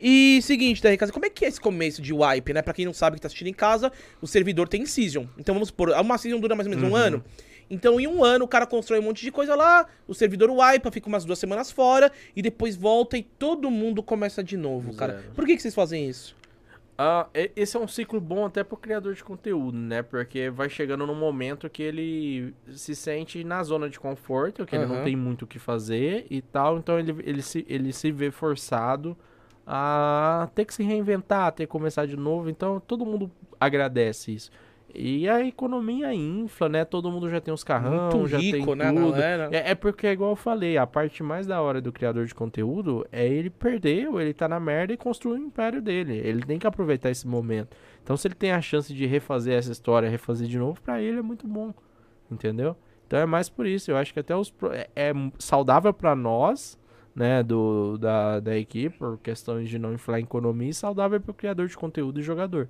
E 0.00 0.40
seguinte, 0.42 0.82
da 0.82 0.94
casa, 0.96 1.12
como 1.12 1.24
é 1.26 1.30
que 1.30 1.44
é 1.44 1.48
esse 1.48 1.60
começo 1.60 2.00
de 2.02 2.12
wipe, 2.12 2.52
né? 2.52 2.62
Pra 2.62 2.72
quem 2.74 2.84
não 2.86 2.92
sabe 2.92 3.16
que 3.16 3.22
tá 3.22 3.26
assistindo 3.26 3.48
em 3.48 3.52
casa, 3.54 3.92
o 4.20 4.26
servidor 4.26 4.68
tem 4.68 4.84
season. 4.86 5.26
Então 5.38 5.54
vamos 5.54 5.68
supor, 5.68 5.90
uma 5.90 6.16
season 6.18 6.40
dura 6.40 6.54
mais 6.54 6.66
ou 6.66 6.70
menos 6.74 6.84
um 6.84 6.92
Uhum. 6.92 6.96
ano. 6.96 7.24
Então 7.70 8.00
em 8.00 8.06
um 8.06 8.24
ano 8.24 8.44
o 8.44 8.48
cara 8.48 8.66
constrói 8.66 9.00
um 9.00 9.04
monte 9.04 9.22
de 9.22 9.32
coisa 9.32 9.54
lá, 9.54 9.86
o 10.06 10.14
servidor 10.14 10.50
wipe, 10.50 10.90
fica 10.90 11.08
umas 11.08 11.24
duas 11.24 11.38
semanas 11.38 11.70
fora 11.70 12.10
e 12.34 12.42
depois 12.42 12.76
volta 12.76 13.16
e 13.16 13.22
todo 13.22 13.70
mundo 13.70 14.02
começa 14.02 14.42
de 14.42 14.56
novo, 14.56 14.94
cara. 14.94 15.14
Zero. 15.14 15.34
Por 15.34 15.46
que, 15.46 15.56
que 15.56 15.62
vocês 15.62 15.74
fazem 15.74 16.08
isso? 16.08 16.36
Ah, 16.96 17.26
esse 17.34 17.76
é 17.76 17.80
um 17.80 17.88
ciclo 17.88 18.20
bom 18.20 18.46
até 18.46 18.62
pro 18.62 18.76
criador 18.76 19.14
de 19.14 19.24
conteúdo, 19.24 19.76
né? 19.76 20.00
Porque 20.00 20.48
vai 20.48 20.68
chegando 20.68 21.04
num 21.04 21.14
momento 21.14 21.68
que 21.68 21.82
ele 21.82 22.54
se 22.70 22.94
sente 22.94 23.42
na 23.42 23.64
zona 23.64 23.90
de 23.90 23.98
conforto, 23.98 24.64
que 24.64 24.76
ele 24.76 24.84
Aham. 24.84 24.98
não 24.98 25.04
tem 25.04 25.16
muito 25.16 25.42
o 25.42 25.46
que 25.46 25.58
fazer 25.58 26.24
e 26.30 26.40
tal, 26.40 26.78
então 26.78 26.96
ele, 26.96 27.16
ele, 27.24 27.42
se, 27.42 27.66
ele 27.68 27.92
se 27.92 28.12
vê 28.12 28.30
forçado 28.30 29.16
a 29.66 30.48
ter 30.54 30.64
que 30.64 30.72
se 30.72 30.84
reinventar, 30.84 31.50
ter 31.50 31.66
que 31.66 31.72
começar 31.72 32.06
de 32.06 32.16
novo, 32.16 32.48
então 32.48 32.78
todo 32.78 33.04
mundo 33.04 33.28
agradece 33.58 34.32
isso. 34.32 34.50
E 34.94 35.28
a 35.28 35.44
economia 35.44 36.14
infla, 36.14 36.68
né? 36.68 36.84
Todo 36.84 37.10
mundo 37.10 37.28
já 37.28 37.40
tem 37.40 37.52
os 37.52 37.64
carrão, 37.64 38.10
Muito 38.12 38.28
já 38.28 38.38
rico, 38.38 38.66
tem 38.66 38.76
né, 38.76 38.92
tudo. 38.92 39.10
galera? 39.10 39.48
É, 39.50 39.70
é 39.72 39.74
porque, 39.74 40.06
igual 40.06 40.30
eu 40.30 40.36
falei, 40.36 40.78
a 40.78 40.86
parte 40.86 41.22
mais 41.22 41.46
da 41.46 41.60
hora 41.60 41.80
do 41.80 41.92
criador 41.92 42.26
de 42.26 42.34
conteúdo 42.34 43.04
é 43.10 43.26
ele 43.26 43.50
perder, 43.50 44.08
ou 44.08 44.20
ele 44.20 44.32
tá 44.32 44.46
na 44.46 44.60
merda 44.60 44.92
e 44.92 44.96
construir 44.96 45.40
o 45.40 45.42
império 45.42 45.82
dele. 45.82 46.16
Ele 46.16 46.42
tem 46.42 46.58
que 46.58 46.66
aproveitar 46.66 47.10
esse 47.10 47.26
momento. 47.26 47.76
Então, 48.02 48.16
se 48.16 48.28
ele 48.28 48.34
tem 48.34 48.52
a 48.52 48.60
chance 48.60 48.94
de 48.94 49.04
refazer 49.06 49.58
essa 49.58 49.72
história, 49.72 50.08
refazer 50.08 50.46
de 50.46 50.58
novo, 50.58 50.80
pra 50.80 51.02
ele 51.02 51.18
é 51.18 51.22
muito 51.22 51.46
bom. 51.46 51.74
Entendeu? 52.30 52.76
Então 53.06 53.18
é 53.18 53.26
mais 53.26 53.48
por 53.48 53.66
isso. 53.66 53.90
Eu 53.90 53.96
acho 53.96 54.12
que 54.12 54.20
até 54.20 54.34
os. 54.34 54.52
É, 54.72 54.88
é 54.96 55.12
saudável 55.38 55.92
pra 55.92 56.16
nós, 56.16 56.78
né, 57.14 57.42
do, 57.42 57.98
da, 57.98 58.40
da 58.40 58.56
equipe, 58.56 58.98
por 58.98 59.18
questões 59.18 59.68
de 59.68 59.78
não 59.78 59.92
inflar 59.92 60.16
a 60.16 60.20
economia, 60.20 60.70
e 60.70 60.74
saudável 60.74 61.20
pro 61.20 61.34
criador 61.34 61.68
de 61.68 61.76
conteúdo 61.76 62.18
e 62.18 62.22
jogador. 62.22 62.68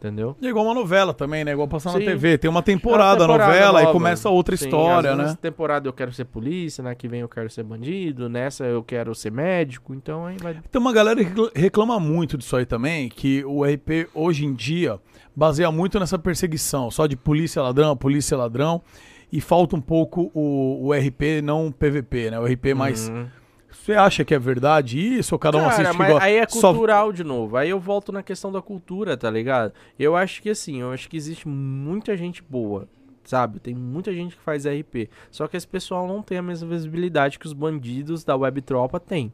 Entendeu? 0.00 0.34
E 0.40 0.46
é 0.46 0.48
igual 0.48 0.64
uma 0.64 0.72
novela 0.72 1.12
também, 1.12 1.44
né? 1.44 1.52
Igual 1.52 1.68
passar 1.68 1.92
na. 1.92 1.98
TV. 1.98 2.38
Tem 2.38 2.48
uma 2.48 2.62
temporada, 2.62 3.22
É 3.22 3.26
uma 3.26 3.34
temporada 3.34 3.52
novela, 3.52 3.78
nova. 3.80 3.90
e 3.90 3.92
começa 3.92 4.30
outra 4.30 4.56
Sim, 4.56 4.64
história, 4.64 5.14
né? 5.14 5.24
Nessa 5.24 5.36
temporada 5.36 5.86
eu 5.86 5.92
quero 5.92 6.10
ser 6.10 6.24
polícia, 6.24 6.82
na 6.82 6.94
que 6.94 7.06
vem 7.06 7.20
eu 7.20 7.28
quero 7.28 7.50
ser 7.50 7.62
bandido, 7.64 8.26
nessa 8.26 8.64
eu 8.64 8.82
quero 8.82 9.14
ser 9.14 9.30
médico, 9.30 9.92
então 9.94 10.24
aí 10.24 10.38
vai. 10.40 10.56
Tem 10.72 10.80
uma 10.80 10.90
galera 10.94 11.18
que 11.22 11.28
recla- 11.28 11.50
reclama 11.54 12.00
muito 12.00 12.38
disso 12.38 12.56
aí 12.56 12.64
também, 12.64 13.10
que 13.10 13.44
o 13.44 13.62
RP 13.62 14.08
hoje 14.14 14.46
em 14.46 14.54
dia 14.54 14.98
baseia 15.36 15.70
muito 15.70 16.00
nessa 16.00 16.18
perseguição, 16.18 16.90
só 16.90 17.06
de 17.06 17.14
polícia 17.14 17.60
ladrão, 17.60 17.94
polícia 17.94 18.38
ladrão, 18.38 18.80
e 19.30 19.38
falta 19.38 19.76
um 19.76 19.80
pouco 19.82 20.30
o, 20.32 20.86
o 20.88 20.92
RP 20.94 21.42
não 21.44 21.70
PVP, 21.70 22.30
né? 22.30 22.40
O 22.40 22.46
RP 22.46 22.72
mais. 22.74 23.10
Uhum. 23.10 23.26
Você 23.84 23.92
acha 23.92 24.24
que 24.24 24.34
é 24.34 24.38
verdade 24.38 24.98
isso? 24.98 25.34
Ou 25.34 25.38
cada 25.38 25.56
um 25.58 25.62
Cara, 25.62 25.72
assiste 25.74 25.96
mas 25.96 26.08
igual? 26.08 26.22
aí 26.22 26.34
é 26.36 26.46
Só- 26.48 26.70
cultural 26.72 27.12
de 27.12 27.24
novo. 27.24 27.56
Aí 27.56 27.70
eu 27.70 27.80
volto 27.80 28.12
na 28.12 28.22
questão 28.22 28.52
da 28.52 28.60
cultura, 28.60 29.16
tá 29.16 29.30
ligado? 29.30 29.72
Eu 29.98 30.14
acho 30.16 30.42
que 30.42 30.50
assim, 30.50 30.80
eu 30.80 30.92
acho 30.92 31.08
que 31.08 31.16
existe 31.16 31.48
muita 31.48 32.16
gente 32.16 32.42
boa, 32.42 32.86
sabe? 33.24 33.58
Tem 33.58 33.74
muita 33.74 34.12
gente 34.12 34.36
que 34.36 34.42
faz 34.42 34.66
RP. 34.66 35.08
Só 35.30 35.48
que 35.48 35.56
esse 35.56 35.66
pessoal 35.66 36.06
não 36.06 36.22
tem 36.22 36.38
a 36.38 36.42
mesma 36.42 36.68
visibilidade 36.68 37.38
que 37.38 37.46
os 37.46 37.52
bandidos 37.52 38.22
da 38.22 38.36
Web 38.36 38.60
Tropa 38.62 39.00
têm. 39.00 39.32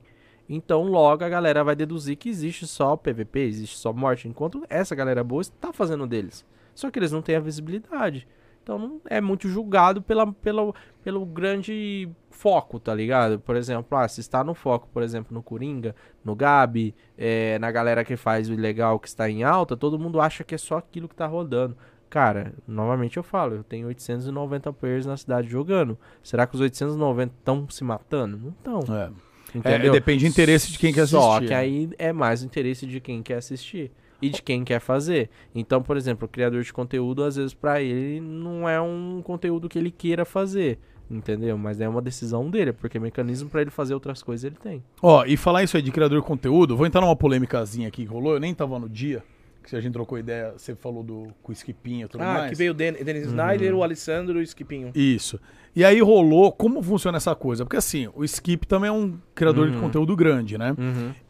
Então 0.48 0.84
logo 0.84 1.24
a 1.24 1.28
galera 1.28 1.64
vai 1.64 1.74
deduzir 1.74 2.16
que 2.16 2.28
existe 2.28 2.68
só 2.68 2.96
PVP, 2.96 3.40
existe 3.40 3.76
só 3.76 3.92
morte, 3.92 4.28
enquanto 4.28 4.64
essa 4.70 4.94
galera 4.94 5.24
boa 5.24 5.42
está 5.42 5.72
fazendo 5.72 6.06
deles. 6.06 6.44
Só 6.72 6.88
que 6.88 6.98
eles 7.00 7.10
não 7.10 7.20
têm 7.20 7.34
a 7.34 7.40
visibilidade. 7.40 8.28
Então 8.62 8.78
não 8.78 9.00
é 9.06 9.20
muito 9.20 9.48
julgado 9.48 10.00
pela, 10.02 10.30
pela, 10.32 10.72
pelo 11.02 11.24
grande 11.26 12.08
foco, 12.36 12.78
tá 12.78 12.94
ligado? 12.94 13.40
Por 13.40 13.56
exemplo, 13.56 13.96
ah, 13.98 14.06
se 14.06 14.20
está 14.20 14.44
no 14.44 14.54
foco, 14.54 14.88
por 14.92 15.02
exemplo, 15.02 15.34
no 15.34 15.42
Coringa, 15.42 15.94
no 16.24 16.36
Gabi, 16.36 16.94
é, 17.16 17.58
na 17.58 17.70
galera 17.70 18.04
que 18.04 18.16
faz 18.16 18.48
o 18.48 18.52
ilegal 18.52 19.00
que 19.00 19.08
está 19.08 19.28
em 19.28 19.42
alta, 19.42 19.76
todo 19.76 19.98
mundo 19.98 20.20
acha 20.20 20.44
que 20.44 20.54
é 20.54 20.58
só 20.58 20.76
aquilo 20.76 21.08
que 21.08 21.14
tá 21.14 21.26
rodando. 21.26 21.76
Cara, 22.08 22.52
novamente 22.68 23.16
eu 23.16 23.22
falo, 23.22 23.56
eu 23.56 23.64
tenho 23.64 23.88
890 23.88 24.72
players 24.74 25.06
na 25.06 25.16
cidade 25.16 25.48
jogando. 25.48 25.98
Será 26.22 26.46
que 26.46 26.54
os 26.54 26.60
890 26.60 27.34
estão 27.36 27.68
se 27.68 27.82
matando? 27.82 28.38
Não 28.38 28.80
estão. 28.80 28.96
É. 28.96 29.10
Entendeu? 29.54 29.92
depende 29.92 30.24
do 30.24 30.28
interesse 30.28 30.70
de 30.70 30.78
quem 30.78 30.92
quer 30.92 31.06
Só 31.06 31.30
assistir, 31.30 31.46
que 31.46 31.54
né? 31.54 31.60
aí 31.60 31.90
é 31.98 32.12
mais 32.12 32.42
o 32.42 32.46
interesse 32.46 32.86
de 32.86 33.00
quem 33.00 33.22
quer 33.22 33.38
assistir. 33.38 33.90
e 34.20 34.30
de 34.30 34.40
quem 34.40 34.64
quer 34.64 34.80
fazer. 34.80 35.28
Então, 35.54 35.82
por 35.82 35.96
exemplo, 35.96 36.26
o 36.26 36.28
criador 36.28 36.62
de 36.62 36.72
conteúdo, 36.72 37.22
às 37.22 37.36
vezes, 37.36 37.52
pra 37.52 37.82
ele, 37.82 38.18
não 38.20 38.68
é 38.68 38.80
um 38.80 39.20
conteúdo 39.22 39.68
que 39.68 39.78
ele 39.78 39.90
queira 39.90 40.24
fazer. 40.24 40.78
Entendeu? 41.10 41.56
Mas 41.56 41.80
é 41.80 41.88
uma 41.88 42.02
decisão 42.02 42.50
dele, 42.50 42.72
porque 42.72 42.98
mecanismo 42.98 43.48
pra 43.48 43.60
ele 43.60 43.70
fazer 43.70 43.94
outras 43.94 44.22
coisas 44.22 44.44
ele 44.44 44.56
tem. 44.60 44.82
Ó, 45.00 45.24
e 45.24 45.36
falar 45.36 45.62
isso 45.62 45.76
aí 45.76 45.82
de 45.82 45.92
criador 45.92 46.20
de 46.20 46.26
conteúdo, 46.26 46.76
vou 46.76 46.84
entrar 46.86 47.00
numa 47.00 47.14
polêmicazinha 47.14 47.86
aqui 47.88 48.02
que 48.04 48.08
rolou, 48.12 48.34
eu 48.34 48.40
nem 48.40 48.52
tava 48.52 48.76
no 48.78 48.88
dia, 48.88 49.22
que 49.62 49.74
a 49.76 49.80
gente 49.80 49.92
trocou 49.92 50.18
ideia, 50.18 50.52
você 50.56 50.74
falou 50.74 51.02
do 51.04 51.28
com 51.42 51.50
o 51.50 51.54
Skipinho 51.54 52.06
e 52.06 52.08
tudo 52.08 52.22
Ah, 52.22 52.34
mais. 52.34 52.50
que 52.50 52.56
veio 52.56 52.72
o 52.72 52.74
Den 52.74 52.92
Denis 52.92 53.26
Snyder, 53.26 53.74
o 53.74 53.82
Alessandro 53.84 54.38
e 54.40 54.42
o 54.42 54.46
Skipinho. 54.46 54.90
Isso. 54.94 55.38
E 55.76 55.84
aí 55.84 56.00
rolou, 56.00 56.50
como 56.50 56.82
funciona 56.82 57.18
essa 57.18 57.34
coisa? 57.34 57.64
Porque 57.64 57.76
assim, 57.76 58.08
o 58.14 58.24
Skip 58.24 58.66
também 58.66 58.88
é 58.88 58.92
um 58.92 59.16
criador 59.34 59.70
de 59.70 59.76
conteúdo 59.78 60.16
grande, 60.16 60.56
né? 60.58 60.74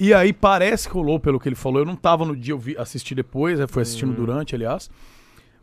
E 0.00 0.14
aí 0.14 0.32
parece 0.32 0.88
que 0.88 0.94
rolou, 0.94 1.18
pelo 1.20 1.38
que 1.40 1.48
ele 1.48 1.56
falou, 1.56 1.80
eu 1.80 1.84
não 1.86 1.96
tava 1.96 2.24
no 2.24 2.34
dia, 2.36 2.54
eu 2.54 2.58
vi, 2.58 2.76
assisti 2.78 3.14
depois, 3.14 3.58
eu 3.60 3.66
fui 3.68 3.82
assistindo 3.82 4.14
durante, 4.14 4.54
aliás. 4.54 4.88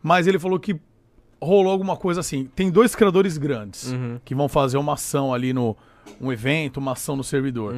Mas 0.02 0.26
ele 0.26 0.38
falou 0.38 0.58
que 0.60 0.76
rolou 1.44 1.72
alguma 1.72 1.96
coisa 1.96 2.20
assim. 2.20 2.46
Tem 2.54 2.70
dois 2.70 2.94
criadores 2.96 3.38
grandes 3.38 3.94
que 4.24 4.34
vão 4.34 4.48
fazer 4.48 4.76
uma 4.78 4.94
ação 4.94 5.32
ali 5.32 5.52
no 5.52 5.76
um 6.20 6.32
evento, 6.32 6.78
uma 6.78 6.92
ação 6.92 7.16
no 7.16 7.24
servidor. 7.24 7.74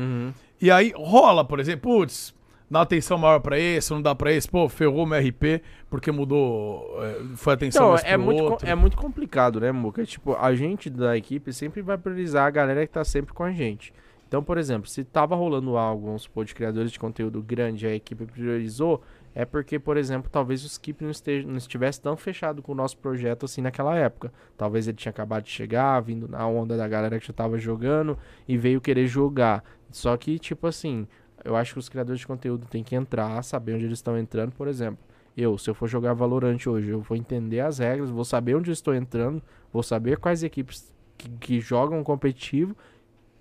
E 0.60 0.70
aí 0.70 0.92
rola, 0.96 1.44
por 1.44 1.60
exemplo, 1.60 1.82
putz, 1.98 2.34
dá 2.70 2.80
atenção 2.82 3.18
maior 3.18 3.40
pra 3.40 3.58
esse, 3.58 3.92
não 3.92 4.00
dá 4.02 4.14
pra 4.14 4.32
esse, 4.32 4.48
pô, 4.48 4.68
ferrou 4.68 5.06
meu 5.06 5.18
RP 5.18 5.62
porque 5.88 6.10
mudou, 6.10 6.84
é, 7.02 7.36
foi 7.36 7.54
atenção 7.54 7.82
Então, 7.82 7.92
mais 7.92 8.04
é 8.04 8.16
muito, 8.16 8.42
outro. 8.42 8.68
é 8.68 8.74
muito 8.74 8.96
complicado, 8.96 9.60
né, 9.60 9.70
Muca? 9.70 10.04
Tipo, 10.04 10.34
a 10.34 10.54
gente 10.54 10.90
da 10.90 11.16
equipe 11.16 11.52
sempre 11.52 11.82
vai 11.82 11.96
priorizar 11.98 12.46
a 12.46 12.50
galera 12.50 12.86
que 12.86 12.92
tá 12.92 13.04
sempre 13.04 13.32
com 13.32 13.44
a 13.44 13.52
gente. 13.52 13.92
Então, 14.26 14.42
por 14.42 14.58
exemplo, 14.58 14.88
se 14.90 15.04
tava 15.04 15.36
rolando 15.36 15.76
algo, 15.76 16.06
vamos 16.06 16.22
supor, 16.22 16.44
de 16.44 16.54
criadores 16.54 16.90
de 16.90 16.98
conteúdo 16.98 17.40
grande, 17.40 17.86
a 17.86 17.94
equipe 17.94 18.26
priorizou, 18.26 19.00
é 19.38 19.44
porque, 19.44 19.78
por 19.78 19.98
exemplo, 19.98 20.30
talvez 20.32 20.64
o 20.64 20.66
Skip 20.66 21.04
não, 21.04 21.10
esteja, 21.10 21.46
não 21.46 21.58
estivesse 21.58 22.00
tão 22.00 22.16
fechado 22.16 22.62
com 22.62 22.72
o 22.72 22.74
nosso 22.74 22.96
projeto 22.96 23.44
assim 23.44 23.60
naquela 23.60 23.94
época. 23.94 24.32
Talvez 24.56 24.88
ele 24.88 24.96
tinha 24.96 25.10
acabado 25.10 25.44
de 25.44 25.50
chegar, 25.50 26.00
vindo 26.00 26.26
na 26.26 26.46
onda 26.48 26.74
da 26.74 26.88
galera 26.88 27.20
que 27.20 27.26
já 27.26 27.34
tava 27.34 27.58
jogando 27.58 28.16
e 28.48 28.56
veio 28.56 28.80
querer 28.80 29.06
jogar. 29.06 29.62
Só 29.90 30.16
que, 30.16 30.38
tipo 30.38 30.66
assim, 30.66 31.06
eu 31.44 31.54
acho 31.54 31.74
que 31.74 31.78
os 31.78 31.86
criadores 31.86 32.20
de 32.20 32.26
conteúdo 32.26 32.66
têm 32.66 32.82
que 32.82 32.96
entrar, 32.96 33.42
saber 33.42 33.74
onde 33.74 33.84
eles 33.84 33.98
estão 33.98 34.16
entrando, 34.18 34.52
por 34.52 34.68
exemplo. 34.68 35.04
Eu, 35.36 35.58
se 35.58 35.68
eu 35.68 35.74
for 35.74 35.86
jogar 35.86 36.14
Valorant 36.14 36.66
hoje, 36.66 36.88
eu 36.88 37.02
vou 37.02 37.14
entender 37.14 37.60
as 37.60 37.78
regras, 37.78 38.08
vou 38.08 38.24
saber 38.24 38.54
onde 38.54 38.70
eu 38.70 38.72
estou 38.72 38.94
entrando, 38.94 39.42
vou 39.70 39.82
saber 39.82 40.16
quais 40.16 40.42
equipes 40.42 40.90
que, 41.18 41.28
que 41.28 41.60
jogam 41.60 42.02
competitivo 42.02 42.74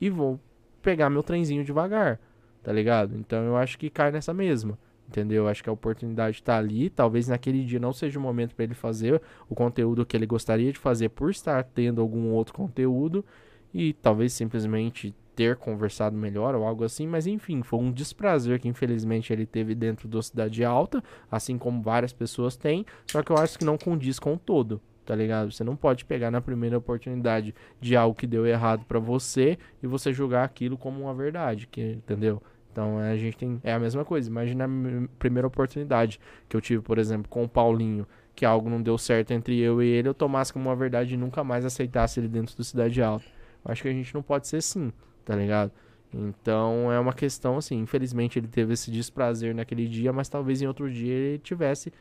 e 0.01 0.09
vou 0.09 0.37
pegar 0.81 1.09
meu 1.09 1.23
trenzinho 1.23 1.63
devagar, 1.63 2.19
tá 2.61 2.73
ligado? 2.73 3.15
Então 3.15 3.45
eu 3.45 3.55
acho 3.55 3.77
que 3.79 3.89
cai 3.89 4.11
nessa 4.11 4.33
mesma, 4.33 4.77
entendeu? 5.07 5.43
Eu 5.43 5.47
acho 5.47 5.63
que 5.63 5.69
a 5.69 5.73
oportunidade 5.73 6.41
tá 6.41 6.57
ali, 6.57 6.89
talvez 6.89 7.27
naquele 7.27 7.63
dia 7.63 7.79
não 7.79 7.93
seja 7.93 8.19
o 8.19 8.21
momento 8.21 8.55
para 8.55 8.65
ele 8.65 8.73
fazer 8.73 9.21
o 9.49 9.55
conteúdo 9.55 10.05
que 10.05 10.15
ele 10.15 10.25
gostaria 10.25 10.71
de 10.71 10.79
fazer 10.79 11.09
por 11.09 11.29
estar 11.29 11.63
tendo 11.63 12.01
algum 12.01 12.31
outro 12.31 12.53
conteúdo 12.53 13.23
e 13.73 13.93
talvez 13.93 14.33
simplesmente 14.33 15.13
ter 15.35 15.57
conversado 15.57 16.15
melhor 16.15 16.55
ou 16.55 16.65
algo 16.65 16.83
assim, 16.83 17.05
mas 17.05 17.27
enfim, 17.27 17.61
foi 17.61 17.79
um 17.79 17.91
desprazer 17.91 18.59
que 18.59 18.69
infelizmente 18.69 19.33
ele 19.33 19.45
teve 19.45 19.75
dentro 19.75 20.07
do 20.07 20.23
Cidade 20.23 20.63
Alta, 20.63 21.03
assim 21.29 21.57
como 21.57 21.81
várias 21.81 22.13
pessoas 22.13 22.55
têm, 22.55 22.85
só 23.11 23.21
que 23.21 23.31
eu 23.31 23.37
acho 23.37 23.59
que 23.59 23.65
não 23.65 23.77
condiz 23.77 24.17
com 24.17 24.35
o 24.35 24.37
todo, 24.37 24.81
tá 25.05 25.13
ligado? 25.13 25.51
Você 25.51 25.63
não 25.63 25.75
pode 25.75 26.05
pegar 26.05 26.31
na 26.31 26.39
primeira 26.39 26.77
oportunidade 26.77 27.53
de 27.81 27.97
algo 27.97 28.15
que 28.15 28.25
deu 28.25 28.47
errado 28.47 28.85
pra 28.85 28.97
você 28.97 29.57
e 29.83 29.87
você 29.87 30.13
julgar 30.13 30.45
aquilo 30.45 30.77
como 30.77 31.01
uma 31.01 31.13
verdade, 31.13 31.67
que, 31.67 31.81
entendeu? 31.81 32.41
Então 32.75 32.99
a 32.99 33.15
gente 33.15 33.37
tem 33.37 33.57
é 33.63 33.71
a 33.71 33.79
mesma 33.79 34.03
coisa. 34.03 34.29
Imagina 34.29 34.65
a 34.65 35.17
primeira 35.17 35.47
oportunidade 35.47 36.19
que 36.49 36.57
eu 36.57 36.59
tive, 36.59 36.81
por 36.83 36.97
exemplo, 36.97 37.29
com 37.29 37.45
o 37.45 37.47
Paulinho, 37.47 38.05
que 38.35 38.45
algo 38.45 38.69
não 38.69 38.81
deu 38.81 38.97
certo 38.97 39.31
entre 39.31 39.57
eu 39.57 39.81
e 39.81 39.87
ele, 39.87 40.09
eu 40.09 40.13
tomasse 40.13 40.51
como 40.51 40.67
uma 40.67 40.75
verdade 40.75 41.13
e 41.13 41.17
nunca 41.17 41.41
mais 41.41 41.63
aceitasse 41.63 42.19
ele 42.19 42.27
dentro 42.27 42.53
do 42.53 42.65
Cidade 42.65 43.01
Alta. 43.01 43.23
Eu 43.63 43.71
acho 43.71 43.81
que 43.81 43.87
a 43.87 43.93
gente 43.93 44.13
não 44.13 44.21
pode 44.21 44.49
ser 44.49 44.57
assim, 44.57 44.91
tá 45.23 45.33
ligado? 45.33 45.71
Então 46.13 46.91
é 46.91 46.99
uma 46.99 47.13
questão 47.13 47.55
assim, 47.55 47.79
infelizmente 47.79 48.37
ele 48.37 48.47
teve 48.47 48.73
esse 48.73 48.91
desprazer 48.91 49.55
naquele 49.55 49.87
dia, 49.87 50.11
mas 50.11 50.27
talvez 50.27 50.61
em 50.61 50.67
outro 50.67 50.91
dia 50.91 51.13
ele 51.13 51.39
tivesse 51.39 51.93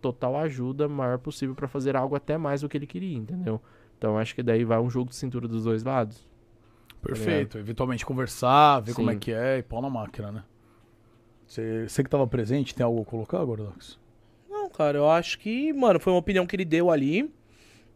total 0.00 0.36
ajuda 0.38 0.88
maior 0.88 1.18
possível 1.18 1.56
pra 1.56 1.66
fazer 1.66 1.96
algo 1.96 2.14
até 2.14 2.38
mais 2.38 2.60
do 2.60 2.68
que 2.68 2.78
ele 2.78 2.86
queria, 2.86 3.18
entendeu? 3.18 3.60
Então 3.98 4.16
acho 4.16 4.32
que 4.32 4.44
daí 4.44 4.64
vai 4.64 4.78
um 4.78 4.88
jogo 4.88 5.10
de 5.10 5.16
cintura 5.16 5.48
dos 5.48 5.64
dois 5.64 5.82
lados. 5.82 6.29
Perfeito. 7.02 7.58
Eventualmente 7.58 8.04
conversar, 8.04 8.80
ver 8.80 8.94
como 8.94 9.10
é 9.10 9.14
Sim. 9.14 9.18
que 9.18 9.32
é 9.32 9.58
e 9.58 9.62
pau 9.62 9.80
na 9.80 9.90
máquina, 9.90 10.30
né? 10.30 10.44
Você, 11.46 11.88
você 11.88 12.04
que 12.04 12.10
tava 12.10 12.26
presente, 12.26 12.74
tem 12.74 12.84
algo 12.84 13.02
a 13.02 13.04
colocar, 13.04 13.44
Gordox? 13.44 13.98
Não, 14.48 14.68
cara, 14.68 14.98
eu 14.98 15.10
acho 15.10 15.38
que, 15.38 15.72
mano, 15.72 15.98
foi 15.98 16.12
uma 16.12 16.20
opinião 16.20 16.46
que 16.46 16.54
ele 16.54 16.64
deu 16.64 16.90
ali. 16.90 17.32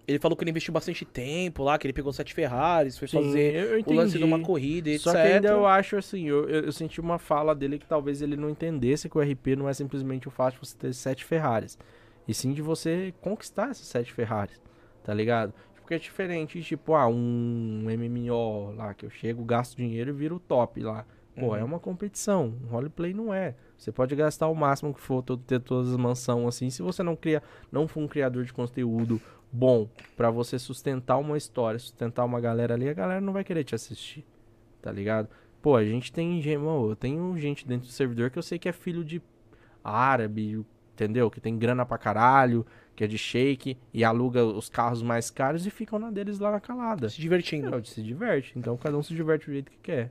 Ele 0.06 0.18
falou 0.18 0.36
que 0.36 0.42
ele 0.44 0.50
investiu 0.50 0.72
bastante 0.72 1.04
tempo 1.04 1.62
lá, 1.62 1.78
que 1.78 1.86
ele 1.86 1.92
pegou 1.92 2.12
sete 2.12 2.34
Ferraris, 2.34 2.98
foi 2.98 3.08
Sim, 3.08 3.22
fazer 3.22 3.84
o 3.86 3.92
lance 3.92 4.18
de 4.18 4.24
uma 4.24 4.40
corrida, 4.40 4.90
etc. 4.90 5.02
Só 5.02 5.12
que 5.12 5.18
ainda 5.18 5.48
eu 5.48 5.66
acho 5.66 5.96
assim, 5.96 6.28
eu, 6.28 6.48
eu, 6.48 6.64
eu 6.64 6.72
senti 6.72 7.00
uma 7.00 7.18
fala 7.18 7.54
dele 7.54 7.78
que 7.78 7.86
talvez 7.86 8.20
ele 8.20 8.36
não 8.36 8.50
entendesse 8.50 9.08
que 9.08 9.16
o 9.16 9.20
RP 9.20 9.56
não 9.56 9.66
é 9.68 9.72
simplesmente 9.72 10.28
o 10.28 10.30
fato 10.30 10.54
de 10.54 10.60
você 10.60 10.76
ter 10.76 10.92
sete 10.92 11.24
Ferraris. 11.24 11.78
E 12.26 12.34
sim 12.34 12.52
de 12.52 12.60
você 12.60 13.14
conquistar 13.20 13.70
esses 13.70 13.86
sete 13.86 14.12
Ferraris, 14.12 14.60
tá 15.02 15.14
ligado? 15.14 15.54
Porque 15.84 15.94
é 15.94 15.98
diferente, 15.98 16.62
tipo, 16.62 16.94
ah, 16.94 17.06
um 17.06 17.84
MMO 17.90 18.72
lá, 18.74 18.94
que 18.94 19.04
eu 19.04 19.10
chego, 19.10 19.44
gasto 19.44 19.76
dinheiro 19.76 20.08
e 20.08 20.12
viro 20.14 20.36
o 20.36 20.40
top 20.40 20.80
lá. 20.82 21.04
Pô, 21.38 21.54
é 21.54 21.62
uma 21.62 21.78
competição. 21.78 22.54
Um 22.64 22.68
roleplay 22.68 23.12
não 23.12 23.34
é. 23.34 23.54
Você 23.76 23.92
pode 23.92 24.16
gastar 24.16 24.48
o 24.48 24.54
máximo 24.54 24.94
que 24.94 25.00
for, 25.00 25.22
todo- 25.22 25.42
ter 25.42 25.60
todas 25.60 25.90
as 25.90 25.96
mansões 25.98 26.46
assim. 26.46 26.70
Se 26.70 26.80
você 26.80 27.02
não 27.02 27.14
cria, 27.14 27.42
não 27.70 27.86
for 27.86 28.00
um 28.00 28.08
criador 28.08 28.44
de 28.44 28.52
conteúdo 28.52 29.20
bom 29.52 29.86
pra 30.16 30.30
você 30.30 30.58
sustentar 30.58 31.18
uma 31.18 31.36
história, 31.36 31.78
sustentar 31.78 32.24
uma 32.24 32.40
galera 32.40 32.72
ali, 32.74 32.88
a 32.88 32.94
galera 32.94 33.20
não 33.20 33.32
vai 33.34 33.44
querer 33.44 33.62
te 33.64 33.74
assistir. 33.74 34.24
Tá 34.80 34.90
ligado? 34.90 35.28
Pô, 35.60 35.76
a 35.76 35.84
gente 35.84 36.10
tem, 36.12 36.40
mano, 36.56 36.90
eu 36.90 36.96
tenho 36.96 37.36
gente 37.36 37.66
dentro 37.68 37.88
do 37.88 37.92
servidor 37.92 38.30
que 38.30 38.38
eu 38.38 38.42
sei 38.42 38.58
que 38.58 38.68
é 38.68 38.72
filho 38.72 39.04
de 39.04 39.20
árabe, 39.82 40.64
entendeu? 40.94 41.30
Que 41.30 41.40
tem 41.40 41.58
grana 41.58 41.84
pra 41.84 41.98
caralho, 41.98 42.64
que 42.94 43.04
é 43.04 43.06
de 43.06 43.18
shake 43.18 43.76
e 43.92 44.04
aluga 44.04 44.44
os 44.44 44.68
carros 44.68 45.02
mais 45.02 45.30
caros 45.30 45.66
e 45.66 45.70
ficam 45.70 45.98
na 45.98 46.10
deles 46.10 46.38
lá 46.38 46.50
na 46.52 46.60
calada. 46.60 47.08
Se 47.08 47.20
divertindo. 47.20 47.70
Não, 47.70 47.84
se 47.84 48.02
diverte. 48.02 48.52
Então 48.56 48.76
cada 48.76 48.96
um 48.96 49.02
se 49.02 49.14
diverte 49.14 49.46
do 49.46 49.52
jeito 49.52 49.70
que 49.70 49.78
quer. 49.78 50.10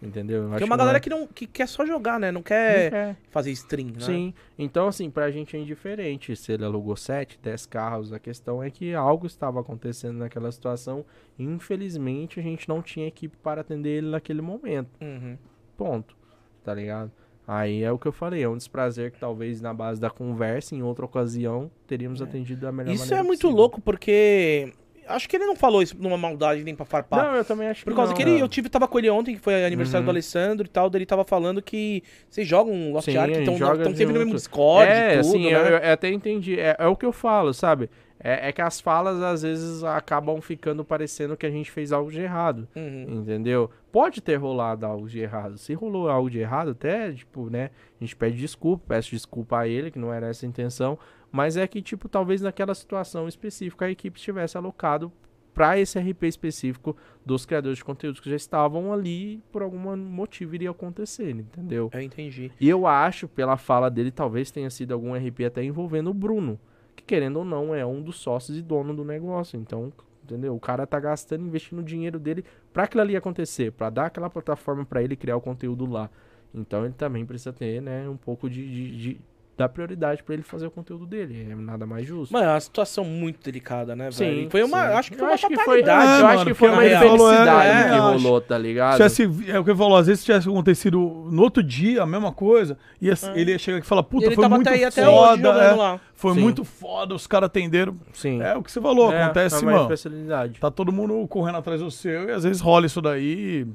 Entendeu? 0.00 0.44
Eu 0.44 0.56
Tem 0.56 0.64
uma 0.64 0.76
não 0.76 0.84
galera 0.84 0.98
é- 0.98 1.00
que, 1.00 1.10
não, 1.10 1.26
que 1.26 1.44
quer 1.44 1.66
só 1.66 1.84
jogar, 1.84 2.20
né? 2.20 2.28
Não 2.30 2.34
não 2.38 2.42
quer 2.44 2.88
quer. 2.88 3.16
fazer 3.30 3.50
stream, 3.50 3.88
né? 3.88 3.98
Sim. 3.98 4.32
Então, 4.56 4.86
assim, 4.86 5.10
pra 5.10 5.28
gente 5.28 5.56
é 5.56 5.58
indiferente 5.58 6.36
se 6.36 6.52
ele 6.52 6.64
alugou 6.64 6.94
7, 6.96 7.36
10 7.42 7.66
carros. 7.66 8.12
A 8.12 8.18
questão 8.20 8.62
é 8.62 8.70
que 8.70 8.94
algo 8.94 9.26
estava 9.26 9.60
acontecendo 9.60 10.18
naquela 10.18 10.52
situação. 10.52 11.04
Infelizmente, 11.36 12.38
a 12.38 12.42
gente 12.42 12.68
não 12.68 12.80
tinha 12.80 13.08
equipe 13.08 13.36
para 13.38 13.60
atender 13.62 13.88
ele 13.98 14.10
naquele 14.10 14.40
momento. 14.40 14.90
Uhum. 15.00 15.36
Ponto. 15.76 16.16
Tá 16.62 16.72
ligado? 16.74 17.10
Aí 17.50 17.82
é 17.82 17.90
o 17.90 17.98
que 17.98 18.06
eu 18.06 18.12
falei, 18.12 18.42
é 18.42 18.48
um 18.48 18.58
desprazer 18.58 19.10
que 19.10 19.18
talvez 19.18 19.62
na 19.62 19.72
base 19.72 19.98
da 19.98 20.10
conversa, 20.10 20.74
em 20.74 20.82
outra 20.82 21.06
ocasião, 21.06 21.70
teríamos 21.86 22.20
atendido 22.20 22.60
da 22.60 22.70
melhor 22.70 22.92
Isso 22.92 23.04
maneira 23.04 23.20
é 23.20 23.26
muito 23.26 23.40
possível. 23.40 23.56
louco, 23.56 23.80
porque. 23.80 24.70
Acho 25.06 25.26
que 25.26 25.36
ele 25.36 25.46
não 25.46 25.56
falou 25.56 25.80
isso 25.80 25.96
numa 25.98 26.18
maldade 26.18 26.62
nem 26.62 26.74
pra 26.74 26.84
farpar. 26.84 27.24
Não, 27.24 27.36
eu 27.36 27.42
também 27.46 27.66
acho 27.68 27.80
que 27.82 27.90
Por 27.90 27.96
causa 27.96 28.10
não, 28.10 28.16
que 28.18 28.22
ele, 28.22 28.32
né? 28.34 28.42
eu 28.42 28.48
tive, 28.48 28.68
tava 28.68 28.86
com 28.86 28.98
ele 28.98 29.08
ontem, 29.08 29.34
que 29.36 29.40
foi 29.40 29.64
aniversário 29.64 30.00
Uhum. 30.00 30.04
do 30.04 30.10
Alessandro 30.10 30.66
e 30.66 30.68
tal, 30.68 30.90
daí 30.90 30.98
ele 30.98 31.06
tava 31.06 31.24
falando 31.24 31.62
que 31.62 32.02
vocês 32.28 32.46
jogam 32.46 32.92
Lost 32.92 33.06
Sim, 33.10 33.16
Ark, 33.16 33.32
joga 33.56 33.84
sempre 33.86 34.04
no 34.12 34.18
mesmo. 34.18 34.34
Discord 34.34 34.86
é, 34.92 35.16
tudo, 35.16 35.20
assim, 35.20 35.44
né? 35.50 35.52
eu, 35.54 35.76
eu 35.78 35.92
até 35.94 36.10
entendi. 36.10 36.60
É, 36.60 36.76
é 36.78 36.86
o 36.86 36.94
que 36.94 37.06
eu 37.06 37.12
falo, 37.12 37.54
sabe? 37.54 37.88
É, 38.20 38.48
é 38.48 38.52
que 38.52 38.60
as 38.60 38.80
falas, 38.82 39.22
às 39.22 39.40
vezes, 39.40 39.82
acabam 39.82 40.38
ficando 40.42 40.84
parecendo 40.84 41.38
que 41.38 41.46
a 41.46 41.50
gente 41.50 41.70
fez 41.70 41.90
algo 41.90 42.10
de 42.10 42.20
errado. 42.20 42.68
Uhum. 42.76 43.20
Entendeu? 43.22 43.70
Pode 43.90 44.20
ter 44.20 44.36
rolado 44.36 44.84
algo 44.84 45.08
de 45.08 45.18
errado. 45.18 45.56
Se 45.56 45.72
rolou 45.74 46.08
algo 46.08 46.30
de 46.30 46.38
errado, 46.38 46.70
até, 46.72 47.12
tipo, 47.12 47.48
né? 47.48 47.70
A 48.00 48.04
gente 48.04 48.14
pede 48.14 48.36
desculpa, 48.36 48.84
peço 48.88 49.10
desculpa 49.10 49.60
a 49.60 49.68
ele, 49.68 49.90
que 49.90 49.98
não 49.98 50.12
era 50.12 50.28
essa 50.28 50.44
a 50.44 50.48
intenção. 50.48 50.98
Mas 51.32 51.56
é 51.56 51.66
que, 51.66 51.80
tipo, 51.80 52.08
talvez 52.08 52.40
naquela 52.40 52.74
situação 52.74 53.26
específica 53.28 53.86
a 53.86 53.90
equipe 53.90 54.18
estivesse 54.18 54.56
alocado 54.56 55.12
para 55.58 55.76
esse 55.76 55.98
RP 55.98 56.22
específico 56.22 56.96
dos 57.26 57.44
criadores 57.44 57.78
de 57.78 57.84
conteúdos 57.84 58.20
que 58.20 58.30
já 58.30 58.36
estavam 58.36 58.92
ali 58.92 59.42
por 59.50 59.60
algum 59.60 59.96
motivo 59.96 60.54
iria 60.54 60.70
acontecer, 60.70 61.30
entendeu? 61.30 61.90
Eu 61.92 62.00
entendi. 62.00 62.52
E 62.60 62.68
eu 62.68 62.86
acho, 62.86 63.26
pela 63.26 63.56
fala 63.56 63.90
dele, 63.90 64.12
talvez 64.12 64.52
tenha 64.52 64.70
sido 64.70 64.92
algum 64.92 65.14
RP 65.16 65.40
até 65.46 65.64
envolvendo 65.64 66.10
o 66.10 66.14
Bruno, 66.14 66.60
que 66.94 67.02
querendo 67.02 67.38
ou 67.38 67.44
não 67.44 67.74
é 67.74 67.84
um 67.84 68.00
dos 68.00 68.20
sócios 68.20 68.56
e 68.56 68.62
dono 68.62 68.94
do 68.94 69.04
negócio. 69.04 69.58
Então, 69.58 69.92
entendeu? 70.28 70.54
O 70.54 70.60
cara 70.60 70.86
tá 70.86 71.00
gastando, 71.00 71.46
investindo 71.46 71.78
o 71.78 71.82
dinheiro 71.82 72.18
dele 72.18 72.44
pra 72.72 72.84
aquilo 72.84 73.00
ali 73.02 73.16
acontecer, 73.16 73.72
pra 73.72 73.88
dar 73.88 74.06
aquela 74.06 74.28
plataforma 74.28 74.84
pra 74.84 75.02
ele 75.02 75.16
criar 75.16 75.36
o 75.36 75.40
conteúdo 75.40 75.86
lá. 75.86 76.10
Então 76.54 76.84
ele 76.84 76.94
também 76.94 77.24
precisa 77.24 77.52
ter, 77.52 77.80
né, 77.80 78.08
um 78.08 78.16
pouco 78.16 78.48
de, 78.48 78.66
de, 78.66 78.96
de 78.96 79.20
dá 79.58 79.68
prioridade 79.68 80.22
pra 80.22 80.34
ele 80.34 80.44
fazer 80.44 80.66
o 80.68 80.70
conteúdo 80.70 81.04
dele. 81.04 81.48
É 81.50 81.54
nada 81.56 81.84
mais 81.84 82.06
justo. 82.06 82.32
Mano, 82.32 82.46
é 82.46 82.50
uma 82.52 82.60
situação 82.60 83.04
muito 83.04 83.42
delicada, 83.44 83.96
né, 83.96 84.08
Sim, 84.12 84.24
velho? 84.24 84.50
Foi 84.50 84.62
uma, 84.62 84.78
sim. 84.86 84.94
acho 84.94 85.10
que 85.10 85.16
foi 85.16 85.24
Eu 85.24 85.28
uma 85.28 85.34
acho 85.34 85.48
que 85.48 85.54
foi, 85.56 85.64
fatalidade. 85.82 86.10
É, 86.12 86.20
eu 86.22 86.26
acho 86.28 86.44
que 86.46 86.54
foi 86.54 86.68
uma 86.70 86.84
é, 86.84 86.94
infelicidade 86.96 87.68
é, 87.68 87.82
que 87.88 87.94
acho. 87.94 88.02
rolou, 88.24 88.40
tá 88.40 88.56
ligado? 88.56 88.92
Tivesse, 88.96 89.22
é 89.48 89.58
o 89.58 89.64
que 89.64 89.70
ele 89.70 89.78
falou, 89.78 89.96
às 89.96 90.06
vezes 90.06 90.24
tivesse 90.24 90.48
acontecido 90.48 90.98
no 91.30 91.42
outro 91.42 91.60
dia, 91.60 92.04
a 92.04 92.06
mesma 92.06 92.30
coisa, 92.32 92.78
ia, 93.02 93.14
ele 93.34 93.50
ia 93.50 93.58
chegar 93.58 93.78
aqui 93.78 93.86
e 93.86 93.88
falar, 93.88 94.02
E 94.02 94.04
puta, 94.04 94.26
ele 94.26 94.34
foi 94.36 94.42
tava 94.44 94.54
muito 94.54 94.68
até 94.68 94.76
aí 94.78 94.84
até 94.84 95.04
foda, 95.04 95.50
hoje 95.50 95.60
é, 95.60 95.72
lá. 95.72 96.00
foi 96.14 96.34
Sim. 96.34 96.40
muito 96.40 96.64
foda, 96.64 97.14
os 97.16 97.26
caras 97.26 97.46
atenderam. 97.48 97.96
Sim. 98.12 98.40
É 98.40 98.56
o 98.56 98.62
que 98.62 98.70
você 98.70 98.80
falou, 98.80 99.12
É, 99.12 99.24
acontece, 99.24 99.56
é 99.56 99.58
uma 99.58 99.72
mano. 99.72 99.82
especialidade. 99.84 100.60
Tá 100.60 100.70
todo 100.70 100.92
mundo 100.92 101.26
correndo 101.26 101.58
atrás 101.58 101.80
do 101.80 101.90
seu 101.90 102.28
e 102.28 102.30
às 102.32 102.44
vezes 102.44 102.60
rola 102.62 102.86
isso 102.86 103.02
daí. 103.02 103.66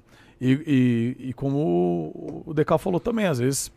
E, 0.41 0.51
e, 0.51 1.15
e 1.29 1.33
como 1.33 1.57
o- 1.57 2.43
o 2.47 2.53
DK 2.53 2.77
falou 2.77 2.99
também, 2.99 3.25
às 3.27 3.39
vezes 3.39 3.71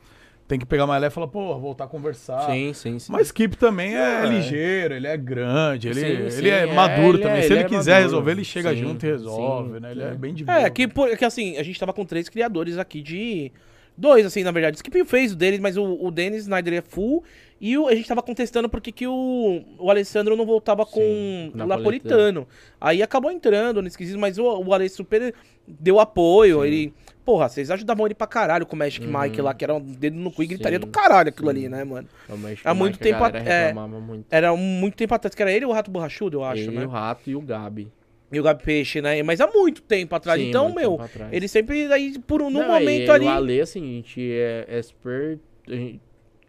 tem 0.47 0.59
que 0.59 0.67
pegar 0.67 0.87
mais 0.87 1.01
leve 1.01 1.13
e 1.13 1.15
falar, 1.15 1.29
pô, 1.29 1.59
voltar 1.59 1.85
a 1.85 1.89
conversar. 1.89 2.41
Sim, 2.51 2.73
sim, 2.73 2.99
sim. 2.99 3.11
Mas 3.13 3.27
Skip 3.29 3.57
também 3.57 3.97
é, 3.97 4.23
É. 4.23 4.27
ligeiro, 4.27 4.95
ele 4.95 5.07
é 5.07 5.17
grande, 5.17 5.89
ele, 5.89 6.01
Sim, 6.01 6.07
ele 6.07 6.31
sim, 6.31 6.49
é 6.49 6.63
é, 6.69 6.75
maduro 6.75 7.17
ele 7.17 7.23
também. 7.23 7.39
é- 7.39 7.43
Se 7.43 7.47
ele 7.49 7.55
ele, 7.55 7.65
é 7.65 7.69
quiser 7.69 7.91
maduro. 7.93 8.03
resolver, 8.05 8.31
ele 8.33 8.45
chega 8.45 8.71
Sim, 8.71 8.77
junto 8.77 9.05
e 9.07 9.09
resolve, 9.11 9.75
sim, 9.75 9.81
né? 9.81 9.91
Ele 9.93 10.03
é 10.03 10.15
bem 10.15 10.33
de 10.35 10.45
boa. 10.45 10.59
É, 10.59 10.71
que, 10.71 10.87
por- 10.89 11.17
que 11.17 11.25
assim, 11.25 11.57
a 11.57 11.63
gente 11.63 11.79
tava 11.81 11.93
com 11.93 12.05
três 12.05 12.29
criadores 12.29 12.79
aqui 12.79 13.03
de. 13.03 13.51
Dois, 13.99 14.27
assim, 14.27 14.43
na 14.45 14.51
verdade. 14.51 14.77
Skip 14.77 15.05
fez 15.07 15.33
o 15.33 15.37
deles, 15.37 15.59
mas 15.59 15.77
o, 15.79 15.83
o 15.85 16.11
Dennis 16.11 16.43
Snyder 16.43 16.75
é 16.75 16.83
full. 16.83 17.25
E 17.61 17.77
o- 17.79 17.87
a 17.89 17.95
gente 17.95 18.07
tava 18.07 18.23
contestando 18.23 18.69
porque 18.69 18.93
que 18.93 19.07
o, 19.07 19.63
o 19.79 19.91
Alessandro 19.91 20.37
não 20.37 20.45
voltava 20.45 20.85
com 20.85 21.01
Sim, 21.01 21.53
o 21.55 21.67
napolitano. 21.67 22.47
Aí 22.81 23.03
acabou 23.03 23.31
entrando 23.31 23.81
no 23.81 23.89
esquisito, 23.89 24.19
mas 24.19 24.37
o, 24.39 24.45
o 24.45 24.75
Ale 24.75 24.89
super 24.89 25.35
deu 25.67 25.99
apoio. 25.99 26.65
Ele. 26.65 26.93
Porra, 27.25 27.49
vocês 27.49 27.71
ajudavam 27.71 28.07
ele 28.07 28.15
pra 28.15 28.27
caralho 28.27 28.65
com 28.67 28.77
o 28.77 28.79
Magic 28.79 29.05
Mike 29.05 29.41
lá, 29.41 29.53
que 29.53 29.65
era 29.65 29.75
um 29.75 29.81
dedo 29.81 30.17
no 30.17 30.31
cu 30.31 30.43
e 30.43 30.47
gritaria 30.47 30.79
Uhum. 30.79 30.85
Sim, 30.85 30.91
do 30.91 30.93
caralho 30.93 31.29
aquilo 31.31 31.51
sim. 31.51 31.57
ali, 31.59 31.69
né, 31.69 31.83
mano? 31.83 32.07
Realmente, 32.29 32.61
há 32.65 32.73
muito 32.75 32.97
a 32.97 32.99
tempo 33.03 33.19
galera 33.21 33.39
at- 33.41 33.47
é. 33.49 33.73
muito. 33.73 34.27
Era 34.31 34.55
muito 34.55 34.95
tempo 34.97 35.13
atrás, 35.15 35.35
que 35.35 35.43
era 35.43 35.51
ele 35.51 35.65
e 35.65 35.67
o 35.69 35.73
Rato 35.73 35.91
Borrachudo, 35.91 36.37
eu 36.39 36.45
acho, 36.45 36.63
Ele, 36.63 36.79
né? 36.79 36.85
o 36.87 36.89
Rato 36.89 37.29
e 37.29 37.35
o 37.35 37.41
Gabi. 37.41 37.89
E 38.31 38.39
o 38.39 38.43
Gabi 38.43 38.63
Peixe, 38.63 39.01
né? 39.01 39.21
Mas 39.25 39.41
há 39.41 39.47
muito 39.49 39.83
tempo 39.83 40.15
atrás. 40.15 40.41
Sim, 40.41 40.49
então, 40.51 40.73
meu, 40.75 41.01
atrás. 41.01 41.33
ele 41.33 41.49
sempre 41.49 41.93
aí, 41.93 42.17
por 42.19 42.43
um, 42.43 42.51
Não, 42.51 42.67
momento 42.69 43.07
e, 43.07 43.11
ali. 43.11 43.25
O 43.25 43.29
Ale, 43.29 43.61
assim, 43.61 43.83
a 43.83 43.87
gente 43.97 44.31
é, 44.33 44.65
é 44.69 44.83
super. 44.83 45.39
A 45.67 45.73
gente 45.75 46.01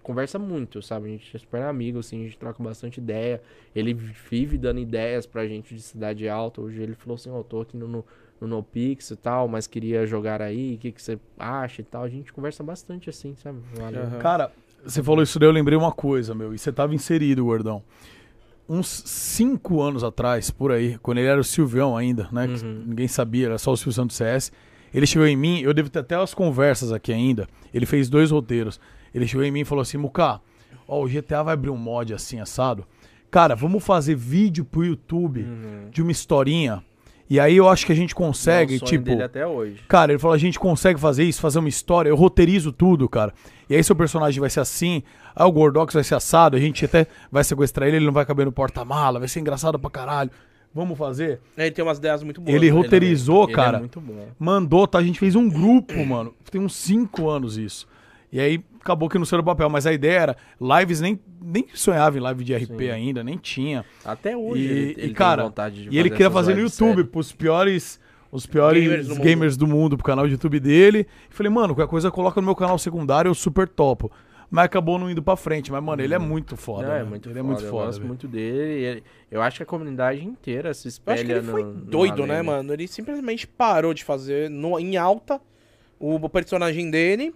conversa 0.07 0.39
muito, 0.39 0.81
sabe? 0.81 1.07
A 1.07 1.09
gente 1.09 1.35
é 1.35 1.39
super 1.39 1.61
amigo, 1.63 1.99
assim, 1.99 2.21
a 2.21 2.23
gente 2.23 2.37
troca 2.37 2.63
bastante 2.63 2.99
ideia. 2.99 3.41
Ele 3.75 3.93
vive 3.93 4.57
dando 4.57 4.79
ideias 4.79 5.25
pra 5.25 5.45
gente 5.45 5.75
de 5.75 5.81
cidade 5.81 6.27
alta. 6.29 6.61
Hoje 6.61 6.81
ele 6.81 6.95
falou 6.95 7.15
assim: 7.15 7.29
Ó, 7.29 7.43
tô 7.43 7.61
aqui 7.61 7.75
no, 7.75 7.87
no, 7.87 8.05
no 8.39 8.47
NoPix 8.47 9.11
e 9.11 9.15
tal, 9.17 9.47
mas 9.49 9.67
queria 9.67 10.07
jogar 10.07 10.41
aí, 10.41 10.75
o 10.75 10.77
que, 10.77 10.91
que 10.93 11.01
você 11.01 11.19
acha 11.37 11.81
e 11.81 11.83
tal. 11.83 12.03
A 12.03 12.09
gente 12.09 12.31
conversa 12.31 12.63
bastante, 12.63 13.09
assim, 13.09 13.35
sabe? 13.35 13.59
Aham. 13.77 14.19
Cara, 14.19 14.51
você 14.83 15.03
falou 15.03 15.21
isso 15.21 15.37
daí, 15.37 15.49
eu 15.49 15.53
lembrei 15.53 15.77
uma 15.77 15.91
coisa, 15.91 16.33
meu. 16.33 16.53
E 16.53 16.57
você 16.57 16.71
tava 16.71 16.95
inserido, 16.95 17.43
gordão. 17.43 17.83
Uns 18.69 18.87
cinco 18.87 19.81
anos 19.81 20.03
atrás, 20.03 20.49
por 20.49 20.71
aí, 20.71 20.97
quando 20.99 21.17
ele 21.19 21.27
era 21.27 21.39
o 21.39 21.43
Silvião 21.43 21.95
ainda, 21.95 22.29
né? 22.31 22.47
que 22.47 22.65
Uhum. 22.65 22.83
Ninguém 22.87 23.07
sabia, 23.07 23.47
era 23.47 23.57
só 23.57 23.71
o 23.71 23.77
Silvio 23.77 23.93
Santos 23.93 24.15
CS. 24.15 24.51
Ele 24.93 25.05
chegou 25.05 25.27
em 25.27 25.35
mim, 25.35 25.61
eu 25.61 25.73
devo 25.73 25.89
ter 25.89 25.99
até 25.99 26.15
as 26.15 26.33
conversas 26.33 26.91
aqui 26.91 27.11
ainda. 27.11 27.47
Ele 27.73 27.85
fez 27.85 28.09
dois 28.09 28.31
roteiros. 28.31 28.79
Ele 29.13 29.27
chegou 29.27 29.43
em 29.45 29.51
mim 29.51 29.61
e 29.61 29.65
falou 29.65 29.81
assim: 29.81 29.97
Muká, 29.97 30.39
ó, 30.87 31.03
o 31.03 31.07
GTA 31.07 31.43
vai 31.43 31.53
abrir 31.53 31.69
um 31.69 31.77
mod 31.77 32.13
assim, 32.13 32.39
assado. 32.39 32.85
Cara, 33.29 33.55
vamos 33.55 33.83
fazer 33.83 34.15
vídeo 34.15 34.63
pro 34.65 34.85
YouTube 34.85 35.41
Uhum. 35.41 35.89
de 35.91 36.01
uma 36.01 36.11
historinha. 36.11 36.83
E 37.29 37.41
aí 37.41 37.57
eu 37.57 37.67
acho 37.67 37.85
que 37.85 37.91
a 37.91 37.95
gente 37.95 38.15
consegue, 38.15 38.75
É 38.75 38.77
o 38.77 38.79
tipo. 38.79 39.03
dele 39.03 39.21
até 39.23 39.45
hoje. 39.45 39.81
Cara, 39.87 40.13
ele 40.13 40.19
falou: 40.19 40.33
a 40.33 40.37
gente 40.37 40.57
consegue 40.57 40.97
fazer 40.99 41.25
isso, 41.25 41.41
fazer 41.41 41.59
uma 41.59 41.67
história. 41.67 42.07
Eu 42.09 42.15
roteirizo 42.15 42.71
tudo, 42.71 43.07
cara. 43.09 43.33
E 43.69 43.75
aí 43.75 43.83
seu 43.83 43.95
personagem 43.95 44.39
vai 44.39 44.49
ser 44.49 44.61
assim. 44.61 45.03
Aí 45.35 45.45
o 45.45 45.51
Gordox 45.51 45.93
vai 45.93 46.05
ser 46.05 46.15
assado. 46.15 46.55
A 46.55 46.59
gente 46.59 46.85
até 46.85 47.05
vai 47.29 47.43
sequestrar 47.43 47.87
ele, 47.87 47.97
ele 47.97 48.05
não 48.05 48.13
vai 48.13 48.25
caber 48.25 48.45
no 48.45 48.51
porta-mala. 48.51 49.19
Vai 49.19 49.27
ser 49.27 49.41
engraçado 49.41 49.77
pra 49.77 49.89
caralho. 49.89 50.31
Vamos 50.73 50.97
fazer? 50.97 51.41
Ele 51.57 51.71
tem 51.71 51.83
umas 51.83 51.97
ideias 51.97 52.23
muito 52.23 52.39
boas. 52.39 52.55
Ele 52.55 52.67
né? 52.67 52.71
roteirizou, 52.71 53.43
Ele 53.43 53.51
é 53.51 53.55
cara. 53.55 53.79
muito 53.79 53.99
bom. 53.99 54.27
Mandou, 54.39 54.87
tá? 54.87 54.99
A 54.99 55.03
gente 55.03 55.19
fez 55.19 55.35
um 55.35 55.49
grupo, 55.49 56.05
mano. 56.05 56.33
Tem 56.49 56.61
uns 56.61 56.75
cinco 56.75 57.27
anos 57.29 57.57
isso. 57.57 57.87
E 58.31 58.39
aí 58.39 58.63
acabou 58.87 59.09
que 59.09 59.17
não 59.17 59.25
saiu 59.25 59.41
do 59.41 59.45
papel. 59.45 59.69
Mas 59.69 59.85
a 59.85 59.93
ideia 59.93 60.19
era, 60.19 60.37
lives 60.59 61.01
nem, 61.01 61.19
nem 61.41 61.67
sonhava 61.73 62.17
em 62.17 62.21
live 62.21 62.43
de 62.43 62.55
RP 62.55 62.79
Sim. 62.79 62.89
ainda, 62.89 63.23
nem 63.23 63.37
tinha. 63.37 63.83
Até 64.05 64.35
hoje 64.35 64.61
E, 64.61 64.65
ele, 64.65 64.79
e, 64.79 64.83
ele 64.83 64.93
tem 64.95 65.13
cara, 65.13 65.43
vontade 65.43 65.83
de 65.83 65.89
e 65.95 65.97
ele 65.99 66.09
queria 66.09 66.31
fazer 66.31 66.53
no 66.55 66.61
YouTube, 66.61 66.87
sério. 66.95 67.07
pros 67.07 67.31
piores. 67.33 67.99
Os 68.29 68.45
piores 68.45 68.83
Gamers 68.83 69.07
do 69.07 69.15
gamers, 69.15 69.57
do, 69.57 69.65
mundo, 69.67 69.95
pro 69.95 70.05
canal 70.05 70.25
de 70.25 70.33
YouTube 70.33 70.59
dele. 70.59 71.07
E 71.31 71.33
falei, 71.33 71.49
mano, 71.49 71.73
qualquer 71.73 71.89
coisa 71.89 72.11
coloca 72.11 72.41
no 72.41 72.45
meu 72.45 72.55
canal 72.55 72.77
secundário, 72.77 73.29
eu 73.29 73.33
super 73.33 73.69
topo. 73.69 74.11
Mas 74.51 74.65
acabou 74.65 74.99
não 74.99 75.09
indo 75.09 75.23
pra 75.23 75.37
frente. 75.37 75.71
Mas, 75.71 75.81
mano, 75.81 76.01
ele 76.01 76.13
é 76.13 76.17
muito 76.19 76.57
foda. 76.57 76.87
Não, 76.87 76.93
é 76.93 76.99
né? 76.99 77.03
muito 77.05 77.29
ele 77.29 77.35
foda, 77.35 77.39
é 77.39 77.43
muito 77.43 77.63
eu 77.63 77.69
foda. 77.69 77.85
gosto 77.85 77.97
velho. 77.99 78.07
muito 78.09 78.27
dele. 78.27 78.79
e 78.81 78.83
ele- 78.85 79.03
eu 79.31 79.41
acho 79.41 79.57
que 79.57 79.63
a 79.63 79.65
comunidade 79.65 80.25
inteira 80.25 80.73
se 80.73 80.87
Eu 80.87 80.89
espelha 80.89 81.15
acho 81.15 81.25
que 81.25 81.31
ele 81.31 81.41
foi 81.41 81.63
no- 81.63 81.73
no 81.73 81.85
doido, 81.85 82.23
Ale, 82.23 82.31
né, 82.33 82.41
mano? 82.41 82.73
Ele 82.73 82.85
simplesmente 82.87 83.47
parou 83.47 83.93
de 83.93 84.03
fazer 84.03 84.49
no, 84.49 84.77
em 84.77 84.97
alta 84.97 85.39
o 85.99 86.27
personagem 86.29 86.91
dele. 86.91 87.33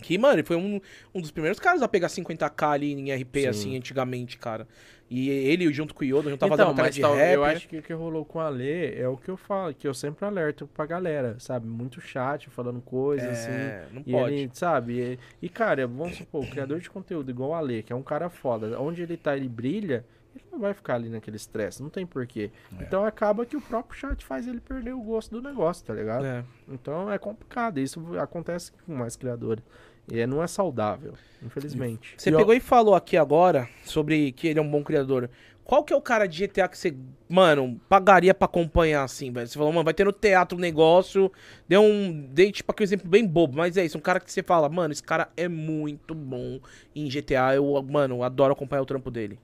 Que, 0.00 0.16
mano, 0.18 0.34
ele 0.36 0.44
foi 0.44 0.56
um, 0.56 0.80
um 1.14 1.20
dos 1.20 1.30
primeiros 1.30 1.58
caras 1.58 1.82
a 1.82 1.88
pegar 1.88 2.06
50k 2.08 2.68
ali 2.72 2.92
em 2.92 3.12
RP, 3.12 3.40
Sim. 3.42 3.46
assim, 3.48 3.76
antigamente, 3.76 4.38
cara. 4.38 4.66
E 5.10 5.30
ele, 5.30 5.72
junto 5.72 5.94
com 5.94 6.02
o 6.02 6.06
Yoda, 6.06 6.28
já 6.30 6.36
tava 6.36 6.54
então, 6.54 6.76
fazendo 6.76 6.92
de 6.92 7.00
tal- 7.00 7.14
rap. 7.14 7.34
eu 7.34 7.42
acho 7.44 7.66
que 7.66 7.78
o 7.78 7.82
que 7.82 7.92
rolou 7.94 8.26
com 8.26 8.40
a 8.40 8.48
Lê 8.50 8.94
é 8.94 9.08
o 9.08 9.16
que 9.16 9.30
eu 9.30 9.38
falo, 9.38 9.72
que 9.72 9.88
eu 9.88 9.94
sempre 9.94 10.26
alerto 10.26 10.66
pra 10.74 10.84
galera, 10.84 11.34
sabe? 11.38 11.66
Muito 11.66 11.98
chat, 11.98 12.50
falando 12.50 12.80
coisas, 12.82 13.26
assim. 13.26 13.50
É, 13.50 13.86
não 13.90 14.02
E 14.06 14.12
pode. 14.12 14.34
ele, 14.34 14.50
sabe? 14.52 15.18
E, 15.42 15.46
e, 15.46 15.48
cara, 15.48 15.86
vamos 15.86 16.16
supor, 16.18 16.44
o 16.44 16.50
criador 16.50 16.78
de 16.78 16.90
conteúdo 16.90 17.30
igual 17.30 17.50
o 17.50 17.54
Ale, 17.54 17.82
que 17.82 17.92
é 17.92 17.96
um 17.96 18.02
cara 18.02 18.28
foda, 18.28 18.78
onde 18.78 19.00
ele 19.00 19.16
tá, 19.16 19.34
ele 19.34 19.48
brilha, 19.48 20.04
ele 20.36 20.44
não 20.52 20.58
vai 20.58 20.74
ficar 20.74 20.96
ali 20.96 21.08
naquele 21.08 21.36
estresse, 21.38 21.82
não 21.82 21.88
tem 21.88 22.04
porquê. 22.06 22.50
É. 22.78 22.82
Então 22.82 23.02
acaba 23.06 23.46
que 23.46 23.56
o 23.56 23.62
próprio 23.62 23.98
chat 23.98 24.22
faz 24.26 24.46
ele 24.46 24.60
perder 24.60 24.92
o 24.92 25.00
gosto 25.00 25.30
do 25.40 25.48
negócio, 25.48 25.86
tá 25.86 25.94
ligado? 25.94 26.26
É. 26.26 26.44
Então 26.68 27.10
é 27.10 27.16
complicado, 27.18 27.78
isso 27.80 27.98
acontece 28.18 28.72
com 28.84 28.94
mais 28.94 29.16
criadores. 29.16 29.64
E 30.10 30.20
é- 30.20 30.26
não 30.26 30.42
é 30.42 30.46
saudável, 30.46 31.14
infelizmente. 31.42 32.14
Você 32.16 32.30
pegou 32.32 32.54
e 32.54 32.60
falou 32.60 32.94
aqui 32.94 33.16
agora 33.16 33.68
sobre 33.84 34.32
que 34.32 34.48
ele 34.48 34.58
é 34.58 34.62
um 34.62 34.70
bom 34.70 34.82
criador. 34.82 35.28
Qual 35.64 35.84
que 35.84 35.92
é 35.92 35.96
o 35.96 36.00
cara 36.00 36.26
de 36.26 36.38
GTA 36.38 36.66
que 36.66 36.78
você, 36.78 36.96
mano, 37.28 37.78
pagaria 37.90 38.32
pra 38.32 38.46
acompanhar 38.46 39.02
assim, 39.04 39.30
velho? 39.30 39.46
Você 39.46 39.58
falou, 39.58 39.70
mano, 39.70 39.84
vai 39.84 39.92
ter 39.92 40.04
no 40.04 40.12
teatro 40.14 40.56
um 40.56 40.60
negócio. 40.60 41.30
Deu 41.68 41.82
um. 41.82 42.26
Dei 42.32 42.50
tipo 42.50 42.72
aqui 42.72 42.82
um 42.82 42.84
exemplo 42.84 43.06
bem 43.06 43.26
bobo, 43.26 43.54
mas 43.54 43.76
é 43.76 43.84
isso. 43.84 43.98
Um 43.98 44.00
cara 44.00 44.18
que 44.18 44.32
você 44.32 44.42
fala, 44.42 44.66
mano, 44.70 44.92
esse 44.92 45.02
cara 45.02 45.28
é 45.36 45.46
muito 45.46 46.14
bom 46.14 46.58
em 46.96 47.10
GTA. 47.10 47.54
Eu, 47.54 47.82
mano, 47.82 48.22
adoro 48.22 48.54
acompanhar 48.54 48.80
o 48.80 48.86
trampo 48.86 49.10
dele. 49.10 49.38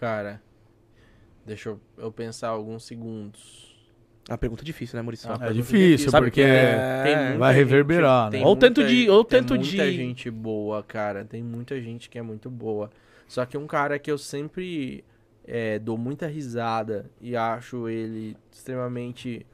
Cara, 0.00 0.42
deixa 1.46 1.68
eu, 1.68 1.80
eu 1.96 2.10
pensar 2.10 2.48
alguns 2.48 2.84
segundos. 2.84 3.67
É 4.28 4.32
uma 4.32 4.38
pergunta 4.38 4.62
difícil, 4.62 4.96
né, 4.96 5.02
Maurício? 5.02 5.26
Ah, 5.32 5.38
É 5.48 5.52
difícil, 5.54 6.10
Sabe 6.10 6.26
porque 6.26 6.42
que 6.42 6.46
é- 6.46 7.02
Tem 7.30 7.38
vai 7.38 7.54
reverberar, 7.54 8.30
né? 8.30 8.42
Ou 8.44 8.54
tanto 8.54 8.82
muita- 8.82 8.94
de- 8.94 9.08
ou 9.08 9.24
tem 9.24 9.40
tanto 9.40 9.54
muita 9.54 9.84
de- 9.90 9.96
gente 9.96 10.30
boa, 10.30 10.82
cara. 10.82 11.24
Tem 11.24 11.42
muita 11.42 11.80
gente 11.80 12.10
que 12.10 12.18
é 12.18 12.22
muito 12.22 12.50
boa. 12.50 12.90
Só 13.26 13.44
que 13.46 13.56
um 13.56 13.66
cara 13.66 13.98
que 13.98 14.10
eu 14.10 14.18
sempre 14.18 15.02
é, 15.50 15.78
dou 15.78 15.96
muita 15.96 16.26
risada 16.26 17.06
e 17.22 17.34
acho 17.34 17.88
ele 17.88 18.36
extremamente 18.52 19.46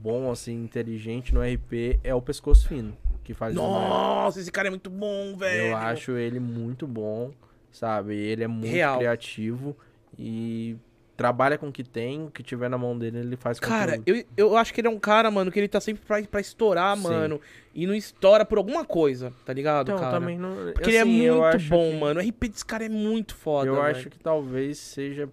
bom, 0.00 0.30
assim, 0.30 0.62
inteligente 0.62 1.34
no 1.34 1.40
RP 1.42 1.98
é 2.04 2.14
o 2.14 2.22
Pescoço 2.22 2.68
Fino, 2.68 2.96
que 3.24 3.34
faz. 3.34 3.52
Nossa, 3.52 4.38
esse 4.38 4.52
cara 4.52 4.68
é 4.68 4.70
muito 4.70 4.88
bom, 4.88 5.34
velho. 5.36 5.70
Eu 5.70 5.76
acho 5.76 6.12
ele 6.12 6.38
muito 6.38 6.86
bom, 6.86 7.32
sabe? 7.72 8.14
Ele 8.14 8.44
é 8.44 8.46
muito 8.46 8.70
Real. 8.70 8.98
criativo 8.98 9.76
e 10.16 10.76
trabalha 11.16 11.56
com 11.56 11.68
o 11.68 11.72
que 11.72 11.84
tem, 11.84 12.24
o 12.26 12.30
que 12.30 12.42
tiver 12.42 12.68
na 12.68 12.76
mão 12.76 12.98
dele, 12.98 13.18
ele 13.18 13.36
faz 13.36 13.60
Cara, 13.60 13.98
conteúdo. 13.98 14.26
eu, 14.36 14.48
eu 14.48 14.56
acho 14.56 14.74
que 14.74 14.80
ele 14.80 14.88
é 14.88 14.90
um 14.90 14.98
cara, 14.98 15.30
mano, 15.30 15.50
que 15.52 15.58
ele 15.60 15.68
tá 15.68 15.80
sempre 15.80 16.04
pra, 16.04 16.20
pra 16.24 16.40
estourar, 16.40 16.96
Sim. 16.96 17.02
mano. 17.04 17.40
E 17.74 17.86
não 17.86 17.94
estoura 17.94 18.44
por 18.44 18.58
alguma 18.58 18.84
coisa, 18.84 19.32
tá 19.44 19.52
ligado, 19.52 19.88
Então, 19.90 19.98
cara? 20.00 20.18
também 20.18 20.38
não. 20.38 20.72
Porque 20.72 20.90
ele 20.90 20.96
é 20.96 21.02
assim, 21.02 21.30
muito 21.30 21.68
bom, 21.68 21.90
que- 21.92 21.98
mano. 21.98 22.20
O 22.20 22.22
RP 22.22 22.48
desse 22.48 22.64
cara 22.64 22.84
é 22.84 22.88
muito 22.88 23.34
foda. 23.36 23.68
eu 23.68 23.74
velho. 23.76 23.86
acho 23.96 24.10
que 24.10 24.18
talvez 24.18 24.78
seja 24.78 25.28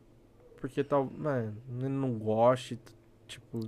porque 0.60 0.84
tal, 0.84 1.12
mano, 1.18 1.58
ele 1.80 1.90
não 1.90 2.14
goste, 2.20 2.80
tipo, 3.28 3.60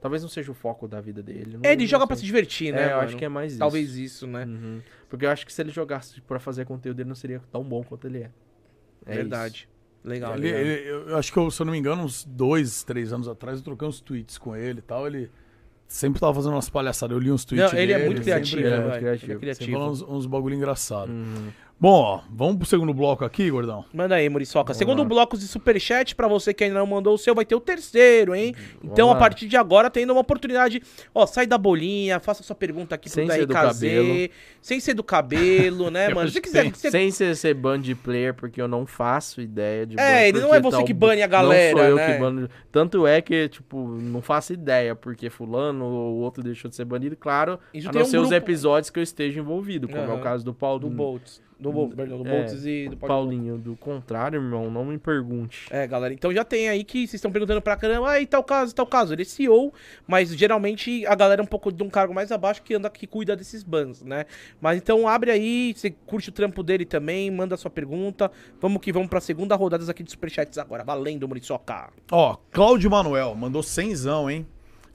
talvez 0.00 0.22
não 0.22 0.28
seja 0.28 0.52
o 0.52 0.54
foco 0.54 0.86
da 0.86 1.00
vida 1.00 1.20
dele. 1.20 1.58
É, 1.64 1.72
ele 1.72 1.84
joga 1.86 2.02
sei. 2.02 2.06
pra 2.06 2.16
se 2.16 2.24
divertir, 2.24 2.72
né? 2.72 2.90
É, 2.90 2.92
eu 2.92 3.00
acho 3.00 3.16
que 3.16 3.24
é 3.24 3.28
mais 3.28 3.52
isso. 3.52 3.58
Talvez 3.58 3.96
isso, 3.96 4.26
né? 4.28 4.44
Uhum. 4.44 4.80
Porque 5.08 5.26
eu 5.26 5.30
acho 5.30 5.44
que 5.44 5.52
se 5.52 5.60
ele 5.60 5.70
jogasse 5.72 6.20
pra 6.20 6.38
fazer 6.38 6.64
conteúdo, 6.64 7.00
ele 7.00 7.08
não 7.08 7.16
seria 7.16 7.40
tão 7.50 7.64
bom 7.64 7.82
quanto 7.82 8.06
ele 8.06 8.18
é. 8.22 8.30
É 9.04 9.14
Verdade. 9.16 9.68
Legal, 10.06 10.34
Ele- 10.36 10.42
legal. 10.52 10.60
ele- 10.60 11.10
eu 11.10 11.16
acho 11.18 11.32
que, 11.32 11.38
eu, 11.38 11.50
se 11.50 11.60
eu 11.60 11.66
não 11.66 11.72
me 11.72 11.78
engano, 11.78 12.02
uns 12.04 12.24
dois, 12.24 12.84
três 12.84 13.12
anos 13.12 13.26
atrás, 13.26 13.58
eu 13.58 13.64
troquei 13.64 13.88
uns 13.88 14.00
tweets 14.00 14.38
com 14.38 14.54
ele 14.54 14.78
e 14.78 14.82
tal. 14.82 15.04
Ele 15.06 15.28
sempre 15.88 16.20
tava 16.20 16.32
fazendo 16.32 16.52
umas 16.52 16.68
palhaçadas. 16.70 17.12
Eu 17.14 17.20
li 17.20 17.30
uns 17.32 17.44
tweets 17.44 17.72
Não, 17.72 17.78
ele 17.78 17.92
é 17.92 17.96
dele, 17.96 18.06
muito 18.10 18.24
sempre- 18.24 18.32
criativo, 18.50 18.60
ele 18.60 18.68
é 18.68 18.76
Ele 18.76 18.82
criativo. 18.84 19.10
é 19.14 19.18
Sempre 19.18 19.36
criativo. 19.38 19.72
falando 19.72 19.90
uns, 19.92 20.02
uns 20.02 20.26
bagulho 20.26 20.54
engraçado. 20.54 21.10
Uhum. 21.10 21.48
Bom, 21.78 21.92
ó, 21.92 22.20
vamos 22.30 22.56
pro 22.56 22.64
segundo 22.66 22.94
bloco 22.94 23.22
aqui, 23.22 23.50
gordão. 23.50 23.84
Manda 23.92 24.14
aí, 24.14 24.26
Muriçoca. 24.30 24.72
Segundo 24.72 25.04
bloco 25.04 25.36
de 25.36 25.46
superchat, 25.46 26.14
pra 26.14 26.26
você 26.26 26.54
que 26.54 26.64
ainda 26.64 26.78
não 26.78 26.86
mandou 26.86 27.12
o 27.14 27.18
seu, 27.18 27.34
vai 27.34 27.44
ter 27.44 27.54
o 27.54 27.60
terceiro, 27.60 28.34
hein? 28.34 28.54
Então, 28.82 29.10
a 29.10 29.12
lá. 29.12 29.18
partir 29.18 29.46
de 29.46 29.58
agora, 29.58 29.90
tendo 29.90 30.10
uma 30.10 30.22
oportunidade, 30.22 30.82
ó, 31.14 31.26
sai 31.26 31.46
da 31.46 31.58
bolinha, 31.58 32.18
faça 32.18 32.42
sua 32.42 32.56
pergunta 32.56 32.94
aqui 32.94 33.10
Sem 33.10 33.26
pro 33.26 33.36
do 33.36 33.46
DRKZ, 33.48 33.52
cabelo. 33.80 34.28
sem 34.62 34.80
ser 34.80 34.94
do 34.94 35.04
cabelo, 35.04 35.90
né, 35.90 36.08
mano? 36.14 36.26
Se 36.28 36.34
você 36.36 36.40
quiser, 36.40 36.64
se 36.64 36.70
você- 36.80 36.90
Sem 36.90 37.10
ser, 37.10 37.36
ser 37.36 37.52
band 37.52 37.82
player, 38.02 38.32
porque 38.32 38.58
eu 38.60 38.66
não 38.68 38.86
faço 38.86 39.42
ideia 39.42 39.84
de 39.86 40.00
É, 40.00 40.32
ban, 40.32 40.38
ele 40.38 40.40
não 40.46 40.54
é 40.54 40.60
você 40.62 40.78
tal- 40.78 40.86
que 40.86 40.94
bane 40.94 41.22
a 41.22 41.26
galera, 41.26 41.72
Não 41.74 41.78
sou 41.78 41.88
eu 41.90 41.96
né? 41.96 42.12
que 42.14 42.18
bano. 42.18 42.48
Tanto 42.72 43.06
é 43.06 43.20
que, 43.20 43.50
tipo, 43.50 43.86
não 43.86 44.22
faço 44.22 44.54
ideia, 44.54 44.94
porque 44.96 45.28
fulano 45.28 45.84
ou 45.84 46.16
outro 46.20 46.42
deixou 46.42 46.70
de 46.70 46.74
ser 46.74 46.86
banido. 46.86 47.16
Claro, 47.16 47.58
Isso 47.74 47.90
a 47.90 47.92
não 47.92 48.00
um 48.00 48.04
ser 48.06 48.16
os 48.16 48.28
grupo- 48.30 48.34
episódios 48.34 48.88
que 48.88 48.98
eu 48.98 49.02
esteja 49.02 49.40
envolvido, 49.40 49.86
como 49.86 50.00
é 50.00 50.04
Aham. 50.06 50.14
o 50.14 50.20
caso 50.20 50.42
do 50.42 50.54
Paulo. 50.54 50.78
do 50.78 50.88
Boltz. 50.88 51.44
Do, 51.58 51.72
Bol- 51.72 51.88
perdão, 51.88 52.22
do 52.22 52.28
É, 52.28 52.36
Boltz 52.36 52.66
e 52.66 52.88
do 52.88 52.96
Paulinho. 52.98 53.08
Paulinho. 53.54 53.58
Do 53.58 53.76
contrário, 53.76 54.38
irmão, 54.38 54.70
não 54.70 54.84
me 54.84 54.98
pergunte. 54.98 55.66
É, 55.70 55.86
galera, 55.86 56.12
então 56.12 56.30
já 56.32 56.44
tem 56.44 56.68
aí 56.68 56.84
que 56.84 56.98
vocês 57.00 57.14
estão 57.14 57.32
perguntando 57.32 57.62
pra 57.62 57.74
caramba, 57.76 58.10
ah, 58.10 58.20
e 58.20 58.26
tal 58.26 58.44
caso, 58.44 58.74
tal 58.74 58.86
caso. 58.86 59.14
Ele 59.14 59.22
é 59.22 59.24
CEO, 59.24 59.72
mas 60.06 60.28
geralmente 60.36 61.06
a 61.06 61.14
galera 61.14 61.40
é 61.40 61.44
um 61.44 61.46
pouco 61.46 61.72
de 61.72 61.82
um 61.82 61.88
cargo 61.88 62.12
mais 62.12 62.30
abaixo 62.30 62.62
que 62.62 62.74
anda, 62.74 62.90
que 62.90 63.06
cuida 63.06 63.34
desses 63.34 63.62
bans, 63.62 64.02
né? 64.02 64.26
Mas 64.60 64.76
então 64.76 65.08
abre 65.08 65.30
aí, 65.30 65.72
você 65.74 65.90
curte 65.90 66.28
o 66.28 66.32
trampo 66.32 66.62
dele 66.62 66.84
também, 66.84 67.30
manda 67.30 67.54
a 67.54 67.58
sua 67.58 67.70
pergunta. 67.70 68.30
Vamos 68.60 68.82
que 68.82 68.92
vamos 68.92 69.08
pra 69.08 69.20
segunda 69.20 69.56
rodada 69.56 69.90
aqui 69.90 70.02
de 70.02 70.10
Superchats 70.10 70.58
agora. 70.58 70.84
Valendo, 70.84 71.26
Muriçoca. 71.26 71.88
Ó, 72.12 72.36
Cláudio 72.50 72.90
Manuel 72.90 73.34
mandou 73.34 73.62
cenzão, 73.62 74.30
hein? 74.30 74.46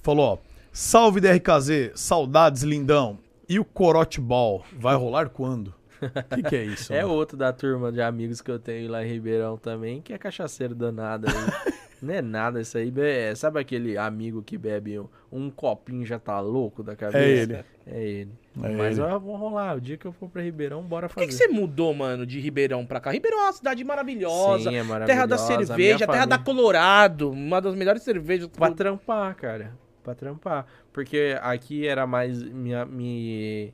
Falou, 0.03 0.33
ó. 0.33 0.37
Salve 0.71 1.19
DRKZ, 1.19 1.91
saudades, 1.95 2.61
lindão. 2.61 3.17
E 3.49 3.59
o 3.59 3.65
Corote 3.65 4.21
Ball 4.21 4.63
vai 4.77 4.95
rolar 4.95 5.27
quando? 5.29 5.73
O 6.01 6.35
que, 6.35 6.43
que 6.43 6.55
é 6.55 6.63
isso? 6.65 6.93
É 6.93 7.01
mano? 7.03 7.13
outro 7.13 7.37
da 7.37 7.51
turma 7.53 7.91
de 7.91 8.01
amigos 8.01 8.41
que 8.41 8.49
eu 8.51 8.59
tenho 8.59 8.89
lá 8.89 9.03
em 9.05 9.07
Ribeirão 9.09 9.57
também, 9.57 10.01
que 10.01 10.13
é 10.13 10.17
cachaceiro 10.17 10.73
danado. 10.75 11.27
Não 12.01 12.15
é 12.15 12.19
nada 12.19 12.59
isso 12.59 12.75
aí. 12.79 12.91
é- 12.97 13.35
Sabe 13.35 13.59
aquele 13.59 13.95
amigo 13.95 14.41
que 14.41 14.57
bebe 14.57 14.97
um, 14.99 15.07
um 15.31 15.51
copinho 15.51 16.03
já 16.03 16.17
tá 16.17 16.39
louco 16.39 16.81
da 16.81 16.95
cabeça? 16.95 17.19
É 17.19 17.29
ele. 17.29 17.53
É 17.85 18.03
ele. 18.03 18.31
É 18.63 18.69
Mas 18.69 18.97
ele. 18.97 19.05
ó, 19.05 19.19
vamos 19.19 19.39
rolar. 19.39 19.77
O 19.77 19.79
dia 19.81 19.97
que 19.97 20.07
eu 20.07 20.11
for 20.11 20.27
pra 20.27 20.41
Ribeirão, 20.41 20.81
bora 20.81 21.07
Por 21.07 21.13
fazer. 21.13 21.27
que, 21.27 21.31
que 21.31 21.37
você 21.37 21.47
mudou, 21.47 21.93
mano, 21.93 22.25
de 22.25 22.39
Ribeirão 22.39 22.87
pra 22.87 22.99
cá? 22.99 23.11
Ribeirão 23.11 23.37
é 23.41 23.43
uma 23.43 23.53
cidade 23.53 23.83
maravilhosa. 23.83 24.71
Sim, 24.71 24.77
é 24.77 24.81
terra 25.05 25.27
da 25.27 25.35
maravilhosa. 25.37 25.45
cerveja, 25.67 25.97
minha 25.97 26.07
terra 26.07 26.25
da 26.25 26.37
família- 26.39 26.43
Colorado, 26.55 27.29
uma 27.31 27.61
das 27.61 27.75
melhores 27.75 28.01
cervejas. 28.01 28.47
Pra 28.47 28.69
do- 28.69 28.75
trampar, 28.75 29.35
cara. 29.35 29.71
Pra 30.03 30.15
trampar. 30.15 30.65
Porque 30.91 31.37
aqui 31.39 31.85
era 31.85 32.07
mais. 32.07 32.41
Minha, 32.41 32.83
me. 32.83 33.71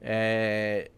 É, 0.00 0.90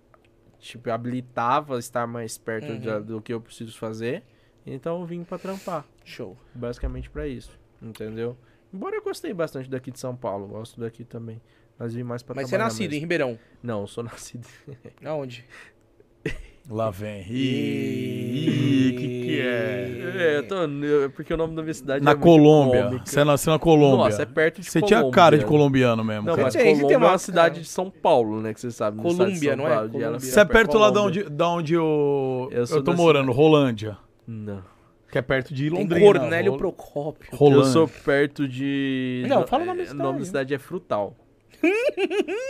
tipo, 0.59 0.91
habilitava 0.91 1.79
estar 1.79 2.07
mais 2.07 2.37
perto 2.39 2.71
Uhum. 2.73 2.81
da- 2.81 2.99
do 3.01 3.21
que 3.23 3.33
eu 3.33 3.41
preciso 3.41 3.77
fazer. 3.79 4.23
Então 4.67 5.01
eu 5.01 5.07
vim 5.07 5.25
pra 5.25 5.39
trampar. 5.39 5.85
Show. 6.05 6.37
Basicamente 6.55 7.09
pra 7.09 7.27
isso. 7.27 7.59
Entendeu? 7.81 8.37
Embora 8.73 8.97
eu 8.97 9.03
gostei 9.03 9.33
bastante 9.33 9.71
daqui 9.71 9.91
de 9.91 9.99
São 9.99 10.15
Paulo. 10.15 10.47
Gosto 10.49 10.79
daqui 10.81 11.05
também. 11.05 11.41
Mas 11.79 11.95
vim 11.95 12.03
mais 12.03 12.23
pra 12.23 12.35
Mas 12.35 12.49
você 12.49 12.57
é 12.57 12.59
nascido 12.59 12.87
em 12.93 12.97
mesmo. 12.97 13.01
Ribeirão. 13.01 13.39
Não, 13.63 13.83
eu 13.83 13.87
sou 13.87 14.03
nascido. 14.05 14.47
Aonde? 15.05 15.45
Lá 16.71 16.91
vem. 16.91 17.23
Ih, 17.31 18.93
que 18.99 19.09
que 19.25 19.41
é? 19.41 19.89
É, 20.17 20.39
eu 20.39 20.49
tô. 20.49 20.55
eu- 20.57 21.11
Porque 21.11 21.33
o 21.33 21.37
nome 21.37 21.55
da 21.57 21.63
minha 21.63 21.73
cidade 21.75 22.05
Na 22.05 22.11
é 22.11 22.15
Colômbia. 22.15 23.01
Você 23.05 23.25
nasceu 23.25 23.53
na 23.53 23.59
Colômbia. 23.59 24.05
Nossa, 24.05 24.23
é 24.23 24.27
perto 24.27 24.61
de 24.61 24.71
Você 24.71 24.83
tinha 24.83 24.99
Colômbia. 25.01 25.15
cara 25.17 25.39
de 25.39 25.45
colombiano 25.47 26.05
mesmo, 26.05 26.23
Não, 26.27 26.35
cara. 26.35 26.43
mas 26.45 26.55
Tem, 26.55 26.63
você 26.63 26.67
tem 26.69 26.77
Colômbia 26.77 26.95
é 26.95 26.99
uma 26.99 27.09
uma 27.13 27.19
cidade 27.19 27.61
de 27.63 27.69
São 27.69 27.91
Paulo, 27.91 28.41
né? 28.43 28.53
Que 28.53 28.61
você 28.61 28.71
sabe. 28.71 29.01
Colômbia, 29.01 29.57
não 29.57 29.67
é? 29.67 29.77
Colômbia. 29.89 30.19
Você 30.21 30.41
é 30.41 30.45
perto 30.45 30.77
lá 30.79 30.89
de 30.89 30.95
Colômbia. 30.97 31.23
onde, 31.23 31.31
da 31.31 31.49
onde 31.49 31.75
eu, 31.75 32.49
Eu 32.53 32.65
eu, 32.69 32.85
tô 32.85 32.93
morando, 32.93 33.33
Rolândia. 33.33 33.97
Não. 34.27 34.63
Que 35.11 35.17
é 35.17 35.23
perto 35.23 35.55
de 35.55 35.71
Tem 35.71 35.79
Londrina. 35.81 36.05
Cornélio 36.05 36.51
Rol- 36.51 36.59
Procópio. 36.59 37.31
Rolândia. 37.33 37.61
Eu 37.61 37.65
sou 37.73 37.89
perto 37.89 38.47
de. 38.47 39.25
Não, 39.27 39.47
fala 39.47 39.63
o 39.63 39.67
nome 39.67 39.79
da 39.79 39.85
é, 39.85 39.87
cidade. 39.87 40.01
O 40.03 40.05
nome 40.07 40.19
da 40.19 40.25
cidade 40.27 40.55
é 40.55 40.59
Frutal. 40.59 41.17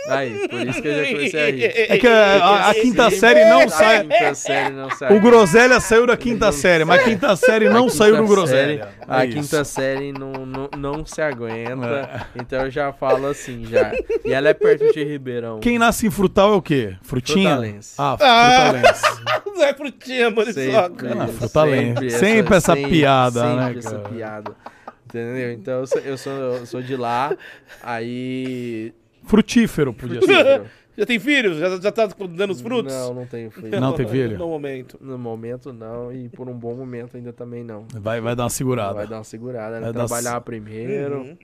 Aí, 0.07 0.47
por 0.47 0.67
isso 0.67 0.81
que 0.81 0.87
eu 0.87 1.03
já 1.05 1.11
comecei 1.11 1.41
a 1.41 1.51
rir. 1.51 1.63
É 1.91 1.97
que 1.97 2.07
a, 2.07 2.35
a- 2.43 2.69
a 2.69 2.73
quinta 2.73 3.09
série 3.11 3.45
não 3.45 3.61
A 3.61 3.69
sai. 3.69 4.01
quinta 4.03 4.33
série 4.35 4.69
não 4.75 4.89
sai. 4.91 5.17
O 5.17 5.19
Groselha 5.21 5.79
saiu 5.79 6.05
da 6.07 6.15
quinta 6.17 6.51
série, 6.51 6.85
mas 6.85 7.01
a 7.01 7.03
quinta 7.05 7.35
série 7.35 7.69
não 7.69 7.83
quinta 7.87 7.95
saiu 7.95 8.15
do 8.17 8.21
série- 8.23 8.27
Groselha. 8.35 8.89
A 9.07 9.23
É 9.23 9.27
isso. 9.27 9.37
quinta 9.39 9.63
série 9.63 10.11
não, 10.13 10.31
não, 10.45 10.69
não 10.77 11.05
se 11.05 11.21
aguenta. 11.21 12.27
Então 12.35 12.61
eu 12.65 12.71
já 12.71 12.91
falo 12.93 13.27
assim 13.27 13.65
já. 13.65 13.91
E 14.23 14.31
ela 14.31 14.49
é 14.49 14.53
perto 14.53 14.91
de 14.93 15.03
Ribeirão. 15.03 15.59
Quem 15.59 15.79
nasce 15.79 16.05
em 16.07 16.11
frutal 16.11 16.53
é 16.53 16.55
o 16.57 16.61
quê? 16.61 16.95
Frutinha? 17.01 17.49
Frutalense. 17.55 17.95
Ah, 17.97 18.17
frutalense. 18.17 19.19
Não 19.59 19.65
é 19.65 19.73
frutinha, 19.73 20.29
Muriçoca. 20.29 21.17
Ah, 21.19 21.27
Frutalense. 21.27 22.11
Sempre 22.11 22.55
essa 22.55 22.75
piada, 22.75 23.41
sempre 23.41 23.55
né, 23.57 23.73
essa 23.77 23.89
cara? 23.97 24.09
piada. 24.09 24.51
Entendeu? 25.05 25.51
Então 25.53 25.79
eu 25.79 25.87
sou, 25.87 25.99
eu 26.01 26.17
sou, 26.17 26.31
eu 26.33 26.65
sou 26.65 26.81
de 26.81 26.95
lá, 26.95 27.35
aí. 27.83 28.93
Frutífero, 29.29 29.93
podia 29.93 30.21
ser. 30.21 30.63
Já 30.97 31.05
tem 31.05 31.17
filhos? 31.17 31.57
Já, 31.57 31.79
já 31.79 31.91
tá 31.93 32.09
dando 32.29 32.51
os 32.51 32.59
frutos? 32.59 32.93
Não, 32.93 33.13
não 33.13 33.25
tenho 33.25 33.49
filho. 33.49 33.79
Não 33.79 33.93
tem 33.93 34.05
filho? 34.05 34.37
No 34.37 34.49
momento. 34.49 34.97
No 34.99 35.17
momento 35.17 35.71
não, 35.71 36.11
e 36.11 36.27
por 36.27 36.49
um 36.49 36.53
bom 36.53 36.75
momento 36.75 37.15
ainda 37.15 37.31
também 37.31 37.63
não. 37.63 37.85
Vai, 37.93 38.19
vai 38.19 38.35
dar 38.35 38.43
uma 38.43 38.49
segurada. 38.49 38.95
Vai 38.95 39.07
dar 39.07 39.17
uma 39.19 39.23
segurada, 39.23 39.75
né? 39.75 39.81
Vai 39.83 39.93
dar 39.93 40.07
Trabalhar 40.07 40.41
primeiro. 40.41 41.19
Uhum. 41.21 41.37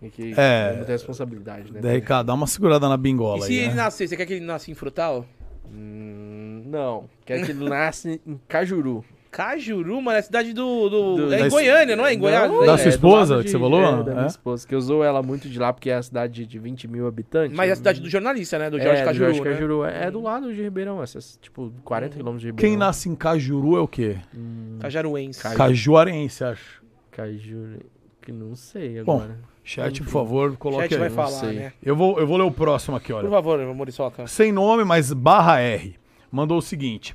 E 0.00 0.08
que 0.08 0.32
É. 0.34 0.70
é 0.72 0.76
muita 0.76 0.92
responsabilidade, 0.92 1.70
né? 1.74 1.80
DRK, 1.80 2.22
dá 2.24 2.32
uma 2.32 2.46
segurada 2.46 2.88
na 2.88 2.94
E 2.94 2.98
bingola 2.98 3.42
se 3.42 3.52
aí. 3.52 3.58
ele 3.58 3.68
né? 3.68 3.74
nascer, 3.74 4.08
você 4.08 4.16
quer 4.16 4.24
que 4.24 4.32
ele 4.32 4.46
nasça 4.46 4.70
em 4.70 4.74
frutal? 4.74 5.26
Hum, 5.70 6.62
não. 6.64 7.04
Quer 7.26 7.44
que 7.44 7.50
ele 7.50 7.64
nasce 7.68 8.18
em 8.26 8.40
Cajuru. 8.48 9.04
Cajuru, 9.36 10.00
mano, 10.00 10.16
é 10.16 10.20
a 10.20 10.22
cidade 10.22 10.54
do. 10.54 10.88
do- 10.88 11.16
Do- 11.26 11.34
é 11.34 11.46
em 11.46 11.48
Goiânia, 11.50 11.94
não 11.94 12.06
é? 12.06 12.14
Em 12.14 12.18
Goiás? 12.18 12.50
Não, 12.50 12.64
Da 12.64 12.72
é 12.72 12.76
sua 12.78 12.84
do 12.84 12.88
esposa, 12.88 13.42
que 13.42 13.50
você 13.50 13.58
falou? 13.58 13.82
É, 13.82 14.02
da 14.02 14.12
minha 14.12 14.24
É? 14.24 14.26
esposa, 14.28 14.66
que 14.66 14.74
eu 14.74 14.78
usou 14.78 15.04
ela 15.04 15.22
muito 15.22 15.46
de 15.46 15.58
lá, 15.58 15.72
porque 15.74 15.90
é 15.90 15.96
a 15.96 16.02
cidade 16.02 16.46
de 16.46 16.58
20 16.58 16.88
mil 16.88 17.06
habitantes. 17.06 17.54
Mas 17.54 17.68
é 17.68 17.72
a 17.72 17.76
cidade 17.76 18.00
do 18.00 18.08
jornalista, 18.08 18.58
né? 18.58 18.70
Do 18.70 18.78
Jorge 18.80 19.00
é, 19.00 19.02
do 19.02 19.06
Cajuru. 19.06 19.24
Jorge 19.26 19.40
né? 19.42 19.50
Cajuru. 19.52 19.84
É, 19.84 20.04
é 20.06 20.10
do 20.10 20.22
lado 20.22 20.54
de 20.54 20.62
Ribeirão, 20.62 21.02
essas, 21.02 21.38
tipo, 21.42 21.70
40 21.84 22.16
quilômetros 22.16 22.40
de 22.40 22.46
Ribeirão. 22.48 22.70
Quem 22.70 22.78
nasce 22.78 23.10
em 23.10 23.14
Cajuru 23.14 23.76
é 23.76 23.80
o 23.80 23.86
quê? 23.88 24.16
Cajaruense. 24.80 25.42
Caju- 25.42 25.56
Cajuarense, 25.56 26.42
acho. 26.44 26.82
Cajuru... 27.10 27.80
Que 28.22 28.32
não 28.32 28.56
sei 28.56 29.02
Bom, 29.04 29.18
agora. 29.18 29.38
Chat, 29.62 30.02
por 30.02 30.10
favor, 30.10 30.56
coloque 30.56 30.82
Chat 30.84 30.94
aí. 30.94 30.98
vai 30.98 31.08
não 31.10 31.14
falar, 31.14 31.28
sei. 31.46 31.52
né? 31.58 31.72
Eu 31.80 31.94
vou, 31.94 32.18
eu 32.18 32.26
vou 32.26 32.36
ler 32.36 32.42
o 32.42 32.50
próximo 32.50 32.96
aqui, 32.96 33.12
Por 33.12 33.18
olha. 33.18 33.30
favor, 33.30 33.58
Muriçoca. 33.72 34.26
Sem 34.26 34.50
nome, 34.50 34.82
mas 34.82 35.12
barra 35.12 35.60
R. 35.60 35.94
Mandou 36.32 36.58
o 36.58 36.62
seguinte. 36.62 37.14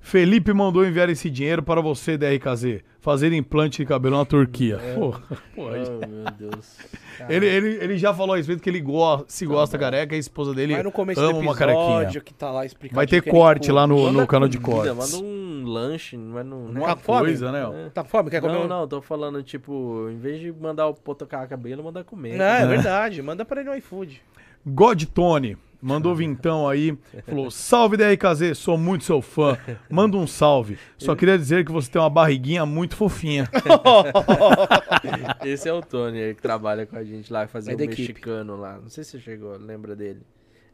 Felipe 0.00 0.52
mandou 0.52 0.84
enviar 0.84 1.08
esse 1.10 1.28
dinheiro 1.28 1.62
para 1.62 1.80
você, 1.80 2.16
DRKZ, 2.16 2.80
fazer 3.00 3.32
implante 3.34 3.78
de 3.78 3.86
cabelo 3.86 4.16
na 4.16 4.24
Turquia. 4.24 4.78
Porra, 4.94 5.20
porra. 5.54 5.76
Oh, 5.78 6.06
meu 6.06 6.50
Deus. 6.50 6.78
Ele, 7.28 7.44
ele, 7.46 7.68
ele 7.84 7.98
já 7.98 8.14
falou 8.14 8.32
a 8.32 8.38
respeito 8.38 8.62
que 8.62 8.70
ele 8.70 8.80
go 8.80 9.22
se 9.28 9.44
gosta 9.44 9.76
careca 9.76 10.14
e 10.14 10.16
a 10.16 10.18
esposa 10.18 10.54
dele 10.54 10.72
Vai 10.72 10.82
no 10.82 10.90
começo 10.90 11.20
ama 11.20 11.34
do 11.34 11.38
uma 11.40 11.54
carequinha. 11.54 12.08
que 12.22 12.32
tá 12.32 12.50
lá. 12.50 12.62
Vai 12.92 13.06
ter 13.06 13.20
corte 13.20 13.70
lá 13.70 13.86
no, 13.86 14.10
no 14.10 14.26
canal 14.26 14.48
de 14.48 14.58
cortes. 14.58 14.94
Manda 14.96 15.22
um 15.22 15.64
lanche, 15.66 16.16
mas 16.16 16.46
não... 16.46 16.64
Uma 16.64 16.86
Tá 16.86 16.96
fome? 16.96 17.20
coisa, 17.26 17.52
né? 17.52 17.62
ó. 17.62 17.90
Tá 17.90 18.02
fome? 18.04 18.30
Quer 18.30 18.40
comer? 18.40 18.54
Não, 18.54 18.64
um- 18.64 18.68
não, 18.68 18.88
tô 18.88 19.02
falando, 19.02 19.42
tipo, 19.42 20.08
em 20.10 20.16
vez 20.16 20.40
de 20.40 20.50
mandar 20.50 20.86
o 20.86 20.94
pô 20.94 21.14
tocar 21.14 21.46
cabelo, 21.46 21.84
manda 21.84 22.02
comer. 22.02 22.38
Não, 22.38 22.44
é 22.46 22.66
verdade. 22.66 23.20
Manda 23.20 23.44
pra 23.44 23.60
ele 23.60 23.68
no 23.68 23.76
iFood. 23.76 24.22
God 24.66 25.04
Tony 25.12 25.58
mandou 25.80 26.14
vintão 26.14 26.68
aí, 26.68 26.96
falou: 27.26 27.50
Salve 27.50 27.96
DRKZ, 27.96 28.56
sou 28.56 28.76
muito 28.78 29.04
seu 29.04 29.20
fã. 29.22 29.58
Manda 29.88 30.16
um 30.16 30.26
salve. 30.26 30.78
Só 30.98 31.14
queria 31.16 31.38
dizer 31.38 31.64
que 31.64 31.72
você 31.72 31.90
tem 31.90 32.00
uma 32.00 32.10
barriguinha 32.10 32.64
muito 32.66 32.96
fofinha. 32.96 33.48
Esse 35.44 35.68
é 35.68 35.72
o 35.72 35.80
Tony 35.80 36.20
aí 36.22 36.34
que 36.34 36.42
trabalha 36.42 36.86
com 36.86 36.96
a 36.96 37.04
gente 37.04 37.32
lá, 37.32 37.46
fazia 37.46 37.72
É 37.72 37.74
equipe. 37.74 37.88
mexicano 38.00 38.56
lá. 38.56 38.78
Não 38.78 38.88
sei 38.88 39.04
se 39.04 39.12
você 39.12 39.20
chegou, 39.20 39.56
lembra 39.56 39.94
dele. 39.96 40.20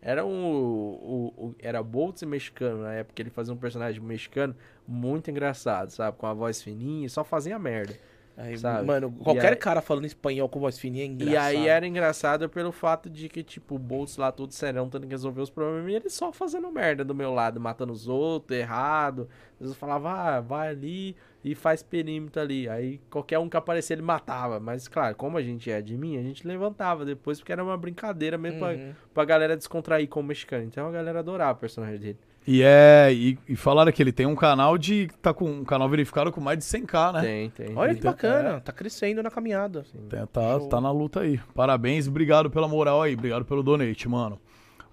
Era 0.02 0.24
um. 0.24 0.44
O, 0.44 1.34
o- 1.36 1.54
era 1.58 1.82
Boltz 1.82 2.22
e 2.22 2.26
mexicano 2.26 2.82
na 2.82 2.92
época. 2.92 3.20
Ele 3.20 3.30
fazia 3.30 3.52
um 3.52 3.56
personagem 3.56 4.00
mexicano 4.00 4.54
muito 4.86 5.30
engraçado, 5.30 5.90
sabe? 5.90 6.16
Com 6.16 6.26
a 6.26 6.34
voz 6.34 6.62
fininha 6.62 7.06
e 7.06 7.10
só 7.10 7.24
fazia 7.24 7.58
merda. 7.58 7.94
Aí, 8.38 8.58
Sabe? 8.58 8.86
Mano, 8.86 9.10
qualquer 9.12 9.52
aí- 9.52 9.56
cara 9.56 9.80
falando 9.80 10.04
espanhol 10.04 10.46
com 10.46 10.60
voz 10.60 10.78
fininha 10.78 11.04
é 11.04 11.06
engraçado. 11.06 11.32
E 11.32 11.56
aí 11.56 11.68
era 11.68 11.86
engraçado 11.86 12.48
pelo 12.50 12.70
fato 12.70 13.08
de 13.08 13.30
que, 13.30 13.42
tipo, 13.42 13.76
o 13.76 13.78
Boltz 13.78 14.18
lá 14.18 14.30
todo 14.30 14.52
serão 14.52 14.90
tendo 14.90 15.04
que 15.06 15.12
resolver 15.14 15.40
os 15.40 15.48
problemas 15.48 15.90
e 15.90 15.94
ele 15.96 16.10
só 16.10 16.30
fazendo 16.30 16.70
merda 16.70 17.02
do 17.02 17.14
meu 17.14 17.32
lado, 17.32 17.58
matando 17.58 17.94
os 17.94 18.06
outros, 18.08 18.58
errado. 18.58 19.26
Às 19.54 19.60
vezes 19.60 19.74
eu 19.74 19.78
falava, 19.80 20.10
ah, 20.12 20.40
vai 20.42 20.68
ali 20.68 21.16
e 21.42 21.54
faz 21.54 21.82
perímetro 21.82 22.42
ali. 22.42 22.68
Aí 22.68 23.00
qualquer 23.08 23.38
um 23.38 23.48
que 23.48 23.56
aparecia 23.56 23.94
ele 23.94 24.02
matava. 24.02 24.60
Mas, 24.60 24.86
claro, 24.86 25.14
como 25.16 25.38
a 25.38 25.42
gente 25.42 25.70
é 25.70 25.80
de 25.80 25.96
mim, 25.96 26.18
a 26.18 26.22
gente 26.22 26.46
levantava 26.46 27.06
depois 27.06 27.38
porque 27.38 27.52
era 27.52 27.64
uma 27.64 27.78
brincadeira 27.78 28.36
mesmo 28.36 28.58
pra, 28.58 28.68
Uhum. 28.74 28.92
pra 29.14 29.24
galera 29.24 29.56
descontrair 29.56 30.08
com 30.08 30.20
o 30.20 30.22
mexicano. 30.22 30.64
Então 30.64 30.86
a 30.86 30.90
galera 30.92 31.20
adorava 31.20 31.52
o 31.56 31.60
personagem 31.60 31.98
dele. 31.98 32.18
E 32.46 32.62
é. 32.62 33.12
E, 33.12 33.38
e 33.48 33.56
falaram 33.56 33.90
que 33.90 34.00
ele 34.02 34.12
tem 34.12 34.24
um 34.26 34.36
canal 34.36 34.78
de. 34.78 35.08
tá 35.20 35.34
com 35.34 35.50
um 35.50 35.64
canal 35.64 35.88
verificado 35.88 36.30
com 36.30 36.40
mais 36.40 36.58
de 36.58 36.64
100k, 36.64 37.12
né? 37.14 37.20
Tem, 37.22 37.50
tem. 37.50 37.76
Olha 37.76 37.88
tem. 37.92 37.98
que 38.00 38.04
bacana. 38.06 38.60
Tá 38.60 38.72
crescendo 38.72 39.22
na 39.22 39.30
caminhada. 39.30 39.84
Tem- 40.08 40.26
Tá, 40.26 40.58
Show. 40.58 40.68
tá 40.68 40.80
na 40.80 40.90
luta 40.90 41.20
aí. 41.20 41.40
Parabéns, 41.54 42.06
obrigado 42.06 42.48
pela 42.50 42.68
moral 42.68 43.02
aí, 43.02 43.14
obrigado 43.14 43.44
pelo 43.44 43.62
donate, 43.62 44.08
mano. 44.08 44.38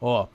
Ó, 0.02 0.28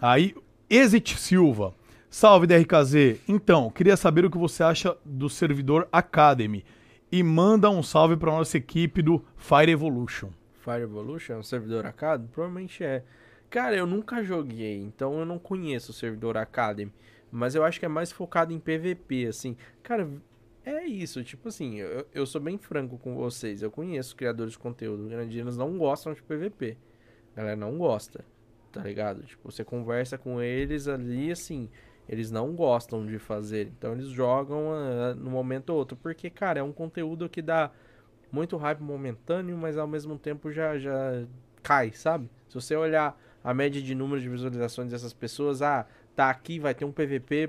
aí, 0.00 0.34
Exit 0.68 1.18
Silva. 1.18 1.72
Salve, 2.10 2.46
DRKZ. 2.46 3.20
Então, 3.28 3.68
queria 3.70 3.96
saber 3.96 4.24
o 4.24 4.30
que 4.30 4.38
você 4.38 4.62
acha 4.62 4.96
do 5.04 5.28
servidor 5.28 5.88
Academy. 5.92 6.64
E 7.10 7.22
manda 7.22 7.68
um 7.70 7.82
salve 7.82 8.16
pra 8.16 8.30
nossa 8.32 8.56
equipe 8.56 9.00
do 9.02 9.24
Fire 9.36 9.70
Evolution. 9.70 10.28
Fire 10.60 10.82
Evolution 10.82 11.34
é 11.34 11.36
um 11.38 11.42
servidor 11.42 11.84
Academy? 11.86 12.28
Provavelmente 12.32 12.82
é. 12.84 13.02
Cara, 13.50 13.76
eu 13.76 13.86
nunca 13.86 14.22
joguei, 14.22 14.76
então 14.78 15.18
eu 15.18 15.26
não 15.26 15.38
conheço 15.38 15.90
o 15.90 15.94
servidor 15.94 16.36
Academy. 16.36 16.92
Mas 17.30 17.54
eu 17.54 17.64
acho 17.64 17.78
que 17.78 17.86
é 17.86 17.88
mais 17.88 18.12
focado 18.12 18.52
em 18.52 18.58
PVP, 18.58 19.26
assim. 19.26 19.56
Cara, 19.82 20.08
é 20.64 20.84
isso. 20.84 21.22
Tipo 21.22 21.48
assim, 21.48 21.76
eu, 21.76 22.06
eu 22.12 22.26
sou 22.26 22.40
bem 22.40 22.58
franco 22.58 22.98
com 22.98 23.14
vocês. 23.14 23.62
Eu 23.62 23.70
conheço 23.70 24.16
criadores 24.16 24.52
de 24.52 24.58
conteúdo 24.58 25.08
grandes, 25.08 25.36
eles 25.36 25.56
não 25.56 25.76
gostam 25.78 26.12
de 26.12 26.22
PVP. 26.22 26.76
A 27.34 27.36
galera 27.36 27.56
não 27.56 27.76
gosta, 27.78 28.24
tá 28.72 28.82
ligado? 28.82 29.22
Tipo, 29.22 29.50
você 29.50 29.64
conversa 29.64 30.16
com 30.16 30.40
eles 30.40 30.88
ali, 30.88 31.30
assim, 31.30 31.68
eles 32.08 32.30
não 32.30 32.54
gostam 32.54 33.04
de 33.06 33.18
fazer. 33.18 33.68
Então 33.78 33.92
eles 33.92 34.08
jogam 34.08 34.72
ah, 34.72 35.14
no 35.14 35.30
momento 35.30 35.70
ou 35.70 35.78
outro. 35.78 35.96
Porque, 35.96 36.30
cara, 36.30 36.60
é 36.60 36.62
um 36.62 36.72
conteúdo 36.72 37.28
que 37.28 37.42
dá 37.42 37.70
muito 38.32 38.56
hype 38.56 38.80
momentâneo, 38.80 39.56
mas 39.56 39.76
ao 39.76 39.86
mesmo 39.86 40.18
tempo 40.18 40.50
já, 40.50 40.78
já 40.78 41.26
cai, 41.62 41.92
sabe? 41.92 42.30
Se 42.48 42.54
você 42.54 42.74
olhar 42.74 43.20
a 43.46 43.54
média 43.54 43.80
de 43.80 43.94
número 43.94 44.20
de 44.20 44.28
visualizações 44.28 44.90
dessas 44.90 45.12
pessoas, 45.12 45.62
ah, 45.62 45.86
tá 46.16 46.28
aqui, 46.28 46.58
vai 46.58 46.74
ter 46.74 46.84
um 46.84 46.90
PVP, 46.90 47.48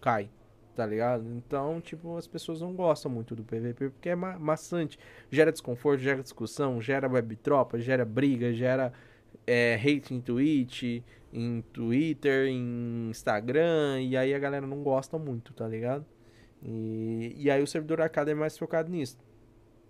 cai, 0.00 0.30
tá 0.72 0.86
ligado? 0.86 1.26
Então, 1.36 1.80
tipo, 1.80 2.16
as 2.16 2.28
pessoas 2.28 2.60
não 2.60 2.72
gostam 2.72 3.10
muito 3.10 3.34
do 3.34 3.42
PVP 3.42 3.90
porque 3.90 4.10
é 4.10 4.14
ma 4.14 4.38
maçante, 4.38 4.96
gera 5.32 5.50
desconforto, 5.50 6.00
gera 6.00 6.22
discussão, 6.22 6.80
gera 6.80 7.08
web 7.08 7.34
tropa, 7.34 7.80
gera 7.80 8.04
briga, 8.04 8.52
gera 8.52 8.92
é, 9.44 9.74
hate 9.74 10.14
em 10.14 10.20
Twitch, 10.20 11.02
em 11.32 11.60
Twitter, 11.72 12.46
em 12.46 13.10
Instagram, 13.10 14.00
e 14.00 14.16
aí 14.16 14.32
a 14.32 14.38
galera 14.38 14.64
não 14.64 14.84
gosta 14.84 15.18
muito, 15.18 15.52
tá 15.52 15.66
ligado? 15.66 16.06
E, 16.62 17.34
e 17.36 17.50
aí 17.50 17.60
o 17.60 17.66
servidor 17.66 18.00
Academy 18.00 18.38
é 18.38 18.40
mais 18.42 18.56
focado 18.56 18.88
nisso. 18.88 19.18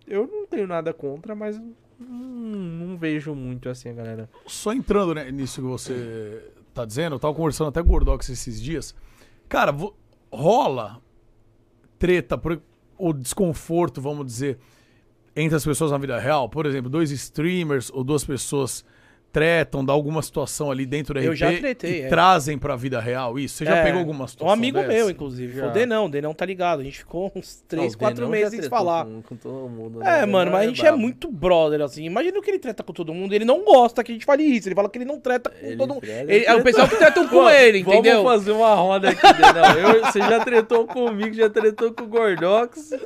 Eu 0.07 0.25
não 0.25 0.47
tenho 0.47 0.65
nada 0.65 0.91
contra, 0.95 1.35
mas 1.35 1.61
não 2.07 2.97
vejo 2.97 3.33
muito 3.35 3.69
assim 3.69 3.89
a 3.89 3.93
galera. 3.93 4.29
Só 4.47 4.73
entrando 4.73 5.13
né, 5.15 5.31
nisso 5.31 5.61
que 5.61 5.67
você 5.67 6.51
tá 6.73 6.85
dizendo, 6.85 7.15
eu 7.15 7.19
tava 7.19 7.33
conversando 7.33 7.67
até 7.69 7.81
com 7.81 7.89
o 7.89 7.91
Gordox 7.91 8.29
esses 8.29 8.61
dias. 8.61 8.95
Cara, 9.47 9.71
vo- 9.71 9.95
rola 10.31 11.01
treta, 11.99 12.37
por, 12.37 12.61
ou 12.97 13.13
desconforto, 13.13 14.01
vamos 14.01 14.25
dizer, 14.25 14.57
entre 15.35 15.55
as 15.55 15.63
pessoas 15.63 15.91
na 15.91 15.97
vida 15.97 16.19
real. 16.19 16.49
Por 16.49 16.65
exemplo, 16.65 16.89
dois 16.89 17.11
streamers 17.11 17.89
ou 17.93 18.03
duas 18.03 18.23
pessoas 18.25 18.83
tretam, 19.33 19.83
dá 19.83 19.91
alguma 19.91 20.21
situação 20.21 20.69
ali 20.71 20.85
dentro 20.85 21.15
da 21.15 21.21
Eu 21.21 21.31
RP 21.31 21.37
já 21.37 21.51
tretei, 21.57 22.01
e 22.01 22.01
é. 22.03 22.07
trazem 22.07 22.55
pra 22.57 22.75
vida 22.75 22.99
real 23.01 23.39
isso. 23.39 23.55
Você 23.57 23.65
já 23.65 23.77
É, 23.77 23.83
pegou 23.83 23.99
alguma 23.99 24.27
situação 24.27 24.47
Um 24.47 24.51
amigo 24.57 24.77
dessa? 24.77 24.93
meu, 24.93 25.09
inclusive. 25.09 25.57
Já. 25.57 25.67
O 25.67 25.71
Denão, 25.71 26.05
o 26.05 26.09
Denão 26.09 26.33
tá 26.35 26.45
ligado. 26.45 26.81
A 26.81 26.83
gente 26.83 26.99
ficou 26.99 27.31
uns 27.35 27.63
3, 27.67 27.93
Ah, 27.93 27.95
o 27.95 27.99
4 27.99 28.15
Denão 28.15 28.29
meses 28.29 28.51
sem 28.51 28.61
se 28.61 28.69
falar. 28.69 29.05
Com, 29.05 29.21
com 29.23 29.35
todo 29.35 29.67
mundo, 29.67 29.99
né? 29.99 30.21
É, 30.21 30.23
O 30.23 30.27
mano, 30.27 30.51
mas 30.51 30.61
a 30.61 30.67
gente 30.67 30.85
é 30.85 30.91
muito 30.91 31.31
brother, 31.31 31.81
assim. 31.81 32.03
Imagina 32.05 32.39
que 32.41 32.49
ele 32.51 32.59
treta 32.59 32.83
com 32.83 32.93
todo 32.93 33.11
mundo. 33.13 33.33
Ele 33.33 33.43
não 33.43 33.63
gosta 33.65 34.03
que 34.03 34.11
a 34.11 34.13
gente 34.13 34.25
fale 34.25 34.43
isso. 34.43 34.67
Ele 34.69 34.75
fala 34.75 34.87
que 34.87 34.99
ele 34.99 35.05
não 35.05 35.19
treta 35.19 35.49
com 35.49 35.65
Ele 35.65 35.77
todo 35.77 35.89
mundo. 35.95 36.01
treta- 36.01 36.31
Ele- 36.31 36.45
é 36.45 36.53
o 36.53 36.61
pessoal 36.63 36.87
que 36.87 36.95
tretam 36.95 37.27
com 37.27 37.49
ele, 37.49 37.79
entendeu? 37.79 38.23
Vamos 38.23 38.31
fazer 38.39 38.51
uma 38.51 38.75
roda 38.75 39.09
aqui, 39.09 39.21
Denão. 39.33 39.79
Eu, 39.95 40.05
você 40.05 40.19
já 40.19 40.39
tretou 40.45 40.85
comigo, 40.85 41.33
já 41.33 41.49
tretou 41.49 41.91
com 41.91 42.03
o 42.03 42.07
Gordox. 42.07 42.89
Tá, 42.89 42.97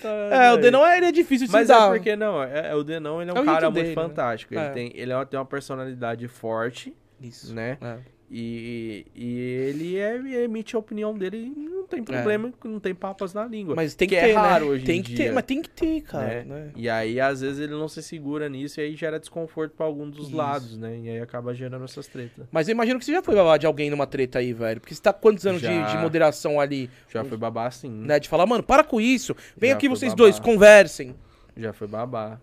tá, 0.00 0.08
É, 0.30 0.50
o 0.52 0.54
aí. 0.54 0.60
Denão 0.62 0.86
ele 0.90 1.06
é 1.06 1.12
difícil 1.12 1.46
de 1.46 1.52
Mas 1.52 1.66
se 1.66 1.72
é 1.72 1.76
dar. 1.76 1.90
porque, 1.90 2.16
não, 2.16 2.42
é, 2.42 2.70
é 2.70 2.74
o 2.74 2.82
Denão, 2.82 3.20
ele 3.20 3.30
é 3.30 3.34
um 3.34 3.36
É 3.36 3.40
o 3.40 3.44
cara 3.44 3.70
muito 3.70 3.74
dele, 3.74 3.88
né? 3.88 3.94
fantástico. 3.94 4.54
Ele, 4.54 4.60
É. 4.62 4.68
tem, 4.70 4.92
ele 4.94 5.12
é- 5.12 5.24
tem 5.26 5.38
uma 5.38 5.49
personalidade 5.50 6.26
forte, 6.28 6.94
Isso. 7.20 7.52
né? 7.54 7.76
É. 7.80 7.98
E, 8.32 9.04
e 9.12 9.38
ele, 9.40 9.96
é, 9.96 10.44
emite 10.44 10.76
a 10.76 10.78
opinião 10.78 11.12
dele 11.18 11.52
e 11.56 11.68
não 11.68 11.84
tem 11.84 12.00
problema, 12.00 12.52
não 12.62 12.78
tem 12.78 12.94
papas 12.94 13.34
na 13.34 13.44
língua. 13.44 13.74
Mas 13.74 13.92
tem 13.96 14.06
que, 14.08 14.14
que 14.14 14.20
ter, 14.20 14.28
é 14.30 14.34
raro 14.34 14.66
né? 14.66 14.70
hoje 14.70 14.84
tem 14.84 15.00
em 15.00 15.02
que 15.02 15.14
dia. 15.14 15.26
ter, 15.26 15.32
mas 15.32 15.44
tem 15.44 15.60
que 15.60 15.68
ter, 15.68 16.00
cara. 16.02 16.26
né? 16.26 16.44
né? 16.44 16.70
E 16.76 16.88
aí, 16.88 17.20
às 17.20 17.40
vezes, 17.40 17.58
ele 17.58 17.72
não 17.72 17.88
se 17.88 18.00
segura 18.00 18.48
nisso 18.48 18.78
e 18.78 18.84
aí 18.84 18.94
gera 18.94 19.18
desconforto 19.18 19.72
pra 19.72 19.84
algum 19.84 20.08
dos 20.08 20.28
Isso. 20.28 20.36
lados, 20.36 20.78
né? 20.78 20.96
E 20.96 21.08
aí 21.08 21.20
acaba 21.20 21.52
gerando 21.52 21.84
essas 21.84 22.06
tretas. 22.06 22.46
Mas 22.52 22.68
eu 22.68 22.72
imagino 22.72 23.00
que 23.00 23.04
você 23.04 23.10
já 23.10 23.20
foi 23.20 23.34
babá 23.34 23.56
de 23.56 23.66
alguém 23.66 23.90
numa 23.90 24.06
treta 24.06 24.38
aí, 24.38 24.52
velho. 24.52 24.80
Porque 24.80 24.94
você 24.94 25.02
tá 25.02 25.12
quantos 25.12 25.44
anos 25.44 25.60
de, 25.60 25.66
Já. 25.66 25.86
de 25.86 25.98
moderação 25.98 26.60
ali, 26.60 26.88
Já 27.12 27.24
foi 27.24 27.36
babá 27.36 27.68
sim. 27.72 27.90
né? 27.90 28.20
De 28.20 28.28
falar, 28.28 28.46
mano, 28.46 28.62
para 28.62 28.84
com 28.84 29.00
isso. 29.00 29.34
Vem 29.56 29.70
Já 29.70 29.76
aqui 29.76 29.88
vocês 29.88 30.12
babá. 30.12 30.22
dois, 30.22 30.38
conversem. 30.38 31.16
Já 31.56 31.72
foi 31.72 31.88
babá. 31.88 32.40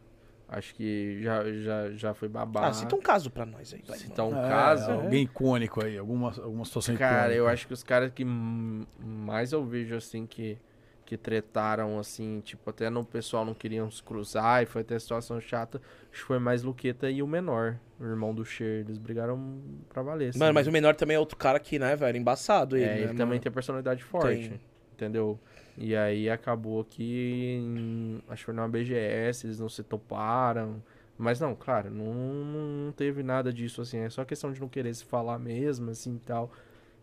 Acho 0.50 0.74
que 0.76 1.22
já, 1.22 1.44
já, 1.62 1.92
já 1.92 2.14
foi 2.14 2.30
babá. 2.30 2.68
Ah, 2.68 2.74
cita 2.74 2.96
um 2.96 3.02
caso 3.02 3.30
pra 3.30 3.46
nós 3.46 3.74
aí, 3.74 3.82
vai. 3.86 3.98
Citar 3.98 4.26
um 4.26 4.38
É, 4.38 4.48
caso. 4.48 4.92
Alguém 4.92 5.24
icônico 5.24 5.84
aí, 5.84 5.98
alguma, 5.98 6.30
alguma 6.42 6.64
situação 6.64 6.96
Cara, 6.96 7.16
icônica. 7.26 7.36
eu 7.38 7.48
acho 7.50 7.68
que 7.68 7.74
os 7.74 7.84
caras 7.84 8.12
que 8.14 8.24
mais 8.26 9.52
eu 9.52 9.66
vejo, 9.66 9.94
assim, 9.96 10.26
que, 10.26 10.58
que 11.06 11.18
tretaram, 11.18 12.00
assim, 12.00 12.40
tipo, 12.46 12.70
até 12.70 12.90
no 12.90 13.04
pessoal 13.04 13.44
não 13.44 13.54
queriam 13.54 13.90
se 13.92 14.02
cruzar 14.02 14.64
e 14.64 14.66
foi 14.66 14.82
até 14.84 14.98
situação 14.98 15.40
chata, 15.42 15.82
acho 16.12 16.22
que 16.22 16.28
foi 16.28 16.40
mais 16.40 16.64
Luqueta 16.64 17.10
e 17.10 17.22
o 17.22 17.28
menor, 17.28 17.78
o 18.00 18.06
irmão 18.06 18.34
do 18.34 18.46
Cher. 18.46 18.82
Eles 18.86 18.98
brigaram 18.98 19.60
pra 19.90 20.02
valer. 20.02 20.30
assim. 20.30 20.40
Mano, 20.40 20.54
mas 20.54 20.66
o 20.66 20.72
menor 20.72 20.96
também 20.96 21.16
é 21.16 21.20
outro 21.20 21.38
cara 21.38 21.60
que, 21.60 21.78
né, 21.78 21.94
velho? 21.96 22.18
Embaçado 22.18 22.78
ele. 22.78 22.86
É, 22.86 22.88
né, 22.90 22.96
ele 23.00 23.06
mano? 23.08 23.18
também 23.18 23.40
tem 23.42 23.52
personalidade 23.52 24.02
forte, 24.02 24.48
Tem. 24.50 24.62
entendeu? 24.94 25.38
E 25.78 25.96
aí 25.96 26.30
acabou 26.30 26.84
que, 26.84 27.58
em- 27.62 28.22
acho 28.30 28.42
que 28.42 28.46
foi 28.46 28.54
numa 28.54 28.68
BGS, 28.68 29.46
eles 29.46 29.60
não 29.60 29.70
se 29.70 29.84
toparam. 29.84 30.82
Mas 31.18 31.40
não, 31.40 31.56
claro, 31.56 31.90
não, 31.90 32.14
não 32.14 32.92
teve 32.92 33.24
nada 33.24 33.52
disso, 33.52 33.82
assim, 33.82 33.98
é 34.00 34.10
só 34.10 34.24
questão 34.24 34.52
de 34.52 34.60
não 34.62 34.68
querer 34.68 34.94
se 34.94 35.04
falar 35.04 35.40
mesmo, 35.40 35.90
assim, 35.90 36.16
e 36.16 36.20
tal. 36.20 36.52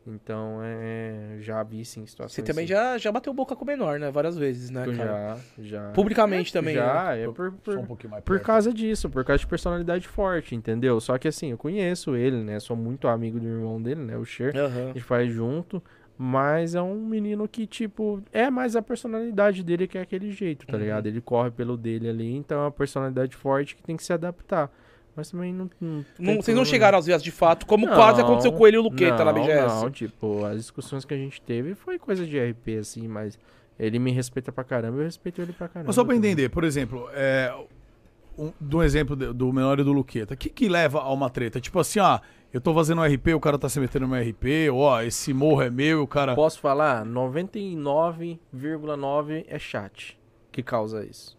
Então, 0.06 0.60
é, 0.62 1.38
já 1.40 1.62
vi, 1.62 1.84
sim, 1.84 2.04
situações 2.06 2.34
Você 2.34 2.42
também 2.42 2.64
assim. 2.64 2.74
já, 2.74 2.98
já 2.98 3.10
bateu 3.10 3.32
boca 3.32 3.56
com 3.56 3.64
o 3.64 3.66
menor, 3.66 3.98
né? 3.98 4.10
Várias 4.10 4.36
vezes, 4.36 4.70
né, 4.70 4.86
Eu 4.86 4.92
cara? 4.92 5.40
Já, 5.56 5.62
já. 5.62 5.90
Publicamente 5.92 6.52
também. 6.52 6.74
né? 6.76 6.82
Já, 6.82 7.16
é 7.16 7.26
por, 7.26 7.52
Só 7.64 7.72
por, 7.72 7.78
um 7.78 7.86
pouquinho 7.86 8.10
mais 8.10 8.22
por 8.22 8.36
perto. 8.36 8.46
causa 8.46 8.72
disso, 8.72 9.08
por 9.08 9.24
causa 9.24 9.40
de 9.40 9.46
personalidade 9.46 10.06
forte, 10.06 10.54
entendeu? 10.54 11.00
Só 11.00 11.16
que 11.16 11.26
assim, 11.26 11.50
eu 11.52 11.58
conheço 11.58 12.14
ele, 12.14 12.36
né? 12.44 12.60
Sou 12.60 12.76
muito 12.76 13.08
amigo 13.08 13.40
do 13.40 13.46
irmão 13.46 13.80
dele, 13.82 14.02
né? 14.02 14.16
O 14.16 14.24
Cher. 14.26 14.54
Aham. 14.54 14.84
A 14.84 14.86
gente 14.88 15.00
faz 15.02 15.32
junto. 15.32 15.82
Mas 16.16 16.74
é 16.76 16.82
um 16.82 16.94
menino 17.04 17.48
que, 17.48 17.66
tipo, 17.66 18.22
é 18.32 18.48
mais 18.48 18.76
a 18.76 18.82
personalidade 18.82 19.64
dele 19.64 19.88
que 19.88 19.98
é 19.98 20.00
aquele 20.00 20.30
jeito, 20.30 20.64
tá 20.66 20.74
Uhum. 20.76 20.82
ligado? 20.82 21.06
Ele 21.06 21.20
corre 21.20 21.50
pelo 21.50 21.76
dele 21.76 22.08
ali, 22.08 22.36
então 22.36 22.58
é 22.58 22.64
uma 22.64 22.70
personalidade 22.70 23.34
forte 23.34 23.74
que 23.74 23.82
tem 23.82 23.96
que 23.96 24.04
se 24.04 24.12
adaptar. 24.12 24.70
Mas 25.16 25.30
também 25.30 25.52
não. 25.52 25.68
não 25.80 26.04
Não, 26.18 26.36
vocês 26.36 26.56
não 26.56 26.64
chegaram 26.64 26.98
às 26.98 27.06
vezes 27.06 27.22
de 27.22 27.30
fato, 27.32 27.66
como 27.66 27.86
Não, 27.86 27.94
quase 27.94 28.20
aconteceu 28.20 28.52
com 28.52 28.66
ele 28.66 28.76
e 28.76 28.80
o 28.80 28.82
Luqueta 28.82 29.24
na 29.24 29.32
não, 29.32 29.40
BGS. 29.42 29.82
Não, 29.82 29.90
tipo, 29.90 30.44
as 30.44 30.56
discussões 30.58 31.04
que 31.04 31.14
a 31.14 31.16
gente 31.16 31.40
teve 31.40 31.74
foi 31.74 31.98
coisa 31.98 32.24
de 32.26 32.38
RP, 32.38 32.78
assim, 32.80 33.06
mas 33.08 33.38
ele 33.78 33.98
me 33.98 34.10
respeita 34.12 34.50
pra 34.52 34.62
caramba, 34.64 34.98
eu 34.98 35.04
respeito 35.04 35.40
ele 35.42 35.52
pra 35.52 35.68
caramba. 35.68 35.88
Mas 35.88 35.94
só 35.96 36.04
pra 36.04 36.14
também. 36.14 36.30
entender, 36.30 36.48
por 36.48 36.62
exemplo, 36.64 37.08
é, 37.12 37.52
um, 38.38 38.52
do 38.60 38.82
exemplo 38.82 39.14
do, 39.14 39.52
menor 39.52 39.78
e 39.78 39.84
do 39.84 39.92
Luqueta, 39.92 40.34
o 40.34 40.36
que, 40.36 40.48
que 40.48 40.68
leva 40.68 41.00
a 41.00 41.12
uma 41.12 41.30
treta? 41.30 41.60
Tipo 41.60 41.78
assim, 41.78 42.00
ah, 42.00 42.20
eu 42.54 42.60
tô 42.60 42.72
fazendo 42.72 43.02
um 43.02 43.04
RP, 43.04 43.34
o 43.34 43.40
cara 43.40 43.58
tá 43.58 43.68
se 43.68 43.78
metendo 43.80 44.06
no 44.06 44.14
meu 44.14 44.22
RP, 44.22 44.70
ó, 44.72 45.02
esse 45.02 45.34
morro 45.34 45.60
é 45.62 45.68
meu 45.68 45.98
e 45.98 46.02
o 46.02 46.06
cara. 46.06 46.34
Posso 46.34 46.58
falar? 46.60 47.04
99,9 47.04 49.44
é 49.48 49.58
chat 49.58 50.16
que 50.52 50.62
causa 50.62 51.04
isso. 51.04 51.36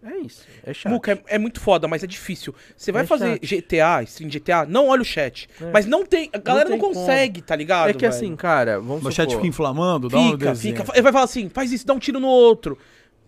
É 0.00 0.16
isso, 0.18 0.46
é 0.62 0.72
chat. 0.72 0.88
Muca, 0.92 1.10
é, 1.12 1.22
é 1.34 1.38
muito 1.38 1.58
foda, 1.58 1.88
mas 1.88 2.04
é 2.04 2.06
difícil. 2.06 2.54
Você 2.76 2.92
vai 2.92 3.02
É 3.02 3.06
fazer 3.06 3.40
chat. 3.42 3.62
GTA, 3.62 4.00
stream 4.04 4.30
GTA, 4.30 4.64
não 4.64 4.86
olha 4.88 5.02
o 5.02 5.04
chat. 5.04 5.48
É. 5.60 5.72
Mas 5.72 5.86
não 5.86 6.06
tem. 6.06 6.30
A 6.32 6.38
galera 6.38 6.70
não, 6.70 6.78
tem 6.78 6.94
consegue, 6.94 7.42
tá 7.42 7.56
ligado? 7.56 7.88
é 7.88 7.92
que 7.92 7.98
velho? 8.00 8.12
assim, 8.12 8.36
cara, 8.36 8.78
vamos 8.78 9.04
O 9.04 9.10
chat 9.10 9.34
fica 9.34 9.44
inflamando, 9.46 10.08
dá 10.08 10.18
um 10.20 10.30
Fica, 10.32 10.50
desenho. 10.52 10.76
fica. 10.76 10.92
Ele 10.92 11.02
vai 11.02 11.10
falar 11.12 11.24
assim, 11.24 11.48
faz 11.48 11.72
isso, 11.72 11.84
dá 11.84 11.94
um 11.94 11.98
tiro 11.98 12.20
no 12.20 12.28
outro. 12.28 12.78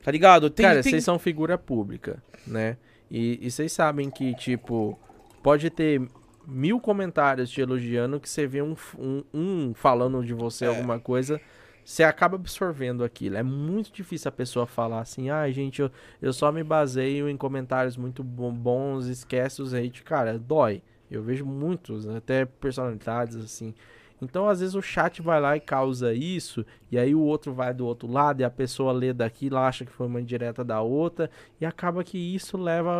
Tá 0.05 0.13
ligado? 0.13 0.49
Tem, 0.49 0.65
cara, 0.65 0.81
tem- 0.83 0.93
vocês 0.93 1.03
são 1.03 1.19
figura 1.19 1.59
pública, 1.59 2.23
né? 2.47 2.77
E, 3.11 3.45
e 3.45 3.51
vocês 3.51 3.73
sabem 3.73 4.09
que, 4.09 4.33
tipo, 4.37 4.97
pode 5.43 5.71
ter 5.71 6.01
mil 6.47 6.81
comentários 6.81 7.51
te 7.51 7.61
elogiando 7.61 8.21
que 8.21 8.29
você 8.29 8.47
vê 8.47 8.63
um, 8.63 8.75
um, 8.99 9.25
um 9.33 9.75
falando 9.75 10.25
de 10.25 10.35
você 10.35 10.67
alguma 10.67 10.99
coisa, 10.99 11.41
você 11.85 12.03
acaba 12.03 12.37
absorvendo 12.37 13.03
aquilo. 13.03 13.37
É 13.37 13.43
muito 13.43 13.93
difícil 13.93 14.29
a 14.29 14.33
pessoa 14.33 14.67
falar 14.67 15.01
assim, 15.01 15.31
ah, 15.31 15.51
gente, 15.51 15.81
eu, 15.83 15.91
eu 16.21 16.33
só 16.33 16.53
me 16.53 16.63
baseio 16.63 17.29
em 17.29 17.37
comentários 17.37 17.97
muito 17.97 18.23
bo- 18.23 18.53
bons, 18.53 19.07
esquece 19.07 19.63
os 19.63 19.75
hate. 19.75 20.03
Cara, 20.03 20.39
dói. 20.39 20.83
Eu 21.11 21.23
vejo 21.23 21.45
muitos, 21.45 22.07
até 22.09 22.45
personalidades 22.45 23.37
assim. 23.37 23.75
Então, 24.23 24.49
às 24.49 24.61
vezes, 24.61 24.75
o 24.75 24.83
chat 24.83 25.23
vai 25.23 25.41
lá 25.41 25.57
e 25.57 25.61
causa 25.61 26.13
isso, 26.13 26.65
e 26.91 26.99
aí 26.99 27.15
o 27.15 27.21
outro 27.21 27.55
vai 27.55 27.73
do 27.73 27.87
outro 27.87 28.07
lado, 28.07 28.41
e 28.41 28.45
a 28.45 28.51
pessoa 28.51 28.93
lê 28.93 29.13
daquilo, 29.13 29.57
acha 29.57 29.85
que 29.85 29.91
foi 29.91 30.07
uma 30.07 30.21
indireta 30.21 30.63
da 30.63 30.81
outra, 30.83 31.31
e 31.61 31.65
acaba 31.65 32.05
que 32.05 32.19
isso 32.19 32.59
leva, 32.59 32.93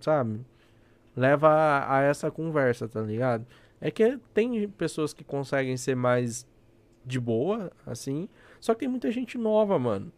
sabe? 0.00 0.40
Leva 1.16 1.48
a, 1.48 1.98
a 1.98 2.02
essa 2.02 2.30
conversa, 2.30 2.88
tá 2.88 3.00
ligado? 3.00 3.46
É 3.80 3.90
que 3.90 4.18
tem 4.32 4.68
pessoas 4.70 5.12
que 5.12 5.22
conseguem 5.24 5.76
ser 5.76 5.94
mais 5.94 6.46
de 7.04 7.18
boa, 7.20 7.70
assim, 7.84 8.28
só 8.60 8.72
que 8.74 8.80
tem 8.80 8.88
muita 8.88 9.10
gente 9.10 9.36
nova, 9.36 9.78
mano. 9.78 10.12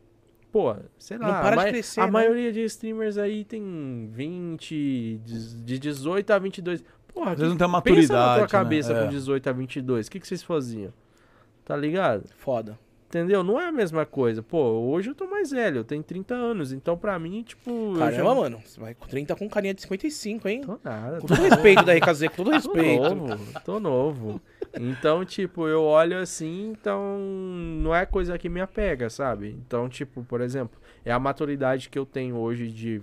Pô, 0.53 0.77
sei 0.99 1.19
lá, 1.19 1.27
Não 1.27 1.41
para 1.41 1.63
a, 1.63 1.65
de 1.65 1.71
crescer, 1.73 2.01
a 2.01 2.05
né? 2.07 2.13
maioria 2.13 2.53
de 2.53 2.63
streamers 2.65 3.19
aí 3.19 3.45
tem 3.45 4.09
20, 4.13 5.21
de 5.25 5.63
de 5.65 5.79
18 5.79 6.31
a 6.31 6.39
22. 6.39 6.85
Porra, 7.13 7.33
Às 7.33 7.39
vezes 7.39 7.53
não 7.53 7.59
tem 7.59 7.67
uma 7.67 7.83
Pensa 7.83 8.13
na 8.13 8.19
maturidade. 8.21 8.39
tua 8.41 8.49
cabeça 8.49 8.93
né? 8.95 9.01
com 9.01 9.07
É. 9.07 9.09
18 9.11 9.49
a 9.49 9.53
22, 9.53 10.07
o 10.07 10.11
que, 10.11 10.21
que 10.21 10.29
vocês 10.29 10.43
faziam? 10.43 10.93
Tá 11.65 11.77
ligado? 11.77 12.29
Foda. 12.37 12.79
Entendeu? 13.15 13.45
Não 13.45 13.61
é 13.61 13.69
a 13.69 13.73
mesma 13.73 14.05
coisa. 14.05 14.43
Pô, 14.43 14.59
hoje 14.59 15.11
eu 15.11 15.15
tô 15.15 15.25
mais 15.29 15.53
velho, 15.53 15.79
eu 15.79 15.85
tenho 15.85 16.03
30 16.03 16.35
anos. 16.35 16.73
Então, 16.73 16.99
pra 16.99 17.17
mim, 17.17 17.45
tipo. 17.45 17.95
Caramba, 17.97 18.17
já... 18.17 18.35
mano. 18.35 18.61
Você 18.65 18.81
vai 18.81 18.93
com 18.93 19.07
30 19.07 19.37
com 19.37 19.49
carinha 19.49 19.73
de 19.73 19.83
55, 19.83 20.49
hein? 20.49 20.63
Tô 20.63 20.81
nada. 20.83 21.21
Com 21.21 21.29
todo 21.29 21.41
respeito 21.41 21.85
da 21.85 21.95
RKZ, 21.95 22.29
com 22.31 22.43
todo 22.43 22.47
Tô 22.51 22.73
respeito. 22.73 23.15
novo, 23.15 23.61
tô 23.65 23.79
novo. 23.79 24.41
Então, 24.81 25.25
tipo, 25.25 25.69
eu 25.69 25.85
olho 25.85 26.19
assim, 26.19 26.73
então 26.73 27.17
não 27.81 27.95
é 27.95 28.05
coisa 28.05 28.37
que 28.37 28.49
me 28.49 28.61
apega, 28.61 29.09
sabe? 29.09 29.57
Então, 29.65 29.89
tipo, 29.89 30.25
por 30.25 30.41
exemplo, 30.41 30.81
é 31.05 31.13
a 31.13 31.19
maturidade 31.21 31.89
que 31.89 31.99
eu 31.99 32.05
tenho 32.05 32.35
hoje 32.37 32.67
de 32.67 33.01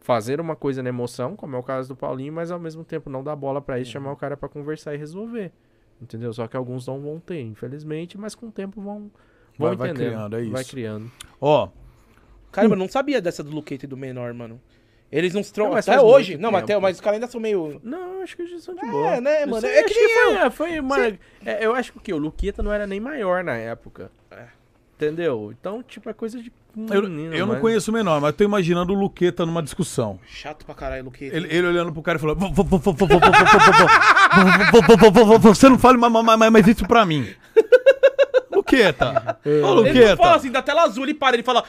fazer 0.00 0.40
uma 0.40 0.56
coisa 0.56 0.82
na 0.82 0.88
emoção, 0.88 1.36
como 1.36 1.54
é 1.54 1.58
o 1.58 1.62
caso 1.62 1.90
do 1.90 1.96
Paulinho, 1.96 2.32
mas 2.32 2.50
ao 2.50 2.58
mesmo 2.58 2.82
tempo 2.82 3.10
não 3.10 3.22
dar 3.22 3.36
bola 3.36 3.60
pra 3.60 3.78
isso, 3.78 3.90
chamar 3.90 4.10
o 4.10 4.16
cara 4.16 4.38
pra 4.38 4.48
conversar 4.48 4.94
e 4.94 4.96
resolver. 4.96 5.52
Entendeu? 6.00 6.32
Só 6.32 6.46
que 6.46 6.56
alguns 6.56 6.86
não 6.86 7.00
vão 7.00 7.18
ter, 7.18 7.40
infelizmente, 7.40 8.16
mas 8.16 8.34
com 8.34 8.46
o 8.46 8.52
tempo 8.52 8.80
vão, 8.80 9.10
vão 9.58 9.68
Vai- 9.68 9.76
vai 9.76 9.90
entendendo. 9.90 10.10
criando, 10.12 10.36
é 10.36 10.44
Vai 10.44 10.62
isso. 10.62 10.70
criando. 10.70 11.10
Ó, 11.40 11.68
Cara, 12.52 12.68
mano, 12.68 12.80
não 12.82 12.88
sabia 12.90 13.20
dessa 13.20 13.42
do 13.42 13.50
Luquete 13.50 13.84
e 13.84 13.88
do 13.88 13.96
menor, 13.96 14.32
mano. 14.32 14.60
Eles 15.12 15.34
não 15.34 15.42
se 15.42 15.52
trocam 15.52 15.76
até 15.76 16.00
hoje. 16.00 16.36
Não, 16.38 16.50
mas, 16.50 16.62
até, 16.64 16.74
tempo. 16.74 16.82
mas 16.82 16.96
os 16.96 17.00
caras 17.00 17.16
ainda 17.16 17.26
são 17.26 17.40
meio. 17.40 17.80
Não, 17.82 18.22
acho 18.22 18.36
que 18.36 18.42
eles 18.42 18.62
são 18.62 18.74
de 18.74 18.84
É, 18.84 18.90
boa. 18.90 19.20
né, 19.20 19.42
Eu 19.42 19.48
mano? 19.48 19.60
sei, 19.60 19.70
É 19.70 19.82
que 19.84 19.94
nem 19.94 20.08
foi, 20.14 20.22
eu. 20.34 20.38
é, 20.38 20.50
foi, 20.50 20.80
mano, 20.80 21.18
é, 21.44 21.64
eu 21.66 21.74
acho 21.74 21.92
que 21.92 21.98
o 21.98 22.00
quê? 22.00 22.12
O 22.12 22.18
Luqueta 22.18 22.62
não 22.62 22.72
era 22.72 22.86
nem 22.86 23.00
maior 23.00 23.42
na 23.44 23.54
época. 23.56 24.10
Entendeu? 24.96 25.54
Então, 25.58 25.82
tipo, 25.82 26.08
é 26.10 26.12
coisa 26.12 26.42
de 26.42 26.52
eu, 26.90 27.02
menino, 27.02 27.34
eu 27.34 27.46
não 27.46 27.60
conheço 27.60 27.90
o 27.90 27.94
menor, 27.94 28.20
mas 28.20 28.34
tô 28.34 28.44
imaginando 28.44 28.92
o 28.92 28.96
Luqueta 28.96 29.44
numa 29.44 29.62
discussão. 29.62 30.18
Chato 30.26 30.64
pra 30.64 30.74
caralho, 30.74 31.04
Luqueta. 31.04 31.36
Ele, 31.36 31.48
ele 31.50 31.66
olhando 31.66 31.92
pro 31.92 32.02
cara 32.02 32.18
e 32.18 32.20
falando: 32.20 32.38
Você 35.40 35.68
não 35.68 35.78
fala 35.78 35.98
mais 36.50 36.66
isso 36.66 36.86
pra 36.86 37.04
mim. 37.04 37.28
Luqueta. 38.50 39.38
Ô, 39.64 39.72
Luqueta. 39.74 39.98
Ele 39.98 40.16
fala 40.16 40.36
assim, 40.36 40.50
da 40.50 40.62
tela 40.62 40.82
azul, 40.82 41.04
ele 41.04 41.14
para, 41.14 41.36
ele 41.36 41.42
fala. 41.42 41.64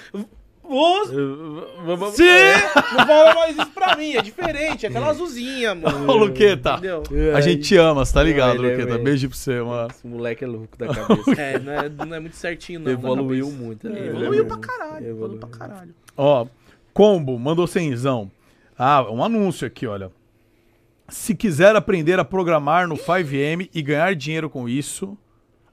Você 0.69 2.17
Sim! 2.23 2.95
não 2.97 3.07
fala 3.07 3.33
mais 3.33 3.57
isso 3.57 3.71
pra 3.71 3.95
mim, 3.95 4.13
é 4.13 4.21
diferente, 4.21 4.85
é 4.85 4.89
tela 4.89 5.07
azulzinha, 5.09 5.73
mano. 5.75 6.07
Ô, 6.11 6.15
Luqueta. 6.15 6.73
Entendeu? 6.73 7.03
A 7.35 7.41
gente 7.41 7.63
te 7.63 7.75
ama, 7.77 8.05
você 8.05 8.13
tá 8.13 8.21
ligado, 8.23 8.63
é 8.65 8.71
Luqueta? 8.71 8.93
bem- 8.95 9.03
Beijo 9.03 9.29
pra 9.29 9.37
você, 9.37 9.61
mano. 9.61 9.87
Esse 9.89 10.07
moleque 10.07 10.43
é 10.43 10.47
louco 10.47 10.77
da 10.77 10.87
cabeça. 10.93 11.31
É, 11.41 11.57
não 11.59 11.71
é, 11.73 11.89
não 11.89 12.15
é 12.15 12.19
muito 12.19 12.35
certinho, 12.35 12.79
não. 12.81 12.91
Evoluiu 12.91 13.49
muito. 13.51 13.89
né? 13.89 14.07
Evoluiu 14.07 14.45
pra 14.45 14.57
caralho, 14.57 15.07
evoluiu 15.07 15.39
pra 15.39 15.49
caralho. 15.49 15.93
Ó, 16.15 16.45
Combo, 16.93 17.37
mandou 17.39 17.65
cenzão. 17.65 18.29
Ah, 18.77 19.03
um 19.11 19.23
anúncio 19.23 19.65
aqui, 19.65 19.87
olha. 19.87 20.11
Se 21.07 21.33
quiser 21.33 21.75
aprender 21.75 22.19
a 22.19 22.23
programar 22.25 22.87
no 22.87 22.95
5M 22.95 23.69
e 23.73 23.81
ganhar 23.81 24.13
dinheiro 24.15 24.49
com 24.49 24.69
isso, 24.69 25.17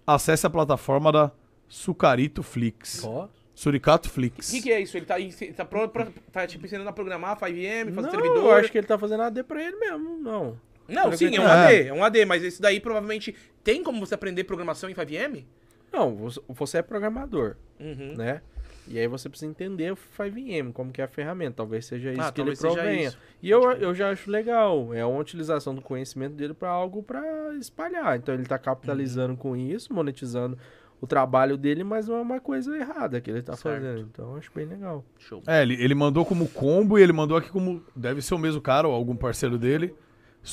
acesse 0.07 0.47
a 0.47 0.51
plataforma 0.51 1.13
da 1.13 1.31
Sucarito 1.69 2.43
Flix. 2.43 3.05
Ó. 3.05 3.29
Suricato 3.57 4.09
O 4.09 4.13
Flix. 4.13 4.51
que, 4.51 4.61
que 4.63 4.71
é 4.71 4.81
isso? 4.81 4.97
Ele 4.99 5.07
tá, 5.07 5.19
ele 5.19 5.33
tá, 5.55 5.65
pro, 5.65 5.89
pro- 5.89 6.13
tá 6.31 6.47
tipo, 6.47 6.67
ensinando 6.67 6.89
a 6.91 6.93
programar 6.93 7.37
5M, 7.39 7.87
fazer 7.95 8.07
Não, 8.07 8.11
servidor? 8.11 8.37
eu 8.45 8.53
acho 8.53 8.71
que 8.71 8.77
ele 8.79 8.87
tá 8.87 8.99
fazendo 8.99 9.23
AD 9.23 9.43
pra 9.45 9.65
ele 9.65 9.77
mesmo, 9.77 10.19
não. 10.19 10.61
Não, 10.87 11.11
sim, 11.17 11.35
é 11.35 11.41
um 11.41 11.45
É. 11.45 11.51
AD, 11.51 11.83
é 11.89 11.93
um 11.95 12.05
AD, 12.05 12.25
mas 12.27 12.45
esse 12.45 12.61
daí 12.61 12.79
provavelmente 12.81 13.35
tem 13.65 13.83
como 13.83 13.99
você 13.99 14.15
aprender 14.15 14.45
programação 14.45 14.89
em 14.91 14.95
5M? 14.95 15.45
Não, 15.93 16.15
você- 16.15 16.79
é 16.79 16.83
programador, 16.83 17.57
Uhum. 17.81 18.15
né? 18.17 18.43
E 18.89 18.99
aí 19.01 19.09
você 19.09 19.29
precisa 19.29 19.51
entender 19.51 19.91
o 19.93 19.97
5M, 19.97 20.73
como 20.73 20.93
que 20.93 21.01
é 21.01 21.05
a 21.05 21.09
ferramenta. 21.09 21.55
Talvez 21.57 21.87
seja 21.87 22.13
isso 22.13 22.21
Ah, 22.21 22.31
que 22.31 22.41
ele 22.41 22.55
provenha. 22.55 23.09
isso. 23.09 23.19
E 23.43 23.51
eu, 23.51 23.63
eu 23.73 23.93
já 23.93 24.11
acho 24.11 24.31
legal. 24.31 24.95
É 24.95 25.05
uma 25.05 25.19
utilização 25.19 25.75
do 25.75 25.81
conhecimento 25.83 26.35
dele 26.35 26.55
pra 26.55 26.69
algo 26.69 27.03
pra 27.03 27.21
espalhar. 27.59 28.17
Então 28.17 28.33
ele 28.33 28.45
tá 28.45 28.57
capitalizando 28.59 29.31
Uhum. 29.33 29.37
com 29.37 29.57
isso, 29.57 29.93
monetizando 29.93 30.57
o 31.01 31.07
trabalho 31.07 31.57
dele, 31.57 31.85
mas 31.85 32.09
não 32.09 32.17
é 32.17 32.21
uma 32.23 32.41
coisa 32.41 32.77
errada 32.77 33.21
que 33.21 33.31
ele 33.31 33.43
tá 33.43 33.55
Certo. 33.55 33.83
fazendo. 33.83 34.01
Então 34.11 34.33
eu 34.33 34.37
acho 34.39 34.51
bem 34.55 34.67
legal. 34.67 35.05
Show. 35.19 35.43
É, 35.47 35.63
ele, 35.63 35.75
ele 35.83 35.95
mandou 35.95 36.25
como 36.25 36.49
combo 36.49 36.99
e 36.99 37.03
ele 37.03 37.13
mandou 37.13 37.37
aqui 37.37 37.51
como. 37.51 37.83
Deve 37.95 38.23
ser 38.23 38.35
o 38.35 38.39
mesmo 38.39 38.61
cara 38.61 38.89
ou 38.89 38.95
algum 38.95 39.15
parceiro 39.17 39.59
dele. 39.59 39.95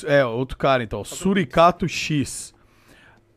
É, 0.04 0.24
outro 0.24 0.56
cara 0.58 0.82
então. 0.82 1.02
Suricato 1.04 1.88
X. 1.88 2.52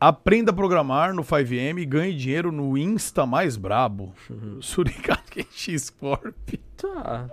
Aprenda 0.00 0.52
a 0.52 0.54
programar 0.54 1.12
no 1.12 1.22
5M 1.24 1.78
e 1.78 1.84
ganhe 1.84 2.14
dinheiro 2.14 2.52
no 2.52 2.78
Insta 2.78 3.26
mais 3.26 3.56
brabo. 3.56 4.14
Suricato 4.60 5.22
X 5.52 5.90
Corp. 5.90 6.34
Tá. 6.76 7.28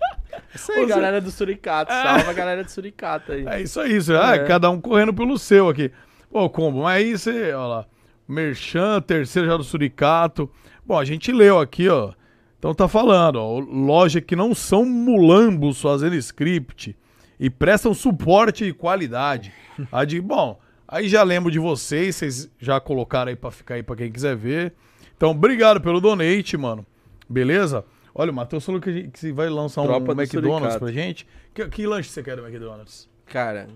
Isso 0.54 0.72
aí, 0.72 0.86
galera 0.86 1.20
do 1.20 1.30
Suricato. 1.30 1.92
Salva 1.92 2.30
a 2.30 2.32
galera 2.32 2.64
do 2.64 2.70
Suricato 2.70 3.32
aí. 3.32 3.46
É 3.46 3.60
isso 3.60 3.78
aí, 3.80 3.96
isso. 3.96 4.14
Ah, 4.16 4.36
É. 4.36 4.44
cada 4.44 4.70
um 4.70 4.80
correndo 4.80 5.12
pelo 5.12 5.36
seu 5.38 5.68
aqui. 5.68 5.92
Pô, 6.30 6.48
combo, 6.48 6.82
mas 6.84 6.96
aí 6.96 7.18
você, 7.18 7.52
ó 7.52 7.66
lá. 7.66 7.86
Merchan, 8.28 9.00
terceiro 9.00 9.48
já 9.48 9.56
do 9.56 9.64
Suricato. 9.64 10.50
Bom, 10.86 10.98
a 10.98 11.04
gente 11.04 11.32
leu 11.32 11.58
aqui, 11.58 11.88
ó. 11.88 12.12
Então 12.58 12.74
tá 12.74 12.86
falando, 12.88 13.36
ó. 13.36 13.58
Loja 13.58 14.20
que 14.20 14.36
não 14.36 14.54
são 14.54 14.84
mulambos 14.84 15.80
fazendo 15.80 16.14
script 16.16 16.96
e 17.40 17.48
prestam 17.48 17.94
suporte 17.94 18.64
e 18.64 18.72
qualidade. 18.72 19.52
A 19.92 20.04
de, 20.04 20.20
bom, 20.20 20.58
aí 20.86 21.08
já 21.08 21.22
lembro 21.22 21.50
de 21.50 21.58
vocês, 21.58 22.16
vocês 22.16 22.50
já 22.58 22.80
colocaram 22.80 23.30
aí 23.30 23.36
pra 23.36 23.50
ficar 23.50 23.74
aí 23.76 23.82
pra 23.82 23.96
quem 23.96 24.10
quiser 24.10 24.36
ver. 24.36 24.74
Então, 25.16 25.30
obrigado 25.30 25.80
pelo 25.80 26.00
donate, 26.00 26.56
mano. 26.56 26.84
Beleza? 27.28 27.84
Olha, 28.14 28.32
o 28.32 28.34
Matheus 28.34 28.64
falou 28.64 28.80
que, 28.80 28.90
a 28.90 28.92
gente- 28.92 29.08
que 29.10 29.32
vai 29.32 29.48
lançar 29.48 29.82
um 29.82 29.86
Tropa 29.86 30.14
do 30.14 30.20
McDonald's 30.20 30.72
Suricato. 30.72 30.78
pra 30.80 30.92
gente. 30.92 31.26
Que, 31.54 31.68
que 31.68 31.86
lanche 31.86 32.10
você 32.10 32.22
quer 32.22 32.36
do 32.36 32.44
McDonald's? 32.46 33.08
Cara, 33.26 33.68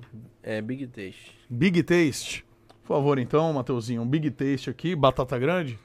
é 0.43 0.61
Big 0.61 0.87
Taste. 0.89 1.33
Big 1.49 1.83
Taste. 1.83 2.45
Por 2.83 2.89
favor, 2.89 3.19
então, 3.19 3.53
Mateuzinho, 3.53 4.03
um 4.03 4.07
Big 4.07 4.31
Taste 4.31 4.69
aqui, 4.69 4.95
batata 4.97 5.39
grande? 5.39 5.79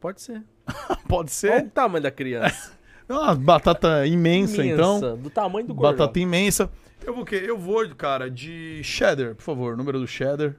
Pode 0.00 0.20
ser. 0.22 0.42
Pode 1.08 1.08
Qual 1.08 1.28
ser. 1.28 1.64
o 1.64 1.70
tamanho 1.70 2.02
da 2.02 2.10
criança? 2.10 2.72
Uma 3.08 3.34
batata 3.34 4.06
imensa, 4.06 4.64
então. 4.64 5.16
Do 5.16 5.28
tamanho 5.28 5.66
do 5.66 5.74
gordão. 5.74 5.92
Batata 5.92 6.18
imensa. 6.18 6.70
Eu 7.04 7.12
vou 7.12 7.24
o 7.24 7.26
quê? 7.26 7.42
Eu 7.44 7.58
vou, 7.58 7.86
cara, 7.94 8.30
de 8.30 8.80
cheddar, 8.84 9.34
por 9.34 9.42
favor, 9.42 9.76
número 9.76 9.98
do 9.98 10.06
cheddar. 10.06 10.54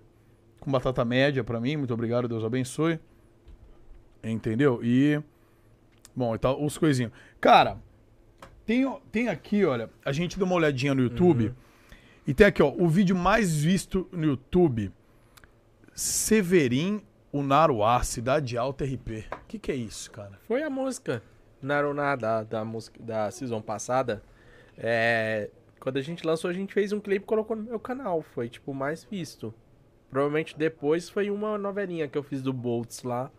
Com 0.60 0.72
batata 0.72 1.04
média 1.06 1.44
pra 1.44 1.60
mim, 1.60 1.78
muito 1.78 1.94
obrigado, 1.94 2.28
Deus 2.28 2.44
abençoe. 2.44 3.00
Entendeu? 4.24 4.80
E. 4.84 5.22
Bom, 6.16 6.36
e 6.36 6.38
tal, 6.38 6.64
os 6.64 6.78
coisinhos. 6.78 7.12
Cara, 7.40 7.78
tem, 8.66 8.86
tem 9.12 9.30
aqui, 9.30 9.66
olha, 9.66 9.90
a 10.06 10.12
gente 10.12 10.38
deu 10.38 10.46
uma 10.46 10.56
olhadinha 10.56 10.94
no 10.94 11.02
YouTube. 11.02 11.54
E 12.28 12.34
tem 12.34 12.48
aqui, 12.48 12.62
ó, 12.62 12.72
o 12.78 12.88
vídeo 12.88 13.16
mais 13.16 13.56
visto 13.56 14.08
no 14.12 14.26
YouTube. 14.26 14.92
Severin 15.96 17.02
Unaruá, 17.32 18.04
Cidade 18.04 18.58
Alta 18.58 18.84
RP. 18.84 19.26
O 19.32 19.48
que, 19.48 19.60
que 19.60 19.72
é 19.72 19.76
isso, 19.76 20.12
cara? 20.12 20.40
Foi 20.48 20.64
a 20.64 20.70
música. 20.70 21.22
Naruná 21.62 22.16
da, 22.16 22.44
da 22.44 22.66
música 22.66 23.02
da 23.02 23.32
season 23.32 23.62
passada. 23.62 24.22
É, 24.78 25.50
quando 25.80 25.98
a 25.98 26.02
gente 26.02 26.26
lançou, 26.26 26.50
a 26.50 26.54
gente 26.54 26.74
fez 26.74 26.92
um 26.92 27.00
clipe 27.00 27.24
e 27.24 27.28
colocou 27.28 27.56
no 27.56 27.64
meu 27.64 27.80
canal. 27.80 28.22
Foi, 28.22 28.50
tipo, 28.50 28.72
o 28.72 28.76
mais 28.76 29.04
visto. 29.04 29.54
Provavelmente 30.10 30.58
depois 30.58 31.10
foi 31.10 31.30
uma 31.32 31.58
novelinha 31.58 32.08
que 32.08 32.18
eu 32.18 32.24
fiz 32.24 32.42
do 32.42 32.52
Boltz 32.54 33.04
lá. 33.04 33.32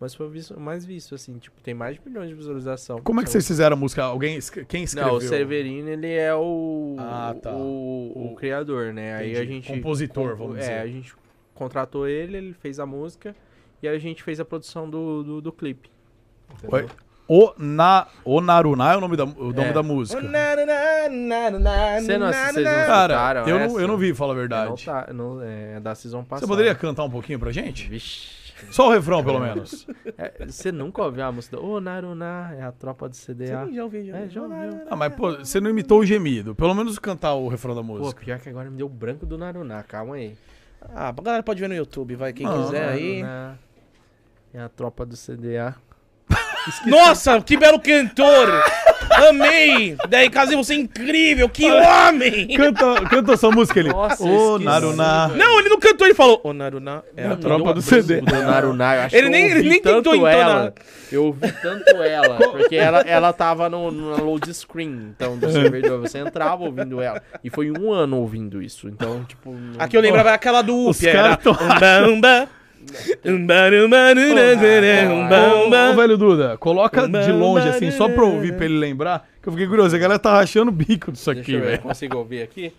Mas 0.00 0.14
foi 0.14 0.26
o 0.26 0.30
visto- 0.30 0.54
o 0.54 0.60
mais 0.60 0.84
visto, 0.86 1.14
assim. 1.14 1.38
Tipo, 1.38 1.60
tem 1.60 1.74
mais 1.74 1.96
de 1.96 2.02
milhões 2.06 2.28
de 2.28 2.34
visualização. 2.34 3.00
Como 3.00 3.20
é 3.20 3.22
que 3.24 3.28
Então, 3.30 3.32
vocês 3.32 3.46
fizeram 3.48 3.76
a 3.76 3.78
música? 3.78 4.04
Alguém, 4.04 4.38
quem 4.68 4.84
escreveu? 4.84 5.12
Não, 5.12 5.18
o 5.18 5.20
Severino, 5.20 5.88
ele 5.88 6.12
é 6.12 6.32
o, 6.34 6.96
Ah, 6.98 7.34
tá. 7.40 7.52
o, 7.54 8.32
o 8.32 8.34
criador, 8.36 8.92
né? 8.92 9.16
Aí 9.16 9.36
a 9.36 9.42
Entendi. 9.42 9.52
gente... 9.54 9.72
Compositor, 9.72 10.36
vamos 10.36 10.56
é, 10.58 10.60
dizer. 10.60 10.72
a 10.78 10.86
gente 10.86 11.14
contratou 11.58 12.06
ele, 12.06 12.36
ele 12.36 12.52
fez 12.54 12.78
a 12.78 12.86
música 12.86 13.34
e 13.82 13.88
a 13.88 13.98
gente 13.98 14.22
fez 14.22 14.38
a 14.40 14.44
produção 14.44 14.88
do, 14.88 15.22
do, 15.22 15.40
do 15.40 15.52
clipe. 15.52 15.90
Oi? 16.70 16.86
O, 17.30 17.52
na, 17.58 18.06
o 18.24 18.40
Naruná 18.40 18.94
é 18.94 18.96
o 18.96 19.00
nome 19.02 19.14
da, 19.16 19.24
o 19.24 19.52
nome 19.52 19.68
É. 19.68 19.72
da 19.72 19.82
música. 19.82 20.18
Você 20.18 20.26
não 22.18 22.26
assiste, 22.26 22.52
vocês 22.54 22.64
não 22.66 22.86
Cara, 22.86 23.44
eu 23.46 23.58
não, 23.58 23.80
eu 23.80 23.88
não 23.88 23.96
vi, 23.98 24.14
fala 24.14 24.32
a 24.32 24.34
É, 24.34 24.36
não 24.36 24.40
verdade. 24.40 24.84
tá, 24.84 25.08
não, 25.12 25.42
é 25.42 25.78
da 25.80 25.94
season 25.94 26.24
passada. 26.24 26.40
Você 26.40 26.46
poderia 26.46 26.74
cantar 26.74 27.04
um 27.04 27.10
pouquinho 27.10 27.38
pra 27.38 27.52
gente? 27.52 27.88
Vixe. 27.88 28.38
Só 28.72 28.88
o 28.88 28.90
refrão, 28.92 29.22
pelo 29.22 29.38
menos. 29.38 29.86
É, 30.16 30.44
você 30.46 30.72
nunca 30.72 31.02
ouviu 31.02 31.22
a 31.24 31.30
música 31.30 31.56
do 31.56 31.64
Ô 31.64 31.80
Naruná, 31.80 32.52
é 32.58 32.62
a 32.62 32.72
tropa 32.72 33.08
do 33.08 33.14
CDA. 33.14 33.68
Já 33.72 33.84
ouvi, 33.84 34.06
já 34.06 34.16
É, 34.16 34.28
já 34.28 34.42
ouviu. 34.42 34.80
Ah, 34.90 34.96
mas 34.96 35.14
pô, 35.14 35.36
você 35.36 35.60
não 35.60 35.70
imitou 35.70 36.00
o 36.00 36.04
gemido. 36.04 36.54
Pelo 36.56 36.74
menos 36.74 36.98
cantar 36.98 37.34
o 37.34 37.46
refrão 37.46 37.72
da 37.74 37.82
Pô, 37.82 37.86
música. 37.98 38.20
pior 38.24 38.38
que 38.40 38.48
agora 38.48 38.68
me 38.68 38.76
deu 38.76 38.88
branco 38.88 39.24
do 39.24 39.38
Naruná, 39.38 39.82
calma 39.84 40.16
aí. 40.16 40.34
Ah, 40.80 41.08
a 41.08 41.12
galera 41.12 41.42
pode 41.42 41.60
ver 41.60 41.68
no 41.68 41.74
YouTube, 41.74 42.14
vai, 42.14 42.32
quem 42.32 42.46
Não, 42.46 42.64
quiser 42.64 42.88
aí. 42.88 43.22
Naruná 43.22 43.58
É 44.54 44.60
a 44.60 44.68
tropa 44.68 45.04
do 45.04 45.16
CDA. 45.16 45.74
Nossa, 46.86 47.40
que 47.40 47.56
belo 47.56 47.78
cantor! 47.80 48.62
Amei! 49.10 49.96
Daí, 50.08 50.28
Kazi, 50.30 50.54
você 50.54 50.74
é 50.74 50.76
incrível! 50.76 51.48
Que 51.48 51.64
homem! 51.70 52.46
Canta, 52.56 52.94
canta 53.08 53.32
essa 53.32 53.50
música 53.50 53.80
ele. 53.80 53.88
Nossa, 53.88 54.22
Ô, 54.22 54.52
esqueci, 54.56 54.64
Naruná. 54.64 55.28
Não, 55.28 55.58
ele 55.58 55.68
não 55.70 55.78
cantou, 55.78 56.06
ele 56.06 56.14
falou: 56.14 56.40
Ô, 56.44 56.52
Naruná, 56.52 57.02
é 57.16 57.26
a 57.26 57.36
tropa. 57.36 57.72
do 57.74 57.82
CD. 57.82 58.20
Do 58.20 58.32
Naruná, 58.34 58.96
eu 58.96 59.02
acho 59.02 59.16
Ele 59.16 59.26
que 59.26 59.32
nem- 59.32 59.44
ele 59.50 59.68
nem 59.68 59.82
tentou 59.82 60.14
entonar. 60.14 60.32
ela. 60.32 60.74
Eu 61.10 61.24
ouvi 61.26 61.50
tanto 61.62 61.96
ela, 62.02 62.36
porque 62.36 62.76
ela, 62.76 63.00
ela 63.00 63.32
tava 63.32 63.68
no, 63.70 63.90
no 63.90 64.22
load 64.24 64.52
screen, 64.52 65.12
então, 65.14 65.38
do 65.38 65.50
servidor. 65.50 66.00
Você 66.00 66.18
entrava 66.18 66.62
ouvindo 66.64 67.00
ela. 67.00 67.22
E 67.42 67.48
foi 67.48 67.70
um 67.70 67.90
ano 67.92 68.18
ouvindo 68.18 68.60
isso, 68.62 68.88
então, 68.88 69.24
tipo... 69.24 69.54
Aqui 69.78 69.96
eu 69.96 70.02
lembrava 70.02 70.32
aquela 70.32 70.60
do 70.60 70.86
Os 70.88 70.98
Up, 70.98 71.08
era 71.08 71.38
umba, 72.08 72.46
Ô, 75.90 75.94
velho 75.96 76.16
Duda, 76.16 76.56
coloca 76.58 77.06
de 77.08 77.32
longe 77.32 77.68
assim, 77.68 77.90
só 77.90 78.08
pra 78.08 78.24
ouvir, 78.24 78.56
pra 78.56 78.64
ele 78.64 78.78
lembrar. 78.78 79.28
Que 79.42 79.48
eu 79.48 79.52
fiquei 79.52 79.66
curioso. 79.66 79.94
A 79.94 79.98
galera 79.98 80.18
tá 80.18 80.32
rachando 80.32 80.70
o 80.70 80.74
bico 80.74 81.12
disso 81.12 81.30
aqui, 81.30 81.42
Deixa 81.42 81.56
eu 81.56 81.60
velho. 81.70 81.82
consigo 81.82 82.16
ouvir 82.18 82.42
aqui? 82.42 82.72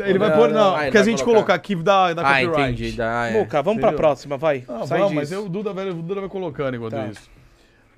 Ele 0.00 0.18
vai 0.18 0.30
Não, 0.30 0.36
pôr, 0.36 0.48
não. 0.48 0.54
não. 0.70 0.76
Ah, 0.76 0.82
porque 0.84 0.96
a 0.98 1.02
gente 1.02 1.22
colocar. 1.22 1.54
aqui 1.54 1.74
dá, 1.74 2.14
dá 2.14 2.22
Ah, 2.22 2.40
copyright. 2.40 2.72
entendi. 2.72 2.92
Dá, 2.96 3.26
é. 3.26 3.32
Muca, 3.34 3.62
vamos 3.62 3.80
pra 3.80 3.92
próxima, 3.92 4.36
vai. 4.38 4.64
Ah, 4.66 4.86
Sai 4.86 4.98
vamos, 4.98 5.12
mas 5.14 5.30
eu, 5.30 5.44
o, 5.44 5.48
Duda, 5.48 5.72
vai, 5.74 5.90
o 5.90 5.94
Duda 5.94 6.20
vai 6.22 6.30
colocando 6.30 6.74
enquanto 6.76 6.92
Tá. 6.94 7.06
isso. 7.08 7.30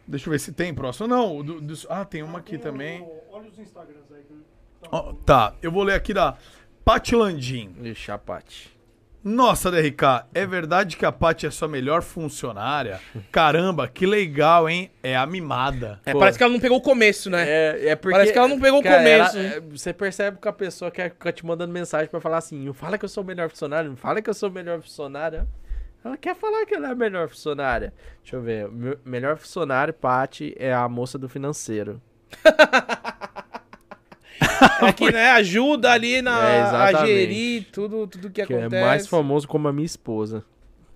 Deixa 0.07 0.29
eu 0.29 0.33
ver 0.33 0.41
se 0.41 0.53
tem 0.53 0.75
próximo. 0.75 1.07
Não, 1.09 1.43
do- 1.43 1.79
ah, 1.89 2.05
tem 2.05 2.23
uma 2.25 2.39
aqui 2.41 2.59
também. 2.59 3.07
Ó, 4.91 5.13
tá, 5.25 5.55
eu 5.63 5.71
vou 5.71 5.83
ler 5.85 5.95
aqui 5.95 6.13
da 6.13 6.35
Paty 6.85 7.15
Landim. 7.15 7.75
Ixi, 7.83 8.11
a 8.11 8.19
Paty. 8.19 8.76
Nossa, 9.29 9.73
DRK, 9.73 10.27
é 10.33 10.47
verdade 10.47 10.97
que 10.97 11.05
a 11.05 11.11
Paty 11.11 11.47
é 11.49 11.51
sua 11.51 11.67
melhor 11.67 12.01
funcionária? 12.01 13.01
Caramba, 13.33 13.89
que 13.89 14.07
legal, 14.07 14.69
hein? 14.69 14.89
É 15.03 15.17
a 15.17 15.27
mimada. 15.27 16.01
É, 16.07 16.13
Pô. 16.13 16.21
parece 16.21 16.39
que 16.39 16.45
ela 16.45 16.53
não 16.53 16.61
pegou 16.61 16.79
o 16.79 16.81
começo, 16.81 17.29
né? 17.29 17.45
É, 17.49 17.89
é 17.89 17.97
porque, 17.97 18.13
Parece 18.15 18.33
que 18.33 18.39
ela 18.39 18.47
não 18.47 18.61
pegou 18.61 18.79
o 18.79 18.83
cara, 18.85 18.99
começo. 18.99 19.37
ela- 19.37 19.47
é, 19.57 19.61
você 19.61 19.93
percebe 19.93 20.39
que 20.41 20.47
a 20.47 20.53
pessoa 20.53 20.93
quer 20.93 21.11
ficar 21.11 21.33
te 21.33 21.45
mandando 21.45 21.73
mensagem 21.73 22.09
pra 22.09 22.21
falar 22.21 22.39
assim: 22.39 22.73
fala 22.73 22.97
que 22.97 23.05
eu 23.05 23.09
sou 23.09 23.25
o 23.25 23.27
melhor 23.27 23.51
funcionário, 23.51 23.91
não 23.91 23.97
fala 23.97 24.23
que 24.23 24.31
eu 24.31 24.35
sou 24.35 24.49
o 24.49 24.53
melhor 24.53 24.81
funcionário. 24.81 25.45
Ela 26.05 26.17
quer 26.17 26.37
falar 26.37 26.65
que 26.65 26.73
ela 26.77 26.87
é 26.87 26.93
a 26.93 26.95
melhor 26.95 27.29
funcionária. 27.29 27.93
Deixa 28.23 28.37
eu 28.37 28.43
ver. 28.43 28.69
Me- 28.71 28.97
melhor 29.05 29.37
funcionário, 29.39 29.93
Paty, 29.93 30.55
é 30.57 30.73
a 30.73 30.89
moça 30.89 31.19
do 31.19 31.29
financeiro. 31.29 32.01
É 34.83 34.93
que, 34.93 35.11
né, 35.11 35.31
ajuda 35.33 35.93
ali 35.93 36.21
na, 36.23 36.39
É, 36.49 36.61
a 36.63 36.67
exatamente. 36.67 37.07
gerir 37.15 37.67
tudo, 37.73 38.07
tudo 38.07 38.31
que, 38.31 38.45
Que 38.47 38.55
acontece. 38.55 38.77
é 38.77 38.85
mais 38.85 39.07
famoso 39.07 39.47
como 39.49 39.69
a 39.69 39.73
minha 39.73 39.87
esposa. 39.87 40.45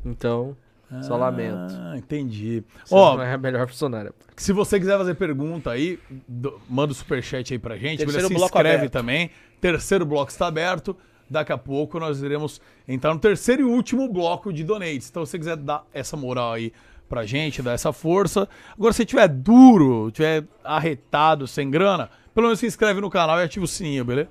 Então, 0.04 0.56
só 1.02 1.16
lamento. 1.16 1.72
Ah, 1.78 1.94
entendi. 1.96 2.62
Você 2.84 2.94
Ó, 2.94 3.16
não 3.16 3.22
é 3.22 3.32
a 3.34 3.38
melhor 3.38 3.66
funcionária. 3.68 4.12
se 4.36 4.52
você 4.52 4.78
quiser 4.78 4.96
fazer 4.98 5.14
pergunta 5.14 5.70
aí, 5.70 5.98
do- 6.26 6.60
manda 6.68 6.92
o 6.92 6.94
superchat 6.94 7.52
aí 7.52 7.58
pra 7.58 7.76
gente. 7.76 7.98
Terceiro 7.98 8.28
beleza? 8.28 8.38
se 8.38 8.44
inscreve 8.44 8.76
aberto. 8.76 8.92
também. 8.92 9.30
Terceiro 9.60 10.04
bloco 10.06 10.30
está 10.30 10.46
aberto. 10.46 10.96
Daqui 11.28 11.52
a 11.52 11.58
pouco 11.58 12.00
nós 12.00 12.20
iremos 12.22 12.60
entrar 12.88 13.14
no 13.14 13.20
terceiro 13.20 13.62
e 13.62 13.64
último 13.64 14.08
bloco 14.08 14.52
de 14.52 14.64
donates. 14.64 15.08
Então, 15.08 15.24
se 15.24 15.30
você 15.32 15.38
quiser 15.38 15.56
dar 15.56 15.84
essa 15.94 16.16
moral 16.16 16.54
aí 16.54 16.72
pra 17.08 17.24
gente, 17.24 17.62
dar 17.62 17.72
essa 17.72 17.92
força. 17.92 18.48
Agora, 18.76 18.92
se 18.92 19.04
tiver 19.04 19.28
duro, 19.28 20.10
tiver 20.10 20.44
arretado, 20.64 21.46
sem 21.46 21.70
grana, 21.70 22.10
pelo 22.34 22.46
menos 22.46 22.58
se 22.58 22.66
inscreve 22.66 23.00
no 23.00 23.10
canal 23.10 23.38
e 23.38 23.42
ativa 23.42 23.64
o 23.64 23.68
sininho, 23.68 24.04
beleza? 24.04 24.30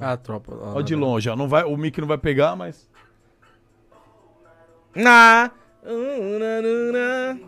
Ah, 0.00 0.16
tropa. 0.16 0.52
Ó, 0.74 0.80
de 0.80 0.94
longe, 0.94 1.28
ó. 1.28 1.34
Não 1.36 1.48
vai, 1.48 1.64
o 1.64 1.76
mic 1.76 2.00
não 2.00 2.06
vai 2.06 2.18
pegar, 2.18 2.54
mas. 2.54 2.88
Na, 4.94 5.50
uh, 5.82 7.38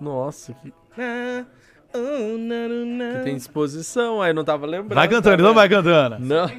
Nossa, 0.00 0.54
que, 0.54 0.72
na, 0.96 1.46
uh, 1.94 3.18
que 3.18 3.24
tem 3.24 3.36
disposição. 3.36 4.22
Aí 4.22 4.32
não 4.32 4.44
tava 4.44 4.66
lembrando. 4.66 4.94
Vai 4.94 5.08
cantando, 5.08 5.22
tá 5.22 5.34
então 5.34 5.46
vendo? 5.46 5.54
vai 5.54 5.68
cantando. 5.68 6.18
Não. 6.18 6.50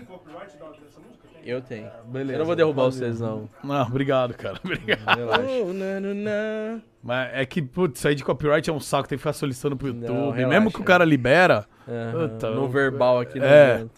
Eu 1.45 1.61
tenho. 1.61 1.89
Eu 2.13 2.37
não 2.39 2.45
vou 2.45 2.55
derrubar 2.55 2.85
vocês, 2.85 3.19
não. 3.19 3.49
Não, 3.63 3.81
obrigado, 3.83 4.33
cara. 4.33 4.57
Obrigado. 4.63 5.17
Relaxa. 5.17 5.73
Na, 5.73 5.99
na, 5.99 6.13
na. 6.13 6.81
Mas 7.03 7.29
é 7.33 7.45
que, 7.45 7.61
putz, 7.61 7.99
sair 7.99 8.15
de 8.15 8.23
copyright 8.23 8.69
é 8.69 8.73
um 8.73 8.79
saco, 8.79 9.07
tem 9.09 9.17
que 9.17 9.21
ficar 9.21 9.33
solicitando 9.33 9.75
pro 9.75 9.87
YouTube. 9.87 10.07
relaxa. 10.07 10.47
Mesmo 10.47 10.71
que 10.71 10.79
o 10.79 10.83
cara 10.83 11.03
libera. 11.03 11.65
Aham, 11.87 12.29
Puta, 12.29 12.49
no 12.51 12.69
verbal 12.69 13.19
aqui 13.19 13.39
não 13.39 13.45
É. 13.45 13.73
adianta. 13.73 13.91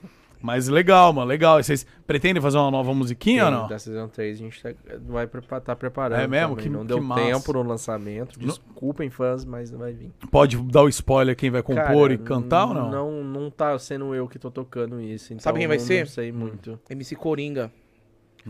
Mas 0.45 0.67
legal, 0.67 1.11
mano, 1.11 1.27
legal. 1.27 1.59
E 1.59 1.63
Vocês 1.63 1.85
pretendem 2.05 2.41
fazer 2.41 2.57
uma 2.57 2.69
nova 2.71 2.93
musiquinha 2.93 3.45
ou 3.45 3.51
Tem, 3.51 3.59
não? 3.61 3.67
Da 3.67 3.79
Season 3.79 4.07
3 4.07 4.35
a 4.37 4.39
gente 4.43 4.61
tá, 4.61 4.69
vai 5.07 5.25
prepa- 5.27 5.59
tá 5.59 5.75
preparando. 5.75 6.19
É 6.21 6.27
mesmo? 6.27 6.49
também. 6.55 6.63
Que- 6.63 6.69
não 6.69 6.81
que 6.81 6.87
deu 6.87 7.01
massa. 7.01 7.21
tempo 7.23 7.53
no 7.53 7.63
lançamento. 7.63 8.39
Desculpem, 8.39 9.09
fãs, 9.09 9.43
mas 9.43 9.71
não 9.71 9.79
vai 9.79 9.93
vir. 9.93 10.11
Pode 10.31 10.55
dar 10.71 10.83
o 10.83 10.87
spoiler 10.89 11.35
quem 11.35 11.49
vai 11.49 11.61
compor 11.63 11.83
Cara, 11.83 12.13
e 12.13 12.17
cantar 12.19 12.67
ou 12.67 12.73
não? 12.73 12.91
Não, 12.91 13.23
não 13.23 13.49
tá 13.49 13.77
sendo 13.79 14.13
eu 14.13 14.27
que 14.27 14.37
tô 14.39 14.51
tocando 14.51 15.01
isso. 15.01 15.33
Então 15.33 15.41
Sabe 15.43 15.59
quem 15.59 15.67
vai 15.67 15.77
não- 15.77 15.83
ser? 15.85 15.99
Não 16.01 16.11
sei 16.11 16.31
muito. 16.31 16.79
MC 16.89 17.15
Coringa. 17.15 17.71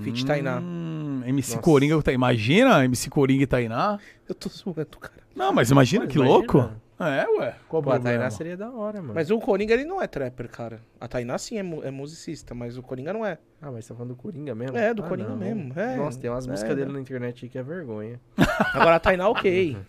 Fit 0.02 0.26
Tainá. 0.26 0.60
Hum, 0.60 1.22
MC 1.26 1.52
Nossa. 1.52 1.62
Coringa, 1.64 2.02
tá- 2.04 2.12
imagina 2.12 2.84
MC 2.84 3.10
Coringa 3.10 3.44
e 3.44 3.48
Tainá? 3.48 3.98
Eu 4.28 4.36
tô 4.36 4.50
zoando, 4.50 4.86
cara. 5.00 5.24
Não, 5.34 5.54
mas 5.54 5.72
imagina 5.72 6.04
Mas 6.04 6.12
que 6.12 6.20
imagina. 6.20 6.38
louco. 6.38 6.70
É, 6.98 7.28
ué. 7.40 7.56
Qual 7.68 7.84
Pô, 7.84 7.92
a? 7.92 8.00
Tainá 8.00 8.30
seria 8.30 8.56
da 8.56 8.72
hora, 8.72 9.02
mano. 9.02 9.14
Mas 9.14 9.30
o 9.30 9.38
Coringa, 9.40 9.74
ele 9.74 9.84
não 9.84 10.02
é 10.02 10.08
trapper, 10.08 10.48
cara. 10.50 10.80
A 11.00 11.08
Tainá 11.10 11.38
sim 11.38 11.58
é, 11.58 11.64
mu- 11.64 11.84
é 11.84 11.92
musicista, 11.92 12.56
mas 12.56 12.78
o 12.78 12.82
Coringa 12.82 13.12
não 13.12 13.26
é. 13.26 13.38
Ah, 13.62 13.70
mas 13.70 13.84
você 13.84 13.90
tá 13.90 13.96
falando 13.96 14.16
do 14.16 14.16
Coringa 14.16 14.56
mesmo? 14.56 14.78
É, 14.78 14.94
do 14.94 15.04
Ah, 15.04 15.08
Coringa 15.08 15.30
não. 15.30 15.36
mesmo, 15.38 15.74
é. 15.78 15.98
Nossa, 15.98 16.18
tem 16.20 16.30
umas 16.30 16.48
É, 16.48 16.52
músicas 16.52 16.74
dele 16.76 16.88
né? 16.88 16.94
na 16.94 17.00
internet 17.02 17.44
aí 17.46 17.50
que 17.50 17.58
é 17.58 17.64
vergonha. 17.64 18.20
Agora 18.74 18.96
a 18.96 19.00
Tainá, 19.00 19.28
ok. 19.28 19.76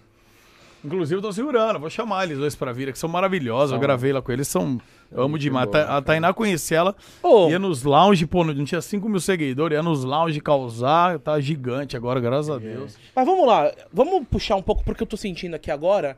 Inclusive, 0.85 1.19
eu 1.19 1.23
tô 1.23 1.33
segurando, 1.33 1.81
vou 1.81 1.91
chamar 1.91 2.25
eles 2.25 2.39
dois 2.39 2.55
pra 2.55 2.73
vir, 2.73 2.93
que 2.93 2.99
são 2.99 3.09
maravilhosos. 3.09 3.71
Eu 3.73 3.77
São. 3.77 3.81
gravei 3.81 4.13
lá 4.13 4.23
com 4.23 4.31
eles, 4.31 4.47
são. 4.47 4.81
Eu 5.11 5.21
amo 5.21 5.31
muito 5.31 5.43
demais. 5.43 5.69
boa, 5.69 5.83
a 5.85 6.03
Tainá 6.03 6.33
conheci 6.33 6.75
ela, 6.75 6.95
Ô, 7.23 7.49
ia 7.49 7.59
nos 7.59 7.83
lounge, 7.83 8.25
pô, 8.27 8.45
não 8.45 8.65
tinha 8.65 8.81
5 8.81 9.09
mil 9.09 9.19
seguidores, 9.21 9.75
ia 9.77 9.83
nos 9.83 10.05
lounge 10.05 10.41
causar, 10.41 11.19
tá 11.21 11.41
gigante 11.41 11.97
agora, 11.97 12.21
graças 12.21 12.51
a 12.51 12.59
Deus. 12.59 12.97
mas 13.15 13.27
vamos 13.27 13.47
lá. 13.47 13.73
Vamos 13.93 14.27
puxar 14.29 14.57
um 14.57 14.63
pouco 14.63 14.85
porque 14.85 15.03
eu 15.03 15.07
tô 15.07 15.17
sentindo 15.17 15.55
aqui 15.55 15.71
agora. 15.71 16.17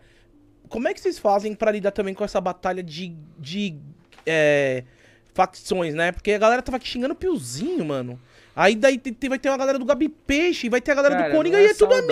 Como 0.68 0.88
é 0.88 0.94
que 0.94 1.00
vocês 1.00 1.18
fazem 1.18 1.54
pra 1.54 1.70
lidar 1.70 1.90
também 1.90 2.14
com 2.14 2.24
essa 2.24 2.40
batalha 2.40 2.82
de, 2.82 3.14
de 3.38 3.76
é, 4.26 4.84
facções, 5.34 5.94
né? 5.94 6.12
Porque 6.12 6.32
a 6.32 6.38
galera 6.38 6.62
tava 6.62 6.78
xingando 6.82 7.14
o 7.14 7.16
Piozinho, 7.16 7.84
mano. 7.84 8.20
Aí 8.58 8.74
daí 8.74 9.00
vai 9.28 9.38
ter 9.38 9.50
uma 9.50 9.56
galera 9.56 9.78
do 9.78 9.84
Gabi 9.84 10.08
Peixe, 10.08 10.68
vai 10.68 10.80
ter 10.80 10.90
a 10.90 10.94
galera 10.96 11.14
Cara, 11.14 11.28
do 11.28 11.36
Coringa 11.36 11.60
e 11.60 11.66
é 11.66 11.74
tudo 11.74 11.94
amigo. 11.94 12.10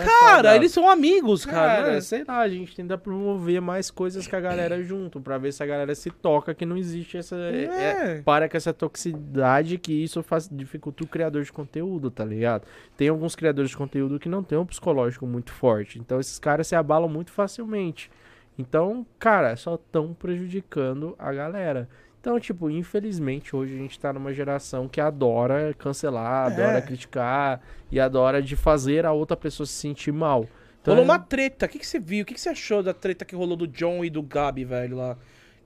é 0.00 0.04
Cara, 0.06 0.30
saudável. 0.30 0.56
eles 0.56 0.72
são 0.72 0.88
amigos, 0.88 1.44
cara. 1.44 1.82
Cara, 1.82 1.92
né? 1.92 2.00
sei 2.00 2.24
lá, 2.26 2.38
a 2.38 2.48
gente 2.48 2.74
tenta 2.74 2.96
promover 2.96 3.60
mais 3.60 3.90
coisas 3.90 4.26
com 4.26 4.34
a 4.34 4.40
galera 4.40 4.80
junto, 4.82 5.20
pra 5.20 5.36
ver 5.36 5.52
se 5.52 5.62
a 5.62 5.66
galera 5.66 5.94
se 5.94 6.10
toca 6.10 6.54
que 6.54 6.64
não 6.64 6.74
existe 6.74 7.18
essa. 7.18 7.36
É. 7.36 7.64
É. 7.64 8.22
para 8.24 8.48
com 8.48 8.56
essa 8.56 8.72
toxicidade 8.72 9.76
que 9.76 9.92
isso 9.92 10.22
faz, 10.22 10.48
dificulta 10.50 11.04
o 11.04 11.06
criador 11.06 11.42
de 11.42 11.52
conteúdo, 11.52 12.10
tá 12.10 12.24
ligado? 12.24 12.66
Tem 12.96 13.08
alguns 13.08 13.36
criadores 13.36 13.70
de 13.70 13.76
conteúdo 13.76 14.18
que 14.18 14.28
não 14.30 14.42
têm 14.42 14.56
um 14.56 14.64
psicológico 14.64 15.26
muito 15.26 15.52
forte, 15.52 15.98
então 15.98 16.18
esses 16.18 16.38
caras 16.38 16.66
se 16.66 16.76
abalam 16.76 17.10
muito 17.10 17.30
facilmente. 17.30 18.10
Então, 18.58 19.06
cara, 19.18 19.54
só 19.54 19.74
estão 19.74 20.14
prejudicando 20.14 21.14
a 21.18 21.30
galera. 21.30 21.90
Então, 22.20 22.38
tipo, 22.40 22.68
infelizmente 22.68 23.54
hoje 23.54 23.74
a 23.74 23.78
gente 23.78 23.98
tá 23.98 24.12
numa 24.12 24.32
geração 24.32 24.88
que 24.88 25.00
adora 25.00 25.72
cancelar, 25.78 26.50
É. 26.50 26.54
adora 26.54 26.82
criticar 26.82 27.60
e 27.92 28.00
adora 28.00 28.42
de 28.42 28.56
fazer 28.56 29.06
a 29.06 29.12
outra 29.12 29.36
pessoa 29.36 29.66
se 29.66 29.72
sentir 29.74 30.12
mal. 30.12 30.46
Então, 30.82 30.94
Rolou 30.94 31.04
uma 31.04 31.18
treta. 31.18 31.66
O 31.66 31.68
que, 31.68 31.78
que 31.78 31.86
você 31.86 31.98
viu? 32.00 32.22
O 32.22 32.26
que, 32.26 32.34
que 32.34 32.40
você 32.40 32.48
achou 32.48 32.82
da 32.82 32.92
treta 32.94 33.24
que 33.24 33.36
rolou 33.36 33.56
do 33.56 33.66
John 33.68 34.04
e 34.04 34.10
do 34.10 34.22
Gabi, 34.22 34.64
velho, 34.64 34.96
lá? 34.96 35.16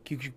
Que, 0.04 0.16
que- 0.16 0.32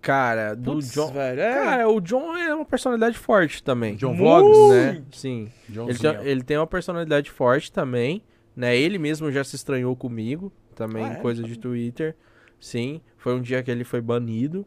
cara, 0.00 0.54
do 0.54 0.72
putz, 0.74 0.92
John. 0.92 1.12
velho, 1.12 1.40
é. 1.40 1.54
Cara, 1.54 1.88
o 1.88 2.00
John 2.00 2.36
é 2.36 2.54
uma 2.54 2.64
personalidade 2.64 3.18
forte 3.18 3.62
também. 3.62 3.94
John. 3.96 4.16
Vlogs, 4.16 4.58
né? 4.70 5.02
Sim. 5.12 5.50
Ele 5.68 5.98
tem, 5.98 6.14
ele 6.26 6.42
tem 6.42 6.56
uma 6.56 6.66
personalidade 6.66 7.30
forte 7.30 7.70
também, 7.72 8.22
né? 8.56 8.76
Ele 8.76 8.98
mesmo 8.98 9.30
já 9.30 9.42
se 9.44 9.56
estranhou 9.56 9.94
comigo, 9.96 10.52
também, 10.74 11.04
Ah, 11.04 11.12
é? 11.12 11.16
coisa 11.16 11.42
de 11.42 11.58
Twitter. 11.58 12.14
Sim, 12.60 13.00
foi 13.16 13.34
um 13.34 13.40
dia 13.40 13.62
que 13.62 13.70
ele 13.70 13.84
foi 13.84 14.00
banido. 14.00 14.66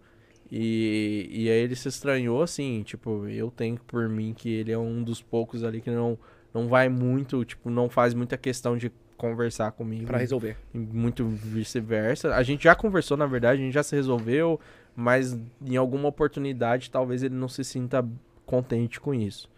E, 0.51 1.29
e 1.31 1.49
aí 1.49 1.59
ele 1.59 1.75
se 1.75 1.87
estranhou, 1.87 2.41
assim, 2.41 2.83
tipo, 2.83 3.25
eu 3.27 3.49
tenho 3.49 3.79
por 3.87 4.09
mim 4.09 4.33
que 4.33 4.49
ele 4.49 4.71
é 4.71 4.77
um 4.77 5.01
dos 5.01 5.21
poucos 5.21 5.63
ali 5.63 5.79
que 5.79 5.89
não, 5.89 6.17
não 6.53 6.67
vai 6.67 6.89
muito, 6.89 7.45
tipo, 7.45 7.69
não 7.69 7.89
faz 7.89 8.13
muita 8.13 8.37
questão 8.37 8.75
de 8.75 8.91
conversar 9.15 9.71
comigo. 9.71 10.07
Pra 10.07 10.17
resolver. 10.17 10.57
E 10.73 10.77
muito 10.77 11.25
vice-versa. 11.25 12.35
A 12.35 12.43
gente 12.43 12.65
já 12.65 12.75
conversou, 12.75 13.15
na 13.15 13.25
verdade, 13.25 13.61
a 13.61 13.63
gente 13.63 13.73
já 13.73 13.83
se 13.83 13.95
resolveu, 13.95 14.59
mas 14.93 15.39
em 15.63 15.77
alguma 15.77 16.09
oportunidade 16.09 16.91
talvez 16.91 17.23
ele 17.23 17.35
não 17.35 17.47
se 17.47 17.63
sinta 17.63 18.05
contente 18.45 18.99
com 18.99 19.13
isso. 19.13 19.49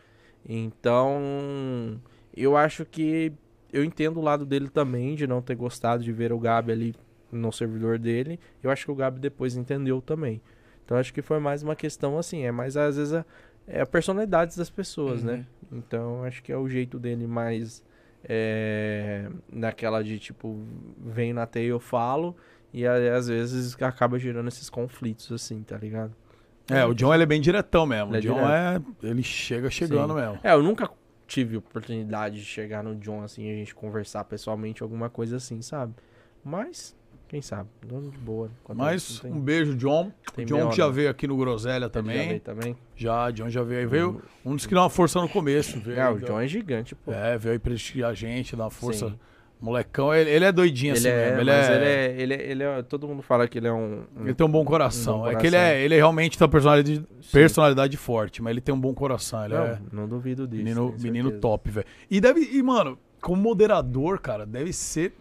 Então, 0.47 1.99
eu 2.35 2.55
acho 2.55 2.85
que 2.85 3.33
eu 3.71 3.83
entendo 3.83 4.19
o 4.19 4.23
lado 4.23 4.45
dele 4.45 4.69
também 4.69 5.15
de 5.15 5.25
não 5.25 5.41
ter 5.41 5.55
gostado 5.55 6.03
de 6.03 6.11
ver 6.11 6.31
o 6.31 6.37
Gabi 6.37 6.71
ali 6.71 6.95
no 7.31 7.51
servidor 7.51 7.97
dele. 7.97 8.39
Eu 8.61 8.69
acho 8.69 8.85
que 8.85 8.91
o 8.91 8.95
Gabi 8.95 9.19
depois 9.19 9.55
entendeu 9.55 9.99
também. 9.99 10.39
Então, 10.83 10.97
acho 10.97 11.13
que 11.13 11.21
foi 11.21 11.39
mais 11.39 11.63
uma 11.63 11.75
questão 11.75 12.17
assim, 12.17 12.43
é 12.43 12.51
mais 12.51 12.75
às 12.75 12.97
vezes 12.97 13.13
a, 13.13 13.25
é 13.67 13.81
a 13.81 13.85
personalidade 13.85 14.57
das 14.57 14.69
pessoas, 14.69 15.23
né? 15.23 15.45
Então, 15.71 16.23
acho 16.23 16.43
que 16.43 16.51
é 16.51 16.57
o 16.57 16.67
jeito 16.67 16.99
dele 16.99 17.25
mais 17.25 17.83
é, 18.23 19.29
naquela 19.51 20.03
de 20.03 20.19
tipo, 20.19 20.59
vem 20.97 21.33
na 21.33 21.45
teia 21.45 21.69
eu 21.69 21.79
falo, 21.79 22.35
e 22.73 22.87
aí, 22.87 23.09
às 23.09 23.27
vezes 23.27 23.81
acaba 23.81 24.17
gerando 24.17 24.47
esses 24.47 24.69
conflitos 24.69 25.31
assim, 25.31 25.61
tá 25.61 25.77
ligado? 25.77 26.13
É, 26.69 26.85
o 26.85 26.93
John 26.93 27.13
ele 27.13 27.23
é 27.23 27.25
bem 27.25 27.41
diretão 27.41 27.85
mesmo. 27.85 28.15
Ele 28.15 28.27
é 28.27 28.31
o 28.31 28.33
John 28.33 28.49
é. 28.49 28.81
Ele 29.03 29.21
chega 29.21 29.69
chegando 29.69 30.13
Sim. 30.13 30.19
mesmo. 30.19 30.39
É, 30.43 30.53
eu 30.53 30.63
nunca 30.63 30.89
tive 31.27 31.57
oportunidade 31.57 32.35
de 32.35 32.45
chegar 32.45 32.83
no 32.83 32.95
John 32.95 33.21
assim, 33.23 33.49
a 33.51 33.55
gente 33.55 33.75
conversar 33.75 34.23
pessoalmente, 34.23 34.81
alguma 34.81 35.09
coisa 35.09 35.37
assim, 35.37 35.61
sabe? 35.61 35.93
Mas 36.43 36.95
Quem 37.33 37.41
sabe? 37.41 37.67
Dono 37.83 38.11
de 38.11 38.17
boa. 38.19 38.51
Mas 38.75 39.19
não 39.23 39.31
um 39.31 39.33
tem- 39.33 39.41
beijo, 39.41 39.75
John. 39.75 40.11
tem 40.35 40.45
John 40.45 40.69
que 40.69 40.77
já 40.77 40.85
não. 40.85 40.93
veio 40.93 41.09
aqui 41.09 41.25
no 41.27 41.35
Groselha 41.35 41.85
já 41.85 41.89
também. 41.89 42.27
veio 42.27 42.39
também. 42.39 42.77
Já, 42.95 43.31
John 43.31 43.49
já 43.49 43.63
veio. 43.63 43.89
Veio 43.89 44.21
um 44.45 44.55
dos 44.55 44.67
que 44.67 44.73
deu 44.75 44.83
uma 44.83 44.89
força 44.89 45.19
no 45.19 45.27
começo. 45.27 45.79
Veio, 45.79 45.99
É, 45.99 46.07
o 46.11 46.19
John 46.19 46.39
é 46.39 46.47
gigante, 46.47 46.93
pô. 46.93 47.11
É, 47.11 47.35
veio 47.35 47.53
aí 47.53 47.57
prestigiar 47.59 48.11
a 48.11 48.13
gente, 48.13 48.55
dar 48.55 48.65
uma 48.65 48.69
força. 48.69 49.09
Sim. 49.09 49.19
Molecão, 49.59 50.13
ele, 50.13 50.29
ele 50.29 50.45
é 50.45 50.51
doidinho 50.51 50.91
Ele 50.91 50.99
assim 50.99 51.07
é, 51.07 51.25
mesmo. 51.25 51.39
Ele 51.41 51.51
mas 51.51 51.69
é, 51.69 51.75
ele 51.75 51.85
é, 51.85 52.21
ele 52.21 52.33
é, 52.35 52.51
ele 52.51 52.63
é- 52.63 52.83
Todo 52.83 53.07
mundo 53.07 53.23
fala 53.23 53.47
que 53.47 53.57
ele 53.57 53.67
é 53.67 53.73
um. 53.73 54.03
um- 54.15 54.25
ele 54.25 54.35
tem 54.35 54.45
um 54.45 54.51
bom 54.51 54.63
coração. 54.63 55.21
Um 55.21 55.23
bom 55.23 55.31
É 55.31 55.35
que 55.35 55.47
ele, 55.47 55.55
é, 55.55 55.81
ele 55.83 55.95
realmente 55.95 56.37
tem 56.37 56.45
uma 56.45 56.51
personalidade, 56.51 57.03
personalidade 57.31 57.97
forte, 57.97 58.43
mas 58.43 58.51
ele 58.51 58.61
tem 58.61 58.75
um 58.75 58.79
bom 58.79 58.93
coração. 58.93 59.43
Ele 59.43 59.55
não, 59.55 59.63
é 59.63 59.79
não 59.91 60.07
duvido 60.07 60.47
disso. 60.47 60.61
menino, 60.63 60.95
menino 60.99 61.31
top, 61.39 61.71
velho. 61.71 61.87
E 62.11 62.21
deve. 62.21 62.41
E, 62.41 62.61
mano, 62.61 62.99
como 63.19 63.41
moderador, 63.41 64.19
cara, 64.19 64.45
deve 64.45 64.71
ser 64.71 65.13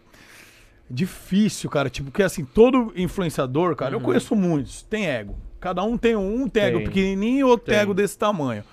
difícil, 0.93 1.69
cara. 1.69 1.89
Tipo, 1.89 2.11
porque 2.11 2.23
assim, 2.23 2.45
todo 2.45 2.93
influenciador, 2.95 3.75
cara, 3.75 3.95
eu 3.95 4.01
conheço 4.01 4.35
muitos, 4.35 4.83
tem 4.83 5.07
ego. 5.07 5.35
Cada 5.59 5.83
um 5.83 5.97
tem 5.97 6.15
um, 6.15 6.43
um 6.43 6.47
tem, 6.47 6.63
ego 6.63 6.83
pequenininho, 6.83 7.47
outro 7.47 7.67
tem 7.67 7.77
ego 7.77 7.93
desse 7.93 8.17
tamanho. 8.17 8.63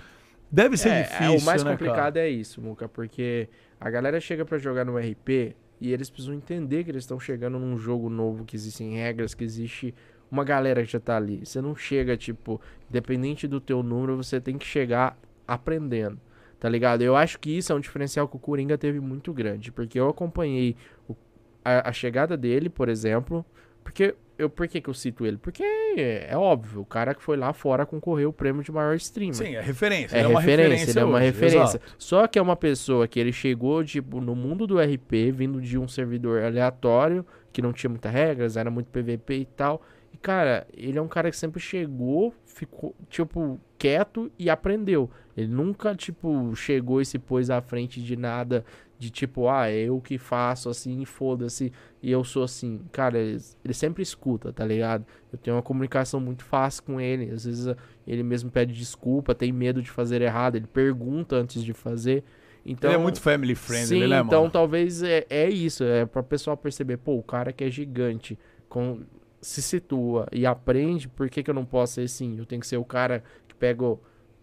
Deve 0.51 0.77
ser 0.77 0.91
é, 0.91 1.03
difícil, 1.03 1.35
é, 1.35 1.39
o 1.39 1.43
mais 1.43 1.63
né, 1.63 1.71
complicado 1.71 2.15
cara? 2.15 2.27
é 2.27 2.29
isso, 2.29 2.61
Muca, 2.61 2.89
porque 2.89 3.49
a 3.81 3.89
galera 3.89 4.21
chega 4.21 4.45
pra 4.45 4.59
jogar 4.59 4.85
no 4.85 4.99
RP 4.99 5.55
e 5.81 5.93
eles 5.93 6.11
precisam 6.11 6.35
entender 6.35 6.85
que 6.85 6.91
eles 6.91 7.05
estão 7.05 7.19
chegando 7.21 7.59
num 7.59 7.79
jogo 7.79 8.11
novo, 8.11 8.45
que 8.45 8.57
existem 8.57 8.95
regras, 8.95 9.33
que 9.33 9.45
existe 9.45 9.95
uma 10.31 10.45
galera 10.45 10.85
que 10.85 10.93
já 10.93 11.01
tá 11.01 11.17
ali. 11.17 11.41
Você 11.45 11.61
não 11.61 11.75
chega, 11.77 12.17
tipo, 12.17 12.61
independente 12.91 13.47
do 13.47 13.61
teu 13.61 13.83
número, 13.83 14.17
você 14.17 14.41
tem 14.41 14.59
que 14.59 14.67
chegar 14.67 15.17
aprendendo. 15.47 16.21
Tá 16.59 16.69
ligado? 16.69 17.01
Eu 17.03 17.17
acho 17.17 17.39
que 17.39 17.57
isso 17.57 17.73
é 17.73 17.75
um 17.75 17.81
diferencial 17.81 18.29
que 18.29 18.37
o 18.37 18.39
Coringa 18.39 18.77
teve 18.77 19.01
muito 19.01 19.33
grande, 19.33 19.73
porque 19.73 19.99
eu 19.99 20.09
acompanhei 20.09 20.77
o- 21.09 21.17
a, 21.65 21.89
a 21.89 21.93
chegada 21.93 22.37
dele, 22.37 22.69
por 22.69 22.89
exemplo, 22.89 23.45
porque 23.83 24.15
eu 24.39 24.49
por 24.49 24.67
que, 24.67 24.81
que 24.81 24.89
eu 24.89 24.95
cito 24.95 25.27
ele? 25.27 25.37
Porque 25.37 25.63
é, 25.63 26.29
é 26.31 26.37
óbvio, 26.37 26.81
o 26.81 26.85
cara 26.85 27.15
que 27.15 27.23
foi 27.23 27.37
lá 27.37 27.53
fora 27.53 27.85
concorreu 27.85 28.31
o 28.31 28.33
prêmio 28.33 28.63
de 28.63 28.73
maior 28.73 28.95
streamer. 28.97 29.35
Sim, 29.35 29.55
é 29.55 29.61
referência. 29.61 30.17
É 30.17 30.23
é 30.23 30.27
uma 30.27 30.41
referência, 30.41 30.71
referência. 30.71 30.91
ele 30.91 31.01
é 31.01 31.05
uma 31.05 31.19
hoje, 31.19 31.27
referência. 31.27 31.77
exato. 31.77 31.95
Só 31.99 32.27
que 32.27 32.39
é 32.39 32.43
uma 32.43 32.57
pessoa 32.57 33.07
que 33.07 33.21
ele 33.21 33.33
chegou, 33.33 33.85
tipo, 33.85 34.21
no 34.21 34.35
mundo 34.35 34.67
do 34.67 34.79
RP, 34.79 35.31
vindo 35.33 35.61
de 35.61 35.79
um 35.79 35.87
servidor 35.87 36.43
aleatório, 36.43 37.25
que 37.53 37.61
não 37.61 37.73
tinha 37.73 37.91
muitas 37.91 38.13
regras, 38.13 38.57
era 38.57 38.71
muito 38.71 38.87
PVP 38.87 39.35
e 39.35 39.45
tal. 39.45 39.83
E, 40.13 40.17
cara, 40.17 40.67
ele 40.75 40.99
é 40.99 41.03
um 41.03 41.09
cara 41.09 41.31
que 41.31 41.37
sempre 41.37 41.61
chegou, 41.61 42.35
ficou, 42.47 42.95
tipo, 43.09 43.61
quieto 43.79 44.31
e 44.39 44.49
aprendeu. 44.49 45.11
Ele 45.37 45.49
nunca, 45.49 45.95
tipo, 45.95 46.55
chegou 46.57 47.01
e 47.01 47.05
se 47.05 47.19
pôs 47.19 47.51
à 47.51 47.61
frente 47.61 48.03
de 48.03 48.17
nada, 48.17 48.65
de 49.01 49.09
tipo, 49.09 49.49
ah, 49.49 49.67
é 49.71 49.79
eu 49.79 49.99
que 49.99 50.19
faço 50.19 50.69
assim, 50.69 51.07
foda-se, 51.07 51.73
e 52.03 52.13
eu 52.13 52.23
sou 52.23 52.43
assim. 52.43 52.83
Cara, 52.93 53.19
ele, 53.19 53.41
ele 53.65 53.73
sempre 53.73 54.03
escuta, 54.03 54.53
tá 54.53 54.63
ligado? 54.63 55.07
Eu 55.33 55.39
tenho 55.39 55.57
uma 55.57 55.63
comunicação 55.63 56.21
muito 56.21 56.45
fácil 56.45 56.83
com 56.83 57.01
ele. 57.01 57.31
Às 57.31 57.47
vezes 57.47 57.75
ele 58.07 58.23
mesmo 58.23 58.51
pede 58.51 58.75
desculpa, 58.75 59.35
tem 59.35 59.51
medo 59.51 59.81
de 59.83 59.91
fazer 59.91 60.21
errado, 60.21 60.57
ele 60.57 60.67
pergunta 60.67 61.35
antes 61.35 61.65
de 61.65 61.73
fazer. 61.73 62.23
Então, 62.65 62.91
ele 62.91 63.01
é 63.01 63.03
muito 63.03 63.23
family 63.23 63.55
friendly, 63.55 63.87
Sim, 64.03 64.07
né, 64.07 64.21
então 64.21 64.43
mano? 64.43 64.53
talvez 64.53 65.03
é, 65.03 65.25
é 65.31 65.49
isso, 65.49 65.83
é 65.83 66.05
para 66.05 66.21
o 66.21 66.25
pessoal 66.25 66.59
perceber, 66.59 66.99
pô, 66.99 67.17
o 67.17 67.23
cara 67.23 67.55
que 67.55 67.65
é 67.65 67.71
gigante, 67.71 68.39
com, 68.69 69.01
se 69.41 69.63
situa 69.63 70.29
e 70.31 70.45
aprende, 70.45 71.09
por 71.09 71.31
que, 71.31 71.43
que 71.43 71.49
eu 71.49 71.55
não 71.55 71.65
posso 71.65 71.95
ser 71.95 72.03
assim? 72.03 72.37
Eu 72.37 72.45
tenho 72.45 72.61
que 72.61 72.67
ser 72.67 72.77
o 72.77 72.85
cara 72.85 73.25
que 73.49 73.55
pega 73.55 73.97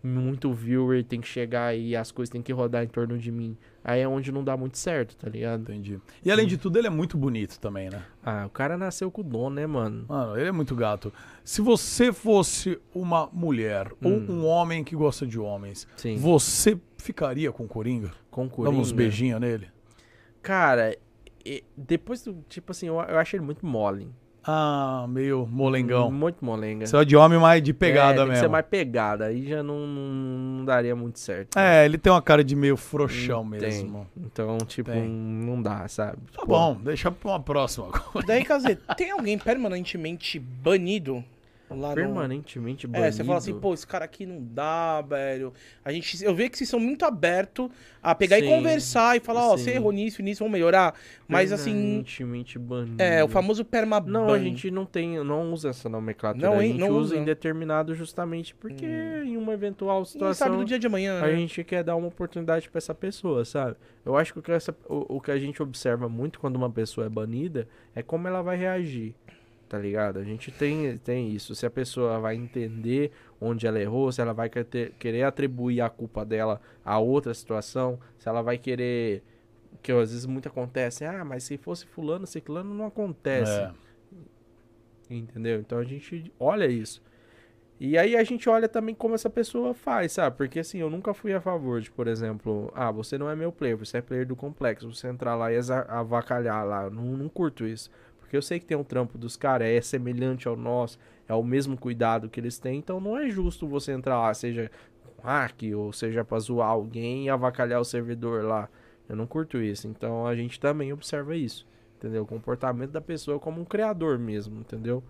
muito 0.04 0.54
viewer, 0.54 1.04
tem 1.04 1.20
que 1.20 1.28
chegar 1.28 1.76
e 1.76 1.96
as 1.96 2.12
coisas 2.12 2.32
tem 2.32 2.42
que 2.42 2.54
rodar 2.54 2.84
em 2.84 2.88
torno 2.88 3.18
de 3.18 3.32
mim. 3.32 3.58
Aí 3.88 4.02
é 4.02 4.08
onde 4.08 4.34
não 4.34 4.44
dá 4.44 4.58
muito 4.58 4.78
certo, 4.78 5.16
tá 5.16 5.30
ligado? 5.30 5.62
Entendi. 5.62 5.98
E 6.22 6.30
além 6.30 6.46
de 6.46 6.58
tudo, 6.58 6.78
ele 6.78 6.88
é 6.88 6.90
muito 6.90 7.18
bonito 7.18 7.58
também, 7.58 7.90
né? 7.90 8.04
Ah, 8.22 8.44
o 8.46 8.50
cara 8.50 8.78
nasceu 8.78 9.10
com 9.10 9.22
o 9.22 9.24
dom, 9.24 9.50
né, 9.50 9.66
mano? 9.66 10.06
Mano, 10.10 10.38
ele 10.38 10.50
é 10.50 10.52
muito 10.52 10.76
gato. 10.76 11.12
Se 11.42 11.62
você 11.62 12.12
fosse 12.12 12.78
uma 12.94 13.30
mulher 13.32 13.90
ou 14.04 14.12
um 14.12 14.46
homem 14.46 14.84
que 14.84 14.94
gosta 14.94 15.26
de 15.26 15.40
homens, 15.40 15.86
Hum. 15.86 15.96
Sim. 15.96 16.18
você 16.18 16.78
ficaria 16.98 17.50
com 17.54 17.64
o 17.64 17.68
Coringa? 17.68 18.12
Com 18.30 18.48
Dá 18.48 18.54
Coringa. 18.54 18.78
uns 18.78 18.92
beijinhos 18.92 19.40
nele? 19.40 19.70
Cara, 20.42 20.94
depois 21.78 22.22
do, 22.24 22.44
tipo 22.50 22.72
assim, 22.72 22.88
eu, 22.88 22.96
eu 22.96 23.18
acho 23.18 23.38
ele 23.38 23.44
muito 23.46 23.66
mole. 23.66 24.10
Ah, 24.48 25.06
meio 25.10 25.46
molengão. 25.52 26.10
Muito 26.10 26.44
molenga. 26.44 26.86
Você 26.88 26.96
é 26.96 27.04
de 27.04 27.18
homem 27.18 27.38
mais 27.38 27.62
de 27.62 27.72
é, 27.72 27.74
pegada 27.74 28.14
tem 28.16 28.24
que 28.24 28.30
mesmo. 28.30 28.44
ser 28.44 28.48
mais 28.50 28.66
pegada, 28.66 29.26
aí 29.26 29.46
já 29.48 29.62
não, 29.62 29.86
não, 29.86 30.04
não 30.60 30.66
daria 30.66 30.96
muito 30.96 31.20
certo. 31.20 31.58
É, 31.60 31.84
ele 31.86 31.98
tem 31.98 32.12
uma 32.12 32.22
cara 32.22 32.44
de 32.44 32.56
meio 32.56 32.78
frouxão 32.78 33.42
Tem. 33.50 33.60
mesmo. 33.60 34.08
Então, 34.16 34.58
tipo, 34.60 34.90
Tem. 34.92 35.08
não 35.08 35.62
dá, 35.62 35.88
sabe? 35.88 36.18
Tá 36.32 36.40
Tipo, 36.42 36.48
bom, 36.48 36.76
deixa 36.82 37.12
pra 37.12 37.32
uma 37.32 37.40
próxima. 37.42 37.88
Daí, 38.26 38.46
Cazê, 38.46 38.78
tem 38.96 39.12
alguém 39.12 39.38
permanentemente 39.38 40.40
banido 40.40 41.24
lá 41.70 41.90
no... 41.90 41.96
Permanentemente 41.96 42.88
banido. 42.88 43.08
É, 43.08 43.12
você 43.12 43.24
fala 43.24 43.38
assim, 43.38 43.60
pô, 43.60 43.74
esse 43.74 43.86
cara 43.86 44.06
aqui 44.06 44.26
não 44.26 44.42
dá, 44.42 45.02
velho. 45.02 45.54
A 45.84 45.92
gente, 45.92 46.24
eu 46.24 46.34
vejo 46.36 46.52
que 46.52 46.58
vocês 46.58 46.70
são 46.70 46.80
muito 46.80 47.04
abertos 47.06 47.70
a 48.02 48.16
pegar 48.16 48.40
e 48.40 48.44
Sim, 48.44 48.50
conversar 48.50 49.18
e 49.18 49.20
falar, 49.20 49.48
ó, 49.50 49.58
sim. 49.58 49.64
você 49.64 49.72
errou 49.72 49.92
nisso 49.92 50.22
e 50.22 50.24
nisso, 50.24 50.40
vamos 50.40 50.54
melhorar. 50.54 50.96
Mas 51.28 51.52
assim, 51.52 51.74
Permanentemente 51.74 52.58
banido. 52.58 53.02
é, 53.04 53.24
o 53.24 53.28
famoso 53.28 53.66
permaban. 53.66 54.10
Não, 54.12 54.30
a 54.34 54.40
gente 54.40 54.72
não 54.72 54.86
tem, 54.86 55.22
não 55.24 55.52
usa 55.52 55.70
essa 55.70 55.90
nomenclatura. 55.90 56.48
Não, 56.50 56.58
a 56.60 56.64
hein? 56.64 56.72
gente 56.72 56.80
Não 56.82 56.90
usa 56.90 57.00
usa. 57.00 57.16
Hum. 57.18 57.22
indeterminado 57.22 57.94
justamente 57.96 58.56
porque 58.56 58.86
em 58.86 59.36
uma 59.36 59.54
eventual 59.54 60.06
situação 60.06 60.48
sabe 60.48 60.58
do 60.58 60.66
dia 60.66 60.80
de 60.80 60.88
amanhã, 60.88 61.20
a 61.22 61.28
né? 61.28 61.36
gente 61.36 61.64
quer 61.64 61.84
dar 61.84 61.96
uma 61.96 62.08
oportunidade 62.08 62.70
pra 62.70 62.78
essa 62.78 62.96
pessoa, 62.96 63.44
sabe? 63.44 63.76
Eu 64.06 64.16
acho 64.16 64.32
que 64.34 64.40
o 64.40 64.42
que, 64.42 64.52
essa- 64.52 64.76
o, 64.88 65.18
o 65.18 65.22
que 65.22 65.32
a 65.32 65.38
gente 65.38 65.62
observa 65.62 66.08
muito 66.08 66.40
quando 66.40 66.56
uma 66.56 66.70
pessoa 66.70 67.06
é 67.08 67.10
banida 67.10 67.68
é 67.94 68.02
como 68.02 68.28
ela 68.28 68.42
vai 68.42 68.56
reagir. 68.56 69.14
Tá 69.68 69.78
ligado? 69.78 70.20
A 70.20 70.24
gente 70.24 70.50
tem, 70.50 70.98
tem 71.00 71.30
isso. 71.30 71.54
Se 71.54 71.66
a 71.66 71.70
pessoa 71.70 72.20
vai 72.20 72.36
entender 72.36 73.12
onde 73.40 73.68
ela 73.68 73.80
errou, 73.80 74.12
se 74.12 74.22
ela 74.22 74.34
vai 74.34 74.50
querer 74.50 75.24
atribuir 75.24 75.82
a 75.82 75.90
culpa 75.90 76.24
dela 76.24 76.62
a 76.86 77.00
outra 77.00 77.34
situação, 77.34 78.00
se 78.18 78.30
ela 78.30 78.42
vai 78.42 78.58
querer. 78.58 79.24
Que 79.82 79.92
às 79.92 80.12
vezes 80.12 80.26
muito 80.26 80.48
acontece, 80.48 81.06
ah, 81.06 81.24
mas 81.24 81.44
se 81.44 81.58
fosse 81.58 81.86
fulano, 81.86 82.26
ciclano, 82.26 82.74
não 82.74 82.86
acontece. 82.86 83.52
É. 83.52 83.72
Entendeu? 85.10 85.60
Então 85.60 85.78
a 85.78 85.84
gente 85.84 86.32
olha 86.40 86.66
isso. 86.66 87.02
E 87.80 87.96
aí 87.96 88.16
a 88.16 88.24
gente 88.24 88.50
olha 88.50 88.68
também 88.68 88.96
como 88.96 89.14
essa 89.14 89.30
pessoa 89.30 89.74
faz, 89.74 90.14
sabe? 90.14 90.36
Porque 90.36 90.60
assim, 90.60 90.80
eu 90.80 90.90
nunca 90.90 91.14
fui 91.14 91.32
a 91.34 91.40
favor 91.40 91.80
de, 91.80 91.92
por 91.92 92.08
exemplo, 92.08 92.72
ah, 92.74 92.92
você 92.92 93.18
não 93.20 93.30
é 93.30 93.36
meu 93.36 93.52
player, 93.52 93.78
você 93.78 93.98
é 93.98 94.02
player 94.02 94.26
do 94.26 94.36
complexo, 94.36 94.92
você 94.92 95.08
entrar 95.08 95.36
lá 95.36 95.52
e 95.52 95.58
avacalhar 95.88 96.66
lá. 96.66 96.86
Eu 96.86 96.92
não, 96.92 97.04
não 97.04 97.30
curto 97.30 97.66
isso. 97.66 97.92
Porque 98.28 98.36
eu 98.36 98.42
sei 98.42 98.60
que 98.60 98.66
tem 98.66 98.76
um 98.76 98.84
trampo 98.84 99.18
dos 99.18 99.38
caras, 99.38 99.70
é 99.70 99.80
semelhante 99.80 100.50
ao 100.50 100.58
nosso, 100.58 101.00
é 101.30 101.34
o 101.34 101.42
mesmo 101.42 101.78
cuidado 101.78 102.28
que 102.28 102.42
eles 102.42 102.60
têm, 102.60 102.78
então 102.78 103.00
não 103.00 103.18
é 103.18 103.30
justo 103.30 103.66
você 103.66 103.94
entrar 103.94 104.20
lá, 104.20 104.34
seja 104.34 104.70
com 105.16 105.26
hack 105.26 105.64
ou 105.74 105.94
seja 105.94 106.26
pra 106.26 106.38
zoar 106.38 106.70
alguém 106.70 107.26
e 107.26 107.30
avacalhar 107.30 107.80
o 107.80 107.86
servidor 107.86 108.44
lá. 108.44 108.68
Eu 109.08 109.16
não 109.16 109.26
curto 109.26 109.58
isso. 109.60 109.88
Então 109.88 110.28
a 110.28 110.36
gente 110.36 110.60
também 110.60 110.92
observa 110.92 111.38
isso. 111.38 111.66
Entendeu? 111.98 112.24
O 112.24 112.26
comportamento 112.26 112.92
da 112.92 113.00
pessoa 113.00 113.40
como 113.40 113.62
um 113.62 113.66
criador 113.66 114.20
mesmo, 114.20 114.60
entendeu? 114.60 115.02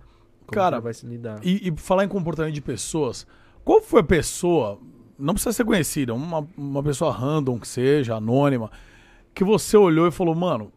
Como 0.46 0.54
Cara, 0.54 0.80
vai 0.80 0.94
se 0.94 1.08
lidar. 1.08 1.40
E, 1.44 1.68
e 1.68 1.74
falar 1.76 2.06
em 2.06 2.08
comportamento 2.08 2.54
de 2.54 2.62
pessoas, 2.62 3.26
qual 3.66 3.82
foi 3.82 4.02
a 4.02 4.04
pessoa, 4.04 4.80
não 5.18 5.34
precisa 5.34 5.54
ser 5.54 5.66
conhecida, 5.66 6.14
uma, 6.14 6.48
uma 6.56 6.84
pessoa 6.84 7.12
random 7.12 7.60
que 7.60 7.68
seja, 7.68 8.16
anônima, 8.16 8.72
que 9.34 9.44
você 9.44 9.76
olhou 9.76 10.08
e 10.08 10.12
falou, 10.12 10.36
mano, 10.36 10.72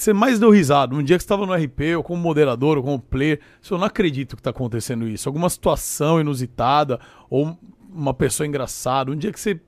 que 0.00 0.04
você 0.04 0.14
mais 0.14 0.38
deu 0.38 0.48
risada, 0.48 0.94
um 0.94 1.02
dia 1.02 1.18
que 1.18 1.22
você 1.22 1.26
estava 1.26 1.44
no 1.44 1.52
RP, 1.52 1.94
ou 1.94 2.02
como 2.02 2.22
moderador, 2.22 2.78
ou 2.78 2.82
como 2.82 2.98
player, 2.98 3.38
falou, 3.60 3.80
não 3.80 3.86
acredito 3.86 4.34
que 4.34 4.42
tá 4.42 4.48
acontecendo 4.48 5.06
isso. 5.06 5.28
Alguma 5.28 5.50
situação 5.50 6.18
inusitada, 6.18 6.98
ou 7.28 7.54
uma 7.86 8.14
pessoa 8.14 8.46
engraçada, 8.46 9.10
um 9.10 9.14
dia 9.14 9.30
que 9.30 9.38
você 9.38 9.60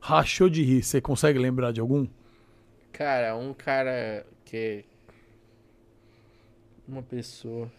rachou 0.00 0.48
de 0.48 0.62
rir, 0.62 0.82
você 0.82 1.02
consegue 1.02 1.38
lembrar 1.38 1.70
de 1.70 1.82
algum? 1.82 2.06
Cara, 2.92 3.36
um 3.36 3.52
cara 3.52 4.24
que. 4.46 4.86
Uma 6.88 7.02
pessoa. 7.02 7.70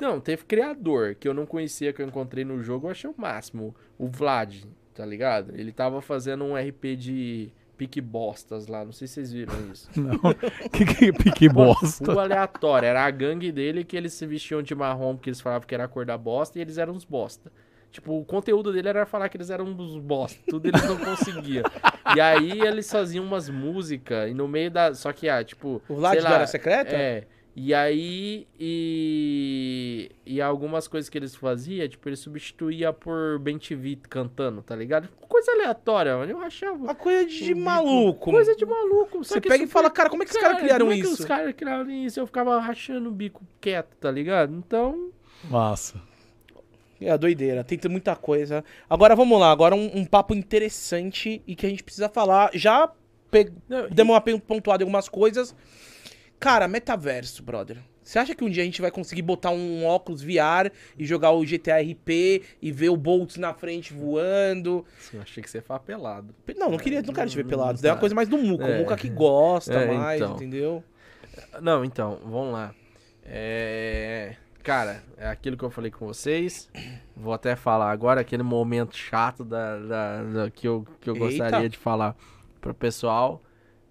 Não, 0.00 0.20
teve 0.20 0.44
criador 0.44 1.14
que 1.14 1.28
eu 1.28 1.34
não 1.34 1.46
conhecia, 1.46 1.92
que 1.92 2.02
eu 2.02 2.08
encontrei 2.08 2.44
no 2.44 2.60
jogo, 2.60 2.88
eu 2.88 2.90
achei 2.90 3.08
o 3.08 3.14
máximo. 3.16 3.72
O 3.96 4.08
Vlad, 4.08 4.64
tá 4.92 5.06
ligado? 5.06 5.52
Ele 5.54 5.70
tava 5.70 6.02
fazendo 6.02 6.42
um 6.42 6.56
RP 6.56 6.96
de 6.96 7.52
pique 7.80 7.98
bostas 7.98 8.66
lá, 8.66 8.84
não 8.84 8.92
sei 8.92 9.08
se 9.08 9.14
vocês 9.14 9.32
viram 9.32 9.54
isso. 9.72 9.88
Não. 9.98 10.18
que, 10.70 10.84
que 10.84 11.12
pique 11.14 11.48
bosta. 11.48 12.04
Full 12.04 12.20
aleatório, 12.20 12.86
era 12.86 13.06
a 13.06 13.10
gangue 13.10 13.50
dele 13.50 13.84
que 13.84 13.96
eles 13.96 14.12
se 14.12 14.26
vestiam 14.26 14.60
de 14.60 14.74
marrom 14.74 15.16
porque 15.16 15.30
eles 15.30 15.40
falavam 15.40 15.66
que 15.66 15.74
era 15.74 15.84
a 15.84 15.88
cor 15.88 16.04
da 16.04 16.18
bosta 16.18 16.58
e 16.58 16.60
eles 16.60 16.76
eram 16.76 16.92
uns 16.92 17.06
bosta. 17.06 17.50
Tipo, 17.90 18.20
o 18.20 18.24
conteúdo 18.24 18.70
dele 18.70 18.90
era 18.90 19.06
falar 19.06 19.30
que 19.30 19.36
eles 19.38 19.48
eram 19.48 19.64
uns 19.64 19.96
bosta, 19.96 20.38
tudo 20.46 20.68
eles 20.68 20.86
não 20.86 20.98
conseguiam. 20.98 21.64
e 22.14 22.20
aí 22.20 22.60
eles 22.60 22.90
faziam 22.90 23.24
umas 23.24 23.48
músicas 23.48 24.30
e 24.30 24.34
no 24.34 24.46
meio 24.46 24.70
da. 24.70 24.92
Só 24.92 25.10
que, 25.10 25.26
ah, 25.26 25.42
tipo. 25.42 25.82
O 25.88 25.94
Vlad 25.94 26.12
sei 26.12 26.20
do 26.20 26.24
lá, 26.28 26.34
Era 26.34 26.46
Secreta? 26.46 26.94
É. 26.94 27.24
E 27.54 27.74
aí, 27.74 28.46
e, 28.58 30.10
e 30.24 30.40
algumas 30.40 30.86
coisas 30.86 31.10
que 31.10 31.18
eles 31.18 31.34
faziam, 31.34 31.86
tipo, 31.88 32.08
ele 32.08 32.16
substituía 32.16 32.92
por 32.92 33.38
Ben 33.40 33.58
TV 33.58 33.98
cantando, 34.08 34.62
tá 34.62 34.74
ligado? 34.76 35.08
Coisa 35.28 35.50
aleatória, 35.52 36.16
mano. 36.16 36.30
Eu 36.32 36.40
achava. 36.40 36.76
Uma 36.76 36.94
coisa 36.94 37.24
de 37.26 37.52
bico- 37.54 37.60
maluco. 37.60 38.30
Coisa 38.30 38.54
de 38.54 38.64
maluco. 38.64 39.24
só 39.24 39.34
Você 39.34 39.40
que 39.40 39.48
pega 39.48 39.64
e 39.64 39.66
fala, 39.66 39.90
cara, 39.90 40.08
como 40.08 40.22
é 40.22 40.26
que 40.26 40.32
os 40.32 40.36
caras 40.36 40.56
Cara, 40.56 40.64
criaram 40.64 40.86
como 40.86 40.92
é 40.92 41.02
que 41.02 41.02
isso? 41.08 41.22
Os 41.22 41.24
caras 41.28 41.54
criaram 41.54 41.90
isso, 41.90 42.20
eu 42.20 42.26
ficava 42.26 42.58
rachando 42.60 43.08
o 43.08 43.12
bico 43.12 43.42
quieto, 43.60 43.96
tá 43.96 44.10
ligado? 44.10 44.54
Então, 44.54 45.10
Massa. 45.50 46.00
É, 47.00 47.16
doideira, 47.16 47.64
tem 47.64 47.78
muita 47.90 48.14
coisa. 48.14 48.62
Agora 48.88 49.16
vamos 49.16 49.40
lá, 49.40 49.50
agora 49.50 49.74
um, 49.74 49.90
um 49.98 50.04
papo 50.04 50.34
interessante 50.34 51.42
e 51.46 51.56
que 51.56 51.64
a 51.66 51.68
gente 51.68 51.82
precisa 51.82 52.08
falar. 52.10 52.50
Já 52.54 52.90
pe... 53.30 53.50
Não, 53.68 53.86
e- 53.86 53.90
demos 53.90 54.14
uma 54.14 54.20
pontuada 54.20 54.82
em 54.82 54.84
algumas 54.84 55.08
coisas. 55.08 55.54
Cara, 56.40 56.66
metaverso, 56.66 57.42
brother. 57.42 57.76
Você 58.02 58.18
acha 58.18 58.34
que 58.34 58.42
um 58.42 58.50
dia 58.50 58.62
a 58.62 58.66
gente 58.66 58.80
vai 58.80 58.90
conseguir 58.90 59.22
botar 59.22 59.50
um 59.50 59.84
óculos 59.84 60.22
VR 60.22 60.72
e 60.98 61.04
jogar 61.04 61.30
o 61.32 61.44
GTA 61.44 61.80
RP 61.80 62.42
e 62.60 62.72
ver 62.72 62.88
o 62.88 62.96
Boltz 62.96 63.36
na 63.36 63.52
frente 63.54 63.92
voando? 63.92 64.84
assim, 64.98 65.18
eu 65.18 65.22
achei 65.22 65.42
que 65.42 65.50
você 65.50 65.58
ia 65.58 65.62
falar 65.62 65.80
pelado. 65.80 66.34
Não, 66.56 66.70
não 66.70 66.78
queria, 66.78 67.02
não 67.02 67.12
quero 67.14 67.30
te 67.30 67.36
ver 67.36 67.42
não 67.44 67.50
pelado. 67.50 67.74
Isso 67.74 67.82
daí 67.82 67.90
é 67.90 67.92
uma 67.92 67.96
tá. 67.98 68.00
coisa 68.00 68.14
mais 68.14 68.28
do 68.28 68.38
Muca. 68.38 68.64
É. 68.66 68.76
O 68.76 68.78
Muca 68.80 68.96
que 68.96 69.08
gosta 69.08 69.74
É, 69.74 69.86
mais, 69.94 70.20
então. 70.20 70.34
entendeu? 70.34 70.82
Não, 71.60 71.84
então, 71.84 72.18
vamos 72.24 72.52
lá. 72.52 72.74
É... 73.24 74.34
Cara, 74.62 75.02
é 75.16 75.28
aquilo 75.28 75.56
que 75.56 75.62
eu 75.64 75.70
falei 75.70 75.90
com 75.90 76.06
vocês. 76.06 76.68
Vou 77.16 77.32
até 77.32 77.54
falar 77.54 77.90
agora, 77.92 78.20
aquele 78.22 78.42
momento 78.42 78.96
chato 78.96 79.44
da, 79.44 79.78
da- 79.78 80.22
da- 80.22 80.50
que 80.50 80.66
eu, 80.66 80.86
que 81.00 81.08
eu 81.08 81.14
Eita. 81.14 81.26
gostaria 81.44 81.68
de 81.68 81.78
falar 81.78 82.16
pro 82.60 82.74
pessoal. 82.74 83.42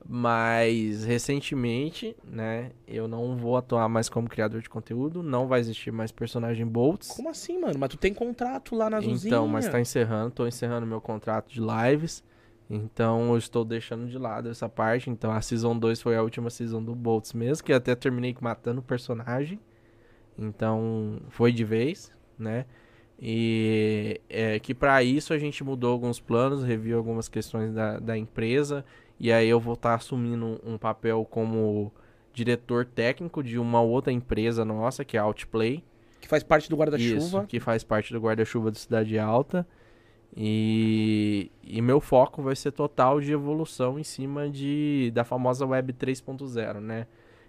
Mas 0.08 1.04
recentemente, 1.04 2.16
né, 2.24 2.72
eu 2.88 3.08
não 3.08 3.36
vou 3.38 3.58
atuar 3.58 3.88
mais 3.90 4.10
como 4.10 4.30
criador 4.30 4.62
de 4.62 4.70
conteúdo, 4.70 5.22
não 5.22 5.48
vai 5.48 5.60
existir 5.60 5.92
mais 5.92 6.12
personagem 6.12 6.66
Bolts. 6.66 7.10
Como 7.10 7.30
assim, 7.30 7.60
mano? 7.60 7.78
Mas 7.78 7.90
tu 7.90 7.98
tem 7.98 8.14
contrato 8.14 8.76
lá 8.76 8.90
na 8.90 8.98
Azulzinha. 8.98 9.30
Então, 9.30 9.48
mas 9.48 9.68
tá 9.68 9.80
encerrando, 9.80 10.32
tô 10.32 10.48
encerrando 10.48 10.88
meu 10.88 11.02
contrato 11.02 11.52
de 11.52 11.60
lives. 11.60 12.24
Então 12.70 13.32
eu 13.32 13.38
estou 13.38 13.66
deixando 13.66 14.08
de 14.08 14.18
lado 14.18 14.50
essa 14.50 14.70
parte. 14.70 15.10
Então 15.10 15.32
a 15.32 15.42
Season 15.42 15.78
2 15.78 16.02
foi 16.02 16.16
a 16.16 16.22
última 16.22 16.50
season 16.50 16.84
do 16.84 16.94
Boltz 16.94 17.34
mesmo, 17.34 17.66
que 17.66 17.74
até 17.74 17.96
terminei 17.96 18.36
matando 18.40 18.80
o 18.80 18.84
personagem. 18.84 19.60
Então 20.38 21.20
foi 21.30 21.52
de 21.52 21.64
vez, 21.66 22.12
né? 22.38 22.66
E 23.22 24.22
é 24.30 24.60
que 24.60 24.74
para 24.74 25.04
isso 25.04 25.34
a 25.34 25.38
gente 25.38 25.64
mudou 25.64 25.92
alguns 25.92 26.20
planos, 26.20 26.64
reviu 26.64 26.98
algumas 26.98 27.28
questões 27.28 27.74
da, 27.74 28.00
da 28.00 28.18
empresa. 28.18 28.86
E 29.20 29.32
aí 29.32 29.50
eu 29.50 29.60
vou 29.60 29.74
estar 29.74 29.96
assumindo 29.96 30.60
um 30.64 30.78
papel 30.78 31.28
como 31.30 31.92
diretor 32.34 32.86
técnico 32.86 33.44
de 33.44 33.60
uma 33.60 33.82
outra 33.82 34.14
empresa 34.14 34.64
nossa, 34.64 35.04
que 35.04 35.18
é 35.18 35.20
a 35.20 35.24
Outplay. 35.24 35.84
Que 36.22 36.28
faz 36.28 36.44
parte 36.44 36.70
do 36.70 36.78
guarda-chuva. 36.78 37.46
que 37.46 37.60
faz 37.60 37.84
parte 37.84 38.14
do 38.14 38.20
guarda-chuva 38.20 38.72
do 38.72 38.78
Cidade 38.78 39.20
Alta. 39.20 39.68
E, 40.36 41.52
e 41.64 41.82
meu 41.82 42.00
foco 42.00 42.42
vai 42.42 42.56
ser 42.56 42.72
total 42.72 43.20
de 43.20 43.32
evolução 43.32 43.98
em 43.98 44.04
cima 44.04 44.50
de, 44.50 45.12
da 45.14 45.24
famosa 45.24 45.66
Web 45.66 45.94
3.0, 45.94 46.80
né? 46.80 47.08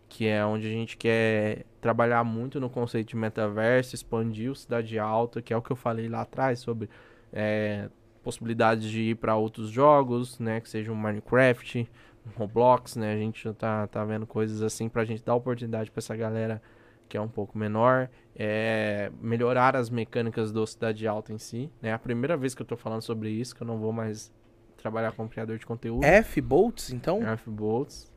Que 0.09 0.27
é 0.27 0.45
onde 0.45 0.67
a 0.67 0.71
gente 0.71 0.97
quer 0.97 1.67
trabalhar 1.81 2.25
muito 2.25 2.59
no 2.59 2.69
conceito 2.69 3.11
de 3.11 3.17
metaverso, 3.17 3.95
expandir 3.95 4.51
o 4.51 4.57
Cidade 4.57 4.99
Alta, 4.99 5.41
que 5.41 5.53
é 5.53 5.57
o 5.57 5.63
que 5.63 5.71
eu 5.71 5.77
falei 5.77 6.09
lá 6.09 6.23
atrás 6.23 6.59
sobre 6.59 6.89
é, 7.33 7.89
possibilidades 8.23 8.89
de 8.91 9.03
ir 9.03 9.15
para 9.17 9.37
outros 9.37 9.71
jogos, 9.71 10.39
né? 10.39 10.61
Que 10.61 10.69
seja 10.69 10.93
um 10.93 10.97
Minecraft, 10.97 11.89
um 12.27 12.39
Roblox, 12.39 12.97
né? 12.97 13.15
A 13.15 13.17
gente 13.17 13.45
já 13.45 13.53
tá, 13.53 13.87
tá 13.87 14.05
vendo 14.05 14.27
coisas 14.27 14.63
assim 14.63 14.89
pra 14.89 15.05
gente 15.05 15.25
dar 15.25 15.35
oportunidade 15.35 15.91
pra 15.91 16.01
essa 16.01 16.17
galera 16.17 16.63
que 17.11 17.17
é 17.17 17.21
um 17.21 17.29
pouco 17.29 17.59
menor, 17.59 18.09
é, 18.37 19.11
melhorar 19.21 19.75
as 19.75 19.91
mecânicas 19.91 20.53
do 20.53 20.65
Cidade 20.65 21.09
Alta 21.09 21.33
em 21.33 21.39
si. 21.39 21.69
É 21.83 21.89
né? 21.89 21.93
a 21.93 21.99
primeira 21.99 22.37
vez 22.37 22.55
que 22.55 22.63
eu 22.63 22.67
tô 22.67 22.77
falando 22.77 23.03
sobre 23.03 23.29
isso, 23.29 23.55
que 23.55 23.63
eu 23.63 23.67
não 23.67 23.79
vou 23.79 23.93
mais 23.93 24.33
trabalhar 24.77 25.11
como 25.13 25.29
criador 25.29 25.59
de 25.59 25.67
conteúdo. 25.67 26.05
F 26.05 26.41
Boltz, 26.41 26.93
então? 26.93 27.21
Earth 27.21 27.49
Bolts. 27.49 28.11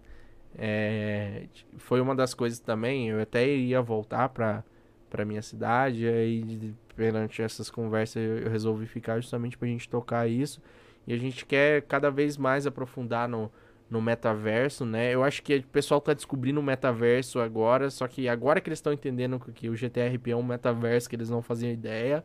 É, 0.55 1.47
foi 1.77 1.99
uma 1.99 2.15
das 2.15 2.35
coisas 2.35 2.59
também, 2.59 3.09
eu 3.09 3.19
até 3.19 3.47
iria 3.47 3.81
voltar 3.81 4.29
pra, 4.29 4.63
pra 5.09 5.25
minha 5.25 5.41
cidade, 5.41 6.07
aí 6.07 6.75
perante 6.95 7.41
essas 7.41 7.69
conversas 7.69 8.21
eu 8.21 8.49
resolvi 8.49 8.85
ficar 8.85 9.19
justamente 9.19 9.57
pra 9.57 9.67
gente 9.67 9.89
tocar 9.89 10.27
isso. 10.27 10.61
E 11.05 11.13
a 11.13 11.17
gente 11.17 11.45
quer 11.45 11.81
cada 11.83 12.09
vez 12.09 12.37
mais 12.37 12.65
aprofundar 12.65 13.27
no, 13.27 13.51
no 13.89 14.01
metaverso, 14.01 14.85
né? 14.85 15.13
Eu 15.13 15.23
acho 15.23 15.43
que 15.43 15.57
o 15.57 15.63
pessoal 15.63 16.01
tá 16.01 16.13
descobrindo 16.13 16.59
o 16.59 16.63
metaverso 16.63 17.39
agora, 17.39 17.89
só 17.89 18.07
que 18.07 18.27
agora 18.27 18.61
que 18.61 18.69
eles 18.69 18.79
estão 18.79 18.93
entendendo 18.93 19.39
que 19.39 19.51
que 19.51 19.69
o 19.69 19.75
GTRP 19.75 20.31
é 20.31 20.35
um 20.35 20.43
metaverso 20.43 21.09
que 21.09 21.15
eles 21.15 21.29
não 21.29 21.41
faziam 21.41 21.71
ideia, 21.71 22.23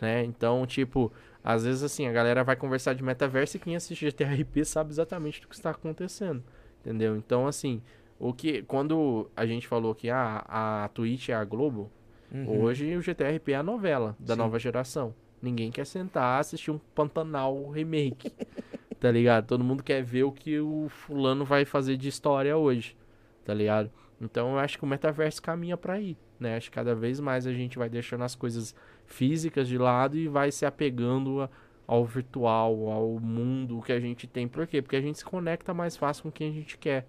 né? 0.00 0.24
Então, 0.24 0.66
tipo, 0.66 1.12
às 1.42 1.64
vezes 1.64 1.82
assim, 1.82 2.06
a 2.06 2.12
galera 2.12 2.44
vai 2.44 2.56
conversar 2.56 2.94
de 2.94 3.02
metaverso 3.02 3.56
e 3.56 3.60
quem 3.60 3.76
assiste 3.76 4.06
GTRP 4.06 4.64
sabe 4.64 4.90
exatamente 4.90 5.40
do 5.40 5.48
que 5.48 5.54
está 5.54 5.70
acontecendo, 5.70 6.42
entendeu? 6.80 7.16
Então, 7.16 7.46
assim, 7.46 7.82
o 8.18 8.32
que 8.32 8.62
quando 8.62 9.30
a 9.36 9.46
gente 9.46 9.66
falou 9.66 9.94
que 9.94 10.10
ah, 10.10 10.44
a 10.48 10.88
Twitch 10.88 11.28
é 11.28 11.34
a 11.34 11.44
Globo, 11.44 11.90
Uhum. 12.32 12.60
hoje 12.60 12.96
o 12.96 13.00
GTRP 13.02 13.52
é 13.52 13.56
a 13.56 13.62
novela 13.62 14.16
da 14.18 14.34
Sim. 14.34 14.40
nova 14.40 14.58
geração. 14.58 15.14
Ninguém 15.40 15.70
quer 15.70 15.86
sentar 15.86 16.40
assistir 16.40 16.70
um 16.70 16.78
Pantanal 16.78 17.68
remake. 17.70 18.32
tá 18.98 19.10
ligado? 19.10 19.46
Todo 19.46 19.62
mundo 19.62 19.82
quer 19.82 20.02
ver 20.02 20.24
o 20.24 20.32
que 20.32 20.58
o 20.58 20.88
fulano 20.88 21.44
vai 21.44 21.64
fazer 21.64 21.96
de 21.96 22.08
história 22.08 22.56
hoje. 22.56 22.96
Tá 23.44 23.54
ligado? 23.54 23.90
Então 24.20 24.52
eu 24.52 24.58
acho 24.58 24.78
que 24.78 24.84
o 24.84 24.88
metaverso 24.88 25.40
caminha 25.42 25.76
pra 25.76 25.94
aí, 25.94 26.16
né? 26.40 26.56
Acho 26.56 26.70
que 26.70 26.74
cada 26.74 26.94
vez 26.94 27.20
mais 27.20 27.46
a 27.46 27.52
gente 27.52 27.78
vai 27.78 27.88
deixando 27.88 28.24
as 28.24 28.34
coisas 28.34 28.74
físicas 29.04 29.68
de 29.68 29.76
lado 29.78 30.16
e 30.16 30.26
vai 30.26 30.50
se 30.50 30.64
apegando 30.66 31.42
a- 31.42 31.50
ao 31.86 32.04
virtual, 32.04 32.90
ao 32.90 33.20
mundo 33.20 33.80
que 33.82 33.92
a 33.92 34.00
gente 34.00 34.26
tem. 34.26 34.48
Por 34.48 34.66
quê? 34.66 34.82
Porque 34.82 34.96
a 34.96 35.00
gente 35.00 35.18
se 35.18 35.24
conecta 35.24 35.72
mais 35.72 35.96
fácil 35.96 36.24
com 36.24 36.32
quem 36.32 36.48
a 36.50 36.52
gente 36.52 36.76
quer, 36.78 37.06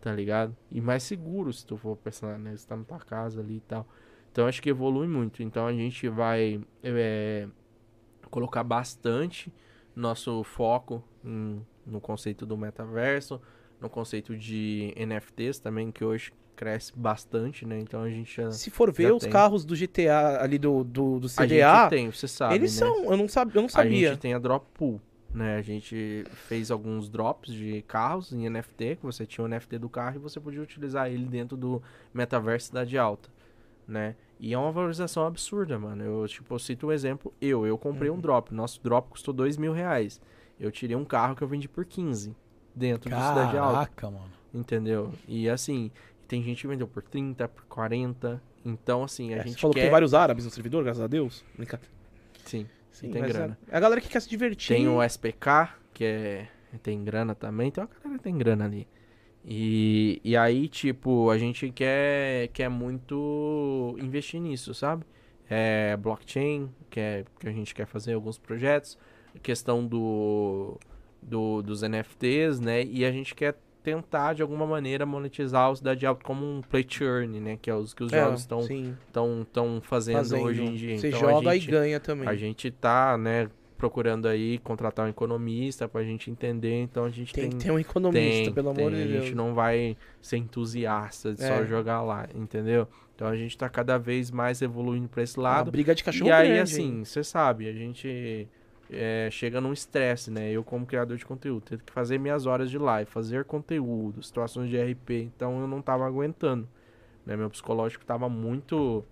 tá 0.00 0.12
ligado? 0.12 0.56
E 0.70 0.80
mais 0.80 1.02
seguro, 1.02 1.52
se 1.52 1.66
tu 1.66 1.76
for 1.76 1.96
pensar, 1.96 2.38
né? 2.38 2.56
Você 2.56 2.66
tá 2.66 2.76
na 2.76 2.84
tua 2.84 3.00
casa 3.00 3.40
ali 3.40 3.56
e 3.56 3.60
tal. 3.60 3.86
Então 4.36 4.46
acho 4.46 4.60
que 4.60 4.68
evolui 4.68 5.08
muito. 5.08 5.42
Então 5.42 5.66
a 5.66 5.72
gente 5.72 6.10
vai 6.10 6.60
é, 6.82 7.48
colocar 8.30 8.62
bastante 8.62 9.50
nosso 9.94 10.44
foco 10.44 11.02
em- 11.24 11.64
no 11.86 12.02
conceito 12.02 12.44
do 12.44 12.54
metaverso, 12.54 13.40
no 13.80 13.88
conceito 13.88 14.36
de 14.36 14.92
NFTs 14.94 15.58
também, 15.58 15.90
que 15.90 16.04
hoje 16.04 16.34
cresce 16.54 16.92
bastante, 16.94 17.64
né? 17.64 17.78
Então 17.80 18.02
a 18.02 18.10
gente 18.10 18.36
já. 18.36 18.50
Se 18.50 18.68
for 18.68 18.92
ver 18.92 19.10
os 19.14 19.22
tem. 19.22 19.32
carros 19.32 19.64
do 19.64 19.74
GTA 19.74 20.42
ali 20.42 20.58
do, 20.58 20.84
do, 20.84 21.18
do 21.18 21.26
A 21.28 21.30
CDA, 21.30 21.78
gente 21.78 21.88
tem, 21.88 22.10
você 22.10 22.28
sabe, 22.28 22.56
eles 22.56 22.78
né? 22.78 22.86
são. 22.86 23.04
Eu 23.10 23.16
não, 23.16 23.26
sab, 23.28 23.50
eu 23.54 23.62
não 23.62 23.68
A 23.68 23.70
sabia. 23.70 24.10
gente 24.10 24.20
tem 24.20 24.34
a 24.34 24.38
Drop 24.38 24.66
Pool, 24.74 25.00
né? 25.32 25.56
A 25.56 25.62
gente 25.62 26.26
fez 26.46 26.70
alguns 26.70 27.08
drops 27.08 27.54
de 27.54 27.80
carros 27.88 28.34
em 28.34 28.44
NFT, 28.50 28.96
que 28.96 29.02
você 29.02 29.24
tinha 29.24 29.46
o 29.46 29.48
NFT 29.48 29.78
do 29.78 29.88
carro 29.88 30.16
e 30.16 30.18
você 30.18 30.38
podia 30.38 30.60
utilizar 30.60 31.10
ele 31.10 31.24
dentro 31.24 31.56
do 31.56 31.82
metaverso 32.12 32.66
Cidade 32.66 32.98
Alta, 32.98 33.30
né? 33.88 34.14
E 34.38 34.52
é 34.52 34.58
uma 34.58 34.70
valorização 34.70 35.26
absurda, 35.26 35.78
mano. 35.78 36.02
Eu, 36.04 36.28
tipo, 36.28 36.54
eu 36.54 36.58
cito 36.58 36.86
um 36.88 36.92
exemplo. 36.92 37.32
Eu, 37.40 37.66
eu 37.66 37.76
comprei 37.78 38.10
Uhum. 38.10 38.16
um 38.16 38.20
drop. 38.20 38.52
Nosso 38.54 38.82
drop 38.82 39.08
custou 39.10 39.32
dois 39.32 39.56
mil 39.56 39.72
reais. 39.72 40.20
Eu 40.60 40.70
tirei 40.70 40.94
um 40.96 41.04
carro 41.04 41.34
que 41.34 41.42
eu 41.42 41.48
vendi 41.48 41.68
por 41.68 41.84
15 41.84 42.34
dentro 42.74 43.08
do 43.10 43.16
Cidade 43.16 43.56
Alta. 43.56 43.72
Caraca, 43.74 44.10
mano. 44.10 44.30
Entendeu? 44.52 45.12
E 45.26 45.48
assim, 45.48 45.90
tem 46.28 46.42
gente 46.42 46.60
que 46.62 46.66
vendeu 46.68 46.86
por 46.86 47.02
30, 47.02 47.48
por 47.48 47.64
40. 47.64 48.42
Então, 48.64 49.02
assim, 49.04 49.32
a 49.32 49.36
É, 49.36 49.42
você 49.42 49.48
gente 49.48 49.60
falou 49.60 49.72
que 49.74 49.80
quer... 49.80 49.84
tem 49.86 49.90
vários 49.92 50.12
árabes 50.14 50.44
no 50.44 50.50
servidor, 50.50 50.82
graças 50.84 51.02
a 51.02 51.06
Deus. 51.06 51.44
Sim. 52.44 52.66
Sim, 52.90 53.10
tem 53.10 53.20
mas 53.22 53.32
grana. 53.32 53.58
É, 53.68 53.74
é 53.74 53.76
a 53.76 53.80
galera 53.80 54.00
que 54.00 54.08
quer 54.08 54.20
se 54.20 54.28
divertir. 54.28 54.74
Tem 54.76 54.88
o 54.88 55.02
SPK, 55.02 55.68
que 55.92 56.04
é 56.04 56.48
tem 56.82 57.02
grana 57.04 57.34
também, 57.34 57.70
tem 57.70 57.82
uma 57.84 57.88
galera 58.02 58.18
que 58.18 58.24
tem 58.24 58.36
grana 58.36 58.64
ali. 58.64 58.86
E, 59.48 60.20
e 60.24 60.36
aí, 60.36 60.66
tipo, 60.68 61.30
a 61.30 61.38
gente 61.38 61.70
quer, 61.70 62.48
quer 62.48 62.68
muito 62.68 63.96
investir 64.00 64.40
nisso, 64.40 64.74
sabe? 64.74 65.04
É 65.48 65.96
blockchain, 65.96 66.68
que, 66.90 66.98
é, 66.98 67.24
que 67.38 67.48
a 67.48 67.52
gente 67.52 67.72
quer 67.72 67.86
fazer 67.86 68.14
alguns 68.14 68.38
projetos, 68.38 68.98
questão 69.42 69.86
do, 69.86 70.76
do, 71.22 71.62
dos 71.62 71.82
NFTs, 71.84 72.58
né? 72.58 72.82
E 72.84 73.04
a 73.04 73.12
gente 73.12 73.34
quer 73.36 73.54
tentar, 73.84 74.32
de 74.34 74.42
alguma 74.42 74.66
maneira, 74.66 75.06
monetizar 75.06 75.70
o 75.70 75.76
Cidade 75.76 76.04
Alta 76.04 76.24
como 76.24 76.44
um 76.44 76.60
play 76.60 76.82
to 76.82 77.04
earn, 77.04 77.38
né? 77.38 77.56
Que 77.62 77.70
é 77.70 77.74
os 77.76 77.94
que 77.94 78.02
os 78.02 78.12
É, 78.12 78.18
jogos 78.24 78.40
estão 78.40 78.62
sim, 78.62 78.96
tão, 79.12 79.46
tão 79.52 79.80
fazendo, 79.80 80.16
fazendo. 80.16 80.42
hoje 80.42 80.64
em 80.64 80.74
dia. 80.74 80.98
Você 80.98 81.06
Então, 81.06 81.20
a 81.20 81.32
joga 81.34 81.54
gente- 81.54 81.68
e 81.68 81.70
ganha 81.70 82.00
também. 82.00 82.28
a 82.28 82.34
gente 82.34 82.68
tá, 82.72 83.16
né, 83.16 83.48
procurando 83.76 84.26
aí 84.26 84.58
contratar 84.58 85.06
um 85.06 85.08
economista 85.10 85.88
pra 85.88 86.02
gente 86.02 86.30
entender, 86.30 86.82
então 86.82 87.04
a 87.04 87.10
gente 87.10 87.32
Tem 87.32 87.48
tem... 87.50 87.58
que 87.58 87.64
ter 87.64 87.70
um 87.70 87.78
economista, 87.78 88.44
tem, 88.44 88.52
pelo 88.52 88.70
amor 88.70 88.90
tem, 88.90 89.02
de 89.02 89.02
A 89.02 89.06
Deus. 89.12 89.24
gente 89.24 89.34
não 89.34 89.54
vai 89.54 89.96
ser 90.22 90.38
entusiasta 90.38 91.34
de 91.34 91.40
só 91.42 91.54
É. 91.54 91.66
jogar 91.66 92.02
lá, 92.02 92.26
entendeu? 92.34 92.88
Então 93.14 93.28
a 93.28 93.36
gente 93.36 93.56
tá 93.56 93.68
cada 93.68 93.98
vez 93.98 94.30
mais 94.30 94.60
evoluindo 94.62 95.08
pra 95.08 95.22
esse 95.22 95.36
Uma 95.38 95.44
lado. 95.44 95.70
briga 95.70 95.94
de 95.94 96.02
cachorro 96.04 96.28
E 96.28 96.32
aí, 96.32 96.48
grande, 96.48 96.60
assim, 96.62 96.98
hein? 96.98 97.04
você 97.04 97.22
sabe, 97.24 97.68
a 97.68 97.72
gente 97.72 98.48
é, 98.90 99.28
chega 99.30 99.60
num 99.60 99.72
estresse, 99.72 100.30
né? 100.30 100.50
Eu, 100.52 100.62
como 100.62 100.86
criador 100.86 101.16
de 101.16 101.24
conteúdo, 101.26 101.62
tenho 101.62 101.80
que 101.80 101.92
fazer 101.92 102.18
minhas 102.18 102.46
horas 102.46 102.70
de 102.70 102.78
live, 102.78 103.10
fazer 103.10 103.44
conteúdo, 103.44 104.22
situações 104.22 104.70
de 104.70 104.76
RP, 104.78 105.10
então 105.34 105.60
eu 105.60 105.66
não 105.66 105.82
tava 105.82 106.06
aguentando. 106.06 106.68
né? 107.24 107.36
Meu 107.36 107.50
psicológico 107.50 108.04
tava 108.04 108.28
muito 108.28 109.04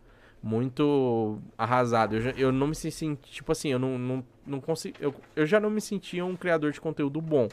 muito 0.44 1.38
arrasado. 1.56 2.16
Eu, 2.16 2.20
já- 2.20 2.30
eu 2.32 2.52
não 2.52 2.66
me 2.66 2.74
senti, 2.74 3.16
tipo 3.30 3.50
assim, 3.50 3.70
eu 3.70 3.78
não, 3.78 3.98
não, 3.98 4.24
não 4.46 4.60
consigo, 4.60 4.94
eu, 5.00 5.14
eu 5.34 5.46
já 5.46 5.58
não 5.58 5.70
me 5.70 5.80
sentia 5.80 6.22
um 6.24 6.36
criador 6.36 6.70
de 6.70 6.80
conteúdo 6.80 7.18
bom. 7.18 7.48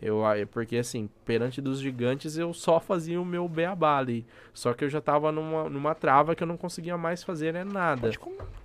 Eu, 0.00 0.26
é 0.26 0.44
porque 0.44 0.76
assim, 0.78 1.08
perante 1.24 1.60
dos 1.60 1.78
gigantes 1.78 2.36
eu 2.36 2.52
só 2.52 2.80
fazia 2.80 3.20
o 3.20 3.24
meu 3.24 3.46
beabá 3.48 3.98
ali. 3.98 4.26
Só 4.52 4.72
que 4.74 4.84
eu 4.84 4.88
já 4.88 5.00
tava 5.00 5.30
numa, 5.30 5.68
numa 5.68 5.94
trava 5.94 6.34
que 6.34 6.42
eu 6.42 6.46
não 6.46 6.56
conseguia 6.56 6.98
mais 6.98 7.22
fazer 7.22 7.52
né, 7.52 7.62
nada. 7.62 8.10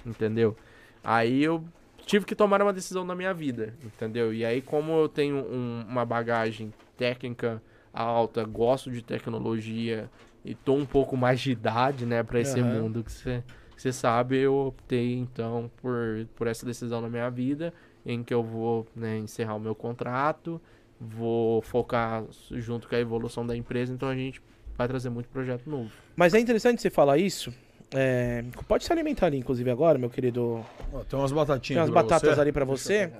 Entendeu? 0.04 0.58
Aí 1.04 1.44
eu 1.44 1.64
tive 2.08 2.26
que 2.26 2.34
tomar 2.34 2.60
uma 2.62 2.74
decisão 2.74 3.04
na 3.06 3.14
minha 3.14 3.34
vida, 3.34 3.76
entendeu? 3.84 4.34
E 4.34 4.44
aí, 4.44 4.60
como 4.62 4.94
eu 4.94 5.08
tenho 5.08 5.36
um- 5.38 5.86
uma 5.88 6.04
bagagem 6.04 6.74
técnica 6.98 7.62
alta, 7.94 8.44
gosto 8.44 8.90
de 8.90 9.04
tecnologia 9.04 10.10
e 10.44 10.56
tô 10.56 10.74
um 10.74 10.86
pouco 10.86 11.16
mais 11.16 11.40
de 11.40 11.52
idade, 11.52 12.06
né, 12.08 12.24
pra 12.24 12.40
esse 12.40 12.60
Aham. 12.60 12.82
mundo 12.82 13.04
que 13.04 13.12
você 13.12 13.44
você 13.82 13.94
sabe, 13.94 14.38
eu 14.38 14.56
optei 14.68 15.14
então 15.16 15.70
por, 15.82 16.26
por 16.36 16.48
essa 16.48 16.66
decisão 16.66 17.02
na 17.02 17.10
minha 17.10 17.30
vida, 17.30 17.74
em 18.06 18.24
que 18.24 18.34
eu 18.34 18.44
vou 18.44 18.88
né, 18.96 19.18
encerrar 19.18 19.56
o 19.56 19.60
meu 19.60 19.76
contrato, 19.76 20.60
vou 21.00 21.62
focar 21.62 22.24
junto 22.52 22.88
com 22.88 22.96
a 22.96 23.00
evolução 23.00 23.46
da 23.46 23.56
empresa, 23.56 23.94
então 23.94 24.10
a 24.10 24.16
gente 24.16 24.42
vai 24.78 24.88
trazer 24.88 25.10
muito 25.10 25.28
projeto 25.30 25.70
novo. 25.70 25.92
Mas 26.16 26.34
é 26.34 26.40
interessante 26.40 26.82
você 26.82 26.90
falar 26.90 27.18
isso. 27.18 27.54
É, 27.94 28.44
pode 28.68 28.84
se 28.84 28.92
alimentar 28.92 29.28
ali, 29.28 29.38
inclusive, 29.38 29.70
agora, 29.72 29.98
meu 29.98 30.10
querido. 30.10 30.66
Ó, 30.92 31.00
tem 31.04 31.18
umas 31.18 31.32
batatinhas 31.32 31.86
Tem 31.86 31.94
umas 31.94 32.04
batatas 32.04 32.36
você. 32.36 32.42
ali 32.42 32.52
pra 32.52 32.66
você. 32.66 33.12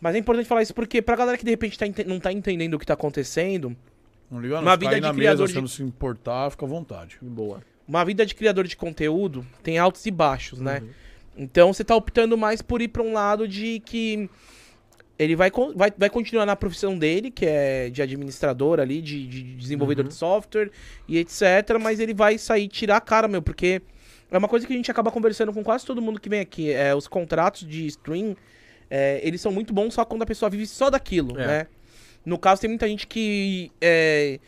Mas 0.00 0.14
é 0.14 0.18
importante 0.18 0.46
falar 0.48 0.62
isso 0.62 0.74
porque 0.74 1.00
pra 1.00 1.14
galera 1.16 1.38
que 1.38 1.44
de 1.44 1.50
repente 1.50 1.78
tá 1.78 1.86
não 2.06 2.18
tá 2.18 2.32
entendendo 2.32 2.74
o 2.74 2.78
que 2.78 2.84
tá 2.84 2.94
acontecendo, 2.94 3.74
Não 4.30 4.40
liga 4.40 4.56
não. 4.56 4.62
Uma 4.62 4.76
vida 4.76 4.96
de 4.96 5.00
na 5.00 5.14
criador 5.14 5.42
mesa, 5.42 5.46
de- 5.46 5.52
se 5.52 5.60
não 5.60 5.68
se 5.68 5.82
importar, 5.82 6.50
fica 6.50 6.64
à 6.66 6.68
vontade. 6.68 7.18
Boa. 7.22 7.62
Uma 7.86 8.04
vida 8.04 8.24
de 8.24 8.34
criador 8.34 8.66
de 8.66 8.76
conteúdo 8.76 9.44
tem 9.62 9.78
altos 9.78 10.04
e 10.06 10.10
baixos, 10.10 10.60
né? 10.60 10.80
Uhum. 10.82 10.88
Então 11.36 11.72
você 11.72 11.82
tá 11.84 11.96
optando 11.96 12.36
mais 12.36 12.60
por 12.62 12.82
ir 12.82 12.88
pra 12.88 13.02
um 13.02 13.12
lado 13.12 13.48
de 13.48 13.80
que 13.80 14.28
ele 15.18 15.36
vai, 15.36 15.50
vai, 15.74 15.92
vai 15.96 16.10
continuar 16.10 16.44
na 16.46 16.56
profissão 16.56 16.98
dele, 16.98 17.30
que 17.30 17.46
é 17.46 17.88
de 17.90 18.02
administrador 18.02 18.80
ali, 18.80 19.00
de, 19.00 19.26
de 19.26 19.42
desenvolvedor 19.56 20.04
Uhum. 20.04 20.08
de 20.08 20.14
software 20.14 20.70
e 21.08 21.18
etc. 21.18 21.42
Mas 21.80 22.00
ele 22.00 22.12
vai 22.14 22.38
sair, 22.38 22.68
tirar 22.68 22.96
a 22.96 23.00
cara, 23.00 23.28
meu, 23.28 23.40
porque 23.42 23.80
é 24.30 24.38
uma 24.38 24.48
coisa 24.48 24.66
que 24.66 24.72
a 24.72 24.76
gente 24.76 24.90
acaba 24.90 25.10
conversando 25.10 25.52
com 25.52 25.62
quase 25.62 25.84
todo 25.86 26.02
mundo 26.02 26.20
que 26.20 26.28
vem 26.28 26.40
aqui. 26.40 26.70
É, 26.72 26.94
os 26.94 27.06
contratos 27.06 27.66
de 27.68 27.86
stream, 27.86 28.36
é, 28.90 29.20
eles 29.22 29.40
são 29.40 29.52
muito 29.52 29.72
bons 29.72 29.94
só 29.94 30.04
quando 30.04 30.22
a 30.22 30.26
pessoa 30.26 30.50
vive 30.50 30.66
só 30.66 30.90
daquilo, 30.90 31.38
É. 31.38 31.46
né? 31.46 31.66
No 32.24 32.38
caso, 32.38 32.60
tem 32.60 32.70
muita 32.70 32.86
gente 32.86 33.06
que 33.06 33.70
é, 33.80 34.38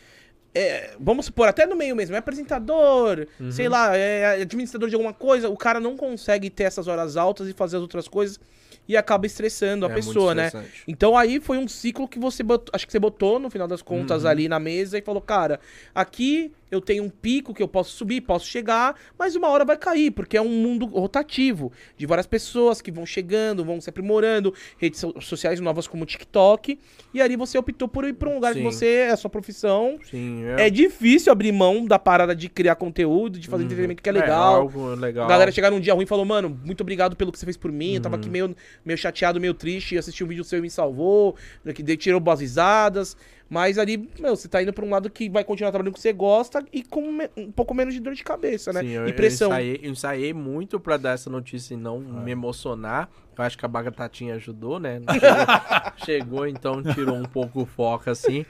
é, 0.55 0.95
vamos 0.99 1.25
supor, 1.27 1.47
até 1.49 1.65
no 1.65 1.75
meio 1.75 1.95
mesmo, 1.95 2.15
é 2.15 2.19
apresentador, 2.19 3.27
Uhum. 3.39 3.51
sei 3.51 3.67
lá, 3.69 3.95
é 3.95 4.41
administrador 4.41 4.87
de 4.89 4.95
alguma 4.95 5.13
coisa, 5.13 5.49
o 5.49 5.57
cara 5.57 5.79
não 5.79 5.95
consegue 5.97 6.49
ter 6.49 6.63
essas 6.63 6.87
horas 6.87 7.17
altas 7.17 7.47
e 7.49 7.53
fazer 7.53 7.75
as 7.75 7.81
outras 7.81 8.07
coisas 8.07 8.39
e 8.87 8.95
acaba 8.95 9.25
estressando 9.25 9.85
a 9.85 9.89
É 9.89 9.93
pessoa, 9.95 10.35
né? 10.35 10.51
Então 10.87 11.17
aí 11.17 11.39
foi 11.39 11.57
um 11.57 11.67
ciclo 11.67 12.07
que 12.07 12.19
você 12.19 12.43
botou, 12.43 12.71
acho 12.73 12.85
que 12.85 12.91
você 12.91 12.99
botou 12.99 13.39
no 13.39 13.49
final 13.49 13.67
das 13.67 13.81
contas 13.81 14.23
Uhum. 14.23 14.29
ali 14.29 14.47
na 14.47 14.59
mesa 14.59 14.97
e 14.97 15.01
falou, 15.01 15.21
cara, 15.21 15.59
aqui 15.93 16.51
eu 16.71 16.81
tenho 16.81 17.03
um 17.03 17.09
pico 17.09 17.53
que 17.53 17.61
eu 17.61 17.67
posso 17.67 17.91
subir, 17.91 18.21
posso 18.21 18.45
chegar, 18.47 18.95
mas 19.17 19.35
uma 19.35 19.47
hora 19.49 19.63
vai 19.63 19.77
cair, 19.77 20.11
porque 20.11 20.35
é 20.37 20.41
um 20.41 20.49
mundo 20.49 20.85
rotativo, 20.87 21.71
de 21.97 22.05
várias 22.05 22.25
pessoas 22.27 22.81
que 22.81 22.91
vão 22.91 23.05
chegando, 23.05 23.63
vão 23.63 23.79
se 23.79 23.89
aprimorando, 23.89 24.53
redes 24.77 24.99
so- 24.99 25.13
sociais 25.21 25.59
novas 25.59 25.87
como 25.87 26.03
o 26.03 26.05
TikTok, 26.05 26.79
e 27.13 27.21
ali 27.21 27.35
você 27.35 27.57
optou 27.57 27.87
por 27.87 28.05
ir 28.05 28.13
pra 28.13 28.29
um 28.29 28.35
lugar 28.35 28.53
que 28.53 28.59
Sim. 28.59 28.63
você, 28.65 28.85
é 28.87 29.11
a 29.11 29.17
sua 29.17 29.29
profissão, 29.29 29.99
Sim, 30.09 30.43
é 30.57 30.69
difícil 30.69 31.31
abrir 31.31 31.51
mão 31.51 31.85
da 31.85 31.99
parada 31.99 32.35
de 32.35 32.49
criar 32.49 32.75
conteúdo, 32.75 33.39
de 33.39 33.47
fazer 33.47 33.61
Uhum. 33.63 33.65
entretenimento 33.67 34.01
que 34.01 34.09
é 34.09 34.11
legal. 34.11 34.55
algo 34.61 34.95
legal. 34.95 35.25
A 35.25 35.29
galera 35.29 35.51
chegar 35.51 35.71
num 35.71 35.79
dia 35.79 35.93
ruim 35.93 36.03
e 36.03 36.07
falou, 36.07 36.25
mano, 36.25 36.59
muito 36.65 36.81
obrigado 36.81 37.15
pelo 37.15 37.31
que 37.31 37.39
você 37.39 37.45
fez 37.45 37.57
por 37.57 37.71
mim. 37.71 37.95
Eu 37.95 38.01
tava 38.01 38.15
Uhum. 38.15 38.21
aqui 38.21 38.29
meio, 38.29 38.55
meio 38.83 38.97
chateado, 38.97 39.39
meio 39.39 39.53
triste, 39.53 39.97
assisti 39.97 40.23
um 40.23 40.27
vídeo 40.27 40.43
seu 40.43 40.59
e 40.59 40.61
me 40.61 40.69
salvou, 40.69 41.35
que 41.73 41.97
tirou 41.97 42.19
boas 42.19 42.39
risadas. 42.41 43.15
Mas 43.49 43.77
ali, 43.77 44.09
meu, 44.19 44.35
você 44.35 44.47
tá 44.47 44.61
indo 44.63 44.73
pra 44.73 44.83
um 44.83 44.89
lado 44.89 45.09
que 45.09 45.29
vai 45.29 45.43
continuar 45.43 45.71
trabalhando 45.71 45.93
que 45.93 45.99
você 45.99 46.11
gosta 46.11 46.65
e 46.73 46.81
com 46.83 47.11
me- 47.11 47.29
um 47.37 47.51
pouco 47.51 47.73
menos 47.75 47.93
de 47.93 47.99
dor 47.99 48.13
de 48.15 48.23
cabeça, 48.23 48.73
né? 48.73 48.81
Sim, 48.81 48.87
eu, 48.89 49.07
e 49.07 49.13
pressão. 49.13 49.51
Eu 49.51 49.57
ensaiei, 49.57 49.79
eu 49.83 49.91
ensaiei 49.91 50.33
muito 50.33 50.79
pra 50.79 50.97
dar 50.97 51.11
essa 51.11 51.29
notícia 51.29 51.75
e 51.75 51.77
não 51.77 51.99
me 51.99 52.31
emocionar. 52.31 53.07
Eu 53.37 53.43
acho 53.43 53.57
que 53.57 53.63
a 53.65 53.67
Bagatatinha 53.67 54.35
ajudou, 54.35 54.79
né? 54.79 54.99
Chegou, 55.11 55.45
chegou, 55.97 56.47
então 56.47 56.81
tirou 56.83 57.15
um 57.15 57.23
pouco 57.25 57.61
o 57.61 57.65
foco, 57.65 58.09
assim. 58.09 58.45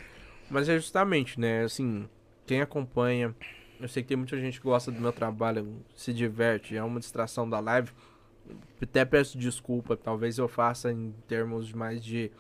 Mas 0.50 0.70
é 0.70 0.76
justamente, 0.76 1.40
né? 1.40 1.64
Assim, 1.64 2.08
quem 2.46 2.62
acompanha... 2.62 3.36
Eu 3.82 3.90
sei 3.90 4.02
que 4.02 4.08
tem 4.08 4.16
muita 4.16 4.40
gente 4.40 4.60
que 4.62 4.66
gosta 4.66 4.90
do 4.90 5.02
meu 5.02 5.12
trabalho, 5.12 5.84
se 5.94 6.14
diverte, 6.14 6.78
é 6.78 6.82
uma 6.82 6.98
distração 7.02 7.50
da 7.50 7.60
live. 7.60 7.92
Até 8.82 9.04
peço 9.04 9.38
desculpa, 9.38 9.98
talvez 9.98 10.38
eu 10.38 10.48
faça 10.48 10.92
em 10.94 11.14
termos 11.28 11.68
de 11.68 11.76
mais 11.76 12.02
de 12.04 12.32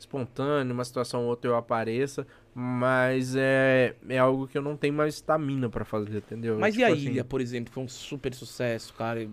espontâneo, 0.00 0.72
uma 0.74 0.84
situação 0.84 1.22
ou 1.22 1.28
outra 1.28 1.50
eu 1.50 1.56
apareça, 1.56 2.26
mas 2.54 3.34
é, 3.36 3.94
é 4.08 4.18
algo 4.18 4.46
que 4.48 4.58
eu 4.58 4.62
não 4.62 4.76
tenho 4.76 4.94
mais 4.94 5.14
estamina 5.14 5.68
pra 5.68 5.84
fazer, 5.84 6.18
entendeu? 6.18 6.58
Mas 6.58 6.74
e 6.74 6.78
Tipo 6.78 6.90
a 6.90 6.94
assim, 6.94 7.06
ilha, 7.10 7.24
por 7.24 7.40
exemplo, 7.40 7.72
foi 7.72 7.82
um 7.84 7.88
super 7.88 8.34
sucesso, 8.34 8.92
cara. 8.94 9.28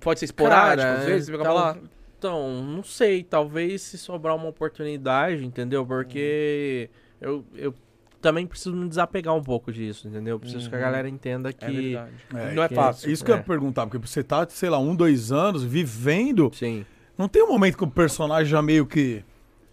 Pode 0.00 0.18
ser 0.20 0.26
esporádico, 0.26 0.82
Cara, 0.88 0.98
às 1.00 1.04
vezes, 1.06 1.26
você 1.26 1.32
fica 1.32 1.44
tal- 1.44 1.54
lá. 1.54 1.76
Então, 2.18 2.62
não 2.64 2.82
sei, 2.84 3.22
talvez 3.24 3.82
se 3.82 3.98
sobrar 3.98 4.36
uma 4.36 4.48
oportunidade, 4.48 5.44
entendeu? 5.44 5.84
Porque 5.84 6.88
eu, 7.20 7.44
eu 7.54 7.74
também 8.20 8.46
preciso 8.46 8.76
me 8.76 8.88
desapegar 8.88 9.34
um 9.34 9.42
pouco 9.42 9.72
disso, 9.72 10.06
entendeu? 10.06 10.36
Eu 10.36 10.40
preciso 10.40 10.68
que 10.68 10.74
a 10.76 10.78
Uhum. 10.78 10.84
galera 10.84 11.08
entenda 11.08 11.48
É 11.50 11.52
que. 11.52 11.72
verdade. 11.72 12.12
É, 12.34 12.54
não 12.54 12.62
é 12.62 12.68
que- 12.68 12.74
fácil. 12.76 13.10
Isso 13.10 13.24
que 13.24 13.30
eu 13.32 13.34
É. 13.34 13.38
ia 13.38 13.44
perguntar, 13.44 13.86
porque 13.88 13.98
você 13.98 14.22
tá, 14.22 14.46
sei 14.48 14.70
lá, 14.70 14.78
um, 14.78 14.94
dois 14.94 15.32
anos 15.32 15.64
vivendo. 15.64 16.50
Sim, 16.54 16.84
Não 17.18 17.28
tem 17.28 17.42
um 17.42 17.48
momento 17.48 17.76
que 17.76 17.84
o 17.84 17.90
personagem 17.90 18.46
já 18.50 18.62
meio 18.62 18.86
que 18.86 19.22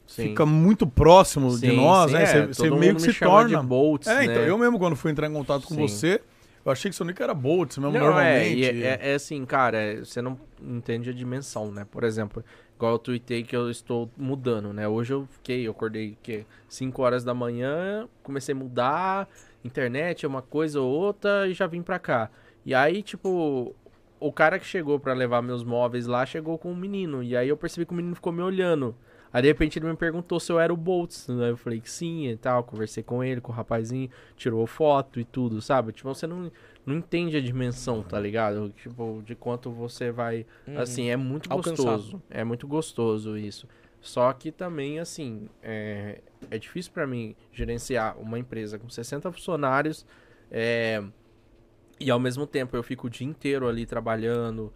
sim. 0.10 0.24
fica 0.30 0.46
muito 0.46 0.86
próximo 0.88 1.50
de 1.58 1.68
Sim, 1.68 1.76
nós, 1.76 2.08
sim, 2.12 2.18
né? 2.18 2.24
é, 2.24 2.48
Você, 2.48 2.72
meio 2.72 2.96
que 2.96 3.02
me 3.02 3.14
se 3.14 3.20
torna. 3.20 3.62
De 3.62 3.68
Boltz, 3.68 4.08
é, 4.08 4.24
então, 4.26 4.36
né? 4.44 4.50
eu 4.50 4.58
mesmo 4.58 4.78
quando 4.80 4.96
fui 4.96 5.12
entrar 5.12 5.28
em 5.28 5.34
contato 5.34 5.68
com 5.68 5.76
você, 5.76 6.22
eu 6.66 6.72
achei 6.72 6.90
que 6.90 6.96
seu 6.96 7.06
nick 7.06 7.22
era 7.22 7.34
Boltz 7.34 7.78
mesmo, 7.78 7.92
Não, 7.94 8.00
normalmente. 8.00 8.64
É, 8.66 8.74
e 8.74 8.84
é, 8.84 9.00
é 9.12 9.14
assim, 9.16 9.46
cara, 9.46 9.78
é- 9.78 10.00
você 10.00 10.22
não 10.22 10.38
entende 10.62 11.10
a 11.10 11.14
dimensão, 11.14 11.72
né? 11.72 11.86
Por 11.90 12.04
exemplo, 12.04 12.44
igual 12.76 12.94
eu 12.94 13.00
tuitei 13.00 13.44
que 13.44 13.56
eu 13.56 13.70
estou 13.70 14.10
mudando, 14.18 14.74
né? 14.74 14.88
Hoje 14.88 15.14
eu 15.14 15.28
fiquei, 15.32 15.66
eu 15.68 15.72
acordei 15.72 16.18
que 16.22 16.46
5 16.68 17.02
horas 17.02 17.24
da 17.24 17.34
manhã, 17.34 18.08
comecei 18.24 18.54
a 18.54 18.58
mudar, 18.58 19.30
internet 19.64 20.26
é 20.26 20.28
uma 20.28 20.42
coisa 20.42 20.80
ou 20.82 20.90
outra 20.90 21.48
e 21.48 21.54
já 21.54 21.68
vim 21.68 21.82
pra 21.82 22.00
cá. 22.00 22.30
E 22.66 22.74
aí, 22.76 23.02
tipo, 23.02 23.74
o 24.20 24.32
cara 24.32 24.60
que 24.60 24.66
chegou 24.66 25.00
pra 25.00 25.14
levar 25.14 25.42
meus 25.42 25.64
móveis 25.64 26.06
lá 26.06 26.26
chegou 26.26 26.58
com 26.58 26.72
um 26.72 26.76
menino. 26.76 27.24
E 27.24 27.36
aí 27.36 27.48
eu 27.48 27.58
percebi 27.58 27.86
que 27.86 27.94
o 27.94 27.96
menino 27.96 28.16
ficou 28.16 28.34
me 28.34 28.42
olhando. 28.42 28.96
Aí 29.32 29.42
de 29.42 29.48
repente 29.48 29.78
ele 29.78 29.88
me 29.88 29.96
perguntou 29.96 30.40
se 30.40 30.52
eu 30.52 30.60
era 30.60 30.74
o 30.74 30.78
Boltz. 30.78 31.28
Né? 31.28 31.52
Eu 31.52 31.58
falei 31.58 31.80
que 31.80 31.90
sim 31.90 32.28
e 32.28 32.38
tal. 32.38 32.64
Conversei 32.64 33.04
com 33.04 33.24
ele, 33.24 33.40
com 33.42 33.52
o 33.52 33.56
rapazinho, 33.56 34.10
tirou 34.36 34.66
foto 34.66 35.20
e 35.20 35.26
tudo, 35.26 35.62
sabe? 35.62 35.92
Tipo, 35.92 36.14
você 36.14 36.26
não, 36.26 36.52
não 36.86 36.96
entende 36.96 37.38
a 37.38 37.42
dimensão, 37.42 38.02
tá 38.02 38.20
ligado? 38.20 38.70
Tipo, 38.76 39.22
de 39.26 39.36
quanto 39.36 39.70
você 39.72 40.12
vai. 40.12 40.46
Uhum. 40.68 40.80
Assim, 40.80 41.10
é 41.10 41.16
muito 41.16 41.52
Alcançado. 41.52 41.86
gostoso. 41.86 42.22
É 42.30 42.44
muito 42.44 42.68
gostoso 42.68 43.38
isso. 43.38 43.68
Só 44.02 44.32
que 44.34 44.52
também, 44.52 45.00
assim, 45.00 45.50
é, 45.62 46.22
é 46.50 46.58
difícil 46.58 46.92
pra 46.94 47.06
mim 47.06 47.36
gerenciar 47.52 48.18
uma 48.18 48.40
empresa 48.40 48.80
com 48.80 48.90
60 48.90 49.32
funcionários. 49.32 50.06
É, 50.50 51.04
e 52.00 52.10
ao 52.10 52.20
mesmo 52.20 52.48
tempo 52.48 52.78
eu 52.78 52.82
fico 52.82 53.08
o 53.08 53.10
dia 53.10 53.28
inteiro 53.28 53.68
ali 53.68 53.86
trabalhando, 53.86 54.72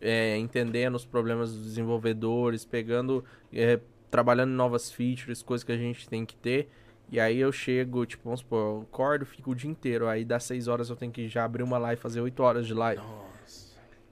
é, 0.00 0.36
entendendo 0.36 0.94
os 0.94 1.04
problemas 1.04 1.52
dos 1.52 1.62
desenvolvedores, 1.64 2.64
pegando, 2.64 3.24
é, 3.52 3.78
trabalhando 4.10 4.50
novas 4.50 4.90
features, 4.90 5.42
coisas 5.42 5.62
que 5.64 5.72
a 5.72 5.76
gente 5.76 6.08
tem 6.08 6.24
que 6.26 6.36
ter. 6.36 6.68
E 7.12 7.18
aí 7.18 7.38
eu 7.38 7.50
chego, 7.50 8.06
tipo, 8.06 8.22
vamos 8.24 8.40
supor, 8.40 8.58
eu 8.58 8.82
acordo, 8.82 9.26
fico 9.26 9.50
o 9.50 9.54
dia 9.54 9.68
inteiro. 9.70 10.06
Aí 10.08 10.24
das 10.24 10.44
6 10.44 10.68
horas 10.68 10.90
eu 10.90 10.96
tenho 10.96 11.10
que 11.10 11.28
já 11.28 11.44
abrir 11.44 11.62
uma 11.64 11.76
live, 11.78 12.00
fazer 12.00 12.20
8 12.20 12.40
horas 12.42 12.66
de 12.66 12.74
live. 12.74 13.02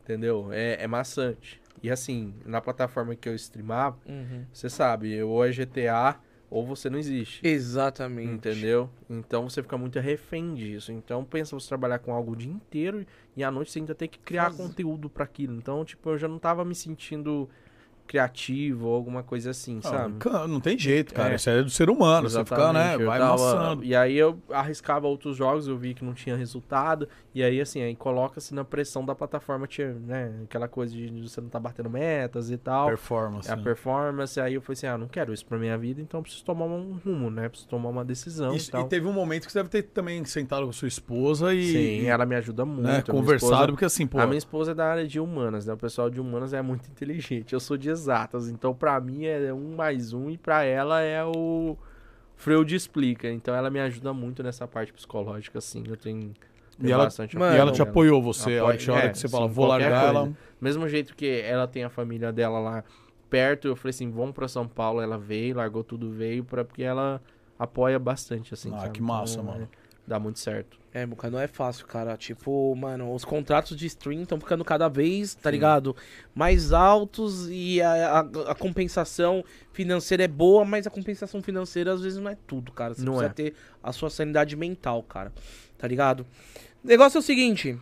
Entendeu? 0.02 0.48
É, 0.52 0.82
é 0.82 0.86
maçante. 0.86 1.60
E 1.82 1.90
assim, 1.90 2.34
na 2.44 2.60
plataforma 2.60 3.14
que 3.14 3.28
eu 3.28 3.34
streamava, 3.34 3.96
Uhum. 4.06 4.44
você 4.52 4.68
sabe, 4.68 5.22
ou 5.22 5.44
é 5.44 5.52
GTA 5.52 6.18
ou 6.50 6.64
você 6.66 6.88
não 6.88 6.98
existe. 6.98 7.46
Exatamente. 7.46 8.32
Entendeu? 8.32 8.88
Então 9.08 9.48
você 9.48 9.62
fica 9.62 9.76
muito 9.76 9.98
refém 10.00 10.54
disso. 10.54 10.90
Então 10.92 11.24
pensa 11.24 11.58
você 11.58 11.68
trabalhar 11.68 11.98
com 11.98 12.12
algo 12.12 12.32
o 12.32 12.36
dia 12.36 12.50
inteiro 12.50 13.04
e 13.36 13.44
à 13.44 13.50
noite 13.50 13.70
você 13.70 13.78
ainda 13.78 13.94
tem 13.94 14.08
que 14.08 14.18
criar 14.18 14.44
Faz- 14.44 14.56
conteúdo 14.56 15.08
pra 15.10 15.24
aquilo. 15.24 15.54
Então, 15.56 15.84
tipo, 15.84 16.08
eu 16.10 16.18
já 16.18 16.26
não 16.28 16.38
tava 16.38 16.64
me 16.64 16.74
sentindo 16.74 17.48
criativo 18.08 18.88
ou 18.88 18.94
alguma 18.94 19.22
coisa 19.22 19.50
assim, 19.50 19.78
Ah, 19.84 19.88
sabe? 19.88 20.14
Não 20.48 20.58
tem 20.60 20.76
jeito, 20.78 21.14
cara. 21.14 21.32
É. 21.32 21.36
Isso 21.36 21.48
é 21.50 21.62
do 21.62 21.70
ser 21.70 21.88
humano. 21.90 22.28
Você 22.28 22.42
fica, 22.44 22.72
né? 22.72 22.80
Exatamente, 22.94 23.00
eu 23.02 23.06
Vai 23.06 23.18
tava- 23.20 23.32
amassando. 23.52 23.84
E 23.84 23.94
aí 23.94 24.16
eu 24.16 24.38
arriscava 24.50 25.06
outros 25.06 25.36
jogos, 25.36 25.68
eu 25.68 25.76
vi 25.76 25.94
que 25.94 26.04
não 26.04 26.14
tinha 26.14 26.34
resultado. 26.36 27.08
E 27.34 27.42
aí, 27.42 27.60
assim, 27.60 27.80
aí 27.82 27.94
coloca-se 27.94 28.52
na 28.54 28.64
pressão 28.64 29.04
da 29.04 29.14
plataforma, 29.14 29.66
tinha, 29.66 29.92
né? 29.92 30.32
Aquela 30.44 30.66
coisa 30.66 30.92
de 30.92 31.08
você 31.28 31.40
não 31.40 31.48
tá 31.48 31.60
batendo 31.60 31.88
metas 31.88 32.50
e 32.50 32.56
tal. 32.56 32.88
Performance. 32.88 33.50
a 33.50 33.54
né? 33.56 33.62
performance, 33.62 34.40
aí 34.40 34.54
eu 34.54 34.60
falei 34.62 34.72
assim, 34.72 34.86
ah, 34.86 34.98
não 34.98 35.06
quero 35.06 35.32
isso 35.32 35.44
pra 35.46 35.58
minha 35.58 35.76
vida, 35.78 36.00
então 36.00 36.22
preciso 36.22 36.44
tomar 36.44 36.64
um 36.64 36.98
rumo, 37.04 37.30
né? 37.30 37.48
Preciso 37.48 37.68
tomar 37.68 37.90
uma 37.90 38.04
decisão 38.04 38.54
Isso- 38.54 38.70
e 38.70 38.72
tal. 38.72 38.82
e 38.82 38.88
teve 38.88 39.06
um 39.06 39.12
momento 39.12 39.46
que 39.46 39.52
você 39.52 39.58
deve 39.58 39.68
ter 39.68 39.82
também 39.82 40.24
sentado 40.24 40.66
com 40.66 40.72
sua 40.72 40.88
esposa 40.88 41.54
e. 41.54 41.72
Sim, 41.72 42.06
ela 42.06 42.24
me 42.26 42.34
ajuda 42.34 42.64
muito. 42.64 42.78
né, 42.82 42.88
a 42.88 42.92
minha 42.94 43.02
conversado, 43.04 43.52
esposa- 43.52 43.68
porque 43.68 43.84
assim, 43.84 44.06
pô. 44.06 44.18
A 44.18 44.26
minha 44.26 44.38
esposa 44.38 44.72
é 44.72 44.74
da 44.74 44.86
área 44.86 45.06
de 45.06 45.20
humanas, 45.20 45.66
né? 45.66 45.72
O 45.74 45.76
pessoal 45.76 46.08
de 46.10 46.20
humanas 46.20 46.52
é 46.52 46.62
muito 46.62 46.88
inteligente. 46.90 47.52
Eu 47.52 47.60
sou 47.60 47.76
de 47.76 47.90
exatas, 47.98 48.48
então 48.48 48.74
pra 48.74 49.00
mim 49.00 49.24
é 49.26 49.52
um 49.52 49.74
mais 49.76 50.12
um 50.12 50.30
e 50.30 50.36
pra 50.38 50.62
ela 50.64 51.00
é 51.00 51.24
o 51.24 51.76
Freud 52.36 52.74
explica. 52.74 53.28
Então 53.30 53.54
ela 53.54 53.68
me 53.70 53.80
ajuda 53.80 54.12
muito 54.12 54.42
nessa 54.42 54.66
parte 54.66 54.92
psicológica, 54.92 55.58
assim. 55.58 55.82
Eu 55.86 55.96
tenho, 55.96 56.32
E 56.80 56.90
ela- 56.92 57.04
bastante 57.04 57.36
Mano, 57.36 57.56
e 57.56 57.58
ela 57.58 57.72
te 57.72 57.82
apoiou 57.82 58.22
você. 58.22 58.58
a 58.58 58.64
hora 58.64 58.76
é, 58.76 59.08
que 59.10 59.18
você 59.18 59.28
fala, 59.28 59.48
vou 59.48 59.66
largar 59.66 59.90
coisa. 60.04 60.06
ela. 60.18 60.32
Mesmo 60.60 60.88
jeito 60.88 61.14
que 61.16 61.40
ela 61.44 61.66
tem 61.66 61.84
a 61.84 61.90
família 61.90 62.32
dela 62.32 62.58
lá 62.60 62.84
perto, 63.28 63.68
eu 63.68 63.76
falei 63.76 63.90
assim, 63.90 64.10
vamos 64.10 64.34
pra 64.34 64.46
São 64.48 64.66
Paulo. 64.68 65.00
Ela 65.00 65.18
veio, 65.18 65.56
largou 65.56 65.82
tudo, 65.84 66.10
veio, 66.10 66.44
pra, 66.44 66.64
porque 66.64 66.82
ela 66.82 67.20
apoia 67.58 67.98
bastante, 67.98 68.54
assim. 68.54 68.72
Ah, 68.74 68.78
sabe? 68.80 68.92
que 68.92 69.02
massa, 69.02 69.40
Então, 69.40 69.44
mano. 69.52 69.64
é, 69.64 69.68
dá 70.06 70.18
muito 70.20 70.38
certo. 70.38 70.78
É, 71.02 71.06
Muca, 71.06 71.30
não 71.30 71.38
é 71.38 71.46
fácil, 71.46 71.86
cara. 71.86 72.16
Tipo, 72.16 72.74
mano, 72.74 73.12
os 73.14 73.24
contratos 73.24 73.76
de 73.76 73.86
stream 73.86 74.22
estão 74.22 74.38
ficando 74.40 74.64
cada 74.64 74.88
vez, 74.88 75.34
tá 75.34 75.50
ligado? 75.50 75.94
Mais 76.34 76.72
altos 76.72 77.48
e 77.50 77.80
a, 77.80 78.20
a- 78.20 78.50
a 78.50 78.54
compensação 78.54 79.44
financeira 79.72 80.24
é 80.24 80.28
boa, 80.28 80.64
mas 80.64 80.86
a 80.86 80.90
compensação 80.90 81.42
financeira 81.42 81.92
às 81.92 82.00
vezes 82.02 82.18
não 82.18 82.30
é 82.30 82.36
tudo, 82.46 82.72
cara. 82.72 82.94
Você 82.94 83.02
Não 83.02 83.12
precisa 83.14 83.30
é. 83.30 83.34
ter 83.34 83.54
a 83.82 83.92
sua 83.92 84.10
sanidade 84.10 84.56
mental, 84.56 85.02
cara. 85.02 85.32
Tá 85.76 85.86
ligado? 85.86 86.26
O 86.82 86.86
negócio 86.88 87.18
é 87.18 87.20
o 87.20 87.22
seguinte. 87.22 87.78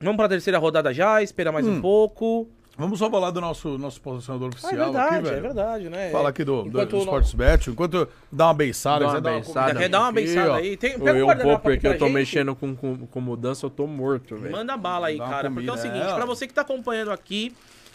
Vamos 0.00 0.16
pra 0.16 0.28
terceira 0.28 0.58
rodada 0.58 0.92
já, 0.92 1.22
esperar 1.22 1.52
mais 1.52 1.66
Hum. 1.66 1.76
um 1.76 1.80
pouco. 1.80 2.48
Vamos 2.76 2.98
só 2.98 3.10
falar 3.10 3.30
do 3.30 3.40
nosso, 3.40 3.76
nosso 3.76 4.00
posicionador 4.00 4.48
Ah, 4.48 4.50
é 4.50 4.54
oficial 4.56 4.84
verdade, 4.92 5.14
aqui, 5.14 5.24
velho. 5.24 5.36
é 5.36 5.40
verdade, 5.40 5.88
né? 5.90 6.10
Fala 6.10 6.28
aqui 6.30 6.42
do, 6.42 6.62
do, 6.62 6.68
Enquanto 6.68 6.90
do 6.90 6.96
o 6.96 7.00
Sports 7.00 7.34
Bet. 7.34 7.70
Enquanto 7.70 8.08
dá 8.30 8.46
uma 8.46 8.54
beiçada, 8.54 9.04
Dá 9.04 9.10
uma 9.12 9.20
beiçada. 9.20 9.74
Quer 9.78 9.88
dar 9.90 10.00
uma 10.00 10.12
beiçada 10.12 10.52
ó. 10.52 10.54
aí? 10.54 10.76
Tem, 10.76 10.92
Eu, 10.92 11.00
pega 11.00 11.12
o 11.12 11.18
eu 11.18 11.26
um 11.26 11.30
aqui 11.30 11.62
porque 11.62 11.86
eu 11.86 11.98
tô 11.98 12.06
gente. 12.06 12.14
mexendo 12.14 12.56
com, 12.56 12.74
com, 12.74 13.06
com 13.06 13.20
mudança, 13.20 13.66
eu 13.66 13.70
tô 13.70 13.86
morto, 13.86 14.36
velho. 14.36 14.50
Manda 14.52 14.74
bala 14.76 15.08
aí, 15.08 15.18
Dá 15.18 15.28
cara. 15.28 15.50
Porque 15.50 15.68
é 15.68 15.72
o 15.72 15.76
seguinte, 15.76 16.06
é, 16.06 16.14
pra 16.14 16.24
você 16.24 16.46
que 16.46 16.54
tá 16.54 16.62
acompanhando 16.62 17.10
aqui 17.10 17.54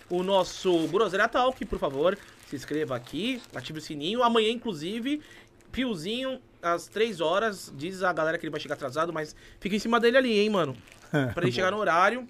o 0.09 0.21
nosso 0.21 0.87
Groselha 0.89 1.27
Talk, 1.27 1.65
por 1.65 1.79
favor, 1.79 2.15
se 2.47 2.55
inscreva 2.55 2.95
aqui, 2.95 3.41
ative 3.55 3.79
o 3.79 3.81
sininho. 3.81 4.21
Amanhã, 4.21 4.51
inclusive, 4.51 5.21
Piozinho, 5.71 6.39
às 6.61 6.87
3 6.87 7.19
horas, 7.19 7.73
diz 7.75 8.03
a 8.03 8.13
galera 8.13 8.37
que 8.37 8.45
ele 8.45 8.51
vai 8.51 8.59
chegar 8.59 8.75
atrasado, 8.75 9.11
mas 9.11 9.35
fica 9.59 9.75
em 9.75 9.79
cima 9.79 9.99
dele 9.99 10.17
ali, 10.17 10.39
hein, 10.39 10.49
mano. 10.51 10.75
Pra 11.33 11.43
ele 11.43 11.51
chegar 11.51 11.71
no 11.71 11.77
horário. 11.77 12.25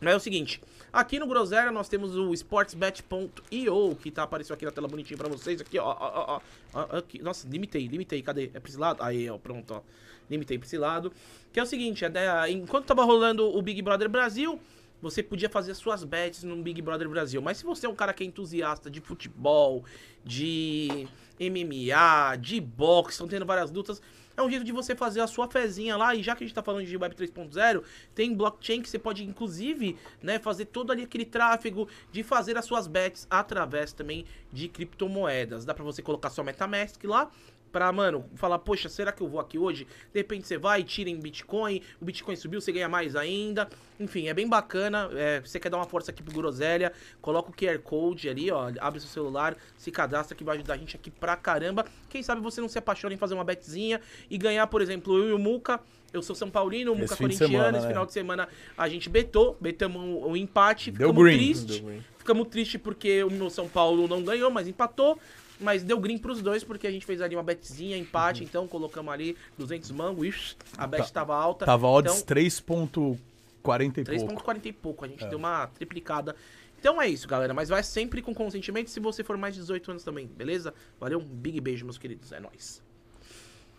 Mas 0.00 0.14
é 0.14 0.16
o 0.16 0.20
seguinte, 0.20 0.60
aqui 0.92 1.18
no 1.18 1.26
Groselha 1.26 1.70
nós 1.70 1.88
temos 1.88 2.16
o 2.16 2.32
sportsbet.io, 2.34 3.96
que 3.96 4.10
tá 4.10 4.22
aparecendo 4.22 4.54
aqui 4.54 4.64
na 4.64 4.70
tela 4.70 4.88
bonitinho 4.88 5.18
pra 5.18 5.28
vocês. 5.28 5.60
Aqui, 5.60 5.78
ó, 5.78 5.84
ó, 5.84 5.96
ó, 6.00 6.40
ó, 6.74 6.96
aqui. 6.98 7.20
Nossa, 7.20 7.48
limitei, 7.48 7.86
limitei, 7.86 8.22
cadê? 8.22 8.50
É 8.54 8.60
pra 8.60 8.68
esse 8.68 8.78
lado? 8.78 9.02
Aí, 9.02 9.28
ó, 9.28 9.38
pronto, 9.38 9.74
ó. 9.74 9.82
Limitei 10.28 10.58
pra 10.58 10.66
esse 10.66 10.78
lado. 10.78 11.12
Que 11.52 11.60
é 11.60 11.62
o 11.62 11.66
seguinte, 11.66 12.04
é, 12.04 12.08
né, 12.08 12.50
enquanto 12.50 12.86
tava 12.86 13.04
rolando 13.04 13.46
o 13.46 13.62
Big 13.62 13.80
Brother 13.82 14.08
Brasil, 14.08 14.60
você 15.00 15.22
podia 15.22 15.48
fazer 15.48 15.72
as 15.72 15.78
suas 15.78 16.04
bets 16.04 16.42
no 16.42 16.56
Big 16.56 16.80
Brother 16.82 17.08
Brasil. 17.08 17.40
Mas 17.40 17.58
se 17.58 17.64
você 17.64 17.86
é 17.86 17.88
um 17.88 17.94
cara 17.94 18.12
que 18.12 18.24
é 18.24 18.26
entusiasta 18.26 18.90
de 18.90 19.00
futebol, 19.00 19.84
de 20.24 21.06
MMA, 21.38 22.36
de 22.40 22.60
boxe, 22.60 23.12
estão 23.12 23.28
tendo 23.28 23.44
várias 23.46 23.70
lutas, 23.70 24.00
é 24.36 24.42
um 24.42 24.50
jeito 24.50 24.64
de 24.64 24.72
você 24.72 24.94
fazer 24.94 25.20
a 25.20 25.26
sua 25.26 25.48
fezinha 25.48 25.96
lá. 25.96 26.14
E 26.14 26.22
já 26.22 26.36
que 26.36 26.44
a 26.44 26.46
gente 26.46 26.54
tá 26.54 26.62
falando 26.62 26.84
de 26.84 26.96
Web 26.96 27.14
3.0, 27.14 27.82
tem 28.14 28.34
blockchain 28.34 28.82
que 28.82 28.88
você 28.88 28.98
pode, 28.98 29.24
inclusive, 29.24 29.96
né, 30.22 30.38
fazer 30.38 30.66
todo 30.66 30.92
ali 30.92 31.02
aquele 31.02 31.24
tráfego 31.24 31.88
de 32.12 32.22
fazer 32.22 32.56
as 32.58 32.64
suas 32.64 32.86
bets 32.86 33.26
através 33.30 33.92
também 33.92 34.24
de 34.52 34.68
criptomoedas. 34.68 35.64
Dá 35.64 35.72
pra 35.72 35.84
você 35.84 36.02
colocar 36.02 36.30
sua 36.30 36.44
MetaMask 36.44 37.02
lá. 37.04 37.30
Pra, 37.76 37.92
mano, 37.92 38.24
falar, 38.36 38.58
poxa, 38.58 38.88
será 38.88 39.12
que 39.12 39.22
eu 39.22 39.28
vou 39.28 39.38
aqui 39.38 39.58
hoje? 39.58 39.86
De 40.10 40.18
repente 40.18 40.46
você 40.46 40.56
vai, 40.56 40.82
tira 40.82 41.10
em 41.10 41.20
Bitcoin, 41.20 41.82
o 42.00 42.06
Bitcoin 42.06 42.34
subiu, 42.34 42.58
você 42.58 42.72
ganha 42.72 42.88
mais 42.88 43.14
ainda. 43.14 43.68
Enfim, 44.00 44.28
é 44.28 44.32
bem 44.32 44.48
bacana. 44.48 45.10
É, 45.12 45.42
você 45.42 45.60
quer 45.60 45.68
dar 45.68 45.76
uma 45.76 45.84
força 45.84 46.10
aqui 46.10 46.22
pro 46.22 46.32
Groselha, 46.32 46.90
coloca 47.20 47.50
o 47.50 47.52
QR 47.52 47.78
Code 47.80 48.30
ali, 48.30 48.50
ó, 48.50 48.72
abre 48.80 48.98
seu 48.98 49.10
celular, 49.10 49.54
se 49.76 49.90
cadastra 49.90 50.34
que 50.34 50.42
vai 50.42 50.56
ajudar 50.56 50.72
a 50.72 50.76
gente 50.78 50.96
aqui 50.96 51.10
pra 51.10 51.36
caramba. 51.36 51.84
Quem 52.08 52.22
sabe 52.22 52.40
você 52.40 52.62
não 52.62 52.68
se 52.70 52.78
apaixona 52.78 53.12
em 53.12 53.18
fazer 53.18 53.34
uma 53.34 53.44
betzinha 53.44 54.00
e 54.30 54.38
ganhar, 54.38 54.66
por 54.68 54.80
exemplo, 54.80 55.14
eu 55.18 55.28
e 55.28 55.32
o 55.34 55.38
Muca. 55.38 55.78
Eu 56.14 56.22
sou 56.22 56.34
São 56.34 56.48
Paulino, 56.48 56.92
o 56.92 56.94
Esse 56.94 57.02
Muca 57.02 57.14
de 57.14 57.20
corintiano. 57.20 57.52
semana, 57.52 57.76
Esse 57.76 57.86
né? 57.88 57.92
final 57.92 58.06
de 58.06 58.12
semana 58.14 58.48
a 58.78 58.88
gente 58.88 59.10
betou, 59.10 59.54
betamos 59.60 60.00
o 60.00 60.28
um, 60.30 60.34
empate, 60.34 60.92
ficamos 60.92 61.30
tristes. 61.30 61.82
Ficamos 62.16 62.48
tristes 62.48 62.80
porque 62.80 63.22
o 63.22 63.30
meu 63.30 63.50
São 63.50 63.68
Paulo 63.68 64.08
não 64.08 64.22
ganhou, 64.22 64.50
mas 64.50 64.66
empatou. 64.66 65.20
Mas 65.60 65.82
deu 65.82 65.98
green 65.98 66.18
pros 66.18 66.42
dois, 66.42 66.62
porque 66.62 66.86
a 66.86 66.90
gente 66.90 67.06
fez 67.06 67.20
ali 67.22 67.34
uma 67.34 67.42
betzinha, 67.42 67.96
empate, 67.96 68.42
Uhum. 68.42 68.46
então 68.48 68.68
colocamos 68.68 69.12
ali 69.12 69.36
200 69.56 69.90
mangos, 69.90 70.26
ixi, 70.26 70.56
a 70.76 70.86
bet 70.86 71.04
Tá. 71.04 71.20
tava 71.20 71.34
alta. 71.34 71.64
Tava 71.64 71.86
odds 71.86 72.12
Então, 72.20 72.26
3.40 72.36 73.98
e 73.98 74.04
pouco. 74.04 74.44
3.40 74.44 74.66
e 74.66 74.72
pouco, 74.72 75.04
a 75.04 75.08
gente 75.08 75.24
É. 75.24 75.28
deu 75.28 75.38
uma 75.38 75.66
triplicada. 75.68 76.36
Então 76.78 77.00
é 77.00 77.08
isso, 77.08 77.26
galera, 77.26 77.54
mas 77.54 77.68
vai 77.70 77.82
sempre 77.82 78.20
com 78.20 78.34
consentimento 78.34 78.90
se 78.90 79.00
você 79.00 79.24
for 79.24 79.36
mais 79.38 79.54
de 79.54 79.60
18 79.60 79.90
anos 79.90 80.04
também, 80.04 80.26
beleza? 80.26 80.74
Valeu, 81.00 81.18
um 81.18 81.24
big 81.24 81.58
beijo, 81.60 81.84
meus 81.84 81.98
queridos, 81.98 82.30
é 82.32 82.38
nóis. 82.38 82.82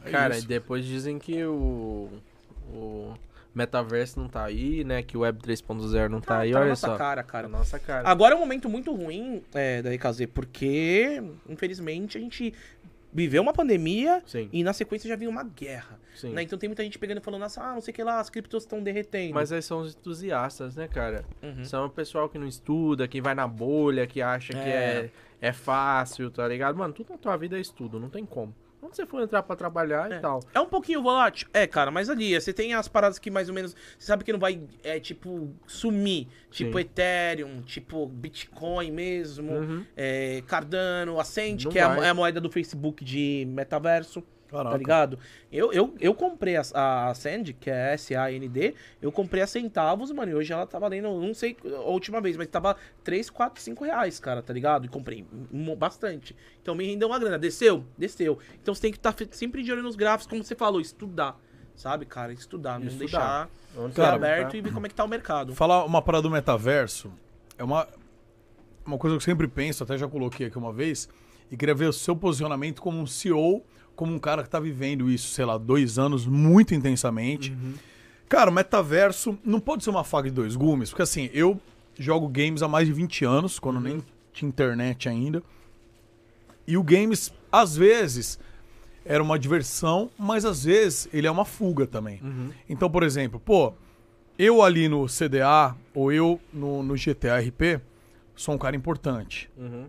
É 0.04 0.10
Cara, 0.12 0.36
isso. 0.36 0.46
e 0.46 0.48
depois 0.48 0.84
dizem 0.84 1.18
que 1.20 1.44
o, 1.46 2.10
o 2.74 3.14
metaverso 3.54 4.20
não 4.20 4.28
tá 4.28 4.44
aí, 4.46 4.84
né? 4.84 5.02
Que 5.04 5.18
o 5.18 5.22
Web 5.22 5.40
3.0 5.42 6.10
não 6.10 6.22
tá 6.22 6.40
aí, 6.40 6.52
tá 6.52 6.60
olha 6.60 6.70
nossa 6.70 6.88
só. 6.88 6.96
cara, 6.98 7.24
Tá 7.24 7.30
cara. 7.30 7.48
na 7.48 7.58
nossa 7.58 7.80
cara. 7.80 8.08
Agora 8.08 8.34
é 8.34 8.38
um 8.38 8.40
momento 8.40 8.70
muito 8.70 8.94
ruim 8.94 9.42
é, 9.54 9.82
da 9.82 9.94
EKZ, 9.94 10.28
porque, 10.34 11.22
infelizmente, 11.50 12.18
a 12.18 12.22
gente 12.22 12.54
viveu 13.12 13.42
uma 13.42 13.54
pandemia 13.54 14.22
Sim, 14.28 14.48
e 14.52 14.64
na 14.64 14.74
sequência 14.74 15.08
já 15.08 15.16
vinha 15.16 15.30
uma 15.30 15.44
guerra. 15.44 15.98
Né? 16.24 16.44
Então 16.44 16.60
tem 16.60 16.68
muita 16.70 16.84
gente 16.84 17.00
pegando 17.00 17.20
e 17.20 17.24
falando 17.24 17.44
assim, 17.46 17.60
ah, 17.60 17.74
não 17.74 17.82
sei 17.82 17.92
o 17.92 17.96
que 17.96 18.04
lá, 18.04 18.20
as 18.20 18.30
criptos 18.30 18.64
estão 18.64 18.82
derretendo. 18.84 19.34
Mas 19.34 19.52
aí 19.52 19.62
são 19.62 19.80
os 19.80 19.96
entusiastas, 19.96 20.76
né, 20.76 20.88
cara? 20.88 21.24
Uhum. 21.42 21.64
São 21.64 21.86
o 21.86 21.90
pessoal 21.90 22.28
que 22.30 22.38
não 22.38 22.48
estuda, 22.48 23.08
que 23.08 23.22
vai 23.22 23.34
na 23.34 23.48
bolha, 23.48 24.06
que 24.06 24.22
acha 24.22 24.54
que 24.54 24.60
é, 24.60 25.10
é 25.42 25.52
fácil, 25.54 26.30
tá 26.30 26.48
ligado? 26.48 26.78
Mano, 26.78 26.94
tudo 26.94 27.12
na 27.12 27.18
tua 27.18 27.36
vida 27.38 27.58
é 27.58 27.62
estudo, 27.62 28.00
não 28.00 28.10
tem 28.10 28.26
como. 28.26 28.54
Quando 28.88 28.96
você 28.96 29.06
for 29.06 29.22
entrar 29.22 29.44
pra 29.44 29.54
trabalhar 29.56 30.10
É. 30.10 30.16
e 30.16 30.20
tal. 30.22 30.40
É 30.54 30.60
um 30.62 30.66
pouquinho 30.66 31.04
volátil? 31.04 31.48
É, 31.54 31.68
cara, 31.68 31.92
mas 31.92 32.10
ali, 32.10 32.40
você 32.40 32.54
tem 32.54 32.74
as 32.74 32.88
paradas 32.88 33.20
que 33.20 33.30
mais 33.30 33.50
ou 33.50 33.54
menos. 33.56 33.76
Você 34.00 34.08
sabe 34.08 34.24
que 34.24 34.32
não 34.32 34.40
vai, 34.40 34.62
é, 34.82 34.98
tipo, 34.98 35.54
sumir. 35.68 36.28
Tipo 36.50 36.78
Sim. 36.78 36.80
Ethereum, 36.80 37.62
tipo 37.62 38.06
Bitcoin 38.08 38.92
mesmo, 38.92 39.52
Uhum. 39.52 39.86
é, 39.96 40.42
Cardano, 40.48 41.20
Ascend, 41.20 41.66
Não 41.66 41.72
que 41.72 41.80
é 41.80 41.84
a, 41.84 41.98
é 42.06 42.10
a 42.10 42.14
moeda 42.14 42.40
do 42.40 42.50
Facebook 42.50 43.04
de 43.04 43.46
metaverso. 43.50 44.24
Caraca. 44.48 44.72
Tá 44.72 44.78
ligado? 44.78 45.20
Eu, 45.52 45.74
eu, 45.74 45.94
eu 46.00 46.14
comprei 46.14 46.56
a, 46.56 46.62
a 46.74 47.10
Ascend, 47.10 47.54
que 47.54 47.70
é 47.70 47.94
S-A-N-D, 47.94 48.76
eu 49.02 49.12
comprei 49.12 49.44
a 49.44 49.48
centavos, 49.48 50.12
mano, 50.12 50.32
e 50.32 50.36
hoje 50.36 50.54
ela 50.54 50.66
tá 50.66 50.80
valendo, 50.80 51.10
não 51.20 51.34
sei 51.34 51.58
a 51.66 51.90
última 51.90 52.22
vez, 52.22 52.38
mas 52.38 52.48
tava 52.48 52.76
3, 53.04 53.30
4, 53.30 53.62
5 53.62 53.84
reais, 53.84 54.20
cara, 54.20 54.42
tá 54.42 54.54
ligado? 54.54 54.86
E 54.86 54.90
comprei 54.90 55.26
bastante. 55.78 56.36
Então 56.62 56.76
me 56.76 56.86
rendeu 56.86 57.10
uma 57.10 57.20
grana. 57.20 57.38
Desceu? 57.38 57.84
Desceu. 57.98 58.40
Então 58.62 58.74
você 58.74 58.82
tem 58.82 58.92
que 58.92 58.98
estar 58.98 59.14
sempre 59.32 59.64
de 59.64 59.72
olho 59.72 59.84
nos 59.84 59.96
gráficos, 59.96 60.28
como 60.28 60.44
você 60.44 60.56
falou, 60.56 60.80
estudar. 60.80 61.38
Sabe, 61.76 62.06
cara? 62.06 62.34
Estudar, 62.34 62.80
não 62.80 62.88
Estudar. 62.88 63.00
deixar 63.00 63.50
Onde 63.78 63.94
você 63.94 64.02
aberto 64.02 64.52
tá? 64.52 64.58
e 64.58 64.62
ver 64.62 64.74
como 64.74 64.86
é 64.88 64.90
que 64.90 64.96
tá 64.96 65.04
o 65.04 65.08
mercado. 65.08 65.54
Falar 65.54 65.86
uma 65.86 66.02
parada 66.02 66.24
do 66.24 66.32
metaverso 66.32 67.12
é 67.58 67.64
uma, 67.64 67.88
uma 68.86 68.98
coisa 68.98 69.16
que 69.16 69.22
eu 69.22 69.26
sempre 69.26 69.48
penso, 69.48 69.84
até 69.84 69.98
já 69.98 70.08
coloquei 70.08 70.48
aqui 70.48 70.58
uma 70.58 70.74
vez, 70.74 71.08
e 71.52 71.56
queria 71.56 71.76
ver 71.76 71.86
o 71.86 71.94
seu 71.94 72.16
posicionamento 72.16 72.82
como 72.82 73.00
um 73.00 73.06
CEO, 73.06 73.64
como 73.98 74.14
um 74.14 74.20
cara 74.20 74.44
que 74.44 74.50
tá 74.50 74.60
vivendo 74.60 75.10
isso, 75.10 75.34
sei 75.34 75.44
lá, 75.44 75.58
dois 75.58 75.98
anos 75.98 76.26
muito 76.26 76.74
intensamente. 76.74 77.54
Cara, 78.30 78.50
o 78.50 78.54
metaverso 78.54 79.38
não 79.44 79.60
pode 79.60 79.84
ser 79.84 79.90
uma 79.90 80.04
faca 80.04 80.30
de 80.30 80.36
dois 80.36 80.56
gumes, 80.56 80.90
porque 80.92 81.02
assim, 81.02 81.30
eu 81.34 81.60
jogo 81.98 82.28
games 82.28 82.62
há 82.62 82.68
mais 82.68 82.88
de 82.88 82.94
20 82.94 83.26
anos, 83.26 83.58
quando 83.58 83.80
nem 83.82 84.04
tinha 84.32 84.48
internet 84.48 85.10
ainda. 85.10 85.42
E 86.68 86.78
o 86.78 86.84
games, 86.84 87.34
às 87.52 87.76
vezes, 87.76 88.40
era 89.04 89.24
uma 89.24 89.40
diversão, 89.40 90.12
mas 90.18 90.46
às 90.46 90.66
vezes 90.66 91.10
ele 91.12 91.26
é 91.26 91.32
uma 91.32 91.46
fuga 91.46 91.88
também. 91.88 92.22
Então, 92.70 92.90
por 92.90 93.02
exemplo, 93.02 93.40
pô, 93.40 93.74
eu 94.38 94.62
ali 94.62 94.88
no 94.88 95.08
CDA 95.08 95.76
ou 95.96 96.12
eu 96.12 96.40
no, 96.54 96.84
no 96.84 96.94
GTA 96.94 97.40
RP 97.40 97.82
sou 98.36 98.54
um 98.54 98.58
cara 98.58 98.76
importante. 98.76 99.50
Uhum. 99.58 99.86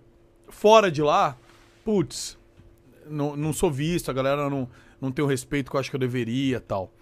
Fora 0.48 0.90
de 0.90 1.02
lá, 1.02 1.36
putz, 1.84 2.37
não, 3.10 3.36
não 3.36 3.52
sou 3.52 3.70
visto, 3.70 4.10
a 4.10 4.14
galera 4.14 4.48
não, 4.48 4.68
não 5.00 5.10
tem 5.12 5.24
o 5.24 5.28
respeito 5.28 5.70
que 5.70 5.76
eu 5.76 5.80
acho 5.80 5.90
que 5.90 5.96
eu 5.96 6.00
deveria 6.00 6.60
tal. 6.60 6.92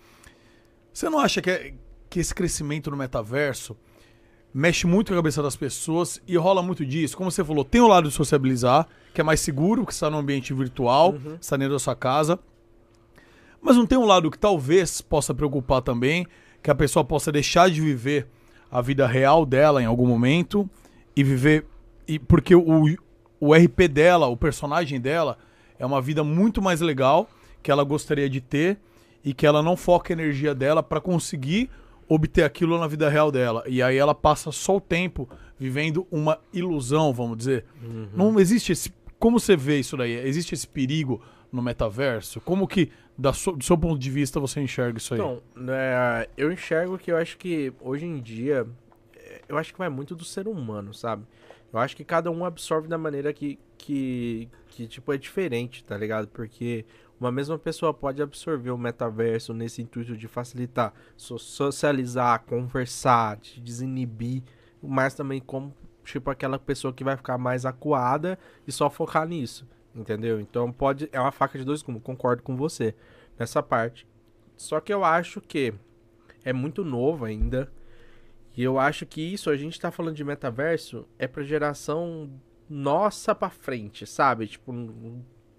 Você 0.93 1.09
não 1.11 1.19
acha 1.19 1.41
que, 1.43 1.51
é- 1.51 1.75
que 2.09 2.21
esse 2.21 2.35
crescimento 2.35 2.91
no 2.91 2.97
metaverso 2.97 3.77
mexe 4.55 4.87
muito 4.87 5.09
com 5.09 5.15
a 5.15 5.19
cabeça 5.19 5.43
das 5.43 5.55
pessoas 5.57 6.21
e 6.27 6.37
rola 6.37 6.63
muito 6.63 6.85
disso. 6.87 7.17
Como 7.17 7.31
você 7.31 7.45
falou, 7.45 7.65
tem 7.65 7.81
o 7.81 7.87
lado 7.89 8.09
de 8.09 8.15
sociabilizar, 8.15 8.87
que 9.13 9.21
é 9.21 9.25
mais 9.25 9.41
seguro, 9.41 9.83
porque 9.83 9.93
você 9.93 9.97
está 9.99 10.11
no 10.11 10.17
ambiente 10.17 10.55
virtual, 10.55 11.13
Uhum. 11.13 11.37
está 11.41 11.57
dentro 11.57 11.75
da 11.75 11.79
sua 11.79 11.95
casa. 11.95 12.39
Mas 13.61 13.77
não 13.77 13.87
tem 13.87 13.99
um 13.99 14.07
lado 14.07 14.31
que 14.31 14.39
talvez 14.39 15.01
possa 15.01 15.35
preocupar 15.35 15.83
também, 15.83 16.27
que 16.63 16.71
a 16.71 16.75
pessoa 16.75 17.05
possa 17.05 17.31
deixar 17.31 17.69
de 17.71 17.81
viver 17.81 18.27
a 18.71 18.81
vida 18.81 19.07
real 19.07 19.45
dela 19.45 19.83
em 19.83 19.87
algum 19.87 20.07
momento 20.07 20.69
e 21.15 21.23
viver. 21.23 21.67
E 22.09 22.19
porque 22.19 22.55
o, 22.55 22.85
o 23.41 23.55
RP 23.55 23.89
dela, 23.89 24.27
o 24.27 24.37
personagem 24.37 25.01
dela, 25.01 25.37
é 25.79 25.87
uma 25.87 26.01
vida 26.01 26.23
muito 26.25 26.61
mais 26.63 26.81
legal 26.81 27.29
que 27.63 27.71
ela 27.71 27.85
gostaria 27.85 28.29
de 28.29 28.41
ter 28.41 28.79
e 29.25 29.35
que 29.35 29.47
ela 29.47 29.63
não 29.63 29.77
foca 29.77 30.13
a 30.13 30.15
energia 30.15 30.55
dela 30.55 30.83
para 30.83 31.01
conseguir 31.01 31.69
obter 32.09 32.45
aquilo 32.45 32.79
na 32.79 32.87
vida 32.87 33.09
real 33.09 33.33
dela. 33.33 33.65
E 33.67 33.83
aí 33.83 33.97
ela 33.97 34.15
passa 34.15 34.53
só 34.53 34.77
o 34.77 34.81
tempo 34.81 35.29
vivendo 35.59 36.07
uma 36.11 36.39
ilusão, 36.53 37.13
vamos 37.13 37.37
dizer. 37.39 37.65
Não 38.15 38.39
existe 38.39 38.71
esse. 38.73 38.93
Como 39.19 39.41
você 39.41 39.57
vê 39.57 39.79
isso 39.81 39.97
daí? 39.97 40.13
Existe 40.13 40.55
esse 40.55 40.69
perigo 40.69 41.21
no 41.51 41.61
metaverso? 41.63 42.41
Como 42.43 42.69
que, 42.69 42.91
da 43.19 43.33
su- 43.33 43.53
do 43.53 43.65
seu 43.65 43.77
ponto 43.77 43.99
de 43.99 44.11
vista, 44.11 44.39
você 44.39 44.61
enxerga 44.61 44.99
isso 44.99 45.15
aí? 45.15 45.21
Então, 45.21 45.43
é, 45.71 46.29
eu 46.37 46.53
enxergo 46.53 46.97
que 46.99 47.11
eu 47.11 47.17
acho 47.17 47.37
que 47.39 47.73
hoje 47.81 48.05
em 48.07 48.21
dia, 48.21 48.67
é, 49.17 49.41
eu 49.49 49.57
acho 49.59 49.73
que 49.73 49.79
vai 49.79 49.89
muito 49.89 50.15
do 50.15 50.25
ser 50.25 50.47
humano, 50.47 50.93
sabe? 50.95 51.25
Eu 51.73 51.79
acho 51.81 51.97
que 51.97 52.05
cada 52.05 52.31
um 52.31 52.45
absorve 52.45 52.87
da 52.87 52.99
maneira 52.99 53.33
que, 53.33 53.59
que, 53.79 54.49
que 54.69 54.87
tipo, 54.87 55.13
é 55.13 55.19
diferente, 55.19 55.85
tá 55.85 55.97
ligado? 55.97 56.29
Porque 56.29 56.85
uma 57.21 57.33
mesma 57.33 57.59
pessoa 57.59 57.95
pode 57.95 58.23
absorver 58.23 58.71
o 58.71 58.79
metaverso 58.79 59.55
nesse 59.55 59.83
intuito 59.83 60.17
de 60.17 60.29
facilitar, 60.29 60.93
so- 61.17 61.39
socializar, 61.39 62.43
conversar, 62.45 63.39
te 63.39 63.61
desinibir, 63.61 64.43
mas 64.83 65.15
também 65.15 65.41
como, 65.41 65.75
tipo, 66.05 66.31
aquela 66.31 66.59
pessoa 66.59 66.93
que 66.93 67.05
vai 67.05 67.17
ficar 67.17 67.39
mais 67.39 67.65
acuada 67.65 68.39
e 68.67 68.73
só 68.73 68.91
focar 68.91 69.27
nisso, 69.27 69.67
entendeu? 69.95 70.41
Então 70.41 70.71
pode, 70.73 71.09
é 71.13 71.21
uma 71.21 71.33
faca 71.33 71.59
de 71.59 71.65
dois 71.65 71.83
gumes, 71.83 72.03
concordo 72.03 72.43
com 72.43 72.57
você 72.57 72.95
nessa 73.39 73.63
parte. 73.63 74.07
Só 74.57 74.81
que 74.81 74.93
eu 74.93 75.05
acho 75.05 75.41
que 75.41 75.75
é 76.45 76.53
muito 76.53 76.85
novo 76.85 77.25
ainda. 77.25 77.71
E 78.57 78.63
eu 78.63 78.79
acho 78.79 79.05
que 79.05 79.21
isso, 79.21 79.51
a 79.51 79.57
gente 79.57 79.79
tá 79.81 79.91
falando 79.91 80.17
de 80.17 80.25
metaverso, 80.25 81.07
é 81.19 81.29
pra 81.29 81.43
geração 81.43 82.31
nossa 82.69 83.35
pra 83.35 83.51
frente, 83.51 84.07
sabe? 84.07 84.47
Tipo, 84.47 84.73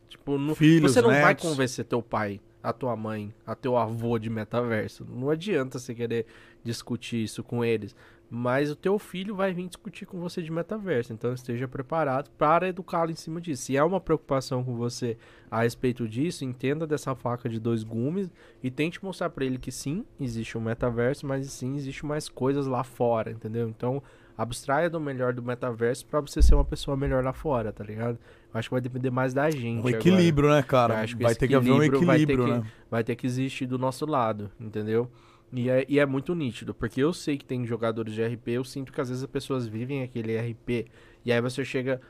tipo 0.08 0.38
no, 0.38 0.56
Filhos, 0.56 0.92
você 0.94 1.02
não 1.02 1.10
vai 1.10 1.26
netos. 1.34 1.50
convencer 1.50 1.86
teu 1.86 2.02
pai, 2.02 2.40
a 2.62 2.74
tua 2.74 2.96
mãe, 2.96 3.34
a 3.46 3.56
teu 3.56 3.78
avô 3.78 4.18
de 4.20 4.30
metaverso. 4.30 5.06
Não 5.10 5.30
adianta 5.30 5.80
você 5.80 5.94
querer 5.94 6.26
discutir 6.64 7.24
isso 7.24 7.44
com 7.44 7.64
eles. 7.64 7.96
Mas 8.30 8.70
o 8.70 8.76
teu 8.76 9.00
filho 9.00 9.34
vai 9.34 9.54
vir 9.54 9.68
discutir 9.68 10.06
com 10.06 10.20
você 10.20 10.42
de 10.42 10.52
metaverso. 10.52 11.14
Então 11.14 11.34
esteja 11.34 11.66
preparado 11.68 12.30
para 12.32 12.68
educá-lo 12.68 13.10
em 13.10 13.16
cima 13.16 13.40
disso. 13.40 13.64
Se 13.64 13.78
é 13.78 13.84
uma 13.84 14.02
preocupação 14.02 14.64
com 14.64 14.76
você 14.76 15.18
a 15.50 15.62
respeito 15.62 16.08
disso, 16.08 16.44
entenda 16.44 16.86
dessa 16.86 17.16
faca 17.16 17.48
de 17.48 17.58
dois 17.58 17.84
gumes 17.84 18.30
e 18.62 18.70
tente 18.70 19.04
mostrar 19.04 19.30
pra 19.30 19.46
ele 19.46 19.58
que 19.58 19.72
sim, 19.72 20.06
existe 20.20 20.58
um 20.58 20.62
metaverso, 20.62 21.26
mas 21.26 21.48
sim, 21.48 21.78
existe 21.78 22.06
mais 22.06 22.28
coisas 22.28 22.68
lá 22.68 22.84
fora, 22.84 23.32
entendeu? 23.32 23.70
Então, 23.70 24.04
abstraia 24.38 24.90
do 24.90 25.00
melhor 25.00 25.34
do 25.34 25.42
metaverso 25.42 26.06
pra 26.06 26.22
você 26.22 26.42
ser 26.42 26.54
uma 26.56 26.64
pessoa 26.64 26.96
melhor 26.96 27.24
lá 27.24 27.34
fora, 27.34 27.74
tá 27.74 27.84
ligado? 27.84 28.20
Eu 28.54 28.60
acho 28.60 28.70
que 28.70 28.74
vai 28.74 28.82
depender 28.82 29.10
mais 29.10 29.34
da 29.34 29.50
gente. 29.50 29.78
O 29.78 29.88
agora. 29.88 29.96
equilíbrio, 29.98 30.50
né, 30.50 30.60
Eu 30.60 30.64
cara? 30.64 31.02
acho 31.02 31.18
que 31.18 31.24
Vai 31.24 31.34
ter 31.36 31.48
que 31.48 31.56
haver 31.56 31.72
um 31.72 31.82
equilíbrio 31.84 32.06
vai 32.06 32.26
que- 32.26 32.66
né? 32.66 32.72
vai 32.92 33.04
ter 33.04 33.16
que 33.16 33.26
existir 33.26 33.66
do 33.66 33.78
nosso 33.80 34.06
lado, 34.06 34.52
entendeu? 34.60 35.10
E 35.52 35.70
é, 35.70 35.86
e 35.88 35.98
é 35.98 36.06
muito 36.06 36.36
nítido, 36.36 36.74
porque 36.74 37.02
eu 37.02 37.14
sei 37.14 37.38
que 37.38 37.46
tem 37.46 37.66
jogadores 37.66 38.14
de 38.14 38.22
RP, 38.22 38.50
eu 38.52 38.64
sinto 38.66 38.92
que 38.92 39.00
às 39.00 39.08
vezes 39.10 39.24
as 39.24 39.30
pessoas 39.30 39.66
vivem 39.66 40.04
aquele 40.04 40.38
RP, 40.38 40.86
e 41.26 41.32
aí 41.32 41.40
você 41.42 41.64
chega 41.64 42.02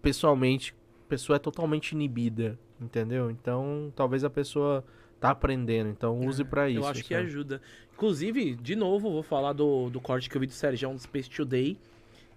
pessoalmente, 0.00 0.74
a 1.04 1.08
pessoa 1.08 1.36
é 1.36 1.38
totalmente 1.38 1.92
inibida, 1.92 2.58
entendeu? 2.80 3.30
Então, 3.30 3.92
talvez 3.94 4.24
a 4.24 4.30
pessoa 4.30 4.84
tá 5.26 5.32
aprendendo, 5.32 5.90
então 5.90 6.18
use 6.20 6.44
pra 6.44 6.68
isso. 6.68 6.80
Eu 6.80 6.86
acho 6.86 7.02
que 7.02 7.14
sabe? 7.14 7.26
ajuda. 7.26 7.60
Inclusive, 7.94 8.54
de 8.56 8.76
novo, 8.76 9.10
vou 9.10 9.22
falar 9.22 9.52
do, 9.52 9.88
do 9.90 10.00
corte 10.00 10.28
que 10.28 10.36
eu 10.36 10.40
vi 10.40 10.46
do 10.46 10.52
Sérgio 10.52 10.92
do 10.92 10.98
Space 10.98 11.30
Today. 11.30 11.78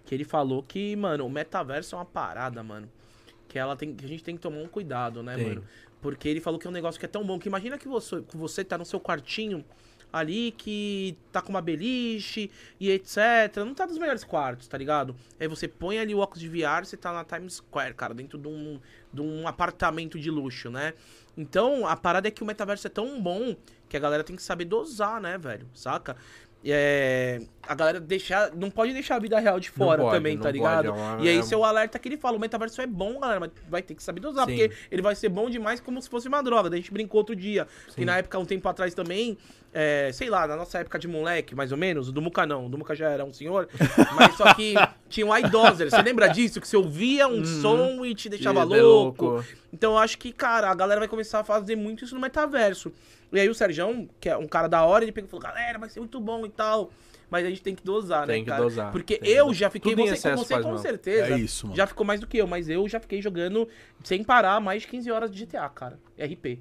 Que 0.04 0.14
ele 0.14 0.24
falou 0.24 0.62
que, 0.62 0.96
mano, 0.96 1.26
o 1.26 1.30
metaverso 1.30 1.94
é 1.94 1.98
uma 1.98 2.04
parada, 2.04 2.62
mano. 2.62 2.88
Que, 3.46 3.58
ela 3.58 3.76
tem, 3.76 3.94
que 3.94 4.04
a 4.04 4.08
gente 4.08 4.24
tem 4.24 4.34
que 4.34 4.40
tomar 4.40 4.58
um 4.58 4.68
cuidado, 4.68 5.22
né, 5.22 5.36
Tem. 5.36 5.48
mano? 5.48 5.64
Porque 6.00 6.28
ele 6.28 6.40
falou 6.40 6.58
que 6.58 6.66
é 6.66 6.70
um 6.70 6.72
negócio 6.72 6.98
que 6.98 7.04
é 7.04 7.08
tão 7.08 7.24
bom 7.24 7.38
que 7.38 7.48
imagina 7.48 7.76
que 7.76 7.86
você, 7.86 8.22
que 8.22 8.36
você 8.36 8.64
tá 8.64 8.78
no 8.78 8.84
seu 8.84 8.98
quartinho 8.98 9.64
ali, 10.12 10.52
que 10.52 11.16
tá 11.32 11.40
com 11.40 11.50
uma 11.50 11.60
beliche 11.60 12.50
e 12.78 12.90
etc. 12.90 13.56
Não 13.58 13.74
tá 13.74 13.86
dos 13.86 13.98
melhores 13.98 14.24
quartos, 14.24 14.66
tá 14.66 14.76
ligado? 14.76 15.14
Aí 15.38 15.48
você 15.48 15.68
põe 15.68 15.98
ali 15.98 16.14
o 16.14 16.18
óculos 16.18 16.40
de 16.40 16.48
VR, 16.48 16.84
você 16.84 16.96
tá 16.96 17.12
na 17.12 17.24
Times 17.24 17.54
Square, 17.54 17.94
cara, 17.94 18.14
dentro 18.14 18.38
de 18.38 18.48
um, 18.48 18.80
de 19.12 19.20
um 19.20 19.46
apartamento 19.46 20.18
de 20.18 20.30
luxo, 20.30 20.70
né? 20.70 20.94
Então, 21.36 21.86
a 21.86 21.96
parada 21.96 22.28
é 22.28 22.30
que 22.30 22.42
o 22.42 22.46
metaverso 22.46 22.86
é 22.86 22.90
tão 22.90 23.20
bom 23.20 23.56
que 23.88 23.96
a 23.96 24.00
galera 24.00 24.22
tem 24.22 24.36
que 24.36 24.42
saber 24.42 24.64
dosar, 24.64 25.20
né, 25.20 25.38
velho? 25.38 25.66
Saca? 25.74 26.16
É, 26.62 27.40
a 27.66 27.74
galera 27.74 27.98
deixar. 27.98 28.54
Não 28.54 28.70
pode 28.70 28.92
deixar 28.92 29.16
a 29.16 29.18
vida 29.18 29.38
real 29.38 29.58
de 29.58 29.70
fora 29.70 30.02
pode, 30.02 30.14
também, 30.16 30.36
tá 30.36 30.44
pode, 30.44 30.58
ligado? 30.58 30.88
é 30.88 30.90
uma- 30.90 31.18
e 31.24 31.28
aí, 31.28 31.38
é 31.38 31.42
seu 31.42 31.64
alerta 31.64 31.98
que 31.98 32.06
ele 32.08 32.18
fala: 32.18 32.36
o 32.36 32.40
metaverso 32.40 32.82
é 32.82 32.86
bom, 32.86 33.18
galera, 33.18 33.40
mas 33.40 33.50
vai 33.68 33.80
ter 33.82 33.94
que 33.94 34.02
saber 34.02 34.20
dosar, 34.20 34.44
Sim. 34.46 34.56
porque 34.58 34.76
ele 34.90 35.00
vai 35.00 35.14
ser 35.14 35.30
bom 35.30 35.48
demais 35.48 35.80
como 35.80 36.00
se 36.02 36.08
fosse 36.10 36.28
uma 36.28 36.42
droga. 36.42 36.68
Daí 36.68 36.78
a 36.78 36.82
gente 36.82 36.92
brincou 36.92 37.18
outro 37.20 37.34
dia. 37.34 37.66
Que 37.94 38.04
na 38.04 38.18
época, 38.18 38.38
um 38.38 38.44
tempo 38.44 38.68
atrás 38.68 38.92
também, 38.92 39.38
é, 39.72 40.10
sei 40.12 40.28
lá, 40.28 40.46
na 40.46 40.54
nossa 40.54 40.78
época 40.80 40.98
de 40.98 41.08
moleque, 41.08 41.54
mais 41.54 41.72
ou 41.72 41.78
menos, 41.78 42.08
o 42.10 42.12
do 42.12 42.20
Muca 42.20 42.44
não. 42.44 42.66
O 42.66 42.68
do 42.68 42.76
Muca 42.76 42.94
já 42.94 43.08
era 43.08 43.24
um 43.24 43.32
senhor, 43.32 43.66
mas 44.14 44.36
só 44.36 44.52
que 44.52 44.74
tinha 45.08 45.24
um 45.26 45.34
idoser. 45.34 45.90
Você 45.90 46.02
lembra 46.02 46.28
disso? 46.28 46.60
Que 46.60 46.68
você 46.68 46.76
ouvia 46.76 47.26
um 47.26 47.42
som 47.42 48.04
e 48.04 48.14
te 48.14 48.28
deixava 48.28 48.60
é 48.60 48.64
louco. 48.64 49.24
louco. 49.24 49.44
Então 49.72 49.92
eu 49.92 49.98
acho 49.98 50.18
que, 50.18 50.30
cara, 50.30 50.68
a 50.70 50.74
galera 50.74 51.00
vai 51.00 51.08
começar 51.08 51.40
a 51.40 51.44
fazer 51.44 51.74
muito 51.76 52.04
isso 52.04 52.14
no 52.14 52.20
metaverso. 52.20 52.92
E 53.32 53.38
aí 53.40 53.48
o 53.48 53.54
Serjão, 53.54 54.08
que 54.20 54.28
é 54.28 54.36
um 54.36 54.46
cara 54.48 54.66
da 54.68 54.84
hora, 54.84 55.04
ele 55.04 55.12
pegou 55.12 55.28
e 55.28 55.30
falou, 55.30 55.42
galera, 55.44 55.78
vai 55.78 55.88
ser 55.88 56.00
muito 56.00 56.18
bom 56.20 56.44
e 56.44 56.50
tal. 56.50 56.90
Mas 57.30 57.46
a 57.46 57.48
gente 57.48 57.62
tem 57.62 57.76
que 57.76 57.84
dosar, 57.84 58.26
né, 58.26 58.34
Tem 58.34 58.42
que 58.42 58.50
cara? 58.50 58.62
dosar, 58.62 58.90
Porque 58.90 59.16
tem 59.16 59.30
que 59.30 59.36
eu 59.38 59.44
dosar. 59.46 59.54
já 59.60 59.70
fiquei, 59.70 59.92
Tudo 59.94 60.02
você, 60.04 60.16
você 60.16 60.54
faz 60.54 60.64
com 60.64 60.70
mal. 60.72 60.78
certeza, 60.78 61.34
É 61.34 61.38
isso, 61.38 61.66
mano. 61.66 61.76
já 61.76 61.86
ficou 61.86 62.04
mais 62.04 62.18
do 62.18 62.26
que 62.26 62.36
eu, 62.38 62.46
mas 62.48 62.68
eu 62.68 62.88
já 62.88 62.98
fiquei 62.98 63.22
jogando 63.22 63.68
sem 64.02 64.24
parar 64.24 64.60
mais 64.60 64.82
de 64.82 64.88
15 64.88 65.10
horas 65.12 65.30
de 65.30 65.44
GTA, 65.46 65.68
cara. 65.68 65.96
RP. 66.18 66.58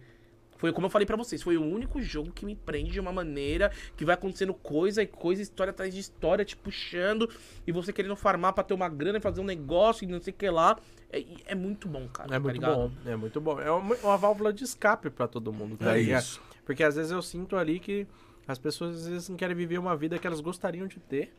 Foi 0.58 0.72
como 0.74 0.86
eu 0.86 0.92
falei 0.92 1.06
pra 1.08 1.16
vocês, 1.16 1.42
foi 1.42 1.58
o 1.58 1.64
único 1.64 2.02
jogo 2.02 2.32
que 2.32 2.46
me 2.46 2.54
prende 2.54 2.92
de 2.92 3.00
uma 3.00 3.14
maneira 3.14 3.72
que 3.96 4.04
vai 4.06 4.14
acontecendo 4.14 4.54
coisa 4.54 5.02
e 5.02 5.08
coisa, 5.08 5.42
história 5.42 5.72
atrás 5.72 5.92
de 5.94 6.02
história, 6.02 6.44
te 6.46 6.56
puxando, 6.56 7.28
e 7.66 7.72
você 7.72 7.92
querendo 7.94 8.16
farmar 8.16 8.52
pra 8.54 8.62
ter 8.64 8.74
uma 8.74 8.90
grana 8.90 9.18
e 9.18 9.22
fazer 9.22 9.40
um 9.40 9.46
negócio 9.46 10.04
e 10.04 10.08
não 10.08 10.20
sei 10.22 10.34
o 10.34 10.36
que 10.36 10.50
lá. 10.50 10.78
É, 11.12 11.24
é 11.48 11.56
muito 11.56 11.88
bom, 11.88 12.08
cara. 12.10 12.30
É 12.30 12.34
tá 12.34 12.40
muito 12.42 12.54
ligado? 12.56 12.76
bom, 12.76 12.92
é 13.06 13.16
muito 13.16 13.42
bom. 13.42 13.60
É 13.60 13.72
uma, 13.72 13.96
uma 14.04 14.18
válvula 14.18 14.52
de 14.54 14.66
escape 14.66 15.10
pra 15.10 15.28
todo 15.28 15.52
mundo, 15.54 15.78
tá 15.78 15.96
É 15.96 16.02
ligado? 16.02 16.22
isso. 16.22 16.42
Porque 16.66 16.84
às 16.84 16.96
vezes 16.96 17.12
eu 17.12 17.22
sinto 17.22 17.56
ali 17.56 17.80
que 17.80 18.06
as 18.48 18.58
pessoas 18.58 18.96
às 18.98 19.08
vezes 19.08 19.30
não 19.30 19.36
querem 19.38 19.56
viver 19.56 19.78
uma 19.78 19.96
vida 19.96 20.18
que 20.20 20.26
elas 20.28 20.42
gostariam 20.42 20.88
de 20.88 21.00
ter, 21.00 21.32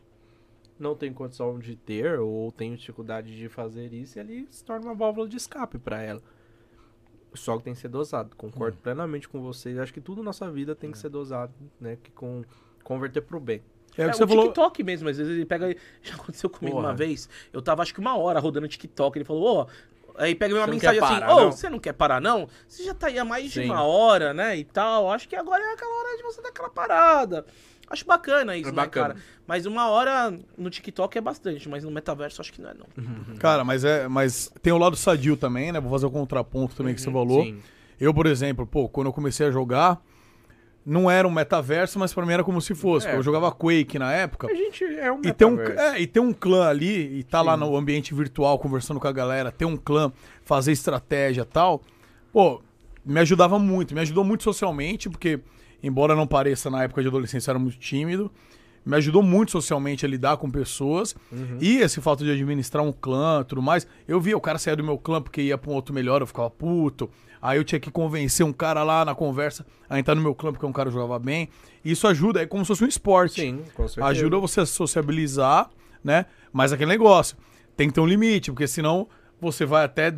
não 0.79 0.95
tem 0.95 1.13
condição 1.13 1.59
de 1.59 1.75
ter 1.75 2.19
ou 2.19 2.51
tem 2.51 2.73
dificuldade 2.75 3.35
de 3.37 3.47
fazer 3.49 3.93
isso 3.93 4.17
e 4.17 4.19
ali 4.21 4.47
se 4.49 4.63
torna 4.63 4.85
uma 4.87 4.95
válvula 4.95 5.27
de 5.27 5.37
escape 5.37 5.77
pra 5.77 6.01
ela. 6.01 6.21
Só 7.33 7.57
que 7.57 7.63
tem 7.63 7.73
que 7.73 7.79
ser 7.79 7.87
dosado. 7.87 8.35
Concordo 8.35 8.75
Hum. 8.77 8.79
plenamente 8.83 9.29
com 9.29 9.41
vocês. 9.41 9.77
Acho 9.77 9.93
que 9.93 10.01
tudo 10.01 10.17
na 10.19 10.25
nossa 10.25 10.51
vida 10.51 10.75
tem 10.75 10.91
que 10.91 10.97
ser 10.97 11.07
dosado, 11.09 11.53
né? 11.79 11.97
Que 12.01 12.11
com 12.11 12.43
converter 12.83 13.21
pro 13.21 13.39
bem. 13.39 13.61
É 13.97 14.05
o 14.05 14.07
É, 14.07 14.11
que 14.11 14.17
você 14.17 14.23
o 14.23 14.27
falou. 14.27 14.43
TikTok 14.45 14.83
mesmo, 14.83 15.07
às 15.07 15.17
vezes 15.17 15.31
ele 15.33 15.45
pega. 15.45 15.73
Já 16.01 16.15
aconteceu 16.15 16.49
comigo 16.49 16.75
Porra. 16.75 16.89
uma 16.89 16.95
vez. 16.95 17.29
Eu 17.53 17.61
tava 17.61 17.81
acho 17.83 17.93
que 17.93 17.99
uma 18.01 18.17
hora 18.17 18.39
rodando 18.39 18.67
TikTok. 18.67 19.17
Ele 19.17 19.23
falou, 19.25 19.61
ô. 19.61 19.67
Aí 20.17 20.35
pega 20.35 20.53
uma 20.55 20.65
Você 20.65 20.71
mensagem 20.71 21.01
assim, 21.01 21.15
ô, 21.15 21.19
não?" 21.19 21.51
você 21.51 21.69
não 21.69 21.79
quer 21.79 21.93
parar, 21.93 22.19
não? 22.21 22.47
Você 22.67 22.83
já 22.83 22.93
tá 22.93 23.07
aí 23.07 23.17
há 23.19 23.25
mais 23.25 23.45
de 23.51 23.61
Sim. 23.61 23.65
uma 23.65 23.83
hora, 23.83 24.33
né? 24.33 24.57
E 24.57 24.63
tal. 24.63 25.11
Acho 25.11 25.27
que 25.27 25.35
agora 25.35 25.63
é 25.63 25.73
aquela 25.73 25.93
hora 25.99 26.17
de 26.17 26.23
você 26.23 26.41
dar 26.41 26.49
aquela 26.49 26.69
parada. 26.69 27.45
Acho 27.89 28.05
bacana 28.05 28.55
isso, 28.55 28.69
É 28.69 28.71
né, 28.71 28.75
bacana. 28.75 29.07
cara? 29.15 29.19
Mas 29.45 29.65
uma 29.65 29.89
hora 29.89 30.33
no 30.57 30.69
TikTok 30.69 31.17
é 31.17 31.21
bastante, 31.21 31.67
mas 31.67 31.83
no 31.83 31.91
metaverso 31.91 32.39
acho 32.41 32.53
que 32.53 32.61
não 32.61 32.69
é, 32.69 32.73
não. 32.73 32.85
Cara, 33.37 33.65
mas 33.65 33.83
é. 33.83 34.07
Mas 34.07 34.49
tem 34.61 34.71
o 34.71 34.77
lado 34.77 34.95
sadio 34.95 35.35
também, 35.35 35.71
né? 35.73 35.79
Vou 35.81 35.91
fazer 35.91 36.05
o 36.05 36.11
contraponto 36.11 36.73
também 36.75 36.95
que 36.95 37.01
você 37.01 37.11
falou. 37.11 37.43
Sim. 37.43 37.61
Eu, 37.99 38.13
por 38.13 38.25
exemplo, 38.27 38.65
pô, 38.65 38.87
quando 38.87 39.07
eu 39.07 39.13
comecei 39.13 39.45
a 39.47 39.51
jogar, 39.51 40.01
não 40.85 41.09
era 41.09 41.27
um 41.27 41.31
metaverso, 41.31 41.99
mas 41.99 42.13
pra 42.13 42.25
mim 42.25 42.33
era 42.33 42.43
como 42.43 42.61
se 42.61 42.73
fosse. 42.73 43.07
É. 43.07 43.15
Eu 43.15 43.23
jogava 43.23 43.51
Quake 43.51 43.99
na 43.99 44.11
época. 44.11 44.47
A 44.47 44.53
gente 44.53 44.83
é 44.83 45.11
um 45.11 45.21
E 45.23 45.31
tem, 45.31 45.47
um, 45.47 45.61
é, 45.61 46.01
e 46.01 46.07
tem 46.07 46.21
um 46.21 46.33
clã 46.33 46.67
ali, 46.67 47.19
e 47.19 47.23
tá 47.23 47.41
lá 47.41 47.55
no 47.55 47.75
ambiente 47.75 48.13
virtual 48.13 48.57
conversando 48.57 48.99
com 48.99 49.07
a 49.07 49.11
galera, 49.11 49.51
ter 49.51 49.65
um 49.65 49.77
clã, 49.77 50.11
fazer 50.43 50.71
estratégia 50.71 51.41
e 51.41 51.45
tal. 51.45 51.81
Pô, 52.33 52.61
me 53.05 53.19
ajudava 53.19 53.59
muito, 53.59 53.93
me 53.93 54.01
ajudou 54.01 54.23
muito 54.23 54.43
socialmente, 54.43 55.09
porque, 55.09 55.39
embora 55.83 56.15
não 56.15 56.25
pareça 56.25 56.69
na 56.69 56.83
época 56.83 57.01
de 57.01 57.07
adolescência, 57.07 57.49
eu 57.49 57.53
era 57.53 57.59
muito 57.59 57.77
tímido. 57.77 58.31
Me 58.83 58.95
ajudou 58.97 59.21
muito 59.21 59.51
socialmente 59.51 60.03
a 60.05 60.09
lidar 60.09 60.37
com 60.37 60.49
pessoas. 60.49 61.15
E 61.59 61.77
esse 61.77 62.01
fato 62.01 62.23
de 62.23 62.31
administrar 62.31 62.83
um 62.83 62.91
clã 62.91 63.43
tudo 63.43 63.61
mais. 63.61 63.85
Eu 64.07 64.19
via 64.19 64.35
o 64.35 64.41
cara 64.41 64.57
sair 64.57 64.75
do 64.75 64.83
meu 64.83 64.97
clã 64.97 65.21
porque 65.21 65.39
ia 65.39 65.55
pra 65.55 65.69
um 65.69 65.75
outro 65.75 65.93
melhor, 65.93 66.21
eu 66.21 66.25
ficava 66.25 66.49
puto. 66.49 67.07
Aí 67.41 67.57
eu 67.57 67.63
tinha 67.63 67.79
que 67.79 67.89
convencer 67.89 68.45
um 68.45 68.53
cara 68.53 68.83
lá 68.83 69.03
na 69.03 69.15
conversa 69.15 69.65
a 69.89 69.97
entrar 69.97 70.13
no 70.13 70.21
meu 70.21 70.35
clã 70.35 70.51
porque 70.51 70.65
um 70.65 70.71
cara 70.71 70.91
jogava 70.91 71.17
bem. 71.17 71.49
Isso 71.83 72.07
ajuda, 72.07 72.41
é 72.41 72.45
como 72.45 72.63
se 72.63 72.67
fosse 72.69 72.83
um 72.83 72.87
esporte. 72.87 73.41
Sim, 73.41 73.63
com 73.73 73.87
certeza. 73.87 74.05
Ajuda 74.07 74.37
você 74.37 74.59
a 74.61 74.65
sociabilizar, 74.65 75.69
né? 76.03 76.25
Mas 76.53 76.71
aquele 76.71 76.89
negócio, 76.91 77.35
tem 77.75 77.87
que 77.87 77.93
ter 77.93 78.01
um 78.01 78.05
limite, 78.05 78.51
porque 78.51 78.67
senão 78.67 79.07
você 79.39 79.65
vai 79.65 79.83
até 79.85 80.13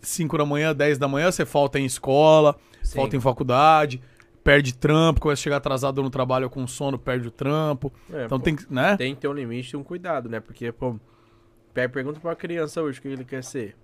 5 0.00 0.36
da 0.38 0.44
manhã, 0.44 0.74
10 0.74 0.98
da 0.98 1.06
manhã, 1.06 1.30
você 1.30 1.46
falta 1.46 1.78
em 1.78 1.84
escola, 1.84 2.56
Sim. 2.82 2.96
falta 2.96 3.16
em 3.16 3.20
faculdade, 3.20 4.00
perde 4.42 4.74
trampo, 4.74 5.20
começa 5.20 5.40
a 5.40 5.44
chegar 5.44 5.56
atrasado 5.58 6.02
no 6.02 6.10
trabalho 6.10 6.50
com 6.50 6.66
sono, 6.66 6.98
perde 6.98 7.28
o 7.28 7.30
trampo. 7.30 7.92
É, 8.12 8.24
então 8.24 8.38
pô, 8.38 8.44
tem 8.44 8.56
que, 8.56 8.72
né? 8.72 8.96
Tem 8.96 9.14
que 9.14 9.20
ter 9.20 9.28
um 9.28 9.32
limite 9.32 9.74
e 9.74 9.76
um 9.76 9.84
cuidado, 9.84 10.28
né? 10.28 10.40
Porque, 10.40 10.72
pô, 10.72 10.96
pe- 11.72 11.88
pergunta 11.88 12.18
pra 12.18 12.30
uma 12.30 12.36
criança 12.36 12.82
hoje 12.82 12.98
o 12.98 13.02
que 13.02 13.08
ele 13.08 13.24
quer 13.24 13.44
ser. 13.44 13.76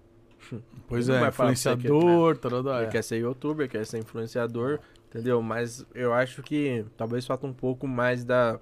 Pois 0.88 1.08
é, 1.08 1.18
pra 1.18 1.30
você 1.30 1.76
que- 1.76 1.86
influenciador, 1.86 2.36
tarará, 2.38 2.78
Ele 2.78 2.86
é. 2.86 2.90
quer 2.90 3.02
ser 3.02 3.18
youtuber, 3.18 3.68
quer 3.68 3.84
ser 3.86 3.98
influenciador, 3.98 4.78
entendeu? 5.08 5.40
Mas 5.42 5.84
eu 5.94 6.12
acho 6.12 6.42
que 6.42 6.84
talvez 6.96 7.26
falta 7.26 7.46
um 7.46 7.52
pouco 7.52 7.86
mais 7.86 8.24
da. 8.24 8.58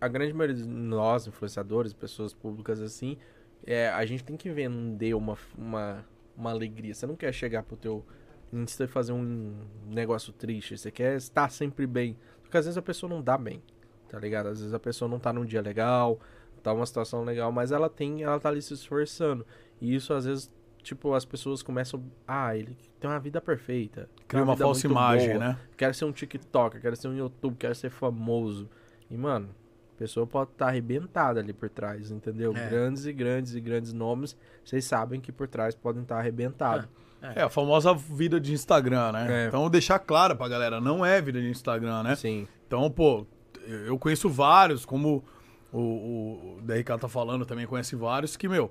A 0.00 0.08
grande 0.08 0.32
maioria 0.32 0.56
de 0.56 0.66
nós, 0.66 1.26
influenciadores, 1.26 1.92
pessoas 1.92 2.32
públicas 2.32 2.80
assim, 2.80 3.18
é, 3.66 3.90
a 3.90 4.06
gente 4.06 4.24
tem 4.24 4.34
que 4.36 4.50
vender 4.50 5.14
uma, 5.14 5.36
uma, 5.56 6.04
uma 6.34 6.50
alegria. 6.50 6.94
Você 6.94 7.06
não 7.06 7.14
quer 7.16 7.32
chegar 7.32 7.62
pro 7.62 7.76
teu 7.76 8.04
Insta 8.52 8.84
e 8.84 8.86
fazer 8.86 9.12
um 9.12 9.54
negócio 9.88 10.32
triste. 10.32 10.78
Você 10.78 10.90
quer 10.90 11.16
estar 11.16 11.50
sempre 11.50 11.86
bem. 11.86 12.16
Porque 12.42 12.56
às 12.56 12.64
vezes 12.64 12.78
a 12.78 12.82
pessoa 12.82 13.10
não 13.10 13.20
dá 13.20 13.36
bem, 13.36 13.60
tá 14.08 14.18
ligado? 14.20 14.46
Às 14.48 14.60
vezes 14.60 14.72
a 14.72 14.78
pessoa 14.78 15.08
não 15.10 15.18
tá 15.18 15.32
num 15.32 15.44
dia 15.44 15.60
legal, 15.60 16.18
tá 16.62 16.72
uma 16.72 16.86
situação 16.86 17.22
legal, 17.24 17.50
mas 17.52 17.70
ela 17.72 17.90
tem, 17.90 18.22
ela 18.22 18.38
tá 18.38 18.48
ali 18.48 18.62
se 18.62 18.72
esforçando. 18.72 19.44
E 19.80 19.94
isso 19.94 20.14
às 20.14 20.24
vezes, 20.24 20.50
tipo, 20.86 21.14
as 21.14 21.24
pessoas 21.24 21.62
começam, 21.62 22.00
ah, 22.28 22.56
ele 22.56 22.76
tem 23.00 23.10
uma 23.10 23.18
vida 23.18 23.40
perfeita. 23.40 24.08
Cria 24.28 24.44
uma 24.44 24.54
vida 24.54 24.64
falsa 24.64 24.86
imagem, 24.86 25.30
boa, 25.30 25.38
né? 25.40 25.58
Quero 25.76 25.92
ser 25.92 26.04
um 26.04 26.12
TikToker, 26.12 26.80
quero 26.80 26.94
ser 26.94 27.08
um 27.08 27.16
YouTube, 27.16 27.56
quero 27.58 27.74
ser 27.74 27.90
famoso. 27.90 28.70
E, 29.10 29.16
mano, 29.16 29.48
a 29.96 29.98
pessoa 29.98 30.28
pode 30.28 30.52
estar 30.52 30.68
arrebentada 30.68 31.40
ali 31.40 31.52
por 31.52 31.68
trás, 31.68 32.12
entendeu? 32.12 32.56
É. 32.56 32.68
Grandes 32.68 33.04
e 33.04 33.12
grandes 33.12 33.54
e 33.56 33.60
grandes 33.60 33.92
nomes, 33.92 34.36
vocês 34.64 34.84
sabem 34.84 35.20
que 35.20 35.32
por 35.32 35.48
trás 35.48 35.74
podem 35.74 36.02
estar 36.02 36.18
arrebentados. 36.18 36.88
É, 37.34 37.42
a 37.42 37.48
famosa 37.48 37.92
vida 37.92 38.38
de 38.38 38.52
Instagram, 38.52 39.10
né? 39.10 39.44
É. 39.44 39.48
Então 39.48 39.68
deixar 39.68 39.98
claro 39.98 40.36
pra 40.36 40.46
galera, 40.46 40.80
não 40.80 41.04
é 41.04 41.20
vida 41.20 41.40
de 41.40 41.48
Instagram, 41.48 42.04
né? 42.04 42.14
Sim. 42.14 42.46
Então, 42.64 42.88
pô, 42.88 43.26
eu 43.66 43.98
conheço 43.98 44.28
vários, 44.28 44.84
como 44.84 45.24
o, 45.72 45.80
o, 45.80 46.56
o 46.58 46.62
DRK 46.62 46.96
tá 47.00 47.08
falando, 47.08 47.44
também 47.44 47.66
conhece 47.66 47.96
vários, 47.96 48.36
que, 48.36 48.46
meu, 48.46 48.70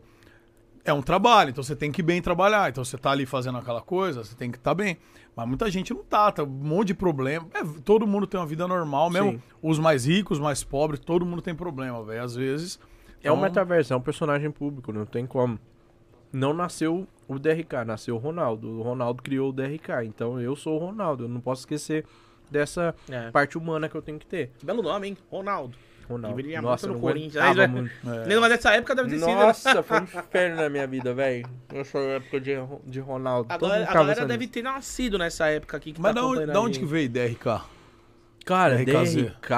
é 0.86 0.94
um 0.94 1.02
trabalho, 1.02 1.50
então 1.50 1.64
você 1.64 1.76
tem 1.76 1.92
que 1.92 2.02
bem 2.04 2.22
trabalhar. 2.22 2.70
Então 2.70 2.86
você 2.86 2.98
tá 2.98 3.12
ali 3.12 3.26
fazendo 3.26 3.58
aquela 3.58 3.82
coisa, 3.82 4.24
você 4.24 4.36
tem 4.36 4.50
que 4.52 4.58
estar 4.58 4.74
bem. 4.74 4.98
Mas 5.36 5.48
muita 5.48 5.70
gente 5.70 5.94
não 5.94 6.04
tá, 6.04 6.32
tá 6.32 6.44
um 6.44 6.48
monte 6.48 6.88
de 6.88 6.94
problema. 6.94 7.46
É, 7.54 7.62
todo 7.84 8.08
mundo 8.08 8.26
tem 8.26 8.40
uma 8.40 8.46
vida 8.46 8.66
normal, 8.68 9.10
mesmo 9.10 9.32
Sim. 9.32 9.42
os 9.62 9.78
mais 9.80 10.06
ricos, 10.06 10.38
os 10.38 10.44
mais 10.44 10.64
pobres, 10.64 11.00
todo 11.00 11.26
mundo 11.26 11.42
tem 11.42 11.54
problema, 11.54 12.02
velho. 12.04 12.24
Às 12.24 12.36
vezes. 12.36 12.80
É 13.22 13.32
um 13.32 13.36
Então, 13.36 13.44
metaverso, 13.44 13.92
é 13.92 13.98
um 13.98 14.02
personagem 14.02 14.50
público, 14.52 14.94
não 14.94 15.06
tem 15.06 15.26
como. 15.26 15.60
Não 16.32 16.54
nasceu 16.54 17.08
o 17.28 17.40
DRK, 17.40 17.84
nasceu 17.86 18.16
o 18.16 18.20
Ronaldo. 18.20 18.70
O 18.70 18.82
Ronaldo 18.84 19.24
criou 19.24 19.50
o 19.50 19.54
DRK, 19.54 20.04
então 20.06 20.40
eu 20.40 20.56
sou 20.56 20.76
o 20.76 20.86
Ronaldo. 20.86 21.24
Eu 21.24 21.28
não 21.30 21.42
posso 21.42 21.62
esquecer 21.62 22.06
dessa 22.52 22.94
É. 23.10 23.32
parte 23.32 23.58
humana 23.58 23.90
que 23.90 23.96
eu 23.96 24.02
tenho 24.02 24.20
que 24.20 24.26
ter. 24.28 24.52
Que 24.60 24.66
belo 24.66 24.84
nome, 24.84 25.08
hein? 25.08 25.18
Ronaldo. 25.32 25.76
Ronaldo. 26.08 26.38
Deveria 26.38 26.62
Nossa, 26.62 26.88
no 26.88 27.00
Corinthians. 27.00 27.44
Aí, 27.44 27.68
muito. 27.68 27.92
Lembra, 28.04 28.42
mas 28.42 28.50
nessa 28.52 28.72
época 28.72 28.96
deve 28.96 29.10
ter 29.10 29.20
sido. 29.20 29.28
Nossa, 29.28 29.84
foi 29.84 30.00
um 30.00 30.04
inferno 30.04 30.56
na 30.58 30.70
minha 30.70 30.88
vida, 30.88 31.14
velho. 31.14 31.48
Eu 31.74 31.86
sou 31.86 32.02
a 32.02 32.14
época 32.14 32.40
de, 32.40 32.52
de 32.86 33.00
Ronaldo. 33.00 33.52
A 33.52 33.58
galera, 33.58 33.90
a 33.90 33.94
galera 33.94 34.26
deve 34.26 34.48
ter 34.48 34.62
nascido 34.62 35.18
nessa 35.18 35.48
época 35.48 35.78
aqui. 35.78 35.94
Que 35.94 36.02
Mas 36.02 36.14
tá 36.14 36.22
da 36.22 36.28
onde, 36.28 36.46
da 36.46 36.80
que 36.80 36.86
veio 36.86 37.10
DRK? 37.10 37.62
Cara, 38.46 38.78
DRKZ. 38.78 39.16
DRK. 39.16 39.52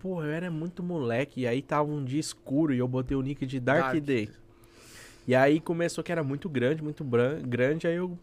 Pô, 0.00 0.24
eu 0.24 0.30
era 0.30 0.50
muito 0.50 0.82
moleque. 0.82 1.42
E 1.42 1.46
aí 1.46 1.62
tava 1.62 1.90
um 1.90 2.04
dia 2.04 2.20
escuro 2.20 2.74
e 2.74 2.78
eu 2.78 2.88
botei 2.88 3.16
o 3.16 3.22
nick 3.22 3.44
de 3.46 3.60
Dark, 3.60 3.92
Dark. 3.92 4.00
Day. 4.00 4.30
E 5.26 5.34
aí 5.34 5.60
começou 5.60 6.02
que 6.02 6.10
era 6.10 6.22
muito 6.22 6.48
grande, 6.48 6.82
muito 6.82 7.04
bran- 7.04 7.40
grande. 7.42 7.86
Aí 7.86 7.96
eu 7.96 8.18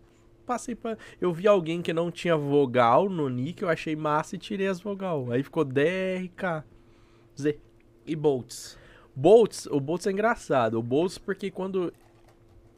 passei 0.46 0.76
pra. 0.76 0.98
Eu 1.20 1.32
vi 1.34 1.48
alguém 1.48 1.82
que 1.82 1.94
não 1.94 2.10
tinha 2.10 2.36
vogal 2.36 3.10
no 3.10 3.30
nick, 3.30 3.62
eu 3.62 3.70
achei 3.70 3.96
massa 3.96 4.36
e 4.36 4.40
tirei 4.40 4.68
as 4.68 4.80
vogal. 4.80 5.32
Aí 5.32 5.44
ficou 5.44 5.64
DRK. 5.64 6.64
Z. 7.40 7.58
E 8.06 8.16
Bolts. 8.16 8.78
Bolts, 9.16 9.66
o 9.68 9.80
Bolts 9.80 10.06
é 10.08 10.12
engraçado. 10.12 10.78
O 10.80 10.84
Bolts, 10.84 11.18
porque 11.18 11.50
quando. 11.52 11.94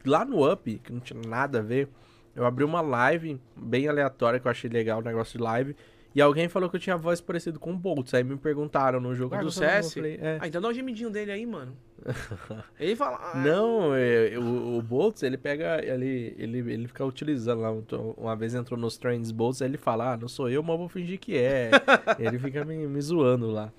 Lá 0.06 0.24
no 0.24 0.50
Up, 0.50 0.78
que 0.78 0.92
não 0.92 1.00
tinha 1.00 1.20
nada 1.26 1.58
a 1.58 1.62
ver, 1.62 1.88
eu 2.34 2.46
abri 2.46 2.64
uma 2.64 2.80
live 2.80 3.40
bem 3.56 3.88
aleatória 3.88 4.38
que 4.38 4.46
eu 4.46 4.50
achei 4.50 4.70
legal, 4.70 5.00
o 5.00 5.02
negócio 5.02 5.36
de 5.36 5.42
live. 5.44 5.76
E 6.14 6.20
alguém 6.22 6.48
falou 6.48 6.70
que 6.70 6.76
eu 6.76 6.80
tinha 6.80 6.96
voz 6.96 7.20
parecida 7.20 7.58
com 7.58 7.72
o 7.72 7.76
Bolts. 7.76 8.14
Aí 8.14 8.24
me 8.24 8.36
perguntaram 8.36 8.98
no 9.00 9.14
jogo. 9.14 9.34
"Ah, 9.34 9.38
do 9.42 9.50
você 9.50 9.60
não?" 9.66 9.68
Eu 9.74 9.82
CS? 9.82 9.94
falei, 9.94 10.18
"É." 10.20 10.38
Ah, 10.40 10.48
então 10.48 10.60
dá 10.60 10.68
um 10.68 10.72
gemidinho 10.72 11.10
dele 11.10 11.30
aí, 11.32 11.44
mano. 11.44 11.76
Ele 12.80 12.96
fala. 12.96 13.18
ah, 13.20 13.38
Não, 13.38 13.94
é, 13.94 14.38
o, 14.38 14.78
o 14.78 14.82
Bolts, 14.82 15.22
ele 15.22 15.36
pega, 15.36 15.84
ele, 15.84 16.34
ele, 16.38 16.58
ele 16.72 16.86
fica 16.88 17.04
utilizando 17.04 17.60
lá. 17.60 17.70
um- 17.72 17.84
Uma 18.16 18.34
vez 18.36 18.54
entrou 18.54 18.78
nos 18.78 18.96
Trends 18.96 19.30
Bolts, 19.32 19.60
aí 19.60 19.68
ele 19.68 19.76
fala, 19.76 20.12
ah, 20.12 20.16
não 20.16 20.28
sou 20.28 20.48
eu, 20.48 20.62
mas 20.62 20.78
vou 20.78 20.88
fingir 20.88 21.18
que 21.18 21.36
é. 21.36 21.70
ele 22.18 22.38
fica 22.38 22.64
me, 22.64 22.86
me 22.86 23.00
zoando 23.00 23.50
lá. 23.50 23.72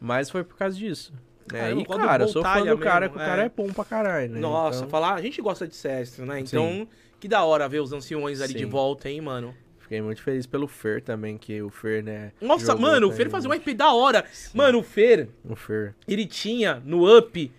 Mas 0.00 0.30
foi 0.30 0.44
por 0.44 0.56
causa 0.56 0.76
disso. 0.76 1.12
É, 1.52 1.58
Caramba, 1.58 1.80
e, 1.80 1.84
cara, 1.84 2.24
eu 2.24 2.28
sou 2.28 2.42
fã 2.42 2.48
do 2.64 2.78
cara, 2.78 3.00
mesmo, 3.02 3.16
que 3.16 3.22
o 3.22 3.26
cara 3.26 3.42
é. 3.42 3.46
é 3.46 3.48
bom 3.48 3.72
pra 3.72 3.84
caralho, 3.84 4.32
né? 4.32 4.40
Nossa, 4.40 4.78
Então, 4.78 4.88
falar, 4.90 5.14
a 5.14 5.22
gente 5.22 5.40
gosta 5.40 5.66
de 5.66 5.76
CS, 5.76 6.18
né? 6.18 6.40
Então, 6.40 6.88
que 7.20 7.28
da 7.28 7.44
hora 7.44 7.68
ver 7.68 7.80
os 7.80 7.92
anciões 7.92 8.40
ali 8.40 8.54
de 8.54 8.64
Sim. 8.64 8.66
volta, 8.66 9.08
hein, 9.08 9.20
mano. 9.20 9.54
Fiquei 9.78 10.02
muito 10.02 10.20
feliz 10.20 10.46
pelo 10.46 10.66
Fer 10.66 11.00
também, 11.00 11.38
que 11.38 11.62
o 11.62 11.70
Fer, 11.70 12.02
né? 12.02 12.32
Nossa, 12.40 12.74
mano, 12.74 13.06
o 13.08 13.12
Fer 13.12 13.30
fazia 13.30 13.48
um 13.48 13.52
RP 13.52 13.68
da 13.74 13.92
hora. 13.92 14.24
Mano, 14.52 14.80
o 14.80 14.82
Fer, 14.82 15.28
O 15.48 15.54
Fer. 15.54 15.94
ele 16.08 16.26
tinha 16.26 16.82
no 16.84 17.16
up 17.16 17.52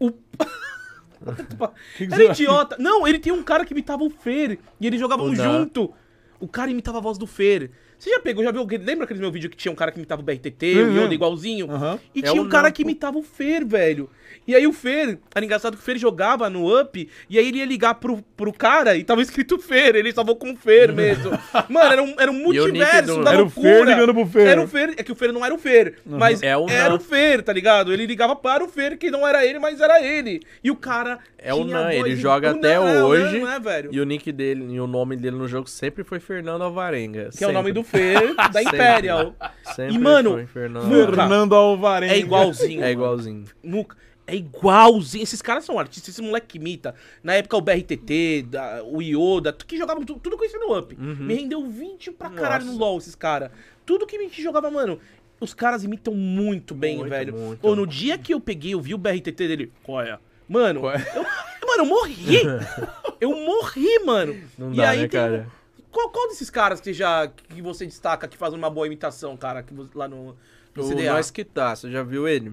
o. 0.00 0.10
Era 2.10 2.24
idiota. 2.24 2.76
Não, 2.78 3.06
ele 3.06 3.18
tinha 3.18 3.34
um 3.34 3.42
cara 3.42 3.64
que 3.64 3.72
imitava 3.72 4.02
o 4.02 4.10
Fer 4.10 4.58
e 4.80 4.86
eles 4.86 4.98
jogavam 5.00 5.34
junto. 5.34 5.92
O 6.40 6.48
cara 6.48 6.70
imitava 6.70 6.98
a 6.98 7.00
voz 7.00 7.16
do 7.18 7.26
Fer. 7.26 7.70
Você 8.04 8.10
já 8.10 8.20
pegou, 8.20 8.44
já 8.44 8.52
viu? 8.52 8.66
Lembra 8.84 9.04
aquele 9.04 9.18
meu 9.18 9.32
vídeo 9.32 9.48
que 9.48 9.56
tinha 9.56 9.72
um 9.72 9.74
cara 9.74 9.90
que 9.90 9.96
imitava 9.98 10.20
o 10.20 10.24
BRTT, 10.24 10.74
o 10.76 10.78
Uhum. 10.88 11.04
Yoda 11.04 11.14
igualzinho? 11.14 11.70
Aham. 11.70 11.98
E 12.14 12.18
É 12.20 12.22
tinha 12.24 12.42
o 12.42 12.44
um 12.44 12.48
cara 12.50 12.64
Nan, 12.64 12.72
que 12.72 12.82
imitava 12.82 13.16
o 13.16 13.22
Fer, 13.22 13.64
velho. 13.64 14.10
E 14.46 14.54
aí 14.54 14.66
o 14.66 14.74
Fer, 14.74 15.18
era 15.34 15.42
engraçado 15.42 15.74
que 15.74 15.82
o 15.82 15.82
Fer 15.82 15.96
jogava 15.96 16.50
no 16.50 16.78
Up, 16.78 17.08
e 17.30 17.38
aí 17.38 17.48
ele 17.48 17.58
ia 17.58 17.64
ligar 17.64 17.94
pro, 17.94 18.22
pro 18.36 18.52
cara 18.52 18.94
e 18.94 19.02
tava 19.02 19.22
escrito 19.22 19.58
Fer, 19.58 19.94
ele 19.96 20.12
salvou 20.12 20.36
com 20.36 20.54
Fer 20.54 20.92
mesmo. 20.92 21.30
Mano, 21.70 21.92
era 21.92 22.02
um, 22.02 22.14
era 22.18 22.30
um 22.30 22.40
o 22.40 22.44
multiverso 22.44 23.22
da 23.22 23.30
Era 23.32 23.38
o 23.40 23.44
loucura. 23.44 23.68
Fer 23.70 23.86
ligando 23.86 24.12
pro 24.12 24.26
Fer. 24.26 24.46
Era 24.48 24.60
o 24.62 24.68
Fer, 24.68 24.94
é 24.98 25.02
que 25.02 25.12
o 25.12 25.14
Fer 25.14 25.32
não 25.32 25.42
era 25.42 25.54
o 25.54 25.58
Fer, 25.58 25.94
mas 26.04 26.42
É 26.42 26.54
o 26.58 26.68
era 26.68 26.90
Nan. 26.90 26.96
o 26.96 27.00
Fer, 27.00 27.42
tá 27.42 27.54
ligado? 27.54 27.90
Ele 27.90 28.04
ligava 28.04 28.36
para 28.36 28.62
o 28.62 28.68
Fer, 28.68 28.98
que 28.98 29.10
não 29.10 29.26
era 29.26 29.46
ele, 29.46 29.58
mas 29.58 29.80
era 29.80 30.02
ele. 30.04 30.42
E 30.62 30.70
o 30.70 30.76
cara 30.76 31.20
É 31.38 31.54
o 31.54 31.64
Nan, 31.64 31.90
ele 31.90 32.14
joga 32.16 32.52
o 32.52 32.56
até 32.58 32.78
Nan, 32.78 32.86
é, 32.90 33.02
o 33.02 33.06
hoje. 33.06 33.38
Nan, 33.38 33.46
não 33.46 33.52
é, 33.52 33.60
velho? 33.60 33.88
E 33.94 33.98
o 34.00 34.04
nick 34.04 34.30
dele, 34.30 34.74
e 34.74 34.78
o 34.80 34.86
nome 34.86 35.16
dele 35.16 35.36
no 35.36 35.48
jogo 35.48 35.70
sempre 35.70 36.04
foi 36.04 36.20
Fernando 36.20 36.62
Alvarenga. 36.62 37.30
Que 37.36 37.44
é 37.44 37.48
o 37.48 37.52
nome 37.52 37.72
do 37.72 37.82
Fer, 37.98 38.34
da 38.52 38.62
Imperial. 38.62 39.34
Sempre 39.74 39.94
E, 39.94 39.98
mano, 39.98 40.46
Fernando 40.46 41.54
Alvarenga. 41.54 42.12
É 42.14 42.18
igualzinho. 42.18 42.82
É 42.84 42.90
igualzinho. 42.90 43.44
Muca, 43.62 43.96
é 44.26 44.34
igualzinho. 44.36 45.22
Esses 45.22 45.40
caras 45.42 45.64
são 45.64 45.78
artistas, 45.78 46.10
esse 46.14 46.22
moleque 46.22 46.46
que 46.48 46.58
imita. 46.58 46.94
Na 47.22 47.34
época 47.34 47.56
o 47.56 47.60
BRTT, 47.60 48.42
da- 48.48 48.82
o 48.84 49.00
Yoda, 49.02 49.52
tu- 49.52 49.66
que 49.66 49.76
jogavam 49.76 50.04
tudo, 50.04 50.20
tudo 50.20 50.36
com 50.36 50.44
isso 50.44 50.58
no 50.58 50.76
Up. 50.78 50.94
Me 50.98 51.34
rendeu 51.34 51.64
20 51.66 52.10
pra 52.10 52.30
caralho 52.30 52.64
no 52.64 52.72
Uhum. 52.72 52.78
Nossa. 52.78 52.90
LoL, 52.90 52.98
esses 52.98 53.14
caras. 53.14 53.50
Tudo 53.86 54.06
que 54.06 54.16
a 54.16 54.20
gente 54.20 54.42
jogava, 54.42 54.70
mano. 54.70 54.98
Os 55.40 55.52
caras 55.52 55.84
imitam 55.84 56.14
muito 56.14 56.74
bem, 56.74 56.96
Muito, 56.98 57.10
velho. 57.10 57.34
muito. 57.34 57.64
Ou 57.66 57.76
no 57.76 57.86
dia 57.86 58.16
que 58.16 58.32
eu 58.32 58.40
peguei, 58.40 58.72
eu 58.72 58.80
vi 58.80 58.94
o 58.94 58.98
BRTT 58.98 59.46
dele. 59.48 59.72
Qual 59.82 60.00
é? 60.00 60.16
Mano, 60.48 60.80
Qual 60.80 60.92
é? 60.92 61.04
eu, 61.16 61.22
mano, 61.66 61.82
eu 61.82 61.86
morri. 61.86 62.38
eu 63.20 63.30
morri, 63.30 63.98
mano. 64.06 64.36
Não 64.56 64.72
E 64.72 64.76
dá, 64.76 64.90
aí 64.90 65.00
né, 65.02 65.08
tem- 65.08 65.20
cara? 65.20 65.46
Qual, 65.94 66.10
qual 66.10 66.28
desses 66.28 66.50
caras 66.50 66.80
que 66.80 66.92
já 66.92 67.28
que 67.28 67.62
você 67.62 67.86
destaca 67.86 68.26
que 68.28 68.36
faz 68.36 68.52
uma 68.52 68.68
boa 68.68 68.86
imitação, 68.86 69.36
cara, 69.36 69.62
que 69.62 69.72
lá 69.94 70.08
no, 70.08 70.36
no 70.74 70.84
O 70.84 70.88
CDA? 70.90 71.12
Nós 71.12 71.30
que 71.30 71.44
tá, 71.44 71.74
você 71.76 71.90
já 71.90 72.02
viu 72.02 72.26
ele? 72.28 72.52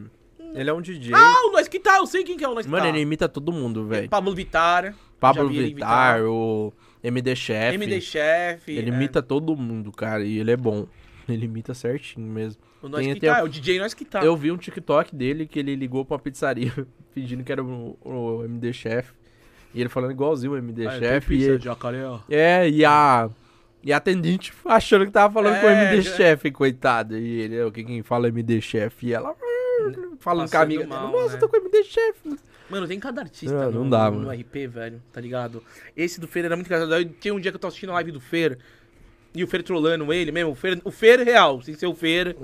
Ele 0.53 0.69
é 0.69 0.73
um 0.73 0.81
DJ. 0.81 1.13
Ah, 1.15 1.47
o 1.47 1.51
Nós 1.51 1.67
que 1.67 1.79
tá, 1.79 1.97
eu 1.97 2.05
sei 2.05 2.23
quem 2.23 2.37
que 2.37 2.43
é 2.43 2.47
o 2.47 2.53
Nós 2.53 2.65
que 2.65 2.71
Mano, 2.71 2.83
tá. 2.83 2.89
ele 2.89 2.99
imita 2.99 3.27
todo 3.27 3.51
mundo, 3.51 3.87
velho. 3.87 4.07
Pablo 4.09 4.33
Vittar. 4.35 4.95
Pablo 5.19 5.49
Vittar, 5.49 6.23
o 6.23 6.71
MD 7.03 7.35
Chef. 7.35 7.75
MD 7.75 7.99
Chef. 8.01 8.69
Ele 8.69 8.91
é. 8.91 8.93
imita 8.93 9.21
todo 9.21 9.55
mundo, 9.55 9.91
cara, 9.91 10.23
e 10.23 10.37
ele 10.39 10.51
é 10.51 10.57
bom. 10.57 10.87
Ele 11.27 11.45
imita 11.45 11.73
certinho 11.73 12.27
mesmo. 12.27 12.61
O 12.81 12.89
Nós 12.89 13.05
Tem 13.05 13.13
que 13.13 13.21
tá, 13.25 13.33
o- 13.33 13.37
é 13.37 13.43
o 13.43 13.47
DJ 13.47 13.79
Nós 13.79 13.93
que 13.93 14.03
tá. 14.03 14.23
Eu 14.23 14.35
vi 14.35 14.51
um 14.51 14.57
TikTok 14.57 15.15
dele 15.15 15.45
que 15.47 15.57
ele 15.59 15.75
ligou 15.75 16.03
pra 16.03 16.15
uma 16.15 16.19
pizzaria 16.19 16.71
pedindo 17.13 17.43
que 17.43 17.51
era 17.51 17.63
o, 17.63 17.97
o 18.03 18.43
MD 18.43 18.73
Chef. 18.73 19.13
E 19.73 19.79
ele 19.79 19.89
falando 19.89 20.11
igualzinho 20.11 20.53
o 20.53 20.57
MD 20.57 20.87
Ah, 20.87 20.91
Chef. 20.99 21.33
E, 21.33 21.43
ele- 21.43 21.59
jacaré, 21.59 22.05
ó. 22.05 22.19
é, 22.29 22.69
e 22.69 22.83
a. 22.85 23.29
E 23.83 23.91
a 23.91 23.97
atendente 23.97 24.53
achando 24.65 25.05
que 25.07 25.11
tava 25.11 25.33
falando 25.33 25.59
com 25.59 25.65
o 25.65 25.69
É, 25.69 25.85
MD 25.93 26.01
já- 26.03 26.15
Chef, 26.15 26.51
coitado. 26.51 27.17
E 27.17 27.41
ele, 27.41 27.55
é 27.57 27.65
o 27.65 27.71
que 27.71 27.83
quem 27.83 28.03
fala 28.03 28.27
é 28.27 28.29
MD 28.29 28.61
Chef. 28.61 29.05
E 29.07 29.13
ela. 29.13 29.29
"Ah", 29.31 29.91
Falando 30.19 30.51
com 30.51 30.57
a 30.57 30.61
amiga 30.61 30.85
mal, 30.85 31.11
Nossa, 31.11 31.33
né? 31.33 31.39
tô 31.39 31.49
com 31.49 31.57
o 31.57 31.59
MD 31.59 31.83
Chef. 31.83 32.17
Mano, 32.69 32.87
tem 32.87 32.99
cada 32.99 33.21
artista 33.21 33.55
Não, 33.65 33.71
no, 33.71 33.79
não 33.83 33.89
dá, 33.89 34.11
no 34.11 34.19
mano. 34.19 34.31
RP, 34.31 34.67
velho, 34.67 35.01
tá 35.11 35.19
ligado? 35.19 35.63
Esse 35.97 36.21
do 36.21 36.27
Fer 36.27 36.45
era 36.45 36.55
muito 36.55 36.67
engraçado. 36.67 37.03
Tinha 37.19 37.33
um 37.33 37.39
dia 37.39 37.51
que 37.51 37.55
eu 37.55 37.59
tô 37.59 37.67
assistindo 37.67 37.89
a 37.89 37.93
live 37.93 38.11
do 38.11 38.19
Fer. 38.21 38.57
E 39.33 39.43
o 39.43 39.47
Fer 39.47 39.63
trollando 39.63 40.13
ele 40.13 40.31
mesmo. 40.31 40.51
O 40.51 40.55
Fer, 40.55 40.79
o 40.85 40.91
Fer 40.91 41.19
real, 41.21 41.59
sem 41.61 41.73
ser 41.73 41.87
o 41.87 41.95
Fer 41.95 42.35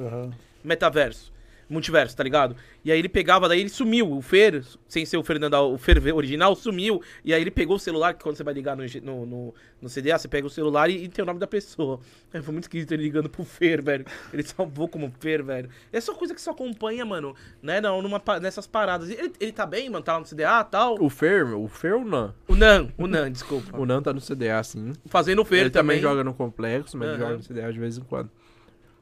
metaverso. 0.64 1.32
Multiverso, 1.70 2.16
tá 2.16 2.24
ligado? 2.24 2.56
E 2.84 2.92
aí 2.92 3.00
ele 3.00 3.10
pegava, 3.10 3.50
daí 3.50 3.60
ele 3.60 3.70
sumiu, 3.70 4.12
o 4.12 4.22
Fer, 4.22 4.64
sem 4.88 5.06
ser 5.06 5.18
o 5.18 5.24
Fernando, 5.24 5.54
o 5.56 5.78
Fer 5.78 5.98
original, 6.16 6.56
sumiu, 6.56 7.02
e 7.26 7.34
aí 7.34 7.42
ele 7.42 7.52
pegou 7.52 7.76
o 7.76 7.80
celular, 7.80 8.14
que 8.14 8.24
quando 8.24 8.36
você 8.36 8.44
vai 8.44 8.54
ligar 8.54 8.78
no, 8.78 8.84
no, 9.04 9.26
no, 9.26 9.56
no 9.82 9.90
CDA, 9.90 10.18
você 10.18 10.28
pega 10.28 10.46
o 10.48 10.50
celular 10.50 10.90
e, 10.90 11.04
e 11.04 11.08
tem 11.08 11.24
o 11.24 11.26
nome 11.26 11.40
da 11.40 11.48
pessoa. 11.48 12.00
Aí 12.34 12.42
foi 12.44 12.52
muito 12.52 12.66
esquisito 12.66 12.94
ele 12.94 13.04
ligando 13.04 13.30
pro 13.30 13.44
Fer, 13.44 13.82
velho. 13.82 14.06
Ele 14.32 14.44
salvou 14.44 14.88
como 14.88 15.12
Fer, 15.20 15.44
velho. 15.44 15.70
É 15.92 16.00
só 16.00 16.14
coisa 16.14 16.34
que 16.34 16.42
só 16.42 16.52
acompanha, 16.52 17.06
mano, 17.06 17.36
né, 17.62 17.82
não, 17.82 18.02
numa, 18.02 18.22
nessas 18.42 18.68
paradas. 18.68 19.10
Ele, 19.10 19.34
ele 19.40 19.52
tá 19.52 19.66
bem, 19.66 19.90
mano, 19.90 20.04
tá 20.04 20.14
lá 20.14 20.20
no 20.20 20.26
CDA 20.26 20.62
e 20.62 20.72
tal. 20.72 20.96
O 21.02 21.10
Fer, 21.10 21.46
o 21.56 21.68
Fer 21.68 21.96
ou 21.96 22.02
o 22.02 22.06
Nan? 22.06 22.34
O 22.48 22.56
Nan, 22.56 22.90
o 22.98 23.08
Nan, 23.08 23.32
desculpa. 23.32 23.78
O 23.78 23.86
Nan 23.86 24.02
tá 24.02 24.14
no 24.14 24.22
CDA, 24.22 24.64
sim. 24.64 24.94
Fazendo 25.08 25.42
o 25.42 25.46
Fer 25.46 25.62
ele 25.62 25.70
também 25.70 25.98
também. 25.98 26.02
joga 26.02 26.24
no 26.24 26.34
complexo, 26.34 26.98
mas 26.98 27.10
Aham. 27.10 27.18
joga 27.18 27.38
no 27.38 27.44
CDA 27.44 27.72
de 27.72 27.80
vez 27.80 27.98
em 27.98 28.02
quando. 28.02 28.30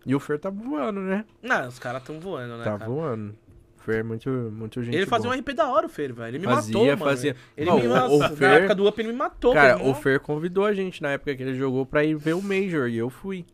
E 0.06 0.14
o 0.16 0.19
Fer 0.19 0.40
tá 0.40 0.50
voando, 0.50 1.00
né? 1.01 1.25
Não, 1.42 1.67
os 1.67 1.80
caras 1.80 2.03
tão 2.03 2.19
voando, 2.19 2.58
né, 2.58 2.64
tá 2.64 2.77
cara? 2.77 2.85
voando. 2.90 3.35
O 3.77 3.82
Fer 3.82 4.00
é 4.00 4.03
muito, 4.03 4.30
muito 4.30 4.82
gente 4.84 4.95
Ele 4.95 5.06
fazia 5.06 5.30
boa. 5.30 5.35
um 5.35 5.40
RP 5.40 5.53
da 5.53 5.67
hora, 5.67 5.85
o 5.85 5.90
Fer, 5.90 6.14
velho. 6.14 6.30
Ele 6.30 6.40
me 6.40 6.45
Fazia, 6.45 6.74
matou, 6.74 6.85
mano. 6.88 7.03
fazia. 7.03 7.35
Ele 7.58 7.69
Não, 7.69 7.80
me 7.80 7.88
matou. 7.88 8.19
Na 8.19 8.30
Fer- 8.30 8.50
época 8.51 8.75
do 8.75 8.88
Up, 8.88 9.01
ele 9.01 9.11
me 9.11 9.17
matou. 9.17 9.53
Cara, 9.53 9.82
o 9.84 9.93
Fer 9.93 10.19
convidou 10.19 10.66
a 10.66 10.74
gente 10.74 11.01
na 11.01 11.09
época 11.11 11.35
que 11.35 11.43
ele 11.43 11.53
jogou 11.56 11.85
pra 11.85 12.03
ir 12.03 12.16
ver 12.16 12.34
o 12.34 12.42
Major 12.42 12.88
e 12.88 12.98
eu 12.98 13.09
fui. 13.09 13.45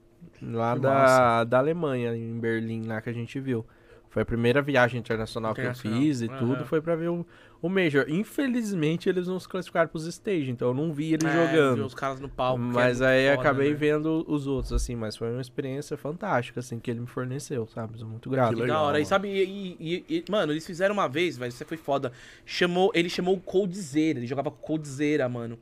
Lá 0.41 0.75
da, 0.75 1.43
da 1.43 1.57
Alemanha, 1.59 2.15
em 2.15 2.39
Berlim, 2.39 2.85
lá 2.87 3.01
que 3.01 3.09
a 3.09 3.13
gente 3.13 3.39
viu. 3.39 3.65
Foi 4.09 4.23
a 4.23 4.25
primeira 4.25 4.61
viagem 4.61 4.99
internacional, 4.99 5.53
que 5.53 5.61
eu 5.61 5.65
Internacional, 5.65 5.99
fiz 6.01 6.21
e 6.21 6.25
aham. 6.27 6.37
tudo, 6.37 6.65
foi 6.65 6.81
pra 6.81 6.95
ver 6.95 7.09
o, 7.09 7.25
o 7.61 7.69
Major. 7.69 8.05
Infelizmente, 8.09 9.07
eles 9.07 9.27
não 9.27 9.39
se 9.39 9.47
classificaram 9.47 9.87
pros 9.89 10.05
stage, 10.07 10.49
então 10.49 10.69
eu 10.69 10.73
não 10.73 10.91
vi 10.91 11.13
eles 11.13 11.25
É, 11.25 11.31
jogando. 11.47 11.85
os 11.85 11.93
caras 11.93 12.19
no 12.19 12.27
palco. 12.27 12.59
que 12.61 12.67
Mas 12.73 13.01
é 13.01 13.29
aí 13.29 13.35
foda, 13.35 13.41
acabei 13.49 13.69
né? 13.69 13.75
vendo 13.75 14.25
os 14.27 14.47
outros, 14.47 14.73
assim, 14.73 14.95
mas 14.95 15.15
foi 15.15 15.29
uma 15.31 15.41
experiência 15.41 15.95
fantástica, 15.95 16.59
assim, 16.59 16.79
que 16.79 16.89
ele 16.89 17.01
me 17.01 17.07
forneceu, 17.07 17.67
sabe? 17.67 17.99
Sou 17.99 18.07
muito 18.07 18.29
grato. 18.29 18.55
Que 18.55 18.61
legal, 18.61 18.77
da 18.81 18.87
hora. 18.87 18.99
E 18.99 19.05
sabe, 19.05 19.29
e, 19.29 19.77
e- 19.79 20.05
e- 20.09 20.23
mano, 20.29 20.51
eles 20.53 20.65
fizeram 20.65 20.93
uma 20.93 21.07
vez, 21.07 21.37
velho, 21.37 21.49
isso 21.49 21.63
foi 21.65 21.77
foda. 21.77 22.11
Chamou, 22.45 22.91
ele 22.95 23.09
chamou 23.09 23.35
o 23.35 23.39
Coldzera, 23.39 24.17
ele 24.19 24.27
jogava 24.27 24.49
com 24.49 24.57
Coldzera, 24.57 25.29
mano. 25.29 25.57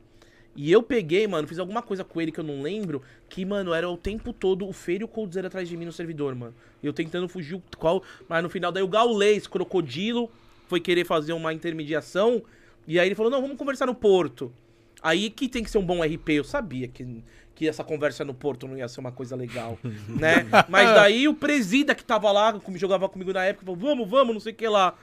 E 0.56 0.72
eu 0.72 0.82
peguei, 0.82 1.28
mano, 1.28 1.46
fiz 1.46 1.58
alguma 1.60 1.80
coisa 1.80 2.02
com 2.02 2.20
ele 2.20 2.32
que 2.32 2.40
eu 2.40 2.44
não 2.44 2.60
lembro, 2.60 3.00
que, 3.28 3.44
mano, 3.44 3.72
era 3.72 3.88
o 3.88 3.96
tempo 3.96 4.32
todo 4.32 4.66
o 4.66 4.72
Feiro 4.72 5.02
e 5.02 5.06
o 5.06 5.08
Coldzera 5.08 5.46
atrás 5.46 5.68
de 5.68 5.76
mim 5.76 5.84
no 5.84 5.92
servidor, 5.92 6.34
mano. 6.34 6.52
E 6.82 6.86
eu 6.86 6.92
tentando 6.92 7.28
fugir 7.28 7.54
o 7.54 7.62
qual, 7.78 8.02
mas 8.28 8.42
no 8.42 8.50
final 8.50 8.72
daí 8.72 8.82
o 8.82 8.88
Gaulês, 8.88 9.46
Crocodilo, 9.46 10.28
foi 10.70 10.78
querer 10.78 11.04
fazer 11.04 11.32
uma 11.32 11.52
intermediação, 11.52 12.44
e 12.86 13.00
aí 13.00 13.08
ele 13.08 13.16
falou, 13.16 13.28
não, 13.28 13.42
vamos 13.42 13.56
conversar 13.56 13.86
no 13.86 13.94
Porto. 13.94 14.52
Aí 15.02 15.28
que 15.28 15.48
tem 15.48 15.64
que 15.64 15.70
ser 15.70 15.78
um 15.78 15.84
bom 15.84 16.00
RP, 16.00 16.28
eu 16.28 16.44
sabia 16.44 16.86
que, 16.86 17.24
que 17.56 17.66
essa 17.66 17.82
conversa 17.82 18.24
no 18.24 18.32
Porto 18.32 18.68
não 18.68 18.78
ia 18.78 18.86
ser 18.86 19.00
uma 19.00 19.10
coisa 19.10 19.34
legal, 19.34 19.76
né? 20.08 20.46
Mas 20.68 20.94
daí 20.94 21.26
o 21.26 21.34
presida 21.34 21.92
que 21.92 22.04
tava 22.04 22.30
lá, 22.30 22.52
que 22.52 22.78
jogava 22.78 23.08
comigo 23.08 23.32
na 23.32 23.44
época, 23.44 23.66
falou, 23.66 23.80
vamos, 23.80 24.08
vamos, 24.08 24.32
não 24.32 24.40
sei 24.40 24.52
o 24.52 24.54
que 24.54 24.68
lá. 24.68 24.94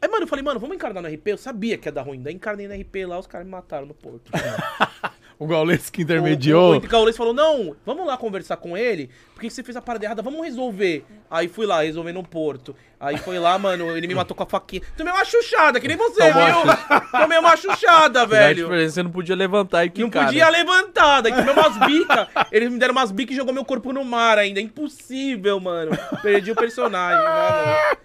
Aí, 0.00 0.08
mano, 0.08 0.24
eu 0.24 0.28
falei, 0.28 0.42
mano, 0.42 0.58
vamos 0.58 0.74
encarnar 0.74 1.02
no 1.02 1.08
RP? 1.10 1.28
Eu 1.28 1.38
sabia 1.38 1.76
que 1.76 1.88
ia 1.88 1.92
dar 1.92 2.02
ruim. 2.02 2.22
Daí 2.22 2.32
encarnei 2.32 2.66
no 2.66 2.74
RP 2.74 3.06
lá, 3.06 3.18
os 3.18 3.26
caras 3.26 3.46
me 3.46 3.50
mataram 3.50 3.86
no 3.86 3.94
Porto. 3.94 4.30
O 5.38 5.46
Gaules 5.46 5.90
que 5.90 6.00
O, 6.00 6.02
intermediou. 6.02 6.72
o, 6.74 6.76
o 6.76 6.80
Gaulês 6.80 7.14
falou, 7.16 7.34
não, 7.34 7.76
vamos 7.84 8.06
lá 8.06 8.16
conversar 8.16 8.56
com 8.56 8.74
ele, 8.76 9.10
porque 9.34 9.50
você 9.50 9.62
fez 9.62 9.76
a 9.76 9.82
parada 9.82 10.04
errada, 10.06 10.22
vamos 10.22 10.42
resolver. 10.42 11.04
Aí 11.30 11.46
fui 11.46 11.66
lá, 11.66 11.82
resolver 11.82 12.12
no 12.12 12.22
Porto. 12.22 12.74
Aí 12.98 13.18
foi 13.18 13.38
lá, 13.38 13.58
mano, 13.58 13.94
ele 13.94 14.06
me 14.06 14.14
matou 14.16 14.34
com 14.34 14.42
a 14.42 14.46
faquinha. 14.46 14.80
Tomei 14.96 15.12
uma 15.12 15.24
chuchada, 15.26 15.78
que 15.78 15.86
nem 15.88 15.96
você, 15.96 16.32
Tomou 16.32 16.46
viu? 16.64 16.74
Tomei 17.20 17.38
uma 17.38 17.54
chuchada, 17.56 18.24
velho. 18.24 18.68
você 18.68 19.02
não 19.02 19.10
podia 19.10 19.36
levantar 19.36 19.84
e 19.84 19.88
Não 19.88 20.08
quicar, 20.08 20.24
podia 20.24 20.46
né? 20.46 20.50
levantar, 20.52 21.20
daí 21.20 21.32
tomei 21.34 21.52
umas 21.52 21.76
bicas. 21.86 22.28
Eles 22.50 22.70
me 22.70 22.78
deram 22.78 22.92
umas 22.92 23.10
bicas 23.12 23.34
e 23.34 23.36
jogou 23.36 23.52
meu 23.52 23.64
corpo 23.64 23.92
no 23.92 24.02
mar 24.04 24.38
ainda. 24.38 24.58
Impossível, 24.60 25.60
mano. 25.60 25.90
Perdi 26.22 26.50
o 26.50 26.56
personagem, 26.56 27.22
mano. 27.22 27.96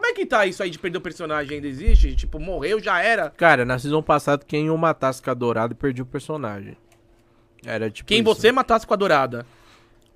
Como 0.00 0.10
é 0.10 0.14
que 0.14 0.24
tá 0.24 0.46
isso 0.46 0.62
aí 0.62 0.70
de 0.70 0.78
perder 0.78 0.96
o 0.96 1.00
personagem? 1.02 1.56
Ainda 1.56 1.68
existe? 1.68 2.16
Tipo, 2.16 2.40
morreu, 2.40 2.80
já 2.80 3.02
era? 3.02 3.28
Cara, 3.28 3.66
na 3.66 3.78
season 3.78 4.02
passada, 4.02 4.42
quem 4.46 4.68
eu 4.68 4.76
matasse 4.78 5.20
com 5.20 5.30
a 5.30 5.34
dourada 5.34 5.74
perdia 5.74 6.02
o 6.02 6.06
personagem. 6.06 6.74
Era 7.66 7.90
tipo. 7.90 8.08
Quem 8.08 8.22
isso. 8.22 8.24
você 8.24 8.50
matasse 8.50 8.86
com 8.86 8.94
a 8.94 8.96
dourada? 8.96 9.44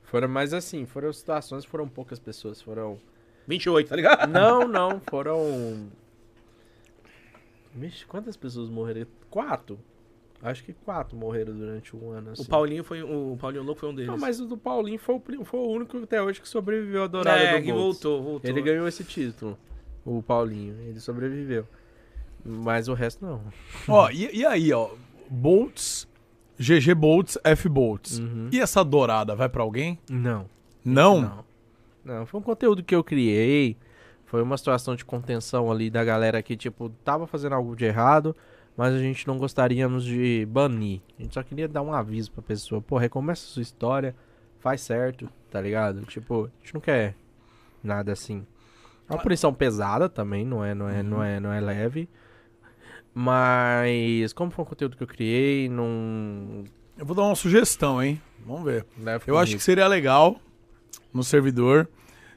Foram 0.04 0.26
mais 0.26 0.54
assim, 0.54 0.86
foram 0.86 1.12
situações, 1.12 1.66
foram 1.66 1.86
poucas 1.86 2.18
pessoas. 2.18 2.62
Foram. 2.62 2.98
28, 3.46 3.86
tá 3.86 3.94
ligado? 3.94 4.26
Não, 4.26 4.64
não, 4.66 5.02
foram. 5.06 5.90
Vixe, 7.74 8.06
quantas 8.06 8.38
pessoas 8.38 8.70
morreram? 8.70 9.06
Quatro. 9.28 9.78
Acho 10.42 10.64
que 10.64 10.72
quatro 10.72 11.14
morreram 11.14 11.54
durante 11.54 11.94
um 11.94 12.10
ano. 12.10 12.30
Assim. 12.30 12.42
O 12.42 12.46
Paulinho 12.46 12.82
foi 12.82 13.02
o 13.02 13.36
Paulinho 13.38 13.62
Louco 13.62 13.82
foi 13.82 13.90
um 13.90 13.94
deles. 13.94 14.10
Não, 14.10 14.16
mas 14.16 14.40
o 14.40 14.46
do 14.46 14.56
Paulinho 14.56 14.98
foi 14.98 15.16
o, 15.16 15.44
foi 15.44 15.60
o 15.60 15.68
único 15.68 15.98
até 15.98 16.22
hoje 16.22 16.40
que 16.40 16.48
sobreviveu 16.48 17.02
à 17.02 17.06
dourada 17.06 17.38
é, 17.38 17.58
do 17.58 17.64
que 17.66 17.70
voltou, 17.70 18.22
voltou. 18.22 18.50
Ele 18.50 18.62
ganhou 18.62 18.88
esse 18.88 19.04
título, 19.04 19.58
o 20.04 20.22
Paulinho. 20.22 20.76
Ele 20.80 21.00
sobreviveu. 21.00 21.66
Mas 22.44 22.88
o 22.88 22.94
resto 22.94 23.24
não. 23.24 23.40
Ó, 23.88 24.10
e, 24.10 24.38
e 24.38 24.44
aí, 24.44 24.72
ó? 24.72 24.90
Bolts, 25.30 26.06
GG 26.58 26.94
Bolts, 26.94 27.38
F 27.42 27.68
Bolts. 27.68 28.18
Uhum. 28.18 28.48
E 28.52 28.60
essa 28.60 28.84
dourada 28.84 29.34
vai 29.34 29.48
pra 29.48 29.62
alguém? 29.62 29.98
Não. 30.10 30.46
Não? 30.84 31.20
Não. 31.20 31.44
Não, 32.04 32.26
foi 32.26 32.38
um 32.38 32.42
conteúdo 32.42 32.82
que 32.82 32.94
eu 32.94 33.02
criei. 33.02 33.76
Foi 34.26 34.42
uma 34.42 34.58
situação 34.58 34.94
de 34.94 35.04
contenção 35.04 35.70
ali 35.70 35.88
da 35.88 36.04
galera 36.04 36.42
que, 36.42 36.56
tipo, 36.56 36.90
tava 37.02 37.26
fazendo 37.26 37.54
algo 37.54 37.74
de 37.74 37.84
errado, 37.86 38.36
mas 38.76 38.92
a 38.92 38.98
gente 38.98 39.26
não 39.26 39.38
gostaríamos 39.38 40.04
de 40.04 40.46
banir. 40.50 41.00
A 41.18 41.22
gente 41.22 41.34
só 41.34 41.42
queria 41.42 41.68
dar 41.68 41.82
um 41.82 41.92
aviso 41.92 42.30
pra 42.32 42.42
pessoa. 42.42 42.82
Pô, 42.82 42.98
recomeça 42.98 43.44
a 43.44 43.48
sua 43.48 43.62
história, 43.62 44.14
faz 44.58 44.82
certo, 44.82 45.28
tá 45.50 45.60
ligado? 45.60 46.02
Tipo, 46.02 46.44
a 46.44 46.64
gente 46.64 46.74
não 46.74 46.80
quer 46.80 47.14
nada 47.82 48.12
assim. 48.12 48.46
É 49.08 49.12
uma 49.12 49.22
punição 49.22 49.52
pesada 49.52 50.08
também, 50.08 50.44
não 50.44 50.64
é, 50.64 50.74
não 50.74 50.88
é, 50.88 51.02
não 51.02 51.22
é, 51.22 51.40
não 51.40 51.52
é 51.52 51.60
leve. 51.60 52.08
Mas, 53.14 54.32
como 54.32 54.50
foi 54.50 54.64
um 54.64 54.66
conteúdo 54.66 54.96
que 54.96 55.02
eu 55.02 55.06
criei, 55.06 55.68
não. 55.68 56.64
Eu 56.98 57.06
vou 57.06 57.14
dar 57.14 57.22
uma 57.22 57.36
sugestão, 57.36 58.02
hein? 58.02 58.20
Vamos 58.44 58.64
ver. 58.64 58.84
leve 58.98 59.24
Eu 59.26 59.38
acho 59.38 59.56
que 59.56 59.62
seria 59.62 59.86
legal 59.86 60.36
no 61.12 61.22
servidor 61.22 61.88